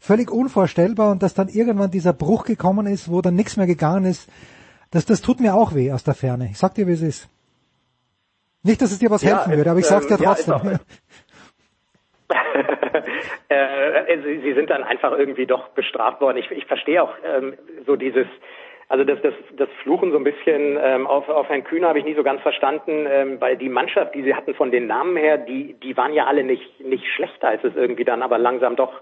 Völlig 0.00 0.30
unvorstellbar 0.30 1.12
und 1.12 1.22
dass 1.22 1.34
dann 1.34 1.48
irgendwann 1.48 1.90
dieser 1.90 2.12
Bruch 2.12 2.44
gekommen 2.44 2.86
ist, 2.86 3.10
wo 3.10 3.20
dann 3.22 3.34
nichts 3.36 3.56
mehr 3.56 3.66
gegangen 3.66 4.04
ist. 4.04 4.28
Das, 4.90 5.04
das 5.06 5.20
tut 5.22 5.38
mir 5.40 5.54
auch 5.54 5.74
weh 5.74 5.92
aus 5.92 6.02
der 6.02 6.14
Ferne. 6.14 6.48
Ich 6.50 6.58
sag 6.58 6.74
dir, 6.74 6.86
wie 6.88 6.92
es 6.92 7.02
ist. 7.02 7.28
Nicht, 8.62 8.82
dass 8.82 8.90
es 8.90 8.98
dir 8.98 9.10
was 9.10 9.22
Ja, 9.22 9.36
helfen 9.44 9.56
würde, 9.56 9.70
aber 9.70 9.78
ich 9.78 9.86
sag's 9.86 10.06
dir 10.08 10.14
ähm, 10.14 10.22
ja, 10.22 10.34
trotzdem. 10.34 10.54
auch- 10.54 10.64
äh, 13.48 14.18
sie, 14.22 14.40
sie 14.42 14.54
sind 14.54 14.70
dann 14.70 14.82
einfach 14.82 15.12
irgendwie 15.12 15.46
doch 15.46 15.68
bestraft 15.70 16.20
worden. 16.20 16.38
Ich, 16.38 16.50
ich 16.50 16.66
verstehe 16.66 17.02
auch 17.02 17.12
ähm, 17.24 17.54
so 17.86 17.96
dieses 17.96 18.26
Also 18.90 19.04
das, 19.04 19.22
das, 19.22 19.34
das 19.56 19.68
Fluchen 19.84 20.10
so 20.10 20.16
ein 20.16 20.24
bisschen 20.24 20.76
ähm, 20.82 21.06
auf, 21.06 21.28
auf 21.28 21.48
Herrn 21.48 21.62
Kühner 21.62 21.88
habe 21.88 22.00
ich 22.00 22.04
nie 22.04 22.16
so 22.16 22.24
ganz 22.24 22.42
verstanden, 22.42 23.06
ähm, 23.08 23.40
weil 23.40 23.56
die 23.56 23.68
Mannschaft, 23.68 24.16
die 24.16 24.24
sie 24.24 24.34
hatten 24.34 24.52
von 24.52 24.72
den 24.72 24.88
Namen 24.88 25.16
her, 25.16 25.38
die, 25.38 25.74
die 25.74 25.96
waren 25.96 26.12
ja 26.12 26.26
alle 26.26 26.42
nicht, 26.42 26.80
nicht 26.80 27.06
schlechter, 27.06 27.50
als 27.50 27.62
es 27.62 27.76
irgendwie 27.76 28.04
dann 28.04 28.20
aber 28.20 28.36
langsam 28.36 28.74
doch 28.74 29.00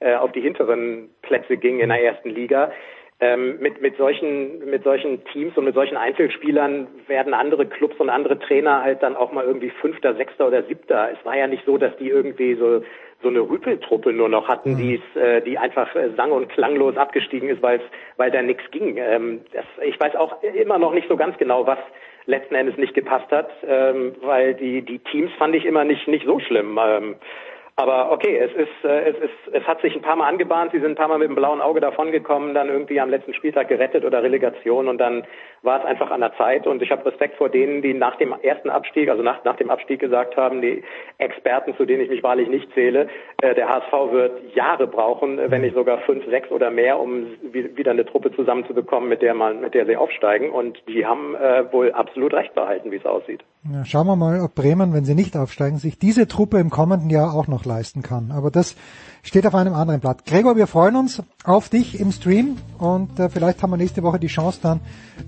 äh, 0.00 0.14
auf 0.14 0.32
die 0.32 0.40
hinteren 0.40 1.10
Plätze 1.20 1.58
ging 1.58 1.80
in 1.80 1.90
der 1.90 2.02
ersten 2.02 2.30
Liga. 2.30 2.72
Ähm, 3.20 3.58
mit, 3.60 3.82
mit, 3.82 3.98
solchen, 3.98 4.70
mit 4.70 4.84
solchen 4.84 5.22
Teams 5.26 5.54
und 5.58 5.64
mit 5.64 5.74
solchen 5.74 5.98
Einzelspielern 5.98 6.86
werden 7.06 7.34
andere 7.34 7.66
Clubs 7.66 7.96
und 8.00 8.08
andere 8.08 8.38
Trainer 8.38 8.82
halt 8.82 9.02
dann 9.02 9.16
auch 9.16 9.32
mal 9.32 9.44
irgendwie 9.44 9.70
Fünfter, 9.82 10.14
Sechster 10.14 10.46
oder 10.46 10.62
Siebter. 10.62 11.10
Es 11.12 11.22
war 11.26 11.36
ja 11.36 11.46
nicht 11.46 11.66
so, 11.66 11.76
dass 11.76 11.94
die 11.98 12.08
irgendwie 12.08 12.54
so, 12.54 12.82
so 13.26 13.30
eine 13.30 13.40
Rüpeltruppe 13.40 14.12
nur 14.12 14.28
noch 14.28 14.46
hatten, 14.46 14.72
Mhm. 14.72 14.76
die 14.76 14.94
es, 15.02 15.20
äh, 15.20 15.40
die 15.42 15.58
einfach 15.58 15.92
äh, 15.96 16.10
sang- 16.16 16.30
und 16.30 16.48
klanglos 16.48 16.96
abgestiegen 16.96 17.48
ist, 17.48 17.60
weil 17.60 17.80
weil 18.16 18.30
da 18.30 18.40
nichts 18.40 18.62
ging. 18.70 18.96
Ähm, 18.98 19.40
das, 19.52 19.64
ich 19.82 19.98
weiß 19.98 20.14
auch 20.14 20.42
immer 20.42 20.78
noch 20.78 20.94
nicht 20.94 21.08
so 21.08 21.16
ganz 21.16 21.36
genau, 21.38 21.66
was 21.66 21.78
letzten 22.26 22.54
Endes 22.54 22.76
nicht 22.76 22.94
gepasst 22.94 23.30
hat, 23.32 23.50
ähm, 23.66 24.14
weil 24.22 24.54
die, 24.54 24.82
die 24.82 25.00
Teams 25.00 25.32
fand 25.38 25.54
ich 25.56 25.64
immer 25.64 25.84
nicht, 25.84 26.06
nicht 26.08 26.24
so 26.24 26.38
schlimm. 26.38 26.78
Ähm, 26.80 27.16
aber 27.76 28.10
okay, 28.10 28.38
es 28.38 28.52
ist, 28.54 28.84
äh, 28.84 29.10
es 29.10 29.16
ist, 29.18 29.54
es 29.54 29.62
hat 29.66 29.82
sich 29.82 29.94
ein 29.94 30.00
paar 30.00 30.16
Mal 30.16 30.28
angebahnt. 30.28 30.72
Sie 30.72 30.78
sind 30.80 30.92
ein 30.92 30.94
paar 30.96 31.08
Mal 31.08 31.18
mit 31.18 31.28
dem 31.28 31.34
blauen 31.34 31.60
Auge 31.60 31.80
davongekommen, 31.80 32.54
dann 32.54 32.68
irgendwie 32.68 32.98
am 33.00 33.10
letzten 33.10 33.34
Spieltag 33.34 33.68
gerettet 33.68 34.02
oder 34.04 34.22
Relegation 34.22 34.88
und 34.88 34.96
dann 34.98 35.24
war 35.62 35.80
es 35.80 35.84
einfach 35.84 36.10
an 36.10 36.20
der 36.20 36.34
Zeit. 36.38 36.66
Und 36.66 36.80
ich 36.80 36.90
habe 36.90 37.04
Respekt 37.04 37.36
vor 37.36 37.50
denen, 37.50 37.82
die 37.82 37.92
nach 37.92 38.16
dem 38.16 38.34
ersten 38.42 38.70
Abstieg, 38.70 39.10
also 39.10 39.22
nach, 39.22 39.44
nach 39.44 39.56
dem 39.56 39.70
Abstieg 39.70 40.00
gesagt 40.00 40.36
haben, 40.38 40.62
die 40.62 40.82
Experten, 41.18 41.76
zu 41.76 41.84
denen 41.84 42.02
ich 42.02 42.08
mich 42.08 42.22
wahrlich 42.22 42.48
nicht 42.48 42.72
zähle, 42.72 43.08
äh, 43.42 43.54
der 43.54 43.68
HSV 43.68 43.92
wird 44.10 44.54
Jahre 44.54 44.86
brauchen, 44.86 45.38
äh, 45.38 45.50
wenn 45.50 45.60
nicht 45.60 45.74
sogar 45.74 45.98
fünf, 45.98 46.24
sechs 46.30 46.50
oder 46.50 46.70
mehr, 46.70 46.98
um 46.98 47.26
wie- 47.42 47.76
wieder 47.76 47.90
eine 47.90 48.06
Truppe 48.06 48.32
zusammenzubekommen, 48.32 49.08
mit 49.10 49.20
der 49.20 49.34
man, 49.34 49.60
mit 49.60 49.74
der 49.74 49.84
sie 49.84 49.96
aufsteigen. 49.96 50.50
Und 50.50 50.82
die 50.88 51.04
haben 51.04 51.34
äh, 51.34 51.70
wohl 51.72 51.92
absolut 51.92 52.32
recht 52.32 52.54
behalten, 52.54 52.90
wie 52.90 52.96
es 52.96 53.04
aussieht. 53.04 53.44
Ja, 53.72 53.84
schauen 53.84 54.06
wir 54.06 54.16
mal, 54.16 54.40
ob 54.40 54.54
Bremen, 54.54 54.92
wenn 54.92 55.04
sie 55.04 55.14
nicht 55.14 55.36
aufsteigen, 55.36 55.78
sich 55.78 55.98
diese 55.98 56.28
Truppe 56.28 56.58
im 56.58 56.70
kommenden 56.70 57.10
Jahr 57.10 57.34
auch 57.34 57.48
noch 57.48 57.64
leisten 57.64 58.02
kann. 58.02 58.30
Aber 58.30 58.50
das 58.50 58.76
steht 59.22 59.46
auf 59.46 59.54
einem 59.56 59.74
anderen 59.74 60.00
Blatt. 60.00 60.24
Gregor, 60.24 60.56
wir 60.56 60.68
freuen 60.68 60.94
uns 60.94 61.22
auf 61.42 61.68
dich 61.68 61.98
im 61.98 62.12
Stream 62.12 62.58
und 62.78 63.18
äh, 63.18 63.28
vielleicht 63.28 63.62
haben 63.62 63.70
wir 63.70 63.76
nächste 63.76 64.04
Woche 64.04 64.20
die 64.20 64.28
Chance 64.28 64.60
dann, 64.62 64.80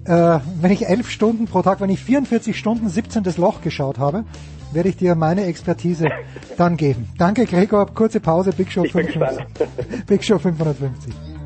äh, 0.05 0.41
wenn 0.61 0.71
ich 0.71 0.87
elf 0.87 1.11
Stunden 1.11 1.47
pro 1.47 1.63
Tag, 1.63 1.81
wenn 1.81 1.91
ich 1.91 2.01
44 2.01 2.57
Stunden 2.57 2.89
17. 2.89 3.25
Loch 3.39 3.61
geschaut 3.61 3.99
habe, 3.99 4.25
werde 4.73 4.89
ich 4.89 4.97
dir 4.97 5.15
meine 5.15 5.45
Expertise 5.45 6.09
dann 6.57 6.77
geben. 6.77 7.09
Danke 7.19 7.45
Gregor, 7.45 7.87
kurze 7.87 8.21
Pause, 8.21 8.53
Big 8.53 8.71
Show 8.71 8.85
Ich 8.85 8.93
bin 8.93 9.09
550. 9.09 10.07
Big 10.07 10.23
Show 10.23 10.39
550. 10.39 11.38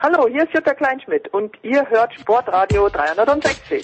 Hallo, 0.00 0.28
hier 0.28 0.44
ist 0.44 0.54
Jutta 0.54 0.74
Kleinschmidt 0.74 1.26
und 1.34 1.56
ihr 1.64 1.84
hört 1.90 2.14
Sportradio 2.14 2.88
360. 2.88 3.82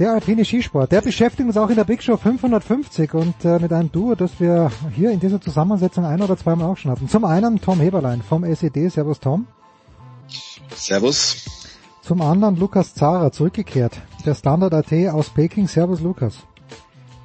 Der 0.00 0.10
alpine 0.14 0.44
Skisport, 0.44 0.90
der 0.90 1.00
beschäftigt 1.00 1.46
uns 1.46 1.56
auch 1.56 1.70
in 1.70 1.76
der 1.76 1.84
Big 1.84 2.02
Show 2.02 2.16
550 2.16 3.14
und 3.14 3.44
äh, 3.44 3.60
mit 3.60 3.72
einem 3.72 3.92
Duo, 3.92 4.16
das 4.16 4.40
wir 4.40 4.72
hier 4.92 5.12
in 5.12 5.20
dieser 5.20 5.40
Zusammensetzung 5.40 6.04
ein 6.04 6.20
oder 6.20 6.36
zweimal 6.36 6.68
auch 6.68 6.76
schon 6.76 6.90
hatten. 6.90 7.08
Zum 7.08 7.24
einen 7.24 7.60
Tom 7.60 7.78
Heberlein 7.78 8.20
vom 8.20 8.42
SED, 8.42 8.88
Servus 8.88 9.20
Tom. 9.20 9.46
Servus. 10.74 11.70
Zum 12.02 12.20
anderen 12.20 12.56
Lukas 12.56 12.94
Zara, 12.94 13.30
zurückgekehrt. 13.30 13.96
Der 14.26 14.34
Standard 14.34 14.74
AT 14.74 14.92
aus 15.12 15.30
Peking, 15.30 15.68
Servus 15.68 16.00
Lukas. 16.00 16.38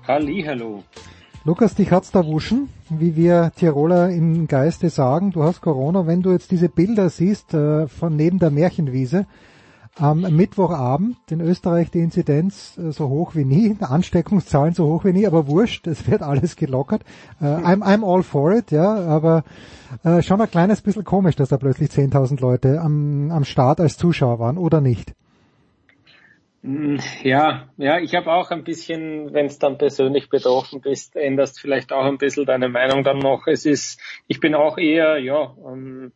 Hallihallo. 0.07 0.83
Lukas, 1.49 1.73
dich 1.73 1.91
hat's 1.91 2.11
da 2.11 2.27
wuschen, 2.27 2.69
wie 2.91 3.15
wir 3.15 3.51
Tiroler 3.55 4.11
im 4.11 4.47
Geiste 4.47 4.91
sagen. 4.91 5.31
Du 5.31 5.41
hast 5.41 5.61
Corona. 5.61 6.05
Wenn 6.05 6.21
du 6.21 6.31
jetzt 6.31 6.51
diese 6.51 6.69
Bilder 6.69 7.09
siehst 7.09 7.55
äh, 7.55 7.87
von 7.87 8.15
neben 8.15 8.37
der 8.37 8.51
Märchenwiese, 8.51 9.25
am 9.95 10.21
Mittwochabend 10.21 11.17
in 11.31 11.41
Österreich 11.41 11.89
die 11.89 12.01
Inzidenz 12.01 12.77
äh, 12.77 12.91
so 12.91 13.09
hoch 13.09 13.33
wie 13.33 13.45
nie, 13.45 13.75
Ansteckungszahlen 13.81 14.75
so 14.75 14.85
hoch 14.85 15.05
wie 15.05 15.11
nie, 15.11 15.25
aber 15.25 15.47
wurscht, 15.47 15.87
es 15.87 16.07
wird 16.07 16.21
alles 16.21 16.55
gelockert. 16.55 17.01
Äh, 17.41 17.45
I'm, 17.45 17.81
I'm 17.81 18.05
all 18.05 18.21
for 18.21 18.53
it, 18.53 18.69
ja, 18.69 18.93
aber 19.07 19.43
äh, 20.03 20.21
schon 20.21 20.39
ein 20.39 20.51
kleines 20.51 20.81
bisschen 20.81 21.03
komisch, 21.03 21.35
dass 21.35 21.49
da 21.49 21.57
plötzlich 21.57 21.89
10.000 21.89 22.39
Leute 22.41 22.79
am, 22.79 23.31
am 23.31 23.43
Start 23.43 23.79
als 23.79 23.97
Zuschauer 23.97 24.37
waren, 24.37 24.59
oder 24.59 24.81
nicht? 24.81 25.15
Mm, 26.61 26.97
Ja, 27.23 27.69
ja, 27.77 27.99
ich 27.99 28.15
habe 28.15 28.31
auch 28.31 28.51
ein 28.51 28.63
bisschen, 28.63 29.33
wenn 29.33 29.45
es 29.45 29.59
dann 29.59 29.77
persönlich 29.77 30.29
betroffen 30.29 30.81
bist, 30.81 31.15
änderst 31.15 31.59
vielleicht 31.59 31.91
auch 31.93 32.05
ein 32.05 32.17
bisschen 32.17 32.45
deine 32.45 32.69
Meinung 32.69 33.03
dann 33.03 33.19
noch. 33.19 33.47
Es 33.47 33.65
ist, 33.65 34.01
ich 34.27 34.39
bin 34.39 34.55
auch 34.55 34.77
eher, 34.77 35.17
ja, 35.19 35.55
ähm, 35.65 36.11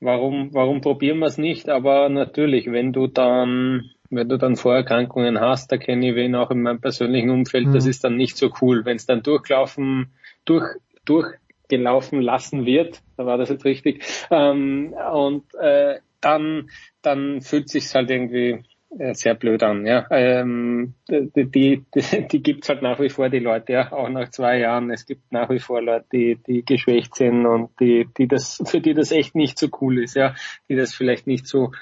warum, 0.00 0.52
warum 0.52 0.80
probieren 0.80 1.18
wir 1.18 1.26
es 1.26 1.38
nicht? 1.38 1.68
Aber 1.68 2.08
natürlich, 2.08 2.70
wenn 2.70 2.92
du 2.92 3.06
dann, 3.06 3.90
wenn 4.10 4.28
du 4.28 4.36
dann 4.38 4.56
Vorerkrankungen 4.56 5.40
hast, 5.40 5.72
da 5.72 5.76
kenne 5.78 6.10
ich 6.10 6.14
wen 6.14 6.34
auch 6.34 6.50
in 6.50 6.62
meinem 6.62 6.80
persönlichen 6.80 7.30
Umfeld, 7.30 7.74
das 7.74 7.84
Mhm. 7.84 7.90
ist 7.90 8.04
dann 8.04 8.16
nicht 8.16 8.36
so 8.36 8.50
cool. 8.60 8.84
Wenn 8.84 8.96
es 8.96 9.06
dann 9.06 9.22
durchlaufen, 9.22 10.12
durch, 10.44 10.64
durchgelaufen 11.06 12.20
lassen 12.20 12.66
wird, 12.66 13.00
da 13.16 13.26
war 13.26 13.38
das 13.38 13.48
jetzt 13.48 13.64
richtig, 13.64 14.04
ähm, 14.30 14.94
und 15.12 15.44
äh, 15.54 16.00
dann, 16.20 16.70
dann 17.02 17.40
fühlt 17.42 17.68
sich's 17.68 17.94
halt 17.94 18.10
irgendwie 18.10 18.64
sehr 18.90 19.34
blöd 19.34 19.62
an, 19.62 19.86
ja. 19.86 20.06
Ähm, 20.10 20.94
die, 21.08 21.50
die, 21.50 21.84
die, 22.32 22.42
gibt's 22.42 22.68
halt 22.68 22.82
nach 22.82 22.98
wie 23.00 23.10
vor, 23.10 23.28
die 23.28 23.38
Leute, 23.38 23.72
ja, 23.72 23.92
auch 23.92 24.08
nach 24.08 24.30
zwei 24.30 24.58
Jahren. 24.58 24.90
Es 24.90 25.06
gibt 25.06 25.30
nach 25.30 25.50
wie 25.50 25.58
vor 25.58 25.82
Leute, 25.82 26.06
die, 26.12 26.38
die 26.46 26.64
geschwächt 26.64 27.14
sind 27.14 27.46
und 27.46 27.70
die, 27.80 28.08
die 28.16 28.26
das, 28.26 28.62
für 28.64 28.80
die 28.80 28.94
das 28.94 29.12
echt 29.12 29.34
nicht 29.34 29.58
so 29.58 29.68
cool 29.80 30.02
ist, 30.02 30.16
ja, 30.16 30.34
die 30.68 30.76
das 30.76 30.94
vielleicht 30.94 31.26
nicht 31.26 31.46
so 31.46 31.72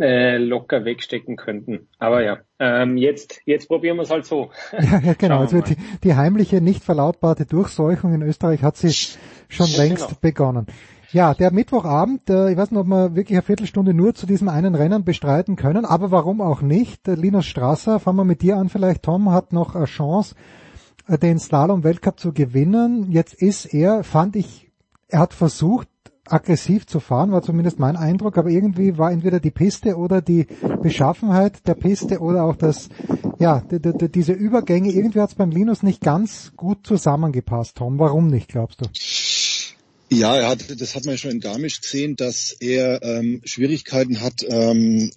äh, 0.00 0.38
locker 0.38 0.84
wegstecken 0.84 1.36
könnten. 1.36 1.88
Aber 1.98 2.22
ja, 2.22 2.38
ähm, 2.58 2.96
jetzt, 2.96 3.40
jetzt 3.46 3.68
probieren 3.68 3.96
wir 3.96 4.02
es 4.02 4.10
halt 4.10 4.26
so. 4.26 4.50
Ja, 4.72 5.00
ja 5.00 5.14
genau. 5.14 5.40
Also 5.40 5.60
die, 5.60 5.76
die 6.02 6.14
heimliche, 6.14 6.60
nicht 6.60 6.82
verlautbarte 6.82 7.46
Durchseuchung 7.46 8.14
in 8.14 8.22
Österreich 8.22 8.62
hat 8.62 8.76
sie 8.76 8.92
schon 9.48 9.68
längst 9.76 10.08
Genau. 10.08 10.18
begonnen. 10.20 10.66
Ja, 11.14 11.32
der 11.32 11.52
Mittwochabend, 11.52 12.28
äh, 12.28 12.50
ich 12.50 12.56
weiß 12.56 12.72
nicht, 12.72 12.80
ob 12.80 12.88
wir 12.88 13.14
wirklich 13.14 13.38
eine 13.38 13.42
Viertelstunde 13.42 13.94
nur 13.94 14.16
zu 14.16 14.26
diesem 14.26 14.48
einen 14.48 14.74
Rennen 14.74 15.04
bestreiten 15.04 15.54
können, 15.54 15.84
aber 15.84 16.10
warum 16.10 16.40
auch 16.40 16.60
nicht? 16.60 17.06
Der 17.06 17.16
Linus 17.16 17.46
Strasser, 17.46 18.00
fangen 18.00 18.18
wir 18.18 18.24
mit 18.24 18.42
dir 18.42 18.56
an 18.56 18.68
vielleicht, 18.68 19.04
Tom, 19.04 19.30
hat 19.30 19.52
noch 19.52 19.76
eine 19.76 19.84
Chance, 19.84 20.34
äh, 21.06 21.16
den 21.16 21.38
Slalom-Weltcup 21.38 22.18
zu 22.18 22.32
gewinnen. 22.32 23.12
Jetzt 23.12 23.34
ist 23.34 23.66
er, 23.66 24.02
fand 24.02 24.34
ich, 24.34 24.72
er 25.06 25.20
hat 25.20 25.34
versucht, 25.34 25.86
aggressiv 26.26 26.88
zu 26.88 26.98
fahren, 26.98 27.30
war 27.30 27.42
zumindest 27.42 27.78
mein 27.78 27.94
Eindruck, 27.94 28.36
aber 28.36 28.50
irgendwie 28.50 28.98
war 28.98 29.12
entweder 29.12 29.38
die 29.38 29.52
Piste 29.52 29.96
oder 29.96 30.20
die 30.20 30.48
Beschaffenheit 30.82 31.64
der 31.68 31.74
Piste 31.74 32.18
oder 32.18 32.42
auch 32.42 32.56
das, 32.56 32.88
ja, 33.38 33.62
diese 33.70 34.32
Übergänge, 34.32 34.90
irgendwie 34.90 35.20
hat 35.20 35.28
es 35.28 35.36
beim 35.36 35.50
Linus 35.50 35.84
nicht 35.84 36.00
ganz 36.00 36.54
gut 36.56 36.84
zusammengepasst, 36.84 37.76
Tom. 37.76 38.00
Warum 38.00 38.26
nicht, 38.26 38.48
glaubst 38.48 38.80
du? 38.80 38.86
Ja, 40.10 40.36
er 40.36 40.48
hat, 40.48 40.80
das 40.80 40.94
hat 40.94 41.04
man 41.04 41.14
ja 41.14 41.18
schon 41.18 41.30
in 41.30 41.40
Garmisch 41.40 41.80
gesehen, 41.80 42.16
dass 42.16 42.52
er 42.60 43.02
ähm, 43.02 43.40
Schwierigkeiten 43.44 44.20
hat, 44.20 44.44
ähm, 44.48 45.10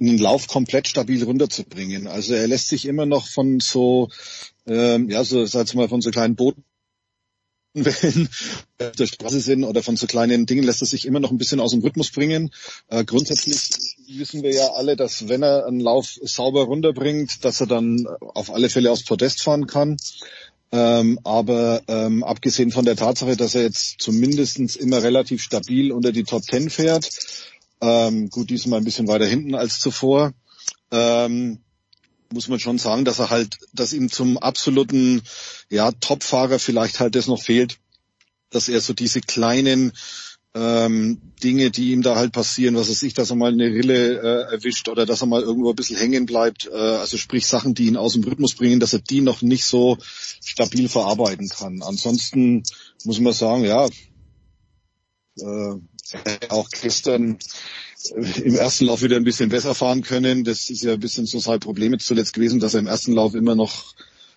einen 0.00 0.18
Lauf 0.18 0.48
komplett 0.48 0.88
stabil 0.88 1.22
runterzubringen. 1.24 2.06
Also 2.06 2.34
er 2.34 2.46
lässt 2.46 2.68
sich 2.68 2.86
immer 2.86 3.06
noch 3.06 3.26
von 3.26 3.60
so, 3.60 4.10
ähm, 4.66 5.08
ja, 5.08 5.24
so, 5.24 5.46
sag 5.46 5.72
mal, 5.74 5.88
von 5.88 6.00
so 6.00 6.10
kleinen 6.10 6.36
Booten 6.36 6.64
Wellen 7.74 8.28
auf 8.80 8.92
der 8.92 9.06
Straße 9.06 9.40
sind 9.40 9.64
oder 9.64 9.82
von 9.82 9.96
so 9.96 10.06
kleinen 10.06 10.46
Dingen 10.46 10.62
lässt 10.62 10.82
er 10.82 10.86
sich 10.86 11.06
immer 11.06 11.18
noch 11.18 11.30
ein 11.32 11.38
bisschen 11.38 11.58
aus 11.58 11.72
dem 11.72 11.80
Rhythmus 11.80 12.10
bringen. 12.10 12.50
Äh, 12.88 13.04
grundsätzlich 13.04 13.58
wissen 14.06 14.42
wir 14.42 14.54
ja 14.54 14.72
alle, 14.74 14.94
dass 14.94 15.28
wenn 15.28 15.42
er 15.42 15.66
einen 15.66 15.80
Lauf 15.80 16.18
sauber 16.22 16.64
runterbringt, 16.64 17.44
dass 17.44 17.60
er 17.60 17.66
dann 17.66 18.06
auf 18.20 18.52
alle 18.52 18.70
Fälle 18.70 18.92
aufs 18.92 19.04
Podest 19.04 19.42
fahren 19.42 19.66
kann. 19.66 19.96
Ähm, 20.72 21.20
aber 21.24 21.82
ähm, 21.86 22.24
abgesehen 22.24 22.72
von 22.72 22.84
der 22.84 22.96
Tatsache, 22.96 23.36
dass 23.36 23.54
er 23.54 23.62
jetzt 23.62 24.00
zumindestens 24.00 24.76
immer 24.76 25.02
relativ 25.02 25.42
stabil 25.42 25.92
unter 25.92 26.10
die 26.10 26.24
Top 26.24 26.42
Ten 26.42 26.68
fährt, 26.68 27.08
ähm, 27.80 28.30
gut, 28.30 28.50
diesmal 28.50 28.80
ein 28.80 28.84
bisschen 28.84 29.08
weiter 29.08 29.26
hinten 29.26 29.54
als 29.54 29.78
zuvor, 29.78 30.32
ähm, 30.90 31.60
muss 32.32 32.48
man 32.48 32.58
schon 32.58 32.78
sagen, 32.78 33.04
dass 33.04 33.20
er 33.20 33.30
halt, 33.30 33.58
dass 33.72 33.92
ihm 33.92 34.10
zum 34.10 34.38
absoluten 34.38 35.22
ja, 35.70 35.92
Topfahrer 35.92 36.58
vielleicht 36.58 37.00
halt 37.00 37.14
das 37.14 37.28
noch 37.28 37.40
fehlt, 37.40 37.78
dass 38.50 38.68
er 38.68 38.80
so 38.80 38.92
diese 38.92 39.20
kleinen 39.20 39.92
ähm, 40.54 41.20
Dinge, 41.42 41.70
die 41.70 41.90
ihm 41.90 42.02
da 42.02 42.14
halt 42.14 42.32
passieren, 42.32 42.76
was 42.76 42.88
weiß 42.88 43.02
ich, 43.02 43.14
dass 43.14 43.30
er 43.30 43.36
mal 43.36 43.52
eine 43.52 43.66
Rille 43.66 44.18
äh, 44.20 44.52
erwischt 44.54 44.88
oder 44.88 45.04
dass 45.04 45.20
er 45.20 45.26
mal 45.26 45.42
irgendwo 45.42 45.70
ein 45.70 45.76
bisschen 45.76 45.98
hängen 45.98 46.26
bleibt, 46.26 46.68
äh, 46.72 46.76
also 46.76 47.16
sprich 47.16 47.46
Sachen, 47.46 47.74
die 47.74 47.86
ihn 47.86 47.96
aus 47.96 48.12
dem 48.12 48.22
Rhythmus 48.22 48.54
bringen, 48.54 48.78
dass 48.78 48.92
er 48.92 49.00
die 49.00 49.20
noch 49.20 49.42
nicht 49.42 49.64
so 49.64 49.98
stabil 50.44 50.88
verarbeiten 50.88 51.48
kann. 51.48 51.82
Ansonsten 51.82 52.62
muss 53.04 53.18
man 53.18 53.32
sagen, 53.32 53.64
ja, 53.64 53.88
äh, 55.38 55.74
auch 56.48 56.68
gestern 56.70 57.38
im 58.12 58.54
ersten 58.54 58.86
Lauf 58.86 59.02
wieder 59.02 59.16
ein 59.16 59.24
bisschen 59.24 59.48
besser 59.48 59.74
fahren 59.74 60.02
können. 60.02 60.44
Das 60.44 60.70
ist 60.70 60.82
ja 60.82 60.92
ein 60.92 61.00
bisschen 61.00 61.26
so 61.26 61.38
sein 61.38 61.60
Problem 61.60 61.92
jetzt 61.92 62.06
zuletzt 62.06 62.34
gewesen, 62.34 62.60
dass 62.60 62.74
er 62.74 62.80
im 62.80 62.86
ersten 62.86 63.12
Lauf 63.12 63.34
immer 63.34 63.54
noch, 63.54 63.94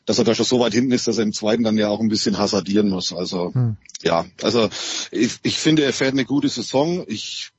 dass 0.08 0.18
er 0.18 0.24
da 0.24 0.34
schon 0.34 0.46
so 0.46 0.60
weit 0.62 0.74
hinten 0.74 0.94
ist, 0.94 1.08
dass 1.08 1.18
er 1.18 1.26
im 1.26 1.34
zweiten 1.34 1.64
dann 1.64 1.78
ja 1.78 1.90
auch 1.90 2.00
ein 2.00 2.08
bisschen 2.08 2.38
hasardieren 2.38 2.90
muss. 2.90 3.14
Also 3.14 3.54
hm. 3.54 3.76
ja, 4.02 4.26
also 4.42 4.70
ich, 5.12 5.34
ich 5.44 5.60
finde, 5.60 5.84
er 5.84 5.94
fährt 5.94 6.14
eine 6.14 6.26
gute 6.26 6.48
Saison. 6.48 7.04
Ich 7.08 7.52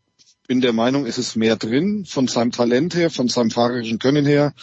bin 0.48 0.62
der 0.62 0.72
Meinung, 0.72 1.04
es 1.04 1.18
ist 1.18 1.36
mehr 1.36 1.56
drin 1.56 2.06
von 2.06 2.26
seinem 2.26 2.50
Talent 2.50 2.94
her, 2.94 3.10
von 3.10 3.28
seinem 3.28 3.50
fahrerischen 3.50 3.98
Können 3.98 4.24
her. 4.24 4.54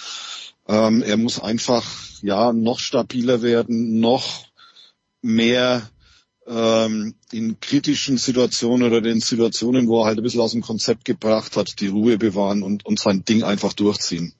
Ähm, 0.67 1.03
er 1.03 1.15
muss 1.15 1.39
einfach 1.39 1.85
ja 2.23 2.51
noch 2.53 2.79
stabiler 2.79 3.43
werden, 3.43 3.99
noch 3.99 4.47
mehr 5.21 5.87
ähm, 6.47 7.13
in 7.31 7.59
kritischen 7.59 8.17
Situationen 8.17 8.91
oder 8.91 9.07
in 9.09 9.19
Situationen, 9.21 9.87
wo 9.87 10.01
er 10.01 10.05
halt 10.07 10.17
ein 10.17 10.23
bisschen 10.23 10.41
aus 10.41 10.53
dem 10.53 10.61
Konzept 10.61 11.05
gebracht 11.05 11.55
hat, 11.55 11.79
die 11.79 11.87
Ruhe 11.87 12.17
bewahren 12.17 12.63
und, 12.63 12.83
und 12.83 12.99
sein 12.99 13.23
Ding 13.23 13.43
einfach 13.43 13.73
durchziehen. 13.73 14.33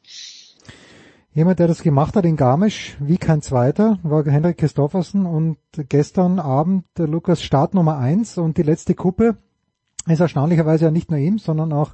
Jemand, 1.36 1.60
der 1.60 1.68
das 1.68 1.84
gemacht 1.84 2.16
hat 2.16 2.24
in 2.24 2.38
Garmisch, 2.38 2.96
wie 3.02 3.18
kein 3.18 3.42
zweiter, 3.42 4.00
war 4.04 4.24
Henrik 4.24 4.58
Christoffersen 4.58 5.26
und 5.26 5.58
gestern 5.90 6.40
Abend 6.40 6.86
Lukas 6.98 7.44
Start 7.44 7.74
Nummer 7.74 7.98
eins 7.98 8.38
und 8.38 8.58
die 8.58 8.64
letzte 8.64 8.96
Kuppe 8.96 9.36
ist 10.08 10.22
erstaunlicherweise 10.22 10.86
ja 10.86 10.92
nicht 10.92 11.12
nur 11.12 11.20
ihm, 11.20 11.38
sondern 11.38 11.74
auch 11.74 11.94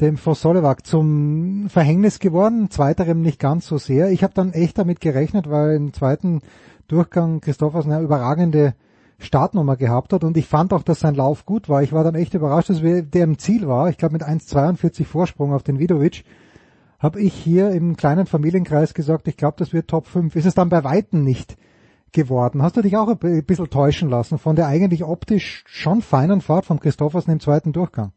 dem 0.00 0.16
Vossolewak 0.16 0.84
zum 0.84 1.68
Verhängnis 1.68 2.18
geworden, 2.18 2.68
zweiterem 2.68 3.22
nicht 3.22 3.38
ganz 3.38 3.64
so 3.68 3.78
sehr. 3.78 4.10
Ich 4.10 4.24
habe 4.24 4.34
dann 4.34 4.52
echt 4.52 4.76
damit 4.76 5.00
gerechnet, 5.00 5.48
weil 5.48 5.76
im 5.76 5.92
zweiten 5.92 6.40
Durchgang 6.88 7.40
Christoffersen 7.40 7.92
eine 7.92 8.02
überragende 8.02 8.74
Startnummer 9.20 9.76
gehabt 9.76 10.12
hat 10.12 10.24
und 10.24 10.36
ich 10.36 10.48
fand 10.48 10.72
auch, 10.72 10.82
dass 10.82 10.98
sein 10.98 11.14
Lauf 11.14 11.46
gut 11.46 11.68
war. 11.68 11.84
Ich 11.84 11.92
war 11.92 12.02
dann 12.02 12.16
echt 12.16 12.34
überrascht, 12.34 12.70
dass 12.70 12.80
der 12.82 13.22
im 13.22 13.38
Ziel 13.38 13.68
war. 13.68 13.88
Ich 13.88 13.98
glaube 13.98 14.14
mit 14.14 14.24
1,42 14.24 15.04
Vorsprung 15.04 15.52
auf 15.52 15.62
den 15.62 15.78
Vidovic 15.78 16.24
habe 16.98 17.20
ich 17.20 17.34
hier 17.34 17.70
im 17.70 17.96
kleinen 17.96 18.26
Familienkreis 18.26 18.94
gesagt, 18.94 19.28
ich 19.28 19.36
glaube, 19.36 19.56
das 19.58 19.72
wird 19.72 19.88
Top 19.88 20.06
5. 20.06 20.34
Ist 20.34 20.46
es 20.46 20.54
dann 20.54 20.68
bei 20.68 20.82
Weitem 20.84 21.22
nicht 21.22 21.56
geworden. 22.12 22.62
Hast 22.62 22.76
du 22.76 22.82
dich 22.82 22.96
auch 22.96 23.08
ein 23.08 23.44
bisschen 23.44 23.70
täuschen 23.70 24.08
lassen 24.08 24.38
von 24.38 24.56
der 24.56 24.66
eigentlich 24.66 25.04
optisch 25.04 25.62
schon 25.66 26.02
feinen 26.02 26.40
Fahrt 26.40 26.66
von 26.66 26.80
Christoffersen 26.80 27.32
im 27.32 27.40
zweiten 27.40 27.72
Durchgang? 27.72 28.12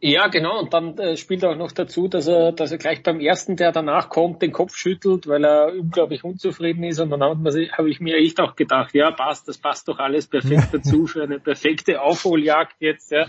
Ja, 0.00 0.28
genau. 0.28 0.60
Und 0.60 0.74
dann 0.74 0.98
äh, 0.98 1.16
spielt 1.16 1.44
auch 1.44 1.56
noch 1.56 1.72
dazu, 1.72 2.06
dass 2.06 2.26
er, 2.26 2.52
dass 2.52 2.70
er 2.70 2.78
gleich 2.78 3.02
beim 3.02 3.18
ersten, 3.18 3.56
der 3.56 3.72
danach 3.72 4.10
kommt, 4.10 4.42
den 4.42 4.52
Kopf 4.52 4.76
schüttelt, 4.76 5.26
weil 5.26 5.44
er 5.44 5.72
unglaublich 5.72 6.22
unzufrieden 6.22 6.84
ist. 6.84 7.00
Und 7.00 7.10
dann 7.10 7.22
habe 7.22 7.90
ich 7.90 8.00
mir 8.00 8.16
echt 8.16 8.38
auch 8.38 8.56
gedacht, 8.56 8.94
ja, 8.94 9.10
passt, 9.10 9.48
das 9.48 9.58
passt 9.58 9.88
doch 9.88 9.98
alles 9.98 10.26
perfekt 10.26 10.68
dazu 10.72 11.06
für 11.06 11.22
eine 11.22 11.40
perfekte 11.40 12.02
Aufholjagd 12.02 12.76
jetzt. 12.80 13.10
Ja. 13.10 13.26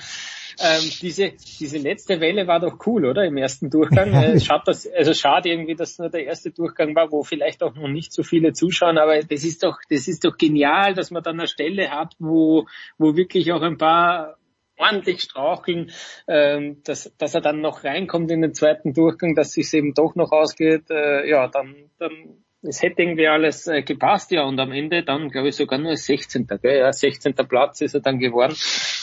Ähm, 0.60 0.90
diese, 1.02 1.34
diese 1.60 1.78
letzte 1.78 2.20
Welle 2.20 2.48
war 2.48 2.60
doch 2.60 2.86
cool, 2.86 3.06
oder? 3.06 3.26
Im 3.26 3.38
ersten 3.38 3.70
Durchgang. 3.70 4.08
Äh, 4.18 4.40
schade, 4.40 4.64
dass, 4.66 4.88
also 4.88 5.14
schade 5.14 5.50
irgendwie, 5.50 5.76
dass 5.76 6.00
nur 6.00 6.10
der 6.10 6.26
erste 6.26 6.50
Durchgang 6.52 6.96
war, 6.96 7.12
wo 7.12 7.24
vielleicht 7.24 7.62
auch 7.62 7.76
noch 7.76 7.88
nicht 7.88 8.12
so 8.12 8.24
viele 8.24 8.54
zuschauen, 8.54 8.98
aber 8.98 9.20
das 9.20 9.44
ist 9.44 9.64
doch, 9.64 9.78
das 9.90 10.08
ist 10.08 10.26
doch 10.26 10.38
genial, 10.38 10.96
dass 10.96 11.12
man 11.12 11.22
dann 11.22 11.40
eine 11.40 11.48
Stelle 11.48 11.92
hat, 11.92 12.16
wo, 12.18 12.66
wo 12.98 13.16
wirklich 13.16 13.52
auch 13.52 13.62
ein 13.62 13.78
paar 13.78 14.38
ordentlich 14.78 15.22
straucheln, 15.22 15.92
ähm, 16.28 16.82
dass, 16.84 17.12
dass 17.18 17.36
er 17.36 17.42
dann 17.42 17.62
noch 17.62 17.84
reinkommt 17.84 18.32
in 18.32 18.42
den 18.42 18.54
zweiten 18.54 18.94
Durchgang, 18.94 19.36
dass 19.36 19.52
sich 19.52 19.72
eben 19.74 19.94
doch 19.94 20.16
noch 20.16 20.32
ausgeht, 20.32 20.90
äh, 20.90 21.30
ja, 21.30 21.48
dann, 21.48 21.90
dann 22.00 22.44
es 22.62 22.82
hätte 22.82 23.02
irgendwie 23.02 23.28
alles 23.28 23.68
äh, 23.68 23.82
gepasst, 23.84 24.32
ja, 24.32 24.44
und 24.44 24.60
am 24.60 24.72
Ende 24.72 25.04
dann, 25.04 25.30
glaube 25.30 25.50
ich, 25.50 25.56
sogar 25.56 25.80
nur 25.80 25.96
16. 25.96 26.48
Gell? 26.62 26.80
Ja, 26.80 26.92
16. 26.92 27.34
Platz 27.34 27.82
ist 27.82 27.94
er 27.94 28.02
dann 28.02 28.20
geworden. 28.20 28.56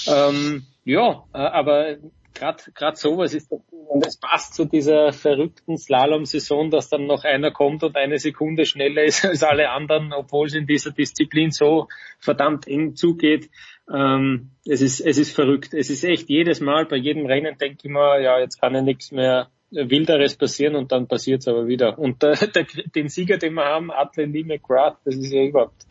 Ähm, 0.06 0.66
ja, 0.84 1.24
äh, 1.32 1.38
aber 1.38 1.96
gerade 2.34 2.96
sowas 2.96 3.32
ist 3.32 3.50
und 3.94 4.04
es 4.04 4.16
passt 4.16 4.54
zu 4.54 4.64
dieser 4.64 5.12
verrückten 5.12 5.78
Slalom-Saison, 5.78 6.70
dass 6.70 6.88
dann 6.88 7.06
noch 7.06 7.24
einer 7.24 7.52
kommt 7.52 7.84
und 7.84 7.96
eine 7.96 8.18
Sekunde 8.18 8.66
schneller 8.66 9.04
ist 9.04 9.24
als 9.24 9.42
alle 9.42 9.70
anderen, 9.70 10.12
obwohl 10.12 10.48
es 10.48 10.54
in 10.54 10.66
dieser 10.66 10.90
Disziplin 10.90 11.52
so 11.52 11.88
verdammt 12.18 12.66
eng 12.66 12.96
zugeht. 12.96 13.50
Ähm, 13.92 14.50
es 14.66 14.80
ist 14.80 15.00
es 15.00 15.18
ist 15.18 15.34
verrückt. 15.34 15.74
Es 15.74 15.90
ist 15.90 16.04
echt 16.04 16.28
jedes 16.28 16.60
Mal 16.60 16.86
bei 16.86 16.96
jedem 16.96 17.26
Rennen 17.26 17.56
denke 17.58 17.78
ich 17.84 17.90
mir, 17.90 18.20
ja 18.20 18.40
jetzt 18.40 18.60
kann 18.60 18.74
ja 18.74 18.82
nichts 18.82 19.12
mehr 19.12 19.50
Wilderes 19.74 20.36
passieren 20.36 20.76
und 20.76 20.92
dann 20.92 21.06
passiert 21.06 21.40
es 21.40 21.48
aber 21.48 21.66
wieder. 21.66 21.98
Und 21.98 22.22
äh, 22.22 22.34
der, 22.54 22.66
den 22.94 23.08
Sieger, 23.08 23.38
den 23.38 23.54
wir 23.54 23.64
haben, 23.64 23.90
Atle 23.90 24.26
Lee 24.26 24.44
McGrath, 24.44 24.98
das 25.04 25.16
ist 25.16 25.32
ja 25.32 25.42
überhaupt, 25.42 25.86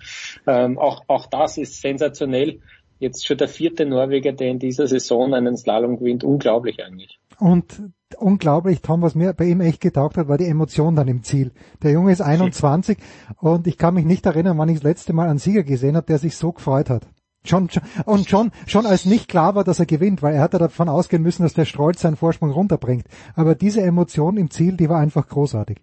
ähm, 0.48 0.78
auch, 0.78 1.04
auch 1.08 1.28
das 1.28 1.58
ist 1.58 1.82
sensationell. 1.82 2.60
Jetzt 3.00 3.28
schon 3.28 3.38
der 3.38 3.50
vierte 3.50 3.86
Norweger, 3.86 4.32
der 4.32 4.50
in 4.50 4.60
dieser 4.60 4.88
Saison 4.88 5.34
einen 5.34 5.58
Slalom 5.58 5.98
gewinnt. 5.98 6.24
Unglaublich 6.24 6.82
eigentlich. 6.82 7.20
Und 7.38 7.82
unglaublich, 8.18 8.82
Tom, 8.82 9.02
was 9.02 9.16
mir 9.16 9.34
bei 9.34 9.46
ihm 9.46 9.60
echt 9.60 9.82
getaugt 9.82 10.18
hat, 10.18 10.28
war 10.28 10.38
die 10.38 10.46
Emotion 10.46 10.96
dann 10.96 11.08
im 11.08 11.24
Ziel. 11.24 11.52
Der 11.82 11.92
Junge 11.92 12.12
ist 12.12 12.22
21 12.22 12.98
und 13.42 13.68
ich 13.68 13.78
kann 13.78 13.96
mich 13.96 14.06
nicht 14.06 14.26
erinnern, 14.26 14.58
wann 14.58 14.70
ich 14.70 14.78
das 14.78 14.84
letzte 14.84 15.14
Mal 15.14 15.30
einen 15.30 15.40
Sieger 15.40 15.64
gesehen 15.64 15.98
habe, 15.98 16.06
der 16.06 16.20
sich 16.20 16.38
so 16.38 16.54
gefreut 16.54 16.90
hat. 16.90 17.08
Schon, 17.46 17.70
schon, 17.70 17.84
und 18.06 18.30
schon, 18.30 18.52
schon 18.68 18.86
als 18.86 19.06
nicht 19.06 19.28
klar 19.28 19.56
war, 19.56 19.64
dass 19.64 19.80
er 19.80 19.86
gewinnt, 19.86 20.22
weil 20.22 20.36
er 20.36 20.42
hatte 20.42 20.60
davon 20.60 20.88
ausgehen 20.88 21.24
müssen, 21.24 21.44
dass 21.44 21.54
der 21.54 21.66
Strolz 21.66 22.02
seinen 22.02 22.16
Vorsprung 22.16 22.52
runterbringt. 22.52 23.06
Aber 23.36 23.54
diese 23.54 23.82
Emotion 23.82 24.38
im 24.38 24.50
Ziel, 24.50 24.78
die 24.78 24.88
war 24.88 25.00
einfach 25.00 25.28
großartig. 25.28 25.78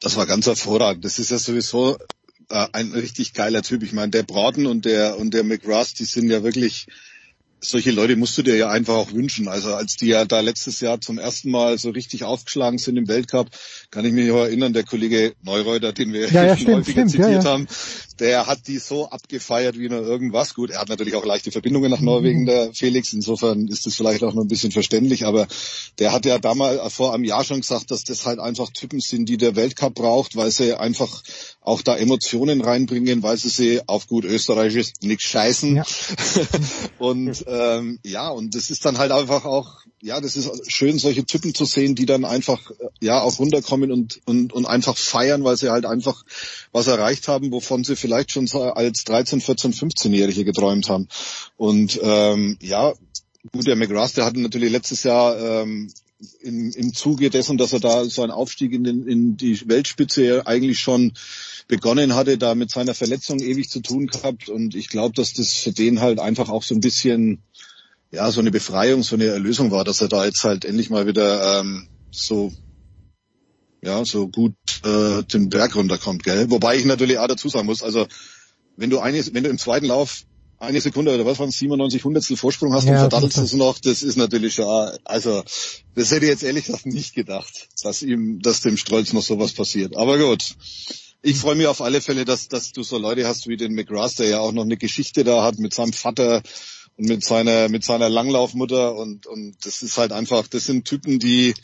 Das 0.00 0.16
war 0.16 0.26
ganz 0.26 0.46
hervorragend. 0.46 1.04
Das 1.04 1.18
ist 1.18 1.30
ja 1.30 1.38
sowieso 1.38 1.98
äh, 2.48 2.66
ein 2.72 2.92
richtig 2.92 3.34
geiler 3.34 3.62
Typ. 3.62 3.82
Ich 3.82 3.92
meine, 3.92 4.10
der 4.10 4.22
Braden 4.22 4.66
und 4.66 4.84
der 4.84 5.18
und 5.18 5.34
der 5.34 5.44
McRust, 5.44 5.98
die 5.98 6.04
sind 6.04 6.30
ja 6.30 6.42
wirklich 6.42 6.86
solche 7.64 7.92
Leute 7.92 8.16
musst 8.16 8.36
du 8.36 8.42
dir 8.42 8.56
ja 8.56 8.68
einfach 8.68 8.94
auch 8.94 9.12
wünschen. 9.12 9.48
Also 9.48 9.74
als 9.74 9.96
die 9.96 10.08
ja 10.08 10.24
da 10.24 10.40
letztes 10.40 10.80
Jahr 10.80 11.00
zum 11.00 11.18
ersten 11.18 11.50
Mal 11.50 11.78
so 11.78 11.90
richtig 11.90 12.24
aufgeschlagen 12.24 12.78
sind 12.78 12.96
im 12.96 13.08
Weltcup, 13.08 13.48
kann 13.92 14.06
ich 14.06 14.12
mich 14.14 14.26
noch 14.26 14.38
erinnern, 14.38 14.72
der 14.72 14.84
Kollege 14.84 15.34
Neureuter, 15.42 15.92
den 15.92 16.14
wir 16.14 16.28
ja, 16.30 16.46
ja, 16.46 16.56
schon 16.56 16.76
häufiger 16.76 17.06
zitiert 17.06 17.44
ja, 17.44 17.44
haben, 17.44 17.68
der 18.18 18.46
hat 18.46 18.66
die 18.66 18.78
so 18.78 19.10
abgefeiert 19.10 19.78
wie 19.78 19.88
nur 19.88 20.00
irgendwas. 20.00 20.54
Gut, 20.54 20.70
er 20.70 20.80
hat 20.80 20.88
natürlich 20.88 21.14
auch 21.14 21.26
leichte 21.26 21.52
Verbindungen 21.52 21.90
nach 21.90 22.00
Norwegen, 22.00 22.42
mhm. 22.42 22.46
der 22.46 22.72
Felix. 22.72 23.12
Insofern 23.12 23.68
ist 23.68 23.84
das 23.84 23.94
vielleicht 23.94 24.24
auch 24.24 24.32
noch 24.32 24.44
ein 24.44 24.48
bisschen 24.48 24.72
verständlich. 24.72 25.26
Aber 25.26 25.46
der 25.98 26.12
hat 26.12 26.24
ja 26.24 26.38
damals 26.38 26.94
vor 26.94 27.12
einem 27.12 27.24
Jahr 27.24 27.44
schon 27.44 27.60
gesagt, 27.60 27.90
dass 27.90 28.04
das 28.04 28.24
halt 28.24 28.38
einfach 28.38 28.70
Typen 28.70 29.00
sind, 29.00 29.28
die 29.28 29.36
der 29.36 29.56
Weltcup 29.56 29.94
braucht, 29.94 30.36
weil 30.36 30.50
sie 30.50 30.78
einfach 30.78 31.22
auch 31.60 31.82
da 31.82 31.94
Emotionen 31.94 32.62
reinbringen, 32.62 33.22
weil 33.22 33.36
sie 33.36 33.50
sie 33.50 33.80
auf 33.86 34.06
gut 34.06 34.24
Österreichisch 34.24 34.92
nichts 35.02 35.24
scheißen. 35.24 35.76
Ja. 35.76 35.84
und 36.98 37.44
ähm, 37.46 37.98
ja, 38.04 38.30
und 38.30 38.54
das 38.54 38.70
ist 38.70 38.86
dann 38.86 38.96
halt 38.96 39.12
einfach 39.12 39.44
auch, 39.44 39.81
ja, 40.02 40.20
das 40.20 40.36
ist 40.36 40.50
schön, 40.70 40.98
solche 40.98 41.24
Typen 41.24 41.54
zu 41.54 41.64
sehen, 41.64 41.94
die 41.94 42.06
dann 42.06 42.24
einfach 42.24 42.72
ja 43.00 43.20
auch 43.20 43.38
runterkommen 43.38 43.92
und, 43.92 44.20
und, 44.26 44.52
und 44.52 44.66
einfach 44.66 44.96
feiern, 44.96 45.44
weil 45.44 45.56
sie 45.56 45.70
halt 45.70 45.86
einfach 45.86 46.24
was 46.72 46.88
erreicht 46.88 47.28
haben, 47.28 47.52
wovon 47.52 47.84
sie 47.84 47.94
vielleicht 47.94 48.32
schon 48.32 48.50
als 48.50 49.04
13, 49.04 49.40
14, 49.40 49.72
15-Jährige 49.72 50.44
geträumt 50.44 50.88
haben. 50.88 51.06
Und 51.56 52.00
ähm, 52.02 52.58
ja, 52.60 52.92
gut, 53.52 53.66
der 53.66 53.76
McGrath, 53.76 54.16
der 54.16 54.24
hatte 54.24 54.40
natürlich 54.40 54.72
letztes 54.72 55.04
Jahr 55.04 55.38
ähm, 55.38 55.88
im, 56.40 56.72
im 56.72 56.94
Zuge 56.94 57.30
dessen, 57.30 57.56
dass 57.56 57.72
er 57.72 57.80
da 57.80 58.04
so 58.04 58.22
einen 58.22 58.32
Aufstieg 58.32 58.72
in, 58.72 58.82
den, 58.82 59.06
in 59.06 59.36
die 59.36 59.68
Weltspitze 59.68 60.46
eigentlich 60.48 60.80
schon 60.80 61.12
begonnen 61.68 62.16
hatte, 62.16 62.38
da 62.38 62.56
mit 62.56 62.70
seiner 62.70 62.94
Verletzung 62.94 63.38
ewig 63.38 63.70
zu 63.70 63.80
tun 63.80 64.08
gehabt. 64.08 64.48
Und 64.48 64.74
ich 64.74 64.88
glaube, 64.88 65.14
dass 65.14 65.32
das 65.32 65.54
für 65.54 65.72
den 65.72 66.00
halt 66.00 66.18
einfach 66.18 66.48
auch 66.48 66.64
so 66.64 66.74
ein 66.74 66.80
bisschen, 66.80 67.42
ja, 68.12 68.30
so 68.30 68.40
eine 68.40 68.50
Befreiung, 68.50 69.02
so 69.02 69.16
eine 69.16 69.26
Erlösung 69.26 69.70
war, 69.70 69.84
dass 69.84 70.00
er 70.00 70.08
da 70.08 70.24
jetzt 70.24 70.44
halt 70.44 70.64
endlich 70.64 70.90
mal 70.90 71.06
wieder 71.06 71.60
ähm, 71.60 71.88
so 72.10 72.52
ja, 73.82 74.04
so 74.04 74.28
gut 74.28 74.54
äh, 74.84 75.24
den 75.24 75.48
Berg 75.48 75.74
runterkommt, 75.74 76.22
gell? 76.22 76.50
Wobei 76.50 76.76
ich 76.76 76.84
natürlich 76.84 77.18
auch 77.18 77.26
dazu 77.26 77.48
sagen 77.48 77.66
muss, 77.66 77.82
also 77.82 78.06
wenn 78.76 78.90
du 78.90 79.00
eine, 79.00 79.22
wenn 79.34 79.42
du 79.42 79.50
im 79.50 79.58
zweiten 79.58 79.86
Lauf 79.86 80.22
eine 80.58 80.80
Sekunde 80.80 81.12
oder 81.12 81.26
was 81.26 81.40
waren 81.40 81.50
97 81.50 82.04
Hundertstel 82.04 82.36
Vorsprung 82.36 82.72
hast 82.72 82.84
ja, 82.84 82.92
und 82.92 82.98
verdattelst 82.98 83.38
es 83.38 83.52
noch, 83.54 83.80
das 83.80 84.04
ist 84.04 84.16
natürlich 84.16 84.54
schon, 84.54 84.96
also 85.04 85.42
das 85.96 86.10
hätte 86.12 86.26
ich 86.26 86.30
jetzt 86.30 86.44
ehrlich 86.44 86.66
gesagt 86.66 86.86
nicht 86.86 87.14
gedacht, 87.14 87.68
dass 87.82 88.02
ihm, 88.02 88.40
dass 88.40 88.60
dem 88.60 88.76
Strolz 88.76 89.12
noch 89.12 89.22
sowas 89.22 89.52
passiert. 89.52 89.96
Aber 89.96 90.18
gut. 90.18 90.54
Ich 91.24 91.36
freue 91.36 91.54
mich 91.54 91.68
auf 91.68 91.80
alle 91.80 92.00
Fälle, 92.00 92.24
dass, 92.24 92.48
dass 92.48 92.72
du 92.72 92.82
so 92.82 92.98
Leute 92.98 93.26
hast 93.28 93.46
wie 93.46 93.56
den 93.56 93.74
McGrath, 93.74 94.18
der 94.18 94.26
ja 94.26 94.40
auch 94.40 94.50
noch 94.50 94.64
eine 94.64 94.76
Geschichte 94.76 95.22
da 95.22 95.44
hat 95.44 95.56
mit 95.58 95.72
seinem 95.72 95.92
Vater 95.92 96.42
und 96.96 97.08
mit 97.08 97.24
seiner, 97.24 97.68
mit 97.68 97.84
seiner 97.84 98.08
Langlaufmutter 98.08 98.94
und, 98.94 99.26
und 99.26 99.56
das 99.64 99.82
ist 99.82 99.98
halt 99.98 100.12
einfach, 100.12 100.46
das 100.46 100.64
sind 100.64 100.86
Typen, 100.86 101.18
die, 101.18 101.54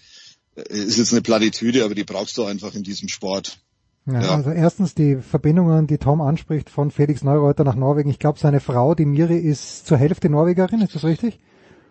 ist 0.55 0.99
jetzt 0.99 1.13
eine 1.13 1.23
Plattitüde, 1.23 1.85
aber 1.85 1.95
die 1.95 2.05
brauchst 2.05 2.37
du 2.37 2.45
einfach 2.45 2.75
in 2.75 2.83
diesem 2.83 3.09
Sport. 3.09 3.59
Ja, 4.07 4.23
ja. 4.23 4.35
Also 4.37 4.51
erstens 4.51 4.95
die 4.95 5.17
Verbindungen, 5.17 5.87
die 5.87 5.99
Tom 5.99 6.21
anspricht 6.21 6.71
von 6.71 6.91
Felix 6.91 7.23
Neureuter 7.23 7.65
nach 7.65 7.75
Norwegen. 7.75 8.09
Ich 8.09 8.19
glaube, 8.19 8.39
seine 8.39 8.61
Frau, 8.61 8.95
die 8.95 9.05
Miri, 9.05 9.39
ist 9.39 9.87
zur 9.87 9.99
Hälfte 9.99 10.31
Norwegerin, 10.31 10.81
ist 10.81 10.95
das 10.95 11.05
richtig? 11.05 11.39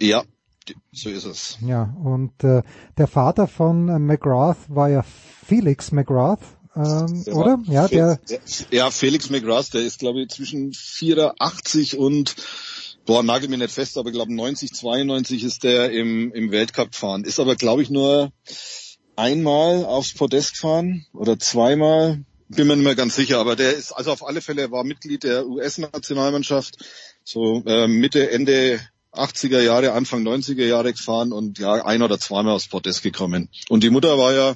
Ja, 0.01 0.23
so 0.91 1.09
ist 1.09 1.25
es. 1.25 1.57
Ja, 1.61 1.95
und 2.03 2.43
äh, 2.43 2.63
der 2.97 3.07
Vater 3.07 3.47
von 3.47 3.87
äh, 3.87 3.99
McGrath 3.99 4.57
war 4.67 4.89
ja 4.89 5.03
Felix 5.03 5.91
McGrath, 5.91 6.41
ähm, 6.75 7.23
oder? 7.33 7.59
Ja, 7.65 7.87
der, 7.87 8.19
ja, 8.71 8.91
Felix 8.91 9.29
McGrath, 9.29 9.73
der 9.73 9.81
ist 9.81 9.99
glaube 9.99 10.21
ich 10.21 10.29
zwischen 10.29 10.73
84 10.73 11.97
und 11.97 12.35
boah, 13.07 13.23
nagel 13.23 13.49
mir 13.49 13.57
nicht 13.57 13.73
fest, 13.73 13.97
aber 13.97 14.09
ich 14.09 14.13
glaube 14.13 14.35
90, 14.35 14.71
92 14.73 15.43
ist 15.43 15.63
der 15.63 15.91
im, 15.91 16.31
im 16.33 16.51
Weltcup 16.51 16.91
gefahren. 16.91 17.23
Ist 17.23 17.39
aber, 17.39 17.55
glaube 17.55 17.81
ich, 17.81 17.89
nur 17.89 18.31
einmal 19.15 19.83
aufs 19.85 20.13
Podest 20.13 20.53
gefahren 20.53 21.07
oder 21.13 21.39
zweimal. 21.39 22.23
Bin 22.49 22.67
mir 22.67 22.75
nicht 22.75 22.85
mehr 22.85 22.95
ganz 22.95 23.15
sicher, 23.15 23.39
aber 23.39 23.55
der 23.55 23.73
ist, 23.73 23.91
also 23.91 24.11
auf 24.11 24.25
alle 24.25 24.41
Fälle, 24.41 24.71
war 24.71 24.83
Mitglied 24.83 25.23
der 25.23 25.47
US-Nationalmannschaft, 25.47 26.77
so 27.23 27.63
äh, 27.65 27.87
Mitte, 27.87 28.29
Ende 28.29 28.79
80er 29.13 29.61
Jahre, 29.61 29.93
Anfang 29.93 30.25
90er 30.25 30.65
Jahre 30.65 30.93
gefahren 30.93 31.31
und 31.31 31.59
ja, 31.59 31.85
ein 31.85 32.03
oder 32.03 32.19
zweimal 32.19 32.53
aufs 32.53 32.67
Podest 32.67 33.03
gekommen. 33.03 33.49
Und 33.69 33.83
die 33.83 33.89
Mutter 33.89 34.17
war 34.17 34.33
ja 34.33 34.55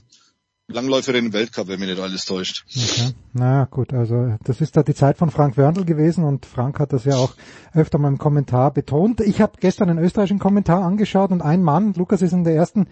Langläuferin 0.74 1.28
im 1.28 1.34
Weltcup, 1.34 1.68
wenn 1.68 1.80
mich 1.80 1.90
nicht 1.90 2.02
alles 2.02 2.26
täuscht. 2.26 2.66
Okay. 2.68 3.14
Na 3.34 3.66
gut, 3.66 3.94
also 3.94 4.36
das 4.44 4.62
ist 4.62 4.76
da 4.76 4.84
die 4.84 4.94
Zeit 4.94 5.18
von 5.18 5.32
Frank 5.32 5.58
Wörndl 5.58 5.86
gewesen 5.86 6.24
und 6.24 6.46
Frank 6.46 6.80
hat 6.80 6.94
das 6.94 7.06
ja 7.06 7.16
auch 7.16 7.34
öfter 7.74 7.98
mal 7.98 8.08
im 8.10 8.18
Kommentar 8.18 8.72
betont. 8.72 9.22
Ich 9.22 9.42
habe 9.42 9.54
gestern 9.60 9.90
einen 9.90 10.04
österreichischen 10.04 10.40
Kommentar 10.40 10.84
angeschaut 10.84 11.32
und 11.32 11.42
ein 11.42 11.64
Mann, 11.64 11.94
Lukas 11.94 12.22
ist 12.22 12.34
in 12.34 12.44
der 12.44 12.56
ersten, 12.56 12.88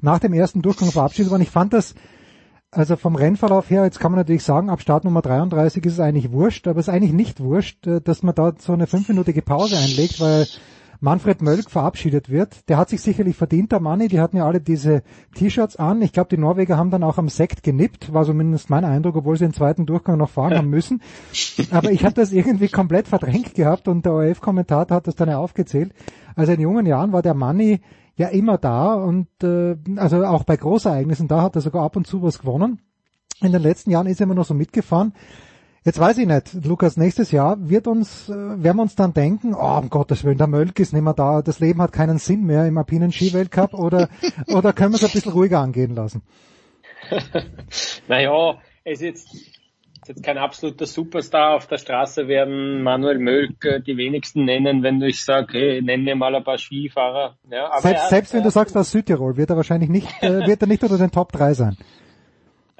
nach 0.00 0.18
dem 0.18 0.32
ersten 0.32 0.62
Durchgang 0.62 0.90
verabschiedet 0.90 1.30
worden. 1.30 1.42
Ich 1.42 1.50
fand 1.50 1.72
das, 1.72 1.94
also 2.70 2.96
vom 2.96 3.16
Rennverlauf 3.16 3.68
her, 3.70 3.84
jetzt 3.84 3.98
kann 3.98 4.12
man 4.12 4.20
natürlich 4.20 4.44
sagen, 4.44 4.70
ab 4.70 4.80
Start 4.80 5.04
Nummer 5.04 5.22
33 5.22 5.84
ist 5.84 5.94
es 5.94 6.00
eigentlich 6.00 6.30
wurscht, 6.30 6.68
aber 6.68 6.78
es 6.78 6.88
ist 6.88 6.94
eigentlich 6.94 7.12
nicht 7.12 7.40
wurscht, 7.40 7.86
äh, 7.86 8.00
dass 8.00 8.22
man 8.22 8.34
da 8.34 8.52
so 8.58 8.72
eine 8.72 8.86
fünfminütige 8.86 9.42
Pause 9.42 9.76
einlegt, 9.76 10.20
weil 10.20 10.46
Manfred 11.00 11.40
Mölk 11.40 11.70
verabschiedet 11.70 12.28
wird. 12.28 12.68
Der 12.68 12.76
hat 12.76 12.90
sich 12.90 13.00
sicherlich 13.00 13.36
verdient, 13.36 13.72
der 13.72 13.80
Manni. 13.80 14.08
Die 14.08 14.20
hatten 14.20 14.36
ja 14.36 14.46
alle 14.46 14.60
diese 14.60 15.02
T-Shirts 15.34 15.76
an. 15.76 16.02
Ich 16.02 16.12
glaube, 16.12 16.28
die 16.28 16.36
Norweger 16.36 16.76
haben 16.76 16.90
dann 16.90 17.02
auch 17.02 17.16
am 17.16 17.30
Sekt 17.30 17.62
genippt, 17.62 18.12
war 18.12 18.24
zumindest 18.24 18.68
mein 18.68 18.84
Eindruck, 18.84 19.16
obwohl 19.16 19.36
sie 19.36 19.46
den 19.46 19.54
zweiten 19.54 19.86
Durchgang 19.86 20.18
noch 20.18 20.28
fahren 20.28 20.54
haben 20.54 20.68
müssen. 20.68 21.02
Aber 21.70 21.90
ich 21.90 22.04
habe 22.04 22.14
das 22.14 22.32
irgendwie 22.32 22.68
komplett 22.68 23.08
verdrängt 23.08 23.54
gehabt 23.54 23.88
und 23.88 24.04
der 24.04 24.12
ORF-Kommentator 24.12 24.96
hat 24.96 25.06
das 25.06 25.16
dann 25.16 25.30
ja 25.30 25.38
aufgezählt. 25.38 25.92
Also 26.36 26.52
in 26.52 26.60
jungen 26.60 26.84
Jahren 26.84 27.12
war 27.12 27.22
der 27.22 27.34
Manni 27.34 27.80
ja 28.16 28.28
immer 28.28 28.58
da 28.58 28.92
und 28.94 29.28
äh, 29.42 29.76
also 29.96 30.24
auch 30.24 30.44
bei 30.44 30.56
Großereignissen, 30.56 31.28
da 31.28 31.42
hat 31.42 31.56
er 31.56 31.62
sogar 31.62 31.82
ab 31.82 31.96
und 31.96 32.06
zu 32.06 32.22
was 32.22 32.40
gewonnen. 32.40 32.80
In 33.40 33.52
den 33.52 33.62
letzten 33.62 33.90
Jahren 33.90 34.06
ist 34.06 34.20
er 34.20 34.24
immer 34.24 34.34
noch 34.34 34.44
so 34.44 34.52
mitgefahren. 34.52 35.14
Jetzt 35.82 35.98
weiß 35.98 36.18
ich 36.18 36.26
nicht, 36.26 36.66
Lukas, 36.66 36.98
nächstes 36.98 37.30
Jahr 37.30 37.56
wird 37.58 37.86
uns, 37.86 38.28
äh, 38.28 38.34
werden 38.34 38.76
wir 38.76 38.82
uns 38.82 38.96
dann 38.96 39.14
denken, 39.14 39.54
oh, 39.54 39.78
um 39.78 39.88
Gottes 39.88 40.24
Willen, 40.24 40.36
der 40.36 40.46
Mölk 40.46 40.78
ist 40.78 40.92
nicht 40.92 41.02
mehr 41.02 41.14
da, 41.14 41.40
das 41.40 41.58
Leben 41.58 41.80
hat 41.80 41.92
keinen 41.92 42.18
Sinn 42.18 42.44
mehr 42.44 42.66
im 42.66 42.76
alpinen 42.76 43.12
Skiweltcup 43.12 43.72
oder, 43.72 44.10
oder 44.48 44.74
können 44.74 44.92
wir 44.92 44.96
es 44.96 45.04
ein 45.04 45.10
bisschen 45.10 45.32
ruhiger 45.32 45.60
angehen 45.60 45.94
lassen? 45.94 46.22
naja, 48.08 48.58
es 48.84 49.00
ist 49.00 49.02
jetzt, 49.02 49.34
ist 49.34 50.08
jetzt 50.08 50.22
kein 50.22 50.36
absoluter 50.36 50.84
Superstar 50.84 51.56
auf 51.56 51.66
der 51.66 51.78
Straße 51.78 52.28
werden 52.28 52.82
Manuel 52.82 53.18
Mölk 53.18 53.64
äh, 53.64 53.80
die 53.80 53.96
wenigsten 53.96 54.44
nennen, 54.44 54.82
wenn 54.82 55.00
ich 55.00 55.24
sage, 55.24 55.58
hey, 55.58 55.80
nenn 55.80 56.04
mir 56.04 56.14
mal 56.14 56.34
ein 56.34 56.44
paar 56.44 56.58
Skifahrer. 56.58 57.38
Ja, 57.50 57.70
aber 57.70 57.80
selbst, 57.80 58.02
er, 58.02 58.08
selbst 58.10 58.34
wenn 58.34 58.42
du 58.42 58.50
sagst 58.50 58.76
aus 58.76 58.90
Südtirol, 58.90 59.38
wird 59.38 59.48
er 59.48 59.56
wahrscheinlich 59.56 59.88
nicht, 59.88 60.08
äh, 60.22 60.46
wird 60.46 60.60
er 60.60 60.68
nicht 60.68 60.82
unter 60.82 60.98
den 60.98 61.10
Top 61.10 61.32
3 61.32 61.54
sein. 61.54 61.78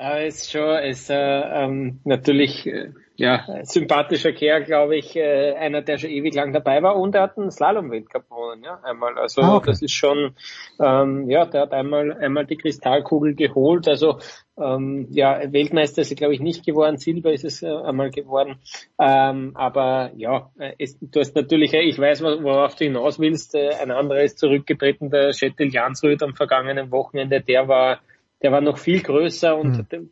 Aber 0.00 0.24
ist 0.24 0.50
schon, 0.50 0.78
ist 0.78 1.10
äh, 1.10 1.14
ähm, 1.14 2.00
natürlich 2.04 2.66
äh, 2.66 2.88
ja 3.16 3.44
sympathischer 3.64 4.32
Kerl, 4.32 4.64
glaube 4.64 4.96
ich, 4.96 5.14
äh, 5.14 5.52
einer, 5.52 5.82
der 5.82 5.98
schon 5.98 6.08
ewig 6.08 6.34
lang 6.34 6.54
dabei 6.54 6.82
war 6.82 6.96
und 6.96 7.14
er 7.14 7.24
hat 7.24 7.36
einen 7.36 7.50
Slalom-Weltcup 7.50 8.30
gewonnen, 8.30 8.62
ja, 8.64 8.80
einmal. 8.82 9.18
Also 9.18 9.42
ah, 9.42 9.56
okay. 9.56 9.66
das 9.66 9.82
ist 9.82 9.92
schon, 9.92 10.34
ähm, 10.80 11.28
ja, 11.28 11.44
der 11.44 11.60
hat 11.60 11.72
einmal 11.74 12.14
einmal 12.14 12.46
die 12.46 12.56
Kristallkugel 12.56 13.34
geholt. 13.34 13.88
Also 13.88 14.18
ähm, 14.56 15.06
ja, 15.10 15.38
Weltmeister 15.52 16.00
ist 16.00 16.12
er, 16.12 16.16
glaube 16.16 16.32
ich, 16.32 16.40
nicht 16.40 16.64
geworden, 16.64 16.96
Silber 16.96 17.34
ist 17.34 17.44
es 17.44 17.62
äh, 17.62 17.68
einmal 17.68 18.10
geworden. 18.10 18.56
Ähm, 18.98 19.50
aber 19.54 20.12
ja, 20.16 20.50
es, 20.78 20.98
du 20.98 21.20
hast 21.20 21.36
natürlich, 21.36 21.74
ich 21.74 21.98
weiß, 21.98 22.22
worauf 22.22 22.74
du 22.74 22.84
hinaus 22.84 23.18
willst. 23.18 23.54
Äh, 23.54 23.74
ein 23.74 23.90
anderer 23.90 24.22
ist 24.22 24.38
zurückgetreten, 24.38 25.10
der 25.10 25.34
Schettel 25.34 25.68
Jansrud 25.68 26.22
am 26.22 26.34
vergangenen 26.34 26.90
Wochenende, 26.90 27.42
der 27.42 27.68
war 27.68 28.00
der 28.42 28.52
war 28.52 28.60
noch 28.60 28.78
viel 28.78 29.02
größer 29.02 29.56
und 29.56 29.92
mhm. 29.92 30.10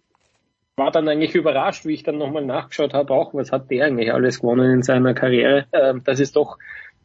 war 0.76 0.90
dann 0.90 1.08
eigentlich 1.08 1.34
überrascht, 1.34 1.84
wie 1.86 1.94
ich 1.94 2.02
dann 2.02 2.18
nochmal 2.18 2.44
nachgeschaut 2.44 2.94
habe, 2.94 3.12
auch 3.14 3.34
was 3.34 3.52
hat 3.52 3.70
der 3.70 3.86
eigentlich 3.86 4.12
alles 4.12 4.40
gewonnen 4.40 4.72
in 4.72 4.82
seiner 4.82 5.14
Karriere, 5.14 5.66
ähm, 5.72 6.02
dass 6.04 6.20
es 6.20 6.32
doch 6.32 6.58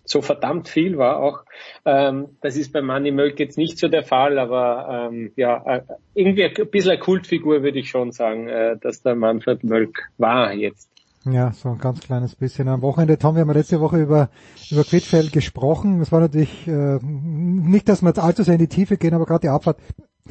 so 0.05 0.21
verdammt 0.21 0.67
viel 0.67 0.97
war 0.97 1.19
auch. 1.19 1.45
Ähm, 1.85 2.37
das 2.41 2.57
ist 2.57 2.73
bei 2.73 2.81
Manny 2.81 3.11
Mölk 3.11 3.39
jetzt 3.39 3.57
nicht 3.57 3.77
so 3.77 3.87
der 3.87 4.03
Fall, 4.03 4.37
aber 4.37 5.09
ähm, 5.11 5.31
ja, 5.35 5.63
äh, 5.65 5.81
irgendwie 6.13 6.43
ein 6.43 6.69
bisschen 6.69 6.91
eine 6.91 6.99
Kultfigur 6.99 7.63
würde 7.63 7.79
ich 7.79 7.89
schon 7.89 8.11
sagen, 8.11 8.47
äh, 8.47 8.77
dass 8.77 9.01
der 9.01 9.15
Manfred 9.15 9.63
Mölk 9.63 10.09
war 10.17 10.53
jetzt. 10.53 10.89
Ja, 11.25 11.53
so 11.53 11.69
ein 11.69 11.77
ganz 11.77 12.01
kleines 12.01 12.35
bisschen. 12.35 12.67
Am 12.67 12.81
Wochenende, 12.81 13.17
Tom, 13.17 13.35
wir 13.35 13.41
haben 13.41 13.51
letzte 13.51 13.79
Woche 13.79 14.01
über, 14.01 14.29
über 14.69 14.83
Quidfeld 14.83 15.31
gesprochen. 15.31 16.01
Es 16.01 16.11
war 16.11 16.19
natürlich 16.19 16.67
äh, 16.67 16.99
nicht, 17.01 17.87
dass 17.87 18.01
wir 18.01 18.09
jetzt 18.09 18.19
allzu 18.19 18.43
sehr 18.43 18.55
in 18.55 18.59
die 18.59 18.67
Tiefe 18.67 18.97
gehen, 18.97 19.13
aber 19.13 19.25
gerade 19.25 19.41
die 19.41 19.49
Abfahrt 19.49 19.77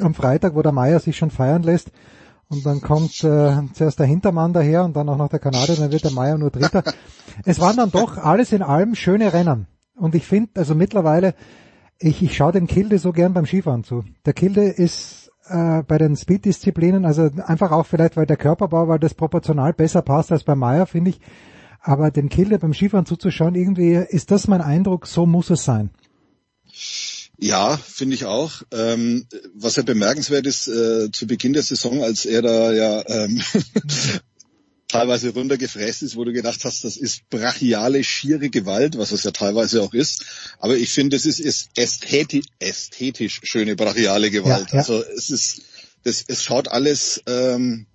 am 0.01 0.15
Freitag, 0.15 0.55
wo 0.55 0.63
der 0.63 0.73
Meier 0.73 1.01
sich 1.01 1.17
schon 1.17 1.31
feiern 1.31 1.63
lässt. 1.63 1.91
Und 2.49 2.67
dann 2.67 2.83
kommt 2.83 3.25
äh, 3.25 3.53
zuerst 3.73 3.99
der 3.99 4.07
Hintermann 4.07 4.53
daher 4.53 4.85
und 4.85 4.95
dann 4.95 5.09
auch 5.09 5.17
noch 5.17 5.31
der 5.31 5.39
Kanadier, 5.39 5.77
dann 5.77 5.91
wird 5.91 6.05
der 6.05 6.11
Meier 6.11 6.37
nur 6.37 6.51
Dritter. 6.51 6.83
es 7.45 7.61
waren 7.61 7.77
dann 7.77 7.91
doch 7.91 8.19
alles 8.19 8.53
in 8.53 8.63
allem 8.63 8.95
schöne 8.95 9.33
Rennen. 9.33 9.67
Und 9.97 10.15
ich 10.15 10.27
finde, 10.27 10.61
also 10.61 10.75
mittlerweile, 10.75 11.35
ich, 11.99 12.23
ich 12.23 12.37
schaue 12.37 12.53
dem 12.53 12.67
Kilde 12.67 12.99
so 12.99 13.13
gern 13.13 13.33
beim 13.33 13.47
Skifahren 13.47 13.85
zu. 13.85 14.05
Der 14.27 14.35
Kilde 14.35 14.65
ist 14.65 15.31
äh, 15.49 15.83
bei 15.83 15.99
den 15.99 16.17
Speed-Disziplinen, 16.17 17.07
also 17.07 17.31
einfach 17.47 17.73
auch 17.73 17.87
vielleicht, 17.87 18.17
weil 18.17 18.27
der 18.27 18.37
Körperbau, 18.37 18.89
weil 18.89 18.99
das 18.99 19.15
proportional 19.15 19.73
besser 19.73 20.03
passt 20.03 20.31
als 20.33 20.45
bei 20.45 20.55
Meier, 20.55 20.87
finde 20.87 21.11
ich. 21.11 21.21
Aber 21.81 22.11
dem 22.11 22.29
Kilde 22.29 22.59
beim 22.59 22.75
Skifahren 22.75 23.07
zuzuschauen, 23.07 23.55
irgendwie 23.55 23.95
ist 23.95 24.31
das 24.31 24.47
mein 24.47 24.61
Eindruck, 24.61 25.07
so 25.07 25.27
muss 25.27 25.51
es 25.51 25.65
sein. 25.65 25.91
Ja, 27.43 27.77
finde 27.77 28.15
ich 28.15 28.25
auch. 28.25 28.63
Ähm, 28.71 29.27
was 29.55 29.75
ja 29.75 29.83
bemerkenswert 29.83 30.47
ist, 30.47 30.69
äh, 30.69 31.11
zu 31.11 31.27
Beginn 31.27 31.53
der 31.53 31.65
Saison, 31.65 32.05
als 32.05 32.25
er 32.25 32.41
da 32.41 32.73
ja 32.73 33.05
ähm, 33.09 33.43
teilweise 34.89 35.31
runtergefräst 35.31 36.03
ist, 36.03 36.15
wo 36.15 36.25
du 36.25 36.33
gedacht 36.33 36.65
hast, 36.65 36.85
das 36.85 36.97
ist 36.97 37.29
brachiale, 37.31 38.05
schiere 38.05 38.49
Gewalt, 38.49 38.97
was 38.97 39.11
es 39.11 39.25
ja 39.25 39.33
teilweise 39.33 39.83
auch 39.83 39.93
ist. 39.93 40.25
Aber 40.61 40.77
ich 40.77 40.91
finde, 40.91 41.17
es 41.17 41.27
ist, 41.27 41.41
ist 41.41 41.71
ästhetisch, 41.77 42.47
ästhetisch 42.61 43.41
schöne 43.43 43.75
brachiale 43.75 44.31
Gewalt. 44.31 44.69
Ja, 44.69 44.75
ja. 44.75 44.79
Also 44.79 45.03
es 45.03 45.31
ist, 45.31 45.63
das, 46.05 46.25
es 46.29 46.45
schaut 46.45 46.69
alles 46.69 47.23
ähm, 47.27 47.87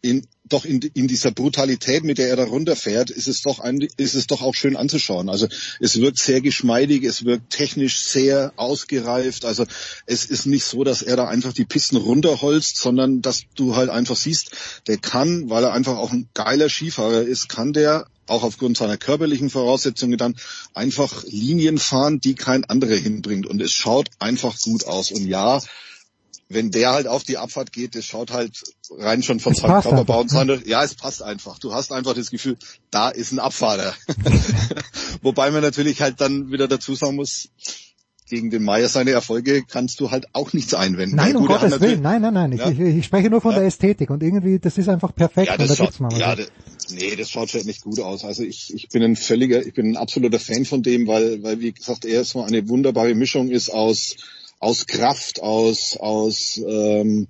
in, 0.00 0.28
doch 0.52 0.64
in, 0.64 0.80
in 0.80 1.08
dieser 1.08 1.30
Brutalität, 1.30 2.04
mit 2.04 2.18
der 2.18 2.28
er 2.28 2.36
da 2.36 2.44
runterfährt, 2.44 3.10
ist 3.10 3.28
es 3.28 3.42
doch 3.42 3.58
ein, 3.58 3.80
ist 3.96 4.14
es 4.14 4.26
doch 4.26 4.42
auch 4.42 4.54
schön 4.54 4.76
anzuschauen. 4.76 5.28
Also 5.28 5.48
es 5.80 6.00
wirkt 6.00 6.18
sehr 6.18 6.40
geschmeidig, 6.40 7.04
es 7.04 7.24
wirkt 7.24 7.50
technisch 7.50 8.00
sehr 8.00 8.52
ausgereift. 8.56 9.44
Also 9.44 9.66
es 10.06 10.24
ist 10.24 10.46
nicht 10.46 10.64
so, 10.64 10.84
dass 10.84 11.02
er 11.02 11.16
da 11.16 11.28
einfach 11.28 11.52
die 11.52 11.64
Pisten 11.64 11.96
runterholzt, 11.96 12.76
sondern 12.76 13.22
dass 13.22 13.42
du 13.54 13.76
halt 13.76 13.90
einfach 13.90 14.16
siehst, 14.16 14.50
der 14.86 14.98
kann, 14.98 15.50
weil 15.50 15.64
er 15.64 15.72
einfach 15.72 15.96
auch 15.96 16.12
ein 16.12 16.28
geiler 16.34 16.68
Skifahrer 16.68 17.22
ist, 17.22 17.48
kann 17.48 17.72
der 17.72 18.06
auch 18.26 18.42
aufgrund 18.42 18.76
seiner 18.76 18.96
körperlichen 18.96 19.50
Voraussetzungen 19.50 20.16
dann 20.16 20.36
einfach 20.74 21.24
Linien 21.26 21.78
fahren, 21.78 22.20
die 22.20 22.34
kein 22.34 22.64
anderer 22.64 22.96
hinbringt. 22.96 23.46
Und 23.46 23.60
es 23.60 23.72
schaut 23.72 24.08
einfach 24.18 24.58
gut 24.60 24.86
aus. 24.86 25.10
Und 25.10 25.26
ja, 25.26 25.60
wenn 26.52 26.70
der 26.70 26.92
halt 26.92 27.06
auf 27.06 27.24
die 27.24 27.38
Abfahrt 27.38 27.72
geht, 27.72 27.94
das 27.94 28.04
schaut 28.04 28.32
halt 28.32 28.62
rein 28.90 29.22
schon 29.22 29.40
von 29.40 29.54
seinem 29.54 29.82
Körperbau 29.82 30.20
und 30.20 30.30
seine, 30.30 30.60
ja, 30.66 30.82
es 30.84 30.94
passt 30.94 31.22
einfach. 31.22 31.58
Du 31.58 31.72
hast 31.72 31.92
einfach 31.92 32.14
das 32.14 32.30
Gefühl, 32.30 32.56
da 32.90 33.08
ist 33.08 33.32
ein 33.32 33.38
Abfahrer. 33.38 33.94
Wobei 35.22 35.50
man 35.50 35.62
natürlich 35.62 36.02
halt 36.02 36.20
dann 36.20 36.50
wieder 36.50 36.68
dazu 36.68 36.94
sagen 36.94 37.16
muss, 37.16 37.48
gegen 38.32 38.50
den 38.50 38.62
Meier 38.62 38.88
seine 38.88 39.10
Erfolge 39.10 39.62
kannst 39.62 40.00
du 40.00 40.10
halt 40.10 40.26
auch 40.32 40.54
nichts 40.54 40.72
einwenden. 40.72 41.16
Nein, 41.16 41.36
um 41.36 41.44
Gottes 41.44 41.78
Willen, 41.80 42.00
nein, 42.00 42.22
nein, 42.22 42.32
nein. 42.32 42.52
Ja? 42.52 42.70
Ich, 42.70 42.80
ich, 42.80 43.04
spreche 43.04 43.28
nur 43.28 43.42
von 43.42 43.52
ja. 43.52 43.58
der 43.58 43.66
Ästhetik 43.66 44.08
und 44.08 44.22
irgendwie, 44.22 44.58
das 44.58 44.78
ist 44.78 44.88
einfach 44.88 45.14
perfekt. 45.14 45.48
Ja, 45.48 45.58
das 45.58 45.76
schaut, 45.76 45.92
ja, 46.16 46.34
das, 46.34 46.48
nee, 46.90 47.14
das 47.14 47.30
schaut 47.30 47.50
schon 47.50 47.66
nicht 47.66 47.82
gut 47.82 48.00
aus. 48.00 48.24
Also 48.24 48.42
ich, 48.42 48.72
ich 48.72 48.88
bin 48.88 49.02
ein 49.02 49.16
völliger, 49.16 49.64
ich 49.64 49.74
bin 49.74 49.90
ein 49.90 49.96
absoluter 49.98 50.38
Fan 50.38 50.64
von 50.64 50.82
dem, 50.82 51.06
weil, 51.06 51.42
weil 51.42 51.60
wie 51.60 51.72
gesagt, 51.72 52.06
er 52.06 52.24
so 52.24 52.42
eine 52.42 52.66
wunderbare 52.70 53.14
Mischung 53.14 53.50
ist 53.50 53.68
aus 53.68 54.16
aus 54.62 54.86
Kraft, 54.86 55.42
aus, 55.42 55.96
aus 55.96 56.60
ähm, 56.64 57.26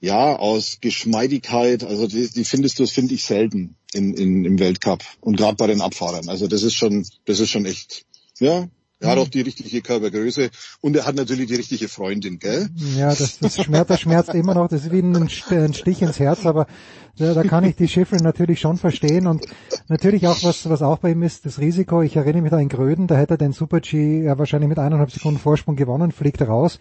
ja, 0.00 0.36
aus 0.36 0.78
Geschmeidigkeit. 0.80 1.82
Also 1.82 2.06
die, 2.06 2.28
die 2.30 2.44
findest 2.44 2.78
du, 2.78 2.86
finde 2.86 3.14
ich 3.14 3.24
selten 3.24 3.74
in, 3.92 4.14
in, 4.14 4.44
im 4.44 4.58
Weltcup 4.58 5.02
und 5.20 5.36
gerade 5.36 5.56
bei 5.56 5.66
den 5.66 5.80
Abfahrern. 5.80 6.28
Also 6.28 6.46
das 6.46 6.62
ist 6.62 6.74
schon, 6.74 7.04
das 7.24 7.40
ist 7.40 7.50
schon 7.50 7.66
echt, 7.66 8.06
ja, 8.38 8.68
er 8.98 9.10
hat 9.10 9.18
auch 9.18 9.28
die 9.28 9.42
richtige 9.42 9.82
Körpergröße 9.82 10.50
und 10.80 10.96
er 10.96 11.04
hat 11.04 11.16
natürlich 11.16 11.48
die 11.48 11.54
richtige 11.54 11.86
Freundin, 11.86 12.38
gell? 12.38 12.68
Ja, 12.96 13.08
das, 13.08 13.38
das 13.38 13.62
schmerzt, 13.62 13.90
das 13.90 14.00
schmerzt 14.00 14.34
immer 14.34 14.54
noch. 14.54 14.68
Das 14.68 14.84
ist 14.84 14.92
wie 14.92 15.00
ein, 15.00 15.28
Stich 15.74 16.00
ins 16.00 16.18
Herz, 16.18 16.46
aber 16.46 16.66
da, 17.18 17.34
da 17.34 17.42
kann 17.42 17.64
ich 17.64 17.76
die 17.76 17.88
Schiffel 17.88 18.20
natürlich 18.20 18.58
schon 18.58 18.78
verstehen 18.78 19.26
und 19.26 19.44
natürlich 19.88 20.26
auch 20.26 20.42
was, 20.42 20.68
was 20.70 20.80
auch 20.80 20.98
bei 20.98 21.10
ihm 21.10 21.22
ist, 21.22 21.44
das 21.44 21.58
Risiko. 21.58 22.00
Ich 22.00 22.16
erinnere 22.16 22.40
mich 22.40 22.50
da 22.50 22.58
in 22.58 22.70
Gröden, 22.70 23.06
da 23.06 23.16
hätte 23.16 23.34
er 23.34 23.38
den 23.38 23.52
Super 23.52 23.80
G 23.80 24.22
ja 24.22 24.38
wahrscheinlich 24.38 24.68
mit 24.68 24.78
eineinhalb 24.78 25.10
Sekunden 25.10 25.38
Vorsprung 25.38 25.76
gewonnen, 25.76 26.10
fliegt 26.10 26.40
raus, 26.40 26.78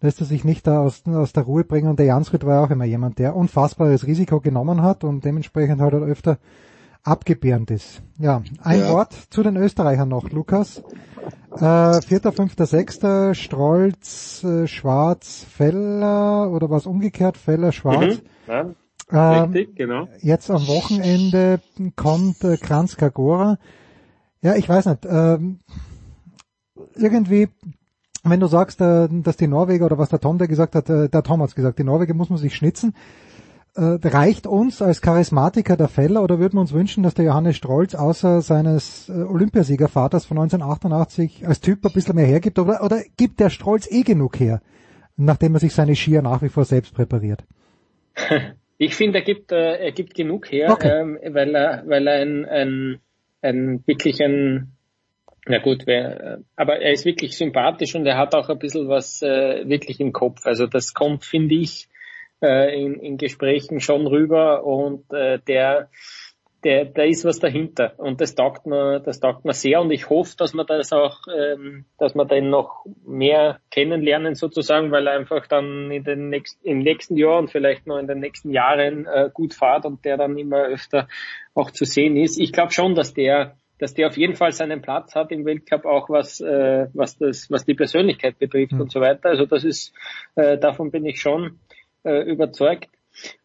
lässt 0.00 0.20
er 0.20 0.26
sich 0.26 0.44
nicht 0.44 0.68
da 0.68 0.82
aus, 0.82 1.02
aus 1.06 1.32
der 1.32 1.42
Ruhe 1.42 1.64
bringen 1.64 1.88
und 1.88 1.98
der 1.98 2.06
Jansrud 2.06 2.46
war 2.46 2.64
auch 2.64 2.70
immer 2.70 2.84
jemand, 2.84 3.18
der 3.18 3.34
unfassbares 3.34 4.06
Risiko 4.06 4.40
genommen 4.40 4.82
hat 4.82 5.02
und 5.02 5.24
dementsprechend 5.24 5.80
halt 5.80 5.94
öfter 5.94 6.38
abgebärend 7.06 7.70
ist. 7.70 8.02
Ja, 8.18 8.42
ein 8.62 8.80
Ja. 8.80 8.92
Wort 8.92 9.14
zu 9.30 9.42
den 9.42 9.56
Österreichern 9.56 10.08
noch, 10.08 10.30
Lukas. 10.30 10.82
Äh, 11.58 12.02
Vierter, 12.02 12.32
fünfter, 12.32 12.66
sechster, 12.66 13.34
Strolz, 13.34 14.44
äh, 14.44 14.66
Schwarz, 14.66 15.46
Feller 15.48 16.50
oder 16.50 16.68
was 16.70 16.86
umgekehrt, 16.86 17.36
Feller, 17.36 17.72
Schwarz. 17.72 18.16
Mhm. 18.16 18.72
Ja, 19.12 19.44
Ähm, 19.44 19.52
richtig, 19.52 19.76
genau. 19.76 20.08
Jetzt 20.20 20.50
am 20.50 20.66
Wochenende 20.66 21.60
kommt 21.94 22.42
äh, 22.44 22.56
Kranz 22.56 22.96
Kagora. 22.96 23.58
Ja, 24.42 24.56
ich 24.56 24.68
weiß 24.68 24.86
nicht. 24.86 25.06
Ähm, 25.08 25.60
irgendwie, 26.94 27.48
wenn 28.24 28.40
du 28.40 28.48
sagst, 28.48 28.80
äh, 28.80 29.08
dass 29.10 29.36
die 29.36 29.46
Norweger 29.46 29.86
oder 29.86 29.98
was 29.98 30.08
der 30.08 30.20
Tom 30.20 30.38
da 30.38 30.46
gesagt 30.46 30.74
hat, 30.74 30.90
äh, 30.90 31.08
der 31.08 31.22
Tom 31.22 31.40
hat's 31.40 31.54
gesagt, 31.54 31.78
die 31.78 31.84
Norweger 31.84 32.14
muss 32.14 32.30
man 32.30 32.38
sich 32.38 32.54
schnitzen. 32.54 32.94
Äh, 33.76 33.98
reicht 34.08 34.46
uns 34.46 34.80
als 34.80 35.02
Charismatiker 35.02 35.76
der 35.76 35.88
Feller 35.88 36.22
oder 36.22 36.38
würden 36.38 36.54
wir 36.54 36.62
uns 36.62 36.72
wünschen, 36.72 37.02
dass 37.02 37.12
der 37.12 37.26
Johannes 37.26 37.56
Strolz 37.56 37.94
außer 37.94 38.40
seines 38.40 39.10
äh, 39.10 39.12
Olympiasiegervaters 39.12 40.24
von 40.24 40.38
1988 40.38 41.46
als 41.46 41.60
Typ 41.60 41.84
ein 41.84 41.92
bisschen 41.92 42.16
mehr 42.16 42.26
hergibt? 42.26 42.58
Oder, 42.58 42.82
oder 42.82 43.02
gibt 43.18 43.38
der 43.38 43.50
Strolz 43.50 43.90
eh 43.90 44.02
genug 44.02 44.40
her, 44.40 44.62
nachdem 45.16 45.54
er 45.54 45.60
sich 45.60 45.74
seine 45.74 45.94
Skier 45.94 46.22
nach 46.22 46.40
wie 46.40 46.48
vor 46.48 46.64
selbst 46.64 46.94
präpariert? 46.94 47.44
Ich 48.78 48.94
finde, 48.94 49.20
er 49.20 49.24
gibt, 49.24 49.52
äh, 49.52 49.76
er 49.76 49.92
gibt 49.92 50.14
genug 50.14 50.52
her, 50.52 50.70
Okay. 50.72 51.00
ähm, 51.00 51.18
weil 51.32 51.54
er, 51.54 51.82
weil 51.86 52.06
er 52.06 52.20
ein, 52.20 52.44
ein, 52.44 53.00
ein 53.40 53.82
wirklich 53.86 54.22
ein, 54.22 54.72
na 55.46 55.58
gut, 55.60 55.86
wer, 55.86 56.40
aber 56.56 56.80
er 56.80 56.92
ist 56.92 57.06
wirklich 57.06 57.38
sympathisch 57.38 57.94
und 57.94 58.04
er 58.04 58.18
hat 58.18 58.34
auch 58.34 58.50
ein 58.50 58.58
bisschen 58.58 58.86
was 58.88 59.22
äh, 59.22 59.66
wirklich 59.66 59.98
im 59.98 60.12
Kopf. 60.12 60.44
Also 60.44 60.66
das 60.66 60.92
kommt, 60.92 61.24
finde 61.24 61.54
ich, 61.54 61.88
äh, 62.42 62.80
in, 62.80 62.94
in 63.00 63.16
Gesprächen 63.16 63.80
schon 63.80 64.06
rüber 64.06 64.64
und 64.64 65.12
äh, 65.12 65.38
der, 65.46 65.88
der, 66.64 66.84
da 66.84 67.02
ist 67.02 67.24
was 67.24 67.38
dahinter 67.38 67.94
und 67.98 68.20
das 68.20 68.34
taugt 68.34 68.66
mir, 68.66 69.00
das 69.00 69.20
taugt 69.20 69.44
mir 69.44 69.52
sehr 69.52 69.80
und 69.80 69.90
ich 69.90 70.10
hoffe, 70.10 70.34
dass 70.36 70.52
man 70.52 70.66
das 70.66 70.92
auch, 70.92 71.20
ähm, 71.34 71.84
dass 71.98 72.14
man 72.14 72.28
den 72.28 72.50
noch 72.50 72.84
mehr 73.04 73.60
kennenlernen 73.70 74.34
sozusagen, 74.34 74.90
weil 74.90 75.06
er 75.06 75.14
einfach 75.14 75.46
dann 75.46 75.90
in 75.90 76.04
den 76.04 76.28
nächsten, 76.28 76.66
im 76.66 76.78
nächsten 76.80 77.16
Jahr 77.16 77.38
und 77.38 77.50
vielleicht 77.50 77.86
noch 77.86 77.98
in 77.98 78.06
den 78.06 78.20
nächsten 78.20 78.50
Jahren 78.50 79.06
äh, 79.06 79.30
gut 79.32 79.54
fahrt 79.54 79.84
und 79.86 80.04
der 80.04 80.16
dann 80.16 80.36
immer 80.36 80.64
öfter 80.64 81.08
auch 81.54 81.70
zu 81.70 81.84
sehen 81.84 82.16
ist. 82.16 82.38
Ich 82.38 82.52
glaube 82.52 82.72
schon, 82.72 82.94
dass 82.94 83.14
der 83.14 83.56
dass 83.78 83.92
der 83.92 84.08
auf 84.08 84.16
jeden 84.16 84.34
Fall 84.34 84.52
seinen 84.52 84.80
Platz 84.80 85.14
hat 85.14 85.30
im 85.30 85.44
Weltcup, 85.44 85.84
auch 85.84 86.08
was 86.08 86.40
äh, 86.40 86.86
was 86.94 87.18
das 87.18 87.50
was 87.50 87.64
die 87.64 87.74
Persönlichkeit 87.74 88.38
betrifft 88.38 88.72
und 88.72 88.90
so 88.90 89.00
weiter. 89.00 89.28
Also 89.28 89.46
das 89.46 89.64
ist 89.64 89.92
äh, 90.34 90.58
davon 90.58 90.90
bin 90.90 91.04
ich 91.04 91.20
schon 91.20 91.58
äh, 92.06 92.22
überzeugt. 92.22 92.88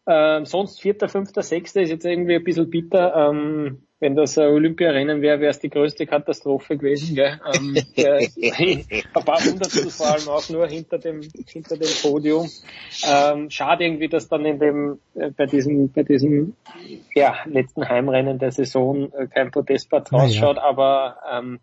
Ähm, 0.06 0.44
sonst 0.44 0.80
vierter, 0.80 1.08
fünfter, 1.08 1.42
sechster 1.42 1.80
ist 1.80 1.90
jetzt 1.90 2.04
irgendwie 2.04 2.36
ein 2.36 2.44
bisschen 2.44 2.70
bitter. 2.70 3.14
Ähm, 3.30 3.82
wenn 4.00 4.16
das 4.16 4.36
ein 4.36 4.48
Olympiarennen 4.48 5.22
wäre, 5.22 5.38
wäre 5.38 5.50
es 5.50 5.60
die 5.60 5.70
größte 5.70 6.06
Katastrophe 6.06 6.76
gewesen. 6.76 7.14
Gell? 7.14 7.40
Ähm, 7.54 7.76
ein 9.14 9.24
paar 9.24 9.38
Hundertstel 9.38 9.90
vor 9.90 10.12
allem 10.12 10.28
auch 10.28 10.48
nur 10.48 10.66
hinter 10.66 10.98
dem 10.98 11.22
hinter 11.46 11.76
dem 11.76 11.88
Podium. 12.02 12.50
Ähm, 13.08 13.48
schade 13.48 13.84
irgendwie, 13.84 14.08
dass 14.08 14.28
dann 14.28 14.44
in 14.44 14.58
dem 14.58 14.98
äh, 15.14 15.30
bei 15.30 15.46
diesem 15.46 15.92
bei 15.92 16.02
diesem 16.02 16.56
ja, 17.14 17.36
letzten 17.46 17.88
Heimrennen 17.88 18.40
der 18.40 18.50
Saison 18.50 19.12
äh, 19.12 19.28
kein 19.28 19.52
Podestplatz 19.52 20.10
Na 20.10 20.18
ja. 20.18 20.24
rausschaut, 20.24 20.58
aber 20.58 21.18
ähm, 21.32 21.60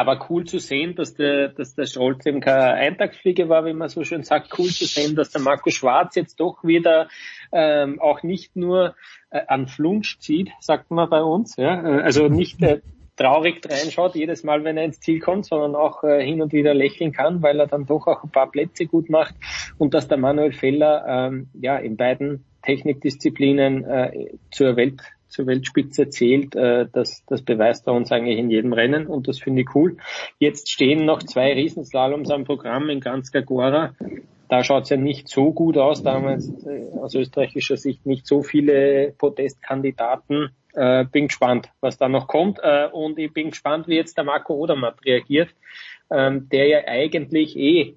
aber 0.00 0.26
cool 0.30 0.44
zu 0.44 0.58
sehen, 0.58 0.94
dass 0.94 1.14
der, 1.14 1.48
dass 1.48 1.74
der 1.74 1.84
Scholz 1.84 2.24
eben 2.24 2.40
keine 2.40 2.72
Eintagsfliege 2.72 3.50
war, 3.50 3.66
wie 3.66 3.74
man 3.74 3.90
so 3.90 4.02
schön 4.02 4.22
sagt. 4.22 4.58
Cool 4.58 4.68
zu 4.68 4.86
sehen, 4.86 5.14
dass 5.14 5.30
der 5.30 5.42
Marco 5.42 5.68
Schwarz 5.70 6.16
jetzt 6.16 6.40
doch 6.40 6.64
wieder 6.64 7.08
ähm, 7.52 8.00
auch 8.00 8.22
nicht 8.22 8.56
nur 8.56 8.94
äh, 9.28 9.42
an 9.46 9.68
Flunsch 9.68 10.18
zieht, 10.18 10.50
sagt 10.60 10.90
man 10.90 11.10
bei 11.10 11.22
uns. 11.22 11.56
Ja? 11.56 11.82
Äh, 11.82 12.02
Also 12.02 12.28
nicht 12.28 12.62
äh, 12.62 12.80
traurig 13.16 13.60
reinschaut 13.70 14.14
jedes 14.14 14.42
Mal, 14.42 14.64
wenn 14.64 14.78
er 14.78 14.84
ins 14.84 15.00
Ziel 15.00 15.20
kommt, 15.20 15.44
sondern 15.44 15.74
auch 15.74 16.02
äh, 16.02 16.24
hin 16.24 16.40
und 16.40 16.54
wieder 16.54 16.72
lächeln 16.72 17.12
kann, 17.12 17.42
weil 17.42 17.60
er 17.60 17.66
dann 17.66 17.84
doch 17.84 18.06
auch 18.06 18.24
ein 18.24 18.30
paar 18.30 18.50
Plätze 18.50 18.86
gut 18.86 19.10
macht 19.10 19.34
und 19.76 19.92
dass 19.92 20.08
der 20.08 20.16
Manuel 20.16 20.52
Feller 20.52 21.04
ähm, 21.06 21.50
ja 21.60 21.76
in 21.76 21.98
beiden 21.98 22.46
Technikdisziplinen 22.62 23.84
äh, 23.84 24.30
zur 24.50 24.76
Welt 24.76 25.02
zur 25.30 25.46
Weltspitze 25.46 26.08
zählt, 26.10 26.54
äh, 26.54 26.86
das, 26.92 27.24
das 27.26 27.42
beweist 27.42 27.86
er 27.86 27.94
uns 27.94 28.12
eigentlich 28.12 28.38
in 28.38 28.50
jedem 28.50 28.72
Rennen 28.72 29.06
und 29.06 29.28
das 29.28 29.38
finde 29.38 29.62
ich 29.62 29.74
cool. 29.74 29.96
Jetzt 30.38 30.70
stehen 30.70 31.06
noch 31.06 31.22
zwei 31.22 31.52
Riesenslaloms 31.52 32.30
am 32.30 32.44
Programm 32.44 32.90
in 32.90 33.00
ganz 33.00 33.32
Gagora. 33.32 33.94
Da 34.48 34.64
schaut 34.64 34.82
es 34.82 34.90
ja 34.90 34.96
nicht 34.96 35.28
so 35.28 35.52
gut 35.52 35.78
aus. 35.78 36.02
Da 36.02 36.14
haben 36.14 36.24
wir 36.24 36.32
jetzt, 36.32 36.66
äh, 36.66 36.86
aus 36.98 37.14
österreichischer 37.14 37.76
Sicht 37.76 38.04
nicht 38.04 38.26
so 38.26 38.42
viele 38.42 39.14
Podestkandidaten. 39.16 40.50
Äh, 40.74 41.04
bin 41.04 41.28
gespannt, 41.28 41.70
was 41.80 41.98
da 41.98 42.08
noch 42.08 42.26
kommt. 42.26 42.58
Äh, 42.62 42.88
und 42.92 43.18
ich 43.18 43.32
bin 43.32 43.50
gespannt, 43.50 43.86
wie 43.86 43.96
jetzt 43.96 44.16
der 44.16 44.24
Marco 44.24 44.54
Odermatt 44.54 45.04
reagiert, 45.04 45.50
ähm, 46.10 46.48
der 46.48 46.66
ja 46.66 46.78
eigentlich 46.86 47.56
eh 47.56 47.94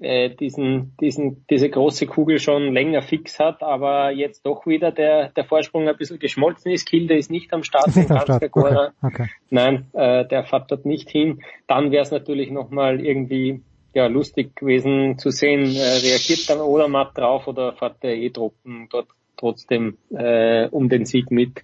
äh, 0.00 0.30
diesen, 0.30 0.94
diesen, 1.00 1.46
diese 1.48 1.70
große 1.70 2.06
Kugel 2.06 2.38
schon 2.38 2.72
länger 2.72 3.02
fix 3.02 3.38
hat, 3.38 3.62
aber 3.62 4.10
jetzt 4.10 4.44
doch 4.44 4.66
wieder 4.66 4.92
der, 4.92 5.30
der 5.30 5.44
Vorsprung 5.44 5.88
ein 5.88 5.96
bisschen 5.96 6.18
geschmolzen 6.18 6.72
ist. 6.72 6.86
Kilde 6.86 7.16
ist 7.16 7.30
nicht 7.30 7.52
am 7.52 7.62
Start 7.62 7.88
Ist 7.88 7.96
nicht 7.96 8.10
am 8.10 8.20
Start. 8.20 8.42
Okay. 8.42 8.90
okay. 9.02 9.26
Nein, 9.50 9.86
äh, 9.94 10.26
der 10.26 10.44
fährt 10.44 10.70
dort 10.70 10.84
nicht 10.84 11.10
hin. 11.10 11.42
Dann 11.66 11.90
wäre 11.90 12.02
es 12.02 12.10
natürlich 12.10 12.50
nochmal 12.50 13.00
irgendwie 13.00 13.62
ja, 13.94 14.06
lustig 14.08 14.54
gewesen 14.56 15.18
zu 15.18 15.30
sehen, 15.30 15.74
äh, 15.74 15.80
reagiert 15.80 16.50
dann 16.50 16.60
Odermatt 16.60 17.16
drauf 17.16 17.46
oder 17.46 17.72
fährt 17.72 18.02
der 18.02 18.16
E-Truppen 18.16 18.88
dort 18.90 19.08
trotzdem 19.36 19.96
äh, 20.10 20.68
um 20.68 20.88
den 20.88 21.04
Sieg 21.04 21.30
mit. 21.30 21.62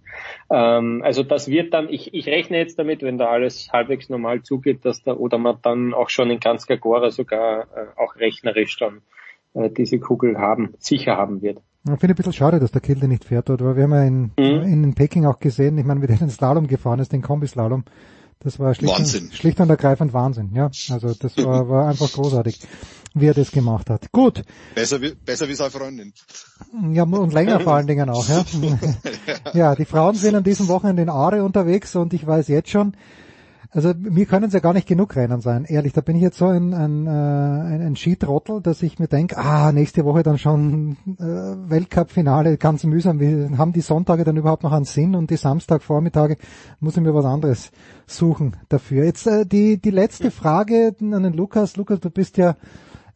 Ähm, 0.50 1.02
also 1.04 1.22
das 1.22 1.48
wird 1.48 1.72
dann, 1.74 1.88
ich, 1.88 2.14
ich 2.14 2.26
rechne 2.26 2.58
jetzt 2.58 2.78
damit, 2.78 3.02
wenn 3.02 3.18
da 3.18 3.28
alles 3.28 3.68
halbwegs 3.72 4.08
normal 4.08 4.42
zugeht, 4.42 4.84
dass 4.84 5.02
der 5.02 5.18
Odermatt 5.18 5.58
dann 5.62 5.94
auch 5.94 6.08
schon 6.08 6.30
in 6.30 6.40
Kanskagora 6.40 7.10
sogar 7.10 7.62
äh, 7.62 8.00
auch 8.00 8.16
rechnerisch 8.16 8.78
dann 8.78 9.02
äh, 9.54 9.70
diese 9.70 9.98
Kugel 9.98 10.38
haben, 10.38 10.74
sicher 10.78 11.16
haben 11.16 11.42
wird. 11.42 11.58
Ich 11.84 11.90
finde 11.98 12.14
ein 12.14 12.16
bisschen 12.16 12.32
schade, 12.32 12.60
dass 12.60 12.70
der 12.70 12.80
Kilde 12.80 13.08
nicht 13.08 13.24
fährt 13.24 13.48
dort, 13.48 13.64
weil 13.64 13.76
wir 13.76 13.82
haben 13.82 13.92
ja 13.92 14.04
in, 14.04 14.30
Mhm. 14.38 14.62
in 14.62 14.94
Peking 14.94 15.26
auch 15.26 15.40
gesehen, 15.40 15.76
ich 15.78 15.84
meine, 15.84 16.00
wie 16.00 16.06
der 16.06 16.16
den 16.16 16.30
Slalom 16.30 16.68
gefahren 16.68 17.00
ist, 17.00 17.12
den 17.12 17.22
Kombislalom. 17.22 17.84
Das 18.42 18.58
war 18.58 18.74
schlicht, 18.74 18.92
Wahnsinn. 18.92 19.24
Und, 19.24 19.34
schlicht 19.34 19.60
und 19.60 19.70
ergreifend 19.70 20.12
Wahnsinn, 20.12 20.50
ja. 20.54 20.70
Also 20.90 21.14
das 21.14 21.36
war, 21.38 21.68
war 21.68 21.88
einfach 21.88 22.10
großartig, 22.12 22.60
wie 23.14 23.26
er 23.26 23.34
das 23.34 23.50
gemacht 23.50 23.88
hat. 23.88 24.10
Gut, 24.12 24.42
Besser 24.74 25.00
wie, 25.00 25.14
besser 25.14 25.48
wie 25.48 25.54
seine 25.54 25.70
Freundin. 25.70 26.12
ja, 26.92 27.04
und 27.04 27.32
länger 27.32 27.60
vor 27.60 27.74
allen 27.74 27.86
Dingen 27.86 28.10
auch, 28.10 28.28
ja. 28.28 28.44
ja, 29.54 29.74
die 29.74 29.84
Frauen 29.84 30.14
sind 30.14 30.34
an 30.34 30.44
diesem 30.44 30.68
Wochenende 30.68 31.02
in 31.02 31.08
Aare 31.08 31.44
unterwegs 31.44 31.94
und 31.94 32.12
ich 32.14 32.26
weiß 32.26 32.48
jetzt 32.48 32.70
schon, 32.70 32.96
also 33.74 33.94
mir 33.98 34.26
können 34.26 34.44
es 34.44 34.52
ja 34.52 34.60
gar 34.60 34.74
nicht 34.74 34.86
genug 34.86 35.16
Rennen 35.16 35.40
sein, 35.40 35.64
ehrlich. 35.64 35.94
Da 35.94 36.02
bin 36.02 36.14
ich 36.16 36.22
jetzt 36.22 36.36
so 36.36 36.46
ein, 36.46 36.74
ein, 36.74 37.06
äh, 37.06 37.10
ein, 37.10 37.80
ein 37.82 37.96
Skitrottel, 37.96 38.60
dass 38.60 38.82
ich 38.82 38.98
mir 38.98 39.08
denke, 39.08 39.38
ah, 39.38 39.72
nächste 39.72 40.04
Woche 40.04 40.22
dann 40.22 40.36
schon 40.38 40.96
äh, 41.18 41.22
Weltcup-Finale, 41.70 42.58
ganz 42.58 42.84
mühsam. 42.84 43.18
Wie, 43.18 43.56
haben 43.56 43.72
die 43.72 43.80
Sonntage 43.80 44.24
dann 44.24 44.36
überhaupt 44.36 44.62
noch 44.62 44.72
einen 44.72 44.84
Sinn 44.84 45.14
und 45.14 45.30
die 45.30 45.36
Samstagvormittage 45.36 46.36
muss 46.80 46.96
ich 46.96 47.02
mir 47.02 47.14
was 47.14 47.24
anderes 47.24 47.72
suchen 48.06 48.56
dafür. 48.68 49.04
Jetzt 49.04 49.26
äh, 49.26 49.46
die, 49.46 49.78
die 49.80 49.90
letzte 49.90 50.30
Frage 50.30 50.94
an 51.00 51.22
den 51.22 51.32
Lukas. 51.32 51.76
Lukas, 51.76 52.00
du 52.00 52.10
bist 52.10 52.36
ja 52.36 52.56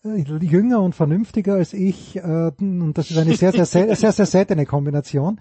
äh, 0.05 0.17
jünger 0.41 0.81
und 0.81 0.95
vernünftiger 0.95 1.55
als 1.55 1.75
ich 1.75 2.17
äh, 2.17 2.51
und 2.59 2.95
das 2.95 3.11
ist 3.11 3.19
eine 3.19 3.35
sehr, 3.37 3.53
sehr, 3.53 3.67
sehr, 3.67 3.95
sehr, 3.95 4.13
sehr 4.13 4.27
seltene 4.27 4.65
Kombination. 4.65 5.39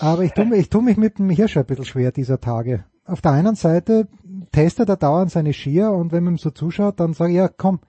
Aber 0.00 0.24
ich 0.24 0.32
tue, 0.32 0.44
mich- 0.46 0.58
ich 0.58 0.70
tue 0.70 0.82
mich 0.82 0.96
mit 0.96 1.18
dem 1.20 1.30
Hirsch 1.30 1.56
ein 1.56 1.64
bisschen 1.66 1.84
schwer 1.84 2.10
dieser 2.10 2.40
Tage. 2.40 2.84
Auf 3.06 3.20
der 3.20 3.32
einen 3.32 3.54
Seite 3.54 4.08
testet 4.52 4.88
er 4.88 4.96
dauernd 4.96 5.30
seine 5.30 5.52
Skier 5.52 5.92
und 5.92 6.12
wenn 6.12 6.24
man 6.24 6.34
ihm 6.34 6.38
so 6.38 6.50
zuschaut, 6.50 7.00
dann 7.00 7.14
sage 7.14 7.32
ich, 7.32 7.38
ja 7.38 7.48
komm, 7.48 7.80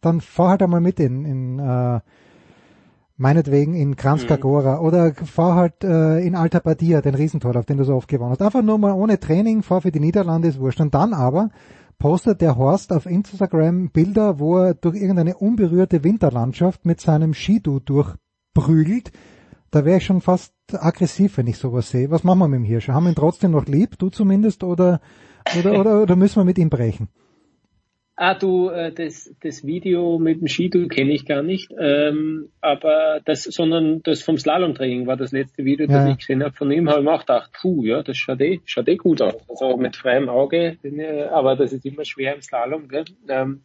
dann 0.00 0.20
fahr 0.20 0.50
halt 0.50 0.62
einmal 0.62 0.80
mit 0.80 1.00
in, 1.00 1.24
in 1.24 1.58
äh, 1.58 2.00
meinetwegen 3.16 3.74
in 3.74 3.96
Kranzkagora 3.96 4.80
oder 4.80 5.14
fahr 5.14 5.54
halt 5.54 5.84
äh, 5.84 6.18
in 6.20 6.34
Alta 6.34 6.58
Badia, 6.58 7.00
den 7.00 7.14
Riesentorlauf, 7.14 7.64
den 7.64 7.78
du 7.78 7.84
so 7.84 7.94
oft 7.94 8.08
gewonnen 8.08 8.32
hast. 8.32 8.42
Einfach 8.42 8.62
nur 8.62 8.78
mal 8.78 8.92
ohne 8.92 9.20
Training, 9.20 9.62
fahr 9.62 9.82
für 9.82 9.92
die 9.92 10.00
Niederlande, 10.00 10.48
ist 10.48 10.60
wurscht. 10.60 10.80
Und 10.80 10.94
dann 10.94 11.14
aber 11.14 11.50
postet 11.98 12.40
der 12.40 12.56
Horst 12.56 12.92
auf 12.92 13.06
Instagram 13.06 13.90
Bilder, 13.90 14.38
wo 14.38 14.58
er 14.58 14.74
durch 14.74 14.96
irgendeine 14.96 15.36
unberührte 15.36 16.02
Winterlandschaft 16.02 16.84
mit 16.84 17.00
seinem 17.00 17.34
Skidu 17.34 17.80
durchprügelt. 17.80 19.12
Da 19.70 19.84
wäre 19.84 19.98
ich 19.98 20.04
schon 20.04 20.20
fast 20.20 20.52
aggressiv, 20.72 21.36
wenn 21.38 21.46
ich 21.46 21.58
sowas 21.58 21.90
sehe. 21.90 22.10
Was 22.10 22.24
machen 22.24 22.40
wir 22.40 22.48
mit 22.48 22.58
dem 22.58 22.64
Hirsch? 22.64 22.88
Haben 22.88 23.04
wir 23.04 23.10
ihn 23.10 23.16
trotzdem 23.16 23.52
noch 23.52 23.66
lieb, 23.66 23.98
du 23.98 24.08
zumindest, 24.08 24.64
oder, 24.64 25.00
oder, 25.58 25.78
oder, 25.78 26.02
oder 26.02 26.16
müssen 26.16 26.36
wir 26.36 26.44
mit 26.44 26.58
ihm 26.58 26.70
brechen? 26.70 27.08
Ah, 28.16 28.34
du, 28.34 28.68
äh, 28.68 28.92
das, 28.92 29.34
das 29.42 29.66
Video 29.66 30.20
mit 30.20 30.40
dem 30.40 30.46
Skidu 30.46 30.86
kenne 30.86 31.12
ich 31.12 31.26
gar 31.26 31.42
nicht, 31.42 31.72
ähm, 31.76 32.50
aber 32.60 33.20
das, 33.24 33.42
sondern 33.42 34.04
das 34.04 34.22
vom 34.22 34.38
Slalomtraining 34.38 35.08
war 35.08 35.16
das 35.16 35.32
letzte 35.32 35.64
Video, 35.64 35.88
das 35.88 36.04
Ja. 36.04 36.10
ich 36.12 36.18
gesehen 36.18 36.44
habe 36.44 36.54
von 36.54 36.70
ihm, 36.70 36.88
habe 36.88 37.00
ich 37.00 37.04
mir 37.04 37.12
auch 37.12 37.20
gedacht, 37.20 37.50
puh, 37.60 37.82
ja, 37.84 38.04
das 38.04 38.16
schaut 38.16 38.40
eh, 38.40 38.60
schaut 38.66 38.86
eh 38.86 38.96
gut 38.96 39.20
aus. 39.20 39.34
Also 39.48 39.76
mit 39.76 39.96
freiem 39.96 40.28
Auge, 40.28 40.78
aber 41.32 41.56
das 41.56 41.72
ist 41.72 41.84
immer 41.84 42.04
schwer 42.04 42.36
im 42.36 42.42
Slalom, 42.42 42.86
gell? 42.86 43.04
Ähm, 43.28 43.62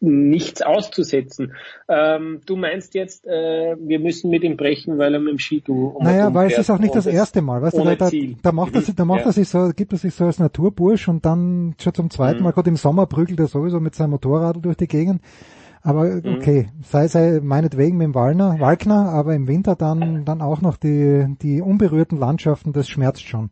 nichts 0.00 0.62
auszusetzen. 0.62 1.54
Ähm, 1.88 2.40
du 2.46 2.56
meinst 2.56 2.94
jetzt, 2.94 3.26
äh, 3.26 3.76
wir 3.78 3.98
müssen 3.98 4.30
mit 4.30 4.42
ihm 4.42 4.56
brechen, 4.56 4.98
weil 4.98 5.14
er 5.14 5.20
mit 5.20 5.32
dem 5.32 5.38
Skitour 5.38 5.96
um 5.96 6.04
Naja, 6.04 6.32
weil 6.34 6.50
es 6.50 6.58
ist 6.58 6.70
auch 6.70 6.78
nicht 6.78 6.94
das 6.94 7.06
erste 7.06 7.42
Mal. 7.42 7.62
Weißt 7.62 7.76
du, 7.76 7.84
da, 7.84 8.10
da, 8.42 8.52
macht 8.52 8.74
er, 8.74 8.82
da 8.94 9.04
macht 9.04 9.24
er 9.24 9.32
sich 9.32 9.48
so, 9.48 9.70
gibt 9.74 9.92
er 9.92 9.98
sich 9.98 10.14
so 10.14 10.26
als 10.26 10.38
Naturbursch 10.38 11.08
und 11.08 11.24
dann 11.24 11.74
schon 11.80 11.94
zum 11.94 12.10
zweiten 12.10 12.38
mhm. 12.38 12.44
Mal, 12.44 12.52
gerade 12.52 12.70
im 12.70 12.76
Sommer 12.76 13.06
prügelt 13.06 13.40
er 13.40 13.46
sowieso 13.46 13.80
mit 13.80 13.94
seinem 13.94 14.10
Motorrad 14.10 14.64
durch 14.64 14.76
die 14.76 14.88
Gegend. 14.88 15.22
Aber 15.82 16.04
mhm. 16.04 16.36
okay, 16.36 16.68
sei, 16.82 17.08
sei 17.08 17.40
meinetwegen 17.42 17.98
mit 17.98 18.06
dem 18.06 18.14
Wallner, 18.14 18.58
Walkner, 18.58 19.10
aber 19.10 19.34
im 19.34 19.48
Winter 19.48 19.76
dann, 19.76 20.24
dann 20.24 20.40
auch 20.40 20.60
noch 20.60 20.76
die, 20.76 21.26
die 21.42 21.60
unberührten 21.60 22.18
Landschaften, 22.18 22.72
das 22.72 22.88
schmerzt 22.88 23.26
schon. 23.26 23.50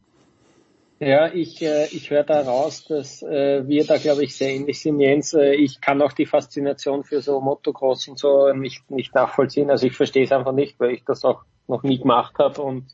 Ja, 1.05 1.27
ich, 1.35 1.61
äh, 1.61 1.87
ich 1.87 2.11
höre 2.11 2.23
da 2.23 2.43
raus, 2.43 2.85
dass 2.85 3.25
äh, 3.25 3.67
wir 3.67 3.85
da, 3.85 3.97
glaube 3.99 4.23
ich, 4.23 4.37
sehr 4.37 4.51
ähnlich 4.51 4.81
sind, 4.81 5.01
Jens. 5.01 5.35
Äh, 5.35 5.55
ich 5.55 5.81
kann 5.81 6.01
auch 6.01 6.13
die 6.13 6.27
Faszination 6.27 7.03
für 7.03 7.21
so 7.21 7.41
Motocross 7.41 8.07
und 8.07 8.21
so 8.21 8.53
nicht, 8.53 8.89
nicht 8.89 9.13
nachvollziehen. 9.13 9.69
Also 9.69 9.89
ich 9.89 9.97
verstehe 9.97 10.23
es 10.23 10.31
einfach 10.31 10.53
nicht, 10.53 10.79
weil 10.79 10.93
ich 10.93 11.03
das 11.05 11.25
auch 11.25 11.43
noch 11.67 11.83
nie 11.83 11.99
gemacht 11.99 12.39
habe 12.39 12.63
und 12.63 12.87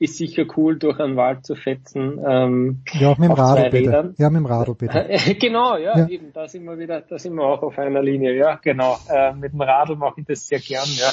ist 0.00 0.16
sicher 0.16 0.46
cool, 0.56 0.78
durch 0.78 0.98
einen 0.98 1.16
Wald 1.16 1.44
zu 1.44 1.54
fetzen. 1.54 2.18
Ähm, 2.26 2.82
ja, 2.94 3.10
auch 3.10 3.18
mit 3.18 3.28
dem 3.28 3.34
Radl 3.34 3.68
bitte. 3.68 4.14
Ja, 4.16 4.30
mit 4.30 4.38
dem 4.38 4.46
Radl 4.46 4.74
bitte. 4.74 5.06
genau, 5.38 5.76
ja, 5.76 5.98
ja, 5.98 6.08
eben, 6.08 6.32
da 6.32 6.48
sind 6.48 6.64
wir 6.64 6.78
wieder, 6.78 7.02
da 7.02 7.18
sind 7.18 7.34
wir 7.34 7.44
auch 7.44 7.62
auf 7.62 7.78
einer 7.78 8.02
Linie, 8.02 8.34
ja, 8.34 8.58
genau. 8.62 8.98
Äh, 9.10 9.34
mit 9.34 9.52
dem 9.52 9.60
Radl 9.60 9.96
mache 9.96 10.20
ich 10.20 10.26
das 10.26 10.48
sehr 10.48 10.58
gern, 10.58 10.88
ja. 10.96 11.10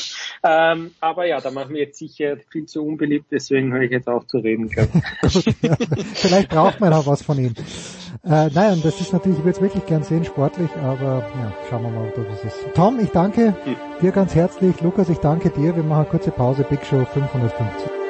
Ähm, 0.74 0.92
aber 1.02 1.28
ja, 1.28 1.42
da 1.42 1.52
machen 1.52 1.74
wir 1.74 1.82
jetzt 1.82 2.00
sicher 2.00 2.38
viel 2.50 2.66
zu 2.66 2.86
unbeliebt, 2.86 3.26
deswegen 3.30 3.74
höre 3.74 3.82
ich 3.82 3.92
jetzt 3.92 4.08
auch 4.08 4.24
zu 4.24 4.38
reden 4.38 4.70
können. 4.70 5.04
ja, 5.62 5.76
vielleicht 6.14 6.50
braucht 6.50 6.80
man 6.80 6.94
auch 6.94 7.08
was 7.08 7.22
von 7.22 7.38
ihm. 7.40 7.56
Äh, 8.24 8.50
nein, 8.54 8.80
das 8.84 9.02
ist 9.02 9.12
natürlich, 9.12 9.40
ich 9.40 9.44
würde 9.44 9.58
es 9.58 9.62
wirklich 9.62 9.86
gern 9.86 10.04
sehen, 10.04 10.24
sportlich, 10.24 10.70
aber 10.82 11.30
ja, 11.36 11.54
schauen 11.70 11.84
wir 11.84 11.90
mal, 11.90 12.08
ob 12.08 12.16
das 12.16 12.46
ist. 12.46 12.74
Tom, 12.74 13.00
ich 13.02 13.10
danke 13.10 13.54
hm. 13.66 13.76
dir 14.02 14.12
ganz 14.14 14.34
herzlich. 14.34 14.80
Lukas, 14.80 15.10
ich 15.10 15.18
danke 15.18 15.50
dir. 15.50 15.76
Wir 15.76 15.84
machen 15.84 16.04
eine 16.04 16.10
kurze 16.10 16.32
Pause. 16.32 16.66
Big 16.70 16.86
Show 16.86 17.04
550. 17.04 18.07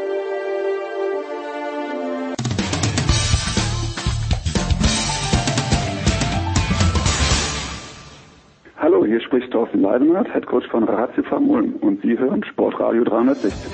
Thorsten 9.67 9.81
Leidenhardt, 9.81 10.33
Headcoach 10.33 10.67
von 10.69 10.83
Ratiofarm 10.83 11.49
Ulm 11.49 11.75
und 11.81 12.01
Sie 12.01 12.17
hören 12.17 12.43
Sportradio 12.43 13.03
360. 13.03 13.71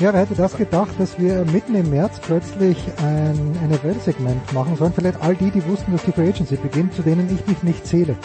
Ja, 0.00 0.12
wer 0.12 0.20
hätte 0.20 0.34
das 0.34 0.56
gedacht, 0.56 0.98
dass 0.98 1.20
wir 1.20 1.44
mitten 1.52 1.74
im 1.74 1.90
März 1.90 2.18
plötzlich 2.20 2.76
ein 3.04 3.52
NFL-Segment 3.70 4.52
machen 4.52 4.76
sollen? 4.76 4.92
Vielleicht 4.94 5.22
all 5.22 5.34
die, 5.34 5.50
die 5.50 5.64
wussten, 5.66 5.92
dass 5.92 6.02
die 6.04 6.12
Free 6.12 6.28
Agency 6.28 6.56
beginnt, 6.56 6.94
zu 6.94 7.02
denen 7.02 7.28
ich 7.32 7.46
mich 7.46 7.62
nicht 7.62 7.86
zähle. 7.86 8.16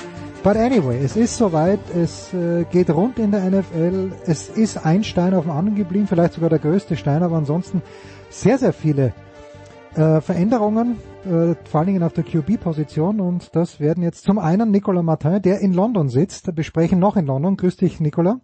But 0.44 0.56
anyway, 0.56 1.00
es 1.04 1.18
ist 1.18 1.38
soweit, 1.38 1.80
es 1.94 2.34
äh, 2.34 2.64
geht 2.72 2.90
rund 2.90 3.20
in 3.20 3.32
der 3.32 3.50
NFL, 3.50 4.12
es 4.26 4.50
ist 4.50 4.86
ein 4.86 5.04
Stein 5.04 5.34
auf 5.34 5.44
dem 5.44 5.52
anderen 5.52 5.78
geblieben, 5.78 6.08
vielleicht 6.08 6.34
sogar 6.34 6.50
der 6.50 6.60
größte 6.60 6.96
Stein, 6.96 7.22
aber 7.22 7.36
ansonsten 7.36 7.82
sehr, 8.30 8.58
sehr 8.58 8.74
viele 8.74 9.14
äh, 9.98 10.22
Veränderungen, 10.22 10.98
äh, 11.26 11.56
vor 11.70 11.80
allen 11.80 11.88
Dingen 11.88 12.04
auf 12.04 12.14
der 12.14 12.24
QB-Position 12.24 13.20
und 13.20 13.56
das 13.56 13.80
werden 13.80 14.04
jetzt 14.04 14.24
zum 14.24 14.38
einen 14.38 14.70
Nicolas 14.70 15.04
Martin, 15.04 15.42
der 15.42 15.60
in 15.60 15.74
London 15.74 16.10
sitzt, 16.10 16.54
besprechen 16.56 17.00
noch 17.00 17.18
in 17.18 17.26
London. 17.26 17.58
Grüß 17.58 17.78
dich, 17.78 18.00
Nicolas. 18.00 18.38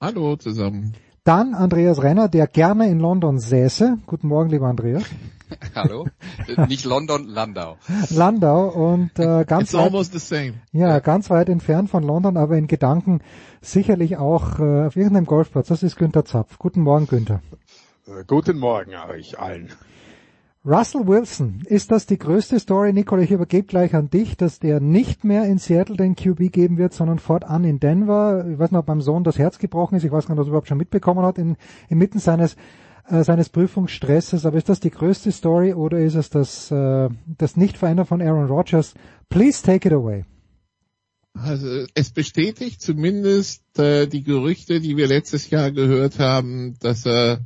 Hallo 0.00 0.36
zusammen. 0.36 0.94
Dann 1.24 1.54
Andreas 1.54 2.02
Renner, 2.02 2.28
der 2.28 2.46
gerne 2.46 2.88
in 2.88 2.98
London 2.98 3.38
säße. 3.38 3.98
Guten 4.06 4.28
Morgen, 4.28 4.50
lieber 4.50 4.68
Andreas. 4.68 5.04
Hallo. 5.74 6.06
Nicht 6.68 6.84
London, 6.84 7.26
Landau. 7.26 7.76
Landau 8.10 8.68
und 8.68 9.18
äh, 9.18 9.44
ganz 9.46 9.64
It's 9.64 9.74
weit, 9.74 9.84
almost 9.84 10.12
the 10.12 10.18
same. 10.18 10.54
Ja, 10.72 10.98
ganz 11.00 11.28
weit 11.28 11.48
entfernt 11.48 11.90
von 11.90 12.02
London, 12.02 12.36
aber 12.36 12.56
in 12.56 12.66
Gedanken 12.66 13.20
sicherlich 13.60 14.16
auch 14.16 14.58
äh, 14.58 14.86
auf 14.86 14.96
irgendeinem 14.96 15.26
Golfplatz. 15.26 15.68
Das 15.68 15.82
ist 15.82 15.96
Günther 15.96 16.24
Zapf. 16.24 16.58
Guten 16.58 16.82
Morgen, 16.82 17.06
Günther. 17.06 17.42
Äh, 18.06 18.24
guten 18.26 18.58
Morgen 18.58 18.92
euch 19.10 19.38
allen. 19.38 19.70
Russell 20.62 21.06
Wilson, 21.06 21.62
ist 21.64 21.90
das 21.90 22.04
die 22.04 22.18
größte 22.18 22.60
Story, 22.60 22.92
Nicole? 22.92 23.24
Ich 23.24 23.30
übergebe 23.30 23.66
gleich 23.66 23.94
an 23.94 24.10
dich, 24.10 24.36
dass 24.36 24.58
der 24.58 24.78
nicht 24.78 25.24
mehr 25.24 25.46
in 25.46 25.56
Seattle 25.56 25.96
den 25.96 26.16
QB 26.16 26.52
geben 26.52 26.76
wird, 26.76 26.92
sondern 26.92 27.18
fortan 27.18 27.64
in 27.64 27.80
Denver. 27.80 28.46
Ich 28.46 28.58
weiß 28.58 28.70
noch, 28.70 28.80
ob 28.80 28.86
beim 28.86 29.00
Sohn 29.00 29.24
das 29.24 29.38
Herz 29.38 29.58
gebrochen 29.58 29.94
ist. 29.96 30.04
Ich 30.04 30.12
weiß 30.12 30.26
gar 30.26 30.34
nicht, 30.34 30.40
ob 30.40 30.46
er 30.46 30.50
überhaupt 30.50 30.68
schon 30.68 30.76
mitbekommen 30.76 31.24
hat 31.24 31.38
in, 31.38 31.56
inmitten 31.88 32.18
seines 32.18 32.56
äh, 33.08 33.24
seines 33.24 33.48
Prüfungsstresses. 33.48 34.44
Aber 34.44 34.58
ist 34.58 34.68
das 34.68 34.80
die 34.80 34.90
größte 34.90 35.32
Story 35.32 35.72
oder 35.72 35.98
ist 35.98 36.14
es 36.14 36.28
das 36.28 36.70
äh, 36.70 37.08
das 37.38 37.56
Nicht-Verändern 37.56 38.04
von 38.04 38.20
Aaron 38.20 38.46
Rodgers? 38.46 38.92
Please 39.30 39.62
take 39.62 39.88
it 39.88 39.94
away. 39.94 40.26
Also 41.32 41.86
es 41.94 42.10
bestätigt 42.10 42.82
zumindest 42.82 43.78
äh, 43.78 44.06
die 44.06 44.24
Gerüchte, 44.24 44.80
die 44.80 44.98
wir 44.98 45.06
letztes 45.06 45.48
Jahr 45.48 45.70
gehört 45.70 46.18
haben, 46.18 46.76
dass 46.80 47.06
er 47.06 47.40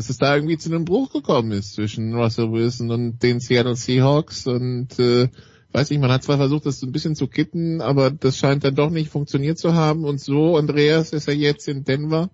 dass 0.00 0.08
es 0.08 0.16
da 0.16 0.34
irgendwie 0.34 0.56
zu 0.56 0.70
einem 0.70 0.86
Bruch 0.86 1.12
gekommen 1.12 1.52
ist 1.52 1.74
zwischen 1.74 2.14
Russell 2.14 2.50
Wilson 2.50 2.90
und 2.90 3.22
den 3.22 3.38
Seattle 3.38 3.76
Seahawks 3.76 4.46
und 4.46 4.98
äh, 4.98 5.28
weiß 5.72 5.90
nicht, 5.90 6.00
man 6.00 6.10
hat 6.10 6.22
zwar 6.22 6.38
versucht, 6.38 6.64
das 6.64 6.80
so 6.80 6.86
ein 6.86 6.92
bisschen 6.92 7.14
zu 7.14 7.26
kitten, 7.26 7.82
aber 7.82 8.10
das 8.10 8.38
scheint 8.38 8.64
dann 8.64 8.74
doch 8.74 8.88
nicht 8.88 9.10
funktioniert 9.10 9.58
zu 9.58 9.74
haben 9.74 10.04
und 10.04 10.18
so, 10.18 10.56
Andreas 10.56 11.12
ist 11.12 11.28
ja 11.28 11.34
jetzt 11.34 11.68
in 11.68 11.84
Denver. 11.84 12.30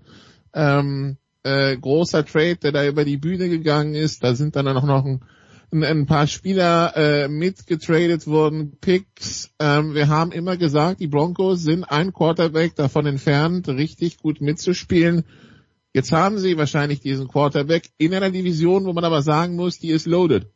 Ähm, 0.55 1.17
äh, 1.43 1.77
großer 1.77 2.25
Trade, 2.25 2.55
der 2.55 2.71
da 2.71 2.87
über 2.87 3.05
die 3.05 3.17
Bühne 3.17 3.49
gegangen 3.49 3.97
ist, 3.97 4.23
da 4.23 4.37
sind 4.37 4.55
dann 4.55 4.69
auch 4.69 4.85
noch 4.85 5.05
ein, 5.05 5.23
ein, 5.73 5.83
ein 5.83 6.07
paar 6.07 6.29
Spieler 6.29 6.97
äh, 6.97 7.27
mitgetradet 7.27 8.29
worden, 8.29 8.79
Picks. 8.81 9.51
Ähm, 9.59 9.93
wir 9.93 10.07
haben 10.07 10.31
immer 10.31 10.57
gesagt, 10.57 11.01
die 11.01 11.09
Broncos 11.09 11.65
sind 11.65 11.83
ein 11.83 12.13
Quarterback 12.13 12.77
davon 12.77 13.07
entfernt, 13.07 13.67
richtig 13.67 14.19
gut 14.19 14.41
mitzuspielen. 14.41 15.25
Jetzt 15.97 16.13
haben 16.13 16.39
sie 16.39 16.59
wahrscheinlich 16.59 17.01
diesen 17.01 17.27
Quarterback 17.27 17.89
in 17.97 18.13
einer 18.13 18.31
Division, 18.31 18.85
wo 18.85 18.93
man 18.93 19.05
aber 19.05 19.23
sagen 19.23 19.57
muss, 19.57 19.79
die 19.79 19.89
ist 19.89 20.07
loaded. 20.07 20.47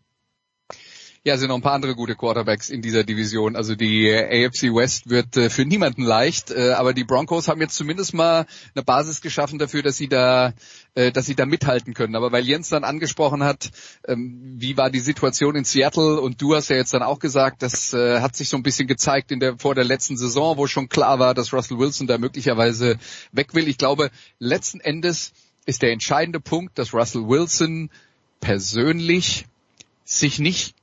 Ja, 1.23 1.37
sind 1.37 1.49
noch 1.49 1.57
ein 1.57 1.61
paar 1.61 1.75
andere 1.75 1.95
gute 1.95 2.17
Quarterbacks 2.17 2.71
in 2.71 2.81
dieser 2.81 3.05
Division. 3.05 3.55
Also 3.55 3.75
die 3.75 4.11
AFC 4.11 4.75
West 4.75 5.11
wird 5.11 5.37
äh, 5.37 5.51
für 5.51 5.67
niemanden 5.67 6.03
leicht, 6.03 6.51
äh, 6.51 6.71
aber 6.71 6.95
die 6.95 7.05
Broncos 7.05 7.47
haben 7.47 7.61
jetzt 7.61 7.77
zumindest 7.77 8.15
mal 8.15 8.47
eine 8.75 8.83
Basis 8.83 9.21
geschaffen 9.21 9.59
dafür, 9.59 9.83
dass 9.83 9.99
sie 9.99 10.09
da, 10.09 10.55
äh, 10.95 11.13
dass 11.13 11.27
sie 11.27 11.35
da 11.35 11.45
mithalten 11.45 11.93
können. 11.93 12.17
Aber 12.17 12.33
weil 12.33 12.47
Jens 12.47 12.71
dann 12.71 12.85
angesprochen 12.85 13.45
hat, 13.45 13.71
ähm, 14.09 14.55
wie 14.57 14.79
war 14.79 14.89
die 14.89 15.01
Situation 15.01 15.57
in 15.57 15.65
Seattle 15.65 16.23
und 16.23 16.41
du 16.41 16.55
hast 16.55 16.71
ja 16.71 16.77
jetzt 16.77 16.95
dann 16.95 17.03
auch 17.03 17.19
gesagt, 17.19 17.61
das 17.61 17.93
äh, 17.93 18.21
hat 18.21 18.35
sich 18.35 18.49
so 18.49 18.57
ein 18.57 18.63
bisschen 18.63 18.89
gezeigt 18.89 19.31
in 19.31 19.41
der 19.41 19.59
vor 19.59 19.75
der 19.75 19.85
letzten 19.85 20.17
Saison, 20.17 20.57
wo 20.57 20.67
schon 20.69 20.89
klar 20.89 21.19
war, 21.19 21.35
dass 21.35 21.53
Russell 21.53 21.79
Wilson 21.79 22.07
da 22.07 22.17
möglicherweise 22.17 22.99
weg 23.31 23.53
will. 23.53 23.69
Ich 23.69 23.77
glaube, 23.77 24.11
letzten 24.39 24.81
Endes 24.81 25.33
ist 25.67 25.83
der 25.83 25.93
entscheidende 25.93 26.41
Punkt, 26.41 26.79
dass 26.79 26.95
Russell 26.95 27.29
Wilson 27.29 27.91
persönlich 28.41 29.45
sich 30.07 30.39
nicht 30.39 30.80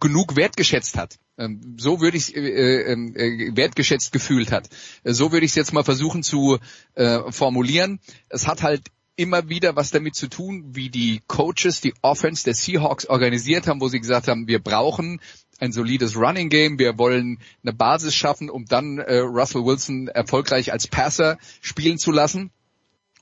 genug 0.00 0.36
wertgeschätzt 0.36 0.96
hat. 0.96 1.16
Ähm, 1.38 1.76
so 1.78 2.00
würde 2.00 2.16
ich 2.16 2.36
äh, 2.36 2.40
äh, 2.40 2.92
äh, 2.92 3.56
wertgeschätzt 3.56 4.12
gefühlt 4.12 4.52
hat. 4.52 4.68
So 5.04 5.32
würde 5.32 5.46
ich 5.46 5.52
es 5.52 5.56
jetzt 5.56 5.72
mal 5.72 5.84
versuchen 5.84 6.22
zu 6.22 6.58
äh, 6.94 7.30
formulieren. 7.30 8.00
Es 8.28 8.46
hat 8.46 8.62
halt 8.62 8.82
immer 9.16 9.48
wieder 9.48 9.74
was 9.74 9.90
damit 9.90 10.14
zu 10.14 10.28
tun, 10.28 10.76
wie 10.76 10.90
die 10.90 11.22
Coaches 11.26 11.80
die 11.80 11.94
Offense 12.02 12.44
der 12.44 12.54
Seahawks 12.54 13.06
organisiert 13.06 13.66
haben, 13.66 13.80
wo 13.80 13.88
sie 13.88 13.98
gesagt 13.98 14.28
haben, 14.28 14.46
wir 14.46 14.60
brauchen 14.60 15.20
ein 15.58 15.72
solides 15.72 16.16
Running 16.16 16.50
Game, 16.50 16.78
wir 16.78 16.98
wollen 16.98 17.40
eine 17.64 17.72
Basis 17.72 18.14
schaffen, 18.14 18.48
um 18.48 18.66
dann 18.66 18.98
äh, 18.98 19.18
Russell 19.18 19.64
Wilson 19.64 20.06
erfolgreich 20.06 20.72
als 20.72 20.86
Passer 20.86 21.36
spielen 21.60 21.98
zu 21.98 22.12
lassen. 22.12 22.50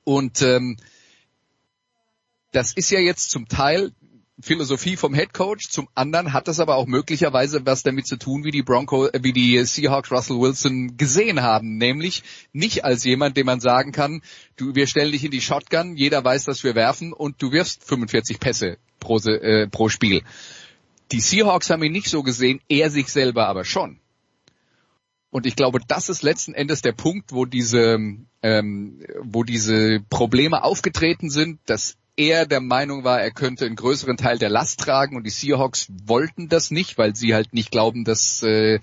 Und 0.04 0.42
ähm, 0.42 0.76
das 2.52 2.72
ist 2.74 2.90
ja 2.90 3.00
jetzt 3.00 3.30
zum 3.30 3.48
Teil 3.48 3.92
Philosophie 4.38 4.96
vom 4.96 5.14
Head 5.14 5.32
Coach, 5.32 5.70
zum 5.70 5.88
anderen 5.94 6.34
hat 6.34 6.46
das 6.46 6.60
aber 6.60 6.76
auch 6.76 6.86
möglicherweise 6.86 7.64
was 7.64 7.82
damit 7.82 8.06
zu 8.06 8.18
tun, 8.18 8.44
wie 8.44 8.50
die 8.50 8.62
Bronco, 8.62 9.06
äh, 9.06 9.20
wie 9.22 9.32
die 9.32 9.64
Seahawks 9.64 10.10
Russell 10.10 10.38
Wilson 10.38 10.98
gesehen 10.98 11.40
haben, 11.40 11.78
nämlich 11.78 12.22
nicht 12.52 12.84
als 12.84 13.04
jemand, 13.04 13.38
dem 13.38 13.46
man 13.46 13.60
sagen 13.60 13.92
kann, 13.92 14.20
du, 14.56 14.74
wir 14.74 14.86
stellen 14.86 15.12
dich 15.12 15.24
in 15.24 15.30
die 15.30 15.40
Shotgun, 15.40 15.96
jeder 15.96 16.22
weiß, 16.22 16.44
dass 16.44 16.64
wir 16.64 16.74
werfen 16.74 17.14
und 17.14 17.40
du 17.40 17.50
wirfst 17.50 17.84
45 17.84 18.38
Pässe 18.38 18.76
pro, 19.00 19.16
äh, 19.18 19.68
pro 19.68 19.88
Spiel. 19.88 20.22
Die 21.12 21.20
Seahawks 21.20 21.70
haben 21.70 21.82
ihn 21.82 21.92
nicht 21.92 22.10
so 22.10 22.22
gesehen, 22.22 22.60
er 22.68 22.90
sich 22.90 23.08
selber 23.08 23.46
aber 23.46 23.64
schon. 23.64 24.00
Und 25.30 25.46
ich 25.46 25.56
glaube, 25.56 25.80
das 25.86 26.08
ist 26.08 26.22
letzten 26.22 26.52
Endes 26.52 26.82
der 26.82 26.92
Punkt, 26.92 27.32
wo 27.32 27.46
diese, 27.46 27.98
ähm, 28.42 29.00
wo 29.22 29.44
diese 29.44 30.00
Probleme 30.10 30.62
aufgetreten 30.62 31.30
sind, 31.30 31.58
dass 31.66 31.96
er 32.16 32.46
der 32.46 32.60
Meinung 32.60 33.04
war, 33.04 33.20
er 33.20 33.30
könnte 33.30 33.66
einen 33.66 33.76
größeren 33.76 34.16
Teil 34.16 34.38
der 34.38 34.48
Last 34.48 34.80
tragen 34.80 35.16
und 35.16 35.24
die 35.24 35.30
Seahawks 35.30 35.88
wollten 36.06 36.48
das 36.48 36.70
nicht, 36.70 36.98
weil 36.98 37.14
sie 37.14 37.34
halt 37.34 37.52
nicht 37.52 37.70
glauben, 37.70 38.04
dass, 38.04 38.42
äh, 38.42 38.80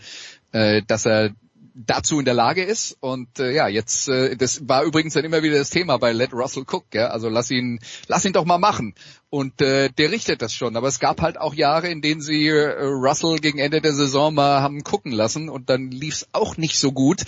äh, 0.51 0.81
dass 0.85 1.05
er 1.05 1.31
dazu 1.73 2.19
in 2.19 2.25
der 2.25 2.33
Lage 2.33 2.63
ist. 2.63 2.97
Und 2.99 3.39
äh, 3.39 3.51
ja, 3.51 3.67
jetzt, 3.67 4.07
äh, 4.07 4.35
das 4.35 4.67
war 4.67 4.83
übrigens 4.83 5.13
dann 5.13 5.25
immer 5.25 5.43
wieder 5.43 5.57
das 5.57 5.69
Thema 5.69 5.97
bei 5.97 6.11
Let 6.11 6.33
Russell 6.33 6.65
Cook, 6.69 6.85
ja? 6.93 7.07
also 7.07 7.29
lass 7.29 7.49
ihn, 7.51 7.79
lass 8.07 8.25
ihn 8.25 8.33
doch 8.33 8.45
mal 8.45 8.59
machen. 8.59 8.93
Und 9.29 9.61
äh, 9.61 9.89
der 9.89 10.11
richtet 10.11 10.41
das 10.41 10.53
schon. 10.53 10.77
Aber 10.77 10.87
es 10.87 10.99
gab 10.99 11.21
halt 11.21 11.39
auch 11.39 11.55
Jahre, 11.55 11.89
in 11.89 12.01
denen 12.01 12.21
sie 12.21 12.47
äh, 12.47 12.83
Russell 12.83 13.37
gegen 13.37 13.57
Ende 13.57 13.81
der 13.81 13.93
Saison 13.93 14.33
mal 14.33 14.61
haben 14.61 14.83
gucken 14.83 15.11
lassen 15.11 15.49
und 15.49 15.69
dann 15.69 15.89
lief 15.91 16.15
es 16.15 16.27
auch 16.33 16.57
nicht 16.57 16.77
so 16.77 16.91
gut. 16.91 17.23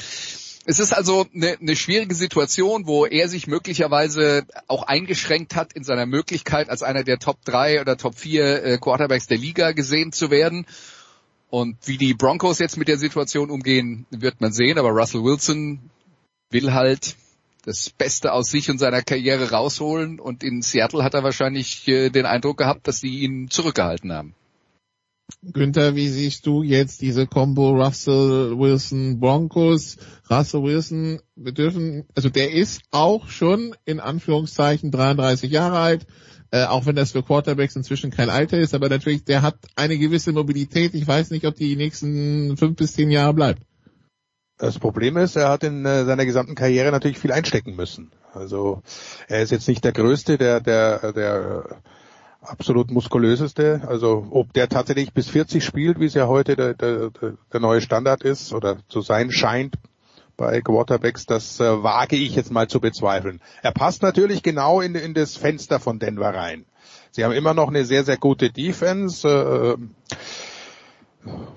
Es 0.67 0.79
ist 0.79 0.93
also 0.93 1.27
eine, 1.33 1.57
eine 1.59 1.75
schwierige 1.75 2.15
Situation, 2.15 2.87
wo 2.87 3.05
er 3.05 3.29
sich 3.29 3.45
möglicherweise 3.45 4.45
auch 4.67 4.83
eingeschränkt 4.83 5.55
hat 5.55 5.73
in 5.73 5.83
seiner 5.83 6.07
Möglichkeit, 6.07 6.69
als 6.69 6.81
einer 6.81 7.03
der 7.03 7.19
Top 7.19 7.37
3 7.45 7.81
oder 7.81 7.97
Top 7.97 8.17
4 8.17 8.63
äh, 8.63 8.77
Quarterbacks 8.79 9.27
der 9.27 9.37
Liga 9.37 9.73
gesehen 9.73 10.11
zu 10.11 10.31
werden. 10.31 10.65
Und 11.51 11.77
wie 11.85 11.97
die 11.97 12.15
Broncos 12.15 12.57
jetzt 12.57 12.77
mit 12.77 12.87
der 12.87 12.97
Situation 12.97 13.51
umgehen, 13.51 14.07
wird 14.09 14.41
man 14.41 14.51
sehen. 14.51 14.79
Aber 14.79 14.89
Russell 14.89 15.23
Wilson 15.23 15.91
will 16.49 16.73
halt 16.73 17.15
das 17.63 17.91
Beste 17.91 18.33
aus 18.33 18.49
sich 18.49 18.69
und 18.71 18.79
seiner 18.79 19.03
Karriere 19.03 19.51
rausholen. 19.51 20.19
Und 20.19 20.43
in 20.43 20.63
Seattle 20.63 21.03
hat 21.03 21.13
er 21.13 21.23
wahrscheinlich 21.23 21.87
äh, 21.87 22.09
den 22.09 22.25
Eindruck 22.25 22.57
gehabt, 22.57 22.87
dass 22.87 23.01
die 23.01 23.19
ihn 23.19 23.51
zurückgehalten 23.51 24.11
haben. 24.11 24.33
Günther, 25.41 25.95
wie 25.95 26.07
siehst 26.09 26.45
du 26.45 26.63
jetzt 26.63 27.01
diese 27.01 27.27
Combo 27.27 27.71
Russell 27.71 28.57
Wilson 28.57 29.19
Broncos? 29.19 29.97
Russell 30.29 30.63
Wilson, 30.63 31.19
wir 31.35 31.51
dürfen, 31.51 32.05
also 32.15 32.29
der 32.29 32.51
ist 32.51 32.81
auch 32.91 33.29
schon 33.29 33.75
in 33.85 33.99
Anführungszeichen 33.99 34.91
33 34.91 35.51
Jahre 35.51 35.79
alt, 35.79 36.07
äh, 36.51 36.65
auch 36.65 36.85
wenn 36.85 36.95
das 36.95 37.11
für 37.11 37.23
Quarterbacks 37.23 37.75
inzwischen 37.75 38.11
kein 38.11 38.29
Alter 38.29 38.59
ist, 38.59 38.73
aber 38.73 38.89
natürlich, 38.89 39.23
der 39.23 39.41
hat 39.41 39.57
eine 39.75 39.97
gewisse 39.97 40.31
Mobilität. 40.31 40.93
Ich 40.93 41.07
weiß 41.07 41.31
nicht, 41.31 41.45
ob 41.45 41.55
die 41.55 41.75
nächsten 41.75 42.55
fünf 42.57 42.75
bis 42.75 42.93
zehn 42.93 43.09
Jahre 43.09 43.33
bleibt. 43.33 43.63
Das 44.57 44.79
Problem 44.79 45.17
ist, 45.17 45.35
er 45.35 45.49
hat 45.49 45.63
in 45.63 45.85
äh, 45.85 46.05
seiner 46.05 46.25
gesamten 46.25 46.55
Karriere 46.55 46.91
natürlich 46.91 47.19
viel 47.19 47.31
einstecken 47.31 47.75
müssen. 47.75 48.11
Also 48.33 48.83
er 49.27 49.41
ist 49.41 49.51
jetzt 49.51 49.67
nicht 49.67 49.83
der 49.83 49.91
Größte, 49.91 50.37
der, 50.37 50.61
der, 50.61 51.13
der 51.13 51.81
absolut 52.49 52.91
muskulöseste. 52.91 53.81
Also 53.87 54.27
ob 54.29 54.53
der 54.53 54.69
tatsächlich 54.69 55.13
bis 55.13 55.27
40 55.27 55.63
spielt, 55.63 55.99
wie 55.99 56.05
es 56.05 56.13
ja 56.13 56.27
heute 56.27 56.55
der, 56.55 56.73
der, 56.73 57.11
der 57.51 57.59
neue 57.59 57.81
Standard 57.81 58.23
ist 58.23 58.53
oder 58.53 58.77
zu 58.87 59.01
sein 59.01 59.31
scheint 59.31 59.75
bei 60.37 60.61
Quarterbacks, 60.61 61.25
das 61.25 61.59
äh, 61.59 61.83
wage 61.83 62.15
ich 62.15 62.35
jetzt 62.35 62.51
mal 62.51 62.67
zu 62.67 62.79
bezweifeln. 62.79 63.41
Er 63.61 63.71
passt 63.71 64.01
natürlich 64.01 64.43
genau 64.43 64.81
in, 64.81 64.95
in 64.95 65.13
das 65.13 65.37
Fenster 65.37 65.79
von 65.79 65.99
Denver 65.99 66.33
rein. 66.33 66.65
Sie 67.11 67.23
haben 67.23 67.31
immer 67.31 67.53
noch 67.53 67.69
eine 67.69 67.85
sehr, 67.85 68.03
sehr 68.03 68.17
gute 68.17 68.49
Defense, 68.51 69.27
äh, 69.27 69.77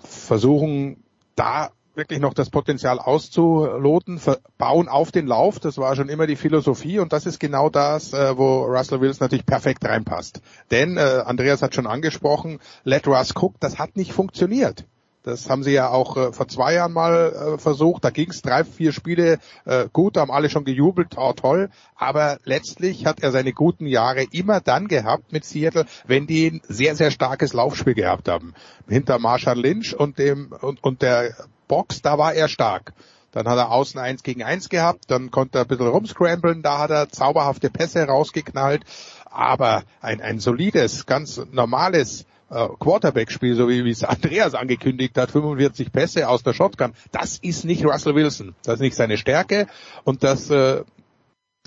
versuchen 0.00 1.02
da 1.34 1.70
wirklich 1.98 2.20
noch 2.20 2.32
das 2.32 2.48
Potenzial 2.48 2.98
auszuloten, 2.98 4.18
bauen 4.56 4.88
auf 4.88 5.12
den 5.12 5.26
Lauf, 5.26 5.58
das 5.58 5.76
war 5.76 5.94
schon 5.96 6.08
immer 6.08 6.26
die 6.26 6.36
Philosophie 6.36 7.00
und 7.00 7.12
das 7.12 7.26
ist 7.26 7.38
genau 7.38 7.68
das, 7.68 8.14
äh, 8.14 8.38
wo 8.38 8.62
Russell 8.64 9.02
Wilson 9.02 9.24
natürlich 9.24 9.44
perfekt 9.44 9.84
reinpasst. 9.84 10.40
Denn, 10.70 10.96
äh, 10.96 11.22
Andreas 11.26 11.60
hat 11.60 11.74
schon 11.74 11.86
angesprochen, 11.86 12.60
Let 12.84 13.06
Russ 13.06 13.34
Cook, 13.34 13.56
das 13.60 13.78
hat 13.78 13.96
nicht 13.96 14.12
funktioniert. 14.12 14.86
Das 15.24 15.50
haben 15.50 15.62
sie 15.62 15.72
ja 15.72 15.90
auch 15.90 16.16
äh, 16.16 16.32
vor 16.32 16.48
zwei 16.48 16.74
Jahren 16.74 16.92
mal 16.92 17.32
äh, 17.56 17.58
versucht. 17.58 18.04
Da 18.04 18.10
ging 18.10 18.30
es 18.30 18.40
drei, 18.40 18.64
vier 18.64 18.92
Spiele 18.92 19.38
äh, 19.66 19.86
gut, 19.92 20.16
haben 20.16 20.30
alle 20.30 20.48
schon 20.48 20.64
gejubelt, 20.64 21.16
oh, 21.18 21.32
toll. 21.34 21.68
Aber 21.96 22.38
letztlich 22.44 23.04
hat 23.04 23.20
er 23.20 23.32
seine 23.32 23.52
guten 23.52 23.86
Jahre 23.86 24.24
immer 24.30 24.60
dann 24.60 24.88
gehabt 24.88 25.32
mit 25.32 25.44
Seattle, 25.44 25.84
wenn 26.06 26.26
die 26.26 26.46
ein 26.46 26.60
sehr, 26.66 26.94
sehr 26.94 27.10
starkes 27.10 27.52
Laufspiel 27.52 27.94
gehabt 27.94 28.28
haben. 28.28 28.54
Hinter 28.88 29.18
Marshall 29.18 29.60
Lynch 29.60 29.94
und 29.94 30.18
dem 30.18 30.54
und, 30.62 30.82
und 30.82 31.02
der 31.02 31.34
Box, 31.68 32.02
da 32.02 32.18
war 32.18 32.34
er 32.34 32.48
stark. 32.48 32.92
Dann 33.30 33.46
hat 33.46 33.58
er 33.58 33.70
außen 33.70 34.00
eins 34.00 34.22
gegen 34.22 34.42
eins 34.42 34.68
gehabt, 34.68 35.10
dann 35.10 35.30
konnte 35.30 35.58
er 35.58 35.62
ein 35.62 35.68
bisschen 35.68 35.86
rumscramblen, 35.86 36.62
da 36.62 36.78
hat 36.78 36.90
er 36.90 37.10
zauberhafte 37.10 37.70
Pässe 37.70 38.04
rausgeknallt. 38.04 38.82
Aber 39.26 39.84
ein, 40.00 40.22
ein 40.22 40.40
solides, 40.40 41.04
ganz 41.04 41.40
normales 41.52 42.24
äh, 42.50 42.66
Quarterback-Spiel, 42.78 43.54
so 43.54 43.68
wie, 43.68 43.88
es 43.90 44.02
Andreas 44.04 44.54
angekündigt 44.54 45.16
hat, 45.18 45.30
45 45.30 45.92
Pässe 45.92 46.28
aus 46.28 46.42
der 46.42 46.54
Shotgun, 46.54 46.94
das 47.12 47.38
ist 47.38 47.64
nicht 47.64 47.84
Russell 47.84 48.14
Wilson. 48.14 48.54
Das 48.62 48.76
ist 48.76 48.80
nicht 48.80 48.96
seine 48.96 49.18
Stärke 49.18 49.66
und 50.04 50.24
das 50.24 50.48
äh, 50.50 50.82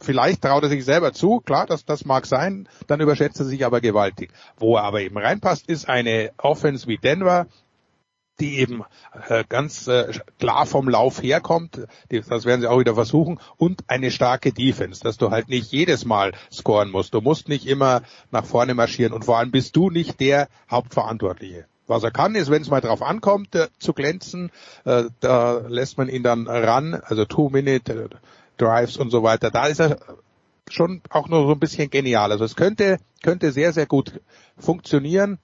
vielleicht 0.01 0.41
traut 0.41 0.63
er 0.63 0.69
sich 0.69 0.83
selber 0.83 1.13
zu, 1.13 1.39
klar, 1.41 1.67
das, 1.67 1.85
das 1.85 2.05
mag 2.05 2.25
sein, 2.25 2.67
dann 2.87 2.99
überschätzt 2.99 3.39
er 3.39 3.45
sich 3.45 3.65
aber 3.65 3.81
gewaltig. 3.81 4.31
Wo 4.57 4.75
er 4.75 4.83
aber 4.83 5.01
eben 5.01 5.17
reinpasst, 5.17 5.67
ist 5.67 5.87
eine 5.87 6.31
Offense 6.37 6.87
wie 6.87 6.97
Denver, 6.97 7.45
die 8.39 8.59
eben 8.59 8.83
äh, 9.27 9.43
ganz 9.47 9.87
äh, 9.87 10.11
klar 10.39 10.65
vom 10.65 10.89
Lauf 10.89 11.21
herkommt, 11.21 11.87
das 12.09 12.45
werden 12.45 12.61
sie 12.61 12.67
auch 12.67 12.79
wieder 12.79 12.95
versuchen, 12.95 13.39
und 13.57 13.83
eine 13.87 14.11
starke 14.11 14.51
Defense, 14.51 15.01
dass 15.01 15.17
du 15.17 15.29
halt 15.31 15.49
nicht 15.49 15.71
jedes 15.71 16.05
Mal 16.05 16.33
scoren 16.51 16.89
musst. 16.89 17.13
Du 17.13 17.21
musst 17.21 17.49
nicht 17.49 17.67
immer 17.67 18.01
nach 18.31 18.45
vorne 18.45 18.73
marschieren 18.73 19.13
und 19.13 19.25
vor 19.25 19.37
allem 19.37 19.51
bist 19.51 19.75
du 19.75 19.89
nicht 19.89 20.19
der 20.19 20.47
Hauptverantwortliche. 20.69 21.65
Was 21.87 22.03
er 22.03 22.11
kann, 22.11 22.35
ist, 22.35 22.49
wenn 22.49 22.61
es 22.61 22.69
mal 22.69 22.81
drauf 22.81 23.01
ankommt, 23.01 23.53
äh, 23.55 23.67
zu 23.77 23.93
glänzen, 23.93 24.51
äh, 24.85 25.03
da 25.19 25.57
lässt 25.67 25.97
man 25.97 26.07
ihn 26.07 26.23
dann 26.23 26.47
ran, 26.47 26.95
also 27.03 27.25
Two-Minute 27.25 28.09
äh, 28.09 28.09
Drives 28.57 28.97
und 28.97 29.09
so 29.09 29.23
weiter. 29.23 29.51
Da 29.51 29.65
ist 29.65 29.81
er 29.81 29.97
schon 30.69 31.01
auch 31.09 31.27
noch 31.27 31.45
so 31.45 31.51
ein 31.51 31.59
bisschen 31.59 31.89
genial. 31.89 32.31
Also 32.31 32.45
es 32.45 32.55
könnte, 32.55 32.97
könnte 33.23 33.51
sehr, 33.51 33.73
sehr 33.73 33.87
gut 33.87 34.21
funktionieren. 34.57 35.39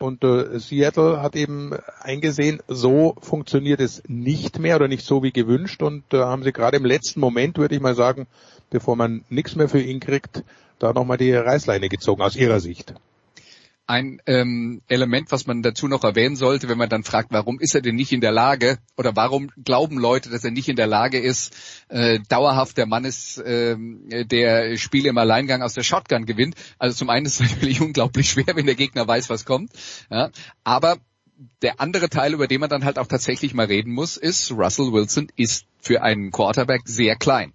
Und 0.00 0.24
äh, 0.24 0.58
Seattle 0.58 1.20
hat 1.20 1.36
eben 1.36 1.72
eingesehen, 2.00 2.60
so 2.68 3.14
funktioniert 3.20 3.80
es 3.80 4.02
nicht 4.08 4.58
mehr 4.58 4.76
oder 4.76 4.88
nicht 4.88 5.04
so 5.04 5.22
wie 5.22 5.30
gewünscht. 5.30 5.82
Und 5.82 6.04
da 6.08 6.22
äh, 6.22 6.24
haben 6.24 6.42
sie 6.42 6.52
gerade 6.52 6.78
im 6.78 6.86
letzten 6.86 7.20
Moment, 7.20 7.58
würde 7.58 7.74
ich 7.74 7.82
mal 7.82 7.94
sagen, 7.94 8.26
bevor 8.70 8.96
man 8.96 9.24
nichts 9.28 9.56
mehr 9.56 9.68
für 9.68 9.80
ihn 9.80 10.00
kriegt, 10.00 10.42
da 10.78 10.94
nochmal 10.94 11.18
die 11.18 11.32
Reißleine 11.32 11.90
gezogen 11.90 12.22
aus 12.22 12.34
ihrer 12.34 12.60
Sicht 12.60 12.94
ein 13.90 14.22
ähm, 14.26 14.82
Element, 14.86 15.32
was 15.32 15.48
man 15.48 15.62
dazu 15.62 15.88
noch 15.88 16.04
erwähnen 16.04 16.36
sollte, 16.36 16.68
wenn 16.68 16.78
man 16.78 16.88
dann 16.88 17.02
fragt, 17.02 17.32
warum 17.32 17.58
ist 17.58 17.74
er 17.74 17.82
denn 17.82 17.96
nicht 17.96 18.12
in 18.12 18.20
der 18.20 18.30
Lage 18.30 18.78
oder 18.96 19.16
warum 19.16 19.50
glauben 19.64 19.98
Leute, 19.98 20.30
dass 20.30 20.44
er 20.44 20.52
nicht 20.52 20.68
in 20.68 20.76
der 20.76 20.86
Lage 20.86 21.18
ist, 21.18 21.56
äh, 21.88 22.20
dauerhaft 22.28 22.78
der 22.78 22.86
Mann 22.86 23.04
ist, 23.04 23.38
äh, 23.38 23.76
der 24.24 24.76
Spiele 24.76 25.08
im 25.08 25.18
Alleingang 25.18 25.62
aus 25.62 25.74
der 25.74 25.82
Shotgun 25.82 26.24
gewinnt. 26.24 26.54
Also 26.78 26.96
zum 26.96 27.10
einen 27.10 27.26
ist 27.26 27.40
es 27.40 27.50
natürlich 27.52 27.80
unglaublich 27.80 28.30
schwer, 28.30 28.54
wenn 28.54 28.66
der 28.66 28.76
Gegner 28.76 29.08
weiß, 29.08 29.28
was 29.28 29.44
kommt. 29.44 29.72
Ja, 30.08 30.30
aber 30.62 30.98
der 31.62 31.80
andere 31.80 32.08
Teil, 32.10 32.32
über 32.32 32.46
den 32.46 32.60
man 32.60 32.70
dann 32.70 32.84
halt 32.84 32.98
auch 32.98 33.08
tatsächlich 33.08 33.54
mal 33.54 33.66
reden 33.66 33.92
muss, 33.92 34.16
ist, 34.16 34.52
Russell 34.52 34.92
Wilson 34.92 35.32
ist 35.34 35.66
für 35.80 36.02
einen 36.02 36.30
Quarterback 36.30 36.82
sehr 36.84 37.16
klein. 37.16 37.52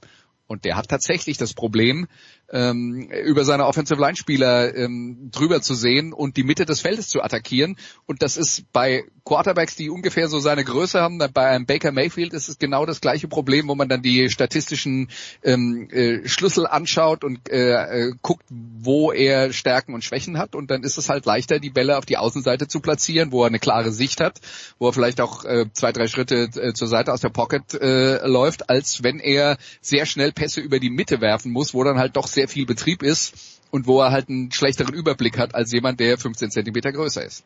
Und 0.48 0.66
der 0.66 0.76
hat 0.76 0.90
tatsächlich 0.90 1.38
das 1.38 1.54
Problem, 1.54 2.08
ähm, 2.52 3.10
über 3.26 3.46
seine 3.46 3.66
Offensive 3.66 4.00
Line 4.00 4.16
Spieler 4.16 4.76
ähm, 4.76 5.30
drüber 5.32 5.62
zu 5.62 5.74
sehen 5.74 6.14
und 6.14 6.38
die 6.38 6.44
Mitte 6.44 6.66
des 6.66 6.82
Feldes 6.82 7.08
zu 7.08 7.22
attackieren. 7.22 7.78
Und 8.06 8.22
das 8.22 8.38
ist 8.38 8.72
bei 8.72 9.04
Quarterbacks, 9.26 9.76
die 9.76 9.90
ungefähr 9.90 10.30
so 10.30 10.40
seine 10.40 10.64
Größe 10.64 11.02
haben, 11.02 11.18
bei 11.18 11.48
einem 11.48 11.66
Baker 11.66 11.92
Mayfield 11.92 12.34
ist 12.34 12.48
es 12.48 12.60
genau 12.60 12.86
das 12.86 13.02
gleiche 13.02 13.28
Problem, 13.28 13.68
wo 13.68 13.74
man 13.74 13.90
dann 13.90 14.04
die 14.04 14.30
statistischen 14.30 15.10
ähm, 15.44 15.90
äh, 15.90 16.28
Schlüssel 16.28 16.68
anschaut 16.68 17.24
und 17.24 17.50
äh, 17.50 18.10
äh, 18.10 18.14
guckt, 18.22 18.46
wo 18.50 19.12
er 19.12 19.52
Stärken 19.52 19.96
und 19.96 20.04
Schwächen 20.04 20.38
hat. 20.38 20.54
Und 20.54 20.70
dann 20.70 20.84
ist 20.84 21.00
es 21.00 21.10
halt 21.10 21.26
leichter, 21.26 21.60
die 21.60 21.72
Bälle 21.72 21.98
auf 21.98 22.06
die 22.06 22.18
Außenseite 22.18 22.68
zu 22.68 22.82
platzieren, 22.82 23.32
wo 23.32 23.42
er 23.42 23.48
eine 23.48 23.58
klare 23.58 23.92
Sicht 23.92 24.22
hat, 24.22 24.40
wo 24.78 24.90
er 24.90 24.94
vielleicht 24.94 25.20
auch 25.20 25.44
äh, 25.44 25.66
zwei, 25.74 25.92
drei 25.92 26.06
Schritte 26.06 26.50
äh, 26.56 26.74
zur 26.74 26.88
Seite 26.88 27.12
aus 27.12 27.22
der 27.22 27.30
Pocket 27.30 27.74
äh, 27.74 28.28
läuft, 28.28 28.70
als 28.70 29.02
wenn 29.02 29.20
er 29.20 29.58
sehr 29.82 30.06
schnell 30.06 30.34
Pässe 30.34 30.62
über 30.62 30.80
die 30.80 30.92
Mitte 30.92 31.20
werfen 31.20 31.52
muss, 31.52 31.74
wo 31.74 31.84
dann 31.84 31.98
halt 31.98 32.16
doch 32.16 32.28
sehr 32.36 32.48
viel 32.48 32.66
Betrieb 32.66 33.02
ist 33.02 33.34
und 33.72 33.88
wo 33.88 34.02
er 34.02 34.12
halt 34.12 34.30
einen 34.30 34.52
schlechteren 34.52 34.94
Überblick 34.94 35.38
hat 35.38 35.56
als 35.56 35.72
jemand, 35.72 36.00
der 36.00 36.18
15 36.18 36.52
Zentimeter 36.52 36.92
größer 36.92 37.26
ist. 37.26 37.44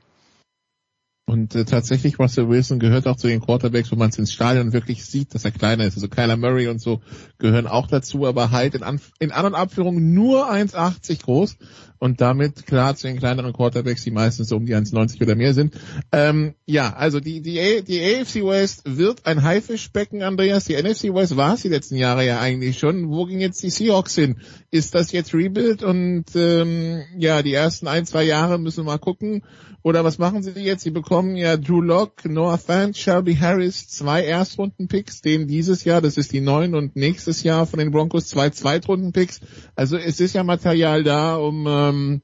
Und 1.29 1.53
äh, 1.53 1.63
tatsächlich, 1.63 2.17
Russell 2.17 2.49
Wilson 2.49 2.79
gehört 2.79 3.05
auch 3.05 3.15
zu 3.15 3.27
den 3.27 3.39
Quarterbacks, 3.39 3.91
wo 3.91 3.95
man 3.95 4.09
es 4.09 4.17
ins 4.17 4.33
Stadion 4.33 4.73
wirklich 4.73 5.05
sieht, 5.05 5.35
dass 5.35 5.45
er 5.45 5.51
kleiner 5.51 5.85
ist. 5.85 5.93
Also 5.93 6.07
Kyler 6.07 6.37
Murray 6.37 6.67
und 6.67 6.81
so 6.81 7.01
gehören 7.37 7.67
auch 7.67 7.85
dazu, 7.85 8.25
aber 8.25 8.49
halt 8.49 8.73
in, 8.73 8.81
An 8.81 8.99
in 9.19 9.31
An- 9.31 9.53
und 9.53 10.13
nur 10.13 10.51
1,80 10.51 11.21
groß 11.21 11.57
und 11.99 12.21
damit 12.21 12.65
klar 12.65 12.95
zu 12.95 13.07
den 13.07 13.19
kleineren 13.19 13.53
Quarterbacks, 13.53 14.03
die 14.03 14.11
meistens 14.11 14.49
so 14.49 14.55
um 14.55 14.65
die 14.65 14.75
1,90 14.75 15.21
oder 15.21 15.35
mehr 15.35 15.53
sind. 15.53 15.75
Ähm, 16.11 16.53
ja, 16.65 16.93
also 16.93 17.19
die, 17.19 17.41
die, 17.41 17.83
die 17.83 18.01
AFC 18.01 18.45
West 18.45 18.83
wird 18.85 19.25
ein 19.25 19.43
Haifischbecken, 19.43 20.23
Andreas. 20.23 20.65
Die 20.65 20.81
NFC 20.81 21.13
West 21.13 21.35
war 21.35 21.55
es 21.55 21.61
die 21.61 21.69
letzten 21.69 21.97
Jahre 21.97 22.25
ja 22.25 22.39
eigentlich 22.39 22.79
schon. 22.79 23.09
Wo 23.09 23.25
ging 23.25 23.41
jetzt 23.41 23.61
die 23.61 23.69
Seahawks 23.69 24.15
hin? 24.15 24.37
Ist 24.71 24.95
das 24.95 25.11
jetzt 25.11 25.33
Rebuild? 25.33 25.83
Und 25.83 26.25
ähm, 26.35 27.03
ja, 27.17 27.43
die 27.43 27.53
ersten 27.53 27.87
ein, 27.87 28.05
zwei 28.05 28.23
Jahre 28.23 28.59
müssen 28.59 28.85
wir 28.85 28.91
mal 28.91 28.97
gucken. 28.97 29.43
Oder 29.81 30.03
was 30.03 30.17
machen 30.17 30.43
sie 30.43 30.51
jetzt? 30.51 30.83
Sie 30.83 30.91
bekommen 30.91 31.37
ja 31.37 31.55
Drew 31.55 31.81
Locke, 31.81 32.29
Noah 32.29 32.57
Fant, 32.57 32.97
Shelby 32.97 33.35
Harris, 33.35 33.87
zwei 33.87 34.23
Erstrunden-Picks, 34.23 35.21
den 35.21 35.47
dieses 35.47 35.85
Jahr, 35.85 36.01
das 36.01 36.17
ist 36.17 36.33
die 36.33 36.41
neun 36.41 36.75
und 36.75 36.95
nächstes 36.95 37.43
Jahr 37.43 37.65
von 37.65 37.79
den 37.79 37.91
Broncos 37.91 38.27
zwei 38.27 38.49
Zweitrunden-Picks. 38.49 39.39
Also 39.75 39.97
es 39.97 40.19
ist 40.19 40.35
ja 40.35 40.43
Material 40.43 41.03
da, 41.03 41.35
um 41.35 41.65
ähm, 41.67 42.21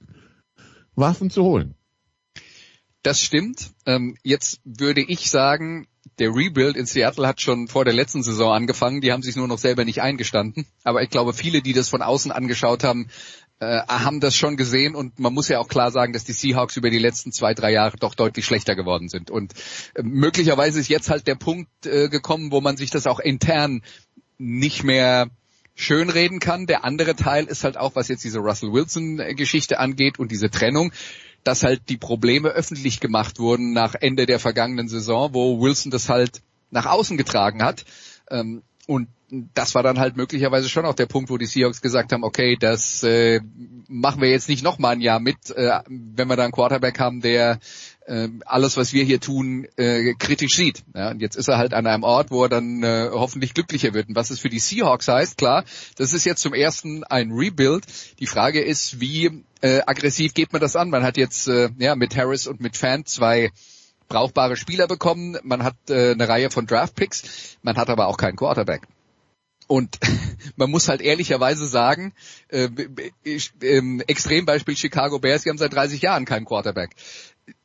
Waffen 0.95 1.29
zu 1.29 1.43
holen. 1.43 1.75
Das 3.03 3.21
stimmt. 3.21 3.71
Ähm, 3.85 4.17
jetzt 4.23 4.59
würde 4.65 5.01
ich 5.01 5.29
sagen, 5.29 5.87
der 6.17 6.33
Rebuild 6.33 6.75
in 6.75 6.85
Seattle 6.85 7.27
hat 7.27 7.41
schon 7.41 7.67
vor 7.67 7.85
der 7.85 7.93
letzten 7.93 8.23
Saison 8.23 8.51
angefangen. 8.51 9.01
Die 9.01 9.11
haben 9.11 9.21
sich 9.21 9.35
nur 9.35 9.47
noch 9.47 9.57
selber 9.57 9.85
nicht 9.85 10.01
eingestanden. 10.01 10.65
Aber 10.83 11.03
ich 11.03 11.09
glaube, 11.09 11.33
viele, 11.33 11.61
die 11.61 11.73
das 11.73 11.89
von 11.89 12.01
außen 12.01 12.31
angeschaut 12.31 12.83
haben, 12.83 13.09
äh, 13.59 13.81
haben 13.87 14.19
das 14.19 14.35
schon 14.35 14.57
gesehen 14.57 14.95
und 14.95 15.19
man 15.19 15.33
muss 15.33 15.47
ja 15.47 15.59
auch 15.59 15.67
klar 15.67 15.91
sagen, 15.91 16.13
dass 16.13 16.25
die 16.25 16.33
Seahawks 16.33 16.75
über 16.77 16.89
die 16.89 16.99
letzten 16.99 17.31
zwei, 17.31 17.53
drei 17.53 17.71
Jahre 17.71 17.97
doch 17.97 18.15
deutlich 18.15 18.45
schlechter 18.45 18.75
geworden 18.75 19.07
sind. 19.07 19.31
Und 19.31 19.53
äh, 19.93 20.03
möglicherweise 20.03 20.79
ist 20.79 20.89
jetzt 20.89 21.09
halt 21.09 21.27
der 21.27 21.35
Punkt 21.35 21.69
äh, 21.85 22.09
gekommen, 22.09 22.51
wo 22.51 22.61
man 22.61 22.77
sich 22.77 22.91
das 22.91 23.07
auch 23.07 23.19
intern 23.19 23.81
nicht 24.37 24.83
mehr 24.83 25.29
schönreden 25.75 26.39
kann. 26.39 26.65
Der 26.65 26.83
andere 26.83 27.15
Teil 27.15 27.45
ist 27.45 27.63
halt 27.63 27.77
auch, 27.77 27.95
was 27.95 28.07
jetzt 28.07 28.23
diese 28.23 28.39
Russell 28.39 28.73
Wilson-Geschichte 28.73 29.79
angeht 29.79 30.19
und 30.19 30.31
diese 30.31 30.49
Trennung, 30.49 30.91
dass 31.43 31.63
halt 31.63 31.89
die 31.89 31.97
Probleme 31.97 32.49
öffentlich 32.49 32.99
gemacht 32.99 33.39
wurden 33.39 33.73
nach 33.73 33.95
Ende 33.95 34.25
der 34.25 34.39
vergangenen 34.39 34.87
Saison, 34.87 35.33
wo 35.33 35.61
Wilson 35.61 35.91
das 35.91 36.09
halt 36.09 36.41
nach 36.71 36.85
außen 36.85 37.17
getragen 37.17 37.63
hat. 37.63 37.85
Ähm, 38.29 38.63
und 38.87 39.07
das 39.29 39.73
war 39.73 39.83
dann 39.83 39.99
halt 39.99 40.17
möglicherweise 40.17 40.69
schon 40.69 40.85
auch 40.85 40.93
der 40.93 41.07
Punkt, 41.07 41.29
wo 41.29 41.37
die 41.37 41.45
Seahawks 41.45 41.81
gesagt 41.81 42.11
haben, 42.11 42.23
okay, 42.23 42.57
das 42.59 43.03
äh, 43.03 43.41
machen 43.87 44.21
wir 44.21 44.29
jetzt 44.29 44.49
nicht 44.49 44.63
nochmal 44.63 44.93
ein 44.93 45.01
Jahr 45.01 45.19
mit, 45.19 45.49
äh, 45.51 45.79
wenn 45.87 46.27
wir 46.27 46.35
da 46.35 46.43
einen 46.43 46.51
Quarterback 46.51 46.99
haben, 46.99 47.21
der 47.21 47.59
äh, 48.05 48.29
alles, 48.45 48.77
was 48.77 48.93
wir 48.93 49.03
hier 49.03 49.19
tun, 49.19 49.67
äh, 49.77 50.13
kritisch 50.13 50.55
sieht. 50.55 50.83
Ja, 50.93 51.11
und 51.11 51.21
jetzt 51.21 51.35
ist 51.35 51.47
er 51.47 51.57
halt 51.57 51.73
an 51.73 51.87
einem 51.87 52.03
Ort, 52.03 52.29
wo 52.29 52.43
er 52.43 52.49
dann 52.49 52.83
äh, 52.83 53.09
hoffentlich 53.11 53.53
glücklicher 53.53 53.93
wird. 53.93 54.09
Und 54.09 54.15
was 54.15 54.29
es 54.29 54.39
für 54.39 54.49
die 54.49 54.59
Seahawks 54.59 55.07
heißt, 55.07 55.37
klar, 55.37 55.63
das 55.97 56.13
ist 56.13 56.25
jetzt 56.25 56.41
zum 56.41 56.53
ersten 56.53 57.03
ein 57.03 57.31
Rebuild. 57.31 57.85
Die 58.19 58.27
Frage 58.27 58.61
ist, 58.61 58.99
wie 58.99 59.43
äh, 59.61 59.81
aggressiv 59.85 60.33
geht 60.33 60.53
man 60.53 60.61
das 60.61 60.75
an? 60.75 60.89
Man 60.89 61.03
hat 61.03 61.17
jetzt 61.17 61.47
äh, 61.47 61.69
ja 61.79 61.95
mit 61.95 62.15
Harris 62.15 62.45
und 62.47 62.61
mit 62.61 62.77
Fan 62.77 63.05
zwei 63.05 63.51
brauchbare 64.07 64.55
Spieler 64.55 64.87
bekommen. 64.87 65.37
Man 65.43 65.63
hat 65.63 65.75
äh, 65.89 66.11
eine 66.11 66.27
Reihe 66.27 66.51
von 66.51 66.67
Draftpicks. 66.67 67.57
Man 67.63 67.77
hat 67.77 67.89
aber 67.89 68.07
auch 68.07 68.17
keinen 68.17 68.35
Quarterback. 68.35 68.87
Und 69.67 69.97
man 70.55 70.69
muss 70.69 70.87
halt 70.87 71.01
ehrlicherweise 71.01 71.67
sagen, 71.67 72.13
äh, 72.49 72.69
äh, 73.23 73.99
Extrembeispiel 74.07 74.77
Chicago 74.77 75.19
Bears, 75.19 75.43
die 75.43 75.49
haben 75.49 75.57
seit 75.57 75.73
30 75.73 76.01
Jahren 76.01 76.25
keinen 76.25 76.45
Quarterback. 76.45 76.95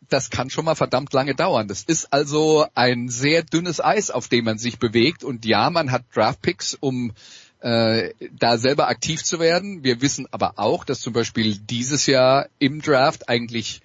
Das 0.09 0.31
kann 0.31 0.51
schon 0.51 0.65
mal 0.65 0.75
verdammt 0.75 1.13
lange 1.13 1.35
dauern. 1.35 1.69
Das 1.69 1.85
ist 1.85 2.13
also 2.13 2.67
ein 2.75 3.09
sehr 3.09 3.43
dünnes 3.43 3.81
Eis, 3.83 4.11
auf 4.11 4.29
dem 4.29 4.45
man 4.45 4.59
sich 4.59 4.79
bewegt. 4.79 5.23
Und 5.23 5.45
ja, 5.45 5.71
man 5.71 5.93
hat 5.93 6.05
Draftpicks, 6.15 6.77
um 6.79 7.13
äh, 7.61 8.11
da 8.33 8.59
selber 8.59 8.89
aktiv 8.89 9.23
zu 9.23 9.39
werden. 9.39 9.85
Wir 9.85 10.01
wissen 10.01 10.27
aber 10.33 10.55
auch, 10.57 10.85
dass 10.85 11.01
zum 11.01 11.13
Beispiel 11.13 11.59
dieses 11.59 12.07
Jahr 12.07 12.49
im 12.59 12.83
Draft 12.83 13.29
eigentlich 13.29 13.83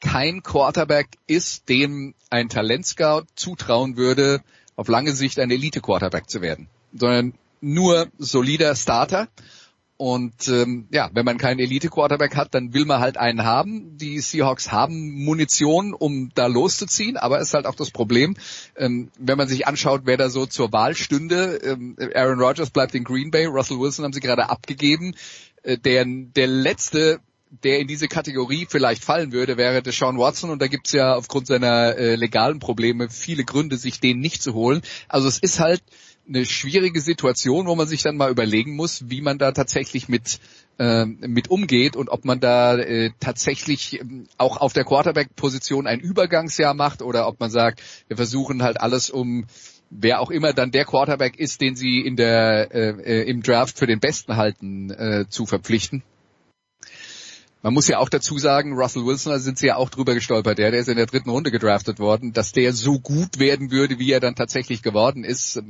kein 0.00 0.42
Quarterback 0.42 1.08
ist, 1.26 1.68
dem 1.68 2.14
ein 2.30 2.48
Talentscout 2.48 3.24
zutrauen 3.34 3.96
würde, 3.96 4.42
auf 4.76 4.86
lange 4.88 5.12
Sicht 5.12 5.40
ein 5.40 5.50
Elite-Quarterback 5.50 6.28
zu 6.28 6.40
werden 6.40 6.68
sondern 6.92 7.34
nur 7.60 8.08
solider 8.18 8.74
Starter. 8.74 9.28
Und 9.98 10.46
ähm, 10.46 10.86
ja, 10.92 11.10
wenn 11.12 11.24
man 11.24 11.38
keinen 11.38 11.58
Elite-Quarterback 11.58 12.36
hat, 12.36 12.54
dann 12.54 12.72
will 12.72 12.84
man 12.84 13.00
halt 13.00 13.16
einen 13.16 13.42
haben. 13.42 13.96
Die 13.96 14.20
Seahawks 14.20 14.70
haben 14.70 15.24
Munition, 15.24 15.92
um 15.92 16.30
da 16.36 16.46
loszuziehen, 16.46 17.16
aber 17.16 17.40
ist 17.40 17.52
halt 17.52 17.66
auch 17.66 17.74
das 17.74 17.90
Problem, 17.90 18.36
ähm, 18.76 19.10
wenn 19.18 19.36
man 19.36 19.48
sich 19.48 19.66
anschaut, 19.66 20.02
wer 20.04 20.16
da 20.16 20.30
so 20.30 20.46
zur 20.46 20.72
Wahl 20.72 20.94
stünde. 20.94 21.56
Ähm, 21.64 21.96
Aaron 22.14 22.38
Rodgers 22.38 22.70
bleibt 22.70 22.94
in 22.94 23.02
Green 23.02 23.32
Bay, 23.32 23.46
Russell 23.46 23.80
Wilson 23.80 24.04
haben 24.04 24.12
sie 24.12 24.20
gerade 24.20 24.48
abgegeben. 24.48 25.16
Äh, 25.64 25.78
der, 25.78 26.04
der 26.06 26.46
letzte 26.46 27.18
der 27.62 27.78
in 27.78 27.86
diese 27.86 28.08
Kategorie 28.08 28.66
vielleicht 28.68 29.02
fallen 29.02 29.32
würde, 29.32 29.56
wäre 29.56 29.82
Deshaun 29.82 30.18
Watson 30.18 30.50
und 30.50 30.60
da 30.60 30.66
gibt's 30.66 30.92
ja 30.92 31.14
aufgrund 31.14 31.46
seiner 31.46 31.96
äh, 31.96 32.14
legalen 32.14 32.58
Probleme 32.58 33.08
viele 33.08 33.44
Gründe, 33.44 33.76
sich 33.76 34.00
den 34.00 34.20
nicht 34.20 34.42
zu 34.42 34.54
holen. 34.54 34.82
Also 35.08 35.28
es 35.28 35.38
ist 35.38 35.58
halt 35.58 35.82
eine 36.28 36.44
schwierige 36.44 37.00
Situation, 37.00 37.66
wo 37.66 37.74
man 37.74 37.88
sich 37.88 38.02
dann 38.02 38.16
mal 38.16 38.30
überlegen 38.30 38.76
muss, 38.76 39.08
wie 39.08 39.20
man 39.20 39.38
da 39.38 39.52
tatsächlich 39.52 40.08
mit 40.08 40.40
äh, 40.78 41.06
mit 41.06 41.50
umgeht 41.50 41.96
und 41.96 42.08
ob 42.08 42.24
man 42.24 42.40
da 42.40 42.76
äh, 42.76 43.10
tatsächlich 43.18 44.00
ähm, 44.00 44.28
auch 44.36 44.58
auf 44.58 44.72
der 44.72 44.84
Quarterback-Position 44.84 45.86
ein 45.86 46.00
Übergangsjahr 46.00 46.74
macht 46.74 47.02
oder 47.02 47.26
ob 47.26 47.40
man 47.40 47.50
sagt, 47.50 47.82
wir 48.06 48.16
versuchen 48.16 48.62
halt 48.62 48.80
alles 48.80 49.10
um 49.10 49.46
wer 49.90 50.20
auch 50.20 50.30
immer 50.30 50.52
dann 50.52 50.70
der 50.70 50.84
Quarterback 50.84 51.38
ist, 51.38 51.60
den 51.60 51.74
sie 51.74 52.00
in 52.00 52.16
der 52.16 52.74
äh, 52.74 53.22
äh 53.22 53.28
im 53.28 53.42
Draft 53.42 53.78
für 53.78 53.86
den 53.86 54.00
Besten 54.00 54.36
halten, 54.36 54.90
äh, 54.90 55.24
zu 55.28 55.46
verpflichten. 55.46 56.02
Man 57.62 57.74
muss 57.74 57.88
ja 57.88 57.98
auch 57.98 58.08
dazu 58.08 58.38
sagen, 58.38 58.74
Russell 58.74 59.04
Wilson, 59.04 59.32
da 59.32 59.38
sind 59.40 59.58
sie 59.58 59.66
ja 59.66 59.76
auch 59.76 59.90
drüber 59.90 60.14
gestolpert, 60.14 60.58
der, 60.58 60.70
der 60.70 60.80
ist 60.80 60.88
in 60.88 60.96
der 60.96 61.06
dritten 61.06 61.30
Runde 61.30 61.50
gedraftet 61.50 61.98
worden, 61.98 62.32
dass 62.32 62.52
der 62.52 62.72
so 62.72 63.00
gut 63.00 63.40
werden 63.40 63.72
würde, 63.72 63.98
wie 63.98 64.12
er 64.12 64.20
dann 64.20 64.36
tatsächlich 64.36 64.82
geworden 64.82 65.24
ist, 65.24 65.60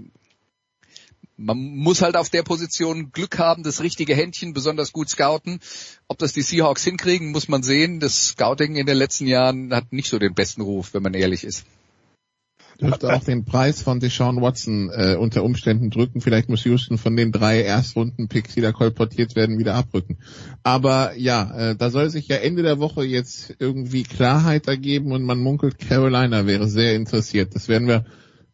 man 1.38 1.58
muss 1.58 2.02
halt 2.02 2.16
auf 2.16 2.28
der 2.28 2.42
Position 2.42 3.12
Glück 3.12 3.38
haben, 3.38 3.62
das 3.62 3.80
richtige 3.80 4.14
Händchen 4.14 4.52
besonders 4.52 4.92
gut 4.92 5.08
scouten. 5.08 5.60
Ob 6.08 6.18
das 6.18 6.32
die 6.32 6.42
Seahawks 6.42 6.84
hinkriegen, 6.84 7.30
muss 7.30 7.48
man 7.48 7.62
sehen. 7.62 8.00
Das 8.00 8.28
Scouting 8.28 8.76
in 8.76 8.86
den 8.86 8.96
letzten 8.96 9.26
Jahren 9.26 9.72
hat 9.72 9.92
nicht 9.92 10.08
so 10.08 10.18
den 10.18 10.34
besten 10.34 10.62
Ruf, 10.62 10.92
wenn 10.94 11.02
man 11.02 11.14
ehrlich 11.14 11.44
ist. 11.44 11.64
Dürfte 12.80 13.12
auch 13.12 13.24
den 13.24 13.44
Preis 13.44 13.82
von 13.82 13.98
Deshaun 13.98 14.40
Watson 14.40 14.90
äh, 14.92 15.16
unter 15.16 15.42
Umständen 15.42 15.90
drücken. 15.90 16.20
Vielleicht 16.20 16.48
muss 16.48 16.64
Houston 16.64 16.96
von 16.96 17.16
den 17.16 17.32
drei 17.32 17.62
Erstrunden-Picks, 17.62 18.54
die 18.54 18.60
da 18.60 18.70
kolportiert 18.70 19.34
werden, 19.34 19.58
wieder 19.58 19.74
abrücken. 19.74 20.18
Aber 20.62 21.16
ja, 21.16 21.70
äh, 21.70 21.76
da 21.76 21.90
soll 21.90 22.10
sich 22.10 22.28
ja 22.28 22.36
Ende 22.36 22.62
der 22.62 22.78
Woche 22.78 23.04
jetzt 23.04 23.56
irgendwie 23.58 24.04
Klarheit 24.04 24.68
ergeben 24.68 25.10
und 25.10 25.24
man 25.24 25.40
munkelt, 25.40 25.78
Carolina 25.78 26.46
wäre 26.46 26.68
sehr 26.68 26.94
interessiert. 26.94 27.56
Das 27.56 27.66
werden 27.66 27.88
wir 27.88 28.04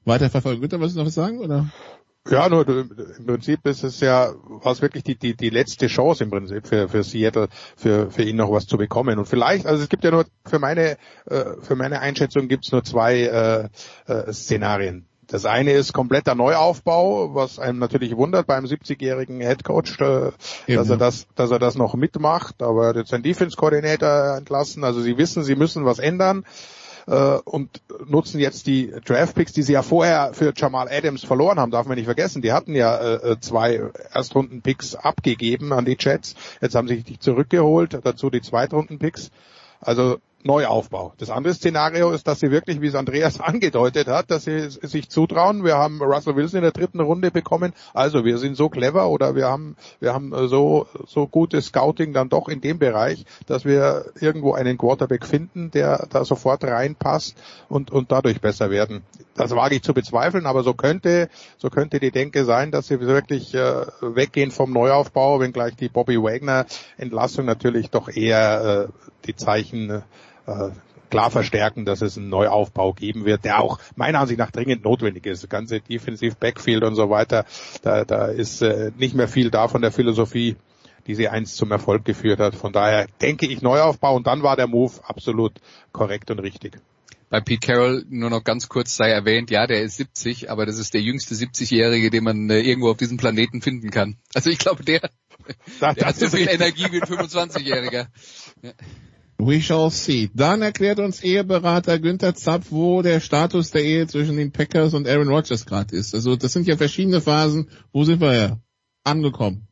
weiter 0.06 0.30
verfolgen. 0.30 0.66
Da 0.68 0.80
was 0.80 0.94
noch 0.94 1.04
was 1.04 1.14
sagen, 1.14 1.38
oder? 1.38 1.70
Ja, 2.30 2.48
nur 2.48 2.66
im 2.66 3.26
Prinzip 3.26 3.66
ist 3.66 3.84
es 3.84 4.00
ja, 4.00 4.32
war 4.46 4.72
es 4.72 4.80
wirklich 4.80 5.04
die, 5.04 5.14
die, 5.14 5.36
die 5.36 5.50
letzte 5.50 5.88
Chance 5.88 6.24
im 6.24 6.30
Prinzip 6.30 6.66
für, 6.66 6.88
für 6.88 7.02
Seattle, 7.02 7.48
für, 7.76 8.10
für 8.10 8.22
ihn 8.22 8.36
noch 8.36 8.50
was 8.50 8.66
zu 8.66 8.78
bekommen. 8.78 9.18
Und 9.18 9.26
vielleicht, 9.26 9.66
also 9.66 9.82
es 9.82 9.90
gibt 9.90 10.04
ja 10.04 10.10
nur, 10.10 10.24
für 10.46 10.58
meine, 10.58 10.96
äh, 11.26 11.44
für 11.60 11.76
meine 11.76 12.00
Einschätzung 12.00 12.48
gibt 12.48 12.64
es 12.64 12.72
nur 12.72 12.82
zwei 12.82 13.20
äh, 13.20 13.68
äh, 14.10 14.32
Szenarien. 14.32 15.06
Das 15.26 15.44
eine 15.44 15.72
ist 15.72 15.92
kompletter 15.92 16.34
Neuaufbau, 16.34 17.34
was 17.34 17.58
einem 17.58 17.78
natürlich 17.78 18.16
wundert 18.16 18.46
beim 18.46 18.64
70-jährigen 18.64 19.40
Headcoach, 19.40 20.00
äh, 20.00 20.30
dass 20.74 20.88
er 20.88 20.96
das, 20.96 21.26
dass 21.34 21.50
er 21.50 21.58
das 21.58 21.74
noch 21.74 21.94
mitmacht. 21.94 22.62
Aber 22.62 22.84
er 22.84 22.88
hat 22.90 22.96
jetzt 22.96 23.10
seinen 23.10 23.22
Defense-Koordinator 23.22 24.36
entlassen. 24.38 24.82
Also 24.82 25.02
sie 25.02 25.18
wissen, 25.18 25.42
sie 25.42 25.56
müssen 25.56 25.84
was 25.84 25.98
ändern 25.98 26.44
äh, 27.06 27.38
und 27.44 27.82
nutzen 28.06 28.40
jetzt 28.40 28.66
die 28.66 28.92
Draftpicks, 29.04 29.52
die 29.52 29.62
sie 29.62 29.74
ja 29.74 29.82
vorher 29.82 30.32
für 30.32 30.52
Jamal 30.56 30.88
Adams 30.90 31.24
verloren 31.24 31.58
haben, 31.58 31.70
darf 31.70 31.86
man 31.86 31.96
nicht 31.96 32.06
vergessen. 32.06 32.42
Die 32.42 32.52
hatten 32.52 32.74
ja 32.74 32.96
äh, 32.96 33.32
äh 33.32 33.40
zwei 33.40 33.90
Erstrunden-Picks 34.12 34.94
abgegeben 34.94 35.72
an 35.72 35.84
die 35.84 35.96
Jets. 35.98 36.34
Jetzt 36.60 36.74
haben 36.74 36.88
sie 36.88 37.02
die 37.02 37.18
zurückgeholt, 37.18 38.00
dazu 38.02 38.30
die 38.30 38.42
Zweitrunden-Picks. 38.42 39.30
Also 39.80 40.18
Neuaufbau. 40.44 41.14
Das 41.16 41.30
andere 41.30 41.54
Szenario 41.54 42.10
ist, 42.10 42.28
dass 42.28 42.40
sie 42.40 42.50
wirklich, 42.50 42.82
wie 42.82 42.88
es 42.88 42.94
Andreas 42.94 43.40
angedeutet 43.40 44.08
hat, 44.08 44.30
dass 44.30 44.44
sie 44.44 44.68
sich 44.68 45.08
zutrauen. 45.08 45.64
Wir 45.64 45.76
haben 45.76 46.02
Russell 46.02 46.36
Wilson 46.36 46.58
in 46.58 46.62
der 46.64 46.72
dritten 46.72 47.00
Runde 47.00 47.30
bekommen. 47.30 47.72
Also 47.94 48.24
wir 48.24 48.36
sind 48.38 48.56
so 48.56 48.68
clever 48.68 49.08
oder 49.08 49.34
wir 49.34 49.46
haben, 49.46 49.76
wir 50.00 50.12
haben 50.12 50.32
so, 50.48 50.86
so 51.06 51.26
gutes 51.26 51.66
Scouting 51.66 52.12
dann 52.12 52.28
doch 52.28 52.48
in 52.48 52.60
dem 52.60 52.78
Bereich, 52.78 53.24
dass 53.46 53.64
wir 53.64 54.12
irgendwo 54.20 54.52
einen 54.52 54.76
Quarterback 54.76 55.24
finden, 55.24 55.70
der 55.70 56.06
da 56.10 56.24
sofort 56.24 56.62
reinpasst 56.62 57.36
und, 57.68 57.90
und 57.90 58.12
dadurch 58.12 58.40
besser 58.42 58.70
werden. 58.70 59.02
Das 59.34 59.50
wage 59.52 59.76
ich 59.76 59.82
zu 59.82 59.94
bezweifeln, 59.94 60.46
aber 60.46 60.62
so 60.62 60.74
könnte, 60.74 61.28
so 61.56 61.70
könnte 61.70 62.00
die 62.00 62.10
Denke 62.10 62.44
sein, 62.44 62.70
dass 62.70 62.88
sie 62.88 63.00
wirklich 63.00 63.54
äh, 63.54 63.86
weggehen 64.00 64.50
vom 64.50 64.72
Neuaufbau, 64.72 65.40
wenngleich 65.40 65.74
die 65.74 65.88
Bobby 65.88 66.22
Wagner 66.22 66.66
Entlassung 66.98 67.46
natürlich 67.46 67.90
doch 67.90 68.08
eher 68.08 68.88
äh, 68.90 69.08
die 69.26 69.34
Zeichen 69.34 70.02
äh, 70.46 70.70
klar 71.10 71.30
verstärken, 71.30 71.84
dass 71.84 72.02
es 72.02 72.18
einen 72.18 72.28
Neuaufbau 72.28 72.92
geben 72.92 73.24
wird, 73.24 73.44
der 73.44 73.60
auch 73.60 73.78
meiner 73.94 74.20
Ansicht 74.20 74.38
nach 74.38 74.50
dringend 74.50 74.84
notwendig 74.84 75.26
ist. 75.26 75.44
Das 75.44 75.50
ganze 75.50 75.80
Defensive 75.80 76.34
Backfield 76.38 76.82
und 76.82 76.96
so 76.96 77.08
weiter, 77.10 77.44
da, 77.82 78.04
da 78.04 78.26
ist 78.26 78.62
äh, 78.62 78.90
nicht 78.96 79.14
mehr 79.14 79.28
viel 79.28 79.50
da 79.50 79.68
von 79.68 79.80
der 79.80 79.92
Philosophie, 79.92 80.56
die 81.06 81.14
sie 81.14 81.28
einst 81.28 81.56
zum 81.56 81.70
Erfolg 81.70 82.04
geführt 82.04 82.40
hat. 82.40 82.54
Von 82.54 82.72
daher 82.72 83.06
denke 83.22 83.46
ich 83.46 83.62
Neuaufbau 83.62 84.16
und 84.16 84.26
dann 84.26 84.42
war 84.42 84.56
der 84.56 84.66
Move 84.66 84.92
absolut 85.04 85.52
korrekt 85.92 86.30
und 86.30 86.40
richtig. 86.40 86.78
Bei 87.30 87.40
Pete 87.40 87.66
Carroll 87.66 88.04
nur 88.08 88.30
noch 88.30 88.44
ganz 88.44 88.68
kurz 88.68 88.96
sei 88.96 89.10
erwähnt, 89.10 89.50
ja, 89.50 89.66
der 89.66 89.82
ist 89.82 89.96
70, 89.96 90.50
aber 90.50 90.66
das 90.66 90.78
ist 90.78 90.94
der 90.94 91.00
jüngste 91.00 91.34
70-Jährige, 91.34 92.10
den 92.10 92.24
man 92.24 92.50
äh, 92.50 92.60
irgendwo 92.60 92.90
auf 92.90 92.96
diesem 92.96 93.16
Planeten 93.16 93.62
finden 93.62 93.90
kann. 93.90 94.16
Also 94.34 94.50
ich 94.50 94.58
glaube, 94.58 94.84
der, 94.84 95.10
der 95.80 96.06
hat 96.06 96.16
so 96.16 96.28
viel 96.28 96.48
Energie 96.48 96.86
wie 96.90 97.00
ein 97.00 97.08
25-Jähriger. 97.08 98.06
Ja. 98.62 98.72
We 99.38 99.60
shall 99.60 99.90
see. 99.90 100.30
Dann 100.32 100.62
erklärt 100.62 101.00
uns 101.00 101.22
Eheberater 101.22 101.98
Günther 101.98 102.34
Zapf, 102.34 102.66
wo 102.70 103.02
der 103.02 103.20
Status 103.20 103.70
der 103.72 103.82
Ehe 103.82 104.06
zwischen 104.06 104.36
den 104.36 104.52
Packers 104.52 104.94
und 104.94 105.08
Aaron 105.08 105.28
Rodgers 105.28 105.66
gerade 105.66 105.94
ist. 105.96 106.14
Also 106.14 106.36
das 106.36 106.52
sind 106.52 106.66
ja 106.66 106.76
verschiedene 106.76 107.20
Phasen. 107.20 107.68
Wo 107.92 108.04
sind 108.04 108.20
wir 108.20 108.34
ja 108.34 108.58
angekommen? 109.02 109.66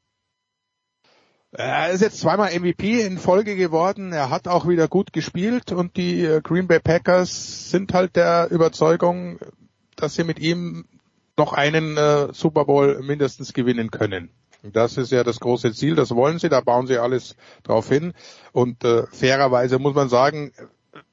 Er 1.55 1.91
ist 1.91 2.01
jetzt 2.01 2.19
zweimal 2.19 2.59
MVP 2.59 3.03
in 3.03 3.19
Folge 3.19 3.57
geworden. 3.57 4.13
Er 4.13 4.31
hat 4.31 4.49
auch 4.49 4.67
wieder 4.67 4.89
gut 4.89 5.13
gespielt 5.13 5.71
und 5.71 5.97
die 5.99 6.25
äh, 6.25 6.41
Green 6.41 6.67
Bay 6.67 6.81
Packers 6.81 7.71
sind 7.71 7.93
halt 7.93 8.17
der 8.17 8.51
Überzeugung, 8.51 9.39
dass 9.95 10.15
sie 10.15 10.25
mit 10.25 10.39
ihm 10.39 10.87
noch 11.37 11.53
einen 11.53 11.97
äh, 11.99 12.33
Super 12.33 12.65
Bowl 12.65 13.03
mindestens 13.03 13.53
gewinnen 13.53 13.91
können. 13.91 14.31
Das 14.63 14.97
ist 14.97 15.11
ja 15.11 15.25
das 15.25 15.41
große 15.41 15.73
Ziel, 15.73 15.97
das 15.97 16.15
wollen 16.15 16.39
sie, 16.39 16.49
da 16.49 16.61
bauen 16.61 16.87
sie 16.87 16.99
alles 16.99 17.37
drauf 17.65 17.89
hin. 17.89 18.15
Und 18.53 18.85
äh, 18.85 19.07
fairerweise 19.11 19.79
muss 19.79 19.95
man 19.95 20.09
sagen, 20.09 20.53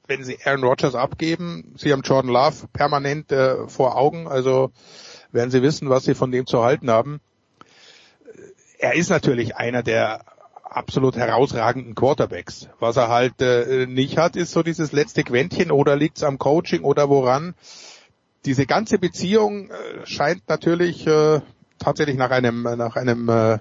wenn 0.06 0.24
sie 0.24 0.38
Aaron 0.44 0.64
Rodgers 0.64 0.94
abgeben, 0.94 1.74
sie 1.76 1.92
haben 1.92 2.02
Jordan 2.02 2.30
Love 2.30 2.68
permanent 2.72 3.32
äh, 3.32 3.66
vor 3.66 3.96
Augen, 3.96 4.28
also 4.28 4.70
werden 5.32 5.50
sie 5.50 5.62
wissen, 5.62 5.88
was 5.88 6.04
sie 6.04 6.14
von 6.14 6.30
dem 6.30 6.46
zu 6.46 6.62
halten 6.62 6.90
haben. 6.90 7.20
Er 8.78 8.94
ist 8.94 9.10
natürlich 9.10 9.56
einer 9.56 9.82
der 9.82 10.24
absolut 10.62 11.16
herausragenden 11.16 11.94
Quarterbacks. 11.94 12.68
Was 12.78 12.96
er 12.96 13.08
halt 13.08 13.40
äh, 13.42 13.86
nicht 13.86 14.16
hat, 14.16 14.36
ist 14.36 14.52
so 14.52 14.62
dieses 14.62 14.92
letzte 14.92 15.24
Quäntchen 15.24 15.70
oder 15.70 15.96
liegt 15.96 16.18
es 16.18 16.22
am 16.22 16.38
Coaching 16.38 16.82
oder 16.82 17.08
woran. 17.08 17.54
Diese 18.44 18.66
ganze 18.66 18.98
Beziehung 18.98 19.70
äh, 19.70 20.06
scheint 20.06 20.48
natürlich 20.48 21.06
äh, 21.06 21.40
tatsächlich 21.80 22.16
nach 22.16 22.30
einem 22.30 22.62
nach 22.62 22.94
einem 22.94 23.28
äh, 23.28 23.58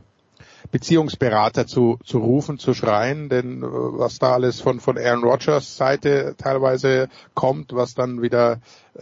Beziehungsberater 0.72 1.66
zu, 1.66 2.00
zu 2.04 2.20
rufen, 2.20 2.60
zu 2.60 2.74
schreien, 2.74 3.30
denn 3.30 3.64
äh, 3.64 3.66
was 3.66 4.20
da 4.20 4.34
alles 4.34 4.62
von, 4.62 4.80
von 4.80 4.98
Aaron 4.98 5.24
Rodgers 5.24 5.78
Seite 5.78 6.36
teilweise 6.38 7.10
kommt, 7.34 7.74
was 7.74 7.96
dann 7.96 8.22
wieder 8.22 8.60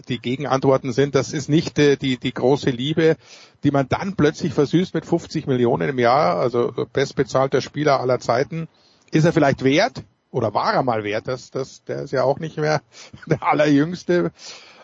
die 0.07 0.19
Gegenantworten 0.19 0.93
sind, 0.93 1.15
das 1.15 1.33
ist 1.33 1.49
nicht 1.49 1.77
äh, 1.79 1.97
die, 1.97 2.17
die 2.17 2.33
große 2.33 2.69
Liebe, 2.69 3.17
die 3.63 3.71
man 3.71 3.89
dann 3.89 4.15
plötzlich 4.15 4.53
versüßt 4.53 4.93
mit 4.93 5.05
50 5.05 5.47
Millionen 5.47 5.89
im 5.89 5.99
Jahr, 5.99 6.37
also 6.37 6.71
bestbezahlter 6.93 7.61
Spieler 7.61 7.99
aller 7.99 8.19
Zeiten. 8.19 8.67
Ist 9.11 9.25
er 9.25 9.33
vielleicht 9.33 9.63
wert? 9.63 10.03
Oder 10.29 10.53
war 10.53 10.73
er 10.73 10.83
mal 10.83 11.03
wert? 11.03 11.27
Das, 11.27 11.51
das, 11.51 11.83
der 11.85 12.03
ist 12.03 12.11
ja 12.11 12.23
auch 12.23 12.39
nicht 12.39 12.57
mehr 12.57 12.81
der 13.25 13.43
allerjüngste. 13.43 14.31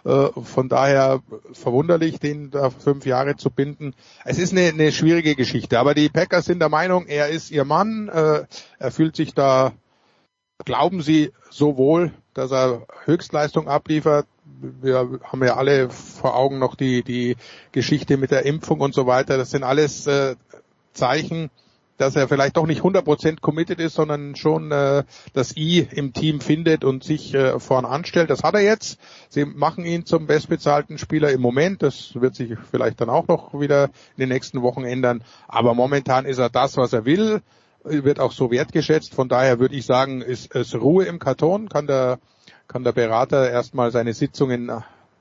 Äh, 0.05 0.29
von 0.43 0.67
daher 0.67 1.21
verwunderlich, 1.53 2.19
den 2.19 2.51
da 2.51 2.69
fünf 2.69 3.05
Jahre 3.05 3.37
zu 3.37 3.49
binden. 3.49 3.93
Es 4.25 4.37
ist 4.37 4.51
eine, 4.51 4.67
eine 4.67 4.91
schwierige 4.91 5.35
Geschichte, 5.35 5.79
aber 5.79 5.93
die 5.93 6.09
Packers 6.09 6.45
sind 6.45 6.59
der 6.59 6.69
Meinung, 6.69 7.05
er 7.07 7.29
ist 7.29 7.51
ihr 7.51 7.63
Mann, 7.63 8.09
äh, 8.09 8.43
er 8.79 8.91
fühlt 8.91 9.15
sich 9.15 9.33
da, 9.33 9.71
glauben 10.65 11.01
sie, 11.01 11.31
so 11.49 11.77
wohl, 11.77 12.11
dass 12.33 12.51
er 12.51 12.85
Höchstleistung 13.05 13.69
abliefert. 13.69 14.27
Wir 14.81 15.19
haben 15.23 15.43
ja 15.43 15.55
alle 15.55 15.89
vor 15.89 16.35
Augen 16.35 16.59
noch 16.59 16.75
die, 16.75 17.03
die 17.03 17.37
Geschichte 17.71 18.17
mit 18.17 18.31
der 18.31 18.45
Impfung 18.45 18.81
und 18.81 18.93
so 18.93 19.07
weiter. 19.07 19.37
Das 19.37 19.51
sind 19.51 19.63
alles 19.63 20.05
äh, 20.07 20.35
Zeichen, 20.93 21.49
dass 21.97 22.15
er 22.15 22.27
vielleicht 22.27 22.57
doch 22.57 22.65
nicht 22.65 22.81
100% 22.81 23.39
committed 23.39 23.79
ist, 23.79 23.93
sondern 23.93 24.35
schon 24.35 24.71
äh, 24.71 25.03
das 25.33 25.55
I 25.55 25.87
im 25.91 26.13
Team 26.13 26.41
findet 26.41 26.83
und 26.83 27.03
sich 27.03 27.33
äh, 27.33 27.59
vorn 27.59 27.85
anstellt. 27.85 28.29
Das 28.29 28.43
hat 28.43 28.55
er 28.55 28.61
jetzt. 28.61 28.99
Sie 29.29 29.45
machen 29.45 29.85
ihn 29.85 30.05
zum 30.05 30.27
bestbezahlten 30.27 30.97
Spieler 30.97 31.31
im 31.31 31.41
Moment. 31.41 31.83
Das 31.83 32.19
wird 32.19 32.35
sich 32.35 32.53
vielleicht 32.71 33.01
dann 33.01 33.09
auch 33.09 33.27
noch 33.27 33.59
wieder 33.59 33.85
in 34.17 34.21
den 34.21 34.29
nächsten 34.29 34.61
Wochen 34.61 34.83
ändern. 34.83 35.23
Aber 35.47 35.73
momentan 35.73 36.25
ist 36.25 36.39
er 36.39 36.49
das, 36.49 36.77
was 36.77 36.93
er 36.93 37.05
will, 37.05 37.41
wird 37.83 38.19
auch 38.19 38.31
so 38.31 38.49
wertgeschätzt. 38.49 39.13
Von 39.13 39.29
daher 39.29 39.59
würde 39.59 39.75
ich 39.75 39.85
sagen, 39.85 40.21
ist 40.21 40.55
es 40.55 40.73
Ruhe 40.73 41.05
im 41.05 41.19
Karton, 41.19 41.69
kann 41.69 41.87
der, 41.87 42.19
kann 42.67 42.83
der 42.83 42.93
Berater 42.93 43.49
erstmal 43.49 43.91
seine 43.91 44.13
Sitzungen 44.13 44.71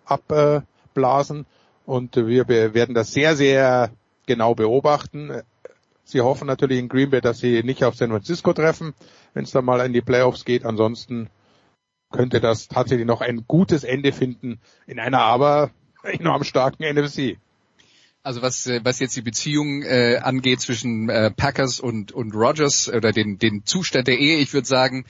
abblasen. 0.04 1.46
Und 1.84 2.16
wir 2.16 2.48
werden 2.48 2.94
das 2.94 3.12
sehr, 3.12 3.36
sehr 3.36 3.90
genau 4.26 4.54
beobachten. 4.54 5.42
Sie 6.04 6.20
hoffen 6.20 6.46
natürlich 6.46 6.78
in 6.78 6.88
Green 6.88 7.10
Bay, 7.10 7.20
dass 7.20 7.38
sie 7.38 7.62
nicht 7.62 7.84
auf 7.84 7.94
San 7.94 8.10
Francisco 8.10 8.52
treffen, 8.52 8.94
wenn 9.34 9.44
es 9.44 9.52
dann 9.52 9.64
mal 9.64 9.84
in 9.84 9.92
die 9.92 10.00
Playoffs 10.00 10.44
geht. 10.44 10.64
Ansonsten 10.64 11.30
könnte 12.10 12.40
das 12.40 12.68
tatsächlich 12.68 13.06
noch 13.06 13.20
ein 13.20 13.44
gutes 13.46 13.84
Ende 13.84 14.12
finden 14.12 14.60
in 14.86 14.98
einer 14.98 15.20
aber 15.20 15.70
enorm 16.02 16.44
starken 16.44 16.84
NFC. 16.84 17.38
Also 18.24 18.42
was 18.42 18.66
äh, 18.66 18.80
was 18.84 19.00
jetzt 19.00 19.16
die 19.16 19.22
Beziehung 19.22 19.82
äh, 19.82 20.18
angeht 20.22 20.60
zwischen 20.60 21.08
äh, 21.08 21.32
Packers 21.32 21.80
und 21.80 22.12
und 22.12 22.34
Rogers 22.34 22.88
oder 22.88 23.10
den 23.12 23.38
den 23.38 23.64
Zustand 23.64 24.06
der 24.06 24.18
Ehe, 24.18 24.38
ich 24.38 24.52
würde 24.52 24.68
sagen, 24.68 25.06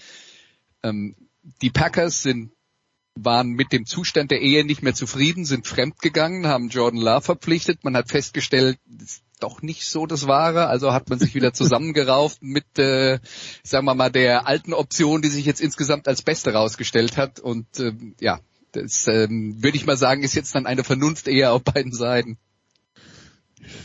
ähm, 0.83 1.15
die 1.61 1.71
Packers 1.71 2.23
sind 2.23 2.53
waren 3.15 3.51
mit 3.51 3.73
dem 3.73 3.85
Zustand 3.85 4.31
der 4.31 4.41
Ehe 4.41 4.65
nicht 4.65 4.83
mehr 4.83 4.95
zufrieden, 4.95 5.45
sind 5.45 5.67
fremdgegangen, 5.67 6.47
haben 6.47 6.71
Jordan 6.71 7.01
Love 7.01 7.21
verpflichtet. 7.21 7.85
Man 7.85 7.95
hat 7.97 8.09
festgestellt, 8.09 8.79
doch 9.43 9.63
nicht 9.63 9.87
so 9.87 10.07
das 10.07 10.27
Wahre. 10.27 10.67
Also 10.67 10.93
hat 10.93 11.11
man 11.11 11.19
sich 11.19 11.35
wieder 11.35 11.53
zusammengerauft 11.53 12.39
mit, 12.43 12.79
äh, 12.79 13.19
sagen 13.63 13.87
wir 13.87 13.95
mal, 13.95 14.11
der 14.11 14.47
alten 14.47 14.73
Option, 14.73 15.23
die 15.23 15.29
sich 15.29 15.45
jetzt 15.45 15.61
insgesamt 15.61 16.09
als 16.09 16.23
beste 16.23 16.53
rausgestellt 16.53 17.17
hat. 17.17 17.41
Und 17.41 17.79
äh, 17.79 17.93
ja, 18.21 18.41
das 18.73 19.07
ähm, 19.09 19.63
würde 19.63 19.77
ich 19.77 19.87
mal 19.87 19.97
sagen, 19.97 20.23
ist 20.23 20.35
jetzt 20.35 20.55
dann 20.55 20.67
eine 20.67 20.85
Vernunft 20.85 21.29
eher 21.29 21.53
auf 21.53 21.63
beiden 21.63 21.93
Seiten. 21.93 22.39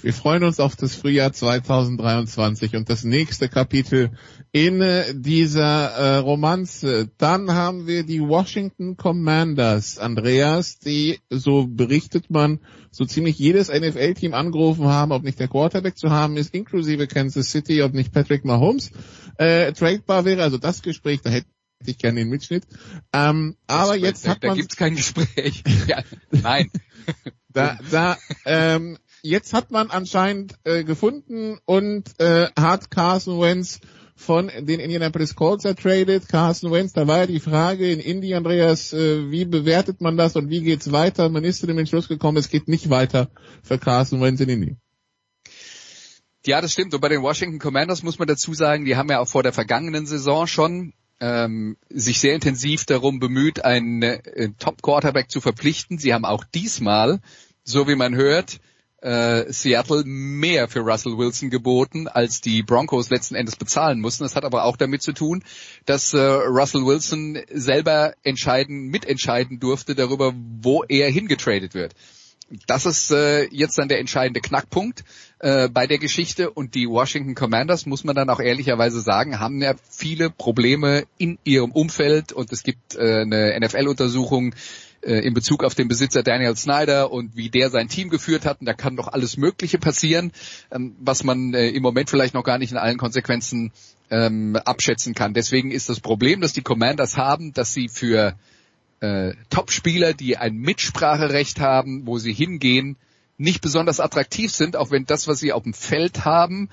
Wir 0.01 0.13
freuen 0.13 0.43
uns 0.43 0.59
auf 0.59 0.75
das 0.75 0.95
Frühjahr 0.95 1.33
2023 1.33 2.75
und 2.75 2.89
das 2.89 3.03
nächste 3.03 3.49
Kapitel 3.49 4.11
in 4.51 4.81
äh, 4.81 5.13
dieser 5.15 5.89
äh, 5.89 6.17
Romanze. 6.17 7.09
Dann 7.17 7.51
haben 7.53 7.87
wir 7.87 8.03
die 8.03 8.21
Washington 8.21 8.97
Commanders, 8.97 9.97
Andreas, 9.97 10.79
die, 10.79 11.19
so 11.29 11.67
berichtet 11.67 12.29
man, 12.29 12.59
so 12.91 13.05
ziemlich 13.05 13.37
jedes 13.37 13.69
NFL-Team 13.69 14.33
angerufen 14.33 14.85
haben, 14.85 15.11
ob 15.11 15.23
nicht 15.23 15.39
der 15.39 15.47
Quarterback 15.47 15.97
zu 15.97 16.09
haben 16.09 16.37
ist, 16.37 16.53
inklusive 16.53 17.07
Kansas 17.07 17.51
City, 17.51 17.83
ob 17.83 17.93
nicht 17.93 18.11
Patrick 18.11 18.45
Mahomes 18.45 18.91
äh, 19.37 19.71
tradebar 19.73 20.25
wäre. 20.25 20.43
Also 20.43 20.57
das 20.57 20.81
Gespräch, 20.81 21.21
da 21.21 21.29
hätte 21.29 21.47
ich 21.85 21.97
gerne 21.97 22.21
den 22.21 22.29
Mitschnitt. 22.29 22.63
Ähm, 23.13 23.55
aber 23.67 23.93
das, 23.93 24.01
jetzt 24.01 24.27
hat 24.27 24.41
man... 24.41 24.51
Da 24.51 24.55
gibt's 24.55 24.75
kein 24.75 24.95
Gespräch. 24.95 25.63
ja, 25.87 26.03
nein. 26.31 26.71
da, 27.49 27.77
da, 27.91 28.17
ähm, 28.45 28.97
jetzt 29.21 29.53
hat 29.53 29.71
man 29.71 29.89
anscheinend 29.89 30.55
äh, 30.63 30.83
gefunden 30.83 31.59
und 31.65 32.19
äh, 32.19 32.47
hat 32.57 32.91
Carson 32.91 33.39
Wentz 33.39 33.79
von 34.15 34.47
den 34.47 34.79
Indianapolis 34.79 35.35
Colts 35.35 35.63
ertradet. 35.63 36.27
Carson 36.27 36.71
Wentz, 36.71 36.93
da 36.93 37.07
war 37.07 37.19
ja 37.19 37.27
die 37.27 37.39
Frage 37.39 37.91
in 37.91 37.99
Indy, 37.99 38.33
Andreas, 38.33 38.91
äh, 38.91 39.29
wie 39.31 39.45
bewertet 39.45 40.01
man 40.01 40.17
das 40.17 40.35
und 40.35 40.49
wie 40.49 40.61
geht's 40.61 40.91
weiter? 40.91 41.29
Man 41.29 41.43
ist 41.43 41.59
zu 41.59 41.67
dem 41.67 41.77
Entschluss 41.77 42.07
gekommen, 42.07 42.37
es 42.37 42.49
geht 42.49 42.67
nicht 42.67 42.89
weiter 42.89 43.29
für 43.61 43.77
Carson 43.77 44.19
Wentz 44.21 44.41
in 44.41 44.49
Indy. 44.49 44.77
Ja, 46.45 46.61
das 46.61 46.73
stimmt. 46.73 46.93
Und 46.93 47.01
bei 47.01 47.09
den 47.09 47.21
Washington 47.21 47.59
Commanders 47.59 48.03
muss 48.03 48.19
man 48.19 48.27
dazu 48.27 48.53
sagen, 48.53 48.85
die 48.85 48.95
haben 48.95 49.09
ja 49.09 49.19
auch 49.19 49.27
vor 49.27 49.43
der 49.43 49.53
vergangenen 49.53 50.07
Saison 50.07 50.47
schon 50.47 50.93
ähm, 51.19 51.77
sich 51.89 52.19
sehr 52.19 52.33
intensiv 52.33 52.85
darum 52.85 53.19
bemüht, 53.19 53.65
einen 53.65 54.01
äh, 54.01 54.49
Top-Quarterback 54.57 55.29
zu 55.29 55.41
verpflichten. 55.41 55.97
Sie 55.97 56.13
haben 56.13 56.25
auch 56.25 56.43
diesmal, 56.43 57.19
so 57.63 57.87
wie 57.87 57.95
man 57.95 58.15
hört, 58.15 58.59
äh, 59.01 59.51
Seattle 59.51 60.03
mehr 60.05 60.67
für 60.67 60.79
Russell 60.79 61.17
Wilson 61.17 61.49
geboten, 61.49 62.07
als 62.07 62.41
die 62.41 62.63
Broncos 62.63 63.09
letzten 63.09 63.35
Endes 63.35 63.55
bezahlen 63.55 63.99
mussten. 64.01 64.23
Das 64.23 64.35
hat 64.35 64.45
aber 64.45 64.63
auch 64.63 64.77
damit 64.77 65.01
zu 65.01 65.13
tun, 65.13 65.43
dass 65.85 66.13
äh, 66.13 66.19
Russell 66.19 66.85
Wilson 66.85 67.39
selber 67.51 68.13
entscheiden, 68.23 68.87
mitentscheiden 68.87 69.59
durfte 69.59 69.95
darüber, 69.95 70.33
wo 70.35 70.83
er 70.83 71.09
hingetradet 71.09 71.73
wird. 71.73 71.93
Das 72.65 72.85
ist 72.85 73.11
äh, 73.11 73.43
jetzt 73.51 73.77
dann 73.77 73.89
der 73.89 73.99
entscheidende 73.99 74.39
Knackpunkt 74.39 75.03
äh, 75.39 75.67
bei 75.67 75.85
der 75.85 75.97
Geschichte 75.97 76.49
und 76.49 76.75
die 76.75 76.87
Washington 76.87 77.35
Commanders, 77.35 77.85
muss 77.85 78.05
man 78.05 78.15
dann 78.15 78.29
auch 78.29 78.39
ehrlicherweise 78.39 79.01
sagen, 79.01 79.39
haben 79.39 79.61
ja 79.61 79.75
viele 79.89 80.29
Probleme 80.29 81.03
in 81.17 81.39
ihrem 81.43 81.71
Umfeld 81.71 82.31
und 82.31 82.51
es 82.53 82.63
gibt 82.63 82.95
äh, 82.95 83.21
eine 83.21 83.59
NFL-Untersuchung, 83.59 84.55
äh, 85.01 85.19
in 85.19 85.33
Bezug 85.33 85.63
auf 85.63 85.75
den 85.75 85.87
Besitzer 85.87 86.23
Daniel 86.23 86.55
Snyder 86.55 87.11
und 87.11 87.35
wie 87.35 87.49
der 87.49 87.69
sein 87.69 87.87
Team 87.87 88.09
geführt 88.09 88.45
hat. 88.45 88.59
Und 88.59 88.65
da 88.65 88.73
kann 88.73 88.95
doch 88.95 89.07
alles 89.07 89.37
Mögliche 89.37 89.77
passieren, 89.77 90.31
ähm, 90.71 90.95
was 90.99 91.23
man 91.23 91.53
äh, 91.53 91.69
im 91.69 91.83
Moment 91.83 92.09
vielleicht 92.09 92.33
noch 92.33 92.43
gar 92.43 92.57
nicht 92.57 92.71
in 92.71 92.77
allen 92.77 92.97
Konsequenzen 92.97 93.71
ähm, 94.09 94.55
abschätzen 94.55 95.13
kann. 95.13 95.33
Deswegen 95.33 95.71
ist 95.71 95.89
das 95.89 95.99
Problem, 95.99 96.41
dass 96.41 96.53
die 96.53 96.61
Commanders 96.61 97.17
haben, 97.17 97.53
dass 97.53 97.73
sie 97.73 97.89
für 97.89 98.35
äh, 98.99 99.33
Top-Spieler, 99.49 100.13
die 100.13 100.37
ein 100.37 100.55
Mitspracherecht 100.55 101.59
haben, 101.59 102.07
wo 102.07 102.17
sie 102.17 102.33
hingehen, 102.33 102.97
nicht 103.37 103.61
besonders 103.61 103.99
attraktiv 103.99 104.51
sind, 104.51 104.75
auch 104.75 104.91
wenn 104.91 105.05
das, 105.05 105.27
was 105.27 105.39
sie 105.39 105.53
auf 105.53 105.63
dem 105.63 105.73
Feld 105.73 106.25
haben, 106.25 106.69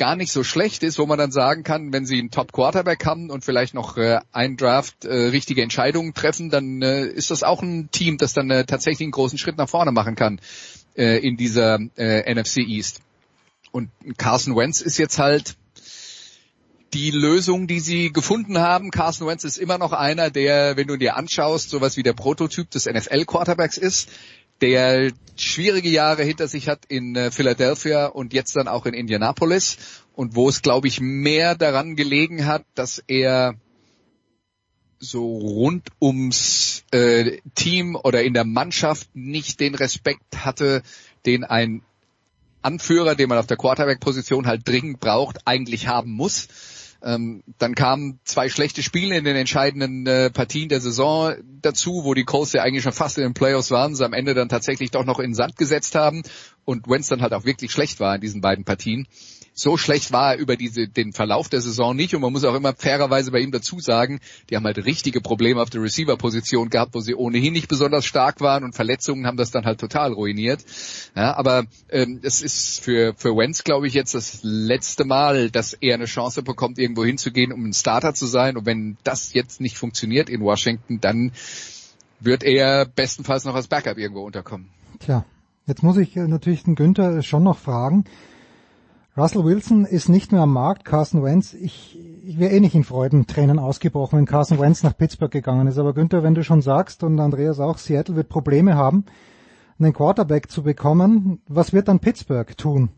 gar 0.00 0.16
nicht 0.16 0.32
so 0.32 0.42
schlecht 0.42 0.82
ist, 0.82 0.98
wo 0.98 1.04
man 1.04 1.18
dann 1.18 1.30
sagen 1.30 1.62
kann, 1.62 1.92
wenn 1.92 2.06
sie 2.06 2.18
einen 2.18 2.30
Top 2.30 2.52
Quarterback 2.52 3.04
haben 3.04 3.28
und 3.28 3.44
vielleicht 3.44 3.74
noch 3.74 3.98
äh, 3.98 4.18
einen 4.32 4.56
Draft 4.56 5.04
äh, 5.04 5.26
richtige 5.28 5.62
Entscheidungen 5.62 6.14
treffen, 6.14 6.48
dann 6.48 6.80
äh, 6.80 7.04
ist 7.04 7.30
das 7.30 7.42
auch 7.42 7.62
ein 7.62 7.90
Team, 7.90 8.16
das 8.16 8.32
dann 8.32 8.50
äh, 8.50 8.64
tatsächlich 8.64 9.04
einen 9.04 9.12
großen 9.12 9.36
Schritt 9.36 9.58
nach 9.58 9.68
vorne 9.68 9.92
machen 9.92 10.14
kann 10.14 10.40
äh, 10.96 11.18
in 11.18 11.36
dieser 11.36 11.78
äh, 11.98 12.34
NFC 12.34 12.60
East. 12.60 13.02
Und 13.72 13.90
Carson 14.16 14.56
Wentz 14.56 14.80
ist 14.80 14.96
jetzt 14.96 15.18
halt 15.18 15.56
die 16.94 17.10
Lösung, 17.10 17.66
die 17.66 17.80
sie 17.80 18.10
gefunden 18.10 18.58
haben. 18.58 18.90
Carson 18.90 19.28
Wentz 19.28 19.44
ist 19.44 19.58
immer 19.58 19.76
noch 19.76 19.92
einer, 19.92 20.30
der, 20.30 20.78
wenn 20.78 20.88
du 20.88 20.96
dir 20.96 21.16
anschaust, 21.16 21.68
sowas 21.68 21.98
wie 21.98 22.02
der 22.02 22.14
Prototyp 22.14 22.70
des 22.70 22.86
NFL 22.86 23.26
Quarterbacks 23.26 23.76
ist, 23.76 24.08
der 24.60 25.12
schwierige 25.36 25.88
Jahre 25.88 26.22
hinter 26.22 26.48
sich 26.48 26.68
hat 26.68 26.84
in 26.86 27.16
äh, 27.16 27.30
Philadelphia 27.30 28.06
und 28.06 28.32
jetzt 28.32 28.56
dann 28.56 28.68
auch 28.68 28.86
in 28.86 28.94
Indianapolis 28.94 29.78
und 30.14 30.34
wo 30.34 30.48
es, 30.48 30.62
glaube 30.62 30.88
ich, 30.88 31.00
mehr 31.00 31.54
daran 31.54 31.96
gelegen 31.96 32.46
hat, 32.46 32.64
dass 32.74 33.02
er 33.06 33.54
so 34.98 35.38
rund 35.38 35.88
ums 36.00 36.84
äh, 36.90 37.38
Team 37.54 37.96
oder 37.96 38.22
in 38.22 38.34
der 38.34 38.44
Mannschaft 38.44 39.08
nicht 39.14 39.60
den 39.60 39.74
Respekt 39.74 40.44
hatte, 40.44 40.82
den 41.24 41.44
ein 41.44 41.82
Anführer, 42.62 43.14
den 43.14 43.30
man 43.30 43.38
auf 43.38 43.46
der 43.46 43.56
Quarterback-Position 43.56 44.46
halt 44.46 44.68
dringend 44.68 45.00
braucht, 45.00 45.46
eigentlich 45.46 45.88
haben 45.88 46.10
muss. 46.10 46.48
Ähm, 47.02 47.42
dann 47.58 47.74
kamen 47.74 48.20
zwei 48.24 48.48
schlechte 48.48 48.82
Spiele 48.82 49.16
in 49.16 49.24
den 49.24 49.36
entscheidenden 49.36 50.06
äh, 50.06 50.30
Partien 50.30 50.68
der 50.68 50.80
Saison 50.80 51.34
dazu, 51.62 52.04
wo 52.04 52.14
die 52.14 52.24
Colts 52.24 52.52
ja 52.52 52.62
eigentlich 52.62 52.82
schon 52.82 52.92
fast 52.92 53.18
in 53.18 53.24
den 53.24 53.34
Playoffs 53.34 53.70
waren, 53.70 53.94
sie 53.94 54.04
am 54.04 54.12
Ende 54.12 54.34
dann 54.34 54.48
tatsächlich 54.48 54.90
doch 54.90 55.04
noch 55.04 55.18
in 55.18 55.30
den 55.30 55.34
Sand 55.34 55.56
gesetzt 55.56 55.94
haben. 55.94 56.22
Und 56.64 56.88
Wentz 56.88 57.08
dann 57.08 57.22
halt 57.22 57.32
auch 57.32 57.44
wirklich 57.44 57.72
schlecht 57.72 58.00
war 58.00 58.14
in 58.14 58.20
diesen 58.20 58.40
beiden 58.40 58.64
Partien 58.64 59.06
so 59.60 59.76
schlecht 59.76 60.10
war 60.10 60.32
er 60.32 60.38
über 60.38 60.56
diese, 60.56 60.88
den 60.88 61.12
Verlauf 61.12 61.48
der 61.48 61.60
Saison 61.60 61.94
nicht 61.94 62.14
und 62.14 62.22
man 62.22 62.32
muss 62.32 62.44
auch 62.44 62.54
immer 62.54 62.74
fairerweise 62.74 63.30
bei 63.30 63.40
ihm 63.40 63.52
dazu 63.52 63.78
sagen, 63.78 64.20
die 64.48 64.56
haben 64.56 64.64
halt 64.64 64.78
richtige 64.78 65.20
Probleme 65.20 65.60
auf 65.60 65.68
der 65.68 65.82
Receiver-Position 65.82 66.70
gehabt, 66.70 66.94
wo 66.94 67.00
sie 67.00 67.14
ohnehin 67.14 67.52
nicht 67.52 67.68
besonders 67.68 68.06
stark 68.06 68.40
waren 68.40 68.64
und 68.64 68.74
Verletzungen 68.74 69.26
haben 69.26 69.36
das 69.36 69.50
dann 69.50 69.66
halt 69.66 69.78
total 69.78 70.12
ruiniert. 70.12 70.64
Ja, 71.14 71.36
aber 71.36 71.64
ähm, 71.90 72.20
es 72.22 72.40
ist 72.40 72.80
für, 72.80 73.14
für 73.16 73.36
Wentz, 73.36 73.62
glaube 73.62 73.86
ich, 73.86 73.94
jetzt 73.94 74.14
das 74.14 74.40
letzte 74.42 75.04
Mal, 75.04 75.50
dass 75.50 75.74
er 75.74 75.94
eine 75.94 76.06
Chance 76.06 76.42
bekommt, 76.42 76.78
irgendwo 76.78 77.04
hinzugehen, 77.04 77.52
um 77.52 77.64
ein 77.66 77.74
Starter 77.74 78.14
zu 78.14 78.26
sein 78.26 78.56
und 78.56 78.64
wenn 78.64 78.96
das 79.04 79.34
jetzt 79.34 79.60
nicht 79.60 79.76
funktioniert 79.76 80.30
in 80.30 80.40
Washington, 80.40 81.00
dann 81.00 81.32
wird 82.18 82.44
er 82.44 82.86
bestenfalls 82.86 83.44
noch 83.44 83.54
als 83.54 83.68
Backup 83.68 83.98
irgendwo 83.98 84.22
unterkommen. 84.24 84.68
Tja, 85.00 85.24
jetzt 85.66 85.82
muss 85.82 85.98
ich 85.98 86.16
natürlich 86.16 86.64
den 86.64 86.76
Günther 86.76 87.22
schon 87.22 87.42
noch 87.42 87.58
fragen, 87.58 88.04
Russell 89.20 89.44
Wilson 89.44 89.84
ist 89.84 90.08
nicht 90.08 90.32
mehr 90.32 90.40
am 90.40 90.54
Markt, 90.54 90.86
Carson 90.86 91.22
Wentz, 91.22 91.52
ich, 91.52 91.98
ich 92.24 92.38
wäre 92.38 92.54
eh 92.54 92.60
nicht 92.60 92.74
in 92.74 92.84
Freudentränen 92.84 93.58
ausgebrochen, 93.58 94.18
wenn 94.18 94.24
Carson 94.24 94.58
Wentz 94.58 94.82
nach 94.82 94.96
Pittsburgh 94.96 95.30
gegangen 95.30 95.66
ist. 95.66 95.76
Aber 95.76 95.92
Günther, 95.92 96.22
wenn 96.22 96.34
du 96.34 96.42
schon 96.42 96.62
sagst 96.62 97.02
und 97.02 97.20
Andreas 97.20 97.60
auch, 97.60 97.76
Seattle 97.76 98.16
wird 98.16 98.30
Probleme 98.30 98.76
haben, 98.76 99.04
einen 99.78 99.92
Quarterback 99.92 100.50
zu 100.50 100.62
bekommen, 100.62 101.42
was 101.46 101.74
wird 101.74 101.88
dann 101.88 102.00
Pittsburgh 102.00 102.56
tun? 102.56 102.88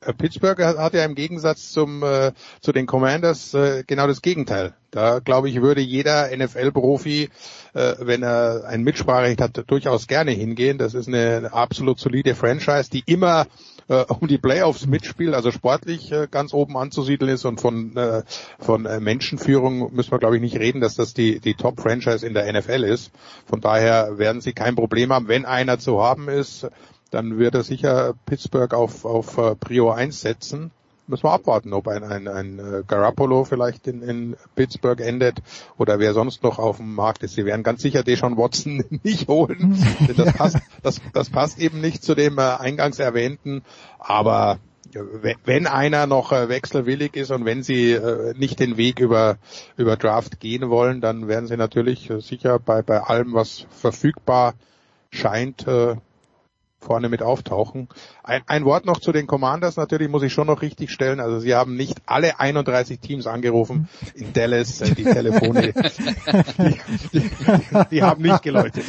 Äh, 0.00 0.14
Pittsburgh 0.14 0.62
hat 0.62 0.94
ja 0.94 1.04
im 1.04 1.16
Gegensatz 1.16 1.72
zum 1.72 2.04
äh, 2.04 2.30
zu 2.60 2.70
den 2.70 2.86
Commanders 2.86 3.52
äh, 3.52 3.82
genau 3.84 4.06
das 4.06 4.22
Gegenteil. 4.22 4.74
Da 4.92 5.18
glaube 5.18 5.48
ich 5.48 5.60
würde 5.60 5.80
jeder 5.80 6.28
NFL-Profi, 6.36 7.30
äh, 7.74 7.94
wenn 7.98 8.22
er 8.22 8.64
ein 8.64 8.84
Mitspracherecht 8.84 9.40
hat, 9.40 9.64
durchaus 9.66 10.06
gerne 10.06 10.30
hingehen. 10.30 10.78
Das 10.78 10.94
ist 10.94 11.08
eine 11.08 11.52
absolut 11.52 11.98
solide 11.98 12.36
Franchise, 12.36 12.90
die 12.90 13.02
immer 13.06 13.46
äh, 13.90 14.04
um 14.08 14.28
die 14.28 14.38
Playoffs 14.38 14.86
mitspielt, 14.86 15.34
also 15.34 15.50
sportlich 15.50 16.12
äh, 16.12 16.28
ganz 16.30 16.54
oben 16.54 16.76
anzusiedeln 16.76 17.30
ist 17.30 17.44
und 17.44 17.60
von, 17.60 17.96
äh, 17.96 18.22
von 18.58 18.86
äh, 18.86 19.00
Menschenführung 19.00 19.92
müssen 19.92 20.12
wir 20.12 20.18
glaube 20.18 20.36
ich 20.36 20.42
nicht 20.42 20.56
reden, 20.56 20.80
dass 20.80 20.94
das 20.94 21.12
die, 21.12 21.40
die 21.40 21.54
Top-Franchise 21.54 22.26
in 22.26 22.32
der 22.32 22.50
NFL 22.52 22.84
ist. 22.84 23.10
Von 23.46 23.60
daher 23.60 24.16
werden 24.16 24.40
sie 24.40 24.52
kein 24.52 24.76
Problem 24.76 25.12
haben, 25.12 25.28
wenn 25.28 25.44
einer 25.44 25.78
zu 25.78 26.00
haben 26.02 26.28
ist, 26.28 26.68
dann 27.10 27.38
wird 27.38 27.56
er 27.56 27.64
sicher 27.64 28.14
Pittsburgh 28.24 28.72
auf, 28.72 29.04
auf 29.04 29.36
uh, 29.36 29.56
Prio 29.56 29.90
1 29.90 30.20
setzen 30.20 30.70
müssen 31.10 31.24
wir 31.24 31.32
abwarten, 31.32 31.72
ob 31.72 31.88
ein, 31.88 32.04
ein, 32.04 32.28
ein 32.28 32.58
äh, 32.58 32.82
Garoppolo 32.86 33.44
vielleicht 33.44 33.86
in, 33.86 34.02
in 34.02 34.36
Pittsburgh 34.54 35.00
endet 35.00 35.40
oder 35.76 35.98
wer 35.98 36.14
sonst 36.14 36.42
noch 36.42 36.58
auf 36.58 36.78
dem 36.78 36.94
Markt 36.94 37.22
ist. 37.22 37.34
Sie 37.34 37.44
werden 37.44 37.62
ganz 37.62 37.82
sicher 37.82 38.02
Deshaun 38.02 38.36
Watson 38.36 38.84
nicht 39.02 39.28
holen. 39.28 39.76
das, 40.16 40.32
passt, 40.32 40.58
das, 40.82 41.00
das 41.12 41.30
passt 41.30 41.58
eben 41.58 41.80
nicht 41.80 42.02
zu 42.02 42.14
dem 42.14 42.38
äh, 42.38 42.42
eingangs 42.42 42.98
erwähnten. 42.98 43.62
Aber 43.98 44.58
wenn 45.44 45.66
einer 45.66 46.06
noch 46.06 46.32
äh, 46.32 46.48
wechselwillig 46.48 47.16
ist 47.16 47.30
und 47.30 47.44
wenn 47.44 47.62
sie 47.62 47.92
äh, 47.92 48.34
nicht 48.36 48.58
den 48.60 48.76
Weg 48.76 49.00
über, 49.00 49.38
über 49.76 49.96
Draft 49.96 50.40
gehen 50.40 50.68
wollen, 50.68 51.00
dann 51.00 51.28
werden 51.28 51.46
sie 51.46 51.56
natürlich 51.56 52.10
äh, 52.10 52.20
sicher 52.20 52.58
bei, 52.58 52.82
bei 52.82 53.00
allem, 53.00 53.34
was 53.34 53.66
verfügbar 53.70 54.54
scheint, 55.10 55.66
äh, 55.66 55.96
vorne 56.80 57.08
mit 57.08 57.22
auftauchen. 57.22 57.88
Ein, 58.24 58.42
ein 58.46 58.64
Wort 58.64 58.86
noch 58.86 59.00
zu 59.00 59.12
den 59.12 59.26
Commanders 59.26 59.76
natürlich 59.76 60.08
muss 60.08 60.22
ich 60.22 60.32
schon 60.32 60.46
noch 60.46 60.62
richtig 60.62 60.90
stellen. 60.90 61.20
Also 61.20 61.38
sie 61.38 61.54
haben 61.54 61.76
nicht 61.76 61.98
alle 62.06 62.40
31 62.40 63.00
Teams 63.00 63.26
angerufen 63.26 63.88
in 64.14 64.32
Dallas, 64.32 64.80
äh, 64.80 64.94
die 64.94 65.04
Telefone, 65.04 65.72
die, 66.58 66.80
die, 67.12 67.30
die, 67.90 68.02
haben 68.02 68.22
nicht 68.22 68.42
geläutet. 68.42 68.84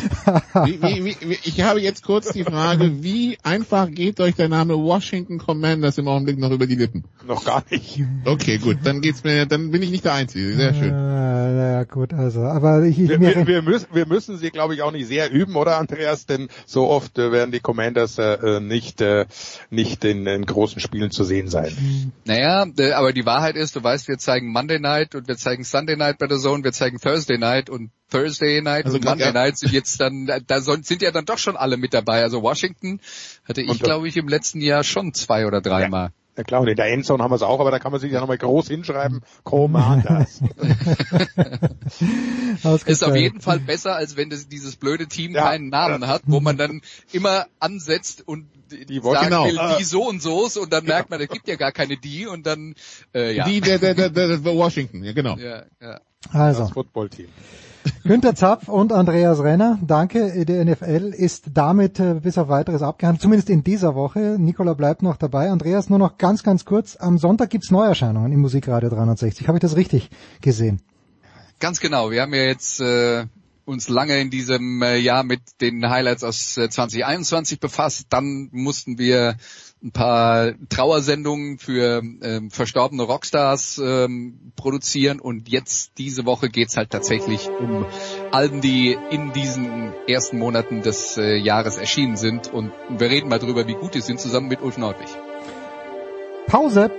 Wie, 0.65 0.81
wie, 0.81 1.05
wie, 1.05 1.37
ich 1.43 1.61
habe 1.61 1.81
jetzt 1.81 2.03
kurz 2.03 2.31
die 2.31 2.43
Frage, 2.43 3.03
wie 3.03 3.37
einfach 3.43 3.89
geht 3.89 4.19
euch 4.21 4.35
der 4.35 4.47
Name 4.47 4.75
Washington 4.77 5.37
Commanders 5.37 5.97
im 5.97 6.07
Augenblick 6.07 6.39
noch 6.39 6.51
über 6.51 6.67
die 6.67 6.75
Lippen? 6.75 7.03
Noch 7.27 7.43
gar 7.43 7.63
nicht. 7.69 8.01
Okay, 8.25 8.57
gut, 8.57 8.77
dann 8.83 9.01
geht's 9.01 9.23
mir, 9.23 9.45
dann 9.45 9.71
bin 9.71 9.81
ich 9.81 9.91
nicht 9.91 10.05
der 10.05 10.13
Einzige. 10.13 10.53
Sehr 10.53 10.73
schön. 10.73 10.93
Äh, 10.93 11.71
ja, 11.73 11.83
gut, 11.83 12.13
also, 12.13 12.41
aber 12.41 12.83
ich, 12.83 12.99
ich 12.99 13.09
wir, 13.09 13.19
wir, 13.19 13.47
wir, 13.47 13.61
müssen, 13.61 13.87
wir 13.91 14.07
müssen 14.07 14.37
sie, 14.37 14.49
glaube 14.49 14.75
ich, 14.75 14.81
auch 14.81 14.91
nicht 14.91 15.07
sehr 15.07 15.31
üben, 15.31 15.55
oder 15.55 15.77
Andreas? 15.77 16.25
Denn 16.25 16.47
so 16.65 16.87
oft 16.87 17.17
äh, 17.17 17.31
werden 17.31 17.51
die 17.51 17.59
Commanders 17.59 17.80
äh, 17.87 18.59
nicht 18.59 19.01
äh, 19.01 19.25
nicht 19.69 20.03
in, 20.05 20.25
in 20.27 20.45
großen 20.45 20.79
Spielen 20.79 21.11
zu 21.11 21.23
sehen 21.23 21.47
sein. 21.47 22.11
Naja, 22.25 22.65
äh, 22.77 22.91
aber 22.91 23.13
die 23.13 23.25
Wahrheit 23.25 23.55
ist, 23.55 23.75
du 23.75 23.83
weißt, 23.83 24.07
wir 24.07 24.17
zeigen 24.17 24.51
Monday 24.51 24.79
Night 24.79 25.15
und 25.15 25.27
wir 25.27 25.37
zeigen 25.37 25.63
Sunday 25.63 25.95
Night 25.95 26.17
bei 26.17 26.27
der 26.27 26.37
Zone, 26.37 26.63
wir 26.63 26.71
zeigen 26.71 26.99
Thursday 26.99 27.37
Night 27.37 27.69
und 27.69 27.91
Thursday 28.11 28.61
Night 28.61 28.85
also 28.85 28.97
und 28.97 29.05
Monday 29.05 29.27
ja. 29.27 29.31
Night 29.31 29.57
sind 29.57 29.71
jetzt 29.71 29.99
dann, 29.99 30.29
da 30.45 30.61
sind 30.61 31.01
ja 31.01 31.11
dann 31.11 31.25
doch 31.25 31.37
schon 31.37 31.55
alle 31.55 31.77
mit 31.77 31.93
dabei. 31.93 32.21
Also 32.21 32.41
Washington 32.41 32.99
hatte 33.45 33.61
ich, 33.61 33.79
glaube 33.79 34.07
ich, 34.07 34.17
im 34.17 34.27
letzten 34.27 34.61
Jahr 34.61 34.83
schon 34.83 35.13
zwei 35.13 35.47
oder 35.47 35.61
dreimal. 35.61 36.07
Ja. 36.07 36.20
Ja 36.41 36.43
klar, 36.43 36.61
und 36.61 36.69
in 36.69 36.75
der 36.75 36.87
Endzone 36.87 37.21
haben 37.23 37.29
wir 37.29 37.35
es 37.35 37.43
auch, 37.43 37.59
aber 37.59 37.69
da 37.69 37.77
kann 37.77 37.91
man 37.91 38.01
sich 38.01 38.11
ja 38.11 38.19
nochmal 38.19 38.39
groß 38.39 38.67
hinschreiben, 38.67 39.21
Commanders. 39.43 40.41
ist 42.87 43.03
auf 43.03 43.15
jeden 43.15 43.41
Fall 43.41 43.59
besser, 43.59 43.95
als 43.95 44.17
wenn 44.17 44.31
das, 44.31 44.47
dieses 44.47 44.75
blöde 44.75 45.05
Team 45.05 45.35
ja, 45.35 45.43
keinen 45.43 45.69
Namen 45.69 46.07
hat, 46.07 46.23
wo 46.25 46.39
man 46.39 46.57
dann 46.57 46.81
immer 47.11 47.45
ansetzt 47.59 48.27
und 48.27 48.47
die 48.71 48.99
sagen 49.01 49.25
genau. 49.25 49.45
will, 49.45 49.59
die 49.77 49.83
so 49.83 50.09
und 50.09 50.19
so 50.19 50.49
und 50.59 50.73
dann 50.73 50.85
merkt 50.85 51.11
man, 51.11 51.21
es 51.21 51.29
gibt 51.29 51.47
ja 51.47 51.57
gar 51.57 51.71
keine 51.71 51.97
die 51.97 52.25
und 52.25 52.47
dann 52.47 52.73
äh, 53.13 53.35
ja. 53.35 53.45
Die 53.45 53.61
der, 53.61 53.77
der, 53.77 53.93
der, 53.93 54.09
der 54.09 54.43
Washington, 54.43 55.03
ja 55.03 55.13
genau. 55.13 55.37
Ja, 55.37 55.65
ja. 55.79 55.99
Also. 56.31 56.61
Das 56.61 56.71
Footballteam. 56.71 57.27
Günter 58.03 58.35
Zapf 58.35 58.67
und 58.67 58.91
Andreas 58.91 59.41
Renner, 59.41 59.79
danke. 59.81 60.45
Die 60.45 60.65
NFL 60.65 61.13
ist 61.15 61.45
damit 61.53 61.99
äh, 61.99 62.15
bis 62.15 62.37
auf 62.37 62.47
weiteres 62.47 62.81
abgehandelt, 62.81 63.21
zumindest 63.21 63.49
in 63.49 63.63
dieser 63.63 63.95
Woche. 63.95 64.37
Nikola 64.39 64.73
bleibt 64.73 65.01
noch 65.03 65.17
dabei. 65.17 65.49
Andreas, 65.49 65.89
nur 65.89 65.99
noch 65.99 66.17
ganz, 66.17 66.43
ganz 66.43 66.65
kurz. 66.65 66.95
Am 66.99 67.17
Sonntag 67.17 67.49
gibt's 67.49 67.71
Neuerscheinungen 67.71 68.31
im 68.31 68.39
Musikradio 68.39 68.89
360. 68.89 69.47
Habe 69.47 69.57
ich 69.57 69.61
das 69.61 69.75
richtig 69.75 70.09
gesehen? 70.41 70.81
Ganz 71.59 71.79
genau. 71.79 72.11
Wir 72.11 72.23
haben 72.23 72.33
ja 72.33 72.43
jetzt 72.43 72.81
äh, 72.81 73.25
uns 73.65 73.89
lange 73.89 74.19
in 74.19 74.29
diesem 74.29 74.81
äh, 74.81 74.97
Jahr 74.97 75.23
mit 75.23 75.41
den 75.61 75.89
Highlights 75.89 76.23
aus 76.23 76.57
äh, 76.57 76.69
2021 76.69 77.59
befasst. 77.59 78.07
Dann 78.09 78.49
mussten 78.51 78.97
wir 78.97 79.37
ein 79.83 79.91
paar 79.91 80.53
Trauersendungen 80.69 81.57
für 81.57 82.03
ähm, 82.21 82.51
verstorbene 82.51 83.03
Rockstars 83.03 83.81
ähm, 83.83 84.51
produzieren 84.55 85.19
und 85.19 85.49
jetzt 85.49 85.93
diese 85.97 86.25
Woche 86.25 86.49
geht's 86.49 86.77
halt 86.77 86.91
tatsächlich 86.91 87.49
um 87.49 87.85
Alben, 88.31 88.61
die 88.61 88.95
in 89.09 89.33
diesen 89.33 89.93
ersten 90.07 90.37
Monaten 90.37 90.81
des 90.81 91.17
äh, 91.17 91.35
Jahres 91.35 91.77
erschienen 91.77 92.15
sind 92.15 92.51
und 92.53 92.71
wir 92.89 93.09
reden 93.09 93.29
mal 93.29 93.39
drüber, 93.39 93.67
wie 93.67 93.73
gut 93.73 93.95
die 93.95 94.01
sind, 94.01 94.19
zusammen 94.19 94.49
mit 94.49 94.61
Ulf 94.61 94.77
Nordwig. 94.77 95.09
Pause. 96.45 96.91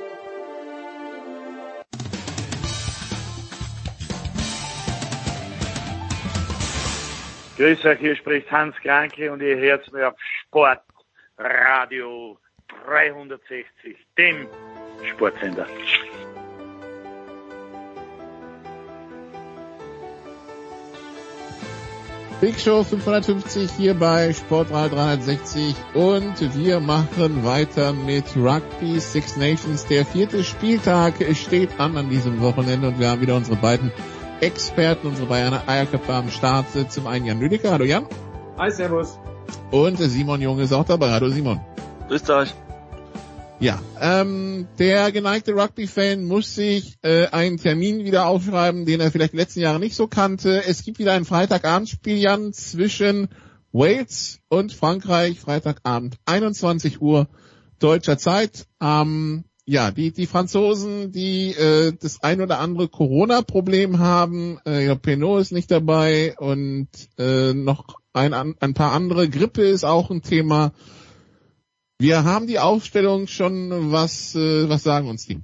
Grüß 7.56 7.84
euch, 7.84 7.98
hier 7.98 8.16
spricht 8.16 8.50
Hans 8.50 8.74
Kranke 8.76 9.30
und 9.30 9.42
ihr 9.42 9.58
hört 9.58 9.92
mir 9.92 10.08
auf 10.08 10.14
Sportradio 10.46 12.38
360, 12.86 13.66
dem 14.16 14.48
Sportsender. 15.10 15.66
Big 22.40 22.58
Show 22.58 22.82
550 22.82 23.70
hier 23.70 23.94
bei 23.94 24.32
Sportradio 24.32 24.96
360 24.96 25.76
und 25.92 26.56
wir 26.56 26.80
machen 26.80 27.44
weiter 27.44 27.92
mit 27.92 28.24
Rugby 28.34 28.98
Six 28.98 29.36
Nations. 29.36 29.84
Der 29.86 30.06
vierte 30.06 30.42
Spieltag 30.42 31.14
steht 31.34 31.78
an 31.78 31.98
an 31.98 32.08
diesem 32.08 32.40
Wochenende 32.40 32.88
und 32.88 32.98
wir 32.98 33.10
haben 33.10 33.20
wieder 33.20 33.36
unsere 33.36 33.58
beiden 33.58 33.92
Experten, 34.42 35.06
unsere 35.06 35.28
Bayern 35.28 35.54
Eierköpfe 35.68 36.12
am 36.12 36.28
Start. 36.28 36.66
Zum 36.90 37.06
einen 37.06 37.26
Jan 37.26 37.38
Lüdecker. 37.38 37.70
Hallo 37.70 37.84
Jan. 37.84 38.06
Hi, 38.58 38.72
Servus. 38.72 39.16
Und 39.70 39.98
Simon 39.98 40.42
Junge 40.42 40.64
ist 40.64 40.72
auch 40.72 40.84
dabei. 40.84 41.12
Hallo 41.12 41.28
Simon. 41.28 41.60
Grüßt 42.08 42.28
euch. 42.30 42.52
Ja, 43.60 43.80
ähm, 44.00 44.66
der 44.80 45.12
geneigte 45.12 45.52
Rugby-Fan 45.52 46.24
muss 46.24 46.56
sich 46.56 46.96
äh, 47.02 47.28
einen 47.28 47.58
Termin 47.58 48.04
wieder 48.04 48.26
aufschreiben, 48.26 48.84
den 48.84 48.98
er 48.98 49.12
vielleicht 49.12 49.32
in 49.32 49.36
den 49.36 49.44
letzten 49.44 49.60
Jahren 49.60 49.80
nicht 49.80 49.94
so 49.94 50.08
kannte. 50.08 50.64
Es 50.66 50.82
gibt 50.82 50.98
wieder 50.98 51.12
ein 51.12 51.24
Freitagabendspiel, 51.24 52.16
Jan, 52.16 52.52
zwischen 52.52 53.28
Wales 53.70 54.40
und 54.48 54.72
Frankreich, 54.72 55.38
Freitagabend 55.38 56.16
21 56.26 57.00
Uhr 57.00 57.28
deutscher 57.78 58.18
Zeit. 58.18 58.66
Ähm, 58.80 59.44
ja, 59.64 59.90
die, 59.90 60.12
die 60.12 60.26
Franzosen, 60.26 61.12
die 61.12 61.52
äh, 61.52 61.92
das 62.00 62.22
ein 62.22 62.40
oder 62.40 62.58
andere 62.58 62.88
Corona-Problem 62.88 63.98
haben, 63.98 64.58
äh, 64.66 64.86
ja, 64.86 64.94
Penot 64.96 65.40
ist 65.40 65.52
nicht 65.52 65.70
dabei 65.70 66.34
und 66.38 66.88
äh, 67.18 67.54
noch 67.54 68.00
ein, 68.12 68.34
ein 68.34 68.74
paar 68.74 68.92
andere. 68.92 69.28
Grippe 69.28 69.62
ist 69.62 69.84
auch 69.84 70.10
ein 70.10 70.22
Thema. 70.22 70.72
Wir 71.98 72.24
haben 72.24 72.48
die 72.48 72.58
Aufstellung 72.58 73.28
schon, 73.28 73.92
was, 73.92 74.34
äh, 74.34 74.68
was 74.68 74.82
sagen 74.82 75.08
uns 75.08 75.26
die? 75.26 75.40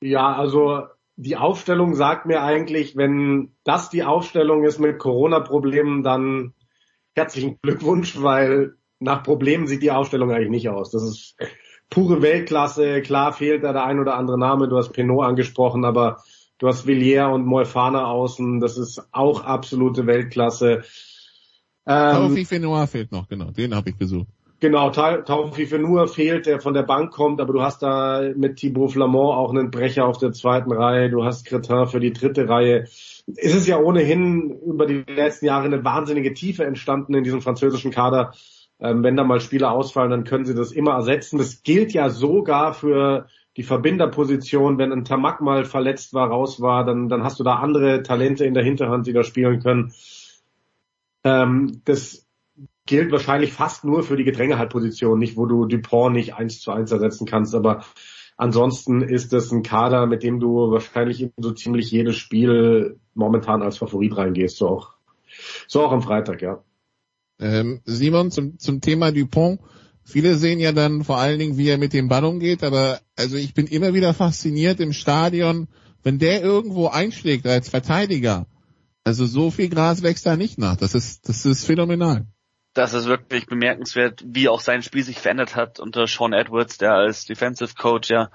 Ja, 0.00 0.34
also 0.34 0.84
die 1.16 1.36
Aufstellung 1.36 1.94
sagt 1.94 2.24
mir 2.24 2.42
eigentlich, 2.42 2.96
wenn 2.96 3.52
das 3.64 3.90
die 3.90 4.04
Aufstellung 4.04 4.64
ist 4.64 4.78
mit 4.78 4.98
Corona-Problemen, 4.98 6.02
dann 6.02 6.54
herzlichen 7.14 7.58
Glückwunsch, 7.60 8.22
weil 8.22 8.76
nach 9.00 9.22
Problemen 9.22 9.66
sieht 9.66 9.82
die 9.82 9.90
Aufstellung 9.90 10.30
eigentlich 10.30 10.50
nicht 10.50 10.68
aus. 10.70 10.90
Das 10.90 11.02
ist 11.02 11.36
pure 11.90 12.22
Weltklasse. 12.22 13.02
Klar 13.02 13.32
fehlt 13.32 13.64
da 13.64 13.72
der 13.72 13.84
ein 13.84 13.98
oder 13.98 14.16
andere 14.16 14.38
Name. 14.38 14.68
Du 14.68 14.76
hast 14.76 14.92
Pinot 14.92 15.24
angesprochen, 15.24 15.84
aber 15.84 16.22
du 16.58 16.68
hast 16.68 16.86
Villiers 16.86 17.32
und 17.32 17.46
Moefana 17.46 18.06
außen. 18.06 18.60
Das 18.60 18.78
ist 18.78 19.02
auch 19.12 19.44
absolute 19.44 20.06
Weltklasse. 20.06 20.82
Ähm, 21.86 22.12
Taufi 22.12 22.44
Fenoir 22.44 22.86
fehlt 22.86 23.12
noch, 23.12 23.28
genau. 23.28 23.50
Den 23.50 23.74
habe 23.74 23.90
ich 23.90 23.98
gesucht. 23.98 24.28
Genau, 24.60 24.90
Taufi 24.90 25.66
Fenua 25.66 26.08
fehlt, 26.08 26.46
der 26.46 26.60
von 26.60 26.74
der 26.74 26.82
Bank 26.82 27.12
kommt, 27.12 27.40
aber 27.40 27.52
du 27.52 27.62
hast 27.62 27.80
da 27.80 28.32
mit 28.34 28.56
Thibaut 28.56 28.90
Flamand 28.90 29.36
auch 29.36 29.50
einen 29.50 29.70
Brecher 29.70 30.04
auf 30.04 30.18
der 30.18 30.32
zweiten 30.32 30.72
Reihe, 30.72 31.10
du 31.10 31.24
hast 31.24 31.44
Cretin 31.46 31.86
für 31.86 32.00
die 32.00 32.12
dritte 32.12 32.48
Reihe. 32.48 32.82
Es 33.36 33.54
ist 33.54 33.68
ja 33.68 33.78
ohnehin 33.78 34.50
über 34.66 34.86
die 34.86 35.04
letzten 35.06 35.46
Jahre 35.46 35.66
eine 35.66 35.84
wahnsinnige 35.84 36.34
Tiefe 36.34 36.64
entstanden 36.64 37.14
in 37.14 37.22
diesem 37.22 37.40
französischen 37.40 37.92
Kader. 37.92 38.32
Ähm, 38.80 39.02
wenn 39.02 39.16
da 39.16 39.24
mal 39.24 39.40
Spieler 39.40 39.72
ausfallen, 39.72 40.10
dann 40.10 40.24
können 40.24 40.44
sie 40.44 40.54
das 40.54 40.72
immer 40.72 40.92
ersetzen. 40.92 41.38
Das 41.38 41.62
gilt 41.62 41.92
ja 41.92 42.10
sogar 42.10 42.74
für 42.74 43.26
die 43.56 43.64
Verbinderposition. 43.64 44.78
Wenn 44.78 44.92
ein 44.92 45.04
Tamak 45.04 45.40
mal 45.40 45.64
verletzt 45.64 46.14
war, 46.14 46.28
raus 46.28 46.60
war, 46.60 46.84
dann, 46.84 47.08
dann 47.08 47.24
hast 47.24 47.40
du 47.40 47.44
da 47.44 47.56
andere 47.56 48.02
Talente 48.02 48.44
in 48.44 48.54
der 48.54 48.62
Hinterhand, 48.62 49.06
die 49.06 49.12
da 49.12 49.24
spielen 49.24 49.60
können. 49.60 49.92
Ähm, 51.24 51.82
das 51.84 52.28
gilt 52.86 53.12
wahrscheinlich 53.12 53.52
fast 53.52 53.84
nur 53.84 54.02
für 54.02 54.16
die 54.16 54.24
Gedrängehaltposition, 54.24 55.18
nicht 55.18 55.36
wo 55.36 55.46
du 55.46 55.66
Dupont 55.66 56.14
nicht 56.14 56.34
eins 56.34 56.60
zu 56.60 56.70
eins 56.70 56.90
ersetzen 56.90 57.26
kannst, 57.26 57.54
aber 57.54 57.84
ansonsten 58.36 59.02
ist 59.02 59.32
es 59.34 59.52
ein 59.52 59.62
Kader, 59.62 60.06
mit 60.06 60.22
dem 60.22 60.40
du 60.40 60.70
wahrscheinlich 60.70 61.22
in 61.22 61.32
so 61.36 61.52
ziemlich 61.52 61.90
jedes 61.90 62.16
Spiel 62.16 62.98
momentan 63.14 63.62
als 63.62 63.76
Favorit 63.76 64.16
reingehst, 64.16 64.56
so 64.56 64.68
auch, 64.68 64.94
so 65.66 65.82
auch 65.82 65.92
am 65.92 66.02
Freitag, 66.02 66.40
ja. 66.40 66.62
Ähm, 67.40 67.80
Simon, 67.84 68.30
zum, 68.30 68.58
zum 68.58 68.80
Thema 68.80 69.12
Dupont. 69.12 69.60
Viele 70.04 70.36
sehen 70.36 70.58
ja 70.58 70.72
dann 70.72 71.04
vor 71.04 71.18
allen 71.18 71.38
Dingen, 71.38 71.58
wie 71.58 71.68
er 71.68 71.78
mit 71.78 71.92
dem 71.92 72.08
Ball 72.08 72.24
umgeht, 72.24 72.64
aber 72.64 73.00
also 73.16 73.36
ich 73.36 73.52
bin 73.52 73.66
immer 73.66 73.92
wieder 73.92 74.14
fasziniert 74.14 74.80
im 74.80 74.92
Stadion, 74.92 75.68
wenn 76.02 76.18
der 76.18 76.42
irgendwo 76.42 76.88
einschlägt 76.88 77.46
als 77.46 77.68
Verteidiger. 77.68 78.46
Also 79.04 79.26
so 79.26 79.50
viel 79.50 79.68
Gras 79.68 80.02
wächst 80.02 80.26
da 80.26 80.36
nicht 80.36 80.58
nach. 80.58 80.76
Das 80.76 80.94
ist, 80.94 81.28
das 81.28 81.44
ist 81.44 81.64
phänomenal 81.64 82.26
das 82.78 82.94
ist 82.94 83.06
wirklich 83.06 83.46
bemerkenswert, 83.46 84.22
wie 84.24 84.48
auch 84.48 84.60
sein 84.60 84.82
Spiel 84.82 85.02
sich 85.02 85.18
verändert 85.18 85.56
hat 85.56 85.80
unter 85.80 86.06
Sean 86.06 86.32
Edwards, 86.32 86.78
der 86.78 86.92
als 86.92 87.24
Defensive 87.24 87.74
Coach 87.74 88.08
ja 88.08 88.30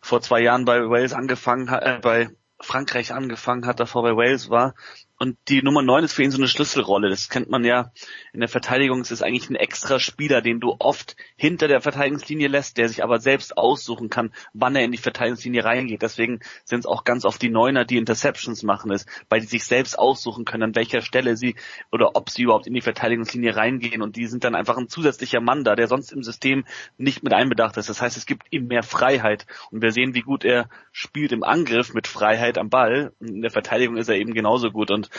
vor 0.00 0.22
zwei 0.22 0.40
Jahren 0.40 0.64
bei 0.64 0.80
Wales 0.88 1.12
angefangen 1.12 1.70
hat, 1.70 1.82
äh, 1.82 1.98
bei 2.00 2.30
Frankreich 2.58 3.12
angefangen 3.12 3.66
hat, 3.66 3.80
davor 3.80 4.02
bei 4.02 4.16
Wales 4.16 4.48
war 4.48 4.74
und 5.22 5.38
die 5.46 5.62
Nummer 5.62 5.82
9 5.82 6.02
ist 6.02 6.14
für 6.14 6.24
ihn 6.24 6.32
so 6.32 6.36
eine 6.36 6.48
Schlüsselrolle. 6.48 7.08
Das 7.08 7.28
kennt 7.28 7.48
man 7.48 7.62
ja 7.62 7.92
in 8.32 8.40
der 8.40 8.48
Verteidigung. 8.48 9.02
Es 9.02 9.12
ist 9.12 9.22
eigentlich 9.22 9.48
ein 9.48 9.54
extra 9.54 10.00
Spieler, 10.00 10.42
den 10.42 10.58
du 10.58 10.74
oft 10.80 11.14
hinter 11.36 11.68
der 11.68 11.80
Verteidigungslinie 11.80 12.48
lässt, 12.48 12.76
der 12.76 12.88
sich 12.88 13.04
aber 13.04 13.20
selbst 13.20 13.56
aussuchen 13.56 14.10
kann, 14.10 14.32
wann 14.52 14.74
er 14.74 14.82
in 14.82 14.90
die 14.90 14.98
Verteidigungslinie 14.98 15.64
reingeht. 15.64 16.02
Deswegen 16.02 16.40
sind 16.64 16.80
es 16.80 16.86
auch 16.86 17.04
ganz 17.04 17.24
oft 17.24 17.40
die 17.40 17.50
Neuner, 17.50 17.84
die 17.84 17.98
Interceptions 17.98 18.64
machen 18.64 18.90
ist, 18.90 19.08
weil 19.28 19.40
die 19.40 19.46
sich 19.46 19.62
selbst 19.62 19.96
aussuchen 19.96 20.44
können, 20.44 20.64
an 20.64 20.74
welcher 20.74 21.02
Stelle 21.02 21.36
sie 21.36 21.54
oder 21.92 22.16
ob 22.16 22.28
sie 22.28 22.42
überhaupt 22.42 22.66
in 22.66 22.74
die 22.74 22.80
Verteidigungslinie 22.80 23.54
reingehen. 23.54 24.02
Und 24.02 24.16
die 24.16 24.26
sind 24.26 24.42
dann 24.42 24.56
einfach 24.56 24.76
ein 24.76 24.88
zusätzlicher 24.88 25.40
Mann 25.40 25.62
da, 25.62 25.76
der 25.76 25.86
sonst 25.86 26.10
im 26.10 26.24
System 26.24 26.64
nicht 26.98 27.22
mit 27.22 27.32
einbedacht 27.32 27.76
ist. 27.76 27.88
Das 27.88 28.02
heißt, 28.02 28.16
es 28.16 28.26
gibt 28.26 28.48
ihm 28.50 28.66
mehr 28.66 28.82
Freiheit. 28.82 29.46
Und 29.70 29.82
wir 29.82 29.92
sehen, 29.92 30.16
wie 30.16 30.22
gut 30.22 30.44
er 30.44 30.68
spielt 30.90 31.30
im 31.30 31.44
Angriff 31.44 31.94
mit 31.94 32.08
Freiheit 32.08 32.58
am 32.58 32.70
Ball. 32.70 33.12
In 33.20 33.40
der 33.40 33.52
Verteidigung 33.52 33.96
ist 33.96 34.08
er 34.08 34.16
eben 34.16 34.34
genauso 34.34 34.72
gut. 34.72 34.90
Und 34.90 35.11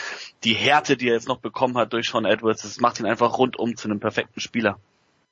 die 0.43 0.53
Härte, 0.53 0.97
die 0.97 1.07
er 1.07 1.15
jetzt 1.15 1.27
noch 1.27 1.39
bekommen 1.39 1.77
hat 1.77 1.93
durch 1.93 2.09
Sean 2.09 2.25
Edwards, 2.25 2.63
das 2.63 2.79
macht 2.79 2.99
ihn 2.99 3.05
einfach 3.05 3.37
rundum 3.37 3.75
zu 3.75 3.87
einem 3.87 3.99
perfekten 3.99 4.39
Spieler. 4.39 4.79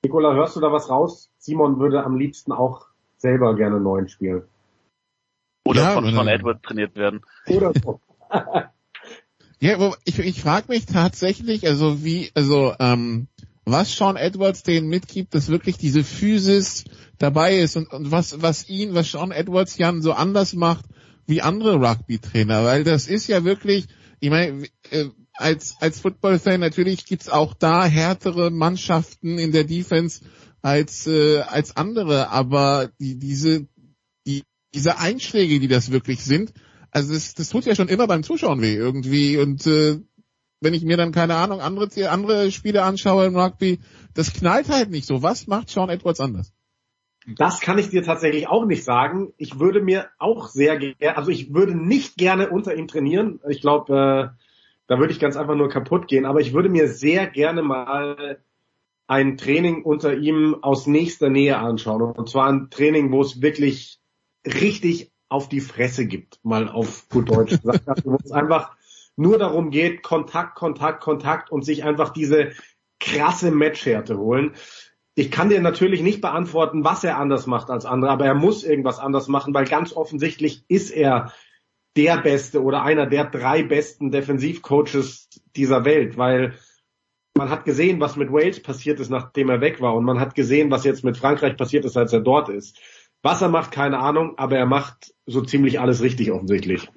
Nikola, 0.03 0.33
hörst 0.33 0.55
du 0.55 0.59
da 0.59 0.71
was 0.71 0.89
raus? 0.89 1.29
Simon 1.37 1.79
würde 1.79 2.03
am 2.03 2.17
liebsten 2.17 2.51
auch 2.51 2.87
selber 3.17 3.55
gerne 3.55 3.79
neuen 3.79 4.09
spielen. 4.09 4.43
Oder 5.65 5.81
ja, 5.81 5.91
von 5.91 6.11
Sean 6.11 6.27
Edwards 6.27 6.61
trainiert 6.63 6.95
werden. 6.95 7.21
Oder 7.47 7.71
so. 7.73 8.01
ja, 9.59 9.91
ich, 10.05 10.19
ich 10.19 10.41
frage 10.41 10.65
mich 10.69 10.85
tatsächlich, 10.85 11.67
also 11.67 12.03
wie, 12.03 12.31
also 12.33 12.73
ähm, 12.79 13.27
was 13.65 13.95
Sean 13.95 14.15
Edwards 14.15 14.63
denen 14.63 14.89
mitgibt, 14.89 15.35
dass 15.35 15.49
wirklich 15.49 15.77
diese 15.77 16.03
Physis 16.03 16.85
dabei 17.19 17.57
ist 17.57 17.77
und, 17.77 17.91
und 17.93 18.11
was, 18.11 18.41
was 18.41 18.67
ihn, 18.67 18.95
was 18.95 19.11
Sean 19.11 19.31
Edwards 19.31 19.77
Jan 19.77 20.01
so 20.01 20.13
anders 20.13 20.53
macht 20.53 20.85
wie 21.27 21.41
andere 21.41 21.75
Rugby-Trainer, 21.75 22.65
weil 22.65 22.83
das 22.83 23.07
ist 23.07 23.27
ja 23.27 23.43
wirklich, 23.43 23.87
ich 24.21 24.29
meine, 24.29 24.67
äh, 24.91 25.09
als, 25.33 25.75
als 25.79 25.99
Football-Fan 25.99 26.59
natürlich 26.59 27.05
gibt's 27.05 27.27
auch 27.27 27.53
da 27.55 27.85
härtere 27.85 28.51
Mannschaften 28.51 29.39
in 29.39 29.51
der 29.51 29.63
Defense 29.63 30.21
als, 30.61 31.07
äh, 31.07 31.39
als 31.39 31.75
andere, 31.75 32.29
aber 32.29 32.91
die, 32.99 33.17
diese, 33.17 33.67
die, 34.27 34.43
diese 34.75 34.99
Einschläge, 34.99 35.59
die 35.59 35.67
das 35.67 35.91
wirklich 35.91 36.23
sind, 36.23 36.53
also 36.91 37.13
das, 37.13 37.33
das 37.33 37.49
tut 37.49 37.65
ja 37.65 37.73
schon 37.73 37.87
immer 37.87 38.05
beim 38.05 38.21
Zuschauen 38.21 38.61
weh 38.61 38.75
irgendwie 38.75 39.37
und 39.37 39.65
äh, 39.65 39.99
wenn 40.59 40.75
ich 40.75 40.83
mir 40.83 40.97
dann 40.97 41.11
keine 41.11 41.35
Ahnung 41.35 41.59
andere 41.59 41.89
andere 42.09 42.51
Spiele 42.51 42.83
anschaue 42.83 43.25
im 43.25 43.35
Rugby, 43.35 43.79
das 44.13 44.33
knallt 44.33 44.69
halt 44.69 44.91
nicht 44.91 45.07
so. 45.07 45.23
Was 45.23 45.47
macht 45.47 45.69
Sean 45.69 45.89
Edwards 45.89 46.19
anders? 46.19 46.53
Das 47.27 47.59
kann 47.59 47.77
ich 47.77 47.89
dir 47.89 48.03
tatsächlich 48.03 48.47
auch 48.47 48.65
nicht 48.65 48.83
sagen. 48.83 49.33
Ich 49.37 49.59
würde 49.59 49.81
mir 49.81 50.07
auch 50.17 50.47
sehr 50.47 50.77
gerne, 50.77 51.17
also 51.17 51.29
ich 51.29 51.53
würde 51.53 51.75
nicht 51.75 52.17
gerne 52.17 52.49
unter 52.49 52.75
ihm 52.75 52.87
trainieren. 52.87 53.39
Ich 53.47 53.61
glaube, 53.61 53.93
äh, 53.93 54.41
da 54.87 54.99
würde 54.99 55.13
ich 55.13 55.19
ganz 55.19 55.37
einfach 55.37 55.55
nur 55.55 55.69
kaputt 55.69 56.07
gehen. 56.07 56.25
Aber 56.25 56.41
ich 56.41 56.53
würde 56.53 56.69
mir 56.69 56.87
sehr 56.87 57.27
gerne 57.27 57.61
mal 57.61 58.39
ein 59.07 59.37
Training 59.37 59.83
unter 59.83 60.15
ihm 60.15 60.57
aus 60.61 60.87
nächster 60.87 61.29
Nähe 61.29 61.57
anschauen. 61.57 62.01
Und 62.01 62.29
zwar 62.29 62.47
ein 62.47 62.69
Training, 62.69 63.11
wo 63.11 63.21
es 63.21 63.41
wirklich 63.41 63.99
richtig 64.45 65.11
auf 65.29 65.47
die 65.47 65.61
Fresse 65.61 66.07
gibt, 66.07 66.39
mal 66.43 66.67
auf 66.67 67.07
gut 67.09 67.29
Deutsch 67.29 67.61
gesagt, 67.61 68.05
wo 68.05 68.17
es 68.23 68.31
einfach 68.31 68.75
nur 69.15 69.37
darum 69.37 69.69
geht, 69.69 70.03
Kontakt, 70.03 70.55
Kontakt, 70.55 71.01
Kontakt 71.01 71.51
und 71.51 71.63
sich 71.63 71.83
einfach 71.83 72.09
diese 72.09 72.51
krasse 72.99 73.51
Matchhärte 73.51 74.17
holen. 74.17 74.53
Ich 75.15 75.29
kann 75.29 75.49
dir 75.49 75.61
natürlich 75.61 76.01
nicht 76.01 76.21
beantworten, 76.21 76.83
was 76.83 77.03
er 77.03 77.17
anders 77.17 77.45
macht 77.45 77.69
als 77.69 77.85
andere, 77.85 78.11
aber 78.11 78.25
er 78.25 78.35
muss 78.35 78.63
irgendwas 78.63 78.99
anders 78.99 79.27
machen, 79.27 79.53
weil 79.53 79.65
ganz 79.65 79.93
offensichtlich 79.93 80.63
ist 80.67 80.89
er 80.89 81.33
der 81.97 82.21
beste 82.21 82.63
oder 82.63 82.83
einer 82.83 83.05
der 83.05 83.25
drei 83.25 83.63
besten 83.63 84.11
Defensivcoaches 84.11 85.27
dieser 85.55 85.83
Welt, 85.83 86.17
weil 86.17 86.53
man 87.37 87.49
hat 87.49 87.65
gesehen, 87.65 87.99
was 87.99 88.15
mit 88.15 88.31
Wales 88.31 88.61
passiert 88.61 88.99
ist, 88.99 89.09
nachdem 89.09 89.49
er 89.49 89.61
weg 89.61 89.81
war 89.81 89.95
und 89.95 90.05
man 90.05 90.19
hat 90.19 90.35
gesehen, 90.35 90.71
was 90.71 90.83
jetzt 90.83 91.03
mit 91.03 91.17
Frankreich 91.17 91.57
passiert 91.57 91.85
ist, 91.85 91.97
als 91.97 92.13
er 92.13 92.21
dort 92.21 92.49
ist. 92.49 92.79
Was 93.21 93.41
er 93.41 93.49
macht, 93.49 93.71
keine 93.71 93.99
Ahnung, 93.99 94.37
aber 94.37 94.57
er 94.57 94.65
macht 94.65 95.13
so 95.25 95.41
ziemlich 95.41 95.79
alles 95.79 96.01
richtig 96.01 96.31
offensichtlich. 96.31 96.89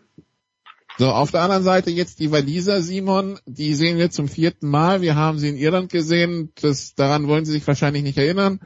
So, 0.97 1.11
auf 1.11 1.33
der 1.33 1.43
anderen 1.43 1.65
Seite 1.65 1.91
jetzt 1.91 2.21
die 2.21 2.31
Waliser, 2.31 2.81
Simon, 2.81 3.41
die 3.47 3.75
sehen 3.75 3.99
wir 3.99 4.11
zum 4.11 4.29
vierten 4.29 4.69
Mal. 4.69 5.01
Wir 5.01 5.17
haben 5.17 5.41
sie 5.41 5.49
in 5.49 5.57
Irland 5.57 5.91
gesehen, 5.91 6.53
das, 6.61 6.95
daran 6.95 7.27
wollen 7.27 7.45
Sie 7.45 7.51
sich 7.51 7.67
wahrscheinlich 7.67 8.05
nicht 8.05 8.19
erinnern. 8.19 8.61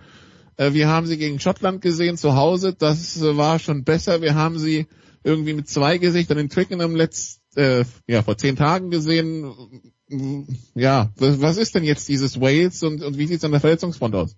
Äh, 0.58 0.74
wir 0.74 0.89
haben 0.89 1.07
sie 1.07 1.16
gegen 1.16 1.40
Schottland 1.40 1.81
gesehen 1.81 2.18
zu 2.18 2.36
Hause, 2.36 2.74
das 2.74 3.18
war 3.23 3.58
schon 3.58 3.84
besser. 3.84 4.20
Wir 4.20 4.34
haben 4.34 4.58
sie 4.58 4.86
irgendwie 5.24 5.55
mit 5.55 5.68
zwei 5.68 5.97
Gesichtern 5.97 6.36
in 6.39 6.50
Twickenham 6.50 6.94
letzt, 6.94 7.40
äh, 7.57 7.84
ja, 8.07 8.23
vor 8.23 8.36
zehn 8.36 8.57
Tagen 8.57 8.90
gesehen. 8.90 9.94
Ja, 10.74 11.10
was, 11.16 11.57
ist 11.57 11.74
denn 11.74 11.84
jetzt 11.84 12.08
dieses 12.08 12.40
Wales 12.40 12.82
und, 12.82 13.02
und 13.02 13.18
wie 13.18 13.26
sieht 13.26 13.39
es 13.39 13.44
an 13.44 13.52
der 13.52 13.60
Verletzungsfront 13.60 14.15
aus? 14.15 14.36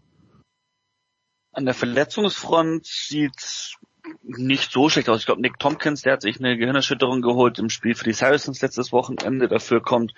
An 1.52 1.64
der 1.64 1.74
Verletzungsfront 1.74 2.86
sieht 2.86 3.76
nicht 4.22 4.70
so 4.70 4.88
schlecht 4.88 5.08
aus. 5.08 5.20
Ich 5.20 5.26
glaube, 5.26 5.40
Nick 5.40 5.58
Tompkins, 5.58 6.02
der 6.02 6.14
hat 6.14 6.22
sich 6.22 6.38
eine 6.38 6.56
Gehirnerschütterung 6.56 7.22
geholt 7.22 7.58
im 7.58 7.70
Spiel 7.70 7.94
für 7.94 8.04
die 8.04 8.12
Saracens 8.12 8.60
letztes 8.60 8.92
Wochenende. 8.92 9.48
Dafür 9.48 9.82
kommt 9.82 10.12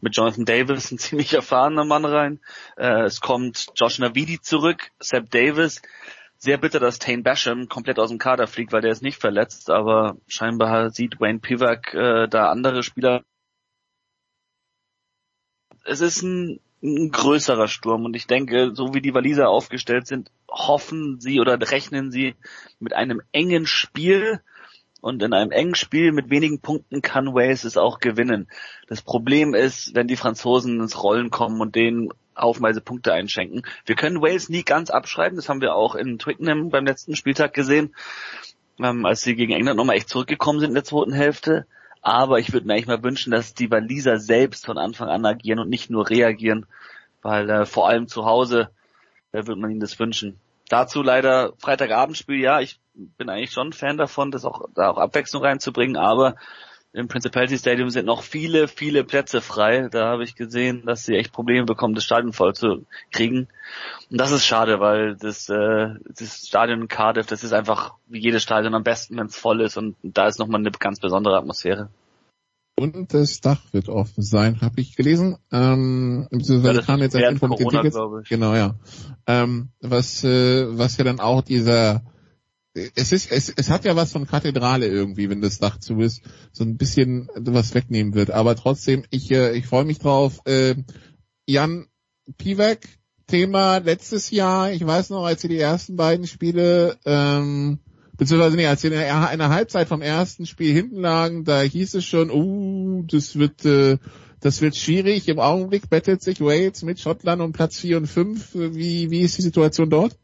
mit 0.00 0.16
Jonathan 0.16 0.44
Davis 0.44 0.90
ein 0.90 0.98
ziemlich 0.98 1.32
erfahrener 1.34 1.84
Mann 1.84 2.04
rein. 2.04 2.40
Äh, 2.76 3.02
es 3.02 3.20
kommt 3.20 3.66
Josh 3.74 3.98
Navidi 3.98 4.40
zurück, 4.40 4.90
Seb 4.98 5.30
Davis. 5.30 5.82
Sehr 6.36 6.58
bitter, 6.58 6.78
dass 6.78 6.98
Tane 7.00 7.22
Basham 7.22 7.68
komplett 7.68 7.98
aus 7.98 8.10
dem 8.10 8.18
Kader 8.18 8.46
fliegt, 8.46 8.72
weil 8.72 8.80
der 8.80 8.92
ist 8.92 9.02
nicht 9.02 9.20
verletzt, 9.20 9.70
aber 9.70 10.16
scheinbar 10.28 10.90
sieht 10.90 11.20
Wayne 11.20 11.40
Pivak 11.40 11.94
äh, 11.94 12.28
da 12.28 12.50
andere 12.50 12.84
Spieler. 12.84 13.24
Es 15.84 16.00
ist 16.00 16.22
ein 16.22 16.60
ein 16.82 17.10
größerer 17.10 17.68
Sturm. 17.68 18.04
Und 18.04 18.14
ich 18.16 18.26
denke, 18.26 18.74
so 18.74 18.94
wie 18.94 19.00
die 19.00 19.14
Waliser 19.14 19.48
aufgestellt 19.48 20.06
sind, 20.06 20.30
hoffen 20.48 21.20
sie 21.20 21.40
oder 21.40 21.58
rechnen 21.70 22.10
sie 22.10 22.34
mit 22.80 22.94
einem 22.94 23.22
engen 23.32 23.66
Spiel. 23.66 24.40
Und 25.00 25.22
in 25.22 25.32
einem 25.32 25.52
engen 25.52 25.76
Spiel 25.76 26.10
mit 26.10 26.28
wenigen 26.28 26.60
Punkten 26.60 27.02
kann 27.02 27.32
Wales 27.32 27.64
es 27.64 27.76
auch 27.76 28.00
gewinnen. 28.00 28.48
Das 28.88 29.00
Problem 29.00 29.54
ist, 29.54 29.94
wenn 29.94 30.08
die 30.08 30.16
Franzosen 30.16 30.80
ins 30.80 31.00
Rollen 31.02 31.30
kommen 31.30 31.60
und 31.60 31.76
denen 31.76 32.08
haufenweise 32.36 32.80
Punkte 32.80 33.12
einschenken. 33.12 33.62
Wir 33.84 33.94
können 33.94 34.20
Wales 34.20 34.48
nie 34.48 34.62
ganz 34.62 34.90
abschreiben, 34.90 35.36
das 35.36 35.48
haben 35.48 35.60
wir 35.60 35.74
auch 35.74 35.94
in 35.94 36.18
Twickenham 36.18 36.70
beim 36.70 36.86
letzten 36.86 37.16
Spieltag 37.16 37.54
gesehen, 37.54 37.94
ähm, 38.80 39.04
als 39.04 39.22
sie 39.22 39.34
gegen 39.34 39.52
England 39.52 39.76
nochmal 39.76 39.96
echt 39.96 40.08
zurückgekommen 40.08 40.60
sind 40.60 40.70
in 40.70 40.74
der 40.74 40.84
zweiten 40.84 41.12
Hälfte. 41.12 41.66
Aber 42.02 42.38
ich 42.38 42.52
würde 42.52 42.66
mir 42.66 42.74
eigentlich 42.74 42.86
mal 42.86 43.02
wünschen, 43.02 43.30
dass 43.30 43.54
die 43.54 43.70
Waliser 43.70 44.18
selbst 44.18 44.66
von 44.66 44.78
Anfang 44.78 45.08
an 45.08 45.26
agieren 45.26 45.58
und 45.58 45.68
nicht 45.68 45.90
nur 45.90 46.08
reagieren, 46.08 46.66
weil 47.22 47.48
äh, 47.50 47.66
vor 47.66 47.88
allem 47.88 48.08
zu 48.08 48.24
Hause 48.24 48.70
äh, 49.32 49.46
würde 49.46 49.60
man 49.60 49.70
ihnen 49.70 49.80
das 49.80 49.98
wünschen. 49.98 50.38
Dazu 50.68 51.02
leider 51.02 51.54
Freitagabendspiel, 51.58 52.40
ja, 52.40 52.60
ich 52.60 52.78
bin 52.94 53.28
eigentlich 53.28 53.52
schon 53.52 53.68
ein 53.68 53.72
Fan 53.72 53.96
davon, 53.96 54.30
das 54.30 54.44
auch, 54.44 54.68
da 54.74 54.90
auch 54.90 54.98
Abwechslung 54.98 55.42
reinzubringen, 55.42 55.96
aber 55.96 56.36
im 56.92 57.08
Principality 57.08 57.58
Stadium 57.58 57.90
sind 57.90 58.06
noch 58.06 58.22
viele, 58.22 58.66
viele 58.66 59.04
Plätze 59.04 59.40
frei. 59.40 59.88
Da 59.90 60.08
habe 60.08 60.24
ich 60.24 60.34
gesehen, 60.34 60.84
dass 60.86 61.04
sie 61.04 61.16
echt 61.16 61.32
Probleme 61.32 61.66
bekommen, 61.66 61.94
das 61.94 62.04
Stadion 62.04 62.32
voll 62.32 62.54
zu 62.54 62.86
kriegen. 63.12 63.48
Und 64.10 64.18
das 64.18 64.30
ist 64.30 64.44
schade, 64.44 64.80
weil 64.80 65.16
das, 65.16 65.48
äh, 65.48 65.88
das 66.08 66.46
Stadion 66.46 66.82
in 66.82 66.88
Cardiff, 66.88 67.26
das 67.26 67.44
ist 67.44 67.52
einfach 67.52 67.94
wie 68.06 68.20
jedes 68.20 68.42
Stadion 68.42 68.74
am 68.74 68.84
besten, 68.84 69.16
wenn 69.18 69.26
es 69.26 69.36
voll 69.36 69.60
ist 69.60 69.76
und 69.76 69.96
da 70.02 70.26
ist 70.26 70.38
nochmal 70.38 70.60
eine 70.60 70.70
ganz 70.70 70.98
besondere 70.98 71.36
Atmosphäre. 71.36 71.90
Und 72.78 73.12
das 73.12 73.40
Dach 73.40 73.60
wird 73.72 73.88
offen 73.88 74.22
sein, 74.22 74.60
habe 74.60 74.80
ich 74.80 74.94
gelesen. 74.94 75.36
Ähm, 75.50 76.28
beziehungsweise 76.30 76.80
ja, 76.80 76.86
kam 76.86 77.00
jetzt 77.00 77.16
als 77.16 77.28
Info 77.28 77.48
mit 77.48 77.58
den 77.58 77.68
Tickets. 77.68 77.98
Genau, 78.28 78.54
ja. 78.54 78.76
Ähm, 79.26 79.70
was, 79.80 80.22
äh, 80.22 80.78
was 80.78 80.96
ja 80.96 81.04
dann 81.04 81.18
auch 81.18 81.42
dieser 81.42 82.02
es 82.94 83.12
ist, 83.12 83.30
es, 83.30 83.52
es 83.54 83.70
hat 83.70 83.84
ja 83.84 83.96
was 83.96 84.12
von 84.12 84.26
Kathedrale 84.26 84.86
irgendwie, 84.86 85.28
wenn 85.30 85.40
das 85.40 85.58
Dach 85.58 85.78
zu 85.78 86.00
ist, 86.00 86.22
so 86.52 86.64
ein 86.64 86.76
bisschen 86.76 87.28
was 87.34 87.74
wegnehmen 87.74 88.14
wird. 88.14 88.30
Aber 88.30 88.56
trotzdem, 88.56 89.04
ich, 89.10 89.30
äh, 89.30 89.56
ich 89.56 89.66
freue 89.66 89.84
mich 89.84 89.98
drauf. 89.98 90.40
Äh, 90.44 90.76
Jan 91.46 91.86
Piwek, 92.36 92.86
Thema 93.26 93.78
letztes 93.78 94.30
Jahr, 94.30 94.72
ich 94.72 94.84
weiß 94.86 95.10
noch, 95.10 95.24
als 95.24 95.42
sie 95.42 95.48
die 95.48 95.58
ersten 95.58 95.96
beiden 95.96 96.26
Spiele, 96.26 96.96
ähm, 97.04 97.78
beziehungsweise 98.16 98.56
nee, 98.56 98.66
als 98.66 98.80
sie 98.82 98.88
in 98.88 98.94
einer 98.94 99.50
Halbzeit 99.50 99.88
vom 99.88 100.02
ersten 100.02 100.46
Spiel 100.46 100.72
hinten 100.72 101.00
lagen, 101.00 101.44
da 101.44 101.62
hieß 101.62 101.94
es 101.94 102.04
schon, 102.04 102.30
uh, 102.30 103.04
das 103.06 103.38
wird, 103.38 103.64
äh, 103.64 103.98
das 104.40 104.60
wird 104.60 104.76
schwierig. 104.76 105.28
Im 105.28 105.40
Augenblick 105.40 105.90
bettelt 105.90 106.22
sich 106.22 106.40
Wales 106.40 106.82
mit 106.82 107.00
Schottland 107.00 107.42
um 107.42 107.52
Platz 107.52 107.78
4 107.78 107.98
und 107.98 108.06
5. 108.06 108.54
Wie, 108.54 109.10
wie 109.10 109.20
ist 109.20 109.36
die 109.38 109.42
Situation 109.42 109.90
dort? 109.90 110.18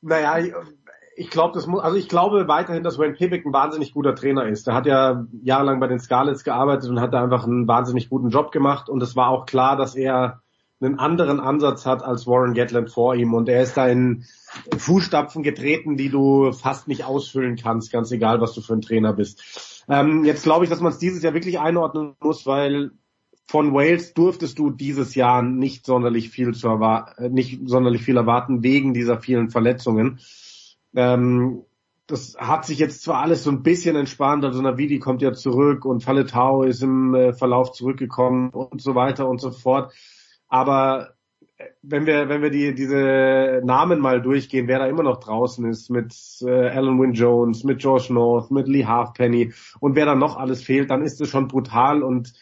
Naja, 0.00 0.38
ich 1.18 1.30
glaube, 1.30 1.52
das 1.54 1.66
muss, 1.66 1.82
also 1.82 1.96
ich 1.96 2.08
glaube 2.08 2.46
weiterhin, 2.46 2.84
dass 2.84 2.98
Wayne 2.98 3.14
Pivik 3.14 3.44
ein 3.44 3.52
wahnsinnig 3.52 3.92
guter 3.92 4.14
Trainer 4.14 4.46
ist. 4.46 4.68
Der 4.68 4.74
hat 4.74 4.86
ja 4.86 5.26
jahrelang 5.42 5.80
bei 5.80 5.88
den 5.88 5.98
Scarlets 5.98 6.44
gearbeitet 6.44 6.88
und 6.88 7.00
hat 7.00 7.12
da 7.12 7.22
einfach 7.22 7.44
einen 7.44 7.66
wahnsinnig 7.66 8.08
guten 8.08 8.30
Job 8.30 8.52
gemacht 8.52 8.88
und 8.88 9.02
es 9.02 9.16
war 9.16 9.28
auch 9.28 9.44
klar, 9.44 9.76
dass 9.76 9.96
er 9.96 10.42
einen 10.80 11.00
anderen 11.00 11.40
Ansatz 11.40 11.86
hat 11.86 12.04
als 12.04 12.28
Warren 12.28 12.54
Gatland 12.54 12.90
vor 12.90 13.16
ihm 13.16 13.34
und 13.34 13.48
er 13.48 13.64
ist 13.64 13.76
da 13.76 13.88
in 13.88 14.26
Fußstapfen 14.76 15.42
getreten, 15.42 15.96
die 15.96 16.08
du 16.08 16.52
fast 16.52 16.86
nicht 16.86 17.04
ausfüllen 17.04 17.56
kannst, 17.56 17.90
ganz 17.90 18.12
egal, 18.12 18.40
was 18.40 18.54
du 18.54 18.60
für 18.60 18.74
ein 18.74 18.80
Trainer 18.80 19.12
bist. 19.12 19.84
Ähm, 19.88 20.24
jetzt 20.24 20.44
glaube 20.44 20.64
ich, 20.64 20.70
dass 20.70 20.80
man 20.80 20.92
es 20.92 20.98
dieses 20.98 21.24
Jahr 21.24 21.34
wirklich 21.34 21.58
einordnen 21.58 22.14
muss, 22.20 22.46
weil 22.46 22.92
von 23.46 23.74
Wales 23.74 24.14
durftest 24.14 24.56
du 24.58 24.70
dieses 24.70 25.16
Jahr 25.16 25.42
nicht 25.42 25.84
sonderlich 25.84 26.30
viel 26.30 26.54
zu 26.54 26.68
erwarten, 26.68 27.32
nicht 27.32 27.60
sonderlich 27.64 28.02
viel 28.02 28.16
erwarten 28.16 28.62
wegen 28.62 28.94
dieser 28.94 29.18
vielen 29.18 29.50
Verletzungen. 29.50 30.20
Ähm, 30.94 31.64
das 32.08 32.36
hat 32.38 32.64
sich 32.64 32.78
jetzt 32.78 33.02
zwar 33.02 33.20
alles 33.20 33.44
so 33.44 33.50
ein 33.50 33.62
bisschen 33.62 33.94
entspannt, 33.94 34.44
also 34.44 34.62
Navidi 34.62 34.98
kommt 34.98 35.20
ja 35.20 35.34
zurück 35.34 35.84
und 35.84 36.02
Falletau 36.02 36.62
ist 36.62 36.82
im 36.82 37.14
äh, 37.14 37.32
Verlauf 37.34 37.72
zurückgekommen 37.72 38.48
und 38.50 38.80
so 38.80 38.94
weiter 38.94 39.28
und 39.28 39.40
so 39.40 39.50
fort. 39.50 39.92
Aber 40.48 41.10
äh, 41.58 41.64
wenn 41.82 42.06
wir, 42.06 42.30
wenn 42.30 42.40
wir 42.40 42.48
die, 42.48 42.74
diese 42.74 43.60
Namen 43.62 44.00
mal 44.00 44.22
durchgehen, 44.22 44.68
wer 44.68 44.78
da 44.78 44.86
immer 44.86 45.02
noch 45.02 45.20
draußen 45.20 45.68
ist, 45.68 45.90
mit 45.90 46.14
äh, 46.40 46.68
Alan 46.70 46.98
Wynne 46.98 47.12
Jones, 47.12 47.62
mit 47.62 47.80
George 47.80 48.08
North, 48.08 48.50
mit 48.50 48.68
Lee 48.68 48.86
Halfpenny 48.86 49.52
und 49.78 49.94
wer 49.94 50.06
da 50.06 50.14
noch 50.14 50.38
alles 50.38 50.62
fehlt, 50.62 50.90
dann 50.90 51.02
ist 51.02 51.20
es 51.20 51.28
schon 51.28 51.46
brutal 51.46 52.02
und 52.02 52.32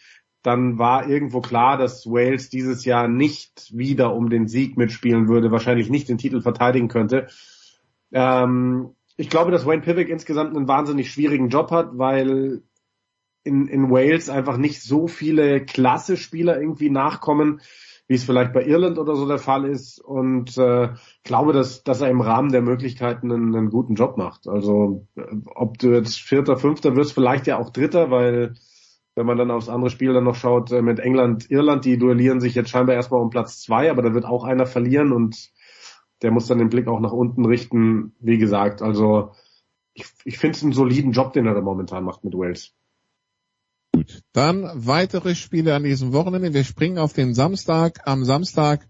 dann 0.43 0.79
war 0.79 1.09
irgendwo 1.09 1.41
klar, 1.41 1.77
dass 1.77 2.05
Wales 2.05 2.49
dieses 2.49 2.85
Jahr 2.85 3.09
nicht 3.09 3.77
wieder 3.77 4.15
um 4.15 4.29
den 4.29 4.47
Sieg 4.47 4.77
mitspielen 4.77 5.27
würde, 5.27 5.51
wahrscheinlich 5.51 5.89
nicht 5.89 6.07
den 6.07 6.17
Titel 6.17 6.39
verteidigen 6.39 6.87
könnte. 6.87 7.27
Ähm, 8.11 8.95
ich 9.17 9.29
glaube, 9.29 9.51
dass 9.51 9.65
Wayne 9.65 9.81
Pivik 9.81 10.09
insgesamt 10.09 10.55
einen 10.55 10.67
wahnsinnig 10.67 11.11
schwierigen 11.11 11.49
Job 11.49 11.71
hat, 11.71 11.97
weil 11.97 12.61
in, 13.43 13.67
in 13.67 13.89
Wales 13.89 14.29
einfach 14.29 14.57
nicht 14.57 14.81
so 14.81 15.07
viele 15.07 15.65
klasse 15.65 16.17
Spieler 16.17 16.59
irgendwie 16.59 16.89
nachkommen, 16.89 17.61
wie 18.07 18.15
es 18.15 18.23
vielleicht 18.23 18.53
bei 18.53 18.65
Irland 18.65 18.99
oder 18.99 19.15
so 19.15 19.27
der 19.27 19.39
Fall 19.39 19.65
ist. 19.65 19.99
Und 19.99 20.57
äh, 20.57 20.89
glaube, 21.23 21.53
dass, 21.53 21.83
dass 21.83 22.01
er 22.01 22.09
im 22.09 22.21
Rahmen 22.21 22.51
der 22.51 22.61
Möglichkeiten 22.61 23.31
einen, 23.31 23.55
einen 23.55 23.69
guten 23.69 23.95
Job 23.95 24.17
macht. 24.17 24.47
Also 24.47 25.07
äh, 25.15 25.23
ob 25.55 25.77
du 25.77 25.93
jetzt 25.93 26.19
Vierter, 26.19 26.57
Fünfter 26.57 26.95
wirst, 26.95 27.13
vielleicht 27.13 27.47
ja 27.47 27.57
auch 27.57 27.71
Dritter, 27.71 28.11
weil 28.11 28.53
wenn 29.15 29.25
man 29.25 29.37
dann 29.37 29.51
aufs 29.51 29.67
andere 29.67 29.89
Spiel 29.89 30.13
dann 30.13 30.25
noch 30.25 30.35
schaut 30.35 30.71
äh, 30.71 30.81
mit 30.81 30.99
England, 30.99 31.49
Irland, 31.49 31.85
die 31.85 31.97
duellieren 31.97 32.39
sich 32.39 32.53
jetzt 32.53 32.69
scheinbar 32.69 32.95
erstmal 32.95 33.21
um 33.21 33.31
Platz 33.31 33.61
zwei, 33.61 33.89
aber 33.89 34.03
da 34.03 34.13
wird 34.13 34.25
auch 34.25 34.43
einer 34.43 34.67
verlieren 34.67 35.11
und 35.11 35.49
der 36.21 36.31
muss 36.31 36.47
dann 36.47 36.57
den 36.57 36.69
Blick 36.69 36.87
auch 36.87 36.99
nach 36.99 37.11
unten 37.11 37.45
richten. 37.45 38.13
Wie 38.19 38.37
gesagt, 38.37 38.81
also 38.81 39.31
ich, 39.93 40.05
ich 40.25 40.37
finde 40.37 40.57
es 40.57 40.63
einen 40.63 40.73
soliden 40.73 41.11
Job, 41.11 41.33
den 41.33 41.45
er 41.45 41.53
da 41.53 41.61
momentan 41.61 42.03
macht 42.03 42.23
mit 42.23 42.33
Wales. 42.33 42.73
Gut, 43.93 44.21
dann 44.33 44.69
weitere 44.73 45.35
Spiele 45.35 45.75
an 45.75 45.83
diesem 45.83 46.13
Wochenende. 46.13 46.53
Wir 46.53 46.63
springen 46.63 46.99
auf 46.99 47.13
den 47.13 47.33
Samstag. 47.33 48.01
Am 48.05 48.25
Samstag 48.25 48.87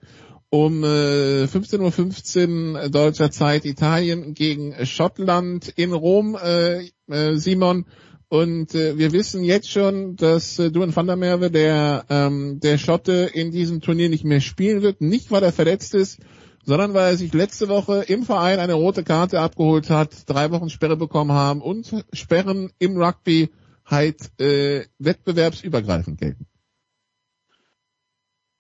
um 0.50 0.84
äh, 0.84 1.44
15.15 1.46 2.74
Uhr 2.74 2.90
deutscher 2.90 3.32
Zeit 3.32 3.66
Italien 3.66 4.34
gegen 4.34 4.74
Schottland 4.86 5.68
in 5.70 5.94
Rom, 5.94 6.38
äh, 6.42 6.90
äh, 7.08 7.36
Simon. 7.36 7.86
Und 8.30 8.76
äh, 8.76 8.98
wir 8.98 9.14
wissen 9.14 9.44
jetzt 9.44 9.72
schon, 9.72 10.18
dass 10.18 10.60
äh, 10.60 10.72
Duan 10.72 10.94
van 10.94 11.08
der 11.08 11.16
Merwe, 11.16 11.50
der, 11.50 12.06
ähm, 12.10 12.60
der 12.60 12.78
Schotte, 12.78 13.30
in 13.34 13.52
diesem 13.52 13.80
Turnier 13.80 14.10
nicht 14.10 14.26
mehr 14.26 14.42
spielen 14.42 14.82
wird. 14.82 15.00
Nicht, 15.00 15.32
weil 15.32 15.44
er 15.44 15.54
verletzt 15.54 15.96
ist, 15.96 16.20
sondern 16.68 16.94
weil 16.94 17.12
er 17.12 17.18
sich 17.18 17.34
letzte 17.34 17.70
Woche 17.70 18.04
im 18.04 18.24
Verein 18.24 18.60
eine 18.60 18.74
rote 18.74 19.06
Karte 19.06 19.40
abgeholt 19.40 19.90
hat, 19.90 20.30
drei 20.30 20.52
Wochen 20.52 20.70
Sperre 20.70 20.98
bekommen 20.98 21.32
haben 21.32 21.62
und 21.62 22.06
Sperren 22.12 22.74
im 22.78 23.02
Rugby 23.02 23.50
halt 23.86 24.38
äh, 24.42 24.86
wettbewerbsübergreifend 25.00 26.20
gelten. 26.20 26.46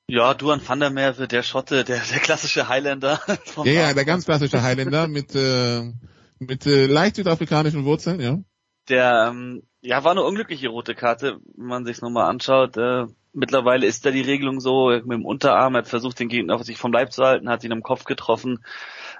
Ja, 0.09 0.33
Duan 0.33 0.61
van 0.65 0.79
der 0.79 0.89
Merwe, 0.89 1.27
der 1.27 1.43
Schotte, 1.43 1.83
der, 1.83 1.99
der 1.99 2.19
klassische 2.19 2.69
Highlander. 2.69 3.19
Ja, 3.65 3.71
ja, 3.73 3.93
der 3.93 4.05
ganz 4.05 4.23
klassische 4.23 4.63
Highlander 4.63 5.09
mit, 5.09 5.35
äh, 5.35 5.91
mit 6.39 6.65
äh, 6.65 6.85
leicht 6.85 7.17
südafrikanischen 7.17 7.83
Wurzeln, 7.83 8.21
ja. 8.21 8.39
Der, 8.87 9.27
ähm, 9.31 9.63
ja, 9.81 10.05
war 10.05 10.11
eine 10.11 10.23
unglückliche 10.23 10.69
rote 10.69 10.95
Karte, 10.95 11.39
wenn 11.57 11.67
man 11.67 11.85
sich's 11.85 12.01
nochmal 12.01 12.29
anschaut. 12.29 12.77
Äh, 12.77 13.07
mittlerweile 13.37 13.85
ist 13.85 14.05
da 14.05 14.11
die 14.11 14.21
Regelung 14.21 14.59
so, 14.59 14.89
mit 14.89 15.11
dem 15.11 15.25
Unterarm, 15.25 15.75
er 15.75 15.79
hat 15.79 15.87
versucht, 15.87 16.19
den 16.19 16.27
Gegner 16.27 16.55
auf 16.55 16.63
sich 16.63 16.77
vom 16.77 16.91
Leib 16.91 17.13
zu 17.13 17.23
halten, 17.23 17.49
hat 17.49 17.63
ihn 17.63 17.71
am 17.71 17.83
Kopf 17.83 18.03
getroffen. 18.03 18.59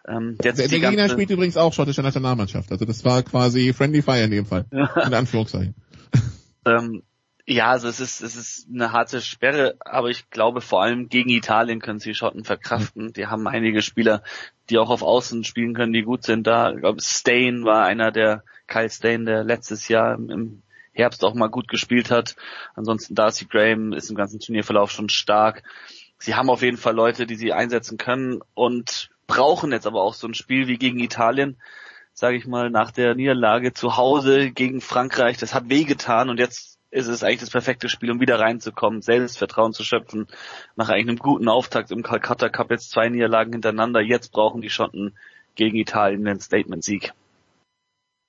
Ähm, 0.08 0.38
der, 0.44 0.54
der 0.54 0.68
Gegner 0.68 1.10
spielt 1.10 1.30
übrigens 1.30 1.58
auch 1.58 1.74
schottische 1.74 2.02
Nationalmannschaft. 2.02 2.72
Also 2.72 2.86
das 2.86 3.06
war 3.06 3.24
quasi 3.24 3.74
Friendly 3.74 4.02
Fire 4.02 4.24
in 4.24 4.32
dem 4.32 4.46
Fall. 4.46 4.66
in 4.72 5.14
Anführungszeichen. 5.14 5.76
ähm, 6.66 7.04
ja, 7.46 7.68
also 7.68 7.88
es 7.88 8.02
ist, 8.02 8.22
es 8.22 8.36
ist 8.36 8.68
eine 8.74 8.92
harte 8.92 9.22
Sperre, 9.22 9.76
aber 9.80 10.10
ich 10.10 10.30
glaube 10.30 10.60
vor 10.60 10.84
allem 10.84 11.08
gegen 11.08 11.30
Italien 11.30 11.80
können 11.80 12.00
sie 12.00 12.14
Schotten 12.14 12.44
verkraften. 12.44 13.14
Die 13.14 13.28
haben 13.28 13.48
einige 13.48 13.82
Spieler, 13.82 14.22
die 14.70 14.78
auch 14.78 14.90
auf 14.90 15.02
Außen 15.02 15.46
spielen 15.46 15.74
können, 15.74 15.94
die 15.94 16.02
gut 16.02 16.24
sind 16.24 16.46
da. 16.46 16.74
Ich 16.74 16.80
glaube, 16.80 17.00
Stain 17.02 17.64
war 17.64 17.86
einer 17.86 18.12
der, 18.12 18.44
Kyle 18.68 18.90
Stain, 18.90 19.26
der 19.26 19.46
letztes 19.46 19.88
Jahr 19.88 20.16
im 20.16 20.62
Herbst 20.98 21.24
auch 21.24 21.34
mal 21.34 21.48
gut 21.48 21.68
gespielt 21.68 22.12
hat. 22.12 22.36
Ansonsten 22.76 23.16
Darcy 23.16 23.46
Graham 23.46 23.94
ist 23.94 24.10
im 24.10 24.16
ganzen 24.16 24.40
Turnierverlauf 24.40 24.92
schon 24.92 25.10
stark. 25.10 25.64
Sie 26.20 26.36
haben 26.36 26.50
auf 26.50 26.62
jeden 26.62 26.78
Fall 26.78 26.96
Leute, 26.96 27.28
die 27.28 27.36
sie 27.36 27.54
einsetzen 27.54 27.98
können 27.98 28.42
und 28.54 29.10
brauchen 29.28 29.72
jetzt 29.72 29.86
aber 29.86 30.02
auch 30.02 30.14
so 30.14 30.28
ein 30.28 30.34
Spiel 30.34 30.68
wie 30.68 30.78
gegen 30.78 31.00
Italien, 31.00 31.58
sage 32.14 32.38
ich 32.38 32.48
mal, 32.48 32.70
nach 32.72 32.92
der 32.92 33.14
Niederlage 33.14 33.74
zu 33.74 33.98
Hause 33.98 34.52
gegen 34.52 34.82
Frankreich. 34.82 35.38
Das 35.38 35.54
hat 35.54 35.70
wehgetan 35.70 36.30
und 36.30 36.40
jetzt 36.40 36.80
ist 36.90 37.08
es 37.08 37.24
eigentlich 37.24 37.42
das 37.42 37.50
perfekte 37.52 37.90
Spiel, 37.90 38.10
um 38.12 38.20
wieder 38.20 38.40
reinzukommen, 38.40 39.02
Selbstvertrauen 39.02 39.74
zu 39.74 39.84
schöpfen. 39.84 40.28
Nach 40.76 40.90
eigentlich 40.90 41.10
einem 41.10 41.18
guten 41.18 41.50
Auftakt 41.50 41.92
im 41.92 42.02
Calcutta 42.02 42.50
Cup 42.50 42.72
jetzt 42.72 42.90
zwei 42.90 43.10
Niederlagen 43.10 43.52
hintereinander. 43.52 44.02
Jetzt 44.02 44.32
brauchen 44.32 44.62
die 44.62 44.70
Schotten 44.70 45.16
gegen 45.56 45.78
Italien 45.78 46.26
einen 46.28 46.40
Statement-Sieg. 46.40 47.14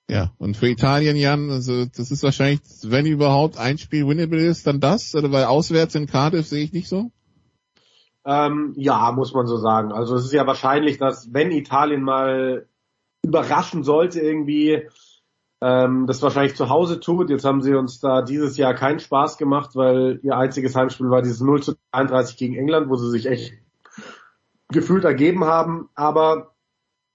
Ja, 0.09 0.31
und 0.39 0.57
für 0.57 0.67
Italien, 0.67 1.15
Jan, 1.15 1.51
also 1.51 1.85
das 1.85 2.09
ist 2.09 2.23
wahrscheinlich, 2.23 2.61
wenn 2.83 3.05
überhaupt 3.05 3.59
ein 3.59 3.77
Spiel 3.77 4.07
winnable 4.07 4.43
ist, 4.43 4.65
dann 4.65 4.79
das, 4.79 5.13
oder 5.13 5.31
weil 5.31 5.45
auswärts 5.45 5.93
in 5.93 6.07
Cardiff 6.07 6.47
sehe 6.47 6.63
ich 6.63 6.73
nicht 6.73 6.89
so. 6.89 7.11
Ähm, 8.25 8.73
ja, 8.75 9.11
muss 9.11 9.35
man 9.35 9.45
so 9.45 9.57
sagen. 9.57 9.91
Also 9.91 10.15
es 10.15 10.25
ist 10.25 10.33
ja 10.33 10.47
wahrscheinlich, 10.47 10.97
dass 10.97 11.31
wenn 11.31 11.51
Italien 11.51 12.01
mal 12.01 12.67
überraschen 13.23 13.83
sollte 13.83 14.19
irgendwie, 14.19 14.81
ähm, 15.61 16.07
das 16.07 16.23
wahrscheinlich 16.23 16.55
zu 16.55 16.69
Hause 16.69 16.99
tut. 16.99 17.29
Jetzt 17.29 17.45
haben 17.45 17.61
sie 17.61 17.75
uns 17.75 17.99
da 17.99 18.23
dieses 18.23 18.57
Jahr 18.57 18.73
keinen 18.73 18.99
Spaß 18.99 19.37
gemacht, 19.37 19.75
weil 19.75 20.19
ihr 20.23 20.35
einziges 20.35 20.75
Heimspiel 20.75 21.11
war 21.11 21.21
dieses 21.21 21.41
0 21.41 21.61
zu 21.61 21.75
33 21.91 22.35
gegen 22.35 22.55
England, 22.55 22.89
wo 22.89 22.95
sie 22.95 23.11
sich 23.11 23.27
echt 23.27 23.53
gefühlt 24.69 25.03
ergeben 25.03 25.45
haben. 25.45 25.89
Aber 25.93 26.55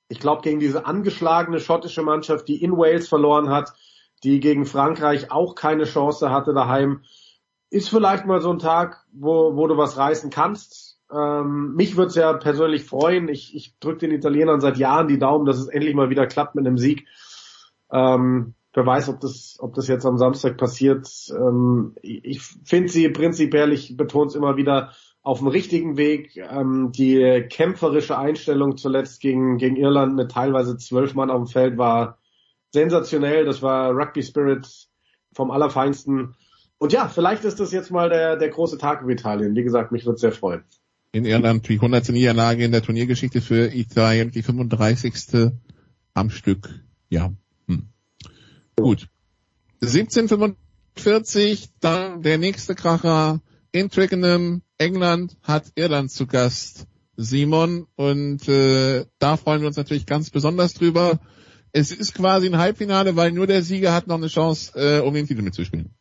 ich 0.08 0.20
glaube, 0.20 0.42
gegen 0.42 0.60
diese 0.60 0.86
angeschlagene 0.86 1.60
schottische 1.60 2.02
Mannschaft, 2.02 2.48
die 2.48 2.62
in 2.62 2.76
Wales 2.76 3.08
verloren 3.08 3.50
hat, 3.50 3.72
die 4.22 4.40
gegen 4.40 4.66
Frankreich 4.66 5.30
auch 5.30 5.54
keine 5.54 5.84
Chance 5.84 6.30
hatte 6.30 6.54
daheim, 6.54 7.02
ist 7.70 7.88
vielleicht 7.88 8.26
mal 8.26 8.40
so 8.40 8.50
ein 8.50 8.58
Tag, 8.58 9.04
wo, 9.12 9.56
wo 9.56 9.66
du 9.66 9.76
was 9.76 9.96
reißen 9.96 10.30
kannst. 10.30 10.98
Ähm, 11.12 11.74
mich 11.74 11.96
würde 11.96 12.08
es 12.08 12.14
ja 12.14 12.32
persönlich 12.34 12.84
freuen. 12.84 13.28
Ich, 13.28 13.54
ich 13.54 13.78
drücke 13.80 14.06
den 14.06 14.12
Italienern 14.12 14.60
seit 14.60 14.78
Jahren 14.78 15.08
die 15.08 15.18
Daumen, 15.18 15.44
dass 15.44 15.58
es 15.58 15.68
endlich 15.68 15.94
mal 15.94 16.10
wieder 16.10 16.26
klappt 16.26 16.54
mit 16.54 16.66
einem 16.66 16.78
Sieg. 16.78 17.06
Ähm, 17.92 18.54
wer 18.72 18.86
weiß, 18.86 19.08
ob 19.08 19.20
das, 19.20 19.56
ob 19.58 19.74
das 19.74 19.88
jetzt 19.88 20.06
am 20.06 20.18
Samstag 20.18 20.56
passiert. 20.56 21.08
Ähm, 21.30 21.96
ich 22.02 22.42
finde 22.42 22.88
sie 22.88 23.08
prinzipiell, 23.08 23.72
ich 23.72 23.96
betone 23.96 24.26
es 24.26 24.34
immer 24.34 24.56
wieder, 24.56 24.92
auf 25.24 25.38
dem 25.38 25.48
richtigen 25.48 25.96
Weg. 25.96 26.36
Ähm, 26.36 26.92
die 26.92 27.44
kämpferische 27.50 28.16
Einstellung 28.16 28.76
zuletzt 28.76 29.20
gegen, 29.20 29.58
gegen 29.58 29.74
Irland 29.74 30.14
mit 30.14 30.30
teilweise 30.30 30.76
zwölf 30.76 31.14
Mann 31.14 31.30
auf 31.30 31.42
dem 31.42 31.46
Feld 31.48 31.76
war 31.76 32.18
sensationell. 32.72 33.44
Das 33.44 33.60
war 33.60 33.90
Rugby 33.90 34.22
Spirit 34.22 34.68
vom 35.32 35.50
Allerfeinsten. 35.50 36.36
Und 36.78 36.92
ja, 36.92 37.08
vielleicht 37.08 37.44
ist 37.44 37.58
das 37.58 37.72
jetzt 37.72 37.90
mal 37.90 38.08
der, 38.08 38.36
der 38.36 38.50
große 38.50 38.78
Tag 38.78 39.02
in 39.02 39.08
Italien. 39.08 39.56
Wie 39.56 39.64
gesagt, 39.64 39.90
mich 39.90 40.06
würde 40.06 40.18
sehr 40.18 40.32
freuen. 40.32 40.62
In 41.10 41.24
Irland 41.24 41.68
die 41.68 41.74
100. 41.74 42.10
Niederlage 42.10 42.64
in 42.64 42.70
der 42.70 42.82
Turniergeschichte 42.82 43.40
für 43.40 43.74
Italien, 43.74 44.30
die 44.30 44.42
35. 44.42 45.52
am 46.14 46.30
Stück. 46.30 46.68
Ja, 47.08 47.32
Gut. 48.76 49.08
1745, 49.82 51.68
dann 51.80 52.22
der 52.22 52.38
nächste 52.38 52.74
Kracher 52.74 53.40
in 53.74 53.90
Twickenham, 53.90 54.62
England 54.78 55.36
hat 55.42 55.72
Irland 55.74 56.10
zu 56.10 56.26
Gast. 56.26 56.86
Simon 57.16 57.86
und 57.94 58.48
äh, 58.48 59.04
da 59.20 59.36
freuen 59.36 59.60
wir 59.60 59.68
uns 59.68 59.76
natürlich 59.76 60.06
ganz 60.06 60.30
besonders 60.30 60.74
drüber. 60.74 61.20
Es 61.70 61.92
ist 61.92 62.14
quasi 62.14 62.46
ein 62.46 62.58
Halbfinale, 62.58 63.14
weil 63.14 63.30
nur 63.30 63.46
der 63.46 63.62
Sieger 63.62 63.92
hat 63.92 64.08
noch 64.08 64.16
eine 64.16 64.26
Chance, 64.26 64.72
äh, 64.74 65.00
um 65.00 65.14
den 65.14 65.26
Titel 65.26 65.42
mitzuspielen. 65.42 65.94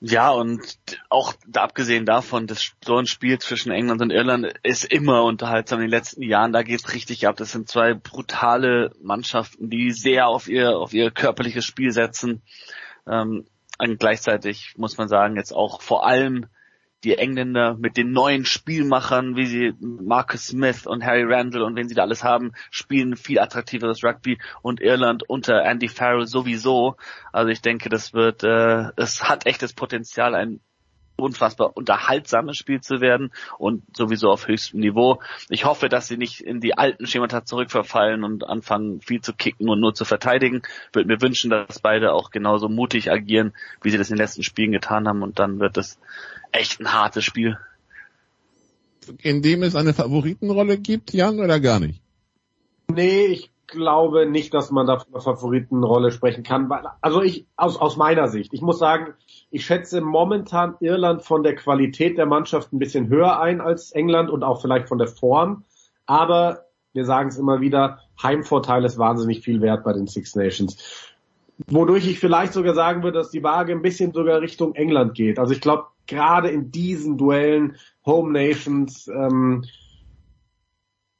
Ja, 0.00 0.30
und 0.30 0.60
auch 1.08 1.34
abgesehen 1.54 2.06
davon, 2.06 2.46
das 2.46 2.72
so 2.84 2.96
ein 2.96 3.06
Spiel 3.06 3.40
zwischen 3.40 3.72
England 3.72 4.00
und 4.00 4.10
Irland 4.10 4.52
ist 4.62 4.84
immer 4.84 5.24
unterhaltsam 5.24 5.80
in 5.80 5.86
den 5.86 5.90
letzten 5.90 6.22
Jahren. 6.22 6.52
Da 6.52 6.62
geht's 6.62 6.92
richtig 6.92 7.26
ab. 7.26 7.36
Das 7.36 7.50
sind 7.50 7.68
zwei 7.68 7.94
brutale 7.94 8.92
Mannschaften, 9.02 9.70
die 9.70 9.90
sehr 9.90 10.28
auf 10.28 10.48
ihr, 10.48 10.76
auf 10.76 10.92
ihr 10.92 11.10
körperliches 11.10 11.64
Spiel 11.64 11.90
setzen. 11.90 12.42
Ähm, 13.08 13.46
und 13.78 13.98
gleichzeitig 13.98 14.74
muss 14.76 14.98
man 14.98 15.08
sagen, 15.08 15.36
jetzt 15.36 15.52
auch 15.52 15.80
vor 15.82 16.06
allem 16.06 16.46
die 17.04 17.16
Engländer 17.16 17.74
mit 17.74 17.96
den 17.96 18.10
neuen 18.10 18.44
Spielmachern, 18.44 19.36
wie 19.36 19.46
sie 19.46 19.72
Marcus 19.80 20.48
Smith 20.48 20.86
und 20.86 21.04
Harry 21.04 21.22
Randall 21.22 21.62
und 21.62 21.76
wen 21.76 21.88
sie 21.88 21.94
da 21.94 22.02
alles 22.02 22.24
haben, 22.24 22.52
spielen 22.70 23.16
viel 23.16 23.38
attraktiveres 23.38 24.02
Rugby 24.02 24.38
und 24.62 24.80
Irland 24.80 25.28
unter 25.28 25.62
Andy 25.64 25.88
Farrell 25.88 26.26
sowieso. 26.26 26.96
Also 27.32 27.50
ich 27.50 27.62
denke, 27.62 27.88
das 27.88 28.14
wird, 28.14 28.42
äh, 28.42 28.90
es 28.96 29.28
hat 29.28 29.46
echtes 29.46 29.74
Potenzial, 29.74 30.34
ein 30.34 30.60
unfassbar 31.18 31.76
unterhaltsames 31.76 32.56
Spiel 32.56 32.80
zu 32.80 33.00
werden 33.00 33.32
und 33.58 33.82
sowieso 33.96 34.30
auf 34.30 34.46
höchstem 34.46 34.80
Niveau. 34.80 35.20
Ich 35.48 35.64
hoffe, 35.64 35.88
dass 35.88 36.06
sie 36.06 36.16
nicht 36.16 36.40
in 36.40 36.60
die 36.60 36.78
alten 36.78 37.06
Schemata 37.06 37.44
zurückverfallen 37.44 38.24
und 38.24 38.44
anfangen 38.44 39.00
viel 39.00 39.20
zu 39.20 39.32
kicken 39.32 39.68
und 39.68 39.80
nur 39.80 39.94
zu 39.94 40.04
verteidigen. 40.04 40.62
Würde 40.92 41.08
mir 41.08 41.20
wünschen, 41.20 41.50
dass 41.50 41.80
beide 41.80 42.12
auch 42.12 42.30
genauso 42.30 42.68
mutig 42.68 43.10
agieren, 43.10 43.52
wie 43.82 43.90
sie 43.90 43.98
das 43.98 44.10
in 44.10 44.16
den 44.16 44.22
letzten 44.22 44.42
Spielen 44.42 44.72
getan 44.72 45.08
haben 45.08 45.22
und 45.22 45.38
dann 45.38 45.60
wird 45.60 45.76
es 45.76 45.98
echt 46.52 46.80
ein 46.80 46.92
hartes 46.92 47.24
Spiel. 47.24 47.58
In 49.22 49.42
dem 49.42 49.62
es 49.62 49.74
eine 49.74 49.94
Favoritenrolle 49.94 50.78
gibt, 50.78 51.12
Jan, 51.12 51.40
oder 51.40 51.60
gar 51.60 51.80
nicht? 51.80 52.00
Nee, 52.88 53.26
ich 53.26 53.50
glaube 53.68 54.26
nicht, 54.26 54.52
dass 54.52 54.70
man 54.70 54.86
da 54.86 54.98
von 54.98 55.14
einer 55.14 55.22
Favoritenrolle 55.22 56.10
sprechen 56.10 56.42
kann. 56.42 56.70
Also 57.00 57.22
ich, 57.22 57.46
aus, 57.56 57.76
aus 57.76 57.96
meiner 57.96 58.28
Sicht, 58.28 58.52
ich 58.52 58.62
muss 58.62 58.78
sagen, 58.78 59.14
ich 59.50 59.64
schätze 59.64 60.00
momentan 60.00 60.74
Irland 60.80 61.22
von 61.22 61.42
der 61.42 61.54
Qualität 61.54 62.18
der 62.18 62.26
Mannschaft 62.26 62.72
ein 62.72 62.78
bisschen 62.78 63.08
höher 63.08 63.38
ein 63.40 63.60
als 63.60 63.92
England 63.92 64.30
und 64.30 64.42
auch 64.42 64.60
vielleicht 64.60 64.88
von 64.88 64.98
der 64.98 65.08
Form. 65.08 65.64
Aber 66.06 66.64
wir 66.92 67.04
sagen 67.04 67.28
es 67.28 67.38
immer 67.38 67.60
wieder, 67.60 68.00
Heimvorteil 68.20 68.84
ist 68.84 68.98
wahnsinnig 68.98 69.40
viel 69.40 69.60
wert 69.60 69.84
bei 69.84 69.92
den 69.92 70.06
Six 70.06 70.34
Nations. 70.34 71.14
Wodurch 71.66 72.08
ich 72.08 72.18
vielleicht 72.18 72.54
sogar 72.54 72.74
sagen 72.74 73.02
würde, 73.02 73.18
dass 73.18 73.30
die 73.30 73.42
Waage 73.42 73.72
ein 73.72 73.82
bisschen 73.82 74.12
sogar 74.12 74.40
Richtung 74.40 74.74
England 74.74 75.14
geht. 75.14 75.38
Also 75.38 75.52
ich 75.52 75.60
glaube, 75.60 75.86
gerade 76.06 76.48
in 76.48 76.70
diesen 76.70 77.18
Duellen, 77.18 77.76
Home 78.06 78.32
Nations, 78.32 79.08
ähm, 79.08 79.64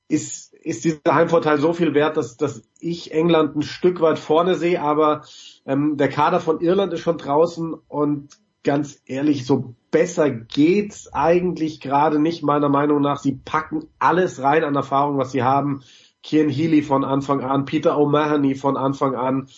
ist, 0.09 0.48
ist 0.61 0.85
dieser 0.85 1.15
Heimvorteil 1.15 1.59
so 1.59 1.73
viel 1.73 1.95
wert, 1.95 2.17
dass, 2.17 2.37
dass 2.37 2.63
ich 2.81 3.13
England 3.13 3.57
ein 3.57 3.63
Stück 3.63 4.01
weit 4.01 4.19
vorne 4.19 4.55
sehe, 4.55 4.81
aber 4.81 5.23
ähm, 5.67 5.97
der 5.97 6.09
Kader 6.09 6.41
von 6.41 6.61
Irland 6.61 6.93
ist 6.93 7.01
schon 7.01 7.19
draußen 7.19 7.75
und 7.89 8.37
ganz 8.65 9.01
ehrlich, 9.07 9.47
so 9.47 9.75
besser 9.91 10.31
geht's 10.31 11.13
eigentlich 11.13 11.81
gerade 11.81 12.19
nicht, 12.19 12.43
meiner 12.43 12.69
Meinung 12.69 13.01
nach. 13.01 13.19
Sie 13.19 13.33
packen 13.33 13.89
alles 13.99 14.43
rein 14.43 14.65
an 14.65 14.75
Erfahrung, 14.75 15.17
was 15.17 15.33
sie 15.33 15.43
haben. 15.43 15.83
Kian 16.23 16.49
Healy 16.49 16.83
von 16.83 17.05
Anfang 17.05 17.41
an, 17.41 17.65
Peter 17.65 17.97
O'Mahony 17.97 18.59
von 18.59 18.77
Anfang 18.77 19.15
an. 19.15 19.49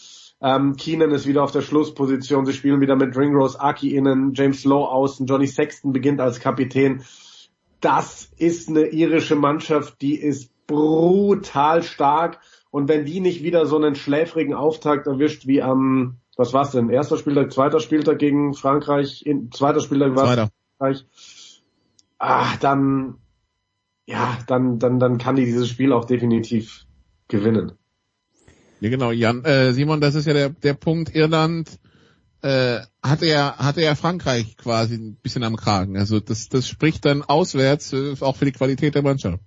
Ähm, 0.42 0.76
Keenan 0.76 1.10
ist 1.10 1.26
wieder 1.26 1.42
auf 1.42 1.52
der 1.52 1.62
Schlussposition. 1.62 2.46
Sie 2.46 2.52
spielen 2.52 2.80
wieder 2.80 2.96
mit 2.96 3.16
Ringrose 3.16 3.60
Aki 3.60 3.94
innen, 3.94 4.32
James 4.34 4.64
Lowe 4.64 4.88
außen, 4.88 5.26
Johnny 5.26 5.46
Sexton 5.46 5.92
beginnt 5.92 6.20
als 6.20 6.40
Kapitän. 6.40 7.02
Das 7.80 8.30
ist 8.36 8.68
eine 8.68 8.86
irische 8.86 9.36
Mannschaft, 9.36 10.00
die 10.02 10.14
ist 10.14 10.50
brutal 10.70 11.82
stark. 11.82 12.38
Und 12.70 12.88
wenn 12.88 13.04
die 13.04 13.20
nicht 13.20 13.42
wieder 13.42 13.66
so 13.66 13.76
einen 13.76 13.96
schläfrigen 13.96 14.54
Auftakt 14.54 15.08
erwischt 15.08 15.46
wie 15.46 15.60
am, 15.60 16.18
was 16.36 16.52
war's 16.52 16.70
denn, 16.70 16.88
erster 16.88 17.18
Spieltag, 17.18 17.52
zweiter 17.52 17.80
Spieltag 17.80 18.20
gegen 18.20 18.54
Frankreich, 18.54 19.26
in, 19.26 19.50
zweiter 19.50 19.80
Spieltag 19.80 20.14
war 20.14 20.48
Frankreich, 20.78 21.04
ah, 22.18 22.56
dann, 22.60 23.16
ja, 24.06 24.38
dann, 24.46 24.78
dann, 24.78 25.00
dann 25.00 25.18
kann 25.18 25.34
die 25.34 25.44
dieses 25.44 25.68
Spiel 25.68 25.92
auch 25.92 26.04
definitiv 26.04 26.86
gewinnen. 27.26 27.72
Ja, 28.78 28.88
genau, 28.88 29.10
Jan. 29.10 29.44
Äh, 29.44 29.72
Simon, 29.72 30.00
das 30.00 30.14
ist 30.14 30.26
ja 30.26 30.32
der, 30.32 30.50
der 30.50 30.74
Punkt. 30.74 31.14
Irland 31.14 31.80
äh, 32.42 32.80
hatte 33.02 33.26
ja 33.26 33.56
hatte 33.58 33.82
ja 33.82 33.94
Frankreich 33.94 34.56
quasi 34.56 34.94
ein 34.94 35.16
bisschen 35.16 35.42
am 35.42 35.56
Kragen. 35.56 35.98
Also 35.98 36.20
das 36.20 36.48
das 36.48 36.66
spricht 36.66 37.04
dann 37.04 37.22
auswärts 37.22 37.92
äh, 37.92 38.14
auch 38.20 38.36
für 38.36 38.46
die 38.46 38.52
Qualität 38.52 38.94
der 38.94 39.02
Mannschaft. 39.02 39.42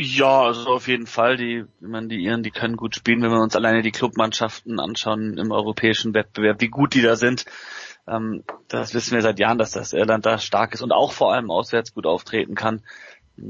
Ja, 0.00 0.42
also 0.42 0.68
auf 0.68 0.86
jeden 0.86 1.08
Fall. 1.08 1.36
Die, 1.36 1.64
ich 1.80 1.88
meine, 1.88 2.06
die 2.06 2.22
Iren, 2.22 2.44
die 2.44 2.52
können 2.52 2.76
gut 2.76 2.94
spielen, 2.94 3.20
wenn 3.20 3.32
wir 3.32 3.40
uns 3.40 3.56
alleine 3.56 3.82
die 3.82 3.90
Clubmannschaften 3.90 4.78
anschauen 4.78 5.38
im 5.38 5.50
europäischen 5.50 6.14
Wettbewerb, 6.14 6.60
wie 6.60 6.68
gut 6.68 6.94
die 6.94 7.02
da 7.02 7.16
sind. 7.16 7.46
Ähm, 8.06 8.44
das 8.68 8.94
wissen 8.94 9.14
wir 9.14 9.22
seit 9.22 9.40
Jahren, 9.40 9.58
dass 9.58 9.72
das 9.72 9.92
Irland 9.92 10.24
da 10.24 10.38
stark 10.38 10.72
ist 10.72 10.82
und 10.82 10.92
auch 10.92 11.12
vor 11.12 11.32
allem 11.32 11.50
auswärts 11.50 11.92
gut 11.92 12.06
auftreten 12.06 12.54
kann 12.54 12.82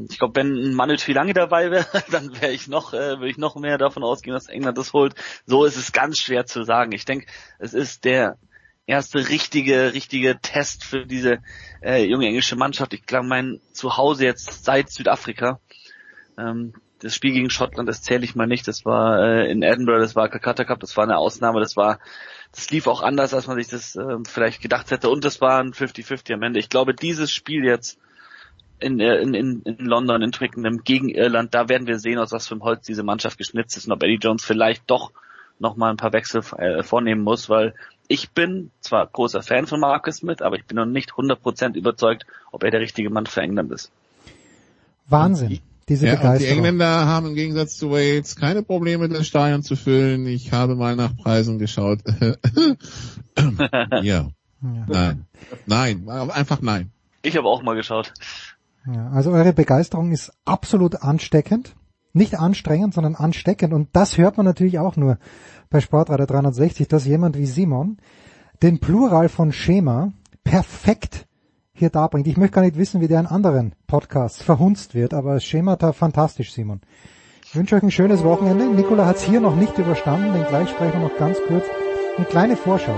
ich 0.08 0.18
glaube, 0.18 0.36
wenn 0.36 0.74
Manuel 0.74 0.98
lange 1.08 1.32
dabei 1.32 1.70
wäre, 1.70 1.86
dann 2.10 2.40
wäre 2.40 2.52
ich 2.52 2.68
noch, 2.68 2.92
äh, 2.92 3.18
würde 3.18 3.30
ich 3.30 3.38
noch 3.38 3.56
mehr 3.56 3.78
davon 3.78 4.02
ausgehen, 4.02 4.34
dass 4.34 4.48
England 4.48 4.78
das 4.78 4.92
holt. 4.92 5.14
So 5.46 5.64
ist 5.64 5.76
es 5.76 5.92
ganz 5.92 6.18
schwer 6.18 6.46
zu 6.46 6.62
sagen. 6.62 6.92
Ich 6.92 7.04
denke, 7.04 7.26
es 7.58 7.74
ist 7.74 8.04
der 8.04 8.36
erste 8.86 9.28
richtige, 9.28 9.92
richtige 9.92 10.38
Test 10.40 10.84
für 10.84 11.06
diese 11.06 11.38
äh, 11.82 12.04
junge 12.04 12.26
englische 12.26 12.56
Mannschaft. 12.56 12.94
Ich 12.94 13.06
glaube, 13.06 13.26
mein 13.26 13.60
Zuhause 13.72 14.24
jetzt 14.24 14.64
seit 14.64 14.90
Südafrika. 14.90 15.60
Ähm, 16.38 16.72
das 17.00 17.14
Spiel 17.14 17.32
gegen 17.32 17.50
Schottland, 17.50 17.88
das 17.88 18.02
zähle 18.02 18.24
ich 18.24 18.34
mal 18.34 18.46
nicht. 18.46 18.66
Das 18.66 18.84
war 18.84 19.22
äh, 19.22 19.50
in 19.50 19.62
Edinburgh, 19.62 20.00
das 20.00 20.16
war 20.16 20.28
Calcutta 20.28 20.64
Cup, 20.64 20.80
das 20.80 20.96
war 20.96 21.04
eine 21.04 21.18
Ausnahme, 21.18 21.60
das 21.60 21.76
war, 21.76 22.00
das 22.52 22.70
lief 22.70 22.86
auch 22.86 23.02
anders, 23.02 23.34
als 23.34 23.46
man 23.46 23.56
sich 23.56 23.68
das 23.68 23.94
äh, 23.96 24.16
vielleicht 24.26 24.60
gedacht 24.60 24.90
hätte. 24.90 25.10
Und 25.10 25.24
das 25.24 25.40
war 25.40 25.60
ein 25.60 25.72
50-50 25.72 26.34
am 26.34 26.42
Ende. 26.42 26.58
Ich 26.58 26.68
glaube, 26.68 26.94
dieses 26.94 27.30
Spiel 27.30 27.64
jetzt 27.64 27.98
in, 28.80 29.00
in, 29.00 29.34
in, 29.34 29.62
in 29.62 29.86
London, 29.86 30.22
in 30.22 30.32
Twickenham 30.32 30.82
gegen 30.84 31.08
Irland, 31.08 31.54
da 31.54 31.68
werden 31.68 31.86
wir 31.86 31.98
sehen, 31.98 32.18
aus 32.18 32.32
was 32.32 32.46
für 32.46 32.54
einem 32.54 32.62
Holz 32.62 32.86
diese 32.86 33.02
Mannschaft 33.02 33.38
geschnitzt 33.38 33.76
ist 33.76 33.86
und 33.86 33.92
ob 33.92 34.02
Eddie 34.02 34.18
Jones 34.20 34.44
vielleicht 34.44 34.88
doch 34.88 35.12
nochmal 35.58 35.90
ein 35.90 35.96
paar 35.96 36.12
Wechsel 36.12 36.42
äh, 36.56 36.82
vornehmen 36.84 37.22
muss, 37.22 37.48
weil 37.48 37.74
ich 38.06 38.30
bin 38.30 38.70
zwar 38.80 39.06
großer 39.06 39.42
Fan 39.42 39.66
von 39.66 39.80
Marcus 39.80 40.18
Smith, 40.18 40.40
aber 40.40 40.56
ich 40.56 40.64
bin 40.64 40.76
noch 40.76 40.86
nicht 40.86 41.10
100% 41.10 41.74
überzeugt, 41.74 42.26
ob 42.52 42.62
er 42.62 42.70
der 42.70 42.80
richtige 42.80 43.10
Mann 43.10 43.26
für 43.26 43.42
England 43.42 43.72
ist. 43.72 43.90
Wahnsinn. 45.08 45.60
Diese 45.88 46.06
ja, 46.06 46.16
Begeisterung. 46.16 46.38
Die 46.38 46.56
Engländer 46.56 47.06
haben 47.06 47.28
im 47.28 47.34
Gegensatz 47.34 47.76
zu 47.76 47.90
Wales 47.90 48.36
keine 48.36 48.62
Probleme, 48.62 49.08
das 49.08 49.26
Stadion 49.26 49.62
zu 49.62 49.76
füllen. 49.76 50.26
Ich 50.26 50.52
habe 50.52 50.74
mal 50.74 50.96
nach 50.96 51.16
Preisen 51.16 51.58
geschaut. 51.58 52.00
ja. 54.02 54.02
ja. 54.02 54.30
Nein. 54.60 55.26
Nein. 55.66 56.08
Einfach 56.08 56.60
nein. 56.60 56.90
Ich 57.22 57.36
habe 57.36 57.48
auch 57.48 57.62
mal 57.62 57.74
geschaut. 57.74 58.12
Ja, 58.86 59.10
also 59.10 59.32
eure 59.32 59.52
Begeisterung 59.52 60.12
ist 60.12 60.32
absolut 60.44 61.02
ansteckend. 61.02 61.74
Nicht 62.12 62.38
anstrengend, 62.38 62.94
sondern 62.94 63.14
ansteckend. 63.14 63.72
Und 63.72 63.88
das 63.92 64.18
hört 64.18 64.36
man 64.36 64.46
natürlich 64.46 64.78
auch 64.78 64.96
nur 64.96 65.18
bei 65.70 65.80
Sportradar 65.80 66.26
360, 66.26 66.88
dass 66.88 67.06
jemand 67.06 67.36
wie 67.36 67.46
Simon 67.46 67.98
den 68.62 68.80
Plural 68.80 69.28
von 69.28 69.52
Schema 69.52 70.12
perfekt 70.42 71.27
hier 71.78 71.90
darbringt. 71.90 72.26
Ich 72.26 72.36
möchte 72.36 72.54
gar 72.54 72.62
nicht 72.62 72.76
wissen, 72.76 73.00
wie 73.00 73.08
der 73.08 73.20
in 73.20 73.26
anderen 73.26 73.72
Podcasts 73.86 74.42
verhunzt 74.42 74.94
wird, 74.94 75.14
aber 75.14 75.40
Schemata 75.40 75.92
fantastisch, 75.92 76.52
Simon. 76.52 76.80
Ich 77.44 77.56
wünsche 77.56 77.76
euch 77.76 77.82
ein 77.82 77.90
schönes 77.90 78.24
Wochenende. 78.24 78.66
Nikola 78.66 79.06
hat 79.06 79.16
es 79.16 79.22
hier 79.22 79.40
noch 79.40 79.56
nicht 79.56 79.78
überstanden, 79.78 80.34
denn 80.34 80.46
gleich 80.48 80.68
sprechen 80.68 81.00
wir 81.00 81.08
noch 81.08 81.16
ganz 81.16 81.38
kurz 81.46 81.64
eine 82.16 82.26
kleine 82.26 82.56
Vorschau 82.56 82.94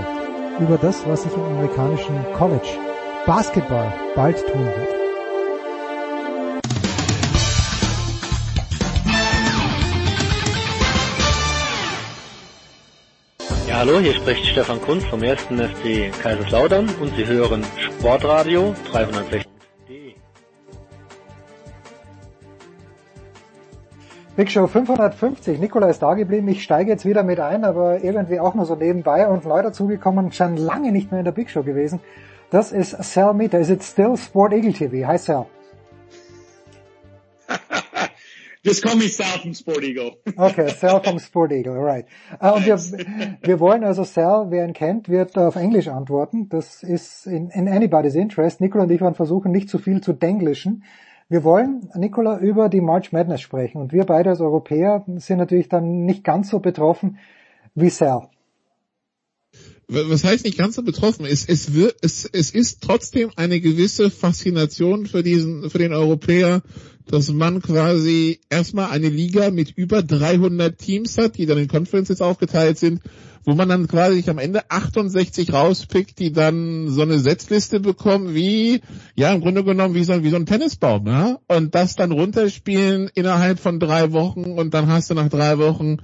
über 0.59 0.77
das, 0.77 1.07
was 1.07 1.23
sich 1.23 1.33
im 1.33 1.43
amerikanischen 1.43 2.15
College 2.33 2.77
Basketball 3.25 3.93
bald 4.15 4.45
tun 4.47 4.65
wird. 4.65 5.00
Hallo, 13.81 13.99
hier 13.99 14.13
spricht 14.13 14.45
Stefan 14.45 14.79
Kunz 14.79 15.03
vom 15.05 15.23
1. 15.23 15.41
FC 15.45 16.11
Kaiserslautern 16.21 16.87
und 17.01 17.15
Sie 17.15 17.25
hören 17.25 17.63
Sportradio 17.79 18.75
360. 18.91 19.49
Big 24.35 24.51
Show 24.51 24.67
550. 24.67 25.59
Nikola 25.59 25.89
ist 25.89 26.03
da 26.03 26.13
geblieben. 26.13 26.47
Ich 26.49 26.61
steige 26.61 26.91
jetzt 26.91 27.05
wieder 27.05 27.23
mit 27.23 27.39
ein, 27.39 27.65
aber 27.65 28.03
irgendwie 28.03 28.39
auch 28.39 28.53
nur 28.53 28.67
so 28.67 28.75
nebenbei 28.75 29.27
und 29.27 29.45
neu 29.45 29.63
dazugekommen, 29.63 30.31
schon 30.31 30.57
lange 30.57 30.91
nicht 30.91 31.09
mehr 31.09 31.21
in 31.21 31.25
der 31.25 31.31
Big 31.31 31.49
Show 31.49 31.63
gewesen. 31.63 32.01
Das 32.51 32.71
ist 32.71 32.91
Sal 33.03 33.33
Meter. 33.33 33.57
Is 33.57 33.71
it 33.71 33.83
still 33.83 34.15
Sport 34.15 34.53
Eagle 34.53 34.73
TV? 34.73 35.07
Hi 35.07 35.17
Sal. 35.17 35.47
Just 38.63 38.83
call 38.83 38.95
me 38.95 39.07
Sal 39.07 39.39
from 39.39 39.55
Sport 39.55 39.83
Eagle. 39.83 40.17
Okay, 40.37 40.69
Sal 40.69 41.01
vom 41.03 41.17
Sport 41.17 41.51
Eagle, 41.51 41.79
right. 41.79 42.05
Uh, 42.39 42.53
und 42.55 42.65
wir, 42.65 42.77
wir 43.41 43.59
wollen 43.59 43.83
also 43.83 44.03
Sal, 44.03 44.51
wer 44.51 44.65
ihn 44.65 44.73
kennt, 44.73 45.09
wird 45.09 45.35
auf 45.35 45.55
Englisch 45.55 45.87
antworten. 45.87 46.47
Das 46.49 46.83
ist 46.83 47.25
in, 47.25 47.49
in 47.49 47.67
anybody's 47.67 48.13
interest. 48.13 48.61
Nikola 48.61 48.83
und 48.83 48.91
ich 48.91 49.01
werden 49.01 49.15
versuchen, 49.15 49.51
nicht 49.51 49.67
zu 49.67 49.79
viel 49.79 50.01
zu 50.01 50.13
denglischen. 50.13 50.83
Wir 51.27 51.43
wollen, 51.43 51.89
Nicola, 51.95 52.37
über 52.37 52.69
die 52.69 52.81
March 52.81 53.11
Madness 53.11 53.41
sprechen. 53.41 53.81
Und 53.81 53.93
wir 53.93 54.03
beide 54.03 54.29
als 54.29 54.41
Europäer 54.41 55.05
sind 55.15 55.39
natürlich 55.39 55.69
dann 55.69 56.05
nicht 56.05 56.23
ganz 56.23 56.49
so 56.49 56.59
betroffen 56.59 57.17
wie 57.73 57.89
Sal. 57.89 58.29
Was 59.87 60.23
heißt 60.23 60.45
nicht 60.45 60.57
ganz 60.57 60.75
so 60.75 60.83
betroffen? 60.83 61.25
Es, 61.25 61.45
es, 61.45 61.73
wird, 61.73 61.97
es, 62.01 62.25
es 62.25 62.51
ist 62.51 62.81
trotzdem 62.81 63.31
eine 63.35 63.59
gewisse 63.59 64.09
Faszination 64.09 65.05
für 65.05 65.21
diesen, 65.21 65.69
für 65.69 65.79
den 65.79 65.93
Europäer, 65.93 66.61
dass 67.11 67.31
man 67.31 67.61
quasi 67.61 68.39
erstmal 68.49 68.89
eine 68.91 69.09
Liga 69.09 69.51
mit 69.51 69.71
über 69.71 70.01
300 70.01 70.77
Teams 70.77 71.17
hat, 71.17 71.37
die 71.37 71.45
dann 71.45 71.57
in 71.57 71.67
Conferences 71.67 72.21
aufgeteilt 72.21 72.77
sind 72.77 73.01
wo 73.43 73.53
man 73.53 73.69
dann 73.69 73.87
quasi 73.87 74.23
am 74.29 74.37
Ende 74.37 74.69
68 74.69 75.51
rauspickt, 75.51 76.19
die 76.19 76.31
dann 76.31 76.89
so 76.89 77.01
eine 77.01 77.19
Setzliste 77.19 77.79
bekommen 77.79 78.33
wie, 78.35 78.81
ja, 79.15 79.33
im 79.33 79.41
Grunde 79.41 79.63
genommen 79.63 79.95
wie 79.95 80.03
so, 80.03 80.23
wie 80.23 80.29
so 80.29 80.35
ein 80.35 80.45
Tennisbaum, 80.45 81.07
ja, 81.07 81.39
und 81.47 81.73
das 81.73 81.95
dann 81.95 82.11
runterspielen 82.11 83.09
innerhalb 83.13 83.59
von 83.59 83.79
drei 83.79 84.11
Wochen 84.11 84.43
und 84.43 84.73
dann 84.73 84.87
hast 84.87 85.09
du 85.09 85.15
nach 85.15 85.29
drei 85.29 85.57
Wochen 85.57 85.97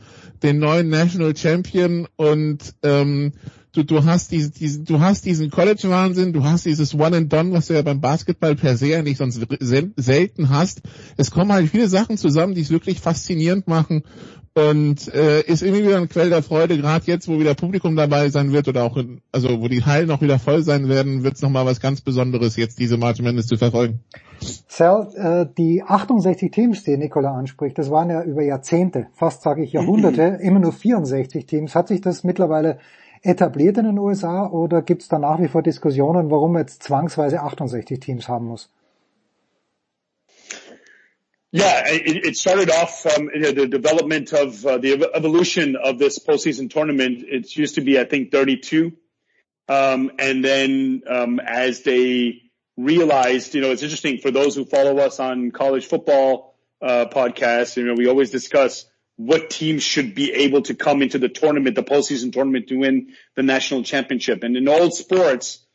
den 0.43 0.59
neuen 0.59 0.89
National 0.89 1.35
Champion 1.35 2.07
und 2.15 2.73
ähm, 2.83 3.33
du, 3.73 3.83
du 3.83 4.05
hast 4.05 4.31
diesen, 4.31 4.53
diesen, 4.53 4.85
du 4.85 4.99
hast 4.99 5.25
diesen 5.25 5.49
College-Wahnsinn, 5.49 6.33
du 6.33 6.43
hast 6.43 6.65
dieses 6.65 6.93
One 6.95 7.17
and 7.17 7.33
Done, 7.33 7.51
was 7.51 7.67
du 7.67 7.73
ja 7.73 7.81
beim 7.81 8.01
Basketball 8.01 8.55
per 8.55 8.77
se 8.77 8.97
eigentlich 8.97 9.17
sonst 9.17 9.39
selten 9.59 10.49
hast. 10.49 10.81
Es 11.17 11.31
kommen 11.31 11.51
halt 11.51 11.69
viele 11.69 11.87
Sachen 11.87 12.17
zusammen, 12.17 12.55
die 12.55 12.61
es 12.61 12.69
wirklich 12.69 12.99
faszinierend 12.99 13.67
machen 13.67 14.03
und 14.57 15.13
äh, 15.13 15.41
ist 15.41 15.61
irgendwie 15.61 15.83
wieder 15.83 15.97
ein 15.97 16.09
Quell 16.09 16.31
der 16.31 16.41
Freude, 16.41 16.77
gerade 16.77 17.05
jetzt, 17.05 17.27
wo 17.27 17.39
wieder 17.39 17.53
Publikum 17.53 17.95
dabei 17.95 18.29
sein 18.29 18.51
wird 18.51 18.67
oder 18.67 18.83
auch, 18.83 18.97
in, 18.97 19.21
also 19.31 19.61
wo 19.61 19.67
die 19.67 19.83
Hallen 19.83 20.07
noch 20.07 20.21
wieder 20.21 20.39
voll 20.39 20.63
sein 20.63 20.89
werden, 20.89 21.23
wird 21.23 21.35
es 21.35 21.43
nochmal 21.43 21.67
was 21.67 21.79
ganz 21.79 22.01
Besonderes, 22.01 22.55
jetzt 22.55 22.79
diese 22.79 22.97
March 22.97 23.21
Madness 23.21 23.45
zu 23.45 23.57
verfolgen. 23.57 23.99
Sal, 24.67 25.09
äh, 25.15 25.53
die 25.57 25.83
68 25.83 26.51
Teams, 26.51 26.83
die 26.83 26.97
Nicola 26.97 27.35
anspricht, 27.35 27.77
das 27.77 27.91
waren 27.91 28.09
ja 28.09 28.23
über 28.23 28.41
Jahrzehnte, 28.41 29.07
fast 29.13 29.43
sage 29.43 29.63
ich 29.63 29.73
Jahrhunderte, 29.73 30.39
immer 30.41 30.59
nur 30.59 30.73
64 30.73 31.45
Teams. 31.45 31.75
Hat 31.75 31.87
sich 31.87 32.01
das 32.01 32.23
mittlerweile 32.23 32.79
etabliert 33.21 33.77
in 33.77 33.85
den 33.85 33.99
USA 33.99 34.47
oder 34.47 34.81
gibt 34.81 35.01
es 35.01 35.07
da 35.07 35.19
nach 35.19 35.39
wie 35.39 35.47
vor 35.47 35.63
Diskussionen, 35.63 36.29
warum 36.31 36.53
man 36.53 36.63
jetzt 36.63 36.83
zwangsweise 36.83 37.41
68 37.41 37.99
Teams 37.99 38.27
haben 38.27 38.45
muss? 38.45 38.69
Yeah, 41.51 41.83
it, 41.87 42.37
started 42.37 42.69
off 42.69 43.05
know, 43.17 43.51
the 43.51 43.67
development 43.67 44.33
of 44.33 44.65
uh, 44.65 44.77
the 44.77 45.09
evolution 45.13 45.77
of 45.77 45.97
this 45.97 46.19
postseason 46.19 46.69
tournament. 46.69 47.23
It 47.25 47.55
used 47.55 47.75
to 47.75 47.81
be, 47.81 47.97
I 47.97 48.03
think, 48.03 48.31
32. 48.31 48.91
Um, 49.69 50.11
and 50.19 50.43
then 50.43 51.03
um, 51.07 51.39
as 51.39 51.83
they 51.83 52.41
realized, 52.75 53.55
you 53.55 53.61
know, 53.61 53.71
it's 53.71 53.81
interesting 53.81 54.19
for 54.19 54.29
those 54.29 54.55
who 54.55 54.65
follow 54.65 54.97
us 54.99 55.19
on 55.19 55.51
college 55.51 55.87
football 55.87 56.55
uh, 56.81 57.05
podcasts. 57.09 57.77
You 57.77 57.85
know, 57.85 57.93
we 57.93 58.07
always 58.07 58.29
discuss 58.29 58.85
what 59.17 59.49
teams 59.49 59.83
should 59.83 60.15
be 60.15 60.31
able 60.31 60.61
to 60.61 60.75
come 60.75 61.01
into 61.01 61.17
the 61.17 61.27
tournament, 61.27 61.75
the 61.75 61.83
postseason 61.83 62.31
tournament, 62.31 62.67
to 62.67 62.77
win 62.77 63.13
the 63.35 63.43
national 63.43 63.83
championship. 63.83 64.43
And 64.43 64.55
in 64.55 64.67
all 64.67 64.91
sports, 64.91 65.65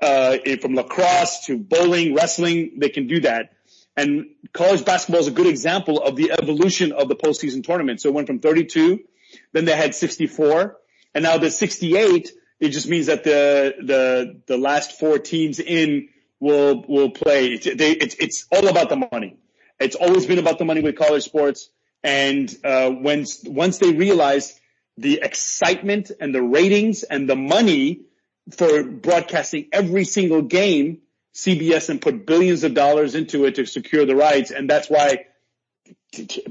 uh, 0.00 0.38
from 0.60 0.74
lacrosse 0.74 1.46
to 1.46 1.58
bowling, 1.58 2.14
wrestling, 2.14 2.78
they 2.78 2.88
can 2.88 3.08
do 3.08 3.20
that. 3.20 3.50
And 3.96 4.26
college 4.52 4.84
basketball 4.84 5.20
is 5.20 5.26
a 5.26 5.32
good 5.32 5.46
example 5.46 6.00
of 6.00 6.16
the 6.16 6.32
evolution 6.32 6.92
of 6.92 7.08
the 7.08 7.16
postseason 7.16 7.64
tournament. 7.64 8.00
So 8.00 8.10
it 8.10 8.14
went 8.14 8.28
from 8.28 8.38
32, 8.38 9.00
then 9.52 9.64
they 9.64 9.74
had 9.74 9.94
64, 9.94 10.76
and 11.14 11.24
now 11.24 11.38
the 11.38 11.50
68. 11.50 12.30
It 12.60 12.68
just 12.70 12.88
means 12.88 13.06
that 13.06 13.24
the 13.24 13.74
the 13.78 14.40
the 14.46 14.56
last 14.56 14.98
four 14.98 15.18
teams 15.18 15.60
in 15.60 16.08
will 16.40 16.84
will 16.88 17.10
play. 17.10 17.48
It's, 17.48 17.64
they, 17.64 17.90
it's 17.92 18.14
it's 18.14 18.46
all 18.50 18.68
about 18.68 18.88
the 18.88 19.08
money. 19.12 19.36
It's 19.78 19.96
always 19.96 20.24
been 20.24 20.38
about 20.38 20.58
the 20.58 20.64
money 20.64 20.80
with 20.80 20.96
college 20.96 21.24
sports. 21.24 21.68
And 22.06 22.56
uh, 22.62 22.88
when 22.88 23.26
once 23.46 23.78
they 23.78 23.90
realized 23.90 24.56
the 24.96 25.18
excitement 25.22 26.12
and 26.20 26.32
the 26.32 26.40
ratings 26.40 27.02
and 27.02 27.28
the 27.28 27.34
money 27.34 28.02
for 28.56 28.84
broadcasting 28.84 29.66
every 29.72 30.04
single 30.04 30.42
game 30.42 30.98
CBS 31.34 31.90
and 31.90 32.00
put 32.00 32.24
billions 32.24 32.62
of 32.62 32.74
dollars 32.74 33.16
into 33.16 33.44
it 33.44 33.56
to 33.56 33.66
secure 33.66 34.06
the 34.06 34.14
rights. 34.14 34.52
And 34.52 34.70
that's 34.70 34.88
why 34.88 35.26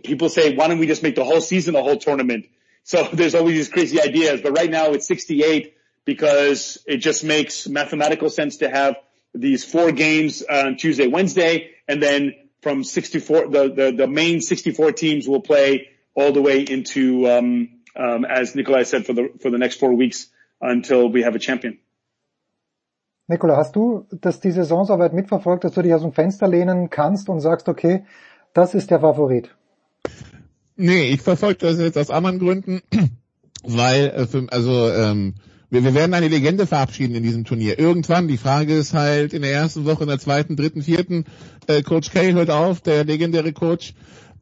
people 0.04 0.28
say, 0.28 0.58
why 0.58 0.68
don't 0.68 0.78
we 0.78 0.88
just 0.88 1.04
make 1.04 1.16
the 1.16 1.24
whole 1.24 1.40
season 1.40 1.78
a 1.78 1.82
whole 1.82 1.98
tournament? 1.98 2.48
So 2.84 3.08
there's 3.14 3.34
always 3.34 3.56
these 3.56 3.70
crazy 3.70 4.02
ideas, 4.02 4.42
but 4.42 4.52
right 4.52 4.70
now 4.70 4.92
it's 4.92 5.08
68 5.08 5.74
because 6.04 6.84
it 6.86 6.98
just 6.98 7.24
makes 7.24 7.66
mathematical 7.66 8.30
sense 8.30 8.58
to 8.58 8.70
have 8.70 8.98
these 9.34 9.64
four 9.64 9.94
games 9.94 10.44
on 10.44 10.76
Tuesday, 10.76 11.08
Wednesday, 11.08 11.72
and 11.88 12.04
then 12.04 12.36
from 12.66 12.84
64, 12.84 13.50
the, 13.52 13.70
the, 13.70 13.92
the 13.96 14.08
main 14.08 14.42
64 14.42 14.94
teams 14.94 15.28
will 15.28 15.42
play 15.42 15.90
all 16.16 16.32
the 16.32 16.42
way 16.42 16.64
into, 16.64 17.30
um, 17.30 17.70
um, 17.96 18.26
as 18.26 18.56
Nikolai 18.56 18.82
said, 18.82 19.06
for 19.06 19.14
the, 19.14 19.30
for 19.40 19.52
the 19.52 19.60
next 19.60 19.80
four 19.80 19.94
weeks 19.94 20.32
until 20.60 21.08
we 21.08 21.22
have 21.22 21.36
a 21.36 21.40
champion. 21.40 21.78
Nikola, 23.28 23.56
hast 23.58 23.76
du 23.76 24.08
das 24.10 24.40
die 24.40 24.50
Saison 24.50 24.84
so 24.86 24.98
weit 24.98 25.14
mitverfolgt, 25.14 25.64
dass 25.64 25.74
du 25.74 25.84
dich 25.84 25.94
aus 25.94 26.02
dem 26.02 26.12
Fenster 26.12 26.48
lehnen 26.48 26.90
kannst 26.90 27.30
und 27.30 27.40
sagst, 27.40 27.70
okay, 27.70 28.04
das 28.54 28.74
ist 28.74 28.90
der 28.90 29.00
Favorit? 29.00 29.56
Nee, 30.76 31.12
ich 31.12 31.22
verfolge 31.22 31.60
das 31.60 31.80
jetzt 31.80 32.00
aus 32.00 32.10
anderen 32.10 32.40
Gründen, 32.40 32.82
weil, 33.64 34.08
äh, 34.08 34.48
also, 34.50 34.90
ähm, 34.90 35.36
wir, 35.76 35.84
wir 35.84 35.94
werden 35.94 36.14
eine 36.14 36.30
Legende 36.30 36.66
verabschieden 36.66 37.16
in 37.16 37.24
diesem 37.24 37.44
Turnier. 37.44 37.78
Irgendwann, 37.78 38.30
die 38.30 38.38
Frage 38.38 38.74
ist 38.74 38.94
halt 38.94 39.34
in 39.34 39.42
der 39.42 39.52
ersten 39.52 39.84
Woche, 39.84 40.04
in 40.04 40.10
der 40.10 40.20
zweiten, 40.20 40.56
dritten, 40.56 40.82
vierten, 40.82 41.26
äh, 41.68 41.82
Coach 41.84 42.12
K 42.12 42.32
hört 42.32 42.50
auf, 42.50 42.80
der 42.80 43.04
legendäre 43.04 43.52
Coach 43.52 43.94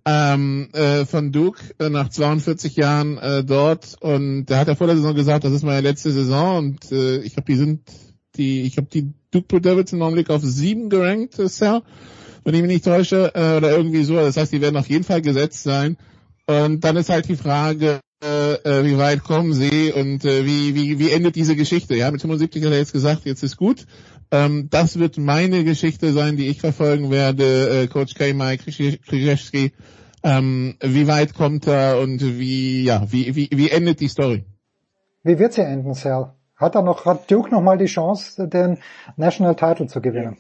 ähm, 0.06 0.70
äh, 0.74 1.06
von 1.06 1.32
Duke 1.32 1.60
äh, 1.80 1.90
nach 1.90 2.10
42 2.10 2.76
Jahren 2.76 3.18
äh, 3.18 3.44
dort 3.44 3.95
und 4.02 4.45
der 4.45 4.60
hat 4.60 4.68
ja 4.68 4.76
vor 4.76 4.88
der 4.88 4.98
Saison 4.98 5.16
gesagt, 5.16 5.44
das 5.44 5.53
ist 5.53 5.64
meine 5.64 5.82
letzte 5.82 6.12
Saison 6.12 6.58
und 6.58 6.92
äh, 6.92 7.18
ich 7.20 7.34
glaube, 7.34 7.52
die 7.52 7.58
sind 7.58 7.82
die, 8.36 8.62
ich 8.62 8.78
habe 8.78 8.88
die 8.92 9.12
Duke 9.32 9.48
Blue 9.48 9.62
Devils 9.62 9.92
im 9.92 10.02
Augenblick 10.03 10.30
auf 10.30 10.44
sieben 10.44 10.90
gerankt, 10.90 11.36
Sir, 11.36 11.82
wenn 12.44 12.53
ich 12.53 12.62
mich 12.62 12.72
nicht 12.72 12.86
täusche, 12.86 13.32
äh, 13.34 13.58
oder 13.58 13.72
irgendwie 13.76 14.03
so. 14.03 14.16
Das 14.16 14.38
heißt, 14.38 14.52
die 14.52 14.62
werden 14.62 14.78
auf 14.78 14.90
jeden 14.90 15.03
Fall 15.03 15.22
gesetzt 15.22 15.64
sein. 15.64 15.98
Und 16.45 16.84
dann 16.84 16.98
ist 16.98 17.10
halt 17.10 17.30
die 17.30 17.38
Frage, 17.38 18.02
äh, 18.24 18.53
äh 18.53 18.85
wie 18.85 18.98
weit 18.98 19.24
kommen 19.24 19.53
sie 19.53 19.92
und 19.92 20.26
äh, 20.26 20.45
wie, 20.45 20.76
wie, 20.76 21.00
wie 21.00 21.11
endet 21.11 21.35
diese 21.35 21.56
Geschichte? 21.56 21.95
Ja, 21.95 22.10
mit 22.11 22.22
75 22.22 22.64
hat 22.64 22.72
er 22.72 22.77
jetzt 22.77 22.93
gesagt, 22.93 23.26
jetzt 23.26 23.43
ist 23.43 23.58
gut. 23.58 23.85
Ähm, 24.32 24.68
das 24.72 24.98
wird 24.98 25.18
meine 25.18 25.64
Geschichte 25.64 26.11
sein, 26.14 26.38
die 26.38 26.48
ich 26.48 26.60
verfolgen 26.60 27.11
werde, 27.11 27.84
äh, 27.84 27.88
Coach 27.88 28.16
K. 28.16 28.34
Mike 28.34 28.64
Krzyzewski. 28.64 29.74
Ähm, 30.24 30.77
wie 30.82 31.08
weit 31.08 31.34
kommt 31.34 31.68
er 31.68 32.00
und 32.00 32.22
wie, 32.40 32.84
ja, 32.84 33.06
wie, 33.11 33.35
wie, 33.35 33.50
wie 33.52 33.69
endet 33.69 34.00
die 34.00 34.08
Story? 34.08 34.45
Wie 35.24 35.38
wird 35.38 35.53
sie 35.53 35.61
enden, 35.61 35.93
Sal? 35.93 36.34
Hat 36.56 36.76
er 36.76 36.82
noch, 36.82 37.06
hat 37.06 37.30
Duke 37.30 37.50
noch 37.50 37.61
mal 37.61 37.77
die 37.77 37.85
Chance, 37.85 38.48
den 38.48 38.80
National 39.18 39.56
Title 39.56 39.88
zu 39.88 40.02
gewinnen? 40.02 40.38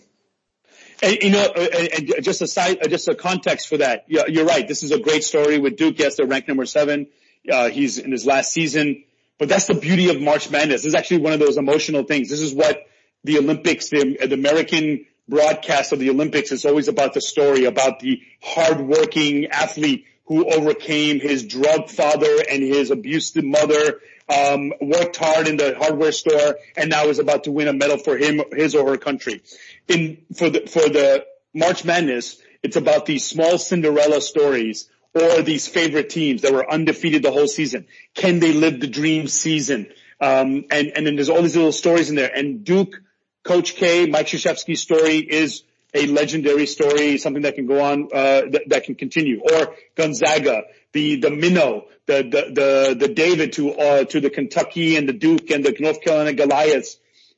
And, 1.01 1.21
you 1.21 1.31
know, 1.31 1.45
and, 1.53 2.13
and 2.15 2.25
just 2.25 2.41
a 2.41 2.47
side, 2.47 2.77
just 2.89 3.09
a 3.09 3.15
context 3.15 3.67
for 3.67 3.77
that. 3.77 4.05
You're 4.07 4.45
right. 4.45 4.65
This 4.67 4.83
is 4.83 4.91
a 4.91 4.99
great 4.99 5.23
story 5.23 5.59
with 5.59 5.75
Duke. 5.75 5.99
Yes, 5.99 6.15
they're 6.15 6.27
ranked 6.27 6.47
number 6.47 6.65
seven. 6.65 7.07
Uh, 7.51 7.69
he's 7.69 7.97
in 7.97 8.11
his 8.11 8.25
last 8.25 8.51
season, 8.51 9.03
but 9.37 9.49
that's 9.49 9.65
the 9.65 9.73
beauty 9.73 10.09
of 10.09 10.21
March 10.21 10.49
Madness. 10.49 10.83
This 10.83 10.89
is 10.89 10.95
actually 10.95 11.19
one 11.19 11.33
of 11.33 11.39
those 11.39 11.57
emotional 11.57 12.03
things. 12.03 12.29
This 12.29 12.41
is 12.41 12.53
what 12.53 12.85
the 13.23 13.37
Olympics, 13.37 13.89
the, 13.89 14.17
the 14.25 14.35
American 14.35 15.05
broadcast 15.27 15.93
of 15.93 15.99
the 15.99 16.09
Olympics 16.09 16.51
is 16.51 16.65
always 16.65 16.87
about 16.87 17.13
the 17.13 17.21
story 17.21 17.65
about 17.65 17.99
the 17.99 18.21
hardworking 18.41 19.47
athlete 19.47 20.05
who 20.25 20.49
overcame 20.49 21.19
his 21.19 21.45
drug 21.45 21.89
father 21.89 22.43
and 22.49 22.63
his 22.63 22.91
abusive 22.91 23.43
mother, 23.43 23.99
um, 24.29 24.71
worked 24.81 25.17
hard 25.17 25.47
in 25.47 25.57
the 25.57 25.75
hardware 25.75 26.13
store, 26.13 26.57
and 26.77 26.89
now 26.89 27.07
is 27.07 27.19
about 27.19 27.43
to 27.43 27.51
win 27.51 27.67
a 27.67 27.73
medal 27.73 27.97
for 27.97 28.17
him, 28.17 28.41
his 28.53 28.73
or 28.73 28.89
her 28.89 28.97
country. 28.97 29.41
In 29.87 30.17
for 30.35 30.49
the 30.49 30.61
for 30.61 30.87
the 30.87 31.25
March 31.53 31.83
Madness, 31.83 32.41
it's 32.61 32.77
about 32.77 33.05
these 33.05 33.25
small 33.25 33.57
Cinderella 33.57 34.21
stories 34.21 34.89
or 35.13 35.41
these 35.41 35.67
favorite 35.67 36.09
teams 36.09 36.41
that 36.41 36.53
were 36.53 36.69
undefeated 36.69 37.23
the 37.23 37.31
whole 37.31 37.47
season. 37.47 37.85
Can 38.15 38.39
they 38.39 38.53
live 38.53 38.79
the 38.79 38.87
dream 38.87 39.27
season? 39.27 39.91
Um, 40.19 40.65
and 40.71 40.93
and 40.95 41.05
then 41.05 41.15
there's 41.15 41.29
all 41.29 41.41
these 41.41 41.55
little 41.55 41.71
stories 41.71 42.09
in 42.09 42.15
there. 42.15 42.31
And 42.33 42.63
Duke, 42.63 43.01
Coach 43.43 43.75
K, 43.75 44.05
Mike 44.07 44.27
Krzyzewski's 44.27 44.81
story 44.81 45.17
is 45.17 45.63
a 45.93 46.07
legendary 46.07 46.65
story, 46.65 47.17
something 47.17 47.43
that 47.43 47.55
can 47.55 47.67
go 47.67 47.81
on, 47.81 48.09
uh, 48.11 48.41
that, 48.49 48.63
that 48.67 48.83
can 48.85 48.95
continue. 48.95 49.41
Or 49.41 49.75
Gonzaga, 49.95 50.63
the, 50.91 51.17
the 51.17 51.29
minnow, 51.29 51.85
the, 52.07 52.23
the, 52.23 52.51
the, 52.51 52.95
the 53.07 53.13
David 53.13 53.53
to, 53.53 53.73
uh, 53.73 54.03
to 54.05 54.19
the 54.19 54.29
Kentucky 54.29 54.95
and 54.97 55.07
the 55.07 55.13
Duke 55.13 55.51
and 55.51 55.63
the 55.63 55.75
North 55.79 56.01
Carolina 56.01 56.33
Goliaths. 56.33 56.97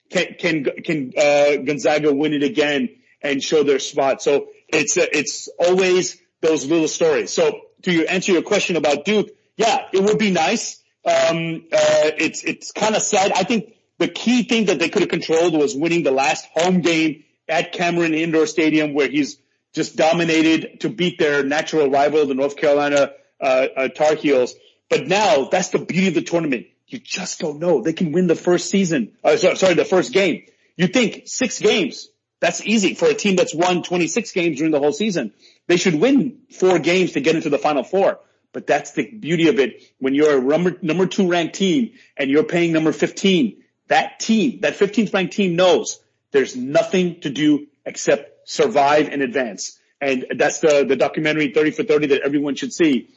Can, 0.10 0.36
can, 0.40 0.66
can, 0.84 1.12
uh, 1.18 1.58
Gonzaga 1.58 2.14
win 2.14 2.34
it 2.34 2.44
again 2.44 2.90
and 3.22 3.44
show 3.44 3.64
their 3.64 3.80
spot? 3.80 4.22
So 4.22 4.48
it's, 4.70 4.98
uh, 4.98 5.06
it's 5.12 5.50
always 5.60 6.18
those 6.42 6.66
little 6.66 6.88
stories. 6.88 7.34
So 7.34 7.60
to 7.86 8.06
answer 8.08 8.32
your 8.32 8.42
question 8.42 8.76
about 8.76 9.06
Duke, 9.06 9.30
yeah, 9.58 9.88
it 9.94 10.04
would 10.04 10.20
be 10.20 10.32
nice. 10.32 10.82
Um, 11.06 11.66
uh, 11.72 12.12
it's, 12.18 12.44
it's 12.44 12.72
kind 12.72 12.96
of 12.96 13.02
sad. 13.02 13.32
I 13.32 13.44
think 13.44 13.76
the 14.00 14.08
key 14.08 14.44
thing 14.44 14.66
that 14.66 14.80
they 14.80 14.90
could 14.90 15.02
have 15.02 15.10
controlled 15.10 15.54
was 15.54 15.76
winning 15.76 16.04
the 16.04 16.12
last 16.12 16.48
home 16.54 16.82
game 16.82 17.24
at 17.48 17.72
Cameron 17.72 18.14
Indoor 18.14 18.48
Stadium 18.48 18.94
where 18.94 19.08
he's 19.08 19.38
just 19.74 19.96
dominated 19.96 20.82
to 20.82 20.90
beat 20.90 21.20
their 21.20 21.44
natural 21.44 21.90
rival, 21.90 22.26
the 22.26 22.34
North 22.34 22.58
Carolina 22.58 23.12
uh, 23.40 23.68
uh, 23.76 23.88
Tar 23.90 24.16
Heels. 24.16 24.56
But 24.90 25.08
now 25.08 25.46
that's 25.52 25.70
the 25.70 25.80
beauty 25.80 26.10
of 26.10 26.14
the 26.14 26.22
tournament. 26.22 26.68
You 26.88 27.00
just 27.00 27.40
don't 27.40 27.60
know. 27.60 27.82
They 27.82 27.94
can 27.94 28.12
win 28.12 28.28
the 28.28 28.36
first 28.36 28.70
season. 28.70 29.14
Uh, 29.24 29.38
sorry, 29.38 29.56
sorry, 29.56 29.74
the 29.74 29.86
first 29.86 30.14
game. 30.14 30.46
You 30.78 30.88
think 30.88 31.24
six 31.26 31.60
games. 31.60 32.10
That's 32.42 32.66
easy 32.66 32.94
for 32.94 33.08
a 33.08 33.14
team 33.14 33.36
that's 33.36 33.56
won 33.56 33.82
26 33.82 34.32
games 34.32 34.58
during 34.58 34.72
the 34.72 34.80
whole 34.80 34.92
season. 34.92 35.34
They 35.68 35.78
should 35.78 35.96
win 35.96 36.42
four 36.52 36.80
games 36.80 37.14
to 37.14 37.22
get 37.22 37.36
into 37.36 37.50
the 37.50 37.58
final 37.58 37.84
four. 37.84 38.20
But 38.54 38.68
that's 38.68 38.92
the 38.92 39.06
beauty 39.06 39.50
of 39.50 39.60
it. 39.60 39.84
When 40.00 40.14
you're 40.14 40.38
a 40.38 40.42
number, 40.42 40.78
number 40.82 41.08
two 41.08 41.30
ranked 41.30 41.56
team 41.56 41.92
and 42.16 42.30
you're 42.30 42.44
paying 42.44 42.72
number 42.72 42.94
15, 42.94 43.62
that 43.88 44.20
team, 44.20 44.62
that 44.62 44.76
15th 44.76 45.14
ranked 45.14 45.34
team 45.34 45.56
knows 45.56 46.00
there's 46.32 46.56
nothing 46.56 47.20
to 47.22 47.30
do 47.30 47.68
except 47.86 48.50
survive 48.50 49.10
and 49.10 49.22
advance. 49.22 49.78
And 50.00 50.26
that's 50.38 50.60
the, 50.60 50.86
the 50.88 50.96
documentary 50.96 51.52
30 51.52 51.72
for 51.72 51.84
30 51.84 52.08
that 52.08 52.22
everyone 52.22 52.56
should 52.56 52.72
see 52.72 53.10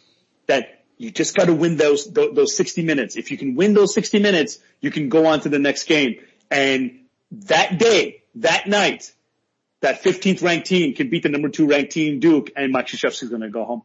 that 0.47 0.85
you 0.97 1.11
just 1.13 1.37
got 1.37 1.47
to 1.47 1.55
win 1.55 1.77
those, 1.77 2.11
those 2.13 2.57
60 2.57 2.83
minutes. 2.83 3.17
If 3.17 3.31
you 3.31 3.39
can 3.39 3.55
win 3.55 3.75
those 3.75 3.95
60 3.95 4.19
minutes, 4.19 4.59
you 4.81 4.91
can 4.91 5.09
go 5.09 5.27
on 5.27 5.41
to 5.43 5.49
the 5.49 5.59
next 5.59 5.85
game. 5.85 6.17
And 6.51 7.07
that 7.31 7.79
day, 7.79 8.23
that 8.37 8.67
night, 8.67 9.13
that 9.81 10.03
15th 10.03 10.43
ranked 10.43 10.67
team 10.67 10.95
can 10.95 11.09
beat 11.09 11.23
the 11.23 11.29
number 11.29 11.49
two 11.49 11.69
ranked 11.69 11.93
team, 11.93 12.21
Duke, 12.21 12.51
and 12.57 12.73
Mike 12.73 12.93
is 12.93 13.29
going 13.29 13.43
to 13.43 13.51
go 13.51 13.65
home. 13.65 13.83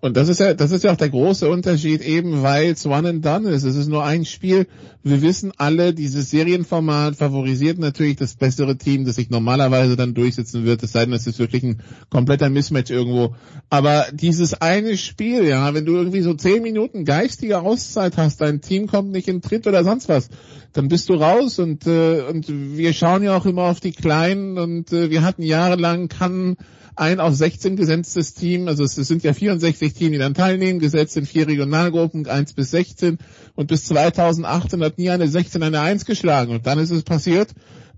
Und 0.00 0.16
das 0.16 0.28
ist 0.28 0.38
ja, 0.38 0.54
das 0.54 0.70
ist 0.70 0.84
ja 0.84 0.92
auch 0.92 0.96
der 0.96 1.08
große 1.08 1.50
Unterschied, 1.50 2.02
eben 2.02 2.42
weil 2.42 2.70
es 2.70 2.86
one 2.86 3.08
and 3.08 3.24
done 3.24 3.50
ist. 3.50 3.64
Es 3.64 3.74
ist 3.74 3.88
nur 3.88 4.04
ein 4.04 4.24
Spiel. 4.24 4.68
Wir 5.02 5.22
wissen 5.22 5.50
alle, 5.56 5.92
dieses 5.92 6.30
Serienformat 6.30 7.16
favorisiert 7.16 7.80
natürlich 7.80 8.14
das 8.14 8.36
bessere 8.36 8.78
Team, 8.78 9.04
das 9.04 9.16
sich 9.16 9.28
normalerweise 9.28 9.96
dann 9.96 10.14
durchsetzen 10.14 10.64
wird, 10.64 10.84
es 10.84 10.92
sei 10.92 11.04
denn, 11.04 11.14
es 11.14 11.26
ist 11.26 11.40
wirklich 11.40 11.64
ein 11.64 11.82
kompletter 12.10 12.48
Mismatch 12.48 12.92
irgendwo. 12.92 13.34
Aber 13.70 14.06
dieses 14.12 14.54
eine 14.54 14.96
Spiel, 14.96 15.48
ja, 15.48 15.74
wenn 15.74 15.84
du 15.84 15.96
irgendwie 15.96 16.22
so 16.22 16.34
zehn 16.34 16.62
Minuten 16.62 17.04
geistige 17.04 17.58
Auszeit 17.58 18.16
hast, 18.16 18.40
dein 18.40 18.60
Team 18.60 18.86
kommt 18.86 19.10
nicht 19.10 19.26
in 19.26 19.42
Tritt 19.42 19.66
oder 19.66 19.82
sonst 19.82 20.08
was, 20.08 20.28
dann 20.74 20.86
bist 20.86 21.08
du 21.08 21.14
raus 21.14 21.58
und, 21.58 21.88
äh, 21.88 22.22
und 22.22 22.46
wir 22.48 22.92
schauen 22.92 23.24
ja 23.24 23.36
auch 23.36 23.46
immer 23.46 23.64
auf 23.64 23.80
die 23.80 23.92
Kleinen 23.92 24.58
und 24.58 24.92
äh, 24.92 25.10
wir 25.10 25.22
hatten 25.22 25.42
jahrelang 25.42 26.06
kann 26.06 26.56
ein 26.96 27.20
auf 27.20 27.34
16 27.34 27.76
gesetztes 27.76 28.34
Team, 28.34 28.68
also 28.68 28.84
es 28.84 28.94
sind 28.94 29.22
ja 29.22 29.32
64 29.32 29.94
Teams, 29.94 30.12
die 30.12 30.18
dann 30.18 30.34
teilnehmen, 30.34 30.78
gesetzt 30.78 31.16
in 31.16 31.26
vier 31.26 31.48
Regionalgruppen, 31.48 32.26
1 32.26 32.52
bis 32.52 32.70
16 32.70 33.18
und 33.54 33.66
bis 33.68 33.84
2018 33.84 34.82
hat 34.84 34.98
nie 34.98 35.10
eine 35.10 35.28
16 35.28 35.62
eine 35.62 35.80
1 35.80 36.04
geschlagen. 36.04 36.52
Und 36.52 36.66
dann 36.66 36.78
ist 36.78 36.90
es 36.90 37.02
passiert, 37.02 37.50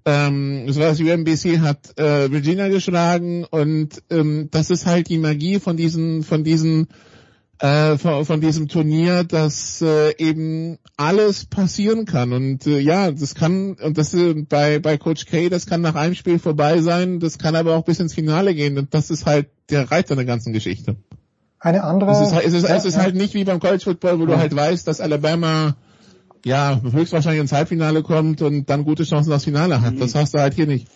ähm, 0.05 0.71
so 0.71 0.81
was 0.81 1.01
UMBC 1.01 1.61
hat 1.61 1.99
äh, 1.99 2.31
Virginia 2.31 2.69
geschlagen. 2.69 3.45
Und 3.45 4.03
ähm, 4.11 4.49
das 4.51 4.71
ist 4.71 4.87
halt 4.87 5.09
die 5.09 5.19
Magie 5.19 5.59
von 5.61 5.77
diesen, 5.77 6.23
von 6.23 6.45
diesen 6.45 6.89
äh, 7.59 7.97
von, 7.99 8.25
von 8.25 8.41
diesem 8.41 8.69
Turnier, 8.69 9.25
dass 9.25 9.81
äh, 9.83 10.17
eben 10.19 10.79
alles 10.97 11.47
passieren 11.47 12.05
kann. 12.05 12.33
Und 12.33 12.67
äh, 12.67 12.79
ja, 12.79 13.11
das 13.11 13.35
kann, 13.35 13.75
und 13.75 13.97
das 13.99 14.13
äh, 14.15 14.35
bei, 14.35 14.79
bei 14.79 14.99
Coach 14.99 15.27
K, 15.27 15.49
das 15.49 15.67
kann 15.67 15.81
nach 15.81 15.95
einem 15.95 16.15
Spiel 16.15 16.39
vorbei 16.39 16.81
sein, 16.81 17.21
das 17.21 17.39
kann 17.39 17.57
aber 17.57 17.77
auch 17.77 17.85
bis 17.85 18.01
ins 18.01 18.15
Finale 18.15 18.55
gehen. 18.55 18.79
Und 18.79 18.95
das 18.95 19.11
ist 19.11 19.27
halt 19.27 19.49
der 19.71 19.91
Reiz 19.91 20.11
an 20.11 20.17
der 20.17 20.27
ganzen 20.27 20.53
Geschichte. 20.53 20.97
Eine 21.61 21.85
andere. 21.85 22.11
Es 22.11 22.21
ist, 22.21 22.33
es 22.33 22.53
ist, 22.53 22.69
es 22.69 22.85
ist 22.85 22.99
halt 22.99 23.15
nicht 23.15 23.35
wie 23.35 23.45
beim 23.45 23.61
College 23.61 23.85
Football, 23.85 24.19
wo 24.19 24.25
ja. 24.25 24.35
du 24.35 24.39
halt 24.39 24.55
weißt, 24.55 24.87
dass 24.87 25.01
Alabama 25.01 25.77
ja 26.45 26.79
höchstwahrscheinlich 26.83 27.41
ins 27.41 27.53
Halbfinale 27.53 28.03
kommt 28.03 28.43
und 28.43 28.69
dann 28.69 28.85
gute 28.85 29.05
Chancen 29.05 29.33
aufs 29.33 29.45
Finale 29.45 29.81
hat. 29.81 29.99
Das 29.99 30.15
hast 30.15 30.35
du 30.35 30.41
halt 30.41 30.55
hier 30.55 30.67
nicht. 30.67 30.89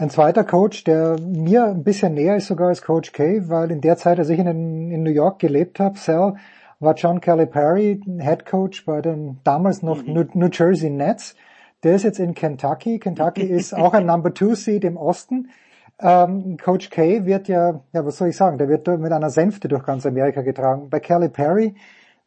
Ein 0.00 0.08
zweiter 0.08 0.44
Coach, 0.44 0.84
der 0.84 1.18
mir 1.20 1.66
ein 1.66 1.84
bisschen 1.84 2.14
näher 2.14 2.36
ist 2.36 2.46
sogar 2.46 2.68
als 2.68 2.80
Coach 2.80 3.12
K, 3.12 3.50
weil 3.50 3.70
in 3.70 3.82
der 3.82 3.98
Zeit, 3.98 4.18
als 4.18 4.30
ich 4.30 4.38
in, 4.38 4.46
in 4.90 5.02
New 5.02 5.10
York 5.10 5.38
gelebt 5.38 5.78
habe, 5.78 5.98
Sal, 5.98 6.36
war 6.78 6.94
John 6.94 7.20
Calipari 7.20 8.00
Head 8.18 8.46
Coach 8.46 8.86
bei 8.86 9.02
den 9.02 9.40
damals 9.44 9.82
noch 9.82 10.02
mhm. 10.02 10.26
New, 10.32 10.48
Jersey 10.50 10.88
Nets. 10.88 11.36
Der 11.82 11.96
ist 11.96 12.04
jetzt 12.04 12.18
in 12.18 12.32
Kentucky. 12.32 12.98
Kentucky 12.98 13.42
ist 13.42 13.74
auch 13.74 13.92
ein 13.92 14.06
Number 14.06 14.32
Two 14.32 14.54
Seed 14.54 14.84
im 14.84 14.96
Osten. 14.96 15.50
Ähm, 16.00 16.56
Coach 16.56 16.88
K 16.88 17.26
wird 17.26 17.48
ja, 17.48 17.82
ja, 17.92 18.06
was 18.06 18.16
soll 18.16 18.28
ich 18.28 18.36
sagen, 18.38 18.56
der 18.56 18.70
wird 18.70 18.86
mit 18.86 19.12
einer 19.12 19.28
Sänfte 19.28 19.68
durch 19.68 19.84
ganz 19.84 20.06
Amerika 20.06 20.40
getragen. 20.40 20.88
Bei 20.88 21.00
Calipari, 21.00 21.74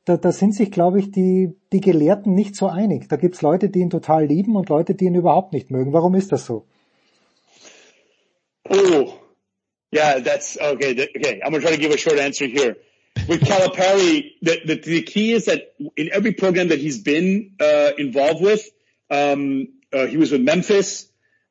da, 0.06 0.18
da 0.18 0.32
sind 0.32 0.54
sich, 0.54 0.72
glaube 0.72 1.00
ich, 1.00 1.10
die, 1.10 1.56
die 1.72 1.82
Gelehrten 1.82 2.36
nicht 2.36 2.56
so 2.56 2.68
einig. 2.68 3.10
Da 3.10 3.16
gibt's 3.16 3.42
Leute, 3.42 3.70
die 3.70 3.80
ihn 3.80 3.90
total 3.90 4.26
lieben 4.26 4.56
und 4.56 4.70
Leute, 4.70 4.94
die 4.94 5.06
ihn 5.06 5.16
überhaupt 5.16 5.54
nicht 5.54 5.72
mögen. 5.72 5.92
Warum 5.92 6.14
ist 6.14 6.32
das 6.32 6.46
so? 6.46 6.68
Oh, 8.70 9.20
yeah, 9.92 10.20
that's 10.20 10.58
okay. 10.58 11.10
Okay, 11.16 11.42
I'm 11.44 11.52
gonna 11.52 11.62
try 11.62 11.72
to 11.72 11.78
give 11.78 11.92
a 11.92 11.98
short 11.98 12.18
answer 12.18 12.46
here. 12.46 12.78
With 13.28 13.42
Calipari, 13.42 14.32
the, 14.42 14.62
the, 14.66 14.76
the 14.76 15.02
key 15.04 15.34
is 15.34 15.46
that 15.46 15.76
in 15.96 16.10
every 16.12 16.34
program 16.34 16.70
that 16.70 16.80
he's 16.80 17.00
been 17.00 17.52
uh, 17.60 17.92
involved 17.98 18.42
with, 18.42 18.68
um, 19.10 19.68
uh, 19.94 20.08
he 20.08 20.18
was 20.18 20.32
with 20.32 20.42
Memphis. 20.42 21.08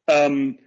Um, 0.09 0.59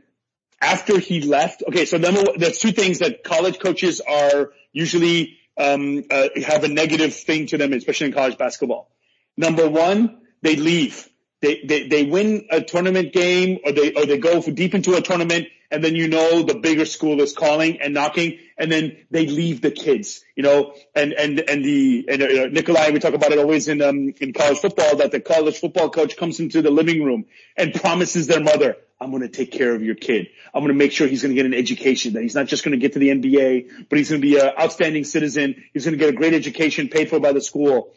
after 0.61 0.97
he 0.97 1.21
left, 1.21 1.63
okay, 1.67 1.85
so 1.85 1.97
number 1.97 2.21
one, 2.23 2.39
there's 2.39 2.59
two 2.59 2.71
things 2.71 2.99
that 2.99 3.23
college 3.23 3.59
coaches 3.59 4.01
are 4.01 4.51
usually 4.71 5.37
um, 5.57 6.03
uh, 6.09 6.29
have 6.45 6.63
a 6.63 6.69
negative 6.69 7.13
thing 7.13 7.47
to 7.47 7.57
them, 7.57 7.73
especially 7.73 8.07
in 8.07 8.13
college 8.13 8.37
basketball. 8.37 8.89
Number 9.37 9.69
one, 9.69 10.21
they 10.41 10.55
leave. 10.55 11.09
They, 11.41 11.61
they, 11.65 11.87
they 11.87 12.03
win 12.05 12.47
a 12.49 12.61
tournament 12.61 13.13
game 13.13 13.59
or 13.63 13.73
they, 13.73 13.93
or 13.93 14.05
they 14.05 14.17
go 14.17 14.41
deep 14.41 14.73
into 14.73 14.95
a 14.95 15.01
tournament 15.01 15.47
and 15.75 15.83
then 15.83 15.93
you 15.93 16.07
know 16.07 16.41
the 16.41 16.55
bigger 16.55 16.85
school 16.85 17.19
is 17.19 17.33
calling 17.33 17.81
and 17.81 17.93
knocking 17.93 18.39
and 18.57 18.71
then 18.71 18.95
they 19.11 19.27
leave 19.27 19.59
the 19.59 19.71
kids, 19.71 20.23
you 20.33 20.41
know, 20.41 20.73
and, 20.95 21.11
and, 21.11 21.37
and 21.41 21.65
the, 21.65 22.05
and 22.07 22.23
uh, 22.23 22.45
Nikolai, 22.47 22.91
we 22.91 22.99
talk 22.99 23.13
about 23.13 23.33
it 23.33 23.39
always 23.39 23.67
in, 23.67 23.81
um, 23.81 24.13
in 24.21 24.31
college 24.31 24.59
football 24.59 24.95
that 24.95 25.11
the 25.11 25.19
college 25.19 25.59
football 25.59 25.89
coach 25.89 26.15
comes 26.15 26.39
into 26.39 26.61
the 26.61 26.71
living 26.71 27.03
room 27.03 27.25
and 27.57 27.73
promises 27.73 28.25
their 28.25 28.39
mother, 28.39 28.77
I'm 29.01 29.09
going 29.09 29.23
to 29.23 29.27
take 29.27 29.51
care 29.51 29.75
of 29.75 29.83
your 29.83 29.95
kid. 29.95 30.29
I'm 30.53 30.61
going 30.61 30.71
to 30.71 30.77
make 30.77 30.93
sure 30.93 31.07
he's 31.07 31.21
going 31.21 31.35
to 31.35 31.35
get 31.35 31.45
an 31.45 31.53
education, 31.53 32.13
that 32.13 32.23
he's 32.23 32.35
not 32.35 32.47
just 32.47 32.63
going 32.63 32.71
to 32.71 32.77
get 32.77 32.93
to 32.93 32.99
the 32.99 33.09
NBA, 33.09 33.89
but 33.89 33.97
he's 33.97 34.09
going 34.09 34.21
to 34.21 34.25
be 34.25 34.39
an 34.39 34.53
outstanding 34.57 35.03
citizen. 35.03 35.61
He's 35.73 35.83
going 35.83 35.97
to 35.97 35.99
get 35.99 36.13
a 36.13 36.17
great 36.17 36.33
education 36.33 36.87
paid 36.87 37.09
for 37.09 37.19
by 37.19 37.33
the 37.33 37.41
school. 37.41 37.93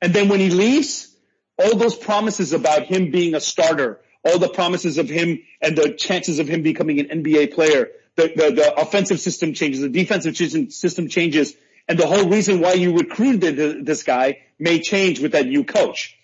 And 0.00 0.14
then 0.14 0.28
when 0.28 0.38
he 0.38 0.50
leaves, 0.50 1.12
all 1.58 1.76
those 1.76 1.96
promises 1.96 2.52
about 2.52 2.84
him 2.84 3.10
being 3.10 3.34
a 3.34 3.40
starter, 3.40 4.00
all 4.26 4.38
the 4.38 4.48
promises 4.48 4.98
of 4.98 5.08
him 5.08 5.42
and 5.60 5.76
the 5.76 5.92
chances 5.92 6.38
of 6.38 6.48
him 6.48 6.62
becoming 6.62 7.00
an 7.00 7.22
NBA 7.22 7.54
player, 7.54 7.88
the, 8.16 8.32
the, 8.34 8.50
the 8.52 8.74
offensive 8.80 9.20
system 9.20 9.52
changes, 9.52 9.80
the 9.80 9.88
defensive 9.88 10.36
system 10.36 11.08
changes, 11.08 11.54
and 11.88 11.98
the 11.98 12.06
whole 12.06 12.28
reason 12.28 12.60
why 12.60 12.72
you 12.72 12.96
recruited 12.96 13.86
this 13.86 14.02
guy 14.02 14.42
may 14.58 14.80
change 14.80 15.20
with 15.20 15.32
that 15.32 15.46
new 15.46 15.64
coach. 15.64 16.16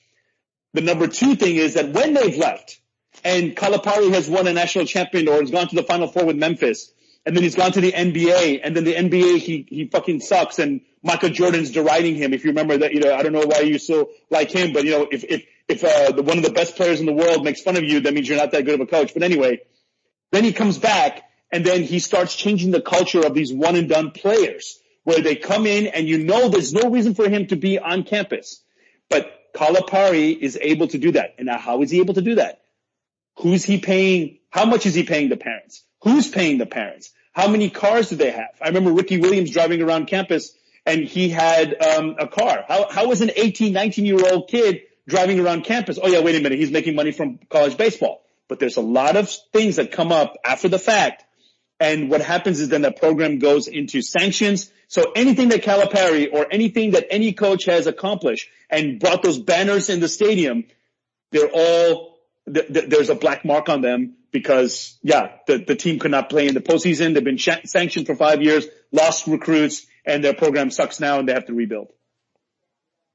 The 0.75 0.81
number 0.81 1.07
two 1.07 1.37
thing 1.37 1.57
is 1.57 1.75
that 1.75 1.91
when 1.91 2.15
they've 2.15 2.37
left, 2.37 2.81
and 3.25 3.55
Calipari 3.55 4.13
has 4.13 4.29
won 4.29 4.47
a 4.47 4.53
national 4.53 4.87
champion 4.87 5.29
or 5.29 5.41
has 5.41 5.51
gone 5.51 5.69
to 5.69 5.77
the 5.77 5.83
final 5.83 6.09
four 6.09 6.25
with 6.25 6.37
Memphis 6.37 6.93
and 7.25 7.37
then 7.37 7.43
he's 7.43 7.55
gone 7.55 7.73
to 7.73 7.81
the 7.81 7.93
NBA 7.93 8.61
and 8.65 8.75
then 8.75 8.85
the 8.85 8.95
NBA 8.95 9.39
he, 9.39 9.67
he 9.69 9.87
fucking 9.87 10.21
sucks 10.21 10.59
and 10.59 10.81
Michael 11.03 11.31
Jordan's 11.31 11.71
deriding 11.71 12.17
him. 12.17 12.33
If 12.33 12.45
you 12.45 12.51
remember 12.51 12.79
that, 12.79 12.93
you 12.93 13.01
know, 13.01 13.15
I 13.15 13.23
don't 13.23 13.33
know 13.33 13.47
why 13.47 13.61
you 13.61 13.79
so 13.79 14.11
like 14.31 14.51
him, 14.51 14.73
but 14.73 14.85
you 14.85 14.93
know, 14.93 15.09
if, 15.11 15.25
if, 15.25 15.45
if, 15.69 15.85
uh, 15.85 16.13
the, 16.13 16.23
one 16.23 16.39
of 16.39 16.45
the 16.45 16.53
best 16.53 16.77
players 16.77 17.01
in 17.01 17.07
the 17.07 17.13
world 17.13 17.45
makes 17.45 17.63
fun 17.63 17.77
of 17.77 17.85
you, 17.85 18.01
that 18.01 18.15
means 18.15 18.29
you're 18.29 18.39
not 18.39 18.51
that 18.53 18.65
good 18.65 18.75
of 18.75 18.81
a 18.81 18.87
coach. 18.87 19.15
But 19.15 19.23
anyway, 19.23 19.61
then 20.31 20.45
he 20.45 20.53
comes 20.53 20.79
back 20.79 21.23
and 21.51 21.65
then 21.65 21.83
he 21.83 21.99
starts 21.99 22.35
changing 22.35 22.71
the 22.71 22.81
culture 22.81 23.25
of 23.25 23.35
these 23.35 23.53
one 23.53 23.77
and 23.77 23.89
done 23.89 24.11
players 24.11 24.81
where 25.05 25.21
they 25.21 25.37
come 25.37 25.67
in 25.67 25.87
and 25.89 26.09
you 26.09 26.19
know 26.19 26.49
there's 26.49 26.73
no 26.73 26.91
reason 26.91 27.15
for 27.15 27.29
him 27.29 27.47
to 27.49 27.57
be 27.57 27.79
on 27.79 28.05
campus. 28.05 28.63
But 29.09 29.31
Kalapari 29.55 30.37
is 30.39 30.59
able 30.61 30.89
to 30.89 30.99
do 30.99 31.13
that. 31.13 31.35
And 31.39 31.47
now 31.47 31.59
how 31.59 31.83
is 31.83 31.91
he 31.91 32.01
able 32.01 32.15
to 32.15 32.23
do 32.23 32.37
that? 32.37 32.63
Who's 33.39 33.65
he 33.65 33.79
paying? 33.79 34.39
How 34.51 34.65
much 34.65 34.87
is 34.87 34.95
he 34.95 35.05
paying 35.05 35.29
the 35.29 35.37
parents? 35.37 35.85
Who's 36.03 36.29
paying 36.29 36.59
the 36.59 36.67
parents? 36.67 37.11
How 37.33 37.49
many 37.49 37.71
cars 37.71 38.11
do 38.11 38.17
they 38.17 38.31
have? 38.31 38.51
I 38.61 38.69
remember 38.69 38.93
Ricky 38.93 39.19
Williams 39.19 39.51
driving 39.51 39.81
around 39.83 40.07
campus 40.07 40.55
and 40.85 41.05
he 41.05 41.29
had 41.29 41.81
um, 41.83 42.17
a 42.19 42.27
car. 42.27 42.65
How, 42.67 42.91
how 42.91 43.11
is 43.11 43.21
an 43.21 43.31
18, 43.35 43.73
19 43.73 44.05
year 44.05 44.33
old 44.33 44.49
kid 44.49 44.83
driving 45.09 45.41
around 45.41 45.65
campus? 45.65 45.99
Oh 46.03 46.09
yeah, 46.09 46.21
wait 46.21 46.37
a 46.37 46.41
minute. 46.41 46.59
He's 46.59 46.71
making 46.71 46.95
money 46.95 47.13
from 47.13 47.39
college 47.51 47.77
baseball. 47.77 48.23
But 48.49 48.59
there's 48.59 48.77
a 48.77 48.83
lot 48.83 49.17
of 49.17 49.31
things 49.53 49.77
that 49.77 49.93
come 49.93 50.13
up 50.13 50.37
after 50.45 50.69
the 50.69 50.79
fact. 50.79 51.25
And 51.81 52.11
what 52.11 52.21
happens 52.21 52.61
is 52.61 52.69
then 52.69 52.83
the 52.83 52.93
program 52.93 53.39
goes 53.39 53.67
into 53.67 54.03
sanctions. 54.03 54.71
So 54.89 55.13
anything 55.17 55.49
that 55.49 55.63
Calipari 55.63 56.33
or 56.33 56.47
anything 56.51 56.93
that 56.93 57.07
any 57.11 57.33
coach 57.33 57.65
has 57.65 57.87
accomplished 57.87 58.49
and 58.71 59.01
brought 59.01 59.23
those 59.23 59.39
banners 59.39 59.89
in 59.89 60.01
the 60.01 60.09
stadium, 60.09 60.65
they're 61.31 61.51
all, 61.53 62.19
th- 62.53 62.73
th- 62.73 62.89
there's 62.89 63.11
a 63.11 63.15
black 63.15 63.45
mark 63.45 63.69
on 63.69 63.81
them 63.81 64.17
because 64.31 64.99
yeah, 65.03 65.39
the, 65.47 65.59
the 65.59 65.75
team 65.75 65.99
could 65.99 66.11
not 66.11 66.29
play 66.29 66.47
in 66.47 66.55
the 66.55 66.61
postseason. 66.61 67.15
They've 67.15 67.25
been 67.25 67.37
sh- 67.37 67.65
sanctioned 67.65 68.07
for 68.07 68.15
five 68.15 68.43
years, 68.43 68.67
lost 68.93 69.27
recruits, 69.27 69.87
and 70.05 70.23
their 70.23 70.35
program 70.35 70.71
sucks 70.71 71.01
now 71.01 71.19
and 71.19 71.29
they 71.29 71.33
have 71.33 71.47
to 71.47 71.55
rebuild. 71.55 71.89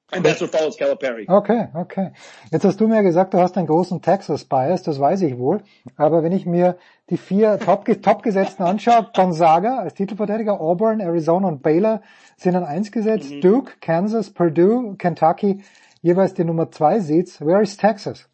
And 0.09 0.23
that's 0.23 0.39
what 0.39 0.51
follows 0.51 0.77
Calipari. 0.77 1.27
Okay, 1.27 1.67
okay. 1.75 2.11
Jetzt 2.49 2.63
hast 2.63 2.79
du 2.79 2.87
mir 2.87 3.03
gesagt, 3.03 3.33
du 3.33 3.39
hast 3.39 3.57
einen 3.57 3.67
großen 3.67 4.01
Texas-Bias, 4.01 4.83
das 4.83 5.01
weiß 5.01 5.21
ich 5.23 5.37
wohl. 5.37 5.61
Aber 5.97 6.23
wenn 6.23 6.31
ich 6.31 6.45
mir 6.45 6.77
die 7.09 7.17
vier 7.17 7.59
Top-Gesetzten 7.59 8.63
anschaue, 8.63 9.09
Gonzaga 9.13 9.79
als 9.79 9.95
Titelverteidiger, 9.95 10.61
Auburn, 10.61 11.01
Arizona 11.01 11.49
und 11.49 11.61
Baylor 11.61 12.01
sind 12.37 12.55
an 12.55 12.63
eins 12.63 12.93
gesetzt, 12.93 13.31
mhm. 13.31 13.41
Duke, 13.41 13.73
Kansas, 13.81 14.29
Purdue, 14.29 14.95
Kentucky, 14.97 15.61
jeweils 16.01 16.33
die 16.33 16.45
Nummer 16.45 16.71
zwei 16.71 17.01
Seeds. 17.01 17.41
Where 17.41 17.61
is 17.61 17.75
Texas? 17.75 18.25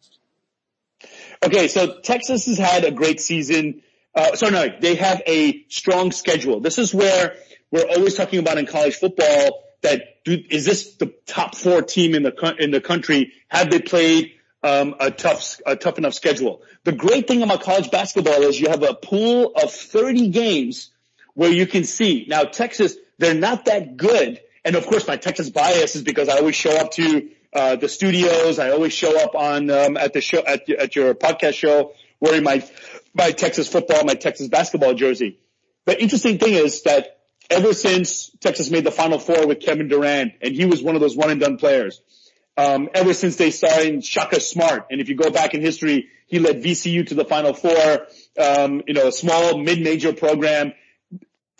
Okay, 1.44 1.66
so 1.66 1.88
Texas 2.02 2.46
has 2.46 2.58
had 2.58 2.84
a 2.84 2.92
great 2.92 3.20
season. 3.20 3.82
Uh, 4.14 4.36
sorry, 4.36 4.52
no, 4.52 4.68
they 4.80 4.94
have 4.94 5.22
a 5.26 5.64
strong 5.68 6.12
schedule. 6.12 6.60
This 6.60 6.78
is 6.78 6.94
where 6.94 7.34
we're 7.72 7.88
always 7.96 8.14
talking 8.14 8.38
about 8.38 8.58
in 8.58 8.66
college 8.66 8.94
football 8.94 9.63
that 9.84 10.16
is 10.26 10.64
this 10.64 10.94
the 10.94 11.14
top 11.26 11.54
four 11.54 11.82
team 11.82 12.14
in 12.14 12.22
the 12.22 12.56
in 12.58 12.70
the 12.70 12.80
country? 12.80 13.32
Have 13.48 13.70
they 13.70 13.80
played 13.80 14.32
um, 14.62 14.94
a 14.98 15.10
tough 15.10 15.60
a 15.64 15.76
tough 15.76 15.98
enough 15.98 16.14
schedule? 16.14 16.62
The 16.84 16.92
great 16.92 17.28
thing 17.28 17.42
about 17.42 17.62
college 17.62 17.90
basketball 17.90 18.42
is 18.42 18.58
you 18.58 18.70
have 18.70 18.82
a 18.82 18.94
pool 18.94 19.52
of 19.54 19.70
30 19.72 20.28
games 20.28 20.90
where 21.34 21.50
you 21.50 21.66
can 21.66 21.84
see. 21.84 22.24
Now 22.28 22.44
Texas, 22.44 22.96
they're 23.18 23.34
not 23.34 23.66
that 23.66 23.96
good, 23.96 24.40
and 24.64 24.74
of 24.74 24.86
course 24.86 25.06
my 25.06 25.16
Texas 25.16 25.50
bias 25.50 25.96
is 25.96 26.02
because 26.02 26.28
I 26.28 26.38
always 26.38 26.56
show 26.56 26.74
up 26.76 26.92
to 26.92 27.28
uh, 27.52 27.76
the 27.76 27.88
studios. 27.88 28.58
I 28.58 28.70
always 28.70 28.94
show 28.94 29.22
up 29.22 29.34
on 29.34 29.70
um, 29.70 29.96
at 29.98 30.14
the 30.14 30.22
show 30.22 30.42
at, 30.44 30.68
at 30.70 30.96
your 30.96 31.14
podcast 31.14 31.54
show 31.54 31.92
wearing 32.20 32.42
my 32.42 32.66
my 33.12 33.32
Texas 33.32 33.68
football, 33.68 34.02
my 34.04 34.14
Texas 34.14 34.48
basketball 34.48 34.94
jersey. 34.94 35.38
The 35.84 36.00
interesting 36.00 36.38
thing 36.38 36.54
is 36.54 36.82
that 36.84 37.18
ever 37.50 37.72
since 37.72 38.30
Texas 38.40 38.70
made 38.70 38.84
the 38.84 38.90
Final 38.90 39.18
Four 39.18 39.46
with 39.46 39.60
Kevin 39.60 39.88
Durant, 39.88 40.32
and 40.40 40.54
he 40.54 40.64
was 40.64 40.82
one 40.82 40.94
of 40.94 41.00
those 41.00 41.16
one 41.16 41.30
and 41.30 41.40
done 41.40 41.56
players. 41.56 42.00
Um, 42.56 42.88
ever 42.94 43.14
since 43.14 43.36
they 43.36 43.50
signed 43.50 44.04
Shaka 44.04 44.40
Smart, 44.40 44.86
and 44.90 45.00
if 45.00 45.08
you 45.08 45.16
go 45.16 45.30
back 45.30 45.54
in 45.54 45.60
history, 45.60 46.08
he 46.26 46.38
led 46.38 46.62
VCU 46.62 47.06
to 47.08 47.14
the 47.14 47.24
Final 47.24 47.52
Four. 47.52 48.06
Um, 48.38 48.82
you 48.86 48.94
know, 48.94 49.08
a 49.08 49.12
small 49.12 49.58
mid-major 49.58 50.12
program. 50.12 50.72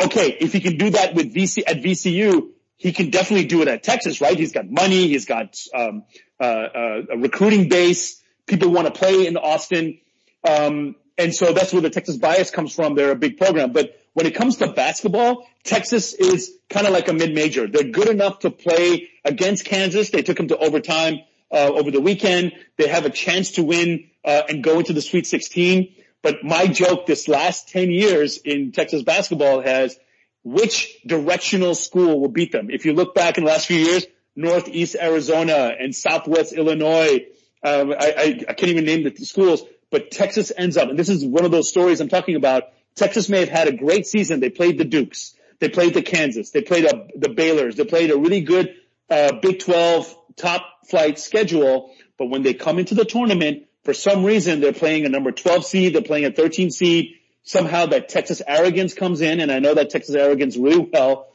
Okay, 0.03 0.37
if 0.41 0.53
he 0.53 0.61
can 0.61 0.77
do 0.77 0.91
that 0.91 1.15
with 1.15 1.35
VC 1.35 1.63
at 1.67 1.79
VCU, 1.79 2.51
he 2.77 2.93
can 2.93 3.11
definitely 3.11 3.47
do 3.47 3.63
it 3.63 3.69
at 3.69 3.83
Texas, 3.83 4.21
right? 4.21 4.37
He's 4.37 4.53
got 4.53 4.71
money, 4.71 5.09
he's 5.09 5.25
got 5.25 5.57
um, 5.75 6.05
uh, 6.41 6.45
uh, 6.45 7.03
a 7.13 7.19
recruiting 7.19 7.69
base. 7.69 8.23
People 8.47 8.71
want 8.71 8.87
to 8.87 8.93
play 8.93 9.27
in 9.27 9.37
Austin, 9.37 9.99
um, 10.47 10.97
and 11.17 11.35
so 11.35 11.53
that's 11.53 11.73
where 11.73 11.83
the 11.83 11.91
Texas 11.91 12.17
bias 12.17 12.51
comes 12.51 12.75
from. 12.75 12.95
They're 12.95 13.13
a 13.13 13.17
big 13.17 13.39
program, 13.39 13.73
but 13.73 13.99
when 14.15 14.27
it 14.27 14.35
comes 14.35 14.57
to 14.57 14.73
basketball, 14.73 15.47
Texas 15.65 16.15
is 16.15 16.53
kind 16.71 16.87
of 16.87 16.93
like 16.93 17.09
a 17.09 17.13
mid-major. 17.13 17.67
They're 17.67 17.91
good 17.91 18.09
enough 18.09 18.41
to 18.41 18.51
play 18.51 19.11
against 19.25 19.65
Kansas. 19.65 20.11
They 20.11 20.23
took 20.23 20.37
them 20.37 20.49
to 20.49 20.57
overtime 20.57 21.21
uh, 21.53 21.71
over 21.73 21.91
the 21.91 22.01
weekend. 22.01 22.53
They 22.79 22.89
have 22.89 23.05
a 23.05 23.11
chance 23.11 23.53
to 23.53 23.63
win 23.63 24.09
uh, 24.25 24.43
and 24.49 24.63
go 24.63 24.79
into 24.79 24.93
the 24.93 25.03
Sweet 25.03 25.27
16. 25.27 25.95
But 26.23 26.43
my 26.43 26.67
joke 26.67 27.07
this 27.07 27.29
last 27.29 27.69
10 27.69 27.91
years 27.91 28.39
in 28.39 28.73
Texas 28.73 29.03
basketball 29.03 29.61
has 29.61 29.99
which 30.43 30.97
directional 31.07 31.75
school 31.75 32.21
will 32.21 32.29
beat 32.29 32.53
them. 32.53 32.71
If 32.71 32.85
you 32.85 32.93
look 32.93 33.15
back 33.15 33.37
in 33.37 33.45
the 33.45 33.51
last 33.51 33.67
few 33.67 33.79
years, 33.79 34.07
Northeast 34.37 34.97
Arizona 35.01 35.75
and 35.79 35.95
Southwest 35.95 36.53
Illinois, 36.53 37.27
um, 37.63 37.93
I, 37.93 38.15
I, 38.17 38.41
I 38.49 38.53
can't 38.53 38.71
even 38.71 38.85
name 38.85 39.05
the 39.05 39.25
schools, 39.25 39.63
but 39.91 40.11
Texas 40.11 40.53
ends 40.57 40.77
up, 40.77 40.89
and 40.89 40.99
this 40.99 41.09
is 41.09 41.25
one 41.25 41.45
of 41.45 41.51
those 41.51 41.69
stories 41.69 42.01
I'm 42.01 42.09
talking 42.09 42.37
about, 42.37 42.65
Texas 42.97 43.29
may 43.29 43.41
have 43.41 43.49
had 43.49 43.69
a 43.69 43.73
great 43.73 44.07
season. 44.07 44.41
They 44.41 44.51
played 44.51 44.79
the 44.79 44.85
Dukes. 44.85 45.35
They 45.59 45.69
played 45.69 45.95
the 45.95 46.03
Kansas. 46.03 46.51
They 46.51 46.63
played 46.63 46.85
a, 46.85 47.09
the 47.17 47.29
Baylors. 47.29 47.77
They 47.77 47.85
played 47.85 48.11
a 48.11 48.19
really 48.19 48.43
good 48.43 48.75
uh, 49.11 49.33
Big 49.41 49.61
12 49.61 50.15
top 50.37 50.67
flight 50.89 51.19
schedule. 51.19 51.95
But 52.19 52.27
when 52.27 52.43
they 52.43 52.55
come 52.55 52.79
into 52.79 52.95
the 52.95 53.05
tournament, 53.05 53.65
for 53.85 53.95
some 53.95 54.25
reason, 54.25 54.61
they're 54.61 54.73
playing 54.73 55.05
a 55.05 55.09
number 55.09 55.33
12 55.33 55.65
seed. 55.65 55.95
They're 55.95 56.03
playing 56.03 56.25
a 56.25 56.33
13 56.33 56.71
seed. 56.71 57.15
Somehow 57.43 57.87
that 57.87 58.09
Texas 58.09 58.41
arrogance 58.47 58.95
comes 58.95 59.21
in, 59.21 59.41
and 59.41 59.53
I 59.53 59.59
know 59.59 59.75
that 59.75 59.91
Texas 59.91 60.15
arrogance 60.15 60.57
really 60.57 60.89
well. 60.91 61.29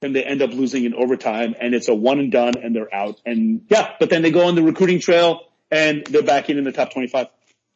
And 0.00 0.16
they 0.16 0.24
end 0.24 0.42
up 0.42 0.50
losing 0.50 0.84
in 0.84 0.94
overtime, 0.94 1.54
and 1.60 1.74
it's 1.74 1.88
a 1.88 1.94
one 1.94 2.18
and 2.18 2.32
done, 2.32 2.54
and 2.60 2.74
they're 2.74 2.92
out. 2.92 3.20
And 3.24 3.66
yeah, 3.68 3.94
but 4.00 4.10
then 4.10 4.22
they 4.22 4.32
go 4.32 4.48
on 4.48 4.54
the 4.56 4.62
recruiting 4.62 4.98
trail, 4.98 5.42
and 5.70 6.04
they're 6.06 6.22
back 6.22 6.50
in 6.50 6.58
in 6.58 6.64
the 6.64 6.72
top 6.72 6.92
25. 6.92 7.28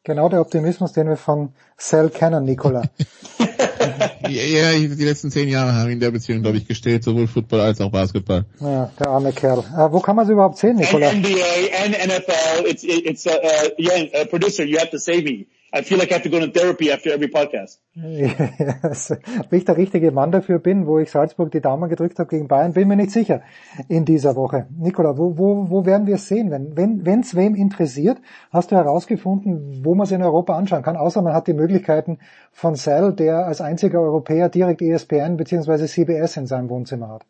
Genau 0.07 0.29
der 0.29 0.39
Optimismus, 0.39 0.93
den 0.93 1.09
wir 1.09 1.17
von 1.17 1.49
Cell 1.77 2.09
kennen, 2.09 2.45
Nicola. 2.45 2.81
ja, 4.29 4.71
die 4.71 5.03
letzten 5.03 5.31
zehn 5.31 5.49
Jahre 5.49 5.73
haben 5.73 5.89
in 5.89 5.99
der 5.99 6.11
Beziehung, 6.11 6.43
glaube 6.43 6.55
ich, 6.55 6.65
gestellt, 6.65 7.03
sowohl 7.03 7.27
Football 7.27 7.59
als 7.59 7.81
auch 7.81 7.91
Basketball. 7.91 8.45
Ja, 8.61 8.89
der 8.97 9.07
arme 9.09 9.33
Kerl. 9.33 9.59
Äh, 9.59 9.91
wo 9.91 9.99
kann 9.99 10.15
man 10.15 10.25
sie 10.25 10.31
überhaupt 10.31 10.59
sehen, 10.59 10.77
Nicola? 10.77 11.09
And 11.09 11.27
NBA 11.27 11.83
and 11.83 11.93
NFL. 12.07 12.69
It's, 12.69 12.85
it's, 12.85 13.27
uh, 13.27 13.31
uh, 13.31 13.69
yeah, 13.77 14.21
uh, 14.21 14.25
producer, 14.29 14.63
you 14.63 14.79
have 14.79 14.91
to 14.91 14.97
save 14.97 15.25
me. 15.25 15.47
I 15.73 15.83
feel 15.83 15.97
like 15.97 16.11
I 16.11 16.15
have 16.15 16.23
to 16.23 16.29
go 16.29 16.39
to 16.39 16.47
therapy 16.47 16.91
after 16.91 17.11
every 17.11 17.27
podcast. 17.27 17.81
yes. 17.93 19.11
Ob 19.11 19.51
ich 19.51 19.65
der 19.65 19.75
richtige 19.75 20.11
Mann 20.11 20.31
dafür 20.31 20.59
bin, 20.59 20.87
wo 20.87 20.97
ich 20.97 21.11
Salzburg 21.11 21.51
die 21.51 21.59
Daumen 21.59 21.89
gedrückt 21.89 22.19
habe 22.19 22.29
gegen 22.29 22.47
Bayern, 22.47 22.71
bin 22.73 22.87
mir 22.87 22.95
nicht 22.95 23.11
sicher 23.11 23.41
in 23.89 24.05
dieser 24.05 24.37
Woche. 24.37 24.67
Nikola, 24.77 25.17
wo, 25.17 25.37
wo, 25.37 25.69
wo 25.69 25.85
werden 25.85 26.07
wir 26.07 26.15
es 26.15 26.27
sehen? 26.27 26.51
Wenn 26.51 27.05
wenn 27.05 27.19
es 27.19 27.35
wem 27.35 27.53
interessiert, 27.53 28.19
hast 28.49 28.71
du 28.71 28.75
herausgefunden, 28.75 29.81
wo 29.83 29.93
man 29.93 30.05
es 30.05 30.11
in 30.11 30.23
Europa 30.23 30.55
anschauen 30.55 30.83
kann, 30.83 30.95
außer 30.95 31.21
man 31.21 31.33
hat 31.33 31.47
die 31.47 31.53
Möglichkeiten 31.53 32.19
von 32.51 32.75
Cell, 32.75 33.13
der 33.13 33.45
als 33.45 33.59
einziger 33.59 33.99
Europäer 33.99 34.47
direkt 34.47 34.81
ESPN 34.81 35.35
bzw. 35.35 35.85
CBS 35.85 36.37
in 36.37 36.47
seinem 36.47 36.69
Wohnzimmer 36.69 37.09
hat. 37.09 37.25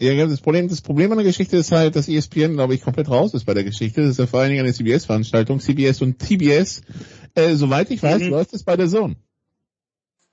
Ja, 0.00 0.26
das 0.26 0.40
Problem, 0.40 0.68
das 0.68 0.80
Problem 0.80 1.12
an 1.12 1.18
der 1.18 1.26
Geschichte 1.26 1.58
ist 1.58 1.72
halt, 1.72 1.94
dass 1.94 2.08
ESPN, 2.08 2.54
glaube 2.54 2.74
ich, 2.74 2.80
komplett 2.80 3.10
raus 3.10 3.34
ist 3.34 3.44
bei 3.44 3.52
der 3.52 3.64
Geschichte. 3.64 4.00
Das 4.00 4.12
ist 4.12 4.18
ja 4.18 4.26
vor 4.26 4.40
allen 4.40 4.48
Dingen 4.48 4.64
eine 4.64 4.72
CBS-Veranstaltung. 4.72 5.60
CBS 5.60 6.00
und 6.00 6.18
TBS, 6.18 6.80
äh, 7.34 7.52
soweit 7.54 7.90
ich 7.90 8.02
weiß, 8.02 8.22
mhm. 8.22 8.28
läuft 8.30 8.54
es 8.54 8.64
bei 8.64 8.76
der 8.76 8.88
Zone. 8.88 9.16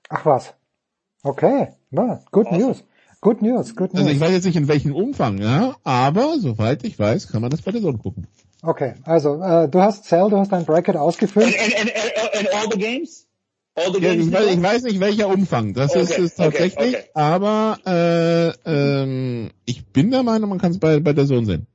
Ach 0.08 0.24
was. 0.24 0.54
Okay. 1.22 1.68
Ja, 1.90 2.22
good 2.30 2.46
awesome. 2.46 2.64
news. 2.64 2.84
Good 3.20 3.42
news, 3.42 3.74
good 3.74 3.92
news. 3.92 4.04
Also 4.04 4.10
ich 4.14 4.20
weiß 4.20 4.30
jetzt 4.30 4.44
nicht 4.46 4.56
in 4.56 4.68
welchem 4.68 4.94
Umfang, 4.94 5.38
ja, 5.38 5.74
aber 5.82 6.38
soweit 6.38 6.84
ich 6.84 6.98
weiß, 6.98 7.28
kann 7.28 7.42
man 7.42 7.50
das 7.50 7.62
bei 7.62 7.72
der 7.72 7.82
Zone 7.82 7.98
gucken. 7.98 8.28
Okay, 8.62 8.94
also 9.04 9.42
äh, 9.42 9.68
du 9.68 9.82
hast 9.82 10.04
Cell, 10.04 10.30
du 10.30 10.38
hast 10.38 10.52
dein 10.52 10.64
Bracket 10.64 10.96
ausgefüllt. 10.96 11.46
And, 11.46 11.74
and, 11.80 11.90
and, 11.94 12.36
and 12.38 12.48
all 12.54 12.70
the 12.72 12.78
games? 12.78 13.27
Ja, 14.00 14.12
ich, 14.12 14.32
weiß, 14.32 14.46
ich, 14.46 14.62
weiß, 14.62 14.82
nicht 14.84 15.00
welcher 15.00 15.28
Umfang, 15.28 15.74
das 15.74 15.92
okay, 15.92 16.02
ist 16.02 16.18
es 16.18 16.34
tatsächlich, 16.34 16.76
okay, 16.76 16.96
okay. 16.96 17.10
aber 17.14 17.78
äh, 17.86 18.70
ähm, 18.70 19.50
ich 19.64 19.86
bin 19.86 20.10
der 20.10 20.22
Meinung, 20.22 20.50
man 20.50 20.58
kann 20.58 20.72
es 20.72 20.78
bei, 20.78 21.00
bei 21.00 21.12
der 21.12 21.26
Sohn 21.26 21.44
sehen. 21.46 21.66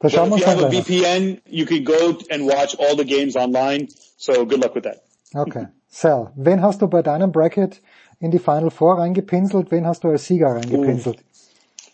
Da 0.00 0.08
schauen 0.08 0.30
wir 0.30 0.38
well, 0.38 0.72
if 0.74 0.88
you 0.88 1.04
have 1.04 1.14
a 1.14 1.18
VPN, 1.18 1.40
you 1.48 1.66
can 1.66 1.84
go 1.84 2.18
and 2.30 2.46
watch 2.46 2.76
all 2.78 2.96
the 2.96 3.04
games 3.04 3.36
online, 3.36 3.88
so 4.16 4.44
good 4.46 4.62
luck 4.62 4.74
with 4.74 4.84
that. 4.84 5.02
Okay, 5.34 5.66
Sal, 5.88 6.32
wen 6.36 6.62
hast 6.62 6.80
du 6.82 6.88
bei 6.88 7.02
deinem 7.02 7.32
Bracket 7.32 7.80
in 8.18 8.30
die 8.30 8.38
Final 8.38 8.70
Four 8.70 8.98
reingepinselt, 8.98 9.70
wen 9.70 9.86
hast 9.86 10.04
du 10.04 10.08
als 10.08 10.26
Sieger 10.26 10.54
reingepinselt? 10.54 11.18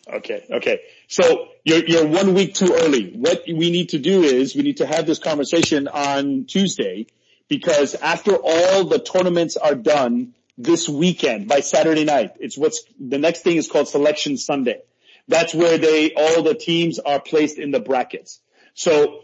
Okay, 0.06 0.42
okay. 0.50 0.80
So 1.06 1.22
you're, 1.64 1.84
you're 1.86 2.06
one 2.06 2.34
week 2.34 2.54
too 2.54 2.72
early. 2.72 3.12
What 3.14 3.42
we 3.46 3.70
need 3.70 3.90
to 3.90 3.98
do 3.98 4.22
is 4.22 4.54
we 4.56 4.62
need 4.62 4.78
to 4.78 4.86
have 4.86 5.04
this 5.04 5.20
conversation 5.20 5.86
on 5.86 6.46
Tuesday 6.46 7.06
because 7.48 7.94
after 7.94 8.34
all 8.34 8.84
the 8.84 8.98
tournaments 8.98 9.56
are 9.56 9.74
done 9.74 10.34
this 10.56 10.88
weekend 10.88 11.48
by 11.48 11.60
Saturday 11.60 12.04
night, 12.04 12.32
it's 12.40 12.58
what's 12.58 12.84
the 12.98 13.18
next 13.18 13.42
thing 13.42 13.56
is 13.56 13.68
called 13.68 13.88
Selection 13.88 14.36
Sunday. 14.36 14.80
That's 15.28 15.54
where 15.54 15.78
they 15.78 16.12
all 16.14 16.42
the 16.42 16.54
teams 16.54 16.98
are 16.98 17.20
placed 17.20 17.58
in 17.58 17.70
the 17.70 17.80
brackets. 17.80 18.40
So 18.74 19.20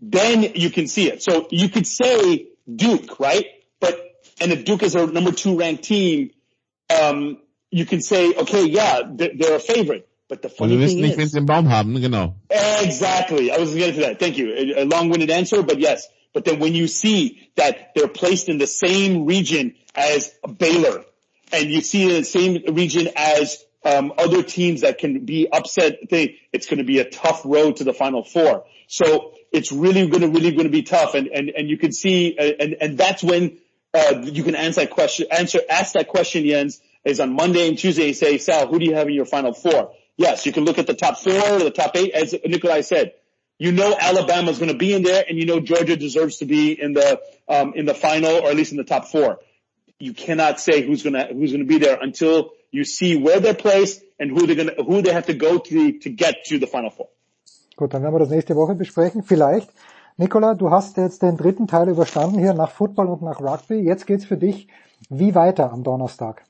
then 0.00 0.42
you 0.54 0.70
can 0.70 0.86
see 0.86 1.10
it. 1.10 1.22
So 1.22 1.48
you 1.50 1.68
could 1.68 1.86
say 1.86 2.48
Duke, 2.72 3.18
right? 3.18 3.46
But 3.80 3.98
and 4.40 4.52
if 4.52 4.64
Duke 4.64 4.82
is 4.82 4.94
a 4.94 5.06
number 5.06 5.32
two 5.32 5.58
ranked 5.58 5.84
team, 5.84 6.30
um, 6.90 7.38
you 7.70 7.84
can 7.84 8.00
say, 8.00 8.32
okay, 8.34 8.64
yeah, 8.64 9.02
they're, 9.06 9.30
they're 9.36 9.56
a 9.56 9.60
favorite. 9.60 10.08
But 10.28 10.42
the 10.42 10.48
funny 10.48 10.76
thing 10.86 11.00
nicht, 11.00 11.12
is, 11.12 11.16
wen 11.16 11.28
sie 11.28 11.38
im 11.38 11.46
Baum 11.46 11.66
haben, 11.68 11.94
genau. 12.00 12.34
Exactly. 12.50 13.50
I 13.50 13.56
was 13.56 13.74
getting 13.74 13.94
to 13.94 14.00
that. 14.02 14.18
Thank 14.18 14.36
you. 14.36 14.52
A, 14.52 14.82
a 14.82 14.84
long-winded 14.84 15.30
answer, 15.30 15.62
but 15.62 15.78
yes. 15.78 16.06
But 16.34 16.44
then 16.44 16.60
when 16.60 16.74
you 16.74 16.86
see 16.88 17.50
that 17.56 17.92
they're 17.94 18.08
placed 18.08 18.48
in 18.48 18.58
the 18.58 18.66
same 18.66 19.26
region 19.26 19.74
as 19.94 20.32
Baylor, 20.58 21.04
and 21.52 21.70
you 21.70 21.80
see 21.80 22.04
in 22.04 22.10
the 22.10 22.24
same 22.24 22.74
region 22.74 23.08
as 23.16 23.64
um, 23.84 24.12
other 24.18 24.42
teams 24.42 24.82
that 24.82 24.98
can 24.98 25.24
be 25.24 25.48
upset, 25.50 25.98
it's 26.10 26.66
going 26.66 26.78
to 26.78 26.84
be 26.84 26.98
a 26.98 27.08
tough 27.08 27.42
road 27.44 27.76
to 27.76 27.84
the 27.84 27.94
Final 27.94 28.22
Four. 28.22 28.64
So 28.86 29.32
it's 29.52 29.72
really 29.72 30.06
going 30.08 30.22
to 30.22 30.28
really 30.28 30.52
going 30.52 30.64
to 30.64 30.70
be 30.70 30.82
tough, 30.82 31.14
and 31.14 31.28
and 31.28 31.50
and 31.50 31.68
you 31.68 31.78
can 31.78 31.92
see, 31.92 32.36
uh, 32.38 32.42
and 32.42 32.76
and 32.80 32.98
that's 32.98 33.22
when 33.22 33.58
uh, 33.94 34.20
you 34.22 34.42
can 34.42 34.54
answer 34.54 34.82
that 34.82 34.90
question. 34.90 35.26
Answer 35.30 35.60
ask 35.68 35.94
that 35.94 36.08
question, 36.08 36.46
Jens. 36.46 36.80
Is 37.04 37.20
on 37.20 37.32
Monday 37.32 37.68
and 37.68 37.78
Tuesday. 37.78 38.12
Say, 38.12 38.38
Sal, 38.38 38.66
who 38.66 38.78
do 38.78 38.84
you 38.84 38.94
have 38.94 39.08
in 39.08 39.14
your 39.14 39.24
Final 39.24 39.54
Four? 39.54 39.92
Yes, 40.16 40.44
you 40.44 40.52
can 40.52 40.64
look 40.64 40.78
at 40.78 40.86
the 40.86 40.94
top 40.94 41.16
four 41.16 41.32
or 41.32 41.58
the 41.60 41.70
top 41.70 41.96
eight. 41.96 42.12
As 42.12 42.34
Nikolai 42.44 42.80
said, 42.80 43.12
you 43.58 43.72
know 43.72 43.96
Alabama's 43.98 44.58
going 44.58 44.72
to 44.72 44.78
be 44.78 44.94
in 44.94 45.02
there, 45.02 45.24
and 45.28 45.38
you 45.38 45.46
know 45.46 45.60
Georgia 45.60 45.96
deserves 45.96 46.38
to 46.38 46.46
be 46.46 46.80
in 46.80 46.92
the 46.94 47.20
um, 47.48 47.74
in 47.74 47.86
the 47.86 47.94
final 47.94 48.30
or 48.30 48.50
at 48.50 48.56
least 48.56 48.72
in 48.72 48.78
the 48.78 48.84
top 48.84 49.06
four. 49.06 49.40
You 49.98 50.14
cannot 50.14 50.60
say 50.60 50.82
who's 50.86 51.02
going 51.02 51.14
to 51.14 51.34
who's 51.34 51.52
going 51.52 51.66
to 51.66 51.68
be 51.68 51.78
there 51.78 51.98
until 52.00 52.52
you 52.70 52.84
see 52.84 53.16
where 53.16 53.40
they're 53.40 53.54
placed 53.54 54.02
and 54.18 54.30
who 54.30 54.46
they're 54.46 54.56
going 54.56 54.74
to, 54.74 54.82
who 54.82 55.02
they 55.02 55.12
have 55.12 55.26
to 55.26 55.34
go 55.34 55.58
through 55.58 55.98
to 56.00 56.10
get 56.10 56.44
to 56.46 56.58
the 56.58 56.66
final 56.66 56.90
four. 56.90 57.08
Gut, 57.76 57.94
dann 57.94 58.02
werden 58.02 58.14
wir 58.14 58.20
das 58.20 58.30
nächste 58.30 58.56
Woche 58.56 58.74
besprechen. 58.74 59.22
Vielleicht. 59.22 59.68
Nikola, 60.16 60.54
du 60.54 60.70
hast 60.70 60.96
jetzt 60.96 61.22
den 61.22 61.36
dritten 61.36 61.68
Teil 61.68 61.88
überstanden 61.88 62.40
hier 62.40 62.52
nach 62.52 62.72
Football 62.72 63.06
und 63.06 63.22
nach 63.22 63.40
Rugby. 63.40 63.76
Jetzt 63.76 64.04
geht's 64.06 64.24
für 64.24 64.36
dich 64.36 64.66
wie 65.08 65.34
weiter 65.36 65.72
am 65.72 65.84
Donnerstag? 65.84 66.44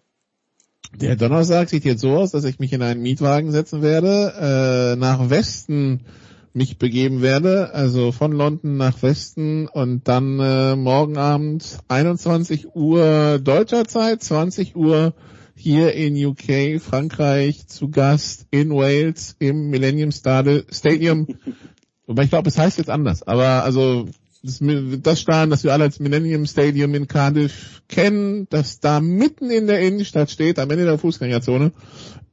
Der 0.94 1.16
Donnerstag 1.16 1.68
sieht 1.68 1.84
jetzt 1.84 2.00
so 2.00 2.16
aus, 2.16 2.30
dass 2.30 2.44
ich 2.44 2.58
mich 2.58 2.72
in 2.72 2.80
einen 2.80 3.02
Mietwagen 3.02 3.52
setzen 3.52 3.82
werde, 3.82 4.94
äh, 4.94 4.96
nach 4.96 5.28
Westen 5.28 6.06
mich 6.52 6.78
begeben 6.78 7.22
werde, 7.22 7.74
also 7.74 8.12
von 8.12 8.32
London 8.32 8.76
nach 8.76 9.02
Westen 9.02 9.66
und 9.66 10.08
dann 10.08 10.40
äh, 10.40 10.76
morgen 10.76 11.16
Abend 11.16 11.78
21 11.88 12.74
Uhr 12.74 13.38
deutscher 13.38 13.86
Zeit, 13.86 14.22
20 14.22 14.76
Uhr 14.76 15.14
hier 15.54 15.94
in 15.94 16.14
UK, 16.24 16.80
Frankreich, 16.80 17.66
zu 17.66 17.90
Gast 17.90 18.46
in 18.50 18.70
Wales 18.70 19.36
im 19.38 19.70
Millennium 19.70 20.12
Stadium. 20.12 21.26
Wobei 22.06 22.22
ich 22.22 22.30
glaube, 22.30 22.48
es 22.48 22.58
heißt 22.58 22.78
jetzt 22.78 22.90
anders, 22.90 23.22
aber 23.22 23.64
also 23.64 24.06
das, 24.42 24.60
das 25.02 25.20
Stadion, 25.20 25.50
das 25.50 25.64
wir 25.64 25.72
alle 25.72 25.84
als 25.84 26.00
Millennium 26.00 26.46
Stadium 26.46 26.94
in 26.94 27.08
Cardiff 27.08 27.82
kennen, 27.88 28.46
das 28.50 28.80
da 28.80 29.00
mitten 29.00 29.50
in 29.50 29.66
der 29.66 29.80
Innenstadt 29.80 30.30
steht, 30.30 30.58
am 30.58 30.70
Ende 30.70 30.84
der 30.84 30.98
Fußgängerzone. 30.98 31.72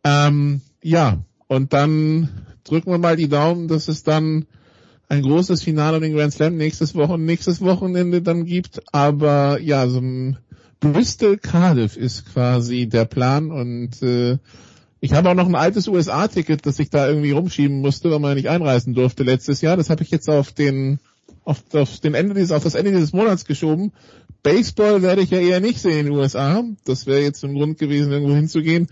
Ähm, 0.03 0.61
ja, 0.81 1.25
und 1.47 1.73
dann 1.73 2.29
drücken 2.63 2.91
wir 2.91 2.97
mal 2.97 3.15
die 3.15 3.29
Daumen, 3.29 3.67
dass 3.67 3.87
es 3.87 4.03
dann 4.03 4.45
ein 5.07 5.21
großes 5.21 5.61
Finale 5.61 5.97
um 5.97 6.03
den 6.03 6.15
Grand 6.15 6.33
Slam 6.33 6.57
nächstes 6.57 6.95
Wochen, 6.95 7.25
nächstes 7.25 7.61
Wochenende 7.61 8.21
dann 8.21 8.45
gibt. 8.45 8.81
Aber 8.91 9.59
ja, 9.61 9.87
so 9.87 9.99
ein 9.99 10.37
Bristol 10.79 11.37
Cardiff 11.37 11.95
ist 11.95 12.33
quasi 12.33 12.87
der 12.87 13.05
Plan 13.05 13.51
und 13.51 14.01
äh, 14.01 14.37
ich 14.99 15.13
habe 15.13 15.29
auch 15.29 15.35
noch 15.35 15.47
ein 15.47 15.55
altes 15.55 15.87
USA-Ticket, 15.87 16.65
das 16.65 16.79
ich 16.79 16.89
da 16.89 17.07
irgendwie 17.07 17.31
rumschieben 17.31 17.79
musste, 17.79 18.09
weil 18.09 18.19
man 18.19 18.35
nicht 18.35 18.49
einreisen 18.49 18.95
durfte 18.95 19.23
letztes 19.23 19.61
Jahr. 19.61 19.77
Das 19.77 19.91
habe 19.91 20.03
ich 20.03 20.09
jetzt 20.09 20.29
auf 20.29 20.51
den 20.51 20.99
auf, 21.43 21.63
auf 21.73 21.99
den 21.99 22.15
Ende 22.15 22.33
dieses, 22.33 22.51
auf 22.51 22.63
das 22.63 22.75
Ende 22.75 22.91
dieses 22.91 23.13
Monats 23.13 23.45
geschoben. 23.45 23.93
Baseball 24.43 25.01
werde 25.01 25.21
ich 25.21 25.29
ja 25.29 25.39
eher 25.39 25.59
nicht 25.59 25.79
sehen 25.79 25.99
in 25.99 26.05
den 26.07 26.15
USA. 26.15 26.63
Das 26.85 27.05
wäre 27.05 27.21
jetzt 27.21 27.43
ein 27.43 27.53
Grund 27.53 27.77
gewesen, 27.77 28.11
irgendwo 28.11 28.35
hinzugehen. 28.35 28.87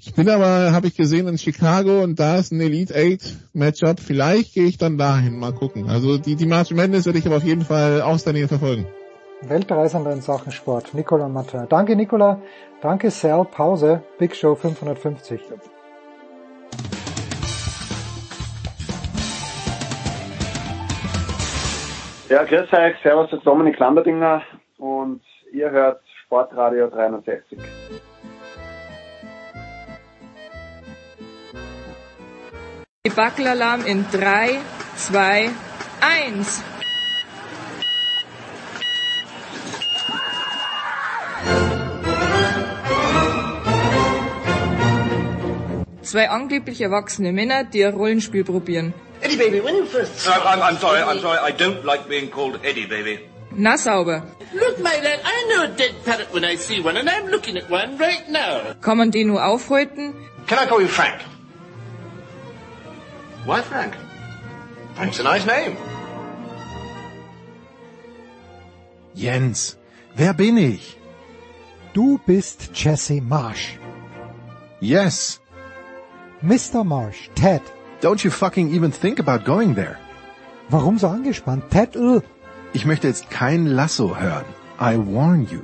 Ich 0.00 0.14
bin 0.14 0.28
aber, 0.28 0.72
habe 0.72 0.88
ich 0.88 0.96
gesehen, 0.96 1.28
in 1.28 1.38
Chicago 1.38 2.02
und 2.02 2.18
da 2.18 2.36
ist 2.36 2.52
ein 2.52 2.60
Elite 2.60 2.94
Eight 2.94 3.22
Matchup. 3.52 4.00
Vielleicht 4.00 4.52
gehe 4.52 4.66
ich 4.66 4.76
dann 4.76 4.98
dahin, 4.98 5.38
mal 5.38 5.52
gucken. 5.54 5.88
Also 5.88 6.18
die, 6.18 6.36
die 6.36 6.46
March 6.46 6.72
Madness 6.72 7.06
werde 7.06 7.18
ich 7.18 7.26
aber 7.26 7.36
auf 7.36 7.44
jeden 7.44 7.62
Fall 7.62 8.02
aus 8.02 8.24
der 8.24 8.32
Nähe 8.32 8.48
verfolgen. 8.48 8.86
Weltreisender 9.42 10.12
in 10.12 10.20
Sachen 10.20 10.52
Sport, 10.52 10.94
Nicola 10.94 11.28
Martin. 11.28 11.66
Danke 11.68 11.96
Nicola, 11.96 12.40
danke 12.82 13.10
Sal, 13.10 13.44
Pause, 13.44 14.02
Big 14.18 14.34
Show 14.34 14.54
550. 14.54 15.40
Ja, 22.28 22.42
grüß 22.44 22.72
euch, 22.72 22.96
servus, 23.02 23.30
das 23.30 23.38
ist 23.38 23.46
Dominik 23.46 23.78
Lamberdinger 23.78 24.42
und 24.78 25.22
ihr 25.52 25.70
hört 25.70 26.00
Sportradio 26.24 26.88
360. 26.88 27.58
Wackelalarm 33.06 33.84
in 33.84 34.06
3, 34.10 34.62
2, 34.96 35.50
1. 36.00 36.62
Zwei 46.00 46.30
angeblich 46.30 46.80
erwachsene 46.80 47.32
Männer, 47.32 47.64
die 47.64 47.84
ein 47.84 47.92
Rollenspiel 47.92 48.42
probieren. 48.42 48.94
Eddie 49.20 49.36
Baby, 49.36 49.62
when 49.62 49.76
you 49.76 49.84
first... 49.84 50.26
No, 50.26 50.32
I'm, 50.32 50.62
I'm 50.62 50.78
sorry, 50.78 51.02
I'm 51.02 51.20
sorry. 51.20 51.38
I 51.46 51.52
don't 51.52 51.84
like 51.84 52.08
being 52.08 52.30
called 52.30 52.58
Eddie 52.64 52.86
Baby. 52.86 53.18
Na 53.52 53.76
sauber. 53.76 54.22
Look, 54.54 54.78
my 54.78 54.96
lad, 55.02 55.20
I 55.24 55.46
know 55.50 55.64
a 55.64 55.68
dead 55.68 55.92
parrot 56.06 56.32
when 56.32 56.44
I 56.46 56.56
see 56.56 56.80
one, 56.80 56.96
and 56.96 57.10
I'm 57.10 57.26
looking 57.28 57.58
at 57.58 57.68
one 57.68 57.98
right 57.98 58.26
now. 58.30 58.74
Kann 58.80 58.96
man 58.96 59.10
die 59.10 59.24
nur 59.24 59.44
aufhalten? 59.44 60.14
Can 60.46 60.58
I 60.58 60.66
call 60.66 60.80
you 60.80 60.88
Frank? 60.88 61.20
Why 63.46 63.60
Frank? 63.60 63.94
Frank's 64.94 65.20
a 65.20 65.22
nice 65.22 65.44
name. 65.44 65.76
Jens, 69.14 69.76
wer 70.16 70.32
bin 70.32 70.56
ich? 70.56 70.96
Du 71.92 72.18
bist 72.26 72.70
Jesse 72.74 73.20
Marsh. 73.20 73.76
Yes. 74.80 75.40
Mr. 76.42 76.84
Marsh, 76.84 77.28
Ted. 77.34 77.60
Don't 78.00 78.24
you 78.24 78.30
fucking 78.30 78.74
even 78.74 78.90
think 78.90 79.18
about 79.18 79.44
going 79.44 79.74
there. 79.74 79.98
Warum 80.70 80.98
so 80.98 81.08
angespannt? 81.08 81.70
Ted, 81.70 81.96
uh. 81.96 82.20
Ich 82.72 82.86
möchte 82.86 83.08
jetzt 83.08 83.30
kein 83.30 83.66
Lasso 83.66 84.16
hören. 84.16 84.46
I 84.80 84.96
warn 84.96 85.46
you. 85.50 85.60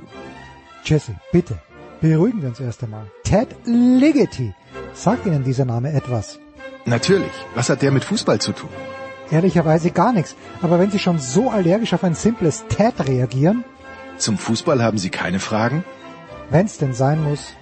Jesse, 0.85 1.15
bitte, 1.31 1.57
beruhigen 1.99 2.41
wir 2.41 2.49
uns 2.49 2.59
erst 2.59 2.83
einmal. 2.83 3.05
Ted 3.23 3.49
Ligety. 3.65 4.53
Sagt 4.93 5.25
Ihnen 5.25 5.43
dieser 5.43 5.65
Name 5.65 5.91
etwas? 5.91 6.39
Natürlich. 6.85 7.31
Was 7.55 7.69
hat 7.69 7.81
der 7.81 7.91
mit 7.91 8.03
Fußball 8.03 8.39
zu 8.39 8.53
tun? 8.53 8.69
Ehrlicherweise 9.29 9.91
gar 9.91 10.11
nichts. 10.11 10.35
Aber 10.61 10.79
wenn 10.79 10.91
Sie 10.91 10.99
schon 10.99 11.19
so 11.19 11.49
allergisch 11.49 11.93
auf 11.93 12.03
ein 12.03 12.15
simples 12.15 12.65
Ted 12.67 13.07
reagieren? 13.07 13.63
Zum 14.17 14.37
Fußball 14.37 14.83
haben 14.83 14.97
Sie 14.97 15.09
keine 15.09 15.39
Fragen? 15.39 15.83
Wenn's 16.49 16.77
denn 16.77 16.93
sein 16.93 17.23
muss. 17.23 17.53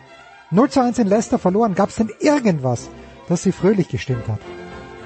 0 0.51 0.69
zu 0.69 0.81
1 0.81 0.97
in 0.99 1.07
Leicester 1.07 1.37
verloren. 1.37 1.75
Gab's 1.75 1.95
denn 1.95 2.09
irgendwas, 2.19 2.89
das 3.27 3.43
Sie 3.43 3.51
fröhlich 3.51 3.89
gestimmt 3.89 4.27
hat? 4.27 4.39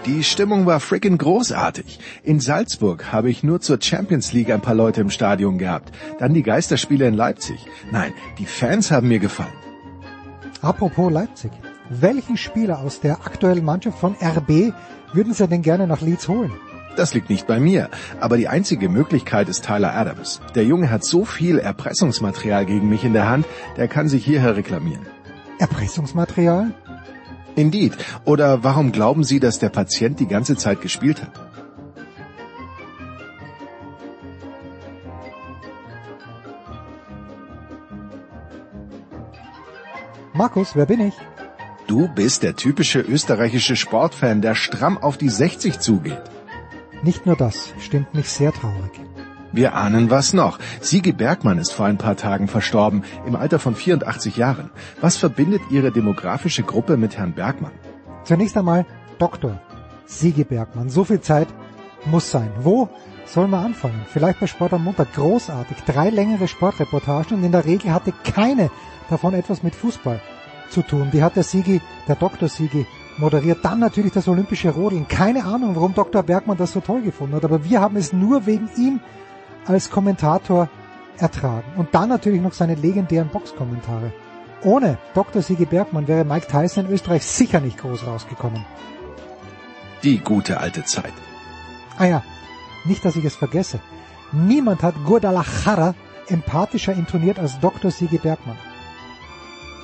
Die 0.05 0.23
Stimmung 0.23 0.65
war 0.65 0.79
frickin' 0.79 1.17
großartig. 1.17 1.99
In 2.23 2.39
Salzburg 2.41 3.11
habe 3.13 3.29
ich 3.29 3.41
nur 3.41 3.61
zur 3.61 3.81
Champions 3.81 4.33
League 4.33 4.51
ein 4.51 4.59
paar 4.61 4.75
Leute 4.75 4.99
im 4.99 5.09
Stadion 5.09 5.57
gehabt. 5.57 5.93
Dann 6.19 6.33
die 6.33 6.43
Geisterspiele 6.43 7.07
in 7.07 7.13
Leipzig. 7.13 7.65
Nein, 7.91 8.13
die 8.37 8.45
Fans 8.45 8.91
haben 8.91 9.07
mir 9.07 9.19
gefallen. 9.19 9.53
Apropos 10.61 11.11
Leipzig. 11.11 11.51
Welchen 12.01 12.37
Spieler 12.37 12.79
aus 12.79 13.01
der 13.01 13.25
aktuellen 13.25 13.63
Mannschaft 13.63 13.99
von 13.99 14.15
RB 14.19 14.73
würden 15.13 15.33
Sie 15.33 15.47
denn 15.47 15.61
gerne 15.61 15.85
nach 15.85 16.01
Leeds 16.01 16.27
holen? 16.27 16.51
Das 16.95 17.13
liegt 17.13 17.29
nicht 17.29 17.45
bei 17.45 17.59
mir, 17.59 17.89
aber 18.19 18.37
die 18.37 18.47
einzige 18.47 18.89
Möglichkeit 18.89 19.47
ist 19.47 19.65
Tyler 19.65 19.95
Adams. 19.95 20.41
Der 20.55 20.63
Junge 20.65 20.89
hat 20.89 21.03
so 21.03 21.23
viel 21.23 21.59
Erpressungsmaterial 21.59 22.65
gegen 22.65 22.89
mich 22.89 23.03
in 23.03 23.13
der 23.13 23.29
Hand, 23.29 23.45
der 23.77 23.87
kann 23.87 24.09
sich 24.09 24.25
hierher 24.25 24.55
reklamieren. 24.55 25.05
Erpressungsmaterial? 25.59 26.73
Indeed. 27.55 27.93
Oder 28.25 28.63
warum 28.63 28.91
glauben 28.91 29.23
Sie, 29.23 29.39
dass 29.39 29.59
der 29.59 29.69
Patient 29.69 30.19
die 30.19 30.27
ganze 30.27 30.55
Zeit 30.55 30.81
gespielt 30.81 31.21
hat? 31.21 31.31
Markus, 40.33 40.75
wer 40.75 40.87
bin 40.87 40.99
ich? 40.99 41.13
Du 41.87 42.07
bist 42.07 42.43
der 42.43 42.55
typische 42.55 42.99
österreichische 43.01 43.75
Sportfan, 43.75 44.41
der 44.41 44.55
stramm 44.55 44.97
auf 44.97 45.17
die 45.17 45.29
60 45.29 45.79
zugeht. 45.79 46.21
Nicht 47.03 47.25
nur 47.25 47.35
das 47.35 47.73
stimmt 47.79 48.13
mich 48.13 48.29
sehr 48.29 48.53
traurig. 48.53 48.91
Wir 49.51 49.75
ahnen 49.75 50.09
was 50.09 50.33
noch. 50.33 50.57
Sigi 50.79 51.11
Bergmann 51.11 51.59
ist 51.59 51.73
vor 51.73 51.85
ein 51.85 51.97
paar 51.97 52.15
Tagen 52.15 52.47
verstorben, 52.47 53.03
im 53.27 53.35
Alter 53.35 53.59
von 53.59 53.75
84 53.75 54.37
Jahren. 54.37 54.71
Was 55.01 55.17
verbindet 55.17 55.61
Ihre 55.69 55.91
demografische 55.91 56.63
Gruppe 56.63 56.97
mit 56.97 57.17
Herrn 57.17 57.33
Bergmann? 57.33 57.73
Zunächst 58.23 58.57
einmal 58.57 58.85
Doktor 59.19 59.61
Sigi 60.05 60.43
Bergmann. 60.45 60.89
So 60.89 61.03
viel 61.03 61.21
Zeit 61.21 61.49
muss 62.05 62.31
sein. 62.31 62.51
Wo 62.61 62.89
soll 63.25 63.47
man 63.47 63.65
anfangen? 63.65 64.05
Vielleicht 64.07 64.39
bei 64.39 64.47
Sport 64.47 64.73
am 64.73 64.85
Montag. 64.85 65.13
Großartig. 65.13 65.77
Drei 65.85 66.09
längere 66.09 66.47
Sportreportagen 66.47 67.37
und 67.37 67.43
in 67.43 67.51
der 67.51 67.65
Regel 67.65 67.93
hatte 67.93 68.13
keine 68.23 68.71
davon 69.09 69.33
etwas 69.33 69.61
mit 69.61 69.75
Fußball 69.75 70.21
zu 70.69 70.81
tun. 70.81 71.09
Die 71.11 71.23
hat 71.23 71.35
der 71.35 71.43
Sigi, 71.43 71.81
der 72.07 72.15
Doktor 72.15 72.47
Sigi 72.49 72.85
moderiert. 73.17 73.59
Dann 73.63 73.79
natürlich 73.79 74.13
das 74.13 74.27
olympische 74.27 74.69
Rodeln. 74.71 75.07
Keine 75.07 75.45
Ahnung, 75.45 75.75
warum 75.75 75.93
Dr. 75.93 76.23
Bergmann 76.23 76.57
das 76.57 76.71
so 76.71 76.81
toll 76.81 77.01
gefunden 77.01 77.35
hat, 77.35 77.45
aber 77.45 77.63
wir 77.63 77.81
haben 77.81 77.95
es 77.95 78.13
nur 78.13 78.45
wegen 78.45 78.69
ihm 78.77 78.99
als 79.65 79.89
Kommentator 79.89 80.69
ertragen. 81.17 81.71
Und 81.77 81.93
dann 81.93 82.09
natürlich 82.09 82.41
noch 82.41 82.53
seine 82.53 82.75
legendären 82.75 83.29
Boxkommentare. 83.29 84.11
Ohne 84.63 84.97
Dr. 85.13 85.41
Sigi 85.41 85.65
Bergmann 85.65 86.07
wäre 86.07 86.23
Mike 86.25 86.47
Tyson 86.47 86.85
in 86.85 86.91
Österreich 86.91 87.25
sicher 87.25 87.59
nicht 87.59 87.77
groß 87.77 88.07
rausgekommen. 88.07 88.65
Die 90.03 90.19
gute 90.19 90.59
alte 90.59 90.83
Zeit. 90.83 91.13
Ah 91.97 92.05
ja, 92.05 92.23
nicht, 92.85 93.03
dass 93.05 93.15
ich 93.15 93.25
es 93.25 93.35
vergesse. 93.35 93.79
Niemand 94.31 94.81
hat 94.81 94.95
Guadalajara 95.05 95.95
empathischer 96.27 96.93
intoniert 96.93 97.39
als 97.39 97.59
Dr. 97.59 97.91
Sigi 97.91 98.17
Bergmann. 98.17 98.57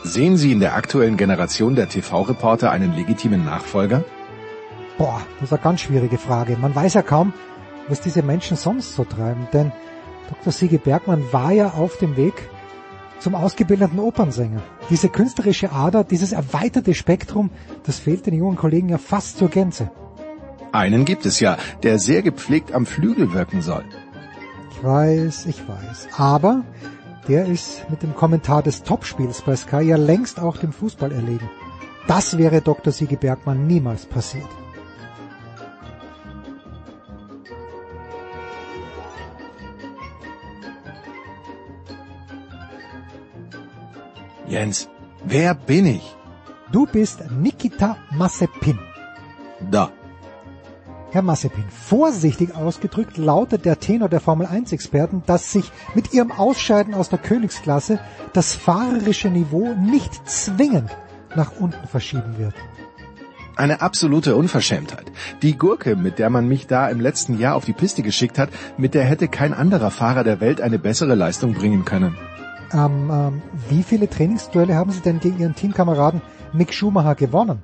Sehen 0.03 0.37
Sie 0.37 0.51
in 0.51 0.59
der 0.59 0.75
aktuellen 0.75 1.17
Generation 1.17 1.75
der 1.75 1.89
TV-Reporter 1.89 2.71
einen 2.71 2.95
legitimen 2.95 3.43
Nachfolger? 3.43 4.03
Boah, 4.97 5.21
das 5.35 5.49
ist 5.49 5.53
eine 5.53 5.61
ganz 5.61 5.81
schwierige 5.81 6.17
Frage. 6.17 6.57
Man 6.57 6.73
weiß 6.73 6.93
ja 6.93 7.01
kaum, 7.01 7.33
was 7.87 7.99
diese 8.01 8.21
Menschen 8.21 8.55
sonst 8.55 8.95
so 8.95 9.03
treiben, 9.03 9.47
denn 9.51 9.71
Dr. 10.29 10.53
Sigi 10.53 10.77
Bergmann 10.77 11.23
war 11.31 11.51
ja 11.51 11.71
auf 11.71 11.97
dem 11.97 12.15
Weg 12.15 12.33
zum 13.19 13.35
ausgebildeten 13.35 13.99
Opernsänger. 13.99 14.61
Diese 14.89 15.09
künstlerische 15.09 15.71
Ader, 15.71 16.03
dieses 16.03 16.31
erweiterte 16.31 16.93
Spektrum, 16.93 17.49
das 17.83 17.99
fehlt 17.99 18.25
den 18.25 18.35
jungen 18.35 18.55
Kollegen 18.55 18.89
ja 18.89 18.97
fast 18.97 19.37
zur 19.37 19.49
Gänze. 19.49 19.91
Einen 20.71 21.03
gibt 21.03 21.25
es 21.25 21.39
ja, 21.39 21.57
der 21.83 21.99
sehr 21.99 22.21
gepflegt 22.21 22.73
am 22.73 22.85
Flügel 22.85 23.33
wirken 23.33 23.61
soll. 23.61 23.83
Ich 24.71 24.83
weiß, 24.83 25.45
ich 25.47 25.67
weiß. 25.67 26.07
Aber 26.15 26.63
der 27.29 27.45
ist 27.45 27.87
mit 27.91 28.01
dem 28.01 28.15
Kommentar 28.15 28.63
des 28.63 28.81
Topspiels 28.83 29.43
bei 29.43 29.55
Sky 29.55 29.81
ja 29.81 29.97
längst 29.97 30.39
auch 30.39 30.57
dem 30.57 30.73
Fußball 30.73 31.11
erlegen. 31.11 31.47
Das 32.07 32.37
wäre 32.39 32.59
Dr. 32.61 32.91
Sigi 32.91 33.15
Bergmann 33.15 33.67
niemals 33.67 34.07
passiert. 34.07 34.49
Jens, 44.47 44.89
wer 45.23 45.53
bin 45.53 45.85
ich? 45.85 46.15
Du 46.71 46.87
bist 46.87 47.19
Nikita 47.29 47.97
Mazepin. 48.09 48.79
Da. 49.69 49.91
Herr 51.11 51.23
Mazepin, 51.23 51.63
vorsichtig 51.69 52.55
ausgedrückt 52.55 53.17
lautet 53.17 53.65
der 53.65 53.79
Tenor 53.79 54.09
der 54.09 54.19
Formel 54.19 54.45
1 54.45 54.71
Experten, 54.71 55.23
dass 55.25 55.51
sich 55.51 55.71
mit 55.95 56.13
ihrem 56.13 56.31
Ausscheiden 56.31 56.93
aus 56.93 57.09
der 57.09 57.17
Königsklasse 57.17 57.99
das 58.33 58.53
fahrerische 58.53 59.29
Niveau 59.29 59.73
nicht 59.73 60.29
zwingend 60.29 60.95
nach 61.35 61.51
unten 61.59 61.87
verschieben 61.87 62.37
wird. 62.37 62.53
Eine 63.55 63.81
absolute 63.81 64.35
Unverschämtheit. 64.35 65.11
Die 65.41 65.57
Gurke, 65.57 65.95
mit 65.95 66.19
der 66.19 66.29
man 66.29 66.47
mich 66.47 66.67
da 66.67 66.87
im 66.87 66.99
letzten 66.99 67.39
Jahr 67.39 67.55
auf 67.55 67.65
die 67.65 67.73
Piste 67.73 68.03
geschickt 68.03 68.37
hat, 68.37 68.49
mit 68.77 68.93
der 68.93 69.03
hätte 69.03 69.27
kein 69.27 69.55
anderer 69.55 69.89
Fahrer 69.89 70.23
der 70.23 70.39
Welt 70.39 70.61
eine 70.61 70.77
bessere 70.77 71.15
Leistung 71.15 71.55
bringen 71.55 71.85
können. 71.85 72.15
Ähm, 72.71 73.09
ähm, 73.11 73.41
wie 73.67 73.81
viele 73.81 74.07
Trainingsduelle 74.07 74.75
haben 74.75 74.91
Sie 74.91 75.01
denn 75.01 75.19
gegen 75.19 75.39
Ihren 75.39 75.55
Teamkameraden 75.55 76.21
Mick 76.53 76.71
Schumacher 76.71 77.15
gewonnen? 77.15 77.63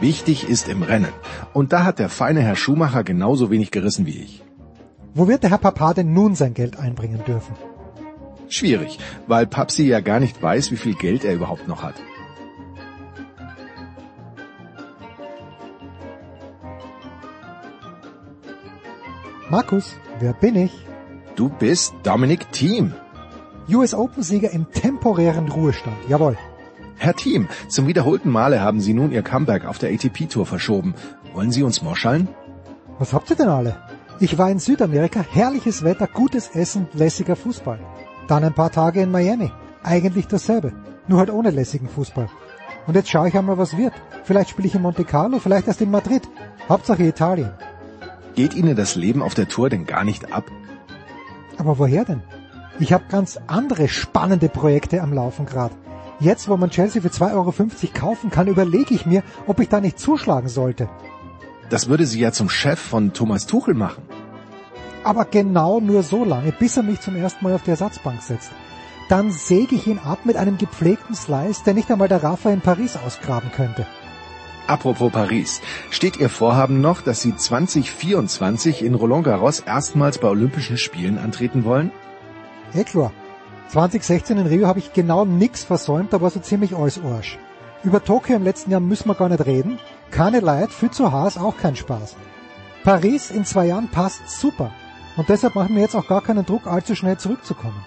Wichtig 0.00 0.48
ist 0.48 0.68
im 0.68 0.82
Rennen. 0.82 1.12
Und 1.54 1.72
da 1.72 1.84
hat 1.84 1.98
der 1.98 2.08
feine 2.08 2.40
Herr 2.40 2.56
Schumacher 2.56 3.02
genauso 3.02 3.50
wenig 3.50 3.70
gerissen 3.70 4.04
wie 4.06 4.18
ich. 4.18 4.42
Wo 5.14 5.26
wird 5.28 5.42
der 5.42 5.50
Herr 5.50 5.58
Papa 5.58 5.94
denn 5.94 6.12
nun 6.12 6.34
sein 6.34 6.52
Geld 6.52 6.78
einbringen 6.78 7.22
dürfen? 7.26 7.54
Schwierig, 8.48 8.98
weil 9.26 9.46
Papsi 9.46 9.84
ja 9.84 10.00
gar 10.00 10.20
nicht 10.20 10.42
weiß, 10.42 10.70
wie 10.70 10.76
viel 10.76 10.94
Geld 10.94 11.24
er 11.24 11.34
überhaupt 11.34 11.66
noch 11.66 11.82
hat. 11.82 11.94
Markus, 19.48 19.96
wer 20.20 20.34
bin 20.34 20.56
ich? 20.56 20.72
Du 21.36 21.48
bist 21.48 21.94
Dominic 22.02 22.52
Thiem. 22.52 22.92
US 23.68 23.94
Open-Sieger 23.94 24.50
im 24.50 24.70
temporären 24.70 25.48
Ruhestand, 25.48 25.96
jawohl. 26.08 26.36
Herr 26.98 27.14
Thiem, 27.14 27.48
zum 27.68 27.86
wiederholten 27.86 28.30
Male 28.30 28.60
haben 28.60 28.80
Sie 28.80 28.94
nun 28.94 29.12
Ihr 29.12 29.22
Comeback 29.22 29.64
auf 29.66 29.78
der 29.78 29.92
ATP-Tour 29.92 30.46
verschoben. 30.46 30.94
Wollen 31.34 31.52
Sie 31.52 31.62
uns 31.62 31.82
moschaln? 31.82 32.28
Was 32.98 33.12
habt 33.12 33.30
ihr 33.30 33.36
denn 33.36 33.48
alle? 33.48 33.76
Ich 34.18 34.38
war 34.38 34.50
in 34.50 34.58
Südamerika, 34.58 35.24
herrliches 35.30 35.84
Wetter, 35.84 36.06
gutes 36.06 36.48
Essen, 36.48 36.88
lässiger 36.94 37.36
Fußball. 37.36 37.78
Dann 38.28 38.44
ein 38.44 38.54
paar 38.54 38.72
Tage 38.72 39.02
in 39.02 39.10
Miami. 39.10 39.52
Eigentlich 39.82 40.26
dasselbe, 40.26 40.72
nur 41.06 41.18
halt 41.18 41.30
ohne 41.30 41.50
lässigen 41.50 41.88
Fußball. 41.88 42.28
Und 42.86 42.94
jetzt 42.94 43.10
schaue 43.10 43.28
ich 43.28 43.36
einmal, 43.36 43.58
was 43.58 43.76
wird. 43.76 43.92
Vielleicht 44.24 44.50
spiele 44.50 44.68
ich 44.68 44.74
in 44.74 44.82
Monte 44.82 45.04
Carlo, 45.04 45.38
vielleicht 45.38 45.68
erst 45.68 45.82
in 45.82 45.90
Madrid. 45.90 46.22
Hauptsache 46.68 47.04
Italien. 47.04 47.50
Geht 48.34 48.54
Ihnen 48.54 48.74
das 48.74 48.96
Leben 48.96 49.22
auf 49.22 49.34
der 49.34 49.48
Tour 49.48 49.68
denn 49.68 49.86
gar 49.86 50.04
nicht 50.04 50.32
ab? 50.32 50.44
Aber 51.58 51.78
woher 51.78 52.04
denn? 52.04 52.22
Ich 52.78 52.92
habe 52.92 53.04
ganz 53.08 53.38
andere 53.46 53.88
spannende 53.88 54.48
Projekte 54.48 55.02
am 55.02 55.12
Laufen 55.12 55.46
gerade. 55.46 55.74
Jetzt, 56.18 56.48
wo 56.48 56.56
man 56.56 56.70
Chelsea 56.70 57.02
für 57.02 57.08
2,50 57.08 57.32
Euro 57.34 57.52
kaufen 57.92 58.30
kann, 58.30 58.46
überlege 58.46 58.94
ich 58.94 59.04
mir, 59.04 59.22
ob 59.46 59.60
ich 59.60 59.68
da 59.68 59.80
nicht 59.80 59.98
zuschlagen 59.98 60.48
sollte. 60.48 60.88
Das 61.68 61.88
würde 61.88 62.06
Sie 62.06 62.20
ja 62.20 62.32
zum 62.32 62.48
Chef 62.48 62.78
von 62.78 63.12
Thomas 63.12 63.46
Tuchel 63.46 63.74
machen. 63.74 64.02
Aber 65.04 65.24
genau 65.24 65.80
nur 65.80 66.02
so 66.02 66.24
lange, 66.24 66.52
bis 66.52 66.76
er 66.76 66.82
mich 66.82 67.00
zum 67.00 67.16
ersten 67.16 67.44
Mal 67.44 67.54
auf 67.54 67.62
die 67.62 67.70
Ersatzbank 67.70 68.22
setzt. 68.22 68.50
Dann 69.08 69.30
säge 69.30 69.76
ich 69.76 69.86
ihn 69.86 69.98
ab 69.98 70.20
mit 70.24 70.36
einem 70.36 70.58
gepflegten 70.58 71.14
Slice, 71.14 71.62
der 71.64 71.74
nicht 71.74 71.90
einmal 71.90 72.08
der 72.08 72.22
Rafa 72.22 72.50
in 72.50 72.60
Paris 72.60 72.96
ausgraben 72.96 73.52
könnte. 73.52 73.86
Apropos 74.66 75.12
Paris, 75.12 75.60
steht 75.90 76.16
Ihr 76.16 76.28
Vorhaben 76.28 76.80
noch, 76.80 77.02
dass 77.02 77.22
Sie 77.22 77.36
2024 77.36 78.84
in 78.84 78.94
Roland 78.94 79.24
Garros 79.24 79.60
erstmals 79.60 80.18
bei 80.18 80.28
Olympischen 80.28 80.76
Spielen 80.76 81.18
antreten 81.18 81.64
wollen? 81.64 81.92
Eh 82.74 82.82
klar. 82.82 83.12
2016 83.68 84.38
in 84.38 84.46
Rio 84.46 84.66
habe 84.66 84.78
ich 84.78 84.92
genau 84.92 85.24
nix 85.24 85.64
versäumt, 85.64 86.12
da 86.12 86.20
war 86.20 86.30
so 86.30 86.40
ziemlich 86.40 86.74
alles 86.76 87.00
Arsch. 87.02 87.38
Über 87.82 88.02
Tokio 88.02 88.36
im 88.36 88.44
letzten 88.44 88.70
Jahr 88.70 88.80
müssen 88.80 89.08
wir 89.08 89.14
gar 89.14 89.28
nicht 89.28 89.44
reden. 89.44 89.78
Keine 90.10 90.40
Leid, 90.40 90.72
viel 90.72 90.90
zu 90.90 91.12
Haas 91.12 91.36
auch 91.36 91.56
kein 91.56 91.76
Spaß. 91.76 92.16
Paris 92.84 93.30
in 93.30 93.44
zwei 93.44 93.66
Jahren 93.66 93.88
passt 93.88 94.28
super. 94.28 94.70
Und 95.16 95.28
deshalb 95.28 95.54
machen 95.54 95.74
wir 95.74 95.82
jetzt 95.82 95.96
auch 95.96 96.06
gar 96.06 96.22
keinen 96.22 96.46
Druck, 96.46 96.66
allzu 96.66 96.94
schnell 96.94 97.18
zurückzukommen. 97.18 97.84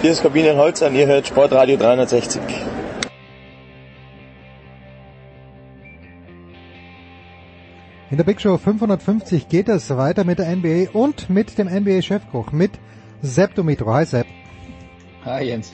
Hier 0.00 0.12
ist 0.12 0.22
Corbinian 0.22 0.56
Holzer 0.56 0.86
und 0.86 0.94
ihr 0.94 1.08
hört 1.08 1.26
Sportradio 1.26 1.76
360. 1.76 2.40
In 8.08 8.16
der 8.16 8.22
Big 8.22 8.40
Show 8.40 8.56
550 8.56 9.48
geht 9.48 9.68
es 9.68 9.90
weiter 9.90 10.22
mit 10.22 10.38
der 10.38 10.54
NBA 10.54 10.90
und 10.92 11.28
mit 11.28 11.58
dem 11.58 11.66
NBA-Chefkoch, 11.66 12.52
mit 12.52 12.70
Sepp 13.22 13.56
Dumitro. 13.56 13.92
Hi 13.92 14.06
Sepp. 14.06 14.28
Hi 15.24 15.42
Jens. 15.42 15.72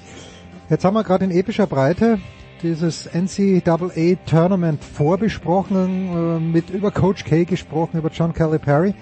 Jetzt 0.70 0.86
haben 0.86 0.94
wir 0.94 1.04
gerade 1.04 1.26
in 1.26 1.30
epischer 1.30 1.66
Breite 1.66 2.18
dieses 2.62 3.06
NCAA 3.12 4.16
Tournament 4.24 4.82
vorbesprochen, 4.82 6.38
äh, 6.38 6.40
mit 6.40 6.70
über 6.70 6.90
Coach 6.90 7.24
K 7.24 7.44
gesprochen, 7.44 7.98
über 7.98 8.08
John 8.08 8.32
Calipari. 8.32 8.94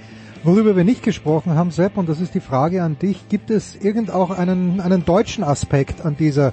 Worüber 0.44 0.74
wir 0.74 0.82
nicht 0.82 1.04
gesprochen 1.04 1.54
haben, 1.54 1.70
Sepp, 1.70 1.96
und 1.96 2.08
das 2.08 2.20
ist 2.20 2.34
die 2.34 2.40
Frage 2.40 2.82
an 2.82 2.98
dich, 2.98 3.28
gibt 3.28 3.48
es 3.50 3.76
irgend 3.76 4.10
auch 4.10 4.30
einen, 4.30 4.80
einen 4.80 5.04
deutschen 5.04 5.44
Aspekt 5.44 6.04
an 6.04 6.16
dieser 6.16 6.52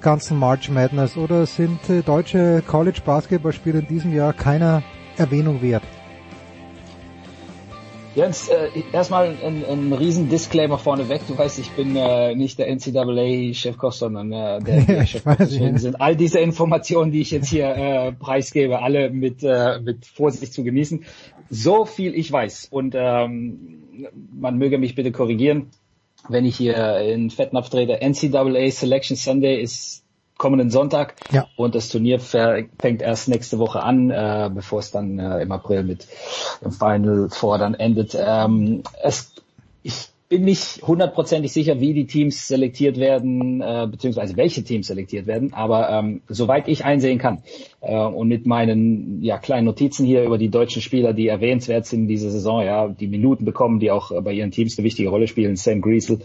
ganzen 0.00 0.38
March 0.38 0.70
Madness 0.70 1.18
oder 1.18 1.44
sind 1.44 1.90
äh, 1.90 2.00
deutsche 2.00 2.62
College 2.66 3.00
Basketballspiele 3.04 3.80
in 3.80 3.88
diesem 3.88 4.14
Jahr 4.14 4.32
keiner 4.32 4.82
Erwähnung 5.18 5.60
wert? 5.60 5.82
Jens, 8.16 8.48
äh, 8.48 8.70
erstmal 8.94 9.36
ein, 9.44 9.62
ein 9.70 9.92
riesen 9.92 10.30
Disclaimer 10.30 10.78
vorneweg. 10.78 11.20
Du 11.28 11.36
weißt, 11.36 11.58
ich 11.58 11.70
bin 11.72 11.94
äh, 11.96 12.34
nicht 12.34 12.58
der 12.58 12.74
NCAA-Chefkoch, 12.74 13.92
sondern 13.92 14.32
äh, 14.32 14.58
der 14.60 14.80
NBA-Chefkoch. 14.80 15.36
Deswegen 15.38 15.72
ja. 15.72 15.78
sind 15.78 16.00
all 16.00 16.16
diese 16.16 16.38
Informationen, 16.38 17.12
die 17.12 17.20
ich 17.20 17.30
jetzt 17.30 17.50
hier 17.50 17.68
äh, 17.68 18.12
preisgebe, 18.12 18.80
alle 18.80 19.10
mit, 19.10 19.42
äh, 19.42 19.80
mit 19.80 20.06
Vorsicht 20.06 20.54
zu 20.54 20.64
genießen. 20.64 21.04
So 21.50 21.84
viel 21.84 22.14
ich 22.14 22.30
weiß 22.30 22.68
und 22.70 22.94
ähm, 22.96 24.08
man 24.32 24.58
möge 24.58 24.78
mich 24.78 24.94
bitte 24.94 25.12
korrigieren. 25.12 25.70
wenn 26.28 26.44
ich 26.44 26.56
hier 26.56 26.98
in 26.98 27.30
Fettnapf 27.30 27.70
trete, 27.70 28.00
NCAA 28.02 28.70
Selection 28.70 29.16
Sunday 29.16 29.60
ist 29.60 30.04
kommenden 30.38 30.70
Sonntag 30.70 31.14
ja. 31.30 31.46
und 31.56 31.74
das 31.74 31.88
Turnier 31.88 32.20
fängt 32.20 33.00
erst 33.00 33.28
nächste 33.28 33.58
Woche 33.58 33.82
an, 33.82 34.10
äh, 34.10 34.50
bevor 34.52 34.80
es 34.80 34.90
dann 34.90 35.18
äh, 35.18 35.40
im 35.40 35.50
April 35.52 35.82
mit 35.82 36.06
dem 36.62 36.72
Final 36.72 37.28
Four 37.30 37.58
dann 37.58 37.74
endet. 37.74 38.16
Ähm, 38.18 38.82
es, 39.02 39.34
ich 39.82 40.08
bin 40.28 40.44
nicht 40.44 40.82
hundertprozentig 40.82 41.52
sicher, 41.52 41.80
wie 41.80 41.94
die 41.94 42.06
Teams 42.06 42.48
selektiert 42.48 42.98
werden, 42.98 43.60
äh, 43.60 43.86
beziehungsweise 43.88 44.36
welche 44.36 44.64
Teams 44.64 44.88
selektiert 44.88 45.26
werden, 45.26 45.52
aber 45.52 45.88
ähm, 45.90 46.22
soweit 46.28 46.66
ich 46.68 46.84
einsehen 46.84 47.18
kann 47.18 47.42
äh, 47.80 47.96
und 47.96 48.26
mit 48.28 48.46
meinen 48.46 49.22
ja, 49.22 49.38
kleinen 49.38 49.66
Notizen 49.66 50.04
hier 50.04 50.24
über 50.24 50.36
die 50.36 50.48
deutschen 50.48 50.82
Spieler, 50.82 51.12
die 51.12 51.28
erwähnenswert 51.28 51.86
sind 51.86 52.02
in 52.02 52.08
dieser 52.08 52.30
Saison, 52.30 52.64
ja, 52.64 52.88
die 52.88 53.06
Minuten 53.06 53.44
bekommen, 53.44 53.78
die 53.78 53.90
auch 53.90 54.10
bei 54.22 54.32
ihren 54.32 54.50
Teams 54.50 54.76
eine 54.76 54.84
wichtige 54.84 55.10
Rolle 55.10 55.28
spielen, 55.28 55.54
Sam 55.56 55.80
Griesel, 55.80 56.20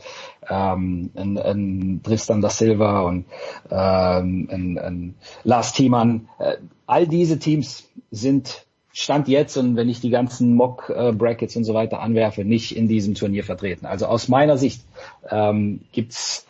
ähm, 0.49 1.11
ein, 1.13 1.38
ein 1.38 2.01
Tristan 2.03 2.41
da 2.41 2.49
Silva 2.49 3.01
und 3.01 3.25
ähm, 3.69 4.49
ein, 4.51 4.77
ein 4.80 5.15
Lars 5.43 5.73
Thiemann, 5.73 6.27
äh, 6.39 6.57
all 6.88 7.07
diese 7.07 7.38
Teams 7.38 7.89
sind 8.09 8.65
Stand 8.93 9.27
jetzt 9.27 9.55
und 9.57 9.75
wenn 9.75 9.89
ich 9.89 10.01
die 10.01 10.09
ganzen 10.09 10.55
Mock-Brackets 10.55 11.55
und 11.55 11.63
so 11.63 11.73
weiter 11.73 12.01
anwerfe, 12.01 12.43
nicht 12.43 12.75
in 12.75 12.87
diesem 12.87 13.15
Turnier 13.15 13.43
vertreten. 13.43 13.85
Also 13.85 14.05
aus 14.05 14.27
meiner 14.27 14.57
Sicht 14.57 14.83
ähm, 15.29 15.81
gibt's 15.91 16.45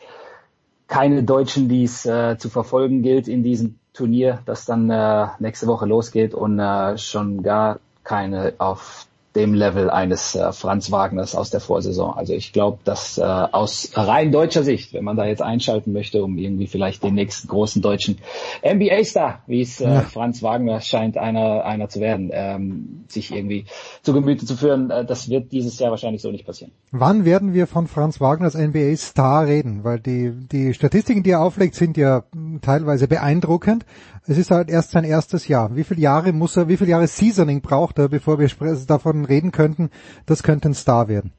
keine 0.88 1.24
Deutschen, 1.24 1.70
die 1.70 1.84
es 1.84 2.06
äh, 2.06 2.38
zu 2.38 2.50
verfolgen 2.50 3.02
gilt 3.02 3.28
in 3.28 3.44
diesem 3.44 3.80
Turnier, 3.94 4.40
das 4.46 4.66
dann 4.66 4.90
äh, 4.90 5.28
nächste 5.40 5.68
Woche 5.68 5.86
losgeht 5.86 6.34
und 6.34 6.60
äh, 6.60 6.98
schon 6.98 7.44
gar 7.44 7.80
keine 8.04 8.54
auf 8.58 9.08
dem 9.36 9.54
Level 9.54 9.90
eines 9.90 10.36
äh, 10.36 10.52
Franz 10.52 10.92
Wagners 10.92 11.36
aus 11.36 11.50
der 11.50 11.62
Vorsaison. 11.62 12.14
Also 12.16 12.34
ich 12.34 12.52
glaube, 12.52 12.80
dass 12.84 13.18
äh, 13.18 13.22
aus 13.22 13.92
rein 13.94 14.32
deutscher 14.32 14.64
Sicht, 14.64 14.94
wenn 14.94 15.06
man 15.06 15.16
da 15.16 15.26
jetzt 15.26 15.42
einschalten 15.42 15.94
möchte, 15.94 16.24
um 16.24 16.38
irgendwie 16.38 16.68
vielleicht 16.68 17.04
den 17.04 17.16
nächsten 17.16 17.48
großen 17.48 17.82
deutschen 17.82 18.18
NBA-Star, 18.66 19.42
wie 19.48 19.62
es 19.62 19.80
äh, 19.80 19.86
ja. 19.86 20.02
Franz 20.02 20.44
Wagner 20.44 20.82
scheint 20.82 21.18
einer 21.18 21.64
einer 21.64 21.88
zu 21.88 22.02
werden, 22.02 22.30
ähm, 22.34 23.06
sich 23.08 23.32
irgendwie 23.32 23.66
zu 24.02 24.14
Gemüte 24.14 24.46
zu 24.46 24.58
führen, 24.58 24.90
äh, 24.90 25.06
das 25.06 25.30
wird 25.30 25.54
dieses 25.54 25.80
Jahr 25.80 25.92
wahrscheinlich 25.92 26.22
so 26.22 26.30
nicht 26.32 26.46
passieren. 26.46 26.74
Wann 26.92 27.24
werden 27.24 27.54
wir 27.54 27.68
von 27.68 27.88
Franz 27.88 28.20
Wagners 28.20 28.56
NBA-Star 28.56 29.48
reden? 29.48 29.86
Weil 29.86 30.02
die 30.02 30.32
die 30.52 30.74
Statistiken, 30.74 31.24
die 31.24 31.32
er 31.32 31.42
auflegt, 31.42 31.76
sind 31.76 31.96
ja 31.96 32.24
teilweise 32.62 33.08
beeindruckend. 33.08 33.86
Es 34.28 34.38
ist 34.38 34.52
halt 34.52 34.70
erst 34.70 34.92
sein 34.92 35.04
erstes 35.04 35.48
Jahr. 35.48 35.76
Wie 35.76 35.84
viele 35.84 36.02
Jahre 36.02 36.32
muss 36.32 36.56
er, 36.56 36.68
wie 36.68 36.78
viele 36.78 36.92
Jahre 36.92 37.08
Seasoning 37.08 37.62
braucht 37.62 37.98
er, 37.98 38.08
bevor 38.08 38.40
wir 38.40 38.50
davon 38.88 39.26
reden 39.26 39.52
könnten, 39.52 39.90
das 40.26 40.44
könnte 40.44 40.70
ein 40.70 40.74
Star 40.76 41.08
werden? 41.08 41.32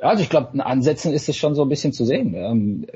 Also 0.00 0.22
ich 0.22 0.30
glaube, 0.30 0.48
in 0.54 0.60
Ansätzen 0.60 1.12
ist 1.12 1.28
es 1.28 1.36
schon 1.36 1.54
so 1.54 1.62
ein 1.62 1.68
bisschen 1.68 1.92
zu 1.92 2.04
sehen. 2.04 2.34
Ähm, 2.34 2.86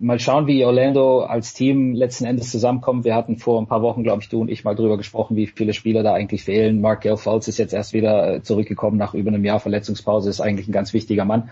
mal 0.00 0.18
schauen, 0.18 0.46
wie 0.46 0.64
Orlando 0.64 1.20
als 1.20 1.54
Team 1.54 1.94
letzten 1.94 2.24
Endes 2.24 2.50
zusammenkommt. 2.50 3.04
Wir 3.04 3.14
hatten 3.14 3.36
vor 3.36 3.60
ein 3.60 3.68
paar 3.68 3.82
Wochen, 3.82 4.02
glaube 4.02 4.22
ich, 4.22 4.28
du 4.28 4.40
und 4.40 4.50
ich 4.50 4.64
mal 4.64 4.74
drüber 4.74 4.96
gesprochen, 4.96 5.36
wie 5.36 5.46
viele 5.46 5.72
Spieler 5.72 6.02
da 6.02 6.12
eigentlich 6.12 6.42
fehlen. 6.44 6.80
Mark 6.80 7.02
Gelfalz 7.02 7.46
ist 7.48 7.58
jetzt 7.58 7.72
erst 7.72 7.92
wieder 7.92 8.34
äh, 8.34 8.42
zurückgekommen 8.42 8.96
nach 8.96 9.14
über 9.14 9.30
einem 9.30 9.44
Jahr 9.44 9.60
Verletzungspause, 9.60 10.28
ist 10.28 10.40
eigentlich 10.40 10.68
ein 10.68 10.72
ganz 10.72 10.92
wichtiger 10.92 11.24
Mann. 11.24 11.50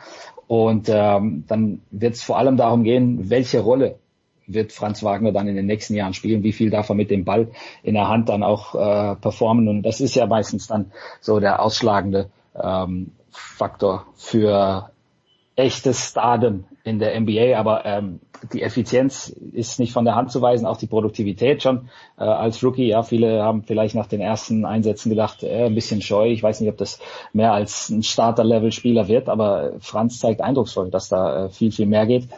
Und 0.49 0.89
ähm, 0.89 1.45
dann 1.47 1.81
wird 1.91 2.15
es 2.15 2.23
vor 2.23 2.39
allem 2.39 2.57
darum 2.57 2.83
gehen, 2.83 3.31
welche 3.31 3.61
Rolle 3.61 3.99
wird 4.47 4.73
Franz 4.73 5.03
Wagner 5.03 5.33
dann 5.33 5.49
in 5.49 5.57
den 5.57 5.67
nächsten 5.67 5.95
Jahren 5.95 6.15
spielen, 6.15 6.43
wie 6.43 6.53
viel 6.53 6.71
darf 6.71 6.89
er 6.89 6.95
mit 6.95 7.11
dem 7.11 7.25
Ball 7.25 7.49
in 7.83 7.95
der 7.95 8.09
Hand 8.09 8.29
dann 8.29 8.43
auch 8.43 8.75
äh, 8.75 9.17
performen. 9.17 9.69
Und 9.69 9.83
das 9.83 10.01
ist 10.01 10.15
ja 10.15 10.27
meistens 10.27 10.67
dann 10.67 10.93
so 11.21 11.41
der 11.41 11.63
ausschlagende 11.63 12.31
ähm, 12.61 13.13
Faktor 13.31 14.07
für 14.17 14.91
echtes 15.57 16.11
Stardom 16.11 16.65
in 16.85 16.99
der 16.99 17.19
NBA, 17.21 17.57
aber 17.59 17.85
ähm, 17.85 18.21
die 18.53 18.63
Effizienz 18.63 19.29
ist 19.29 19.79
nicht 19.79 19.93
von 19.93 20.05
der 20.05 20.17
Hand 20.17 20.33
zu 20.33 20.43
weisen, 20.43 20.67
auch 20.67 20.77
die 20.77 20.87
Produktivität 20.87 21.63
schon 21.63 21.89
äh, 22.19 22.25
als 22.25 22.63
Rookie. 22.65 22.89
Ja, 22.89 23.03
viele 23.03 23.43
haben 23.43 23.63
vielleicht 23.63 23.95
nach 23.95 24.09
den 24.09 24.21
ersten 24.21 24.65
Einsätzen 24.65 25.11
gedacht, 25.11 25.45
äh, 25.45 25.67
ein 25.67 25.75
bisschen 25.75 26.03
scheu. 26.03 26.29
Ich 26.29 26.43
weiß 26.43 26.61
nicht, 26.61 26.71
ob 26.71 26.77
das 26.77 26.99
mehr 27.33 27.53
als 27.53 27.89
ein 27.91 28.03
Starter-Level-Spieler 28.03 29.07
wird, 29.07 29.29
aber 29.29 29.75
Franz 29.79 30.19
zeigt 30.19 30.41
eindrucksvoll, 30.41 30.91
dass 30.91 31.09
da 31.09 31.45
äh, 31.45 31.49
viel, 31.51 31.71
viel 31.71 31.87
mehr 31.87 32.07
geht 32.07 32.29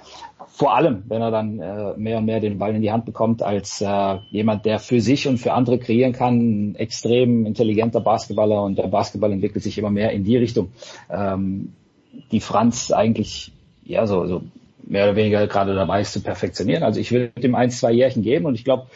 vor 0.57 0.77
allem, 0.77 1.03
wenn 1.09 1.21
er 1.21 1.33
dann 1.33 1.59
äh, 1.59 1.95
mehr 1.97 2.19
und 2.19 2.27
mehr 2.27 2.39
den 2.39 2.59
Ball 2.59 2.77
in 2.77 2.81
die 2.81 2.93
Hand 2.93 3.07
bekommt, 3.07 3.43
als 3.43 3.81
äh, 3.81 4.19
jemand, 4.31 4.65
der 4.65 4.79
für 4.79 5.01
sich 5.01 5.27
und 5.27 5.39
für 5.39 5.53
andere 5.53 5.81
kreieren 5.81 6.13
kann, 6.13 6.71
ein 6.71 6.75
extrem 6.77 7.45
intelligenter 7.45 8.01
Basketballer 8.01 8.63
und 8.63 8.79
der 8.79 8.87
Basketball 8.87 9.33
entwickelt 9.33 9.65
sich 9.65 9.79
immer 9.79 9.91
mehr 9.91 10.13
in 10.13 10.23
die 10.23 10.37
Richtung, 10.37 10.71
ähm, 11.11 11.73
die 12.31 12.39
Franz 12.39 12.93
eigentlich 12.93 13.51
ja 13.85 14.07
so, 14.07 14.29
so 14.29 14.43
mehr 14.85 15.07
oder 15.07 15.17
weniger 15.17 15.45
gerade 15.49 15.75
dabei 15.75 16.03
ist 16.03 16.13
zu 16.13 16.23
perfektionieren. 16.23 16.85
Also 16.85 17.01
ich 17.01 17.11
will 17.11 17.33
dem 17.37 17.57
ein, 17.57 17.71
zwei 17.71 17.91
Jährchen 17.91 18.23
geben 18.23 18.47
und 18.47 18.55
ich 18.55 18.63
glaube, 18.63 18.87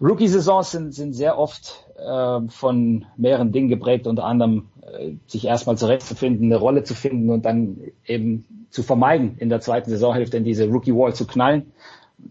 Rookie-Saisons 0.00 0.70
sind, 0.70 0.94
sind 0.94 1.12
sehr 1.12 1.38
oft 1.40 1.88
äh, 1.98 2.40
von 2.48 3.06
mehreren 3.16 3.50
Dingen 3.50 3.68
geprägt, 3.68 4.06
unter 4.06 4.22
anderem 4.22 4.68
äh, 4.82 5.14
sich 5.26 5.44
erstmal 5.44 5.76
zurechtzufinden, 5.76 6.46
eine 6.46 6.56
Rolle 6.56 6.84
zu 6.84 6.94
finden 6.94 7.30
und 7.30 7.44
dann 7.46 7.78
eben 8.06 8.61
zu 8.72 8.82
vermeiden, 8.82 9.36
in 9.38 9.50
der 9.50 9.60
zweiten 9.60 9.90
Saisonhälfte 9.90 10.38
in 10.38 10.44
diese 10.44 10.66
Rookie 10.66 10.94
Wall 10.94 11.14
zu 11.14 11.26
knallen. 11.26 11.72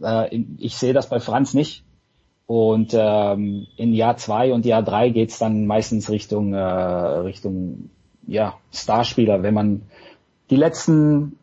Äh, 0.02 0.44
ich 0.58 0.76
sehe 0.76 0.94
das 0.94 1.08
bei 1.08 1.20
Franz 1.20 1.54
nicht. 1.54 1.84
Und 2.48 2.94
ähm, 2.94 3.68
in 3.78 3.94
Jahr 3.94 4.18
zwei 4.18 4.52
und 4.52 4.66
Jahr 4.66 4.84
drei 4.84 5.10
geht's 5.10 5.40
dann 5.40 5.68
meistens 5.68 6.10
Richtung 6.10 6.54
äh, 6.54 6.60
Richtung 6.60 7.90
ja 8.28 8.56
Starspieler, 8.74 9.42
wenn 9.42 9.54
man 9.54 9.84
die 10.50 10.58
letzten 10.58 11.38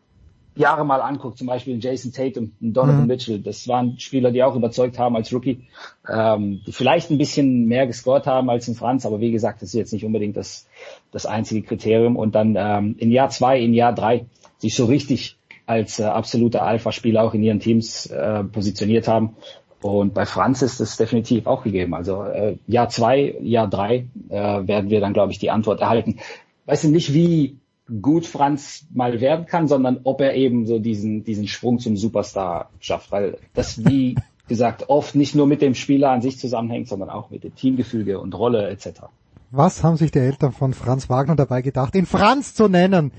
Jahre 0.59 0.85
mal 0.85 1.01
anguckt, 1.01 1.37
zum 1.37 1.47
Beispiel 1.47 1.79
Jason 1.81 2.11
Tatum 2.11 2.51
und 2.61 2.73
Donovan 2.73 3.01
mhm. 3.01 3.07
Mitchell, 3.07 3.39
das 3.39 3.67
waren 3.67 3.97
Spieler, 3.97 4.31
die 4.31 4.43
auch 4.43 4.55
überzeugt 4.55 4.99
haben 4.99 5.15
als 5.15 5.33
Rookie, 5.33 5.67
ähm, 6.07 6.61
die 6.67 6.71
vielleicht 6.71 7.09
ein 7.09 7.17
bisschen 7.17 7.65
mehr 7.65 7.87
gescored 7.87 8.27
haben 8.27 8.49
als 8.49 8.67
in 8.67 8.75
Franz, 8.75 9.05
aber 9.05 9.19
wie 9.19 9.31
gesagt, 9.31 9.61
das 9.61 9.69
ist 9.69 9.75
jetzt 9.75 9.93
nicht 9.93 10.05
unbedingt 10.05 10.37
das, 10.37 10.67
das 11.11 11.25
einzige 11.25 11.61
Kriterium. 11.61 12.17
Und 12.17 12.35
dann 12.35 12.55
ähm, 12.57 12.95
in 12.99 13.11
Jahr 13.11 13.29
zwei, 13.29 13.59
in 13.59 13.73
Jahr 13.73 13.93
drei 13.93 14.25
sich 14.57 14.75
so 14.75 14.85
richtig 14.85 15.37
als 15.65 15.99
äh, 15.99 16.03
absoluter 16.03 16.63
Alpha-Spieler 16.63 17.23
auch 17.23 17.33
in 17.33 17.43
ihren 17.43 17.59
Teams 17.59 18.07
äh, 18.07 18.43
positioniert 18.43 19.07
haben. 19.07 19.35
Und 19.81 20.13
bei 20.13 20.25
Franz 20.25 20.61
ist 20.61 20.81
es 20.81 20.97
definitiv 20.97 21.47
auch 21.47 21.63
gegeben. 21.63 21.93
Also 21.93 22.23
äh, 22.23 22.57
Jahr 22.67 22.89
zwei, 22.89 23.35
Jahr 23.41 23.69
drei 23.69 24.07
äh, 24.27 24.67
werden 24.67 24.89
wir 24.89 24.99
dann, 24.99 25.13
glaube 25.13 25.31
ich, 25.31 25.39
die 25.39 25.51
Antwort 25.51 25.79
erhalten. 25.79 26.17
Weißt 26.65 26.83
du 26.83 26.89
nicht, 26.89 27.13
wie 27.13 27.58
gut 28.01 28.25
Franz 28.25 28.85
mal 28.93 29.21
werden 29.21 29.45
kann, 29.45 29.67
sondern 29.67 30.01
ob 30.03 30.21
er 30.21 30.35
eben 30.35 30.65
so 30.65 30.79
diesen, 30.79 31.23
diesen 31.23 31.47
Sprung 31.47 31.79
zum 31.79 31.97
Superstar 31.97 32.69
schafft. 32.79 33.11
Weil 33.11 33.37
das, 33.53 33.85
wie 33.85 34.15
gesagt, 34.47 34.89
oft 34.89 35.15
nicht 35.15 35.35
nur 35.35 35.47
mit 35.47 35.61
dem 35.61 35.75
Spieler 35.75 36.11
an 36.11 36.21
sich 36.21 36.39
zusammenhängt, 36.39 36.87
sondern 36.87 37.09
auch 37.09 37.29
mit 37.29 37.43
dem 37.43 37.55
Teamgefüge 37.55 38.19
und 38.19 38.33
Rolle 38.33 38.69
etc. 38.69 39.01
Was 39.51 39.83
haben 39.83 39.97
sich 39.97 40.11
die 40.11 40.19
Eltern 40.19 40.51
von 40.51 40.73
Franz 40.73 41.09
Wagner 41.09 41.35
dabei 41.35 41.61
gedacht, 41.61 41.95
ihn 41.95 42.05
Franz 42.05 42.53
zu 42.53 42.67
nennen? 42.67 43.11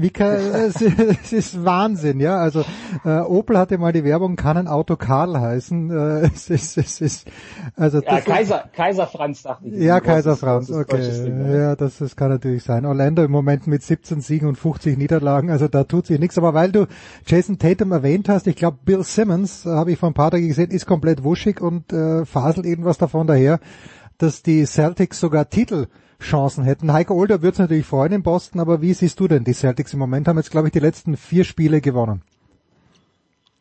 Wie 0.00 0.10
kann, 0.10 0.28
es, 0.36 0.80
es 0.80 1.32
ist 1.32 1.64
Wahnsinn, 1.64 2.20
ja. 2.20 2.36
Also 2.36 2.64
äh, 3.04 3.18
Opel 3.18 3.58
hatte 3.58 3.78
mal 3.78 3.92
die 3.92 4.04
Werbung, 4.04 4.36
kann 4.36 4.56
ein 4.56 4.68
Auto 4.68 4.94
Karl 4.94 5.38
heißen. 5.38 5.90
Äh, 5.90 6.30
es 6.32 6.48
ist, 6.48 6.78
es 6.78 7.00
ist, 7.00 7.28
also 7.74 8.00
ja, 8.00 8.20
Kaiser, 8.20 8.64
ist, 8.64 8.72
Kaiser 8.74 9.08
Franz 9.08 9.42
dachte 9.42 9.66
ich. 9.66 9.74
Ja, 9.74 9.98
Kaiser 9.98 10.36
Franz, 10.36 10.70
okay. 10.70 11.24
Ding, 11.24 11.52
ja, 11.52 11.74
das, 11.74 11.98
das 11.98 12.14
kann 12.14 12.30
natürlich 12.30 12.62
sein. 12.62 12.86
Orlando 12.86 13.24
im 13.24 13.32
Moment 13.32 13.66
mit 13.66 13.82
17 13.82 14.20
Siegen 14.20 14.48
und 14.48 14.54
50 14.54 14.96
Niederlagen, 14.96 15.50
also 15.50 15.66
da 15.66 15.82
tut 15.82 16.06
sich 16.06 16.20
nichts. 16.20 16.38
Aber 16.38 16.54
weil 16.54 16.70
du 16.70 16.86
Jason 17.26 17.58
Tatum 17.58 17.90
erwähnt 17.90 18.28
hast, 18.28 18.46
ich 18.46 18.54
glaube 18.54 18.78
Bill 18.84 19.02
Simmons, 19.02 19.66
äh, 19.66 19.70
habe 19.70 19.90
ich 19.90 19.98
vor 19.98 20.08
ein 20.08 20.14
paar 20.14 20.30
Tagen 20.30 20.46
gesehen, 20.46 20.70
ist 20.70 20.86
komplett 20.86 21.24
wuschig 21.24 21.60
und 21.60 21.92
äh, 21.92 22.24
faselt 22.24 22.66
irgendwas 22.66 22.98
davon 22.98 23.26
daher, 23.26 23.58
dass 24.16 24.44
die 24.44 24.64
Celtics 24.64 25.18
sogar 25.18 25.48
Titel 25.50 25.88
Chancen 26.20 26.64
hätten. 26.64 26.92
Heiko 26.92 27.14
Older 27.14 27.42
wird 27.42 27.54
es 27.54 27.58
natürlich 27.58 27.86
freuen 27.86 28.12
in 28.12 28.22
Boston, 28.22 28.60
aber 28.60 28.82
wie 28.82 28.92
siehst 28.92 29.20
du 29.20 29.28
denn 29.28 29.44
die 29.44 29.52
Celtics 29.52 29.92
im 29.92 30.00
Moment? 30.00 30.26
Haben 30.28 30.38
jetzt, 30.38 30.50
glaube 30.50 30.68
ich, 30.68 30.72
die 30.72 30.80
letzten 30.80 31.16
vier 31.16 31.44
Spiele 31.44 31.80
gewonnen. 31.80 32.22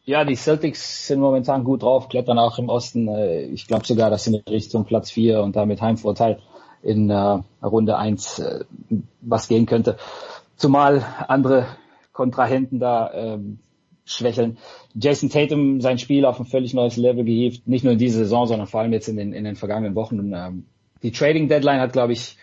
Ja, 0.05 0.23
die 0.23 0.35
Celtics 0.35 1.07
sind 1.07 1.19
momentan 1.19 1.65
gut 1.65 1.83
drauf, 1.83 2.07
klettern 2.07 2.39
auch 2.39 2.57
im 2.59 2.69
Osten. 2.69 3.09
Äh, 3.09 3.41
ich 3.41 3.67
glaube 3.67 3.85
sogar, 3.85 4.09
dass 4.09 4.23
sie 4.23 4.35
in 4.35 4.41
Richtung 4.49 4.85
Platz 4.85 5.11
vier 5.11 5.41
und 5.41 5.55
damit 5.55 5.81
Heimvorteil 5.81 6.39
in 6.81 7.09
äh, 7.09 7.41
Runde 7.61 7.97
eins 7.97 8.39
äh, 8.39 8.63
was 9.21 9.49
gehen 9.49 9.65
könnte. 9.65 9.97
Zumal 10.55 11.03
andere 11.27 11.67
Kontrahenten 12.13 12.79
da 12.79 13.11
ähm, 13.13 13.59
schwächeln. 14.05 14.57
Jason 14.95 15.29
Tatum 15.29 15.81
sein 15.81 15.99
Spiel 15.99 16.25
auf 16.25 16.39
ein 16.39 16.45
völlig 16.45 16.73
neues 16.73 16.95
Level 16.95 17.25
gehievt, 17.25 17.67
nicht 17.67 17.83
nur 17.83 17.93
in 17.93 17.99
dieser 17.99 18.19
Saison, 18.19 18.47
sondern 18.47 18.67
vor 18.67 18.79
allem 18.79 18.93
jetzt 18.93 19.09
in 19.09 19.17
den, 19.17 19.33
in 19.33 19.43
den 19.43 19.57
vergangenen 19.57 19.95
Wochen. 19.95 20.33
Ähm, 20.33 20.65
die 21.03 21.11
Trading 21.11 21.47
Deadline 21.47 21.81
hat, 21.81 21.93
glaube 21.93 22.13
ich, 22.13 22.37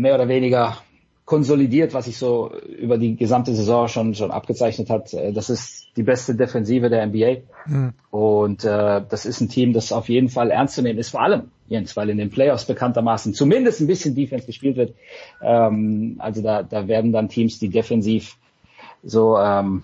mehr 0.00 0.14
oder 0.14 0.28
weniger 0.28 0.78
konsolidiert, 1.24 1.94
was 1.94 2.06
sich 2.06 2.18
so 2.18 2.52
über 2.76 2.98
die 2.98 3.14
gesamte 3.14 3.54
Saison 3.54 3.86
schon 3.86 4.14
schon 4.16 4.32
abgezeichnet 4.32 4.90
hat. 4.90 5.14
Äh, 5.14 5.32
das 5.32 5.48
ist 5.48 5.86
die 5.96 6.02
beste 6.02 6.34
Defensive 6.34 6.88
der 6.88 7.06
NBA 7.06 7.42
mhm. 7.66 7.92
und 8.10 8.64
äh, 8.64 9.02
das 9.08 9.26
ist 9.26 9.40
ein 9.40 9.48
Team, 9.48 9.72
das 9.72 9.92
auf 9.92 10.08
jeden 10.08 10.28
Fall 10.28 10.50
ernst 10.50 10.74
zu 10.74 10.82
nehmen 10.82 10.98
ist. 10.98 11.10
Vor 11.10 11.22
allem, 11.22 11.50
Jens, 11.68 11.96
weil 11.96 12.10
in 12.10 12.18
den 12.18 12.30
Playoffs 12.30 12.64
bekanntermaßen 12.64 13.34
zumindest 13.34 13.80
ein 13.80 13.86
bisschen 13.86 14.14
Defense 14.14 14.46
gespielt 14.46 14.76
wird. 14.76 14.94
Ähm, 15.40 16.16
also 16.18 16.42
da, 16.42 16.62
da 16.62 16.88
werden 16.88 17.12
dann 17.12 17.28
Teams, 17.28 17.58
die 17.58 17.68
defensiv 17.68 18.36
so 19.02 19.38
ähm, 19.38 19.82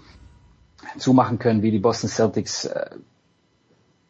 zumachen 0.98 1.38
können 1.38 1.62
wie 1.62 1.70
die 1.70 1.78
Boston 1.78 2.10
Celtics, 2.10 2.64
äh, 2.64 2.90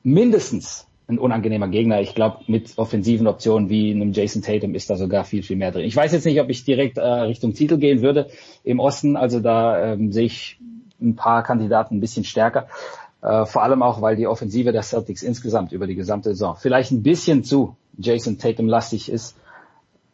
mindestens 0.02 0.86
ein 1.08 1.18
unangenehmer 1.18 1.68
Gegner. 1.68 2.00
Ich 2.00 2.14
glaube, 2.14 2.38
mit 2.48 2.78
offensiven 2.78 3.26
Optionen 3.26 3.68
wie 3.68 3.92
einem 3.92 4.12
Jason 4.12 4.42
Tatum 4.42 4.74
ist 4.74 4.90
da 4.90 4.96
sogar 4.96 5.24
viel, 5.24 5.42
viel 5.42 5.56
mehr 5.56 5.70
drin. 5.70 5.84
Ich 5.84 5.94
weiß 5.94 6.12
jetzt 6.12 6.24
nicht, 6.24 6.40
ob 6.40 6.50
ich 6.50 6.64
direkt 6.64 6.98
äh, 6.98 7.02
Richtung 7.02 7.54
Titel 7.54 7.78
gehen 7.78 8.02
würde 8.02 8.28
im 8.64 8.80
Osten. 8.80 9.16
Also 9.16 9.40
da 9.40 9.92
ähm, 9.92 10.10
sehe 10.10 10.26
ich 10.26 10.58
ein 11.00 11.14
paar 11.14 11.42
Kandidaten 11.44 11.96
ein 11.96 12.00
bisschen 12.00 12.24
stärker. 12.24 12.66
Äh, 13.22 13.46
vor 13.46 13.62
allem 13.62 13.82
auch, 13.82 14.02
weil 14.02 14.16
die 14.16 14.26
Offensive 14.26 14.72
der 14.72 14.82
Celtics 14.82 15.22
insgesamt 15.22 15.72
über 15.72 15.86
die 15.86 15.94
gesamte 15.94 16.30
Saison 16.30 16.56
vielleicht 16.58 16.90
ein 16.90 17.02
bisschen 17.02 17.44
zu 17.44 17.76
Jason 17.98 18.38
Tatum 18.38 18.66
lastig 18.66 19.10
ist. 19.10 19.36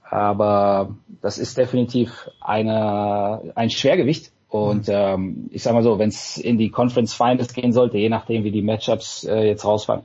Aber 0.02 0.94
das 1.22 1.38
ist 1.38 1.56
definitiv 1.56 2.28
eine, 2.40 3.52
ein 3.54 3.70
Schwergewicht 3.70 4.30
und 4.52 4.88
mhm. 4.88 4.94
ähm, 4.94 5.50
ich 5.50 5.62
sage 5.62 5.76
mal 5.76 5.82
so, 5.82 5.98
wenn 5.98 6.10
es 6.10 6.36
in 6.36 6.58
die 6.58 6.68
Conference 6.68 7.14
Finals 7.14 7.54
gehen 7.54 7.72
sollte, 7.72 7.96
je 7.96 8.10
nachdem 8.10 8.44
wie 8.44 8.50
die 8.50 8.60
Matchups 8.60 9.24
äh, 9.24 9.46
jetzt 9.46 9.64
rausfallen, 9.64 10.04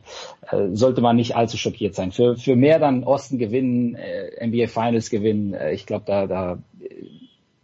äh, 0.49 0.69
sollte 0.71 1.01
man 1.01 1.17
nicht 1.17 1.35
allzu 1.35 1.57
schockiert 1.57 1.95
sein. 1.95 2.13
Für, 2.13 2.37
für 2.37 2.55
mehr 2.55 2.79
dann 2.79 3.03
Osten 3.03 3.39
gewinnen, 3.39 3.95
äh, 3.95 4.47
NBA 4.47 4.67
Finals 4.67 5.09
gewinnen, 5.09 5.53
äh, 5.53 5.73
ich 5.73 5.85
glaube, 5.85 6.05
da, 6.07 6.27
da 6.27 6.59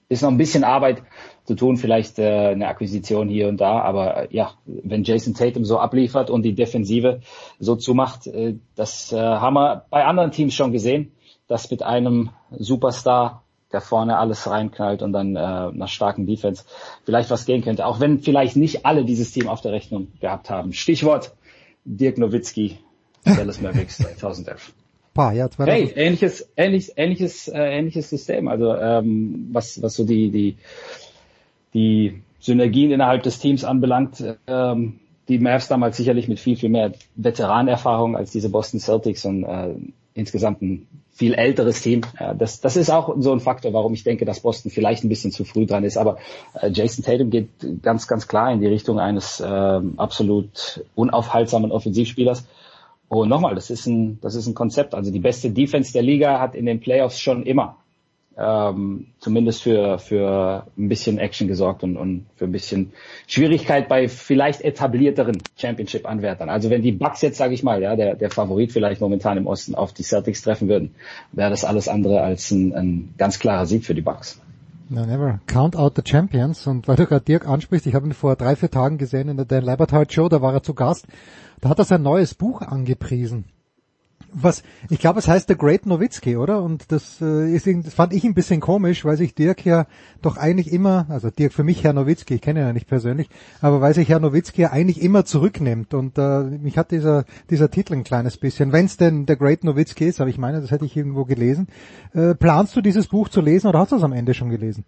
ist 0.10 0.24
noch 0.24 0.30
ein 0.30 0.38
bisschen 0.38 0.66
Arbeit 0.66 1.04
zu 1.46 1.56
tun, 1.56 1.78
vielleicht 1.78 2.20
äh, 2.20 2.50
eine 2.50 2.68
Akquisition 2.68 3.30
hier 3.30 3.48
und 3.48 3.62
da, 3.62 3.80
aber 3.80 4.24
äh, 4.24 4.28
ja, 4.36 4.52
wenn 4.66 5.06
Jason 5.06 5.36
Tatum 5.36 5.64
so 5.64 5.80
abliefert 5.80 6.30
und 6.30 6.44
die 6.44 6.54
Defensive 6.54 7.22
so 7.60 7.78
zumacht, 7.78 8.28
äh, 8.28 8.56
das 8.76 9.14
äh, 9.14 9.18
haben 9.18 9.54
wir 9.54 9.86
bei 9.90 10.04
anderen 10.04 10.32
Teams 10.32 10.54
schon 10.54 10.74
gesehen, 10.74 11.14
dass 11.48 11.72
mit 11.72 11.82
einem 11.82 12.32
Superstar 12.52 13.44
der 13.74 13.82
vorne 13.82 14.18
alles 14.18 14.48
reinknallt 14.48 15.02
und 15.02 15.12
dann 15.12 15.36
äh, 15.36 15.72
nach 15.72 15.90
starken 15.90 16.26
Defense 16.28 16.64
vielleicht 17.04 17.30
was 17.32 17.46
gehen 17.46 17.64
könnte. 17.64 17.86
Auch 17.86 18.00
wenn 18.00 18.20
vielleicht 18.20 18.56
nicht 18.56 18.86
alle 18.86 19.04
dieses 19.04 19.32
Team 19.32 19.50
auf 19.50 19.62
der 19.62 19.72
Rechnung 19.72 20.08
gehabt 20.22 20.50
haben. 20.50 20.74
Stichwort 20.74 21.34
Dirk 21.84 22.18
Nowitzki, 22.18 22.78
Dallas 23.26 23.60
Mavericks 23.60 23.98
2011. 24.18 24.74
Paar, 25.14 25.34
ja, 25.34 25.48
hey, 25.60 25.92
ähnliches, 25.96 26.50
ähnliches, 26.56 26.94
ähnliches, 26.96 27.48
äh, 27.48 27.78
ähnliches 27.78 28.10
System. 28.10 28.48
Also 28.48 28.76
ähm, 28.76 29.50
was, 29.52 29.82
was 29.82 29.96
so 29.96 30.06
die, 30.06 30.32
die, 30.32 30.58
die 31.74 32.22
Synergien 32.40 32.92
innerhalb 32.92 33.22
des 33.24 33.40
Teams 33.40 33.64
anbelangt, 33.64 34.24
ähm, 34.48 35.00
die 35.28 35.40
Mavs 35.40 35.68
damals 35.68 35.98
sicherlich 35.98 36.28
mit 36.28 36.40
viel, 36.40 36.56
viel 36.56 36.70
mehr 36.70 36.94
Veteranerfahrung 37.16 38.16
als 38.16 38.32
diese 38.32 38.50
Boston 38.50 38.80
Celtics 38.80 39.26
und 39.26 39.44
äh, 39.44 39.76
insgesamt 40.14 40.62
ein 40.62 40.88
viel 41.12 41.34
älteres 41.34 41.82
Team. 41.82 42.02
Das, 42.38 42.60
das 42.60 42.76
ist 42.76 42.90
auch 42.90 43.16
so 43.20 43.32
ein 43.32 43.40
Faktor, 43.40 43.74
warum 43.74 43.94
ich 43.94 44.04
denke, 44.04 44.26
dass 44.26 44.40
Boston 44.40 44.72
vielleicht 44.72 45.04
ein 45.04 45.10
bisschen 45.10 45.32
zu 45.32 45.44
früh 45.44 45.66
dran 45.66 45.84
ist. 45.84 45.98
Aber 45.98 46.18
äh, 46.60 46.70
Jason 46.72 47.04
Tatum 47.04 47.30
geht 47.30 47.50
ganz, 47.84 48.08
ganz 48.08 48.28
klar 48.28 48.52
in 48.52 48.62
die 48.62 48.68
Richtung 48.68 49.00
eines 49.00 49.40
äh, 49.40 49.46
absolut 49.98 50.84
unaufhaltsamen 50.96 51.72
Offensivspielers. 51.72 52.48
Und 53.10 53.30
nochmal, 53.30 53.54
das 53.54 53.70
ist 53.70 53.86
ein, 53.86 54.20
das 54.22 54.34
ist 54.34 54.48
ein 54.48 54.56
Konzept. 54.56 54.96
Also 54.96 55.12
die 55.12 55.20
beste 55.20 55.52
Defense 55.52 55.94
der 55.94 56.02
Liga 56.02 56.40
hat 56.40 56.56
in 56.56 56.66
den 56.66 56.80
Playoffs 56.80 57.20
schon 57.20 57.44
immer 57.44 57.78
ähm, 58.38 59.08
zumindest 59.20 59.64
für, 59.64 60.00
für 60.00 60.66
ein 60.78 60.90
bisschen 60.90 61.18
Action 61.20 61.48
gesorgt 61.48 61.84
und, 61.84 61.98
und 61.98 62.26
für 62.36 62.46
ein 62.46 62.52
bisschen 62.52 62.94
Schwierigkeit 63.28 63.88
bei 63.88 64.08
vielleicht 64.08 64.62
etablierteren 64.62 65.42
Championship-Anwärtern. 65.58 66.50
Also 66.50 66.70
wenn 66.70 66.82
die 66.82 66.92
Bucks 66.92 67.22
jetzt, 67.22 67.38
sage 67.38 67.54
ich 67.54 67.64
mal, 67.64 67.82
ja, 67.82 67.96
der, 67.96 68.16
der 68.16 68.32
Favorit 68.32 68.72
vielleicht 68.72 69.02
momentan 69.02 69.38
im 69.38 69.48
Osten 69.48 69.76
auf 69.76 69.94
die 69.94 70.04
Celtics 70.04 70.42
treffen 70.42 70.68
würden, 70.68 70.96
wäre 71.32 71.52
das 71.52 71.64
alles 71.64 71.88
andere 71.88 72.22
als 72.22 72.50
ein, 72.52 72.74
ein 72.74 73.14
ganz 73.18 73.40
klarer 73.40 73.66
Sieg 73.66 73.86
für 73.86 73.96
die 73.96 74.02
Bucks. 74.02 74.42
No, 74.90 75.06
never. 75.06 75.40
Count 75.48 75.76
out 75.76 75.96
the 75.96 76.02
Champions. 76.06 76.68
Und 76.68 76.88
weil 76.88 76.96
du 76.96 77.06
gerade 77.06 77.26
Dirk 77.26 77.48
ansprichst, 77.48 77.88
ich 77.88 77.96
habe 77.96 78.08
ihn 78.08 78.14
vor 78.14 78.36
drei, 78.36 78.56
vier 78.56 78.70
Tagen 78.70 78.98
gesehen 78.98 79.30
in 79.30 79.38
der 79.38 79.46
Dan 79.46 79.64
Labertard 79.64 80.12
Show, 80.12 80.28
da 80.28 80.42
war 80.42 80.54
er 80.54 80.64
zu 80.64 80.74
Gast. 80.74 81.08
Da 81.62 81.70
hat 81.70 81.80
er 81.80 81.86
sein 81.86 82.02
neues 82.02 82.34
Buch 82.36 82.62
angepriesen 82.62 83.46
was, 84.34 84.64
ich 84.90 85.00
glaube, 85.00 85.20
es 85.20 85.28
heißt 85.28 85.48
The 85.48 85.56
Great 85.56 85.86
Nowitzki, 85.86 86.38
oder? 86.38 86.62
Und 86.62 86.92
das, 86.92 87.22
äh, 87.22 87.54
ist, 87.54 87.68
das 87.68 87.94
fand 87.94 88.14
ich 88.14 88.24
ein 88.24 88.34
bisschen 88.34 88.60
komisch, 88.60 89.06
weil 89.06 89.18
sich 89.18 89.36
Dirk 89.36 89.66
ja 89.66 89.86
doch 90.22 90.38
eigentlich 90.38 90.72
immer, 90.72 91.06
also 91.10 91.30
Dirk 91.30 91.54
für 91.54 91.64
mich 91.64 91.84
Herr 91.84 91.94
Nowitzki, 91.94 92.36
ich 92.36 92.42
kenne 92.42 92.62
ihn 92.62 92.68
ja 92.68 92.74
nicht 92.74 92.88
persönlich, 92.88 93.30
aber 93.62 93.82
weil 93.82 93.94
sich 93.94 94.10
Herr 94.10 94.20
Nowitzki 94.20 94.64
ja 94.64 94.72
eigentlich 94.72 95.02
immer 95.02 95.26
zurücknimmt. 95.26 95.94
Und 95.94 96.18
äh, 96.18 96.44
mich 96.44 96.78
hat 96.78 96.92
dieser, 96.92 97.26
dieser 97.50 97.70
Titel 97.70 97.94
ein 97.94 98.04
kleines 98.04 98.38
bisschen, 98.38 98.72
wenn 98.72 98.86
es 98.86 98.98
denn 98.98 99.26
The 99.28 99.38
Great 99.38 99.64
Nowitzki 99.64 100.06
ist, 100.06 100.20
aber 100.20 100.30
ich 100.30 100.38
meine, 100.38 100.62
das 100.62 100.72
hätte 100.72 100.86
ich 100.86 100.98
irgendwo 100.98 101.26
gelesen. 101.26 101.68
Äh, 102.14 102.36
planst 102.36 102.76
du 102.76 102.82
dieses 102.82 103.08
Buch 103.08 103.30
zu 103.30 103.42
lesen 103.42 103.68
oder 103.68 103.80
hast 103.80 103.92
du 103.92 103.96
es 103.96 104.04
am 104.04 104.14
Ende 104.14 104.34
schon 104.34 104.50
gelesen? 104.50 104.86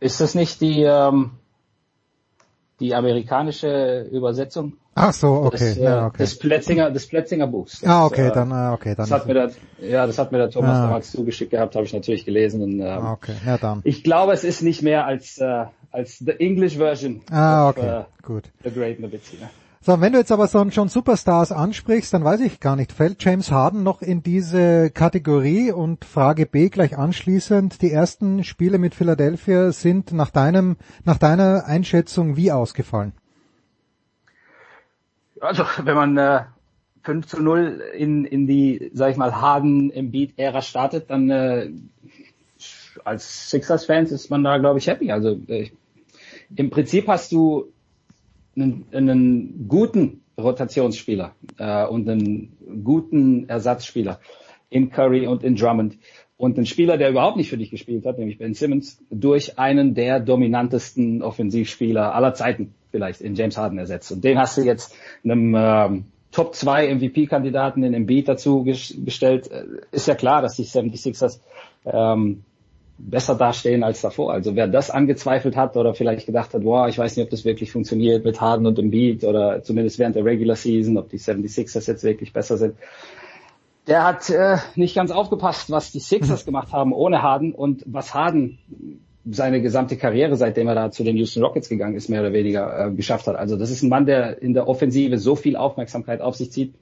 Ist 0.00 0.20
das 0.20 0.34
nicht 0.34 0.60
die, 0.60 0.82
ähm, 0.82 1.32
die 2.80 2.94
amerikanische 2.94 4.08
Übersetzung? 4.10 4.74
Ach 4.94 5.12
so, 5.12 5.28
okay. 5.28 5.58
Des, 5.58 5.78
äh, 5.78 5.84
ja, 5.84 6.06
okay. 6.06 6.18
des 6.18 6.38
Plätzinger, 6.38 6.90
des 6.90 7.06
Plätzinger 7.06 7.46
Buchs. 7.46 7.84
Ah, 7.84 8.06
okay, 8.06 8.28
äh, 8.28 8.32
dann, 8.32 8.52
ah, 8.52 8.72
okay, 8.74 8.94
dann. 8.96 9.08
Das 9.08 9.10
hat 9.10 9.26
mir 9.26 9.34
der, 9.34 9.50
ja, 9.80 10.06
das 10.06 10.18
hat 10.18 10.32
mir 10.32 10.38
der 10.38 10.50
Thomas 10.50 10.76
ah. 10.76 10.82
damals 10.82 11.12
zugeschickt 11.12 11.52
gehabt, 11.52 11.76
habe 11.76 11.84
ich 11.84 11.92
natürlich 11.92 12.24
gelesen 12.24 12.62
und, 12.62 12.80
ähm, 12.80 13.06
okay, 13.06 13.34
ja 13.46 13.56
dann. 13.58 13.80
Ich 13.84 14.02
glaube, 14.02 14.32
es 14.32 14.44
ist 14.44 14.62
nicht 14.62 14.82
mehr 14.82 15.06
als, 15.06 15.38
äh, 15.38 15.66
als 15.92 16.18
the 16.18 16.32
English 16.32 16.76
Version. 16.76 17.22
Ah, 17.30 17.68
okay, 17.68 17.80
of, 17.80 17.86
äh, 17.86 18.22
gut. 18.22 18.44
The 18.64 18.70
Great 18.70 18.98
Nowitzki. 19.00 19.38
So, 19.82 19.98
wenn 19.98 20.12
du 20.12 20.18
jetzt 20.18 20.30
aber 20.30 20.46
schon 20.46 20.88
Superstars 20.90 21.52
ansprichst, 21.52 22.12
dann 22.12 22.22
weiß 22.22 22.40
ich 22.40 22.60
gar 22.60 22.76
nicht, 22.76 22.92
fällt 22.92 23.24
James 23.24 23.50
Harden 23.50 23.82
noch 23.82 24.02
in 24.02 24.22
diese 24.22 24.90
Kategorie? 24.90 25.72
Und 25.72 26.04
Frage 26.04 26.44
B 26.44 26.68
gleich 26.68 26.98
anschließend, 26.98 27.80
die 27.80 27.90
ersten 27.90 28.44
Spiele 28.44 28.76
mit 28.76 28.94
Philadelphia 28.94 29.72
sind 29.72 30.12
nach 30.12 30.28
deinem, 30.28 30.76
nach 31.06 31.16
deiner 31.16 31.64
Einschätzung 31.64 32.36
wie 32.36 32.52
ausgefallen? 32.52 33.14
Also, 35.40 35.64
wenn 35.82 35.94
man 35.94 36.18
äh, 36.18 36.40
5 37.04 37.26
zu 37.26 37.42
0 37.42 37.82
in, 37.96 38.26
in 38.26 38.46
die, 38.46 38.90
sag 38.92 39.12
ich 39.12 39.16
mal, 39.16 39.40
Harden 39.40 39.88
im 39.88 40.10
Beat-Ära 40.10 40.60
startet, 40.60 41.08
dann 41.08 41.30
äh, 41.30 41.70
als 43.02 43.48
Sixers-Fans 43.48 44.12
ist 44.12 44.28
man 44.28 44.44
da, 44.44 44.58
glaube 44.58 44.78
ich, 44.78 44.88
happy. 44.88 45.10
Also 45.10 45.40
äh, 45.48 45.70
im 46.54 46.68
Prinzip 46.68 47.08
hast 47.08 47.32
du 47.32 47.72
einen, 48.56 48.86
einen 48.92 49.68
guten 49.68 50.22
Rotationsspieler 50.38 51.34
äh, 51.58 51.86
und 51.86 52.08
einen 52.08 52.56
guten 52.84 53.48
Ersatzspieler 53.48 54.20
in 54.70 54.90
Curry 54.90 55.26
und 55.26 55.42
in 55.42 55.56
Drummond 55.56 55.98
und 56.36 56.56
einen 56.56 56.66
Spieler, 56.66 56.96
der 56.96 57.10
überhaupt 57.10 57.36
nicht 57.36 57.50
für 57.50 57.58
dich 57.58 57.70
gespielt 57.70 58.06
hat, 58.06 58.18
nämlich 58.18 58.38
Ben 58.38 58.54
Simmons, 58.54 59.02
durch 59.10 59.58
einen 59.58 59.94
der 59.94 60.20
dominantesten 60.20 61.22
Offensivspieler 61.22 62.14
aller 62.14 62.32
Zeiten 62.32 62.74
vielleicht 62.90 63.20
in 63.20 63.34
James 63.34 63.58
Harden 63.58 63.78
ersetzt. 63.78 64.10
Und 64.10 64.24
den 64.24 64.38
hast 64.38 64.56
du 64.56 64.62
jetzt 64.62 64.94
einem 65.22 65.54
ähm, 65.54 66.04
Top 66.32 66.54
2 66.54 66.94
MVP-Kandidaten 66.94 67.82
in 67.82 67.92
Embiid 67.92 68.28
dazu 68.28 68.64
gestellt. 68.64 69.50
Äh, 69.50 69.64
ist 69.92 70.08
ja 70.08 70.14
klar, 70.14 70.40
dass 70.40 70.56
die 70.56 70.64
76ers 70.64 71.40
ähm, 71.84 72.44
besser 73.08 73.34
dastehen 73.34 73.82
als 73.82 74.00
davor. 74.00 74.32
Also 74.32 74.56
wer 74.56 74.68
das 74.68 74.90
angezweifelt 74.90 75.56
hat 75.56 75.76
oder 75.76 75.94
vielleicht 75.94 76.26
gedacht 76.26 76.54
hat, 76.54 76.64
wow, 76.64 76.88
ich 76.88 76.98
weiß 76.98 77.16
nicht, 77.16 77.24
ob 77.24 77.30
das 77.30 77.44
wirklich 77.44 77.72
funktioniert 77.72 78.24
mit 78.24 78.40
Harden 78.40 78.66
und 78.66 78.78
Embiid 78.78 79.24
oder 79.24 79.62
zumindest 79.62 79.98
während 79.98 80.16
der 80.16 80.24
Regular 80.24 80.56
Season, 80.56 80.98
ob 80.98 81.08
die 81.08 81.18
76ers 81.18 81.86
jetzt 81.86 82.04
wirklich 82.04 82.32
besser 82.32 82.56
sind, 82.56 82.74
der 83.86 84.04
hat 84.04 84.30
äh, 84.30 84.58
nicht 84.76 84.94
ganz 84.94 85.10
aufgepasst, 85.10 85.70
was 85.70 85.92
die 85.92 86.00
Sixers 86.00 86.44
gemacht 86.46 86.72
haben 86.72 86.92
ohne 86.92 87.22
Harden 87.22 87.52
und 87.52 87.82
was 87.86 88.14
Harden 88.14 88.58
seine 89.28 89.60
gesamte 89.60 89.96
Karriere, 89.96 90.36
seitdem 90.36 90.68
er 90.68 90.74
da 90.74 90.90
zu 90.90 91.04
den 91.04 91.16
Houston 91.16 91.42
Rockets 91.42 91.68
gegangen 91.68 91.94
ist, 91.94 92.08
mehr 92.08 92.20
oder 92.20 92.32
weniger 92.32 92.86
äh, 92.86 92.90
geschafft 92.90 93.26
hat. 93.26 93.36
Also 93.36 93.56
das 93.56 93.70
ist 93.70 93.82
ein 93.82 93.88
Mann, 93.88 94.06
der 94.06 94.40
in 94.40 94.54
der 94.54 94.68
Offensive 94.68 95.18
so 95.18 95.36
viel 95.36 95.56
Aufmerksamkeit 95.56 96.20
auf 96.20 96.36
sich 96.36 96.52
zieht, 96.52 96.74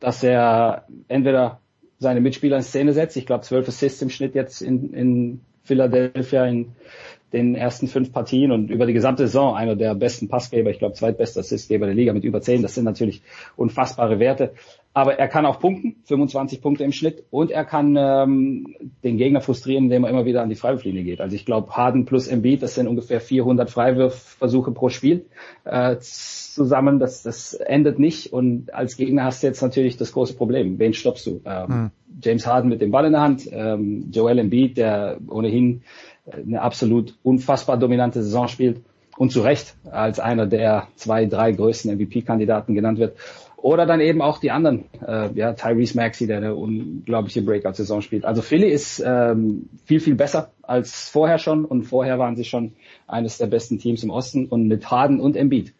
dass 0.00 0.22
er 0.22 0.86
entweder 1.08 1.60
seine 1.98 2.20
Mitspieler 2.20 2.56
in 2.56 2.62
Szene 2.62 2.92
setzt. 2.92 3.16
Ich 3.16 3.26
glaube, 3.26 3.44
zwölf 3.44 3.68
Assists 3.68 4.02
im 4.02 4.10
Schnitt 4.10 4.34
jetzt 4.34 4.62
in, 4.62 4.92
in 4.92 5.40
Philadelphia 5.62 6.46
in 6.46 6.72
den 7.32 7.54
ersten 7.54 7.88
fünf 7.88 8.12
Partien 8.12 8.52
und 8.52 8.70
über 8.70 8.86
die 8.86 8.92
gesamte 8.92 9.26
Saison 9.26 9.56
einer 9.56 9.74
der 9.74 9.94
besten 9.94 10.28
Passgeber, 10.28 10.70
ich 10.70 10.78
glaube 10.78 10.94
zweitbester 10.94 11.40
Assistgeber 11.40 11.86
der 11.86 11.94
Liga 11.94 12.12
mit 12.12 12.24
über 12.24 12.40
zehn. 12.40 12.62
Das 12.62 12.74
sind 12.74 12.84
natürlich 12.84 13.22
unfassbare 13.56 14.18
Werte. 14.18 14.52
Aber 14.96 15.18
er 15.18 15.28
kann 15.28 15.44
auch 15.44 15.60
punkten, 15.60 15.96
25 16.04 16.62
Punkte 16.62 16.82
im 16.82 16.92
Schnitt, 16.92 17.24
und 17.30 17.50
er 17.50 17.66
kann 17.66 17.96
ähm, 17.98 18.76
den 19.04 19.18
Gegner 19.18 19.42
frustrieren, 19.42 19.84
indem 19.84 20.04
er 20.04 20.10
immer 20.10 20.24
wieder 20.24 20.40
an 20.40 20.48
die 20.48 20.54
Freiwurflinie 20.54 21.04
geht. 21.04 21.20
Also 21.20 21.36
ich 21.36 21.44
glaube, 21.44 21.70
Harden 21.72 22.06
plus 22.06 22.28
Embiid, 22.28 22.62
das 22.62 22.76
sind 22.76 22.86
ungefähr 22.86 23.20
400 23.20 23.68
Freiwurfversuche 23.68 24.70
pro 24.70 24.88
Spiel 24.88 25.26
äh, 25.64 25.96
zusammen. 25.98 26.98
Das, 26.98 27.22
das 27.22 27.52
endet 27.52 27.98
nicht. 27.98 28.32
Und 28.32 28.72
als 28.72 28.96
Gegner 28.96 29.24
hast 29.24 29.42
du 29.42 29.48
jetzt 29.48 29.60
natürlich 29.60 29.98
das 29.98 30.12
große 30.12 30.34
Problem. 30.34 30.78
Wen 30.78 30.94
stoppst 30.94 31.26
du? 31.26 31.42
Ähm, 31.44 31.68
hm. 31.68 31.90
James 32.22 32.46
Harden 32.46 32.70
mit 32.70 32.80
dem 32.80 32.90
Ball 32.90 33.04
in 33.04 33.12
der 33.12 33.20
Hand, 33.20 33.46
ähm, 33.52 34.10
Joel 34.10 34.38
Embiid, 34.38 34.78
der 34.78 35.18
ohnehin 35.28 35.82
eine 36.30 36.60
absolut 36.60 37.14
unfassbar 37.22 37.76
dominante 37.78 38.22
Saison 38.22 38.48
spielt 38.48 38.80
und 39.16 39.32
zu 39.32 39.40
Recht 39.40 39.76
als 39.90 40.20
einer 40.20 40.46
der 40.46 40.88
zwei, 40.96 41.26
drei 41.26 41.52
größten 41.52 41.94
MVP-Kandidaten 41.96 42.74
genannt 42.74 42.98
wird. 42.98 43.16
Oder 43.56 43.86
dann 43.86 44.00
eben 44.00 44.20
auch 44.20 44.38
die 44.38 44.50
anderen, 44.50 44.84
äh, 45.04 45.30
ja, 45.34 45.54
Tyrese 45.54 45.96
Maxey, 45.96 46.26
der 46.26 46.36
eine 46.36 46.54
unglaubliche 46.54 47.42
Breakout-Saison 47.42 48.02
spielt. 48.02 48.24
Also 48.24 48.42
Philly 48.42 48.68
ist 48.68 49.02
ähm, 49.04 49.68
viel, 49.86 49.98
viel 49.98 50.14
besser 50.14 50.50
als 50.62 51.08
vorher 51.08 51.38
schon 51.38 51.64
und 51.64 51.84
vorher 51.84 52.18
waren 52.18 52.36
sie 52.36 52.44
schon 52.44 52.74
eines 53.08 53.38
der 53.38 53.46
besten 53.46 53.78
Teams 53.78 54.04
im 54.04 54.10
Osten 54.10 54.46
und 54.46 54.68
mit 54.68 54.90
Harden 54.90 55.20
und 55.20 55.36
Embiid 55.36 55.72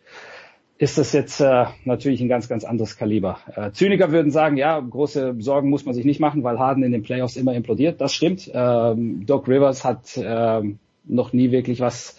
ist 0.79 0.99
das 0.99 1.13
jetzt 1.13 1.41
äh, 1.41 1.65
natürlich 1.85 2.21
ein 2.21 2.29
ganz, 2.29 2.49
ganz 2.49 2.65
anderes 2.65 2.97
Kaliber. 2.97 3.39
Äh, 3.55 3.71
Zyniker 3.73 4.13
würden 4.13 4.31
sagen, 4.31 4.57
ja, 4.57 4.79
große 4.79 5.37
Sorgen 5.39 5.71
muss 5.71 5.87
man 5.87 5.95
sich 5.95 6.05
nicht 6.05 6.21
machen, 6.21 6.45
weil 6.45 6.59
Harden 6.59 6.83
in 6.83 6.93
den 6.93 7.03
Playoffs 7.03 7.37
immer 7.37 7.55
implodiert. 7.55 8.01
Das 8.01 8.13
stimmt. 8.13 8.51
Ähm, 8.53 9.25
Doc 9.27 9.49
Rivers 9.49 9.85
hat 9.85 10.19
ähm, 10.19 10.79
noch 11.05 11.33
nie 11.33 11.51
wirklich 11.51 11.81
was 11.81 12.19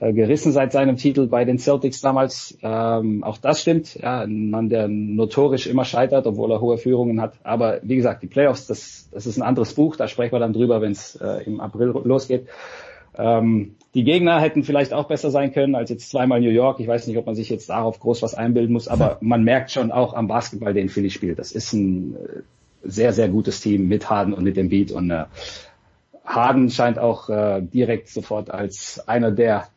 äh, 0.00 0.14
gerissen 0.14 0.52
seit 0.52 0.72
seinem 0.72 0.96
Titel 0.96 1.26
bei 1.26 1.44
den 1.44 1.58
Celtics 1.58 2.00
damals. 2.00 2.56
Ähm, 2.62 3.22
auch 3.24 3.36
das 3.36 3.60
stimmt. 3.60 3.94
Ja, 3.96 4.20
ein 4.22 4.48
Mann, 4.48 4.70
der 4.70 4.88
notorisch 4.88 5.66
immer 5.66 5.84
scheitert, 5.84 6.26
obwohl 6.26 6.50
er 6.50 6.62
hohe 6.62 6.78
Führungen 6.78 7.20
hat. 7.20 7.34
Aber 7.42 7.80
wie 7.82 7.96
gesagt, 7.96 8.22
die 8.22 8.28
Playoffs, 8.28 8.66
das, 8.66 9.10
das 9.12 9.26
ist 9.26 9.36
ein 9.36 9.42
anderes 9.42 9.74
Buch. 9.74 9.96
Da 9.96 10.08
sprechen 10.08 10.32
wir 10.32 10.40
dann 10.40 10.54
drüber, 10.54 10.80
wenn 10.80 10.92
es 10.92 11.16
äh, 11.16 11.42
im 11.44 11.60
April 11.60 11.88
losgeht. 12.04 12.48
Ähm, 13.18 13.74
die 13.94 14.04
Gegner 14.04 14.40
hätten 14.40 14.64
vielleicht 14.64 14.92
auch 14.92 15.08
besser 15.08 15.30
sein 15.30 15.52
können 15.52 15.74
als 15.74 15.90
jetzt 15.90 16.10
zweimal 16.10 16.40
New 16.40 16.50
York. 16.50 16.80
Ich 16.80 16.88
weiß 16.88 17.06
nicht, 17.06 17.18
ob 17.18 17.26
man 17.26 17.34
sich 17.34 17.50
jetzt 17.50 17.68
darauf 17.68 18.00
groß 18.00 18.22
was 18.22 18.34
einbilden 18.34 18.72
muss, 18.72 18.88
aber 18.88 19.18
man 19.20 19.44
merkt 19.44 19.70
schon 19.70 19.92
auch 19.92 20.14
am 20.14 20.28
Basketball, 20.28 20.72
den 20.72 20.88
Philly 20.88 21.10
spielt. 21.10 21.38
Das 21.38 21.52
ist 21.52 21.72
ein 21.72 22.16
äh, 22.16 22.42
sehr, 22.84 23.12
sehr 23.12 23.28
gutes 23.28 23.60
Team 23.60 23.88
mit 23.88 24.08
Harden 24.08 24.32
und 24.32 24.44
mit 24.44 24.56
dem 24.56 24.70
Beat. 24.70 24.92
Und 24.92 25.10
äh, 25.10 25.24
Harden 26.24 26.70
scheint 26.70 26.98
auch 26.98 27.28
äh, 27.28 27.60
direkt 27.62 28.08
sofort 28.08 28.50
als 28.50 29.06
einer 29.06 29.30
der 29.30 29.68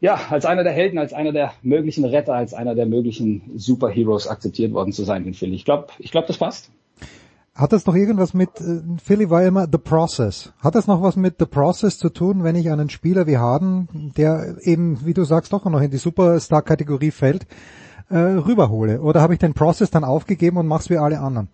ja, 0.00 0.20
als 0.28 0.44
einer 0.44 0.64
der 0.64 0.72
Helden, 0.72 0.98
als 0.98 1.14
einer 1.14 1.32
der 1.32 1.54
möglichen 1.62 2.04
Retter, 2.04 2.34
als 2.34 2.52
einer 2.52 2.74
der 2.74 2.84
möglichen 2.84 3.52
Superheroes 3.56 4.28
akzeptiert 4.28 4.74
worden 4.74 4.92
zu 4.92 5.02
sein 5.04 5.24
in 5.24 5.32
Philly. 5.32 5.54
Ich 5.54 5.64
glaube, 5.64 5.86
ich 5.98 6.10
glaube, 6.10 6.26
das 6.26 6.36
passt. 6.36 6.70
Hat 7.54 7.72
das 7.72 7.86
noch 7.86 7.94
irgendwas 7.94 8.34
mit, 8.34 8.60
äh, 8.60 8.82
Philly 9.02 9.30
war 9.30 9.44
immer 9.44 9.68
The 9.70 9.78
Process. 9.78 10.52
Hat 10.58 10.74
das 10.74 10.88
noch 10.88 11.02
was 11.02 11.14
mit 11.14 11.36
The 11.38 11.46
Process 11.46 11.98
zu 11.98 12.10
tun, 12.10 12.42
wenn 12.42 12.56
ich 12.56 12.70
einen 12.70 12.90
Spieler 12.90 13.28
wie 13.28 13.38
Harden, 13.38 14.12
der 14.16 14.56
eben, 14.62 15.06
wie 15.06 15.14
du 15.14 15.22
sagst, 15.22 15.52
doch 15.52 15.64
noch 15.64 15.80
in 15.80 15.92
die 15.92 15.98
Superstar-Kategorie 15.98 17.12
fällt, 17.12 17.46
äh, 18.10 18.18
rüberhole? 18.18 19.00
Oder 19.00 19.20
habe 19.20 19.34
ich 19.34 19.38
den 19.38 19.54
Process 19.54 19.90
dann 19.90 20.02
aufgegeben 20.02 20.56
und 20.56 20.66
mach's 20.66 20.90
wie 20.90 20.98
alle 20.98 21.20
anderen? 21.20 21.48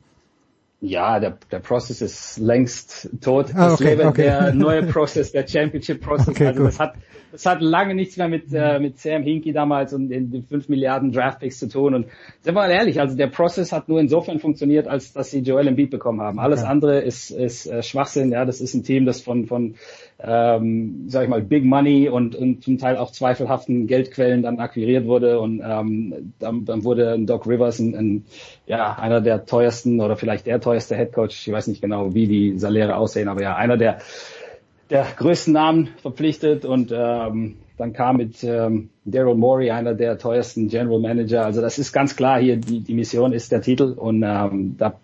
Ja, 0.82 1.20
der, 1.20 1.36
der 1.52 1.58
Prozess 1.58 2.00
ist 2.00 2.38
längst 2.38 3.10
tot. 3.20 3.54
Ah, 3.54 3.74
okay, 3.74 3.90
lebe 3.90 4.06
okay. 4.06 4.22
der 4.22 4.54
neue 4.54 4.84
Prozess, 4.84 5.30
der 5.30 5.46
Championship 5.46 6.00
Prozess. 6.00 6.28
Okay, 6.28 6.46
also 6.46 6.64
das 6.64 6.80
hat, 6.80 6.94
das 7.32 7.44
hat 7.44 7.60
lange 7.60 7.94
nichts 7.94 8.16
mehr 8.16 8.28
mit, 8.28 8.50
äh, 8.54 8.78
mit 8.78 8.98
Sam 8.98 9.22
Hinkie 9.22 9.52
damals 9.52 9.92
und 9.92 10.08
den, 10.08 10.30
den 10.30 10.42
5 10.42 10.70
Milliarden 10.70 11.12
Draftpicks 11.12 11.58
zu 11.58 11.68
tun. 11.68 11.94
Und 11.94 12.06
sind 12.40 12.54
wir 12.54 12.62
mal 12.62 12.70
ehrlich, 12.70 12.98
also 12.98 13.14
der 13.14 13.26
Prozess 13.26 13.72
hat 13.72 13.90
nur 13.90 14.00
insofern 14.00 14.38
funktioniert, 14.38 14.88
als 14.88 15.12
dass 15.12 15.30
sie 15.30 15.40
Joel 15.40 15.68
Embiid 15.68 15.90
bekommen 15.90 16.22
haben. 16.22 16.38
Alles 16.38 16.64
andere 16.64 17.00
ist, 17.00 17.30
ist 17.30 17.66
äh, 17.66 17.82
Schwachsinn. 17.82 18.32
Ja, 18.32 18.46
das 18.46 18.62
ist 18.62 18.72
ein 18.72 18.82
Team, 18.82 19.04
das 19.04 19.20
von, 19.20 19.46
von 19.46 19.74
ähm, 20.22 21.04
sag 21.08 21.24
ich 21.24 21.28
mal, 21.28 21.42
Big 21.42 21.64
Money 21.64 22.08
und, 22.08 22.34
und 22.34 22.62
zum 22.62 22.78
Teil 22.78 22.96
auch 22.96 23.10
zweifelhaften 23.10 23.86
Geldquellen 23.86 24.42
dann 24.42 24.58
akquiriert 24.58 25.06
wurde 25.06 25.40
und 25.40 25.62
ähm, 25.64 26.32
dann, 26.38 26.64
dann 26.64 26.84
wurde 26.84 27.18
Doc 27.20 27.46
Rivers 27.46 27.78
ein, 27.78 27.94
ein, 27.94 28.24
ja, 28.66 28.94
einer 28.98 29.20
der 29.20 29.46
teuersten 29.46 30.00
oder 30.00 30.16
vielleicht 30.16 30.46
der 30.46 30.60
teuerste 30.60 30.96
Head 30.96 31.12
Coach, 31.12 31.46
ich 31.46 31.52
weiß 31.52 31.68
nicht 31.68 31.80
genau, 31.80 32.14
wie 32.14 32.26
die 32.26 32.58
Saläre 32.58 32.96
aussehen, 32.96 33.28
aber 33.28 33.42
ja, 33.42 33.56
einer 33.56 33.76
der, 33.76 33.98
der 34.90 35.06
größten 35.16 35.52
Namen 35.52 35.88
verpflichtet 36.02 36.64
und 36.64 36.92
ähm, 36.92 37.56
dann 37.78 37.92
kam 37.94 38.18
mit 38.18 38.44
ähm, 38.44 38.90
Daryl 39.06 39.36
Morey 39.36 39.70
einer 39.70 39.94
der 39.94 40.18
teuersten 40.18 40.68
General 40.68 41.00
Manager. 41.00 41.46
Also 41.46 41.62
das 41.62 41.78
ist 41.78 41.92
ganz 41.92 42.14
klar 42.14 42.38
hier, 42.38 42.58
die, 42.58 42.80
die 42.80 42.92
Mission 42.92 43.32
ist 43.32 43.52
der 43.52 43.62
Titel 43.62 43.94
und 43.96 44.22
ähm, 44.22 44.76
da 44.76 44.96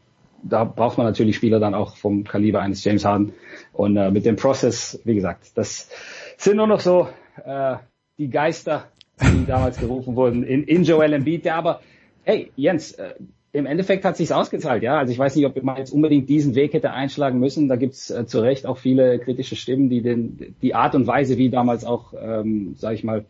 da 0.49 0.65
braucht 0.65 0.99
man 0.99 1.07
natürlich 1.07 1.37
Spieler 1.37 1.59
dann 1.59 1.75
auch 1.75 1.97
vom 1.97 2.25
Kaliber 2.25 2.61
eines 2.61 2.85
James 2.85 3.05
Harden. 3.05 3.33
Und 3.77 3.97
äh, 3.97 4.11
mit 4.11 4.25
dem 4.25 4.37
Prozess, 4.37 4.99
wie 5.05 5.15
gesagt, 5.15 5.51
das 5.55 5.91
sind 6.39 6.57
nur 6.57 6.67
noch 6.67 6.81
so 6.81 7.09
äh, 7.45 7.77
die 8.17 8.31
Geister, 8.31 8.87
die 9.21 9.45
damals 9.47 9.79
gerufen 9.79 10.17
wurden 10.17 10.45
in, 10.45 10.65
in 10.65 10.83
Joel 10.83 11.13
Embiid, 11.13 11.45
der 11.45 11.57
aber, 11.57 11.81
hey, 12.25 12.51
Jens, 12.57 12.93
äh, 12.93 13.15
im 13.53 13.67
Endeffekt 13.67 14.05
hat 14.05 14.17
sich's 14.17 14.33
ausgezahlt, 14.33 14.83
ja. 14.83 14.99
Also 14.99 15.13
ich 15.13 15.19
weiß 15.19 15.37
nicht, 15.37 15.47
ob 15.47 15.63
man 15.63 15.77
jetzt 15.77 15.91
unbedingt 15.91 16.29
diesen 16.29 16.55
Weg 16.55 16.73
hätte 16.73 16.93
einschlagen 16.93 17.39
müssen. 17.39 17.69
Da 17.69 17.77
gibt's 17.77 18.11
äh, 18.11 18.27
zu 18.27 18.41
Recht 18.41 18.67
auch 18.67 18.79
viele 18.79 19.19
kritische 19.19 19.57
Stimmen, 19.57 19.89
die 19.89 20.03
den, 20.03 20.57
die 20.63 20.75
Art 20.75 20.95
und 20.95 21.07
Weise, 21.07 21.37
wie 21.37 21.51
damals 21.51 21.85
auch, 21.85 22.13
ähm, 22.19 22.75
sage 22.77 22.95
ich 22.95 23.05
mal, 23.05 23.25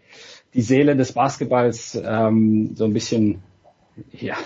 die 0.55 0.63
Seele 0.63 0.97
des 0.97 1.13
Basketballs 1.13 2.01
ähm, 2.03 2.73
so 2.75 2.85
ein 2.85 2.93
bisschen, 2.93 3.43
ja, 4.13 4.37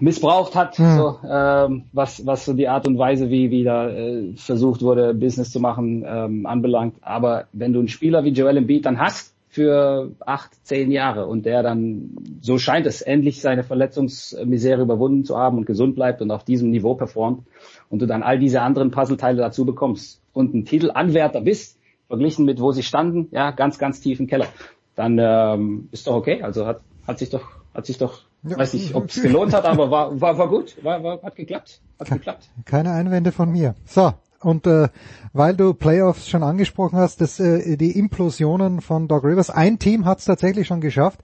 missbraucht 0.00 0.54
hat, 0.54 0.78
hm. 0.78 0.96
so, 0.96 1.18
ähm, 1.28 1.84
was, 1.92 2.26
was 2.26 2.44
so 2.44 2.52
die 2.52 2.68
Art 2.68 2.86
und 2.86 2.98
Weise, 2.98 3.30
wie, 3.30 3.50
wie 3.50 3.64
da 3.64 3.88
äh, 3.88 4.34
versucht 4.36 4.82
wurde, 4.82 5.14
Business 5.14 5.50
zu 5.50 5.60
machen, 5.60 6.04
ähm, 6.06 6.46
anbelangt. 6.46 6.96
Aber 7.02 7.46
wenn 7.52 7.72
du 7.72 7.78
einen 7.78 7.88
Spieler 7.88 8.24
wie 8.24 8.30
Joel 8.30 8.58
Embiid 8.58 8.86
dann 8.86 8.98
hast 8.98 9.34
für 9.48 10.12
acht, 10.20 10.52
zehn 10.66 10.90
Jahre 10.90 11.26
und 11.26 11.46
der 11.46 11.62
dann, 11.62 12.10
so 12.42 12.58
scheint 12.58 12.86
es, 12.86 13.00
endlich 13.00 13.40
seine 13.40 13.64
Verletzungsmisere 13.64 14.82
überwunden 14.82 15.24
zu 15.24 15.38
haben 15.38 15.56
und 15.56 15.66
gesund 15.66 15.94
bleibt 15.94 16.20
und 16.20 16.30
auf 16.30 16.44
diesem 16.44 16.70
Niveau 16.70 16.94
performt 16.94 17.46
und 17.88 18.02
du 18.02 18.06
dann 18.06 18.22
all 18.22 18.38
diese 18.38 18.60
anderen 18.60 18.90
Puzzleteile 18.90 19.38
dazu 19.38 19.64
bekommst 19.64 20.20
und 20.34 20.54
ein 20.54 20.66
Titelanwärter 20.66 21.40
bist, 21.40 21.78
verglichen 22.08 22.44
mit 22.44 22.60
wo 22.60 22.72
sie 22.72 22.82
standen, 22.82 23.28
ja, 23.30 23.50
ganz, 23.50 23.78
ganz 23.78 24.00
tief 24.00 24.20
im 24.20 24.26
Keller, 24.26 24.46
dann 24.94 25.18
ähm, 25.18 25.88
ist 25.90 26.06
doch 26.06 26.16
okay. 26.16 26.42
Also 26.42 26.66
hat, 26.66 26.80
hat 27.06 27.18
sich 27.18 27.30
doch, 27.30 27.48
hat 27.72 27.86
sich 27.86 27.96
doch 27.96 28.25
ja. 28.48 28.58
Weiß 28.58 28.74
nicht, 28.74 28.94
ob 28.94 29.08
es 29.08 29.20
gelohnt 29.20 29.52
hat, 29.52 29.64
aber 29.64 29.90
war, 29.90 30.20
war, 30.20 30.38
war 30.38 30.48
gut, 30.48 30.76
war, 30.82 31.02
war, 31.02 31.22
hat 31.22 31.36
geklappt. 31.36 31.80
Hat 31.98 32.10
geklappt. 32.10 32.48
Keine 32.64 32.92
Einwände 32.92 33.32
von 33.32 33.50
mir. 33.50 33.74
So, 33.84 34.12
und 34.40 34.66
äh, 34.66 34.88
weil 35.32 35.56
du 35.56 35.74
Playoffs 35.74 36.28
schon 36.28 36.42
angesprochen 36.42 36.98
hast, 36.98 37.20
dass 37.20 37.40
äh, 37.40 37.76
die 37.76 37.98
Implosionen 37.98 38.80
von 38.80 39.08
Doc 39.08 39.24
Rivers, 39.24 39.50
ein 39.50 39.78
Team 39.78 40.04
hat 40.04 40.18
es 40.18 40.24
tatsächlich 40.26 40.66
schon 40.66 40.80
geschafft, 40.80 41.20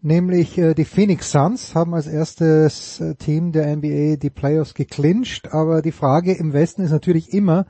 nämlich 0.00 0.56
äh, 0.58 0.74
die 0.74 0.84
Phoenix 0.84 1.30
Suns 1.30 1.74
haben 1.74 1.94
als 1.94 2.06
erstes 2.06 3.00
äh, 3.00 3.14
Team 3.16 3.52
der 3.52 3.74
NBA 3.76 4.16
die 4.16 4.30
Playoffs 4.30 4.74
geclincht, 4.74 5.52
aber 5.52 5.82
die 5.82 5.92
Frage 5.92 6.32
im 6.32 6.52
Westen 6.52 6.82
ist 6.82 6.92
natürlich 6.92 7.32
immer 7.32 7.66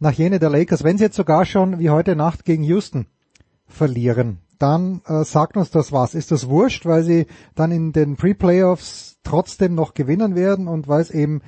nach 0.00 0.12
jene 0.12 0.38
der 0.38 0.50
Lakers, 0.50 0.84
wenn 0.84 0.96
sie 0.96 1.04
jetzt 1.04 1.16
sogar 1.16 1.44
schon 1.44 1.78
wie 1.80 1.90
heute 1.90 2.14
Nacht 2.14 2.44
gegen 2.44 2.62
Houston 2.62 3.06
verlieren, 3.68 4.38
dann 4.58 5.02
äh, 5.06 5.24
sagt 5.24 5.56
uns 5.56 5.70
das 5.70 5.92
was. 5.92 6.14
Ist 6.14 6.32
das 6.32 6.48
wurscht, 6.48 6.86
weil 6.86 7.02
sie 7.02 7.26
dann 7.54 7.70
in 7.70 7.92
den 7.92 8.16
Pre-Playoffs 8.16 9.18
trotzdem 9.22 9.74
noch 9.74 9.94
gewinnen 9.94 10.34
werden 10.34 10.68
und 10.68 10.88
weil 10.88 11.02
es 11.02 11.10
eben 11.10 11.42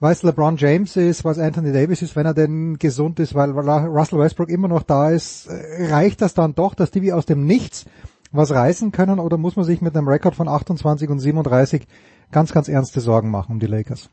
weil 0.00 0.12
es 0.12 0.22
LeBron 0.22 0.56
James 0.56 0.96
ist, 0.96 1.24
weil 1.24 1.32
es 1.32 1.38
Anthony 1.38 1.72
Davis 1.72 2.02
ist, 2.02 2.16
wenn 2.16 2.26
er 2.26 2.34
denn 2.34 2.78
gesund 2.78 3.20
ist, 3.20 3.34
weil 3.34 3.50
Russell 3.50 4.18
Westbrook 4.18 4.48
immer 4.48 4.68
noch 4.68 4.82
da 4.82 5.10
ist, 5.10 5.46
äh, 5.46 5.86
reicht 5.92 6.20
das 6.20 6.34
dann 6.34 6.54
doch, 6.54 6.74
dass 6.74 6.90
die 6.90 7.02
wie 7.02 7.12
aus 7.12 7.26
dem 7.26 7.46
Nichts 7.46 7.86
was 8.32 8.50
reißen 8.50 8.92
können 8.92 9.20
oder 9.20 9.38
muss 9.38 9.56
man 9.56 9.64
sich 9.64 9.80
mit 9.80 9.96
einem 9.96 10.08
Rekord 10.08 10.34
von 10.34 10.48
28 10.48 11.08
und 11.08 11.20
37 11.20 11.86
ganz, 12.32 12.52
ganz 12.52 12.68
ernste 12.68 13.00
Sorgen 13.00 13.30
machen 13.30 13.52
um 13.52 13.60
die 13.60 13.66
Lakers? 13.66 14.10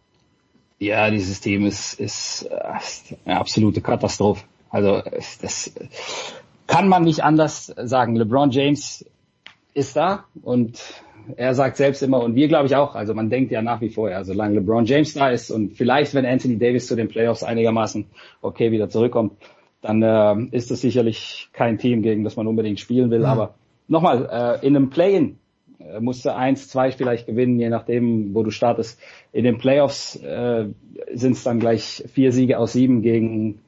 Ja, 0.78 1.10
dieses 1.10 1.42
Team 1.42 1.66
ist, 1.66 2.00
ist, 2.00 2.48
ist 2.78 3.16
eine 3.26 3.40
absolute 3.40 3.82
Katastrophe. 3.82 4.46
Also 4.70 5.02
das, 5.42 5.72
kann 6.72 6.88
man 6.88 7.04
nicht 7.04 7.24
anders 7.24 7.74
sagen. 7.78 8.16
LeBron 8.16 8.52
James 8.52 9.06
ist 9.74 9.96
da 9.96 10.26
und 10.42 10.82
er 11.36 11.54
sagt 11.54 11.78
selbst 11.78 12.02
immer 12.02 12.24
und 12.24 12.36
wir 12.36 12.48
glaube 12.48 12.66
ich 12.66 12.76
auch, 12.76 12.96
also 12.96 13.14
man 13.14 13.30
denkt 13.30 13.52
ja 13.52 13.62
nach 13.62 13.82
wie 13.82 13.90
vor, 13.90 14.10
ja, 14.10 14.24
solange 14.24 14.56
LeBron 14.56 14.86
James 14.86 15.14
da 15.14 15.30
ist 15.30 15.52
und 15.52 15.74
vielleicht 15.78 16.14
wenn 16.14 16.26
Anthony 16.26 16.58
Davis 16.58 16.88
zu 16.88 16.96
den 16.96 17.10
Playoffs 17.10 17.44
einigermaßen 17.44 18.06
okay 18.42 18.72
wieder 18.72 18.90
zurückkommt, 18.90 19.34
dann 19.82 20.02
äh, 20.02 20.56
ist 20.56 20.72
das 20.72 20.82
sicherlich 20.82 21.50
kein 21.54 21.78
Team, 21.78 22.02
gegen 22.02 22.24
das 22.24 22.38
man 22.38 22.48
unbedingt 22.48 22.80
spielen 22.80 23.10
will. 23.12 23.22
Ja. 23.22 23.32
Aber 23.32 23.56
nochmal, 23.88 24.60
äh, 24.62 24.66
in 24.66 24.76
einem 24.76 24.90
Play-in 24.90 25.38
äh, 25.80 26.00
musst 26.00 26.24
du 26.26 26.34
eins, 26.34 26.70
zwei 26.70 26.92
vielleicht 26.92 27.26
gewinnen, 27.26 27.60
je 27.60 27.70
nachdem, 27.70 28.34
wo 28.34 28.44
du 28.44 28.52
startest. 28.52 29.00
In 29.34 29.44
den 29.44 29.58
Playoffs 29.58 30.16
äh, 30.18 30.68
sind 31.14 31.34
es 31.34 31.44
dann 31.44 31.60
gleich 31.60 32.04
vier 32.14 32.32
Siege 32.32 32.60
aus 32.60 32.74
sieben 32.74 33.02
gegen 33.02 33.60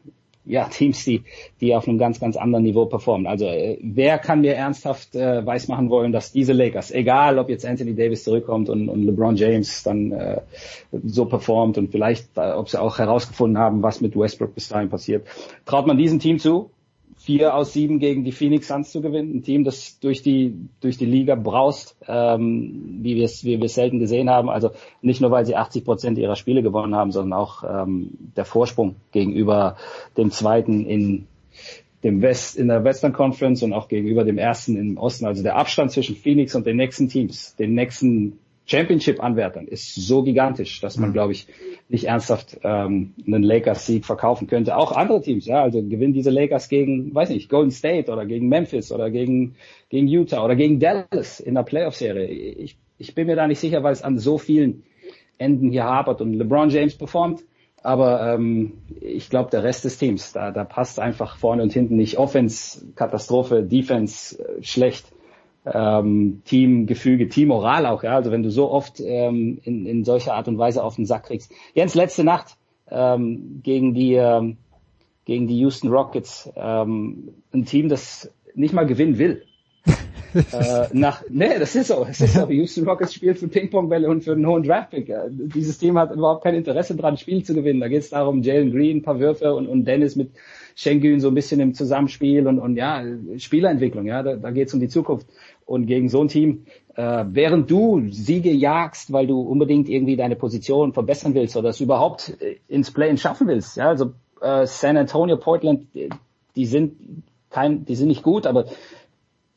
ja, 0.46 0.66
Teams, 0.66 1.06
die, 1.06 1.24
die 1.62 1.76
auf 1.76 1.88
einem 1.88 1.98
ganz, 1.98 2.20
ganz 2.20 2.36
anderen 2.36 2.64
Niveau 2.64 2.86
performen. 2.86 3.28
Also 3.28 3.46
äh, 3.46 3.78
wer 3.82 4.18
kann 4.18 4.42
mir 4.42 4.56
ernsthaft 4.56 5.16
äh, 5.16 5.46
weismachen 5.46 5.90
wollen, 5.90 6.12
dass 6.12 6.32
diese 6.32 6.54
Lakers, 6.54 6.92
egal 6.92 7.40
ob 7.40 7.50
jetzt 7.50 7.66
Anthony 7.66 7.96
Davis 7.96 8.24
zurückkommt 8.24 8.70
und, 8.70 8.90
und 8.90 9.04
LeBron 9.04 9.36
James 9.36 9.84
dann 9.84 10.12
äh, 10.12 10.42
so 11.04 11.26
performt 11.26 11.78
und 11.78 11.92
vielleicht, 11.92 12.38
äh, 12.38 12.52
ob 12.52 12.70
sie 12.70 12.80
auch 12.80 12.98
herausgefunden 12.98 13.58
haben, 13.58 13.82
was 13.82 14.02
mit 14.02 14.18
Westbrook 14.18 14.54
bis 14.54 14.68
dahin 14.68 14.90
passiert, 14.90 15.26
traut 15.66 15.88
man 15.88 15.98
diesem 15.98 16.20
Team 16.20 16.40
zu, 16.40 16.70
vier 17.18 17.56
aus 17.56 17.74
sieben 17.74 18.00
gegen 18.00 18.24
die 18.24 18.32
Phoenix 18.32 18.68
Suns 18.68 18.92
zu 18.92 19.02
gewinnen. 19.02 19.38
Ein 19.38 19.44
Team, 19.44 19.64
das 19.64 20.00
durch 20.00 20.22
die, 20.22 20.56
durch 20.82 20.98
die 20.98 21.06
Liga 21.06 21.36
braust, 21.36 21.96
ähm, 22.08 23.00
wie 23.02 23.16
wir 23.16 23.26
es 23.26 23.44
wie 23.44 23.62
wir 23.62 23.70
selten 23.70 24.00
gesehen 24.00 24.30
haben. 24.30 24.50
Also 24.50 24.72
nicht 25.02 25.22
nur, 25.22 25.32
weil 25.32 25.46
sie 25.46 25.56
80 25.56 25.86
Prozent 25.86 26.18
ihrer 26.18 26.36
Spiele 26.36 26.64
gewonnen 26.64 26.96
haben, 26.96 27.12
sondern 27.12 27.40
auch 27.40 27.64
ähm, 27.64 28.10
der 28.36 28.46
Vorsprung 28.46 28.96
gegenüber 29.12 29.78
dem 30.18 30.32
zweiten 30.32 30.86
in 30.86 31.28
dem 32.04 32.22
West, 32.22 32.58
in 32.58 32.68
der 32.68 32.84
Western 32.84 33.14
Conference 33.14 33.64
und 33.64 33.74
auch 33.74 33.88
gegenüber 33.88 34.26
dem 34.26 34.38
ersten 34.38 34.76
im 34.76 34.98
Osten. 34.98 35.26
Also 35.26 35.42
der 35.42 35.56
Abstand 35.56 35.92
zwischen 35.92 36.16
Phoenix 36.16 36.54
und 36.56 36.66
den 36.66 36.78
nächsten 36.78 37.08
Teams, 37.08 37.56
den 37.56 37.74
nächsten 37.74 38.40
Championship-Anwärtern 38.66 39.68
ist 39.68 39.96
so 39.96 40.24
gigantisch, 40.24 40.80
dass 40.80 40.98
man, 40.98 41.10
mhm. 41.10 41.14
glaube 41.14 41.34
ich, 41.34 41.48
nicht 41.90 42.06
ernsthaft 42.06 42.60
ähm, 42.64 43.14
einen 43.26 43.44
Lakers-Sieg 43.44 44.06
verkaufen 44.06 44.48
könnte. 44.48 44.78
Auch 44.78 44.94
andere 44.94 45.22
Teams, 45.22 45.46
ja, 45.46 45.62
also 45.62 45.82
gewinnen 45.84 46.14
diese 46.14 46.30
Lakers 46.30 46.70
gegen, 46.70 47.14
weiß 47.14 47.30
nicht, 47.30 47.50
Golden 47.50 47.72
State 47.72 48.12
oder 48.12 48.26
gegen 48.26 48.48
Memphis 48.48 48.92
oder 48.92 49.12
gegen, 49.12 49.56
gegen 49.90 50.08
Utah 50.08 50.44
oder 50.46 50.56
gegen 50.56 50.80
Dallas 50.80 51.40
in 51.40 51.56
der 51.56 51.64
Playoff-Serie. 51.64 52.28
Ich, 52.28 52.78
ich 52.98 53.16
bin 53.16 53.28
mir 53.28 53.36
da 53.36 53.48
nicht 53.48 53.60
sicher, 53.60 53.84
weil 53.84 53.94
es 53.94 54.02
an 54.02 54.18
so 54.18 54.38
vielen 54.38 54.84
Enden 55.38 55.72
hier 55.72 55.84
hapert 55.84 56.22
und 56.22 56.34
LeBron 56.34 56.70
James 56.70 56.96
performt. 56.96 57.44
Aber 57.84 58.34
ähm, 58.34 58.78
ich 59.02 59.30
glaube, 59.30 59.50
der 59.50 59.64
Rest 59.64 59.84
des 59.84 59.98
Teams, 59.98 60.32
da, 60.32 60.52
da 60.52 60.64
passt 60.64 61.02
einfach 61.02 61.36
vorne 61.36 61.64
und 61.64 61.74
hinten 61.74 61.98
nicht. 61.98 62.18
Offense, 62.18 62.94
Katastrophe, 62.96 63.62
Defense, 63.62 64.42
äh, 64.42 64.64
schlecht 64.64 65.13
ähm, 65.66 66.42
Teamgefüge, 66.46 67.30
Teammoral 67.30 67.86
auch. 67.86 68.04
Ja? 68.04 68.16
Also 68.16 68.32
wenn 68.32 68.44
du 68.44 68.50
so 68.50 68.72
oft 68.72 69.00
ähm, 69.00 69.60
in, 69.64 69.86
in 69.86 70.04
solcher 70.04 70.34
Art 70.36 70.48
und 70.48 70.58
Weise 70.58 70.84
auf 70.84 70.96
den 70.96 71.06
Sack 71.06 71.24
kriegst. 71.26 71.52
Jens, 71.74 71.96
letzte 71.96 72.24
Nacht 72.24 72.58
ähm, 72.90 73.62
gegen 73.64 73.94
die 73.94 74.14
ähm, 74.14 74.58
gegen 75.26 75.48
die 75.48 75.58
Houston 75.60 75.90
Rockets, 75.90 76.52
ähm, 76.56 77.30
ein 77.54 77.66
Team, 77.66 77.90
das 77.90 78.32
nicht 78.56 78.74
mal 78.74 78.86
gewinnen 78.86 79.18
will. 79.18 79.44
äh, 80.34 80.88
nach, 80.94 81.24
nee, 81.30 81.60
das 81.60 81.76
ist 81.76 81.88
so. 81.88 82.06
Es 82.10 82.20
ist 82.22 82.34
so. 82.34 82.50
Houston 82.50 82.88
Rockets 82.88 83.14
spielt 83.14 83.38
für 83.38 83.48
Ping-Pong-Bälle 83.48 84.10
und 84.10 84.24
für 84.24 84.32
einen 84.32 84.48
hohen 84.48 84.64
Draftpick. 84.64 85.14
Dieses 85.30 85.78
Team 85.78 85.98
hat 85.98 86.12
überhaupt 86.12 86.44
kein 86.44 86.56
Interesse 86.56 86.96
daran, 86.96 87.18
Spiel 87.18 87.44
zu 87.44 87.54
gewinnen. 87.54 87.82
Da 87.82 87.88
geht 87.88 88.02
es 88.02 88.10
darum, 88.10 88.42
Jalen 88.42 88.72
Green, 88.72 88.98
ein 88.98 89.02
paar 89.04 89.20
Würfe 89.20 89.54
und, 89.54 89.68
und 89.68 89.86
Dennis 89.86 90.16
mit 90.16 90.32
Schengen 90.76 91.20
so 91.20 91.28
ein 91.28 91.36
bisschen 91.36 91.60
im 91.60 91.74
Zusammenspiel 91.74 92.48
und, 92.48 92.60
und 92.60 92.78
ja, 92.78 93.04
Spielerentwicklung. 93.38 94.08
Ja, 94.08 94.24
da, 94.24 94.36
da 94.36 94.52
geht 94.52 94.70
es 94.70 94.74
um 94.74 94.80
die 94.80 94.88
Zukunft. 94.88 95.28
Und 95.66 95.86
gegen 95.86 96.10
so 96.10 96.22
ein 96.22 96.28
Team, 96.28 96.66
äh, 96.96 97.26
während 97.28 97.72
du 97.72 98.10
Siege 98.10 98.52
jagst, 98.52 99.12
weil 99.14 99.28
du 99.28 99.42
unbedingt 99.42 99.90
irgendwie 99.90 100.16
deine 100.16 100.36
Position 100.36 100.94
verbessern 100.94 101.34
willst 101.34 101.56
oder 101.56 101.70
es 101.70 101.80
überhaupt 101.80 102.38
äh, 102.42 102.58
ins 102.68 102.92
Play 102.92 103.16
schaffen 103.18 103.48
willst, 103.48 103.78
ja, 103.78 103.90
also 103.90 104.14
äh, 104.42 104.66
San 104.68 104.98
Antonio, 104.98 105.38
Portland, 105.38 105.88
die 106.56 106.66
sind 106.66 107.24
kein, 107.50 107.86
die 107.86 107.96
sind 107.96 108.10
nicht 108.10 108.24
gut, 108.24 108.46
aber 108.46 108.66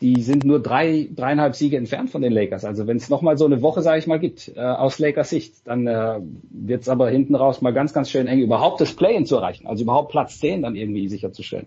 die 0.02 0.20
sind 0.20 0.44
nur 0.44 0.60
drei, 0.60 1.08
dreieinhalb 1.14 1.56
Siege 1.56 1.78
entfernt 1.78 2.10
von 2.10 2.20
den 2.20 2.30
Lakers. 2.30 2.66
Also 2.66 2.86
wenn 2.86 2.98
es 2.98 3.08
nochmal 3.08 3.38
so 3.38 3.46
eine 3.46 3.62
Woche, 3.62 3.80
sage 3.80 3.98
ich 3.98 4.06
mal, 4.06 4.18
gibt, 4.18 4.52
äh, 4.54 4.60
aus 4.60 4.98
Lakers 4.98 5.30
Sicht, 5.30 5.54
dann 5.66 5.86
äh, 5.86 6.20
wird 6.50 6.82
es 6.82 6.88
aber 6.90 7.08
hinten 7.08 7.34
raus 7.34 7.62
mal 7.62 7.72
ganz, 7.72 7.94
ganz 7.94 8.10
schön 8.10 8.26
eng, 8.26 8.40
überhaupt 8.40 8.80
das 8.82 8.92
Play-In 8.92 9.24
zu 9.24 9.36
erreichen, 9.36 9.66
also 9.66 9.84
überhaupt 9.84 10.10
Platz 10.10 10.38
10 10.38 10.62
dann 10.62 10.76
irgendwie 10.76 11.08
sicherzustellen. 11.08 11.66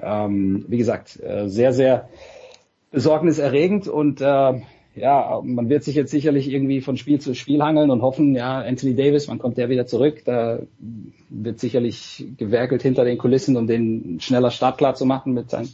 Ähm, 0.00 0.64
wie 0.68 0.78
gesagt, 0.78 1.20
äh, 1.22 1.48
sehr, 1.48 1.74
sehr 1.74 2.08
besorgniserregend 2.96 3.88
und 3.88 4.22
äh, 4.22 4.54
ja, 4.94 5.42
man 5.44 5.68
wird 5.68 5.84
sich 5.84 5.96
jetzt 5.96 6.10
sicherlich 6.10 6.50
irgendwie 6.50 6.80
von 6.80 6.96
Spiel 6.96 7.20
zu 7.20 7.34
Spiel 7.34 7.62
hangeln 7.62 7.90
und 7.90 8.00
hoffen, 8.00 8.34
ja, 8.34 8.60
Anthony 8.60 8.96
Davis, 8.96 9.28
wann 9.28 9.38
kommt 9.38 9.58
der 9.58 9.68
wieder 9.68 9.86
zurück? 9.86 10.22
Da 10.24 10.60
wird 11.28 11.60
sicherlich 11.60 12.24
gewerkelt 12.38 12.80
hinter 12.80 13.04
den 13.04 13.18
Kulissen, 13.18 13.58
um 13.58 13.66
den 13.66 14.18
schneller 14.20 14.50
startklar 14.50 14.94
zu 14.94 15.04
machen 15.04 15.34
mit 15.34 15.50
seinem 15.50 15.68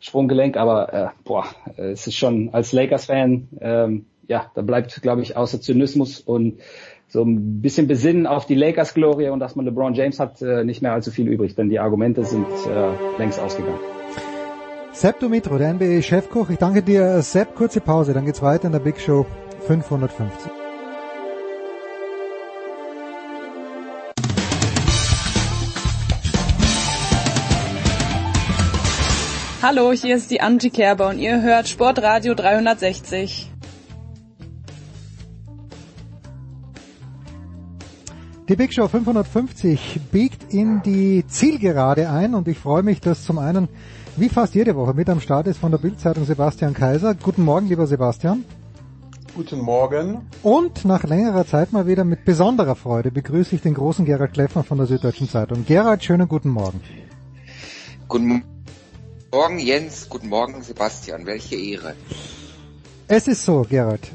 Sprunggelenk. 0.00 0.56
Aber 0.56 0.94
äh, 0.94 1.08
boah, 1.24 1.44
es 1.76 2.06
ist 2.06 2.16
schon 2.16 2.48
als 2.54 2.72
Lakers-Fan, 2.72 3.48
ähm, 3.60 4.06
ja, 4.26 4.50
da 4.54 4.62
bleibt, 4.62 5.02
glaube 5.02 5.20
ich, 5.20 5.36
außer 5.36 5.60
Zynismus 5.60 6.20
und 6.20 6.62
so 7.06 7.22
ein 7.22 7.60
bisschen 7.60 7.86
besinnen 7.86 8.26
auf 8.26 8.46
die 8.46 8.54
Lakers-Glorie 8.54 9.28
und 9.28 9.40
dass 9.40 9.56
man 9.56 9.66
LeBron 9.66 9.92
James 9.92 10.18
hat, 10.18 10.40
äh, 10.40 10.64
nicht 10.64 10.80
mehr 10.80 10.94
allzu 10.94 11.10
viel 11.10 11.28
übrig, 11.28 11.54
denn 11.54 11.68
die 11.68 11.80
Argumente 11.80 12.24
sind 12.24 12.46
äh, 12.66 13.18
längst 13.18 13.38
ausgegangen. 13.38 14.01
Sepp 14.94 15.20
Dumitro, 15.20 15.56
der 15.56 15.72
NBA-Chefkoch. 15.72 16.50
Ich 16.50 16.58
danke 16.58 16.82
dir, 16.82 17.22
Sepp. 17.22 17.54
Kurze 17.54 17.80
Pause, 17.80 18.12
dann 18.12 18.26
geht's 18.26 18.42
weiter 18.42 18.66
in 18.66 18.72
der 18.72 18.78
Big 18.78 19.00
Show 19.00 19.24
550. 19.66 20.52
Hallo, 29.62 29.92
hier 29.92 30.16
ist 30.16 30.30
die 30.30 30.42
Angie 30.42 30.68
Kerber 30.68 31.08
und 31.08 31.18
ihr 31.18 31.40
hört 31.40 31.68
Sportradio 31.68 32.34
360. 32.34 33.50
Die 38.48 38.56
Big 38.56 38.74
Show 38.74 38.88
550 38.88 40.00
biegt 40.10 40.52
in 40.52 40.82
die 40.82 41.24
Zielgerade 41.26 42.10
ein 42.10 42.34
und 42.34 42.46
ich 42.46 42.58
freue 42.58 42.82
mich, 42.82 43.00
dass 43.00 43.24
zum 43.24 43.38
einen 43.38 43.68
wie 44.16 44.28
fast 44.28 44.54
jede 44.54 44.76
Woche 44.76 44.94
mit 44.94 45.08
am 45.08 45.20
Start 45.20 45.46
ist 45.46 45.58
von 45.58 45.70
der 45.70 45.78
Bildzeitung 45.78 46.24
Sebastian 46.24 46.74
Kaiser. 46.74 47.14
Guten 47.14 47.44
Morgen, 47.44 47.68
lieber 47.68 47.86
Sebastian. 47.86 48.44
Guten 49.34 49.60
Morgen. 49.60 50.28
Und 50.42 50.84
nach 50.84 51.04
längerer 51.04 51.46
Zeit 51.46 51.72
mal 51.72 51.86
wieder 51.86 52.04
mit 52.04 52.24
besonderer 52.24 52.76
Freude 52.76 53.10
begrüße 53.10 53.54
ich 53.54 53.62
den 53.62 53.74
großen 53.74 54.04
Gerald 54.04 54.34
Kleffner 54.34 54.62
von 54.62 54.76
der 54.76 54.86
Süddeutschen 54.86 55.28
Zeitung. 55.28 55.64
Gerald, 55.64 56.04
schönen 56.04 56.28
guten 56.28 56.50
Morgen. 56.50 56.80
Guten 58.08 58.44
Morgen, 59.32 59.58
Jens. 59.58 60.08
Guten 60.10 60.28
Morgen, 60.28 60.60
Sebastian. 60.62 61.24
Welche 61.24 61.56
Ehre. 61.56 61.94
Es 63.08 63.26
ist 63.26 63.42
so, 63.44 63.64
Gerald. 63.68 64.10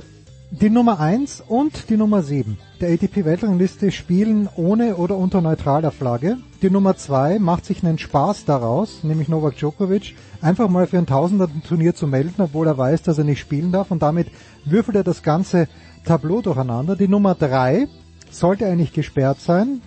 Die 0.49 0.69
Nummer 0.69 1.01
1 1.01 1.43
und 1.45 1.89
die 1.89 1.97
Nummer 1.97 2.23
7 2.23 2.57
der 2.79 2.93
ATP-Weltrangliste 2.93 3.91
spielen 3.91 4.47
ohne 4.55 4.95
oder 4.95 5.17
unter 5.17 5.41
neutraler 5.41 5.91
Flagge. 5.91 6.37
Die 6.61 6.69
Nummer 6.69 6.95
2 6.95 7.37
macht 7.37 7.65
sich 7.65 7.83
einen 7.83 7.97
Spaß 7.97 8.45
daraus, 8.45 9.03
nämlich 9.03 9.27
Novak 9.27 9.57
Djokovic, 9.57 10.15
einfach 10.41 10.69
mal 10.69 10.87
für 10.87 10.99
ein 10.99 11.05
Tausender-Turnier 11.05 11.95
zu 11.95 12.07
melden, 12.07 12.41
obwohl 12.41 12.65
er 12.65 12.77
weiß, 12.77 13.01
dass 13.03 13.17
er 13.17 13.25
nicht 13.25 13.41
spielen 13.41 13.73
darf 13.73 13.91
und 13.91 14.01
damit 14.01 14.27
würfelt 14.63 14.95
er 14.95 15.03
das 15.03 15.21
ganze 15.21 15.67
Tableau 16.05 16.41
durcheinander. 16.41 16.95
Die 16.95 17.09
Nummer 17.09 17.35
3 17.35 17.89
sollte 18.31 18.67
eigentlich 18.67 18.93
gesperrt 18.93 19.41
sein, 19.41 19.81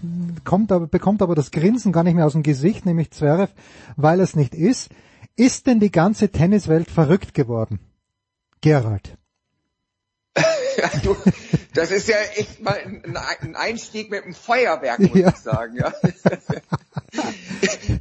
kommt 0.45 0.73
aber, 0.73 0.89
bekommt 0.89 1.23
aber 1.23 1.35
das 1.35 1.53
Grinsen 1.53 1.91
gar 1.91 2.05
nicht 2.05 2.15
mehr 2.15 2.27
aus 2.27 2.35
dem 2.35 2.43
Gesicht, 2.43 2.85
nämlich 2.85 3.13
Zverev, 3.13 3.51
weil 3.97 4.21
es 4.21 4.37
nicht 4.37 4.55
ist. 4.55 4.91
Ist 5.37 5.67
denn 5.67 5.81
die 5.81 5.91
ganze 5.91 6.29
Tenniswelt 6.29 6.91
verrückt 6.91 7.33
geworden? 7.33 7.81
Gerald. 8.61 9.17
du, 11.03 11.17
das 11.75 11.91
ist 11.91 12.09
ja 12.09 12.17
echt 12.37 12.61
mal 12.61 12.75
ein, 12.75 13.57
Einstieg 13.57 14.11
mit 14.11 14.23
einem 14.23 14.35
Feuerwerk, 14.35 15.01
muss 15.01 15.19
ja. 15.19 15.29
ich 15.29 15.37
sagen. 15.37 15.77
Ja. 15.77 15.93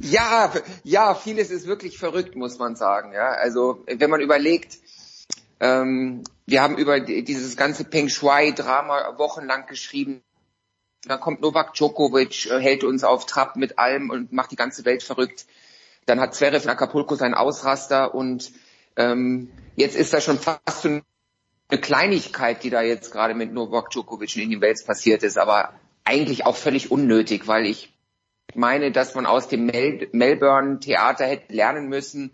ja, 0.00 0.52
ja, 0.84 1.14
vieles 1.14 1.50
ist 1.50 1.66
wirklich 1.66 1.98
verrückt, 1.98 2.36
muss 2.36 2.58
man 2.58 2.76
sagen. 2.76 3.12
Ja, 3.12 3.30
also 3.30 3.84
wenn 3.86 4.10
man 4.10 4.20
überlegt, 4.20 4.78
ähm, 5.60 6.24
wir 6.46 6.62
haben 6.62 6.78
über 6.78 7.00
dieses 7.00 7.56
ganze 7.56 7.84
Peng 7.84 8.08
Shui-Drama 8.08 9.18
wochenlang 9.18 9.66
geschrieben. 9.66 10.22
Dann 11.04 11.20
kommt 11.20 11.40
Novak 11.40 11.74
Djokovic, 11.74 12.46
äh, 12.46 12.60
hält 12.60 12.84
uns 12.84 13.04
auf 13.04 13.26
Trab 13.26 13.56
mit 13.56 13.78
allem 13.78 14.10
und 14.10 14.32
macht 14.32 14.50
die 14.50 14.56
ganze 14.56 14.84
Welt 14.84 15.02
verrückt. 15.02 15.46
Dann 16.06 16.20
hat 16.20 16.34
Zverev 16.34 16.64
in 16.64 16.70
Acapulco 16.70 17.14
seinen 17.14 17.34
Ausraster 17.34 18.14
und 18.14 18.52
ähm, 18.96 19.50
jetzt 19.76 19.96
ist 19.96 20.12
er 20.12 20.20
schon 20.20 20.38
fast 20.38 20.82
so 20.82 21.00
eine 21.70 21.80
Kleinigkeit, 21.80 22.62
die 22.64 22.70
da 22.70 22.82
jetzt 22.82 23.12
gerade 23.12 23.34
mit 23.34 23.52
Novak 23.52 23.90
Djokovic 23.90 24.36
in 24.36 24.50
den 24.50 24.60
Wales 24.60 24.84
passiert 24.84 25.22
ist, 25.22 25.38
aber 25.38 25.72
eigentlich 26.04 26.46
auch 26.46 26.56
völlig 26.56 26.90
unnötig, 26.90 27.46
weil 27.46 27.66
ich 27.66 27.92
meine, 28.54 28.90
dass 28.90 29.14
man 29.14 29.26
aus 29.26 29.48
dem 29.48 29.66
Mel 29.66 30.08
Melbourne 30.12 30.80
Theater 30.80 31.26
hätte 31.26 31.52
lernen 31.52 31.88
müssen, 31.88 32.32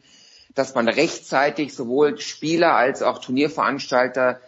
dass 0.54 0.74
man 0.74 0.88
rechtzeitig 0.88 1.74
sowohl 1.74 2.18
Spieler 2.18 2.74
als 2.74 3.02
auch 3.02 3.18
Turnierveranstalter 3.18 4.40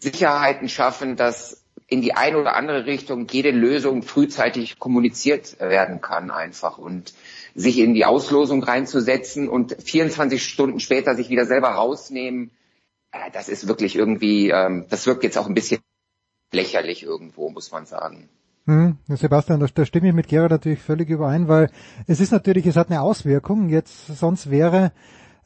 Sicherheiten 0.00 0.68
schaffen, 0.68 1.14
dass 1.16 1.62
in 1.86 2.00
die 2.00 2.14
eine 2.14 2.38
oder 2.38 2.56
andere 2.56 2.86
Richtung 2.86 3.28
jede 3.28 3.50
Lösung 3.50 4.02
frühzeitig 4.02 4.78
kommuniziert 4.78 5.60
werden 5.60 6.00
kann 6.00 6.30
einfach 6.30 6.78
und 6.78 7.12
sich 7.54 7.78
in 7.78 7.94
die 7.94 8.06
Auslosung 8.06 8.64
reinzusetzen 8.64 9.48
und 9.48 9.76
24 9.80 10.42
Stunden 10.42 10.80
später 10.80 11.14
sich 11.14 11.28
wieder 11.28 11.44
selber 11.44 11.68
rausnehmen, 11.68 12.50
das 13.32 13.48
ist 13.48 13.68
wirklich 13.68 13.96
irgendwie, 13.96 14.50
ähm, 14.50 14.86
das 14.88 15.06
wirkt 15.06 15.24
jetzt 15.24 15.38
auch 15.38 15.46
ein 15.46 15.54
bisschen 15.54 15.80
lächerlich 16.52 17.02
irgendwo, 17.02 17.50
muss 17.50 17.70
man 17.70 17.86
sagen. 17.86 18.28
Hm, 18.66 18.98
Sebastian, 19.08 19.58
da, 19.58 19.84
stimme 19.84 20.08
ich 20.08 20.14
mit 20.14 20.28
Gerard 20.28 20.52
natürlich 20.52 20.80
völlig 20.80 21.08
überein, 21.08 21.48
weil 21.48 21.70
es 22.06 22.20
ist 22.20 22.30
natürlich, 22.30 22.66
es 22.66 22.76
hat 22.76 22.90
eine 22.90 23.02
Auswirkung. 23.02 23.68
Jetzt 23.68 24.06
sonst 24.06 24.50
wäre 24.50 24.92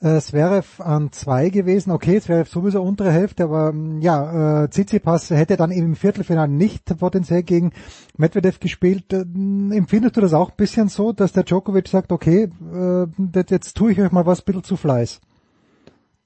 äh, 0.00 0.20
Zverev 0.20 0.82
an 0.82 1.12
zwei 1.12 1.48
gewesen. 1.48 1.92
Okay, 1.92 2.20
Zverev 2.20 2.50
sowieso 2.50 2.82
untere 2.82 3.10
Hälfte, 3.10 3.44
aber 3.44 3.70
hm, 3.70 4.02
ja, 4.02 4.64
äh, 4.64 4.68
Tsitsipas 4.68 5.30
hätte 5.30 5.56
dann 5.56 5.70
im 5.70 5.96
Viertelfinale 5.96 6.52
nicht 6.52 6.84
potenziell 6.98 7.42
gegen 7.42 7.72
Medvedev 8.18 8.60
gespielt. 8.60 9.12
Äh, 9.14 9.24
empfindest 9.74 10.16
du 10.18 10.20
das 10.20 10.34
auch 10.34 10.50
ein 10.50 10.56
bisschen 10.56 10.88
so, 10.88 11.12
dass 11.12 11.32
der 11.32 11.44
Djokovic 11.44 11.88
sagt, 11.88 12.12
okay, 12.12 12.50
äh, 12.74 13.06
jetzt 13.48 13.74
tue 13.76 13.92
ich 13.92 14.00
euch 14.00 14.12
mal 14.12 14.26
was 14.26 14.40
ein 14.40 14.44
bisschen 14.44 14.64
zu 14.64 14.76
Fleiß? 14.76 15.20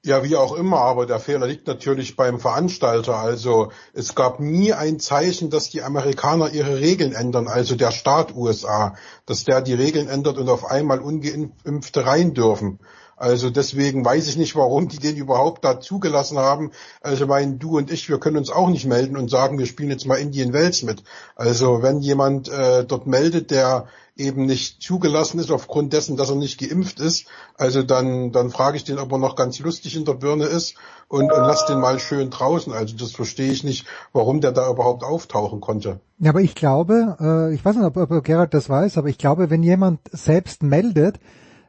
Ja, 0.02 0.24
wie 0.24 0.36
auch 0.36 0.54
immer, 0.54 0.78
aber 0.78 1.04
der 1.04 1.20
Fehler 1.20 1.46
liegt 1.46 1.66
natürlich 1.66 2.16
beim 2.16 2.40
Veranstalter. 2.40 3.16
Also 3.16 3.70
es 3.92 4.14
gab 4.14 4.40
nie 4.40 4.72
ein 4.72 4.98
Zeichen, 4.98 5.50
dass 5.50 5.68
die 5.68 5.82
Amerikaner 5.82 6.50
ihre 6.50 6.80
Regeln 6.80 7.12
ändern, 7.12 7.48
also 7.48 7.76
der 7.76 7.90
Staat 7.90 8.34
USA, 8.34 8.94
dass 9.26 9.44
der 9.44 9.60
die 9.60 9.74
Regeln 9.74 10.08
ändert 10.08 10.38
und 10.38 10.48
auf 10.48 10.64
einmal 10.64 11.00
ungeimpfte 11.00 12.06
rein 12.06 12.32
dürfen. 12.32 12.78
Also 13.18 13.50
deswegen 13.50 14.02
weiß 14.02 14.28
ich 14.28 14.38
nicht, 14.38 14.56
warum 14.56 14.88
die 14.88 14.96
den 14.96 15.16
überhaupt 15.16 15.62
da 15.66 15.78
zugelassen 15.78 16.38
haben. 16.38 16.70
Also 17.02 17.26
mein 17.26 17.58
du 17.58 17.76
und 17.76 17.92
ich, 17.92 18.08
wir 18.08 18.18
können 18.18 18.38
uns 18.38 18.48
auch 18.48 18.70
nicht 18.70 18.86
melden 18.86 19.18
und 19.18 19.28
sagen, 19.30 19.58
wir 19.58 19.66
spielen 19.66 19.90
jetzt 19.90 20.06
mal 20.06 20.14
Indian 20.14 20.54
Wells 20.54 20.82
mit. 20.82 21.02
Also 21.36 21.82
wenn 21.82 22.00
jemand 22.00 22.48
äh, 22.48 22.86
dort 22.86 23.06
meldet, 23.06 23.50
der 23.50 23.88
eben 24.20 24.46
nicht 24.46 24.82
zugelassen 24.82 25.40
ist 25.40 25.50
aufgrund 25.50 25.92
dessen, 25.92 26.16
dass 26.16 26.30
er 26.30 26.36
nicht 26.36 26.60
geimpft 26.60 27.00
ist, 27.00 27.26
also 27.56 27.82
dann, 27.82 28.30
dann 28.30 28.50
frage 28.50 28.76
ich 28.76 28.84
den, 28.84 28.98
ob 28.98 29.10
er 29.12 29.18
noch 29.18 29.34
ganz 29.34 29.58
lustig 29.58 29.96
in 29.96 30.04
der 30.04 30.14
Birne 30.14 30.44
ist 30.44 30.74
und, 31.08 31.32
und 31.32 31.40
lass 31.40 31.66
den 31.66 31.80
mal 31.80 31.98
schön 31.98 32.30
draußen. 32.30 32.72
Also 32.72 32.96
das 32.96 33.12
verstehe 33.12 33.50
ich 33.50 33.64
nicht, 33.64 33.86
warum 34.12 34.40
der 34.40 34.52
da 34.52 34.70
überhaupt 34.70 35.02
auftauchen 35.02 35.60
konnte. 35.60 36.00
Ja, 36.18 36.30
aber 36.30 36.40
ich 36.40 36.54
glaube, 36.54 37.16
äh, 37.20 37.54
ich 37.54 37.64
weiß 37.64 37.76
nicht, 37.76 37.84
ob, 37.84 37.96
ob 37.96 38.24
Gerald 38.24 38.54
das 38.54 38.68
weiß, 38.68 38.98
aber 38.98 39.08
ich 39.08 39.18
glaube, 39.18 39.50
wenn 39.50 39.62
jemand 39.62 40.00
selbst 40.12 40.62
meldet, 40.62 41.18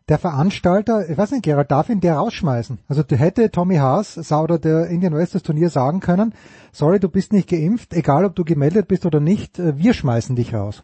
der 0.10 0.20
Veranstalter, 0.20 1.10
ich 1.10 1.18
weiß 1.18 1.32
nicht, 1.32 1.44
Gerald, 1.44 1.72
darf 1.72 1.90
ihn 1.90 2.02
der 2.02 2.16
rausschmeißen? 2.16 2.80
Also 2.90 3.02
du 3.04 3.16
hätte 3.16 3.50
Tommy 3.50 3.78
Haas, 3.78 4.32
oder 4.32 4.60
der 4.60 4.88
Indian 4.88 5.16
West 5.16 5.36
das 5.36 5.44
Turnier 5.44 5.70
sagen 5.70 6.02
können, 6.02 6.34
sorry, 6.74 7.00
du 7.00 7.08
bist 7.08 7.32
nicht 7.32 7.50
geimpft, 7.50 7.94
egal 7.94 8.26
ob 8.26 8.36
du 8.36 8.44
gemeldet 8.44 8.88
bist 8.88 9.06
oder 9.06 9.20
nicht, 9.20 9.58
äh, 9.58 9.78
wir 9.78 9.94
schmeißen 9.94 10.36
dich 10.36 10.54
raus. 10.54 10.84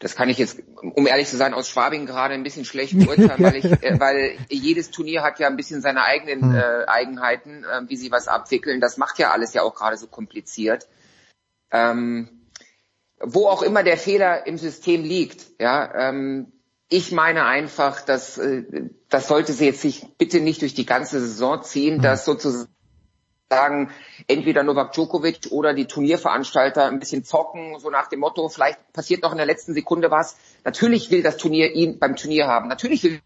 Das 0.00 0.16
kann 0.16 0.30
ich 0.30 0.38
jetzt, 0.38 0.62
um 0.80 1.06
ehrlich 1.06 1.28
zu 1.28 1.36
sein, 1.36 1.52
aus 1.52 1.68
Schwabing 1.68 2.06
gerade 2.06 2.32
ein 2.32 2.42
bisschen 2.42 2.64
schlecht 2.64 2.98
beurteilen, 2.98 3.42
weil, 3.42 3.56
ich, 3.56 3.64
äh, 3.82 4.00
weil 4.00 4.38
jedes 4.48 4.90
Turnier 4.90 5.22
hat 5.22 5.38
ja 5.38 5.46
ein 5.46 5.56
bisschen 5.56 5.82
seine 5.82 6.02
eigenen 6.02 6.54
hm. 6.54 6.54
äh, 6.54 6.86
Eigenheiten, 6.86 7.64
äh, 7.64 7.82
wie 7.86 7.96
sie 7.96 8.10
was 8.10 8.26
abwickeln. 8.26 8.80
Das 8.80 8.96
macht 8.96 9.18
ja 9.18 9.30
alles 9.30 9.52
ja 9.52 9.62
auch 9.62 9.74
gerade 9.74 9.98
so 9.98 10.06
kompliziert. 10.06 10.88
Ähm, 11.70 12.30
wo 13.20 13.46
auch 13.46 13.60
immer 13.62 13.82
der 13.82 13.98
Fehler 13.98 14.46
im 14.46 14.56
System 14.56 15.04
liegt, 15.04 15.60
ja, 15.60 15.94
ähm, 15.94 16.50
ich 16.88 17.12
meine 17.12 17.44
einfach, 17.44 18.00
dass 18.00 18.38
äh, 18.38 18.64
das 19.10 19.28
sollte 19.28 19.52
sie 19.52 19.66
jetzt 19.66 19.82
sich 19.82 20.06
bitte 20.16 20.40
nicht 20.40 20.62
durch 20.62 20.74
die 20.74 20.86
ganze 20.86 21.20
Saison 21.20 21.62
ziehen, 21.62 21.98
mhm. 21.98 22.02
dass 22.02 22.24
sozusagen 22.24 22.70
entweder 24.28 24.62
Novak 24.62 24.92
Djokovic 24.92 25.48
oder 25.50 25.74
die 25.74 25.86
Turnierveranstalter 25.86 26.86
ein 26.86 27.00
bisschen 27.00 27.24
zocken, 27.24 27.78
so 27.80 27.90
nach 27.90 28.08
dem 28.08 28.20
Motto, 28.20 28.48
vielleicht 28.48 28.92
passiert 28.92 29.22
noch 29.22 29.32
in 29.32 29.38
der 29.38 29.46
letzten 29.46 29.74
Sekunde 29.74 30.10
was. 30.10 30.36
Natürlich 30.64 31.10
will 31.10 31.22
das 31.22 31.36
Turnier 31.36 31.72
ihn 31.72 31.98
beim 31.98 32.14
Turnier 32.14 32.46
haben. 32.46 32.68
Natürlich 32.68 33.02
will 33.02 33.20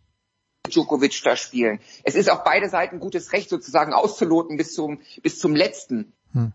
Djokovic 0.69 1.20
da 1.25 1.36
spielen. 1.36 1.78
Es 2.05 2.15
ist 2.15 2.31
auch 2.31 2.43
beide 2.43 2.70
Seiten 2.70 3.01
gutes 3.01 3.33
Recht 3.33 3.51
sozusagen 3.51 3.93
auszuloten 3.93 4.57
bis 4.57 4.73
zum, 4.73 5.01
bis 5.23 5.39
zum 5.39 5.55
letzten. 5.55 6.15
Hm. 6.33 6.53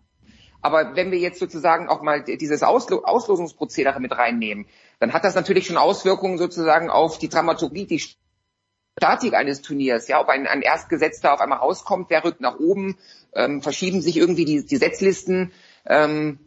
Aber 0.62 0.96
wenn 0.96 1.12
wir 1.12 1.18
jetzt 1.18 1.38
sozusagen 1.38 1.88
auch 1.88 2.02
mal 2.02 2.24
dieses 2.24 2.62
Auslo 2.62 3.04
Auslosungsprozedere 3.04 4.00
mit 4.00 4.12
reinnehmen, 4.12 4.66
dann 4.98 5.12
hat 5.12 5.24
das 5.24 5.36
natürlich 5.36 5.66
schon 5.66 5.78
Auswirkungen 5.78 6.38
sozusagen 6.38 6.90
auf 6.90 7.18
die 7.18 7.28
Dramaturgie, 7.28 7.86
die 7.86 8.02
Statik 8.98 9.34
eines 9.34 9.62
Turniers. 9.62 10.08
Ja, 10.08 10.20
ob 10.20 10.28
ein, 10.28 10.46
ein 10.46 10.60
Erstgesetzter 10.60 11.32
auf 11.32 11.40
einmal 11.40 11.58
rauskommt, 11.58 12.10
wer 12.10 12.24
rückt 12.24 12.40
nach 12.40 12.58
oben, 12.58 12.98
ähm, 13.34 13.62
verschieben 13.62 14.00
sich 14.00 14.16
irgendwie 14.16 14.44
die, 14.44 14.64
die 14.64 14.76
Setzlisten. 14.76 15.52
Ähm, 15.86 16.38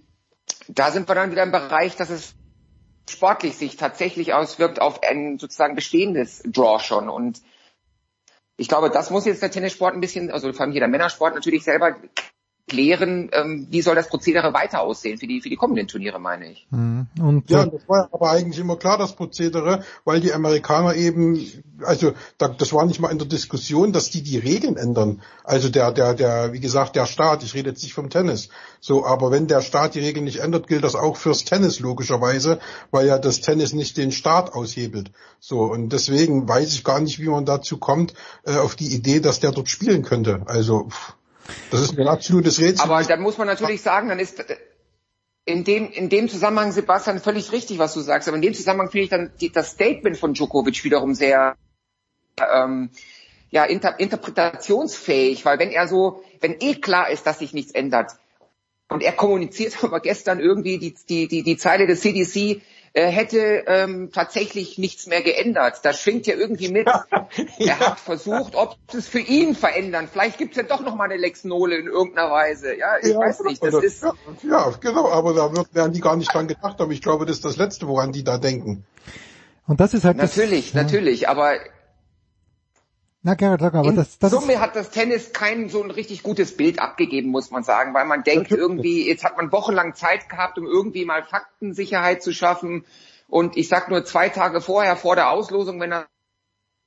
da 0.67 0.91
sind 0.91 1.07
wir 1.07 1.15
dann 1.15 1.31
wieder 1.31 1.43
im 1.43 1.51
Bereich, 1.51 1.95
dass 1.95 2.09
es 2.09 2.35
sportlich 3.09 3.55
sich 3.55 3.75
tatsächlich 3.75 4.33
auswirkt 4.33 4.81
auf 4.81 5.03
ein 5.03 5.37
sozusagen 5.37 5.75
bestehendes 5.75 6.41
Draw 6.45 6.79
schon. 6.79 7.09
Und 7.09 7.41
ich 8.57 8.67
glaube, 8.67 8.89
das 8.89 9.09
muss 9.09 9.25
jetzt 9.25 9.41
der 9.41 9.51
Tennissport 9.51 9.93
ein 9.93 10.01
bisschen, 10.01 10.31
also 10.31 10.51
vor 10.53 10.61
allem 10.61 10.73
jeder 10.73 10.87
Männersport 10.87 11.35
natürlich 11.35 11.63
selber 11.63 11.95
klären, 12.67 13.29
ähm, 13.33 13.67
wie 13.69 13.81
soll 13.81 13.95
das 13.95 14.07
Prozedere 14.07 14.53
weiter 14.53 14.81
aussehen 14.81 15.17
für 15.17 15.27
die, 15.27 15.41
für 15.41 15.49
die 15.49 15.57
kommenden 15.57 15.87
Turniere, 15.87 16.19
meine 16.19 16.51
ich. 16.51 16.65
Mhm. 16.71 17.07
Und, 17.19 17.49
ja, 17.49 17.65
das 17.65 17.87
war 17.87 18.07
aber 18.11 18.31
eigentlich 18.31 18.59
immer 18.59 18.77
klar, 18.77 18.97
das 18.97 19.15
Prozedere, 19.15 19.83
weil 20.05 20.21
die 20.21 20.33
Amerikaner 20.33 20.95
eben, 20.95 21.45
also 21.83 22.13
da, 22.37 22.47
das 22.47 22.71
war 22.71 22.85
nicht 22.85 23.01
mal 23.01 23.11
in 23.11 23.17
der 23.17 23.27
Diskussion, 23.27 23.91
dass 23.91 24.11
die 24.11 24.23
die 24.23 24.37
Regeln 24.37 24.77
ändern. 24.77 25.21
Also 25.43 25.67
der, 25.67 25.91
der, 25.91 26.13
der, 26.13 26.53
wie 26.53 26.61
gesagt, 26.61 26.95
der 26.95 27.05
Staat, 27.05 27.43
ich 27.43 27.53
rede 27.53 27.71
jetzt 27.71 27.83
nicht 27.83 27.93
vom 27.93 28.09
Tennis. 28.09 28.47
So, 28.79 29.05
aber 29.05 29.29
wenn 29.29 29.47
der 29.47 29.61
Staat 29.61 29.95
die 29.95 29.99
Regeln 29.99 30.23
nicht 30.23 30.39
ändert, 30.39 30.67
gilt 30.67 30.85
das 30.85 30.95
auch 30.95 31.17
fürs 31.17 31.43
Tennis 31.43 31.81
logischerweise, 31.81 32.59
weil 32.91 33.07
ja 33.07 33.19
das 33.19 33.41
Tennis 33.41 33.73
nicht 33.73 33.97
den 33.97 34.13
Staat 34.13 34.53
aushebelt. 34.53 35.11
So, 35.41 35.63
und 35.63 35.89
deswegen 35.89 36.47
weiß 36.47 36.73
ich 36.73 36.85
gar 36.85 37.01
nicht, 37.01 37.19
wie 37.19 37.27
man 37.27 37.45
dazu 37.45 37.77
kommt, 37.77 38.13
äh, 38.45 38.55
auf 38.55 38.75
die 38.75 38.95
Idee, 38.95 39.19
dass 39.19 39.41
der 39.41 39.51
dort 39.51 39.67
spielen 39.67 40.03
könnte. 40.03 40.43
Also, 40.45 40.87
pff. 40.87 41.15
Das 41.71 41.81
ist 41.81 41.97
ein 41.97 42.07
absolutes 42.07 42.59
Rätsel. 42.59 42.83
Aber 42.83 43.03
da 43.03 43.17
muss 43.17 43.37
man 43.37 43.47
natürlich 43.47 43.81
sagen, 43.81 44.09
dann 44.09 44.19
ist 44.19 44.43
in 45.45 45.63
dem, 45.63 45.91
in 45.91 46.09
dem 46.09 46.29
Zusammenhang, 46.29 46.71
Sebastian, 46.71 47.19
völlig 47.19 47.51
richtig, 47.51 47.79
was 47.79 47.93
du 47.93 48.01
sagst. 48.01 48.27
Aber 48.27 48.35
in 48.35 48.41
dem 48.41 48.53
Zusammenhang 48.53 48.89
finde 48.89 49.03
ich 49.03 49.09
dann 49.09 49.31
die, 49.41 49.51
das 49.51 49.71
Statement 49.71 50.17
von 50.17 50.33
Djokovic 50.33 50.83
wiederum 50.83 51.15
sehr 51.15 51.55
ähm, 52.39 52.89
ja, 53.51 53.65
inter, 53.65 53.99
interpretationsfähig, 53.99 55.45
weil 55.45 55.59
wenn 55.59 55.69
er 55.69 55.87
so, 55.87 56.23
wenn 56.39 56.55
eh 56.59 56.75
klar 56.75 57.09
ist, 57.09 57.27
dass 57.27 57.39
sich 57.39 57.53
nichts 57.53 57.71
ändert, 57.71 58.13
und 58.89 59.01
er 59.01 59.13
kommuniziert 59.13 59.75
aber 59.83 59.99
gestern 59.99 60.39
irgendwie 60.39 60.77
die, 60.77 60.95
die, 61.09 61.27
die, 61.27 61.43
die 61.43 61.57
Zeile 61.57 61.87
des 61.87 62.01
CDC, 62.01 62.35
äh, 62.35 62.61
hätte 62.93 63.63
ähm, 63.65 64.11
tatsächlich 64.13 64.77
nichts 64.77 65.07
mehr 65.07 65.21
geändert. 65.21 65.79
Das 65.83 65.99
schwingt 65.99 66.27
ja 66.27 66.35
irgendwie 66.35 66.69
mit. 66.69 66.87
ja. 67.57 67.73
Er 67.73 67.79
hat 67.79 67.99
versucht, 67.99 68.55
ob 68.55 68.77
es 68.93 69.07
für 69.07 69.19
ihn 69.19 69.55
verändern. 69.55 70.07
Vielleicht 70.11 70.37
gibt 70.37 70.51
es 70.51 70.57
ja 70.57 70.63
doch 70.63 70.81
noch 70.81 70.95
mal 70.95 71.05
eine 71.05 71.17
Lex 71.17 71.43
Nole 71.43 71.77
in 71.77 71.87
irgendeiner 71.87 72.29
Weise. 72.29 72.77
Ja, 72.77 72.97
ich 73.01 73.13
ja, 73.13 73.19
weiß 73.19 73.41
nicht. 73.41 73.63
Das 73.63 73.73
oder, 73.73 73.83
ist 73.83 74.03
ja, 74.03 74.13
ja, 74.43 74.71
genau. 74.79 75.09
Aber 75.09 75.33
da 75.33 75.51
wird, 75.55 75.73
werden 75.73 75.93
die 75.93 76.01
gar 76.01 76.15
nicht 76.15 76.31
dran 76.31 76.47
gedacht 76.47 76.79
haben. 76.79 76.91
Ich 76.91 77.01
glaube, 77.01 77.25
das 77.25 77.37
ist 77.37 77.45
das 77.45 77.57
Letzte, 77.57 77.87
woran 77.87 78.11
die 78.11 78.23
da 78.23 78.37
denken. 78.37 78.85
Und 79.65 79.79
das 79.79 79.93
ist 79.93 80.03
halt 80.03 80.17
natürlich, 80.17 80.73
das, 80.73 80.83
natürlich. 80.83 81.29
Aber 81.29 81.53
na, 83.23 83.35
Gerhard, 83.35 83.61
sag 83.61 83.73
aber 83.73 83.87
In 83.87 83.95
das, 83.95 84.19
das 84.19 84.31
Summe 84.31 84.59
hat 84.59 84.75
das 84.75 84.89
Tennis 84.89 85.31
kein 85.31 85.69
so 85.69 85.81
ein 85.81 85.91
richtig 85.91 86.23
gutes 86.23 86.57
Bild 86.57 86.79
abgegeben, 86.79 87.29
muss 87.29 87.51
man 87.51 87.63
sagen, 87.63 87.93
weil 87.93 88.05
man 88.05 88.23
denkt 88.23 88.51
irgendwie, 88.51 89.07
jetzt 89.07 89.23
hat 89.23 89.37
man 89.37 89.51
wochenlang 89.51 89.95
Zeit 89.95 90.27
gehabt, 90.27 90.57
um 90.59 90.65
irgendwie 90.65 91.05
mal 91.05 91.23
Faktensicherheit 91.23 92.21
zu 92.21 92.33
schaffen. 92.33 92.85
Und 93.29 93.55
ich 93.55 93.69
sag 93.69 93.89
nur 93.89 94.03
zwei 94.03 94.27
Tage 94.27 94.59
vorher, 94.59 94.97
vor 94.97 95.15
der 95.15 95.31
Auslosung, 95.31 95.79
wenn 95.79 95.93
er 95.93 96.07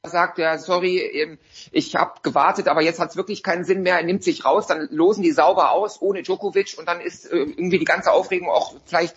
sagt, 0.05 0.37
ja, 0.39 0.59
sorry, 0.59 0.99
ähm, 0.99 1.39
ich 1.73 1.95
habe 1.95 2.21
gewartet, 2.23 2.69
aber 2.69 2.83
jetzt 2.83 3.01
hat 3.01 3.11
es 3.11 3.17
wirklich 3.17 3.43
keinen 3.43 3.65
Sinn 3.65 3.83
mehr, 3.83 3.97
er 3.97 4.05
nimmt 4.05 4.23
sich 4.23 4.45
raus, 4.45 4.67
dann 4.67 4.89
losen 4.91 5.23
die 5.23 5.33
sauber 5.33 5.73
aus, 5.73 6.01
ohne 6.03 6.23
Djokovic 6.23 6.77
und 6.79 6.87
dann 6.87 7.01
ist 7.01 7.27
äh, 7.33 7.39
irgendwie 7.39 7.79
die 7.79 7.87
ganze 7.87 8.13
Aufregung 8.13 8.51
auch 8.51 8.75
vielleicht 8.85 9.17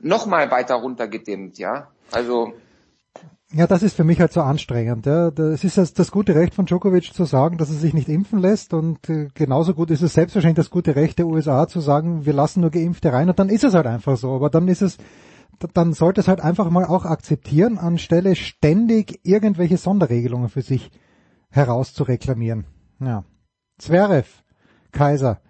noch 0.00 0.26
mal 0.26 0.50
weiter 0.50 0.74
runtergedimmt, 0.74 1.58
ja. 1.58 1.92
Also 2.10 2.54
ja, 3.52 3.66
das 3.66 3.82
ist 3.82 3.94
für 3.94 4.04
mich 4.04 4.20
halt 4.20 4.32
so 4.32 4.40
anstrengend. 4.42 5.06
Ja. 5.06 5.30
Das 5.30 5.62
ist 5.62 5.78
das, 5.78 6.10
gute 6.10 6.34
Recht 6.34 6.54
von 6.54 6.66
Djokovic 6.66 7.14
zu 7.14 7.24
sagen, 7.24 7.58
dass 7.58 7.70
er 7.70 7.76
sich 7.76 7.94
nicht 7.94 8.08
impfen 8.08 8.40
lässt 8.40 8.74
und 8.74 9.08
äh, 9.08 9.28
genauso 9.34 9.74
gut 9.74 9.90
ist 9.90 10.02
es 10.02 10.14
selbstverständlich 10.14 10.64
das 10.64 10.70
gute 10.70 10.96
Recht 10.96 11.18
der 11.18 11.26
USA 11.26 11.68
zu 11.68 11.80
sagen, 11.80 12.26
wir 12.26 12.32
lassen 12.32 12.60
nur 12.60 12.70
Geimpfte 12.70 13.12
rein 13.12 13.28
und 13.28 13.38
dann 13.38 13.48
ist 13.48 13.64
es 13.64 13.74
halt 13.74 13.86
einfach 13.86 14.16
so. 14.16 14.34
Aber 14.34 14.50
dann 14.50 14.66
ist 14.66 14.82
es, 14.82 14.98
dann 15.74 15.92
sollte 15.92 16.20
es 16.20 16.28
halt 16.28 16.40
einfach 16.40 16.70
mal 16.70 16.84
auch 16.84 17.04
akzeptieren, 17.04 17.78
anstelle 17.78 18.34
ständig 18.34 19.20
irgendwelche 19.22 19.76
Sonderregelungen 19.76 20.48
für 20.48 20.62
sich 20.62 20.90
herauszureklamieren. 21.50 22.66
Ja. 23.00 23.24
Zverev, 23.78 24.42
Kaiser. 24.90 25.40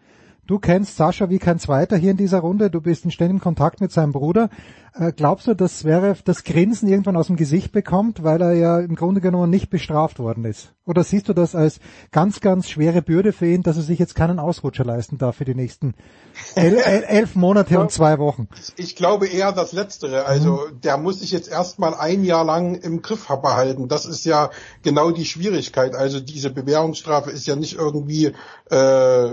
Du 0.47 0.61
kennst 0.61 0.97
Sascha 0.97 1.29
wie 1.29 1.41
kein 1.41 1.59
zweiter 1.59 1.97
hier 1.97 2.13
in 2.13 2.17
dieser 2.17 2.39
Runde. 2.39 2.71
Du 2.71 2.81
bist 2.81 3.05
in 3.05 3.11
ständigem 3.11 3.41
Kontakt 3.41 3.81
mit 3.81 3.91
seinem 3.91 4.13
Bruder. 4.13 4.49
Äh, 4.95 5.13
glaubst 5.13 5.49
du, 5.49 5.55
dass 5.55 5.81
Zverev 5.81 6.23
das 6.23 6.45
Grinsen 6.45 6.89
irgendwann 6.89 7.17
aus 7.17 7.27
dem 7.27 7.37
Gesicht 7.37 7.73
bekommt, 7.73 8.23
weil 8.23 8.41
er 8.41 8.53
ja 8.53 8.79
im 8.79 8.95
Grunde 8.95 9.21
genommen 9.21 9.51
nicht 9.51 9.71
bestraft 9.71 10.21
worden 10.21 10.45
ist? 10.45 10.73
Oder 10.87 11.03
siehst 11.03 11.29
du 11.29 11.33
das 11.33 11.57
als 11.57 11.81
ganz, 12.13 12.41
ganz 12.41 12.71
schwere 12.71 13.03
Bürde 13.03 13.33
für 13.33 13.47
ihn, 13.47 13.65
dass 13.65 13.77
er 13.77 13.83
sich 13.83 13.99
jetzt 13.99 14.15
keinen 14.15 14.39
Ausrutscher 14.39 14.85
leisten 14.85 15.19
darf 15.19 15.37
für 15.37 15.45
die 15.45 15.57
nächsten 15.57 15.95
el 16.55 16.77
elf 17.09 17.35
Monate 17.35 17.81
und 17.81 17.91
zwei 17.91 18.19
Wochen? 18.21 18.49
Ich 18.77 18.95
glaube 18.95 19.27
eher 19.27 19.51
das 19.51 19.73
Letztere. 19.73 20.27
Also 20.27 20.53
mhm. 20.71 20.81
der 20.81 20.97
muss 20.97 21.19
sich 21.21 21.33
jetzt 21.33 21.49
erstmal 21.49 21.95
ein 21.95 22.25
Jahr 22.25 22.45
lang 22.45 22.77
im 22.77 23.03
Griff 23.03 23.27
behalten. 23.27 23.89
Das 23.89 24.07
ist 24.07 24.25
ja 24.25 24.51
genau 24.83 25.11
die 25.11 25.25
Schwierigkeit. 25.25 25.97
Also 25.97 26.21
diese 26.21 26.51
Bewährungsstrafe 26.51 27.33
ist 27.33 27.49
ja 27.49 27.57
nicht 27.57 27.75
irgendwie 27.75 28.27
äh, 28.71 29.29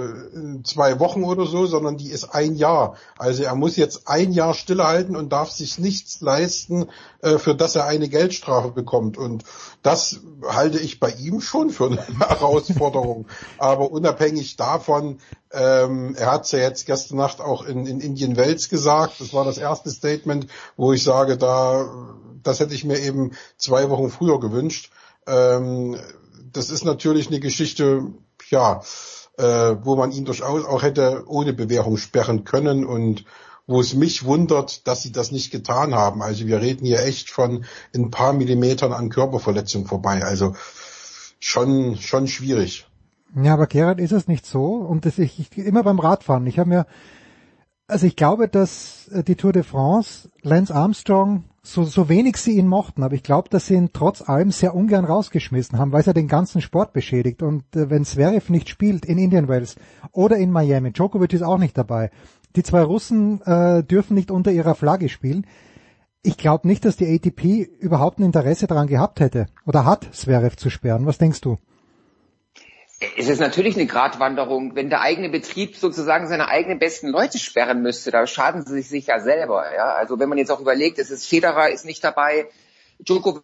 zwei 0.63 0.99
Wochen 0.99 1.02
oder 1.05 1.45
so, 1.45 1.65
sondern 1.65 1.97
die 1.97 2.09
ist 2.09 2.33
ein 2.33 2.55
Jahr. 2.55 2.95
Also 3.17 3.43
er 3.43 3.55
muss 3.55 3.75
jetzt 3.75 4.07
ein 4.07 4.31
Jahr 4.31 4.53
stillhalten 4.53 5.15
und 5.15 5.33
darf 5.33 5.51
sich 5.51 5.77
nichts 5.79 6.21
leisten, 6.21 6.89
äh, 7.21 7.37
für 7.37 7.55
das 7.55 7.75
er 7.75 7.85
eine 7.85 8.09
Geldstrafe 8.09 8.71
bekommt. 8.71 9.17
Und 9.17 9.43
das 9.81 10.21
halte 10.47 10.79
ich 10.79 10.99
bei 10.99 11.11
ihm 11.11 11.41
schon 11.41 11.69
für 11.69 11.87
eine 11.87 12.07
Herausforderung. 12.19 13.27
Aber 13.57 13.91
unabhängig 13.91 14.55
davon, 14.55 15.19
ähm, 15.51 16.15
er 16.15 16.31
hat 16.31 16.45
es 16.45 16.51
ja 16.51 16.59
jetzt 16.59 16.85
gestern 16.85 17.17
Nacht 17.17 17.41
auch 17.41 17.65
in, 17.65 17.85
in 17.85 17.99
Indian 17.99 18.37
Wells 18.37 18.69
gesagt. 18.69 19.19
Das 19.19 19.33
war 19.33 19.45
das 19.45 19.57
erste 19.57 19.91
Statement, 19.91 20.47
wo 20.77 20.93
ich 20.93 21.03
sage, 21.03 21.37
da, 21.37 21.89
das 22.41 22.59
hätte 22.59 22.73
ich 22.73 22.85
mir 22.85 22.99
eben 22.99 23.31
zwei 23.57 23.89
Wochen 23.89 24.09
früher 24.09 24.39
gewünscht. 24.39 24.91
Ähm, 25.27 25.97
das 26.51 26.69
ist 26.69 26.85
natürlich 26.85 27.27
eine 27.27 27.39
Geschichte, 27.39 28.13
ja, 28.49 28.81
äh, 29.37 29.43
wo 29.81 29.95
man 29.95 30.11
ihn 30.11 30.25
durchaus 30.25 30.65
auch 30.65 30.83
hätte 30.83 31.23
ohne 31.27 31.53
Bewährung 31.53 31.97
sperren 31.97 32.43
können 32.43 32.85
und 32.85 33.25
wo 33.65 33.79
es 33.79 33.93
mich 33.93 34.25
wundert, 34.25 34.87
dass 34.87 35.01
sie 35.01 35.11
das 35.11 35.31
nicht 35.31 35.51
getan 35.51 35.95
haben. 35.95 36.21
Also 36.21 36.47
wir 36.47 36.61
reden 36.61 36.85
hier 36.85 37.01
echt 37.03 37.29
von 37.29 37.63
ein 37.95 38.11
paar 38.11 38.33
Millimetern 38.33 38.91
an 38.91 39.09
Körperverletzung 39.09 39.85
vorbei. 39.85 40.23
Also 40.23 40.55
schon, 41.39 41.95
schon 41.97 42.27
schwierig. 42.27 42.87
Ja, 43.41 43.53
aber 43.53 43.67
Gerhard 43.67 43.99
ist 43.99 44.11
es 44.11 44.27
nicht 44.27 44.45
so 44.45 44.75
und 44.75 45.05
das 45.05 45.17
ich, 45.17 45.39
ich 45.39 45.57
immer 45.57 45.83
beim 45.83 45.99
Radfahren. 45.99 46.45
Ich 46.45 46.59
habe 46.59 46.69
mir, 46.69 46.85
also 47.87 48.07
ich 48.07 48.15
glaube, 48.15 48.47
dass 48.47 49.07
äh, 49.09 49.23
die 49.23 49.35
Tour 49.35 49.53
de 49.53 49.63
France, 49.63 50.29
Lance 50.41 50.73
Armstrong, 50.73 51.43
so, 51.61 51.83
so 51.83 52.09
wenig 52.09 52.37
sie 52.37 52.57
ihn 52.57 52.67
mochten, 52.67 53.03
aber 53.03 53.15
ich 53.15 53.23
glaube, 53.23 53.49
dass 53.49 53.67
sie 53.67 53.75
ihn 53.75 53.91
trotz 53.93 54.21
allem 54.21 54.51
sehr 54.51 54.75
ungern 54.75 55.05
rausgeschmissen 55.05 55.79
haben, 55.79 55.93
weil 55.93 56.01
es 56.01 56.07
ja 56.07 56.13
den 56.13 56.27
ganzen 56.27 56.61
Sport 56.61 56.91
beschädigt. 56.91 57.41
Und 57.41 57.63
äh, 57.75 57.89
wenn 57.89 58.05
Zverev 58.05 58.51
nicht 58.51 58.69
spielt 58.69 59.05
in 59.05 59.17
Indian 59.17 59.47
Wells 59.47 59.75
oder 60.11 60.37
in 60.37 60.51
Miami, 60.51 60.91
Djokovic 60.91 61.33
ist 61.33 61.43
auch 61.43 61.57
nicht 61.57 61.77
dabei, 61.77 62.11
die 62.55 62.63
zwei 62.63 62.83
Russen 62.83 63.41
äh, 63.41 63.83
dürfen 63.83 64.13
nicht 64.13 64.29
unter 64.29 64.51
ihrer 64.51 64.75
Flagge 64.75 65.09
spielen. 65.09 65.47
Ich 66.21 66.37
glaube 66.37 66.67
nicht, 66.67 66.85
dass 66.85 66.97
die 66.97 67.07
ATP 67.07 67.63
überhaupt 67.79 68.19
ein 68.19 68.23
Interesse 68.23 68.67
daran 68.67 68.87
gehabt 68.87 69.19
hätte 69.19 69.47
oder 69.65 69.85
hat, 69.85 70.07
Zverev 70.13 70.55
zu 70.55 70.69
sperren. 70.69 71.05
Was 71.05 71.17
denkst 71.17 71.41
du? 71.41 71.57
Es 73.17 73.29
ist 73.29 73.39
natürlich 73.39 73.75
eine 73.75 73.85
Gratwanderung, 73.85 74.75
wenn 74.75 74.89
der 74.89 75.01
eigene 75.01 75.29
Betrieb 75.29 75.75
sozusagen 75.75 76.27
seine 76.27 76.47
eigenen 76.47 76.79
besten 76.79 77.09
Leute 77.09 77.37
sperren 77.39 77.81
müsste, 77.81 78.11
da 78.11 78.25
schaden 78.27 78.65
sie 78.65 78.81
sich 78.81 79.07
ja 79.07 79.19
selber. 79.19 79.73
Ja? 79.73 79.93
Also 79.93 80.19
wenn 80.19 80.29
man 80.29 80.37
jetzt 80.37 80.51
auch 80.51 80.59
überlegt, 80.59 80.99
es 80.99 81.11
ist 81.11 81.27
Federer 81.27 81.69
ist 81.69 81.85
nicht 81.85 82.03
dabei, 82.03 82.49
Djokovic 82.99 83.43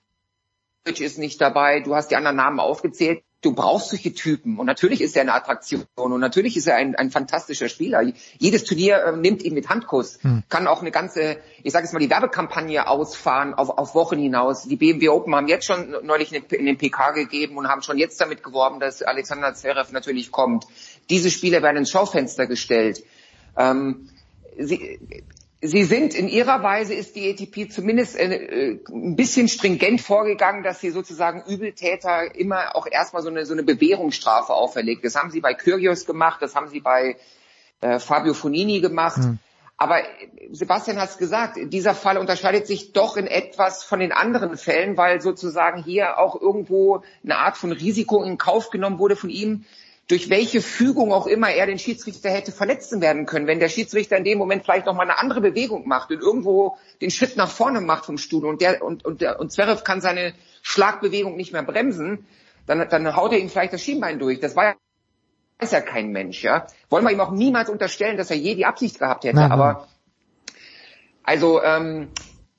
ist 1.00 1.18
nicht 1.18 1.42
dabei, 1.42 1.82
du 1.82 1.96
hast 1.96 2.12
die 2.12 2.16
anderen 2.16 2.38
Namen 2.38 2.60
aufgezählt, 2.60 3.24
du 3.42 3.54
brauchst 3.54 3.90
solche 3.90 4.14
Typen. 4.14 4.58
Und 4.58 4.66
natürlich 4.66 5.02
ist 5.02 5.16
er 5.16 5.22
eine 5.22 5.34
Attraktion 5.34 5.86
und 5.96 6.20
natürlich 6.20 6.58
ist 6.58 6.68
er 6.68 6.76
ein, 6.76 6.96
ein 6.96 7.12
fantastischer 7.12 7.70
Spieler. 7.70 8.02
Jedes 8.38 8.64
Turnier 8.64 9.04
äh, 9.04 9.16
nimmt 9.16 9.44
ihn 9.44 9.54
mit 9.54 9.70
Handkuss, 9.70 10.20
hm. 10.22 10.44
kann 10.50 10.68
auch 10.68 10.82
eine 10.82 10.92
ganze, 10.92 11.38
ich 11.64 11.72
sage 11.72 11.86
jetzt 11.86 11.94
mal, 11.94 12.00
die 12.00 12.10
Werbekampagne 12.10 12.88
ausfahren 12.88 13.54
auf, 13.54 13.70
auf 13.70 13.96
Wochen 13.96 14.18
hinaus. 14.18 14.64
Die 14.64 14.76
BMW 14.76 15.10
Open 15.10 15.34
haben 15.36 15.48
jetzt 15.48 15.66
schon 15.66 15.96
neulich 16.04 16.34
in 16.34 16.66
den 16.66 16.78
PK 16.78 17.12
gegeben 17.12 17.58
und 17.58 17.68
haben 17.68 17.82
schon 17.82 17.98
jetzt 17.98 18.20
damit 18.20 18.44
geworben, 18.44 18.80
dass 18.80 19.02
Alexander 19.02 19.54
Zverev 19.54 19.92
natürlich 19.92 20.32
kommt. 20.32 20.66
Diese 21.10 21.32
Spieler 21.32 21.62
werden 21.62 21.78
ins 21.78 21.92
Schaufenster 21.92 22.46
gestellt. 22.46 23.04
Ähm, 23.58 24.10
sie, 24.58 25.00
Sie 25.62 25.84
sind 25.84 26.14
in 26.14 26.30
Ihrer 26.30 26.64
Weise 26.64 26.94
ist 26.94 27.18
die 27.18 27.30
ATP 27.30 27.70
zumindest 27.70 28.18
äh, 28.18 28.80
ein 28.90 29.16
bisschen 29.18 29.50
stringent 29.50 30.00
vorgegangen, 30.00 30.64
dass 30.64 30.80
sie 30.80 30.90
sozusagen 30.90 31.44
Übeltäter 31.52 32.34
immer 32.34 32.78
auch 32.78 32.88
erstmal 32.90 33.24
so 33.24 33.30
eine, 33.30 33.46
so 33.46 33.54
eine 33.54 33.64
Bewährungsstrafe 33.64 34.54
auferlegt. 34.54 35.04
Das 35.04 35.16
haben 35.16 35.32
sie 35.32 35.42
bei 35.42 35.54
Kyrgios 35.54 36.06
gemacht, 36.06 36.42
das 36.42 36.56
haben 36.56 36.70
sie 36.70 36.80
bei 36.80 37.18
äh, 37.82 38.00
Fabio 38.00 38.34
Fonini 38.34 38.80
gemacht. 38.80 39.18
Mhm. 39.18 39.40
Aber 39.76 40.02
Sebastian 40.52 40.98
hat 40.98 41.10
es 41.10 41.18
gesagt, 41.18 41.58
dieser 41.58 41.96
Fall 41.96 42.18
unterscheidet 42.18 42.66
sich 42.66 42.94
doch 42.94 43.18
in 43.18 43.28
etwas 43.28 43.84
von 43.84 44.00
den 44.00 44.12
anderen 44.12 44.58
Fällen, 44.58 44.96
weil 44.96 45.22
sozusagen 45.22 45.84
hier 45.84 46.20
auch 46.20 46.40
irgendwo 46.40 47.02
eine 47.24 47.38
Art 47.38 47.58
von 47.58 47.72
Risiko 47.72 48.24
in 48.24 48.38
Kauf 48.38 48.70
genommen 48.70 49.00
wurde 49.00 49.16
von 49.16 49.30
ihm, 49.30 49.66
durch 50.10 50.30
welche 50.32 50.62
Fügung 50.62 51.14
auch 51.14 51.28
immer 51.28 51.52
er 51.52 51.68
den 51.68 51.78
Schiedsrichter 51.78 52.32
hätte 52.32 52.52
verletzen 52.52 53.00
werden 53.00 53.28
können. 53.28 53.46
Wenn 53.46 53.60
der 53.60 53.70
Schiedsrichter 53.70 54.18
in 54.18 54.24
dem 54.24 54.40
Moment 54.40 54.64
vielleicht 54.64 54.88
noch 54.88 54.96
mal 54.96 55.04
eine 55.04 55.20
andere 55.20 55.40
Bewegung 55.40 55.88
macht 55.88 56.10
und 56.10 56.20
irgendwo 56.20 56.78
den 57.00 57.12
Schritt 57.12 57.38
nach 57.38 57.50
vorne 57.50 57.80
macht 57.80 58.06
vom 58.06 58.18
Stuhl 58.18 58.46
und 58.46 58.60
der 58.60 58.84
und 58.84 59.06
und 59.06 59.22
der 59.22 59.40
und 59.40 59.52
Zverev 59.52 59.84
kann 59.84 60.02
seine 60.02 60.34
Schlagbewegung 60.64 61.38
nicht 61.38 61.54
mehr 61.54 61.62
bremsen, 61.62 62.26
dann 62.66 62.90
dann 62.90 63.16
haut 63.16 63.34
er 63.34 63.40
ihm 63.40 63.50
vielleicht 63.50 63.72
das 63.72 63.84
Schienbein 63.84 64.18
durch. 64.18 64.40
Das 64.40 64.56
war 64.56 64.76
weiß 65.60 65.72
ja 65.72 65.82
kein 65.82 66.12
Mensch, 66.12 66.44
ja. 66.44 66.66
Wollen 66.90 67.04
wir 67.04 67.12
ihm 67.12 67.20
auch 67.20 67.32
niemals 67.32 67.70
unterstellen, 67.70 68.18
dass 68.18 68.32
er 68.32 68.38
je 68.38 68.56
die 68.56 68.66
Absicht 68.66 68.98
gehabt 68.98 69.26
hätte. 69.26 69.36
Nein, 69.36 69.52
aber 69.52 69.88
also 71.22 71.62
ähm, 71.62 72.08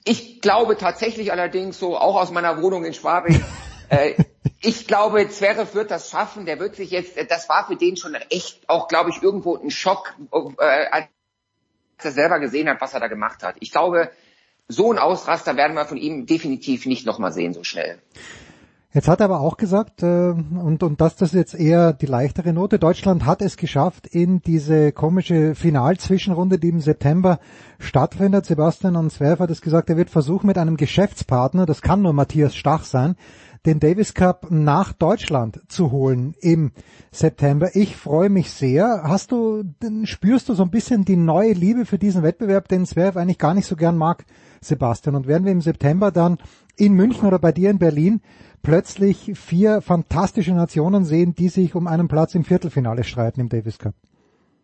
ich 0.04 0.40
glaube 0.40 0.76
tatsächlich 0.76 1.32
allerdings 1.32 1.80
so 1.80 1.98
auch 1.98 2.14
aus 2.14 2.30
meiner 2.30 2.62
Wohnung 2.62 2.84
in 2.84 2.94
Schwabing. 2.94 3.42
äh, 3.88 4.14
ich 4.62 4.86
glaube, 4.86 5.28
Zverev 5.28 5.74
wird 5.74 5.90
das 5.90 6.10
schaffen. 6.10 6.46
Der 6.46 6.58
wird 6.58 6.76
sich 6.76 6.90
jetzt, 6.90 7.16
das 7.28 7.48
war 7.48 7.66
für 7.66 7.76
den 7.76 7.96
schon 7.96 8.14
echt 8.14 8.68
auch, 8.68 8.88
glaube 8.88 9.10
ich, 9.10 9.22
irgendwo 9.22 9.56
ein 9.56 9.70
Schock, 9.70 10.14
äh, 10.32 10.86
als 10.90 11.06
er 12.02 12.12
selber 12.12 12.40
gesehen 12.40 12.68
hat, 12.68 12.80
was 12.80 12.94
er 12.94 13.00
da 13.00 13.08
gemacht 13.08 13.42
hat. 13.42 13.56
Ich 13.60 13.72
glaube, 13.72 14.10
so 14.68 14.92
ein 14.92 14.98
Ausraster 14.98 15.56
werden 15.56 15.74
wir 15.74 15.84
von 15.84 15.96
ihm 15.96 16.26
definitiv 16.26 16.86
nicht 16.86 17.06
nochmal 17.06 17.32
sehen, 17.32 17.54
so 17.54 17.64
schnell. 17.64 17.98
Jetzt 18.92 19.06
hat 19.06 19.20
er 19.20 19.26
aber 19.26 19.40
auch 19.40 19.56
gesagt, 19.56 20.02
äh, 20.02 20.30
und, 20.30 20.82
und 20.82 21.00
das, 21.00 21.14
das 21.14 21.30
ist 21.30 21.38
jetzt 21.38 21.54
eher 21.54 21.92
die 21.92 22.06
leichtere 22.06 22.52
Note, 22.52 22.80
Deutschland 22.80 23.24
hat 23.24 23.40
es 23.40 23.56
geschafft 23.56 24.08
in 24.08 24.42
diese 24.42 24.90
komische 24.90 25.54
Finalzwischenrunde, 25.54 26.58
die 26.58 26.70
im 26.70 26.80
September 26.80 27.38
stattfindet. 27.78 28.46
Sebastian 28.46 28.96
und 28.96 29.10
Zwerf 29.10 29.38
hat 29.38 29.50
es 29.50 29.62
gesagt, 29.62 29.90
er 29.90 29.96
wird 29.96 30.10
versuchen 30.10 30.48
mit 30.48 30.58
einem 30.58 30.76
Geschäftspartner, 30.76 31.66
das 31.66 31.82
kann 31.82 32.02
nur 32.02 32.12
Matthias 32.12 32.56
Stach 32.56 32.82
sein, 32.82 33.14
den 33.66 33.78
Davis 33.78 34.14
Cup 34.14 34.50
nach 34.50 34.92
Deutschland 34.92 35.60
zu 35.68 35.90
holen 35.90 36.34
im 36.40 36.72
September. 37.12 37.74
Ich 37.74 37.96
freue 37.96 38.30
mich 38.30 38.50
sehr. 38.50 39.02
Hast 39.04 39.32
du, 39.32 39.64
spürst 40.04 40.48
du 40.48 40.54
so 40.54 40.62
ein 40.62 40.70
bisschen 40.70 41.04
die 41.04 41.16
neue 41.16 41.52
Liebe 41.52 41.84
für 41.84 41.98
diesen 41.98 42.22
Wettbewerb, 42.22 42.68
den 42.68 42.86
Zwerg 42.86 43.16
eigentlich 43.16 43.38
gar 43.38 43.54
nicht 43.54 43.66
so 43.66 43.76
gern 43.76 43.96
mag, 43.96 44.24
Sebastian? 44.60 45.14
Und 45.14 45.26
werden 45.26 45.44
wir 45.44 45.52
im 45.52 45.60
September 45.60 46.10
dann 46.10 46.38
in 46.76 46.94
München 46.94 47.26
oder 47.26 47.38
bei 47.38 47.52
dir 47.52 47.70
in 47.70 47.78
Berlin 47.78 48.22
plötzlich 48.62 49.32
vier 49.34 49.82
fantastische 49.82 50.52
Nationen 50.52 51.04
sehen, 51.04 51.34
die 51.34 51.48
sich 51.48 51.74
um 51.74 51.86
einen 51.86 52.08
Platz 52.08 52.34
im 52.34 52.44
Viertelfinale 52.44 53.04
streiten 53.04 53.40
im 53.40 53.48
Davis 53.48 53.78
Cup? 53.78 53.94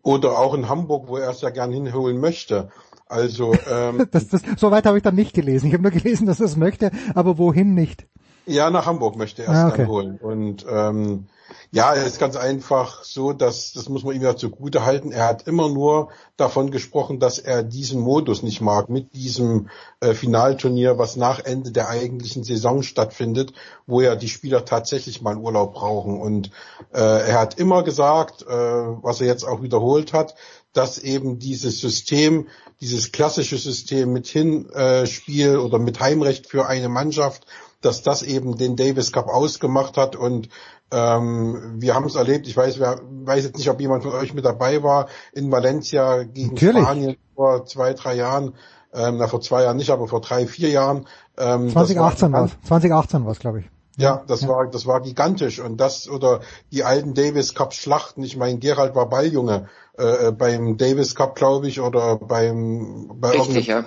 Oder 0.02 0.38
auch 0.38 0.54
in 0.54 0.68
Hamburg, 0.68 1.08
wo 1.08 1.16
er 1.16 1.30
es 1.30 1.40
ja 1.40 1.50
gern 1.50 1.72
hinholen 1.72 2.18
möchte. 2.18 2.70
Also 3.08 3.54
ähm, 3.70 4.06
das, 4.10 4.28
das, 4.28 4.42
so 4.56 4.70
weit 4.70 4.86
habe 4.86 4.96
ich 4.96 5.02
dann 5.02 5.14
nicht 5.14 5.34
gelesen. 5.34 5.66
Ich 5.66 5.74
habe 5.74 5.82
nur 5.82 5.92
gelesen, 5.92 6.26
dass 6.26 6.40
er 6.40 6.46
es 6.46 6.56
möchte, 6.56 6.90
aber 7.14 7.38
wohin 7.38 7.74
nicht? 7.74 8.06
Ja, 8.46 8.70
nach 8.70 8.86
Hamburg 8.86 9.16
möchte 9.16 9.42
er 9.42 9.52
es 9.52 9.58
ah, 9.58 9.68
okay. 9.68 9.78
dann 9.78 9.88
holen. 9.88 10.18
Und 10.18 10.64
ähm, 10.68 11.26
ja, 11.72 11.94
es 11.94 12.06
ist 12.06 12.18
ganz 12.20 12.36
einfach 12.36 13.02
so, 13.02 13.32
dass 13.32 13.72
das 13.72 13.88
muss 13.88 14.04
man 14.04 14.14
ihm 14.14 14.22
ja 14.22 14.36
zugute 14.36 14.84
halten. 14.84 15.12
Er 15.12 15.26
hat 15.26 15.46
immer 15.46 15.68
nur 15.68 16.10
davon 16.36 16.70
gesprochen, 16.70 17.18
dass 17.18 17.38
er 17.38 17.62
diesen 17.62 18.00
Modus 18.00 18.42
nicht 18.42 18.60
mag 18.60 18.88
mit 18.88 19.14
diesem 19.14 19.68
äh, 20.00 20.14
Finalturnier, 20.14 20.96
was 20.96 21.16
nach 21.16 21.44
Ende 21.44 21.72
der 21.72 21.88
eigentlichen 21.88 22.44
Saison 22.44 22.82
stattfindet, 22.82 23.52
wo 23.86 24.00
ja 24.00 24.14
die 24.14 24.28
Spieler 24.28 24.64
tatsächlich 24.64 25.22
mal 25.22 25.36
Urlaub 25.36 25.74
brauchen. 25.74 26.20
Und 26.20 26.50
äh, 26.92 27.00
er 27.00 27.40
hat 27.40 27.58
immer 27.58 27.82
gesagt, 27.82 28.42
äh, 28.42 28.46
was 28.46 29.20
er 29.20 29.26
jetzt 29.26 29.44
auch 29.44 29.62
wiederholt 29.62 30.12
hat, 30.12 30.36
dass 30.72 30.98
eben 30.98 31.38
dieses 31.38 31.80
System, 31.80 32.48
dieses 32.80 33.10
klassische 33.10 33.56
System 33.56 34.12
mit 34.12 34.26
Hinspiel 34.28 35.54
äh, 35.54 35.56
oder 35.56 35.78
mit 35.78 36.00
Heimrecht 36.00 36.46
für 36.46 36.66
eine 36.66 36.88
Mannschaft 36.88 37.46
dass 37.86 38.02
das 38.02 38.22
eben 38.22 38.58
den 38.58 38.76
Davis 38.76 39.12
Cup 39.12 39.28
ausgemacht 39.28 39.96
hat 39.96 40.16
und 40.16 40.48
ähm, 40.92 41.76
wir 41.76 41.94
haben 41.94 42.06
es 42.06 42.14
erlebt, 42.14 42.46
ich 42.46 42.56
weiß, 42.56 42.78
wer, 42.78 43.00
weiß 43.02 43.44
jetzt 43.44 43.56
nicht, 43.56 43.70
ob 43.70 43.80
jemand 43.80 44.02
von 44.02 44.12
euch 44.12 44.34
mit 44.34 44.44
dabei 44.44 44.82
war, 44.82 45.08
in 45.32 45.50
Valencia 45.50 46.24
gegen 46.24 46.54
Natürlich. 46.54 46.82
Spanien 46.82 47.16
vor 47.34 47.64
zwei, 47.64 47.94
drei 47.94 48.14
Jahren, 48.14 48.54
ähm, 48.92 49.16
na 49.18 49.26
vor 49.26 49.40
zwei 49.40 49.62
Jahren 49.62 49.76
nicht, 49.76 49.90
aber 49.90 50.06
vor 50.06 50.20
drei, 50.20 50.46
vier 50.46 50.70
Jahren. 50.70 51.06
Ähm, 51.38 51.70
2018 51.70 52.32
war 52.32 52.44
es, 52.44 52.52
2018 52.68 53.24
war 53.24 53.32
es, 53.32 53.38
glaube 53.38 53.60
ich. 53.60 53.70
Ja, 53.98 54.22
das 54.26 54.42
ja. 54.42 54.48
war 54.48 54.66
das 54.66 54.86
war 54.86 55.00
gigantisch 55.00 55.58
und 55.58 55.78
das 55.78 56.08
oder 56.08 56.40
die 56.70 56.84
alten 56.84 57.14
Davis 57.14 57.54
Cup 57.54 57.72
Schlachten. 57.72 58.22
Ich 58.22 58.36
meine, 58.36 58.58
Gerald 58.58 58.94
war 58.94 59.08
Balljunge 59.08 59.68
äh, 59.96 60.32
beim 60.32 60.76
Davis 60.76 61.14
Cup, 61.14 61.34
glaube 61.34 61.66
ich, 61.66 61.80
oder 61.80 62.16
beim 62.16 63.10
bei 63.14 63.30
Richtig, 63.30 63.68
ja. 63.68 63.84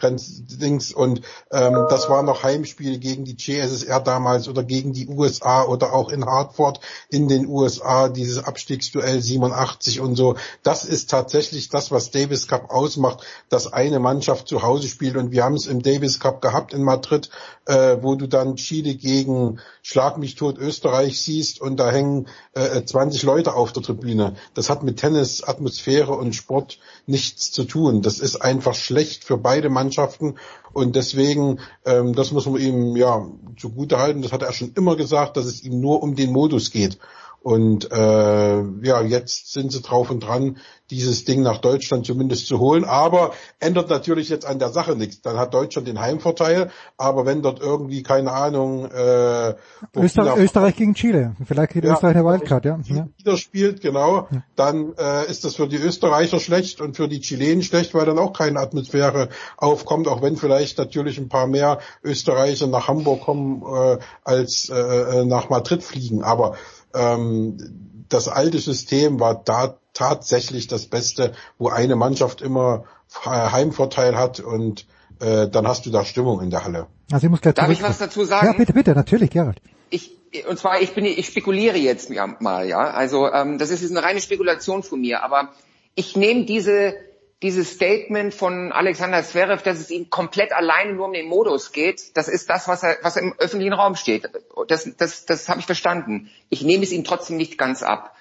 Dings 0.00 0.92
und 0.92 1.22
ähm, 1.50 1.86
das 1.88 2.08
war 2.08 2.22
noch 2.22 2.42
Heimspiel 2.42 2.98
gegen 2.98 3.24
die 3.24 3.36
CSSR 3.36 4.00
damals 4.00 4.48
oder 4.48 4.62
gegen 4.62 4.92
die 4.92 5.08
USA 5.08 5.64
oder 5.64 5.92
auch 5.92 6.10
in 6.10 6.24
Hartford 6.24 6.80
in 7.08 7.28
den 7.28 7.46
USA 7.46 8.08
dieses 8.08 8.44
Abstiegsduell 8.44 9.20
87 9.20 10.00
und 10.00 10.16
so. 10.16 10.36
Das 10.62 10.84
ist 10.84 11.10
tatsächlich 11.10 11.68
das, 11.68 11.90
was 11.90 12.10
Davis 12.10 12.48
Cup 12.48 12.70
ausmacht, 12.70 13.24
dass 13.48 13.72
eine 13.72 13.98
Mannschaft 13.98 14.48
zu 14.48 14.62
Hause 14.62 14.88
spielt. 14.88 15.16
Und 15.16 15.32
wir 15.32 15.44
haben 15.44 15.54
es 15.54 15.66
im 15.66 15.82
Davis 15.82 16.20
Cup 16.20 16.40
gehabt 16.40 16.72
in 16.72 16.82
Madrid, 16.82 17.30
äh, 17.66 17.98
wo 18.00 18.14
du 18.14 18.26
dann 18.26 18.56
Chile 18.56 18.94
gegen 18.94 19.60
Schlag 19.82 20.18
mich 20.18 20.34
tot 20.34 20.58
Österreich 20.58 21.20
siehst. 21.20 21.60
Und 21.60 21.78
da 21.78 21.90
hängen 21.90 22.28
äh, 22.54 22.82
20 22.82 23.22
Leute 23.22 23.54
auf 23.54 23.72
der 23.72 23.82
Tribüne. 23.82 24.34
Das 24.54 24.70
hat 24.70 24.82
mit 24.82 24.98
Tennis, 24.98 25.42
Atmosphäre 25.42 26.12
und 26.12 26.34
Sport 26.34 26.78
nichts 27.06 27.52
zu 27.52 27.64
tun. 27.64 28.02
Das 28.02 28.18
ist 28.18 28.36
einfach 28.36 28.74
schlecht 28.74 29.24
für 29.24 29.36
beide 29.36 29.68
Mannschaften 29.68 30.36
und 30.72 30.96
deswegen, 30.96 31.60
ähm, 31.84 32.14
das 32.14 32.32
muss 32.32 32.46
man 32.46 32.60
ihm 32.60 32.96
ja 32.96 33.26
zugute 33.56 33.98
halten. 33.98 34.22
Das 34.22 34.32
hat 34.32 34.42
er 34.42 34.52
schon 34.52 34.72
immer 34.74 34.96
gesagt, 34.96 35.36
dass 35.36 35.46
es 35.46 35.62
ihm 35.62 35.80
nur 35.80 36.02
um 36.02 36.14
den 36.16 36.32
Modus 36.32 36.70
geht. 36.70 36.98
Und 37.42 37.90
äh, 37.90 38.62
ja, 38.82 39.00
jetzt 39.02 39.52
sind 39.52 39.72
sie 39.72 39.80
drauf 39.80 40.10
und 40.10 40.20
dran, 40.20 40.58
dieses 40.90 41.24
Ding 41.24 41.42
nach 41.42 41.58
Deutschland 41.58 42.04
zumindest 42.04 42.46
zu 42.46 42.58
holen. 42.58 42.84
Aber 42.84 43.32
ändert 43.60 43.88
natürlich 43.88 44.28
jetzt 44.28 44.44
an 44.44 44.58
der 44.58 44.68
Sache 44.68 44.94
nichts. 44.94 45.22
Dann 45.22 45.38
hat 45.38 45.54
Deutschland 45.54 45.88
den 45.88 46.00
Heimvorteil. 46.00 46.70
Aber 46.98 47.24
wenn 47.24 47.40
dort 47.40 47.60
irgendwie, 47.60 48.02
keine 48.02 48.32
Ahnung, 48.32 48.90
äh, 48.90 49.54
Österreich, 49.96 50.36
Österreich 50.36 50.76
gegen 50.76 50.94
Chile. 50.94 51.34
Vielleicht 51.46 51.72
kriegt 51.72 51.86
ja, 51.86 51.94
Österreich 51.94 52.16
eine 52.16 52.26
Wildcard, 52.26 52.64
ja. 52.64 52.78
Wieder 53.16 53.36
spielt, 53.36 53.80
genau. 53.80 54.28
Dann 54.56 54.92
äh, 54.98 55.30
ist 55.30 55.44
das 55.44 55.54
für 55.54 55.68
die 55.68 55.76
Österreicher 55.76 56.40
schlecht 56.40 56.80
und 56.80 56.96
für 56.96 57.08
die 57.08 57.20
Chilenen 57.20 57.62
schlecht, 57.62 57.94
weil 57.94 58.04
dann 58.04 58.18
auch 58.18 58.34
keine 58.34 58.58
Atmosphäre 58.58 59.30
aufkommt. 59.56 60.08
Auch 60.08 60.20
wenn 60.20 60.36
vielleicht 60.36 60.76
natürlich 60.76 61.16
ein 61.18 61.28
paar 61.28 61.46
mehr 61.46 61.78
Österreicher 62.02 62.66
nach 62.66 62.88
Hamburg 62.88 63.22
kommen, 63.22 63.62
äh, 63.62 63.98
als 64.24 64.68
äh, 64.68 64.74
äh 64.74 65.24
nach 65.24 65.48
Madrid 65.48 65.82
fliegen. 65.82 66.22
Aber 66.22 66.56
ähm, 66.94 68.04
das 68.08 68.28
alte 68.28 68.58
System 68.58 69.20
war 69.20 69.42
da 69.42 69.78
tatsächlich 69.92 70.66
das 70.66 70.86
Beste, 70.86 71.32
wo 71.58 71.68
eine 71.68 71.96
Mannschaft 71.96 72.42
immer 72.42 72.84
Heimvorteil 73.24 74.16
hat 74.16 74.40
und 74.40 74.86
äh, 75.20 75.48
dann 75.48 75.66
hast 75.66 75.86
du 75.86 75.90
da 75.90 76.04
Stimmung 76.04 76.40
in 76.40 76.50
der 76.50 76.64
Halle. 76.64 76.86
Also 77.10 77.26
ich 77.26 77.30
muss 77.30 77.40
gleich 77.40 77.54
Darf 77.54 77.70
ich 77.70 77.82
was 77.82 77.98
dazu 77.98 78.24
sagen? 78.24 78.46
Ja, 78.46 78.52
bitte, 78.52 78.72
bitte, 78.72 78.92
natürlich, 78.92 79.30
Gerald. 79.30 79.60
Ich, 79.90 80.16
und 80.48 80.58
zwar, 80.58 80.80
ich 80.80 80.94
bin, 80.94 81.04
ich 81.04 81.26
spekuliere 81.26 81.76
jetzt 81.76 82.10
mal, 82.40 82.68
ja. 82.68 82.78
Also 82.78 83.30
ähm, 83.30 83.58
das 83.58 83.70
ist 83.70 83.82
jetzt 83.82 83.90
eine 83.90 84.02
reine 84.02 84.20
Spekulation 84.20 84.82
von 84.82 85.00
mir, 85.00 85.22
aber 85.22 85.50
ich 85.94 86.16
nehme 86.16 86.44
diese 86.44 86.94
dieses 87.42 87.70
Statement 87.70 88.34
von 88.34 88.70
Alexander 88.70 89.22
Zverev, 89.22 89.62
dass 89.62 89.78
es 89.78 89.90
ihm 89.90 90.10
komplett 90.10 90.52
alleine 90.52 90.92
nur 90.92 91.06
um 91.06 91.12
den 91.12 91.26
Modus 91.26 91.72
geht, 91.72 92.16
das 92.16 92.28
ist 92.28 92.50
das, 92.50 92.68
was, 92.68 92.82
er, 92.82 92.98
was 93.02 93.16
im 93.16 93.34
öffentlichen 93.38 93.72
Raum 93.72 93.96
steht. 93.96 94.28
Das, 94.68 94.90
das, 94.98 95.24
das 95.24 95.48
habe 95.48 95.60
ich 95.60 95.66
verstanden. 95.66 96.30
Ich 96.50 96.62
nehme 96.62 96.84
es 96.84 96.92
ihm 96.92 97.04
trotzdem 97.04 97.38
nicht 97.38 97.56
ganz 97.56 97.82
ab. 97.82 98.14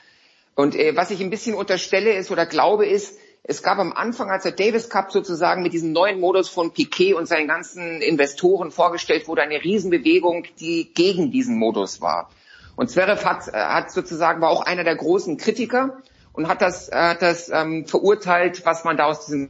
Und 0.55 0.75
äh, 0.75 0.95
was 0.95 1.11
ich 1.11 1.19
ein 1.19 1.29
bisschen 1.29 1.55
unterstelle 1.55 2.13
ist 2.13 2.31
oder 2.31 2.45
glaube 2.45 2.85
ist, 2.85 3.17
es 3.43 3.63
gab 3.63 3.79
am 3.79 3.93
Anfang, 3.93 4.29
als 4.29 4.43
der 4.43 4.51
Davis 4.51 4.89
Cup 4.89 5.11
sozusagen 5.11 5.63
mit 5.63 5.73
diesem 5.73 5.91
neuen 5.91 6.19
Modus 6.19 6.49
von 6.49 6.71
Piquet 6.71 7.13
und 7.13 7.27
seinen 7.27 7.47
ganzen 7.47 8.01
Investoren 8.01 8.71
vorgestellt 8.71 9.27
wurde, 9.27 9.41
eine 9.41 9.63
Riesenbewegung, 9.63 10.45
die 10.59 10.93
gegen 10.93 11.31
diesen 11.31 11.57
Modus 11.57 11.99
war. 11.99 12.29
Und 12.75 12.89
Zverev 12.89 13.25
hat, 13.25 13.47
äh, 13.49 13.51
hat 13.51 13.91
sozusagen 13.91 14.39
war 14.39 14.49
auch 14.49 14.61
einer 14.61 14.85
der 14.85 14.95
großen 14.95 15.37
Kritiker 15.37 16.01
und 16.33 16.47
hat 16.47 16.61
das, 16.61 16.89
äh, 16.89 17.15
das 17.19 17.49
ähm, 17.49 17.85
verurteilt, 17.85 18.65
was 18.65 18.83
man 18.83 18.97
da 18.97 19.05
aus 19.05 19.25
diesem 19.25 19.49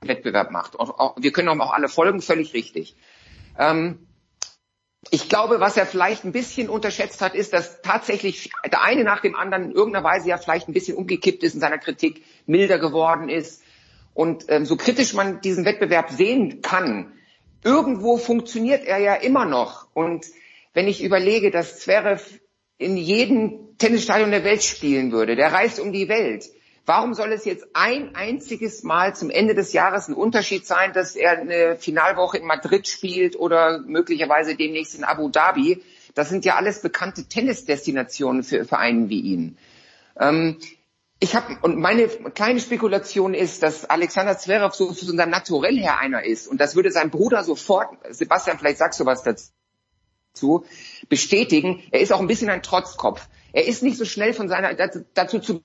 Wettbewerb 0.00 0.50
macht. 0.50 0.76
Und 0.76 0.90
auch, 0.90 1.16
wir 1.18 1.32
können 1.32 1.48
auch 1.48 1.72
alle 1.72 1.88
folgen, 1.88 2.20
völlig 2.20 2.54
richtig. 2.54 2.96
Ähm, 3.58 4.06
ich 5.10 5.28
glaube, 5.28 5.60
was 5.60 5.76
er 5.76 5.86
vielleicht 5.86 6.24
ein 6.24 6.32
bisschen 6.32 6.68
unterschätzt 6.68 7.22
hat, 7.22 7.34
ist, 7.34 7.52
dass 7.52 7.80
tatsächlich 7.80 8.50
der 8.70 8.82
eine 8.82 9.02
nach 9.02 9.20
dem 9.20 9.34
anderen 9.34 9.64
in 9.64 9.72
irgendeiner 9.72 10.04
Weise 10.04 10.28
ja 10.28 10.36
vielleicht 10.36 10.68
ein 10.68 10.74
bisschen 10.74 10.96
umgekippt 10.96 11.42
ist 11.42 11.54
in 11.54 11.60
seiner 11.60 11.78
Kritik, 11.78 12.22
milder 12.46 12.78
geworden 12.78 13.28
ist. 13.28 13.62
Und 14.12 14.44
ähm, 14.48 14.66
so 14.66 14.76
kritisch 14.76 15.14
man 15.14 15.40
diesen 15.40 15.64
Wettbewerb 15.64 16.10
sehen 16.10 16.60
kann, 16.60 17.12
irgendwo 17.64 18.18
funktioniert 18.18 18.84
er 18.84 18.98
ja 18.98 19.14
immer 19.14 19.46
noch. 19.46 19.88
Und 19.94 20.26
wenn 20.74 20.88
ich 20.88 21.02
überlege, 21.02 21.50
dass 21.50 21.80
Zverev 21.80 22.40
in 22.76 22.96
jedem 22.96 23.69
Tennisstadion 23.80 24.30
der 24.30 24.44
Welt 24.44 24.62
spielen 24.62 25.10
würde. 25.10 25.34
Der 25.34 25.52
reist 25.52 25.80
um 25.80 25.92
die 25.92 26.08
Welt. 26.08 26.48
Warum 26.86 27.14
soll 27.14 27.32
es 27.32 27.44
jetzt 27.44 27.66
ein 27.72 28.14
einziges 28.14 28.82
Mal 28.82 29.14
zum 29.14 29.30
Ende 29.30 29.54
des 29.54 29.72
Jahres 29.72 30.08
ein 30.08 30.14
Unterschied 30.14 30.66
sein, 30.66 30.92
dass 30.92 31.16
er 31.16 31.38
eine 31.38 31.76
Finalwoche 31.76 32.38
in 32.38 32.46
Madrid 32.46 32.88
spielt 32.88 33.36
oder 33.36 33.80
möglicherweise 33.80 34.54
demnächst 34.54 34.94
in 34.94 35.04
Abu 35.04 35.28
Dhabi? 35.28 35.82
Das 36.14 36.28
sind 36.28 36.44
ja 36.44 36.56
alles 36.56 36.82
bekannte 36.82 37.24
Tennisdestinationen 37.24 38.42
für 38.42 38.64
Vereine 38.64 39.08
wie 39.08 39.20
ihn. 39.20 39.56
Ähm, 40.18 40.58
ich 41.18 41.34
habe 41.34 41.58
und 41.62 41.78
meine 41.78 42.08
kleine 42.08 42.60
Spekulation 42.60 43.34
ist, 43.34 43.62
dass 43.62 43.88
Alexander 43.88 44.36
Zverev 44.36 44.74
so 44.74 44.92
von 44.92 45.16
seinem 45.16 45.30
Naturell 45.30 45.76
her 45.78 46.00
einer 46.00 46.24
ist 46.24 46.48
und 46.48 46.60
das 46.60 46.76
würde 46.76 46.90
sein 46.90 47.10
Bruder 47.10 47.44
sofort. 47.44 47.88
Sebastian, 48.10 48.58
vielleicht 48.58 48.78
sagst 48.78 49.00
du 49.00 49.06
was 49.06 49.22
dazu 49.22 49.52
zu 50.32 50.64
bestätigen. 51.08 51.82
Er 51.90 52.00
ist 52.00 52.12
auch 52.12 52.20
ein 52.20 52.26
bisschen 52.26 52.50
ein 52.50 52.62
Trotzkopf. 52.62 53.28
Er 53.52 53.66
ist 53.66 53.82
nicht 53.82 53.96
so 53.96 54.04
schnell 54.04 54.32
von 54.32 54.48
seiner 54.48 54.74
dazu 54.74 55.40
zu 55.40 55.62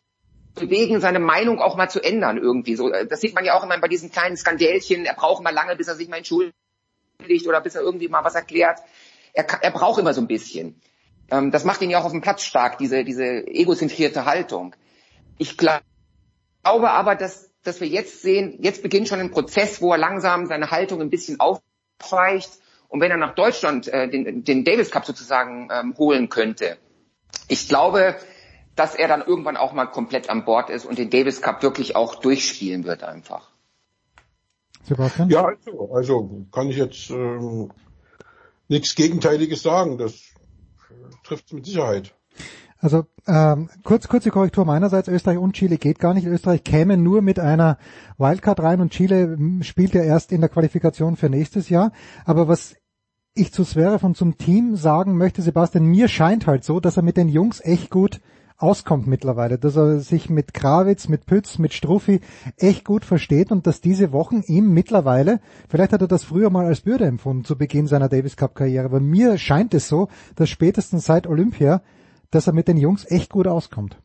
bewegen, 0.56 1.02
seine 1.02 1.20
Meinung 1.20 1.60
auch 1.60 1.76
mal 1.76 1.90
zu 1.90 2.02
ändern 2.02 2.38
irgendwie. 2.38 2.76
So, 2.76 2.90
das 2.90 3.22
sieht 3.22 3.36
man 3.36 3.46
ja 3.46 3.56
auch 3.56 3.64
immer 3.64 3.80
bei 3.80 3.88
diesen 3.88 4.12
kleinen 4.12 4.38
Skandälchen. 4.38 5.06
Er 5.06 5.14
braucht 5.14 5.44
mal 5.44 5.54
lange, 5.54 5.76
bis 5.76 5.88
er 5.88 5.96
sich 5.96 6.08
mal 6.08 6.18
entschuldigt 6.18 6.54
oder 7.48 7.62
bis 7.62 7.76
er 7.76 7.82
irgendwie 7.82 8.08
mal 8.08 8.24
was 8.24 8.36
erklärt. 8.36 8.80
Er, 9.34 9.46
er 9.46 9.72
braucht 9.72 10.00
immer 10.00 10.14
so 10.14 10.22
ein 10.22 10.28
bisschen. 10.28 10.82
Ähm, 11.30 11.52
das 11.52 11.66
macht 11.66 11.82
ihn 11.82 11.90
ja 11.90 12.00
auch 12.00 12.06
auf 12.06 12.12
dem 12.12 12.22
Platz 12.22 12.44
stark, 12.44 12.78
diese, 12.78 13.04
diese 13.04 13.46
egozentrierte 13.48 14.26
Haltung. 14.26 14.76
Ich 15.38 15.58
glaube 15.58 15.84
aber, 16.64 17.16
dass, 17.16 17.52
dass 17.64 17.82
wir 17.82 17.88
jetzt 17.88 18.22
sehen, 18.22 18.58
jetzt 18.62 18.82
beginnt 18.82 19.08
schon 19.08 19.20
ein 19.20 19.32
Prozess, 19.32 19.82
wo 19.82 19.92
er 19.92 19.98
langsam 19.98 20.46
seine 20.46 20.72
Haltung 20.72 21.02
ein 21.02 21.10
bisschen 21.10 21.40
aufweicht 21.40 22.52
und 22.88 23.02
wenn 23.02 23.12
er 23.12 23.18
nach 23.18 23.36
Deutschland 23.36 23.88
äh, 23.88 24.08
den, 24.08 24.44
den 24.44 24.64
Davis 24.64 24.92
Cup 24.92 25.06
sozusagen 25.06 25.70
ähm, 25.72 25.96
holen 25.98 26.30
könnte, 26.30 26.78
ich 27.48 27.68
glaube, 27.68 28.16
dass 28.76 28.96
er 28.96 29.08
dann 29.08 29.22
irgendwann 29.22 29.58
auch 29.58 29.74
mal 29.74 29.86
komplett 29.86 30.30
an 30.30 30.46
Bord 30.46 30.70
ist 30.70 30.86
und 30.86 30.98
den 30.98 31.10
Davis 31.10 31.42
Cup 31.42 31.64
wirklich 31.64 31.96
auch 31.96 32.16
durchspielen 32.16 32.84
wird 32.84 33.04
einfach. 33.04 33.50
Sebastian? 34.84 35.30
Ja, 35.30 35.46
also, 35.46 35.92
also 35.94 36.46
kann 36.52 36.70
ich 36.70 36.78
jetzt 36.78 37.10
ähm, 37.10 37.72
nichts 38.68 38.96
Gegenteiliges 38.96 39.64
sagen. 39.64 39.98
Das 39.98 40.14
trifft 41.24 41.54
mit 41.54 41.66
Sicherheit. 41.66 42.14
Also 42.80 43.06
ähm, 43.26 43.70
kurz 43.84 44.08
kurze 44.08 44.30
Korrektur 44.30 44.66
meinerseits, 44.66 45.08
Österreich 45.08 45.40
und 45.40 45.54
Chile 45.54 45.78
geht 45.78 45.98
gar 45.98 46.14
nicht. 46.14 46.28
Österreich 46.28 46.64
käme 46.64 46.98
nur 46.98 47.22
mit 47.22 47.40
einer 47.40 47.80
Wildcard 48.18 48.60
rein 48.60 48.82
und 48.82 48.92
Chile 48.92 49.38
spielt 49.62 49.94
ja 49.96 50.04
erst 50.04 50.32
in 50.32 50.42
der 50.42 50.50
Qualifikation 50.50 51.16
für 51.16 51.30
nächstes 51.30 51.70
Jahr. 51.70 51.92
Aber 52.26 52.48
was 52.48 52.76
ich 53.36 53.54
zu 53.54 53.64
Zverev 53.64 54.06
und 54.06 54.18
zum 54.18 54.38
Team 54.38 54.76
sagen 54.76 55.18
möchte, 55.18 55.42
Sebastian, 55.42 55.86
mir 55.86 56.08
scheint 56.08 56.48
halt 56.48 56.64
so, 56.64 56.80
dass 56.80 56.98
er 56.98 57.04
mit 57.04 57.18
den 57.18 57.30
Jungs 57.30 57.60
echt 57.60 57.90
gut 57.90 58.22
auskommt 58.58 59.06
mittlerweile, 59.06 59.58
dass 59.58 59.76
er 59.76 60.00
sich 60.00 60.30
mit 60.30 60.54
Krawitz, 60.54 61.10
mit 61.10 61.26
Pütz, 61.26 61.60
mit 61.60 61.74
Struffi 61.74 62.22
echt 62.58 62.86
gut 62.86 63.04
versteht 63.04 63.52
und 63.52 63.68
dass 63.68 63.82
diese 63.82 64.14
Wochen 64.14 64.42
ihm 64.48 64.74
mittlerweile, 64.74 65.42
vielleicht 65.68 65.92
hat 65.92 66.02
er 66.02 66.08
das 66.08 66.24
früher 66.24 66.50
mal 66.50 66.66
als 66.66 66.82
Bürde 66.82 67.06
empfunden 67.06 67.44
zu 67.44 67.58
Beginn 67.58 67.88
seiner 67.88 68.08
Davis 68.08 68.38
Cup 68.38 68.56
Karriere, 68.56 68.86
aber 68.86 69.02
mir 69.02 69.38
scheint 69.38 69.74
es 69.74 69.90
so, 69.90 70.08
dass 70.36 70.50
spätestens 70.50 71.06
seit 71.06 71.28
Olympia 71.28 71.82
dass 72.36 72.48
er 72.48 72.54
mit 72.54 72.68
den 72.68 72.78
Jungs 72.78 73.10
echt 73.10 73.32
gut 73.32 73.48
auskommt. 73.48 73.98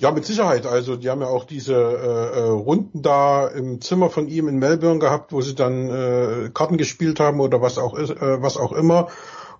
Ja, 0.00 0.12
mit 0.12 0.24
Sicherheit. 0.24 0.64
Also 0.64 0.96
die 0.96 1.10
haben 1.10 1.20
ja 1.20 1.26
auch 1.26 1.44
diese 1.44 1.74
äh, 1.74 2.38
äh, 2.38 2.48
Runden 2.48 3.02
da 3.02 3.46
im 3.46 3.82
Zimmer 3.82 4.08
von 4.08 4.28
ihm 4.28 4.48
in 4.48 4.58
Melbourne 4.58 4.98
gehabt, 4.98 5.30
wo 5.30 5.42
sie 5.42 5.54
dann 5.54 5.90
äh, 5.90 6.50
Karten 6.54 6.78
gespielt 6.78 7.20
haben 7.20 7.38
oder 7.38 7.60
was 7.60 7.76
auch 7.76 7.98
äh, 7.98 8.42
was 8.42 8.56
auch 8.56 8.72
immer. 8.72 9.08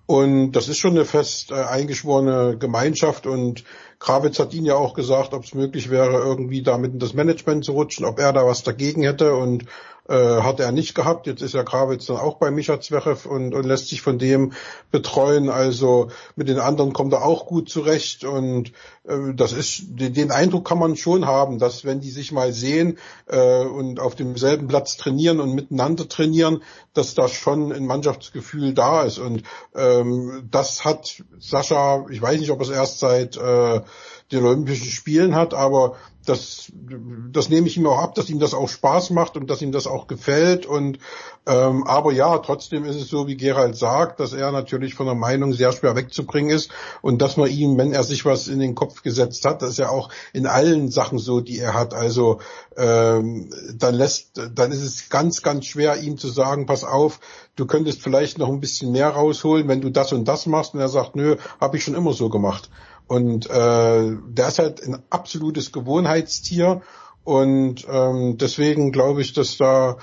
Und 0.07 0.53
das 0.53 0.67
ist 0.67 0.79
schon 0.79 0.91
eine 0.91 1.05
fest 1.05 1.51
äh, 1.51 1.53
eingeschworene 1.53 2.57
Gemeinschaft 2.57 3.27
und 3.27 3.65
Krawitz 3.99 4.39
hat 4.39 4.55
ihn 4.55 4.65
ja 4.65 4.73
auch 4.73 4.95
gesagt, 4.95 5.35
ob 5.35 5.43
es 5.43 5.53
möglich 5.53 5.91
wäre, 5.91 6.17
irgendwie 6.17 6.63
da 6.63 6.79
mit 6.79 6.93
in 6.93 6.99
das 6.99 7.13
Management 7.13 7.63
zu 7.63 7.73
rutschen, 7.73 8.03
ob 8.03 8.17
er 8.17 8.33
da 8.33 8.43
was 8.43 8.63
dagegen 8.63 9.03
hätte 9.03 9.35
und 9.35 9.65
äh, 10.11 10.41
hat 10.41 10.59
er 10.59 10.73
nicht 10.73 10.93
gehabt. 10.93 11.25
Jetzt 11.25 11.41
ist 11.41 11.53
ja 11.53 11.63
Krawitz 11.63 12.05
dann 12.07 12.17
auch 12.17 12.35
bei 12.35 12.51
Micha 12.51 12.81
Zverev 12.81 13.27
und, 13.27 13.53
und 13.53 13.65
lässt 13.65 13.87
sich 13.87 14.01
von 14.01 14.19
dem 14.19 14.51
betreuen. 14.91 15.49
Also 15.49 16.09
mit 16.35 16.49
den 16.49 16.59
anderen 16.59 16.91
kommt 16.91 17.13
er 17.13 17.23
auch 17.23 17.45
gut 17.45 17.69
zurecht 17.69 18.25
und 18.25 18.73
äh, 19.07 19.33
das 19.33 19.53
ist 19.53 19.83
den 19.87 20.31
Eindruck 20.31 20.67
kann 20.67 20.79
man 20.79 20.97
schon 20.97 21.25
haben, 21.25 21.59
dass 21.59 21.85
wenn 21.85 22.01
die 22.01 22.11
sich 22.11 22.33
mal 22.33 22.51
sehen 22.51 22.97
äh, 23.27 23.63
und 23.63 24.01
auf 24.01 24.15
demselben 24.15 24.67
Platz 24.67 24.97
trainieren 24.97 25.39
und 25.39 25.55
miteinander 25.55 26.09
trainieren, 26.09 26.61
dass 26.93 27.13
da 27.13 27.29
schon 27.29 27.71
ein 27.71 27.85
Mannschaftsgefühl 27.85 28.73
da 28.73 29.03
ist 29.03 29.17
und 29.17 29.43
ähm, 29.75 30.49
das 30.51 30.83
hat 30.83 31.23
Sascha, 31.39 32.05
ich 32.09 32.21
weiß 32.21 32.39
nicht, 32.39 32.51
ob 32.51 32.59
es 32.61 32.69
erst 32.69 32.99
seit 32.99 33.37
äh, 33.37 33.81
den 34.31 34.45
Olympischen 34.45 34.89
Spielen 34.89 35.35
hat, 35.35 35.53
aber 35.53 35.95
das, 36.25 36.71
das 37.31 37.49
nehme 37.49 37.67
ich 37.67 37.77
ihm 37.77 37.87
auch 37.87 37.97
ab, 37.97 38.13
dass 38.15 38.29
ihm 38.29 38.39
das 38.39 38.53
auch 38.53 38.69
Spaß 38.69 39.09
macht 39.09 39.37
und 39.37 39.49
dass 39.49 39.61
ihm 39.61 39.71
das 39.71 39.87
auch 39.87 40.05
gefällt. 40.05 40.67
Und 40.67 40.99
ähm, 41.47 41.87
aber 41.87 42.11
ja, 42.11 42.37
trotzdem 42.37 42.85
ist 42.85 42.95
es 42.95 43.07
so, 43.07 43.25
wie 43.25 43.37
Gerald 43.37 43.75
sagt, 43.75 44.19
dass 44.19 44.33
er 44.33 44.51
natürlich 44.51 44.93
von 44.93 45.07
der 45.07 45.15
Meinung 45.15 45.53
sehr 45.53 45.71
schwer 45.71 45.95
wegzubringen 45.95 46.55
ist 46.55 46.69
und 47.01 47.23
dass 47.23 47.37
man 47.37 47.49
ihm, 47.49 47.75
wenn 47.77 47.91
er 47.91 48.03
sich 48.03 48.23
was 48.23 48.47
in 48.47 48.59
den 48.59 48.75
Kopf 48.75 49.01
gesetzt 49.01 49.45
hat, 49.45 49.63
das 49.63 49.71
ist 49.71 49.79
ja 49.79 49.89
auch 49.89 50.09
in 50.33 50.45
allen 50.45 50.91
Sachen 50.91 51.17
so, 51.17 51.41
die 51.41 51.57
er 51.57 51.73
hat. 51.73 51.95
Also 51.95 52.39
ähm, 52.77 53.49
dann 53.73 53.95
lässt, 53.95 54.39
dann 54.53 54.71
ist 54.71 54.83
es 54.83 55.09
ganz, 55.09 55.41
ganz 55.41 55.65
schwer, 55.65 55.97
ihm 55.97 56.19
zu 56.19 56.29
sagen, 56.29 56.67
pass 56.67 56.83
auf, 56.83 57.19
du 57.55 57.65
könntest 57.65 58.01
vielleicht 58.01 58.37
noch 58.37 58.49
ein 58.49 58.59
bisschen 58.59 58.91
mehr 58.91 59.09
rausholen, 59.09 59.67
wenn 59.67 59.81
du 59.81 59.89
das 59.89 60.13
und 60.13 60.27
das 60.27 60.45
machst. 60.45 60.75
Und 60.75 60.81
er 60.81 60.89
sagt, 60.89 61.15
nö, 61.15 61.37
habe 61.59 61.77
ich 61.77 61.83
schon 61.83 61.95
immer 61.95 62.13
so 62.13 62.29
gemacht. 62.29 62.69
Und 63.11 63.49
äh, 63.49 64.15
der 64.29 64.47
ist 64.47 64.59
halt 64.59 64.81
ein 64.87 64.97
absolutes 65.09 65.73
Gewohnheitstier. 65.73 66.81
Und 67.25 67.85
ähm, 67.89 68.37
deswegen 68.37 68.93
glaube 68.93 69.19
ich, 69.19 69.33
dass 69.33 69.57
da 69.57 69.97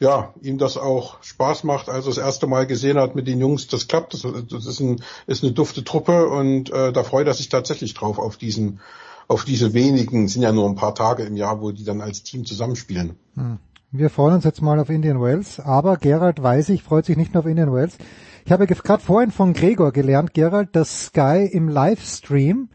ja, 0.00 0.32
ihm 0.40 0.56
das 0.56 0.78
auch 0.78 1.22
Spaß 1.22 1.64
macht, 1.64 1.90
als 1.90 2.06
er 2.06 2.08
das 2.08 2.16
erste 2.16 2.46
Mal 2.46 2.66
gesehen 2.66 2.98
hat 2.98 3.14
mit 3.14 3.26
den 3.26 3.38
Jungs, 3.38 3.66
das 3.66 3.86
klappt, 3.86 4.14
das, 4.14 4.22
das 4.22 4.64
ist, 4.64 4.80
ein, 4.80 5.02
ist 5.26 5.44
eine 5.44 5.52
dufte 5.52 5.84
Truppe. 5.84 6.26
Und 6.26 6.70
äh, 6.70 6.90
da 6.90 7.04
freut 7.04 7.26
er 7.26 7.34
sich 7.34 7.50
tatsächlich 7.50 7.92
drauf 7.92 8.18
auf 8.18 8.38
diesen, 8.38 8.80
auf 9.26 9.44
diese 9.44 9.74
wenigen, 9.74 10.26
sind 10.26 10.40
ja 10.40 10.50
nur 10.52 10.70
ein 10.70 10.74
paar 10.74 10.94
Tage 10.94 11.24
im 11.24 11.36
Jahr, 11.36 11.60
wo 11.60 11.70
die 11.70 11.84
dann 11.84 12.00
als 12.00 12.22
Team 12.22 12.46
zusammenspielen. 12.46 13.18
Hm. 13.34 13.58
Wir 13.90 14.10
freuen 14.10 14.34
uns 14.34 14.44
jetzt 14.44 14.60
mal 14.60 14.78
auf 14.78 14.90
Indian 14.90 15.18
Wells, 15.18 15.60
aber 15.60 15.96
Gerald 15.96 16.42
weiß 16.42 16.68
ich, 16.68 16.82
freut 16.82 17.06
sich 17.06 17.16
nicht 17.16 17.32
nur 17.32 17.42
auf 17.42 17.48
Indian 17.48 17.72
Wells. 17.72 17.96
Ich 18.44 18.52
habe 18.52 18.66
gerade 18.66 19.02
vorhin 19.02 19.30
von 19.30 19.54
Gregor 19.54 19.92
gelernt, 19.92 20.34
Gerald, 20.34 20.76
dass 20.76 21.06
Sky 21.06 21.48
im 21.50 21.70
Livestream 21.70 22.68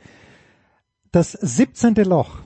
das 1.11 1.33
17. 1.33 1.93
Loch 2.05 2.39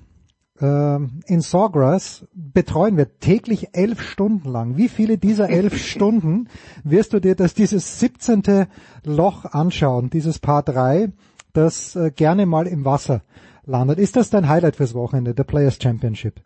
äh, 0.59 0.95
in 0.97 1.39
Sawgrass 1.39 2.27
betreuen 2.33 2.97
wir 2.97 3.19
täglich 3.19 3.69
elf 3.71 4.01
Stunden 4.01 4.49
lang. 4.49 4.75
Wie 4.75 4.89
viele 4.89 5.17
dieser 5.17 5.49
elf 5.49 5.77
Stunden 5.81 6.49
wirst 6.83 7.13
du 7.13 7.21
dir 7.21 7.35
das 7.35 7.53
dieses 7.53 8.01
17. 8.01 8.67
Loch 9.05 9.45
anschauen, 9.45 10.09
dieses 10.09 10.39
Paar 10.39 10.63
3, 10.63 11.13
das 11.53 11.95
äh, 11.95 12.11
gerne 12.11 12.45
mal 12.45 12.67
im 12.67 12.83
Wasser 12.83 13.21
landet? 13.65 13.97
Ist 13.97 14.17
das 14.17 14.29
dein 14.29 14.49
Highlight 14.49 14.75
fürs 14.75 14.93
Wochenende, 14.93 15.33
der 15.33 15.45
Players 15.45 15.79
Championship? 15.81 16.41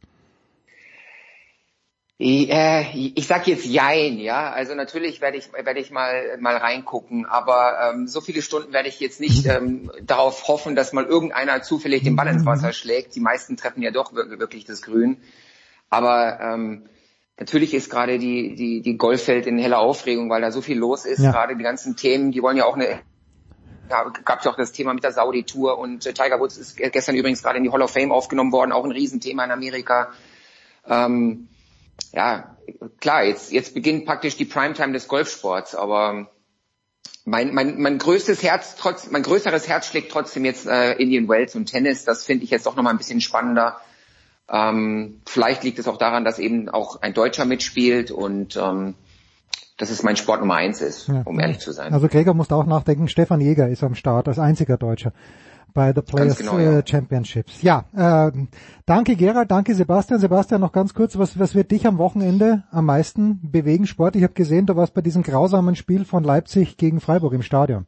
Ich, 2.24 2.52
äh, 2.52 2.86
ich 2.94 3.26
sag 3.26 3.48
jetzt 3.48 3.66
Jein, 3.66 4.20
ja. 4.20 4.52
Also 4.52 4.76
natürlich 4.76 5.22
werde 5.22 5.38
ich 5.38 5.52
werde 5.54 5.80
ich 5.80 5.90
mal 5.90 6.38
mal 6.40 6.56
reingucken, 6.56 7.26
aber 7.26 7.80
ähm, 7.90 8.08
so 8.08 8.22
viele 8.22 8.44
Stunden 8.44 8.74
werde 8.74 8.90
ich 8.90 9.00
jetzt 9.00 9.20
nicht 9.20 9.48
ähm, 9.48 9.92
darauf 10.04 10.48
hoffen, 10.48 10.76
dass 10.76 10.94
mal 10.94 11.06
irgendeiner 11.06 11.64
zufällig 11.64 12.04
den 12.04 12.16
Ball 12.16 12.28
ins 12.28 12.46
Wasser 12.46 12.74
schlägt. 12.74 13.16
Die 13.16 13.22
meisten 13.22 13.58
treffen 13.58 13.82
ja 13.82 13.90
doch 13.90 14.14
wirklich 14.14 14.66
das 14.66 14.84
Grün. 14.84 15.18
Aber 15.90 16.40
ähm, 16.40 16.84
natürlich 17.40 17.74
ist 17.74 17.90
gerade 17.90 18.20
die 18.20 18.54
die 18.54 18.82
die 18.84 18.98
Golfwelt 18.98 19.48
in 19.48 19.58
heller 19.58 19.80
Aufregung, 19.80 20.30
weil 20.30 20.42
da 20.42 20.52
so 20.52 20.62
viel 20.62 20.78
los 20.78 21.06
ist. 21.06 21.24
Ja. 21.24 21.32
Gerade 21.32 21.56
die 21.56 21.64
ganzen 21.64 21.96
Themen, 21.96 22.32
die 22.32 22.44
wollen 22.44 22.58
ja 22.58 22.66
auch 22.66 22.76
eine 22.76 23.00
ja, 23.90 24.04
gab 24.24 24.42
es 24.42 24.48
auch 24.48 24.56
das 24.56 24.72
Thema 24.72 24.94
mit 24.94 25.04
der 25.04 25.12
Saudi-Tour 25.12 25.80
und 25.80 26.06
äh, 26.06 26.14
Tiger 26.14 26.40
Woods 26.40 26.58
ist 26.58 26.78
gestern 26.78 27.16
übrigens 27.16 27.42
gerade 27.42 27.58
in 27.58 27.64
die 27.64 27.72
Hall 27.72 27.82
of 27.82 27.90
Fame 27.90 28.12
aufgenommen 28.12 28.52
worden, 28.52 28.74
auch 28.74 28.86
ein 28.86 28.92
Riesenthema 28.92 29.44
in 29.44 29.52
Amerika. 29.52 30.12
Ähm, 30.88 31.48
ja, 32.14 32.58
klar, 33.00 33.24
jetzt, 33.24 33.52
jetzt 33.52 33.74
beginnt 33.74 34.06
praktisch 34.06 34.36
die 34.38 34.46
Primetime 34.46 34.94
des 34.94 35.08
Golfsports, 35.08 35.76
aber 35.76 36.30
mein, 37.26 37.54
mein, 37.54 37.80
mein 37.80 37.98
größtes 37.98 38.44
Herz, 38.44 38.76
trotz, 38.78 39.10
mein 39.12 39.24
größeres 39.24 39.68
Herz 39.68 39.88
schlägt 39.88 40.12
trotzdem 40.12 40.46
jetzt 40.46 40.68
äh, 40.68 40.94
Indian 40.94 41.28
Wells 41.30 41.56
und 41.56 41.68
Tennis. 41.68 42.04
Das 42.04 42.26
finde 42.26 42.44
ich 42.44 42.50
jetzt 42.50 42.66
doch 42.66 42.76
nochmal 42.76 42.94
ein 42.94 42.98
bisschen 42.98 43.22
spannender. 43.22 43.78
Ähm, 44.50 45.22
vielleicht 45.26 45.64
liegt 45.64 45.80
es 45.80 45.88
auch 45.88 45.98
daran, 45.98 46.26
dass 46.26 46.40
eben 46.40 46.68
auch 46.68 47.02
ein 47.02 47.14
Deutscher 47.14 47.46
mitspielt 47.46 48.12
und 48.12 48.58
ähm, 48.58 48.96
dass 49.78 49.90
es 49.90 50.04
mein 50.04 50.18
Sport 50.18 50.42
Nummer 50.42 50.56
eins 50.56 50.82
ist, 50.82 51.08
ja. 51.08 51.22
um 51.26 51.40
ehrlich 51.40 51.60
zu 51.60 51.72
sein. 51.72 51.94
Also 51.94 52.08
Gregor 52.08 52.34
muss 52.34 52.52
auch 52.52 52.66
nachdenken, 52.66 53.08
Stefan 53.08 53.40
Jäger 53.40 53.70
ist 53.70 53.84
am 53.84 53.96
Start 53.96 54.28
als 54.28 54.40
einziger 54.40 54.78
Deutscher 54.78 55.14
bei 55.74 55.94
The 55.94 56.02
Players 56.02 56.38
genau, 56.38 56.60
ja. 56.60 56.80
Äh, 56.80 56.84
Championships. 56.86 57.62
Ja, 57.62 57.86
äh, 57.96 58.32
danke 58.86 59.16
Gerald, 59.16 59.52
danke 59.52 59.76
Sebastian. 59.76 60.20
Sebastian, 60.20 60.62
noch 60.62 60.72
ganz 60.72 60.94
kurz, 60.94 61.18
was, 61.18 61.40
was 61.40 61.56
wird 61.56 61.72
dich 61.72 61.88
am 61.88 61.98
Wochenende 61.98 62.64
am 62.72 62.86
meisten 62.86 63.40
bewegen? 63.42 63.88
Sport, 63.88 64.16
ich 64.16 64.24
habe 64.24 64.34
gesehen, 64.34 64.66
du 64.66 64.76
warst 64.76 64.94
bei 64.94 65.02
diesem 65.02 65.24
grausamen 65.24 65.76
Spiel 65.76 66.06
von 66.06 66.24
Leipzig 66.24 66.78
gegen 66.78 67.00
Freiburg 67.00 67.34
im 67.34 67.42
Stadion. 67.42 67.88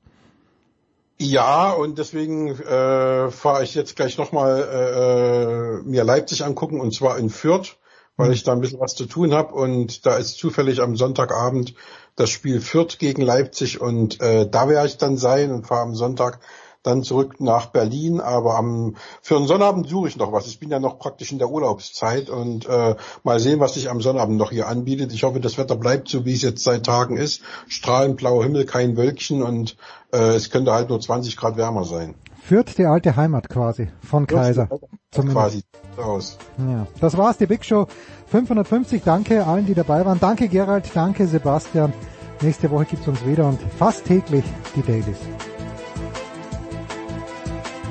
Ja, 1.19 1.71
und 1.71 1.99
deswegen 1.99 2.49
äh, 2.49 3.31
fahre 3.31 3.63
ich 3.63 3.75
jetzt 3.75 3.95
gleich 3.95 4.17
nochmal 4.17 4.59
äh, 4.61 5.79
äh, 5.79 5.81
mir 5.83 6.03
Leipzig 6.03 6.43
angucken 6.43 6.81
und 6.81 6.93
zwar 6.93 7.17
in 7.17 7.29
Fürth, 7.29 7.77
weil 8.17 8.27
mhm. 8.27 8.33
ich 8.33 8.43
da 8.43 8.51
ein 8.51 8.61
bisschen 8.61 8.79
was 8.79 8.95
zu 8.95 9.05
tun 9.05 9.33
habe 9.33 9.53
und 9.53 10.05
da 10.05 10.17
ist 10.17 10.37
zufällig 10.37 10.81
am 10.81 10.95
Sonntagabend 10.97 11.75
das 12.15 12.29
Spiel 12.29 12.61
Fürth 12.61 12.97
gegen 12.99 13.21
Leipzig 13.21 13.79
und 13.79 14.21
äh, 14.21 14.49
da 14.49 14.67
werde 14.67 14.87
ich 14.87 14.97
dann 14.97 15.17
sein 15.17 15.51
und 15.51 15.65
fahre 15.65 15.83
am 15.83 15.95
Sonntag 15.95 16.39
dann 16.83 17.03
zurück 17.03 17.39
nach 17.39 17.67
Berlin. 17.67 18.21
Aber 18.21 18.55
am 18.55 18.95
für 19.21 19.37
einen 19.37 19.47
Sonnabend 19.47 19.87
suche 19.87 20.09
ich 20.09 20.17
noch 20.17 20.31
was. 20.31 20.47
Ich 20.47 20.59
bin 20.59 20.69
ja 20.69 20.79
noch 20.79 20.99
praktisch 20.99 21.31
in 21.31 21.39
der 21.39 21.49
Urlaubszeit 21.49 22.29
und 22.29 22.67
äh, 22.67 22.95
mal 23.23 23.39
sehen, 23.39 23.59
was 23.59 23.73
sich 23.73 23.89
am 23.89 24.01
Sonnabend 24.01 24.37
noch 24.37 24.51
hier 24.51 24.67
anbietet. 24.67 25.13
Ich 25.13 25.23
hoffe, 25.23 25.39
das 25.39 25.57
Wetter 25.57 25.75
bleibt 25.75 26.09
so, 26.09 26.25
wie 26.25 26.33
es 26.33 26.41
jetzt 26.41 26.63
seit 26.63 26.85
Tagen 26.85 27.17
ist. 27.17 27.41
Strahlend 27.67 28.17
blauer 28.17 28.43
Himmel, 28.43 28.65
kein 28.65 28.97
Wölkchen 28.97 29.41
und 29.41 29.77
äh, 30.11 30.35
es 30.35 30.49
könnte 30.49 30.73
halt 30.73 30.89
nur 30.89 30.99
20 30.99 31.37
Grad 31.37 31.57
wärmer 31.57 31.85
sein. 31.85 32.15
Führt 32.41 32.77
die 32.77 32.85
alte 32.85 33.15
Heimat 33.15 33.47
quasi 33.47 33.87
von 34.01 34.27
Kaiser. 34.27 34.67
Zumindest. 35.11 35.37
Quasi 35.37 35.63
aus. 35.97 36.37
Ja, 36.57 36.87
das 36.99 37.17
war's, 37.17 37.37
die 37.37 37.45
Big 37.45 37.63
Show 37.63 37.87
550. 38.27 39.03
Danke 39.03 39.45
allen, 39.45 39.65
die 39.65 39.73
dabei 39.73 40.05
waren. 40.05 40.19
Danke 40.19 40.49
Gerald, 40.49 40.89
danke 40.93 41.27
Sebastian. 41.27 41.93
Nächste 42.41 42.69
Woche 42.71 42.85
gibt's 42.85 43.07
uns 43.07 43.25
wieder 43.25 43.47
und 43.47 43.59
fast 43.77 44.05
täglich 44.05 44.43
die 44.75 44.81
Dailies. 44.81 45.19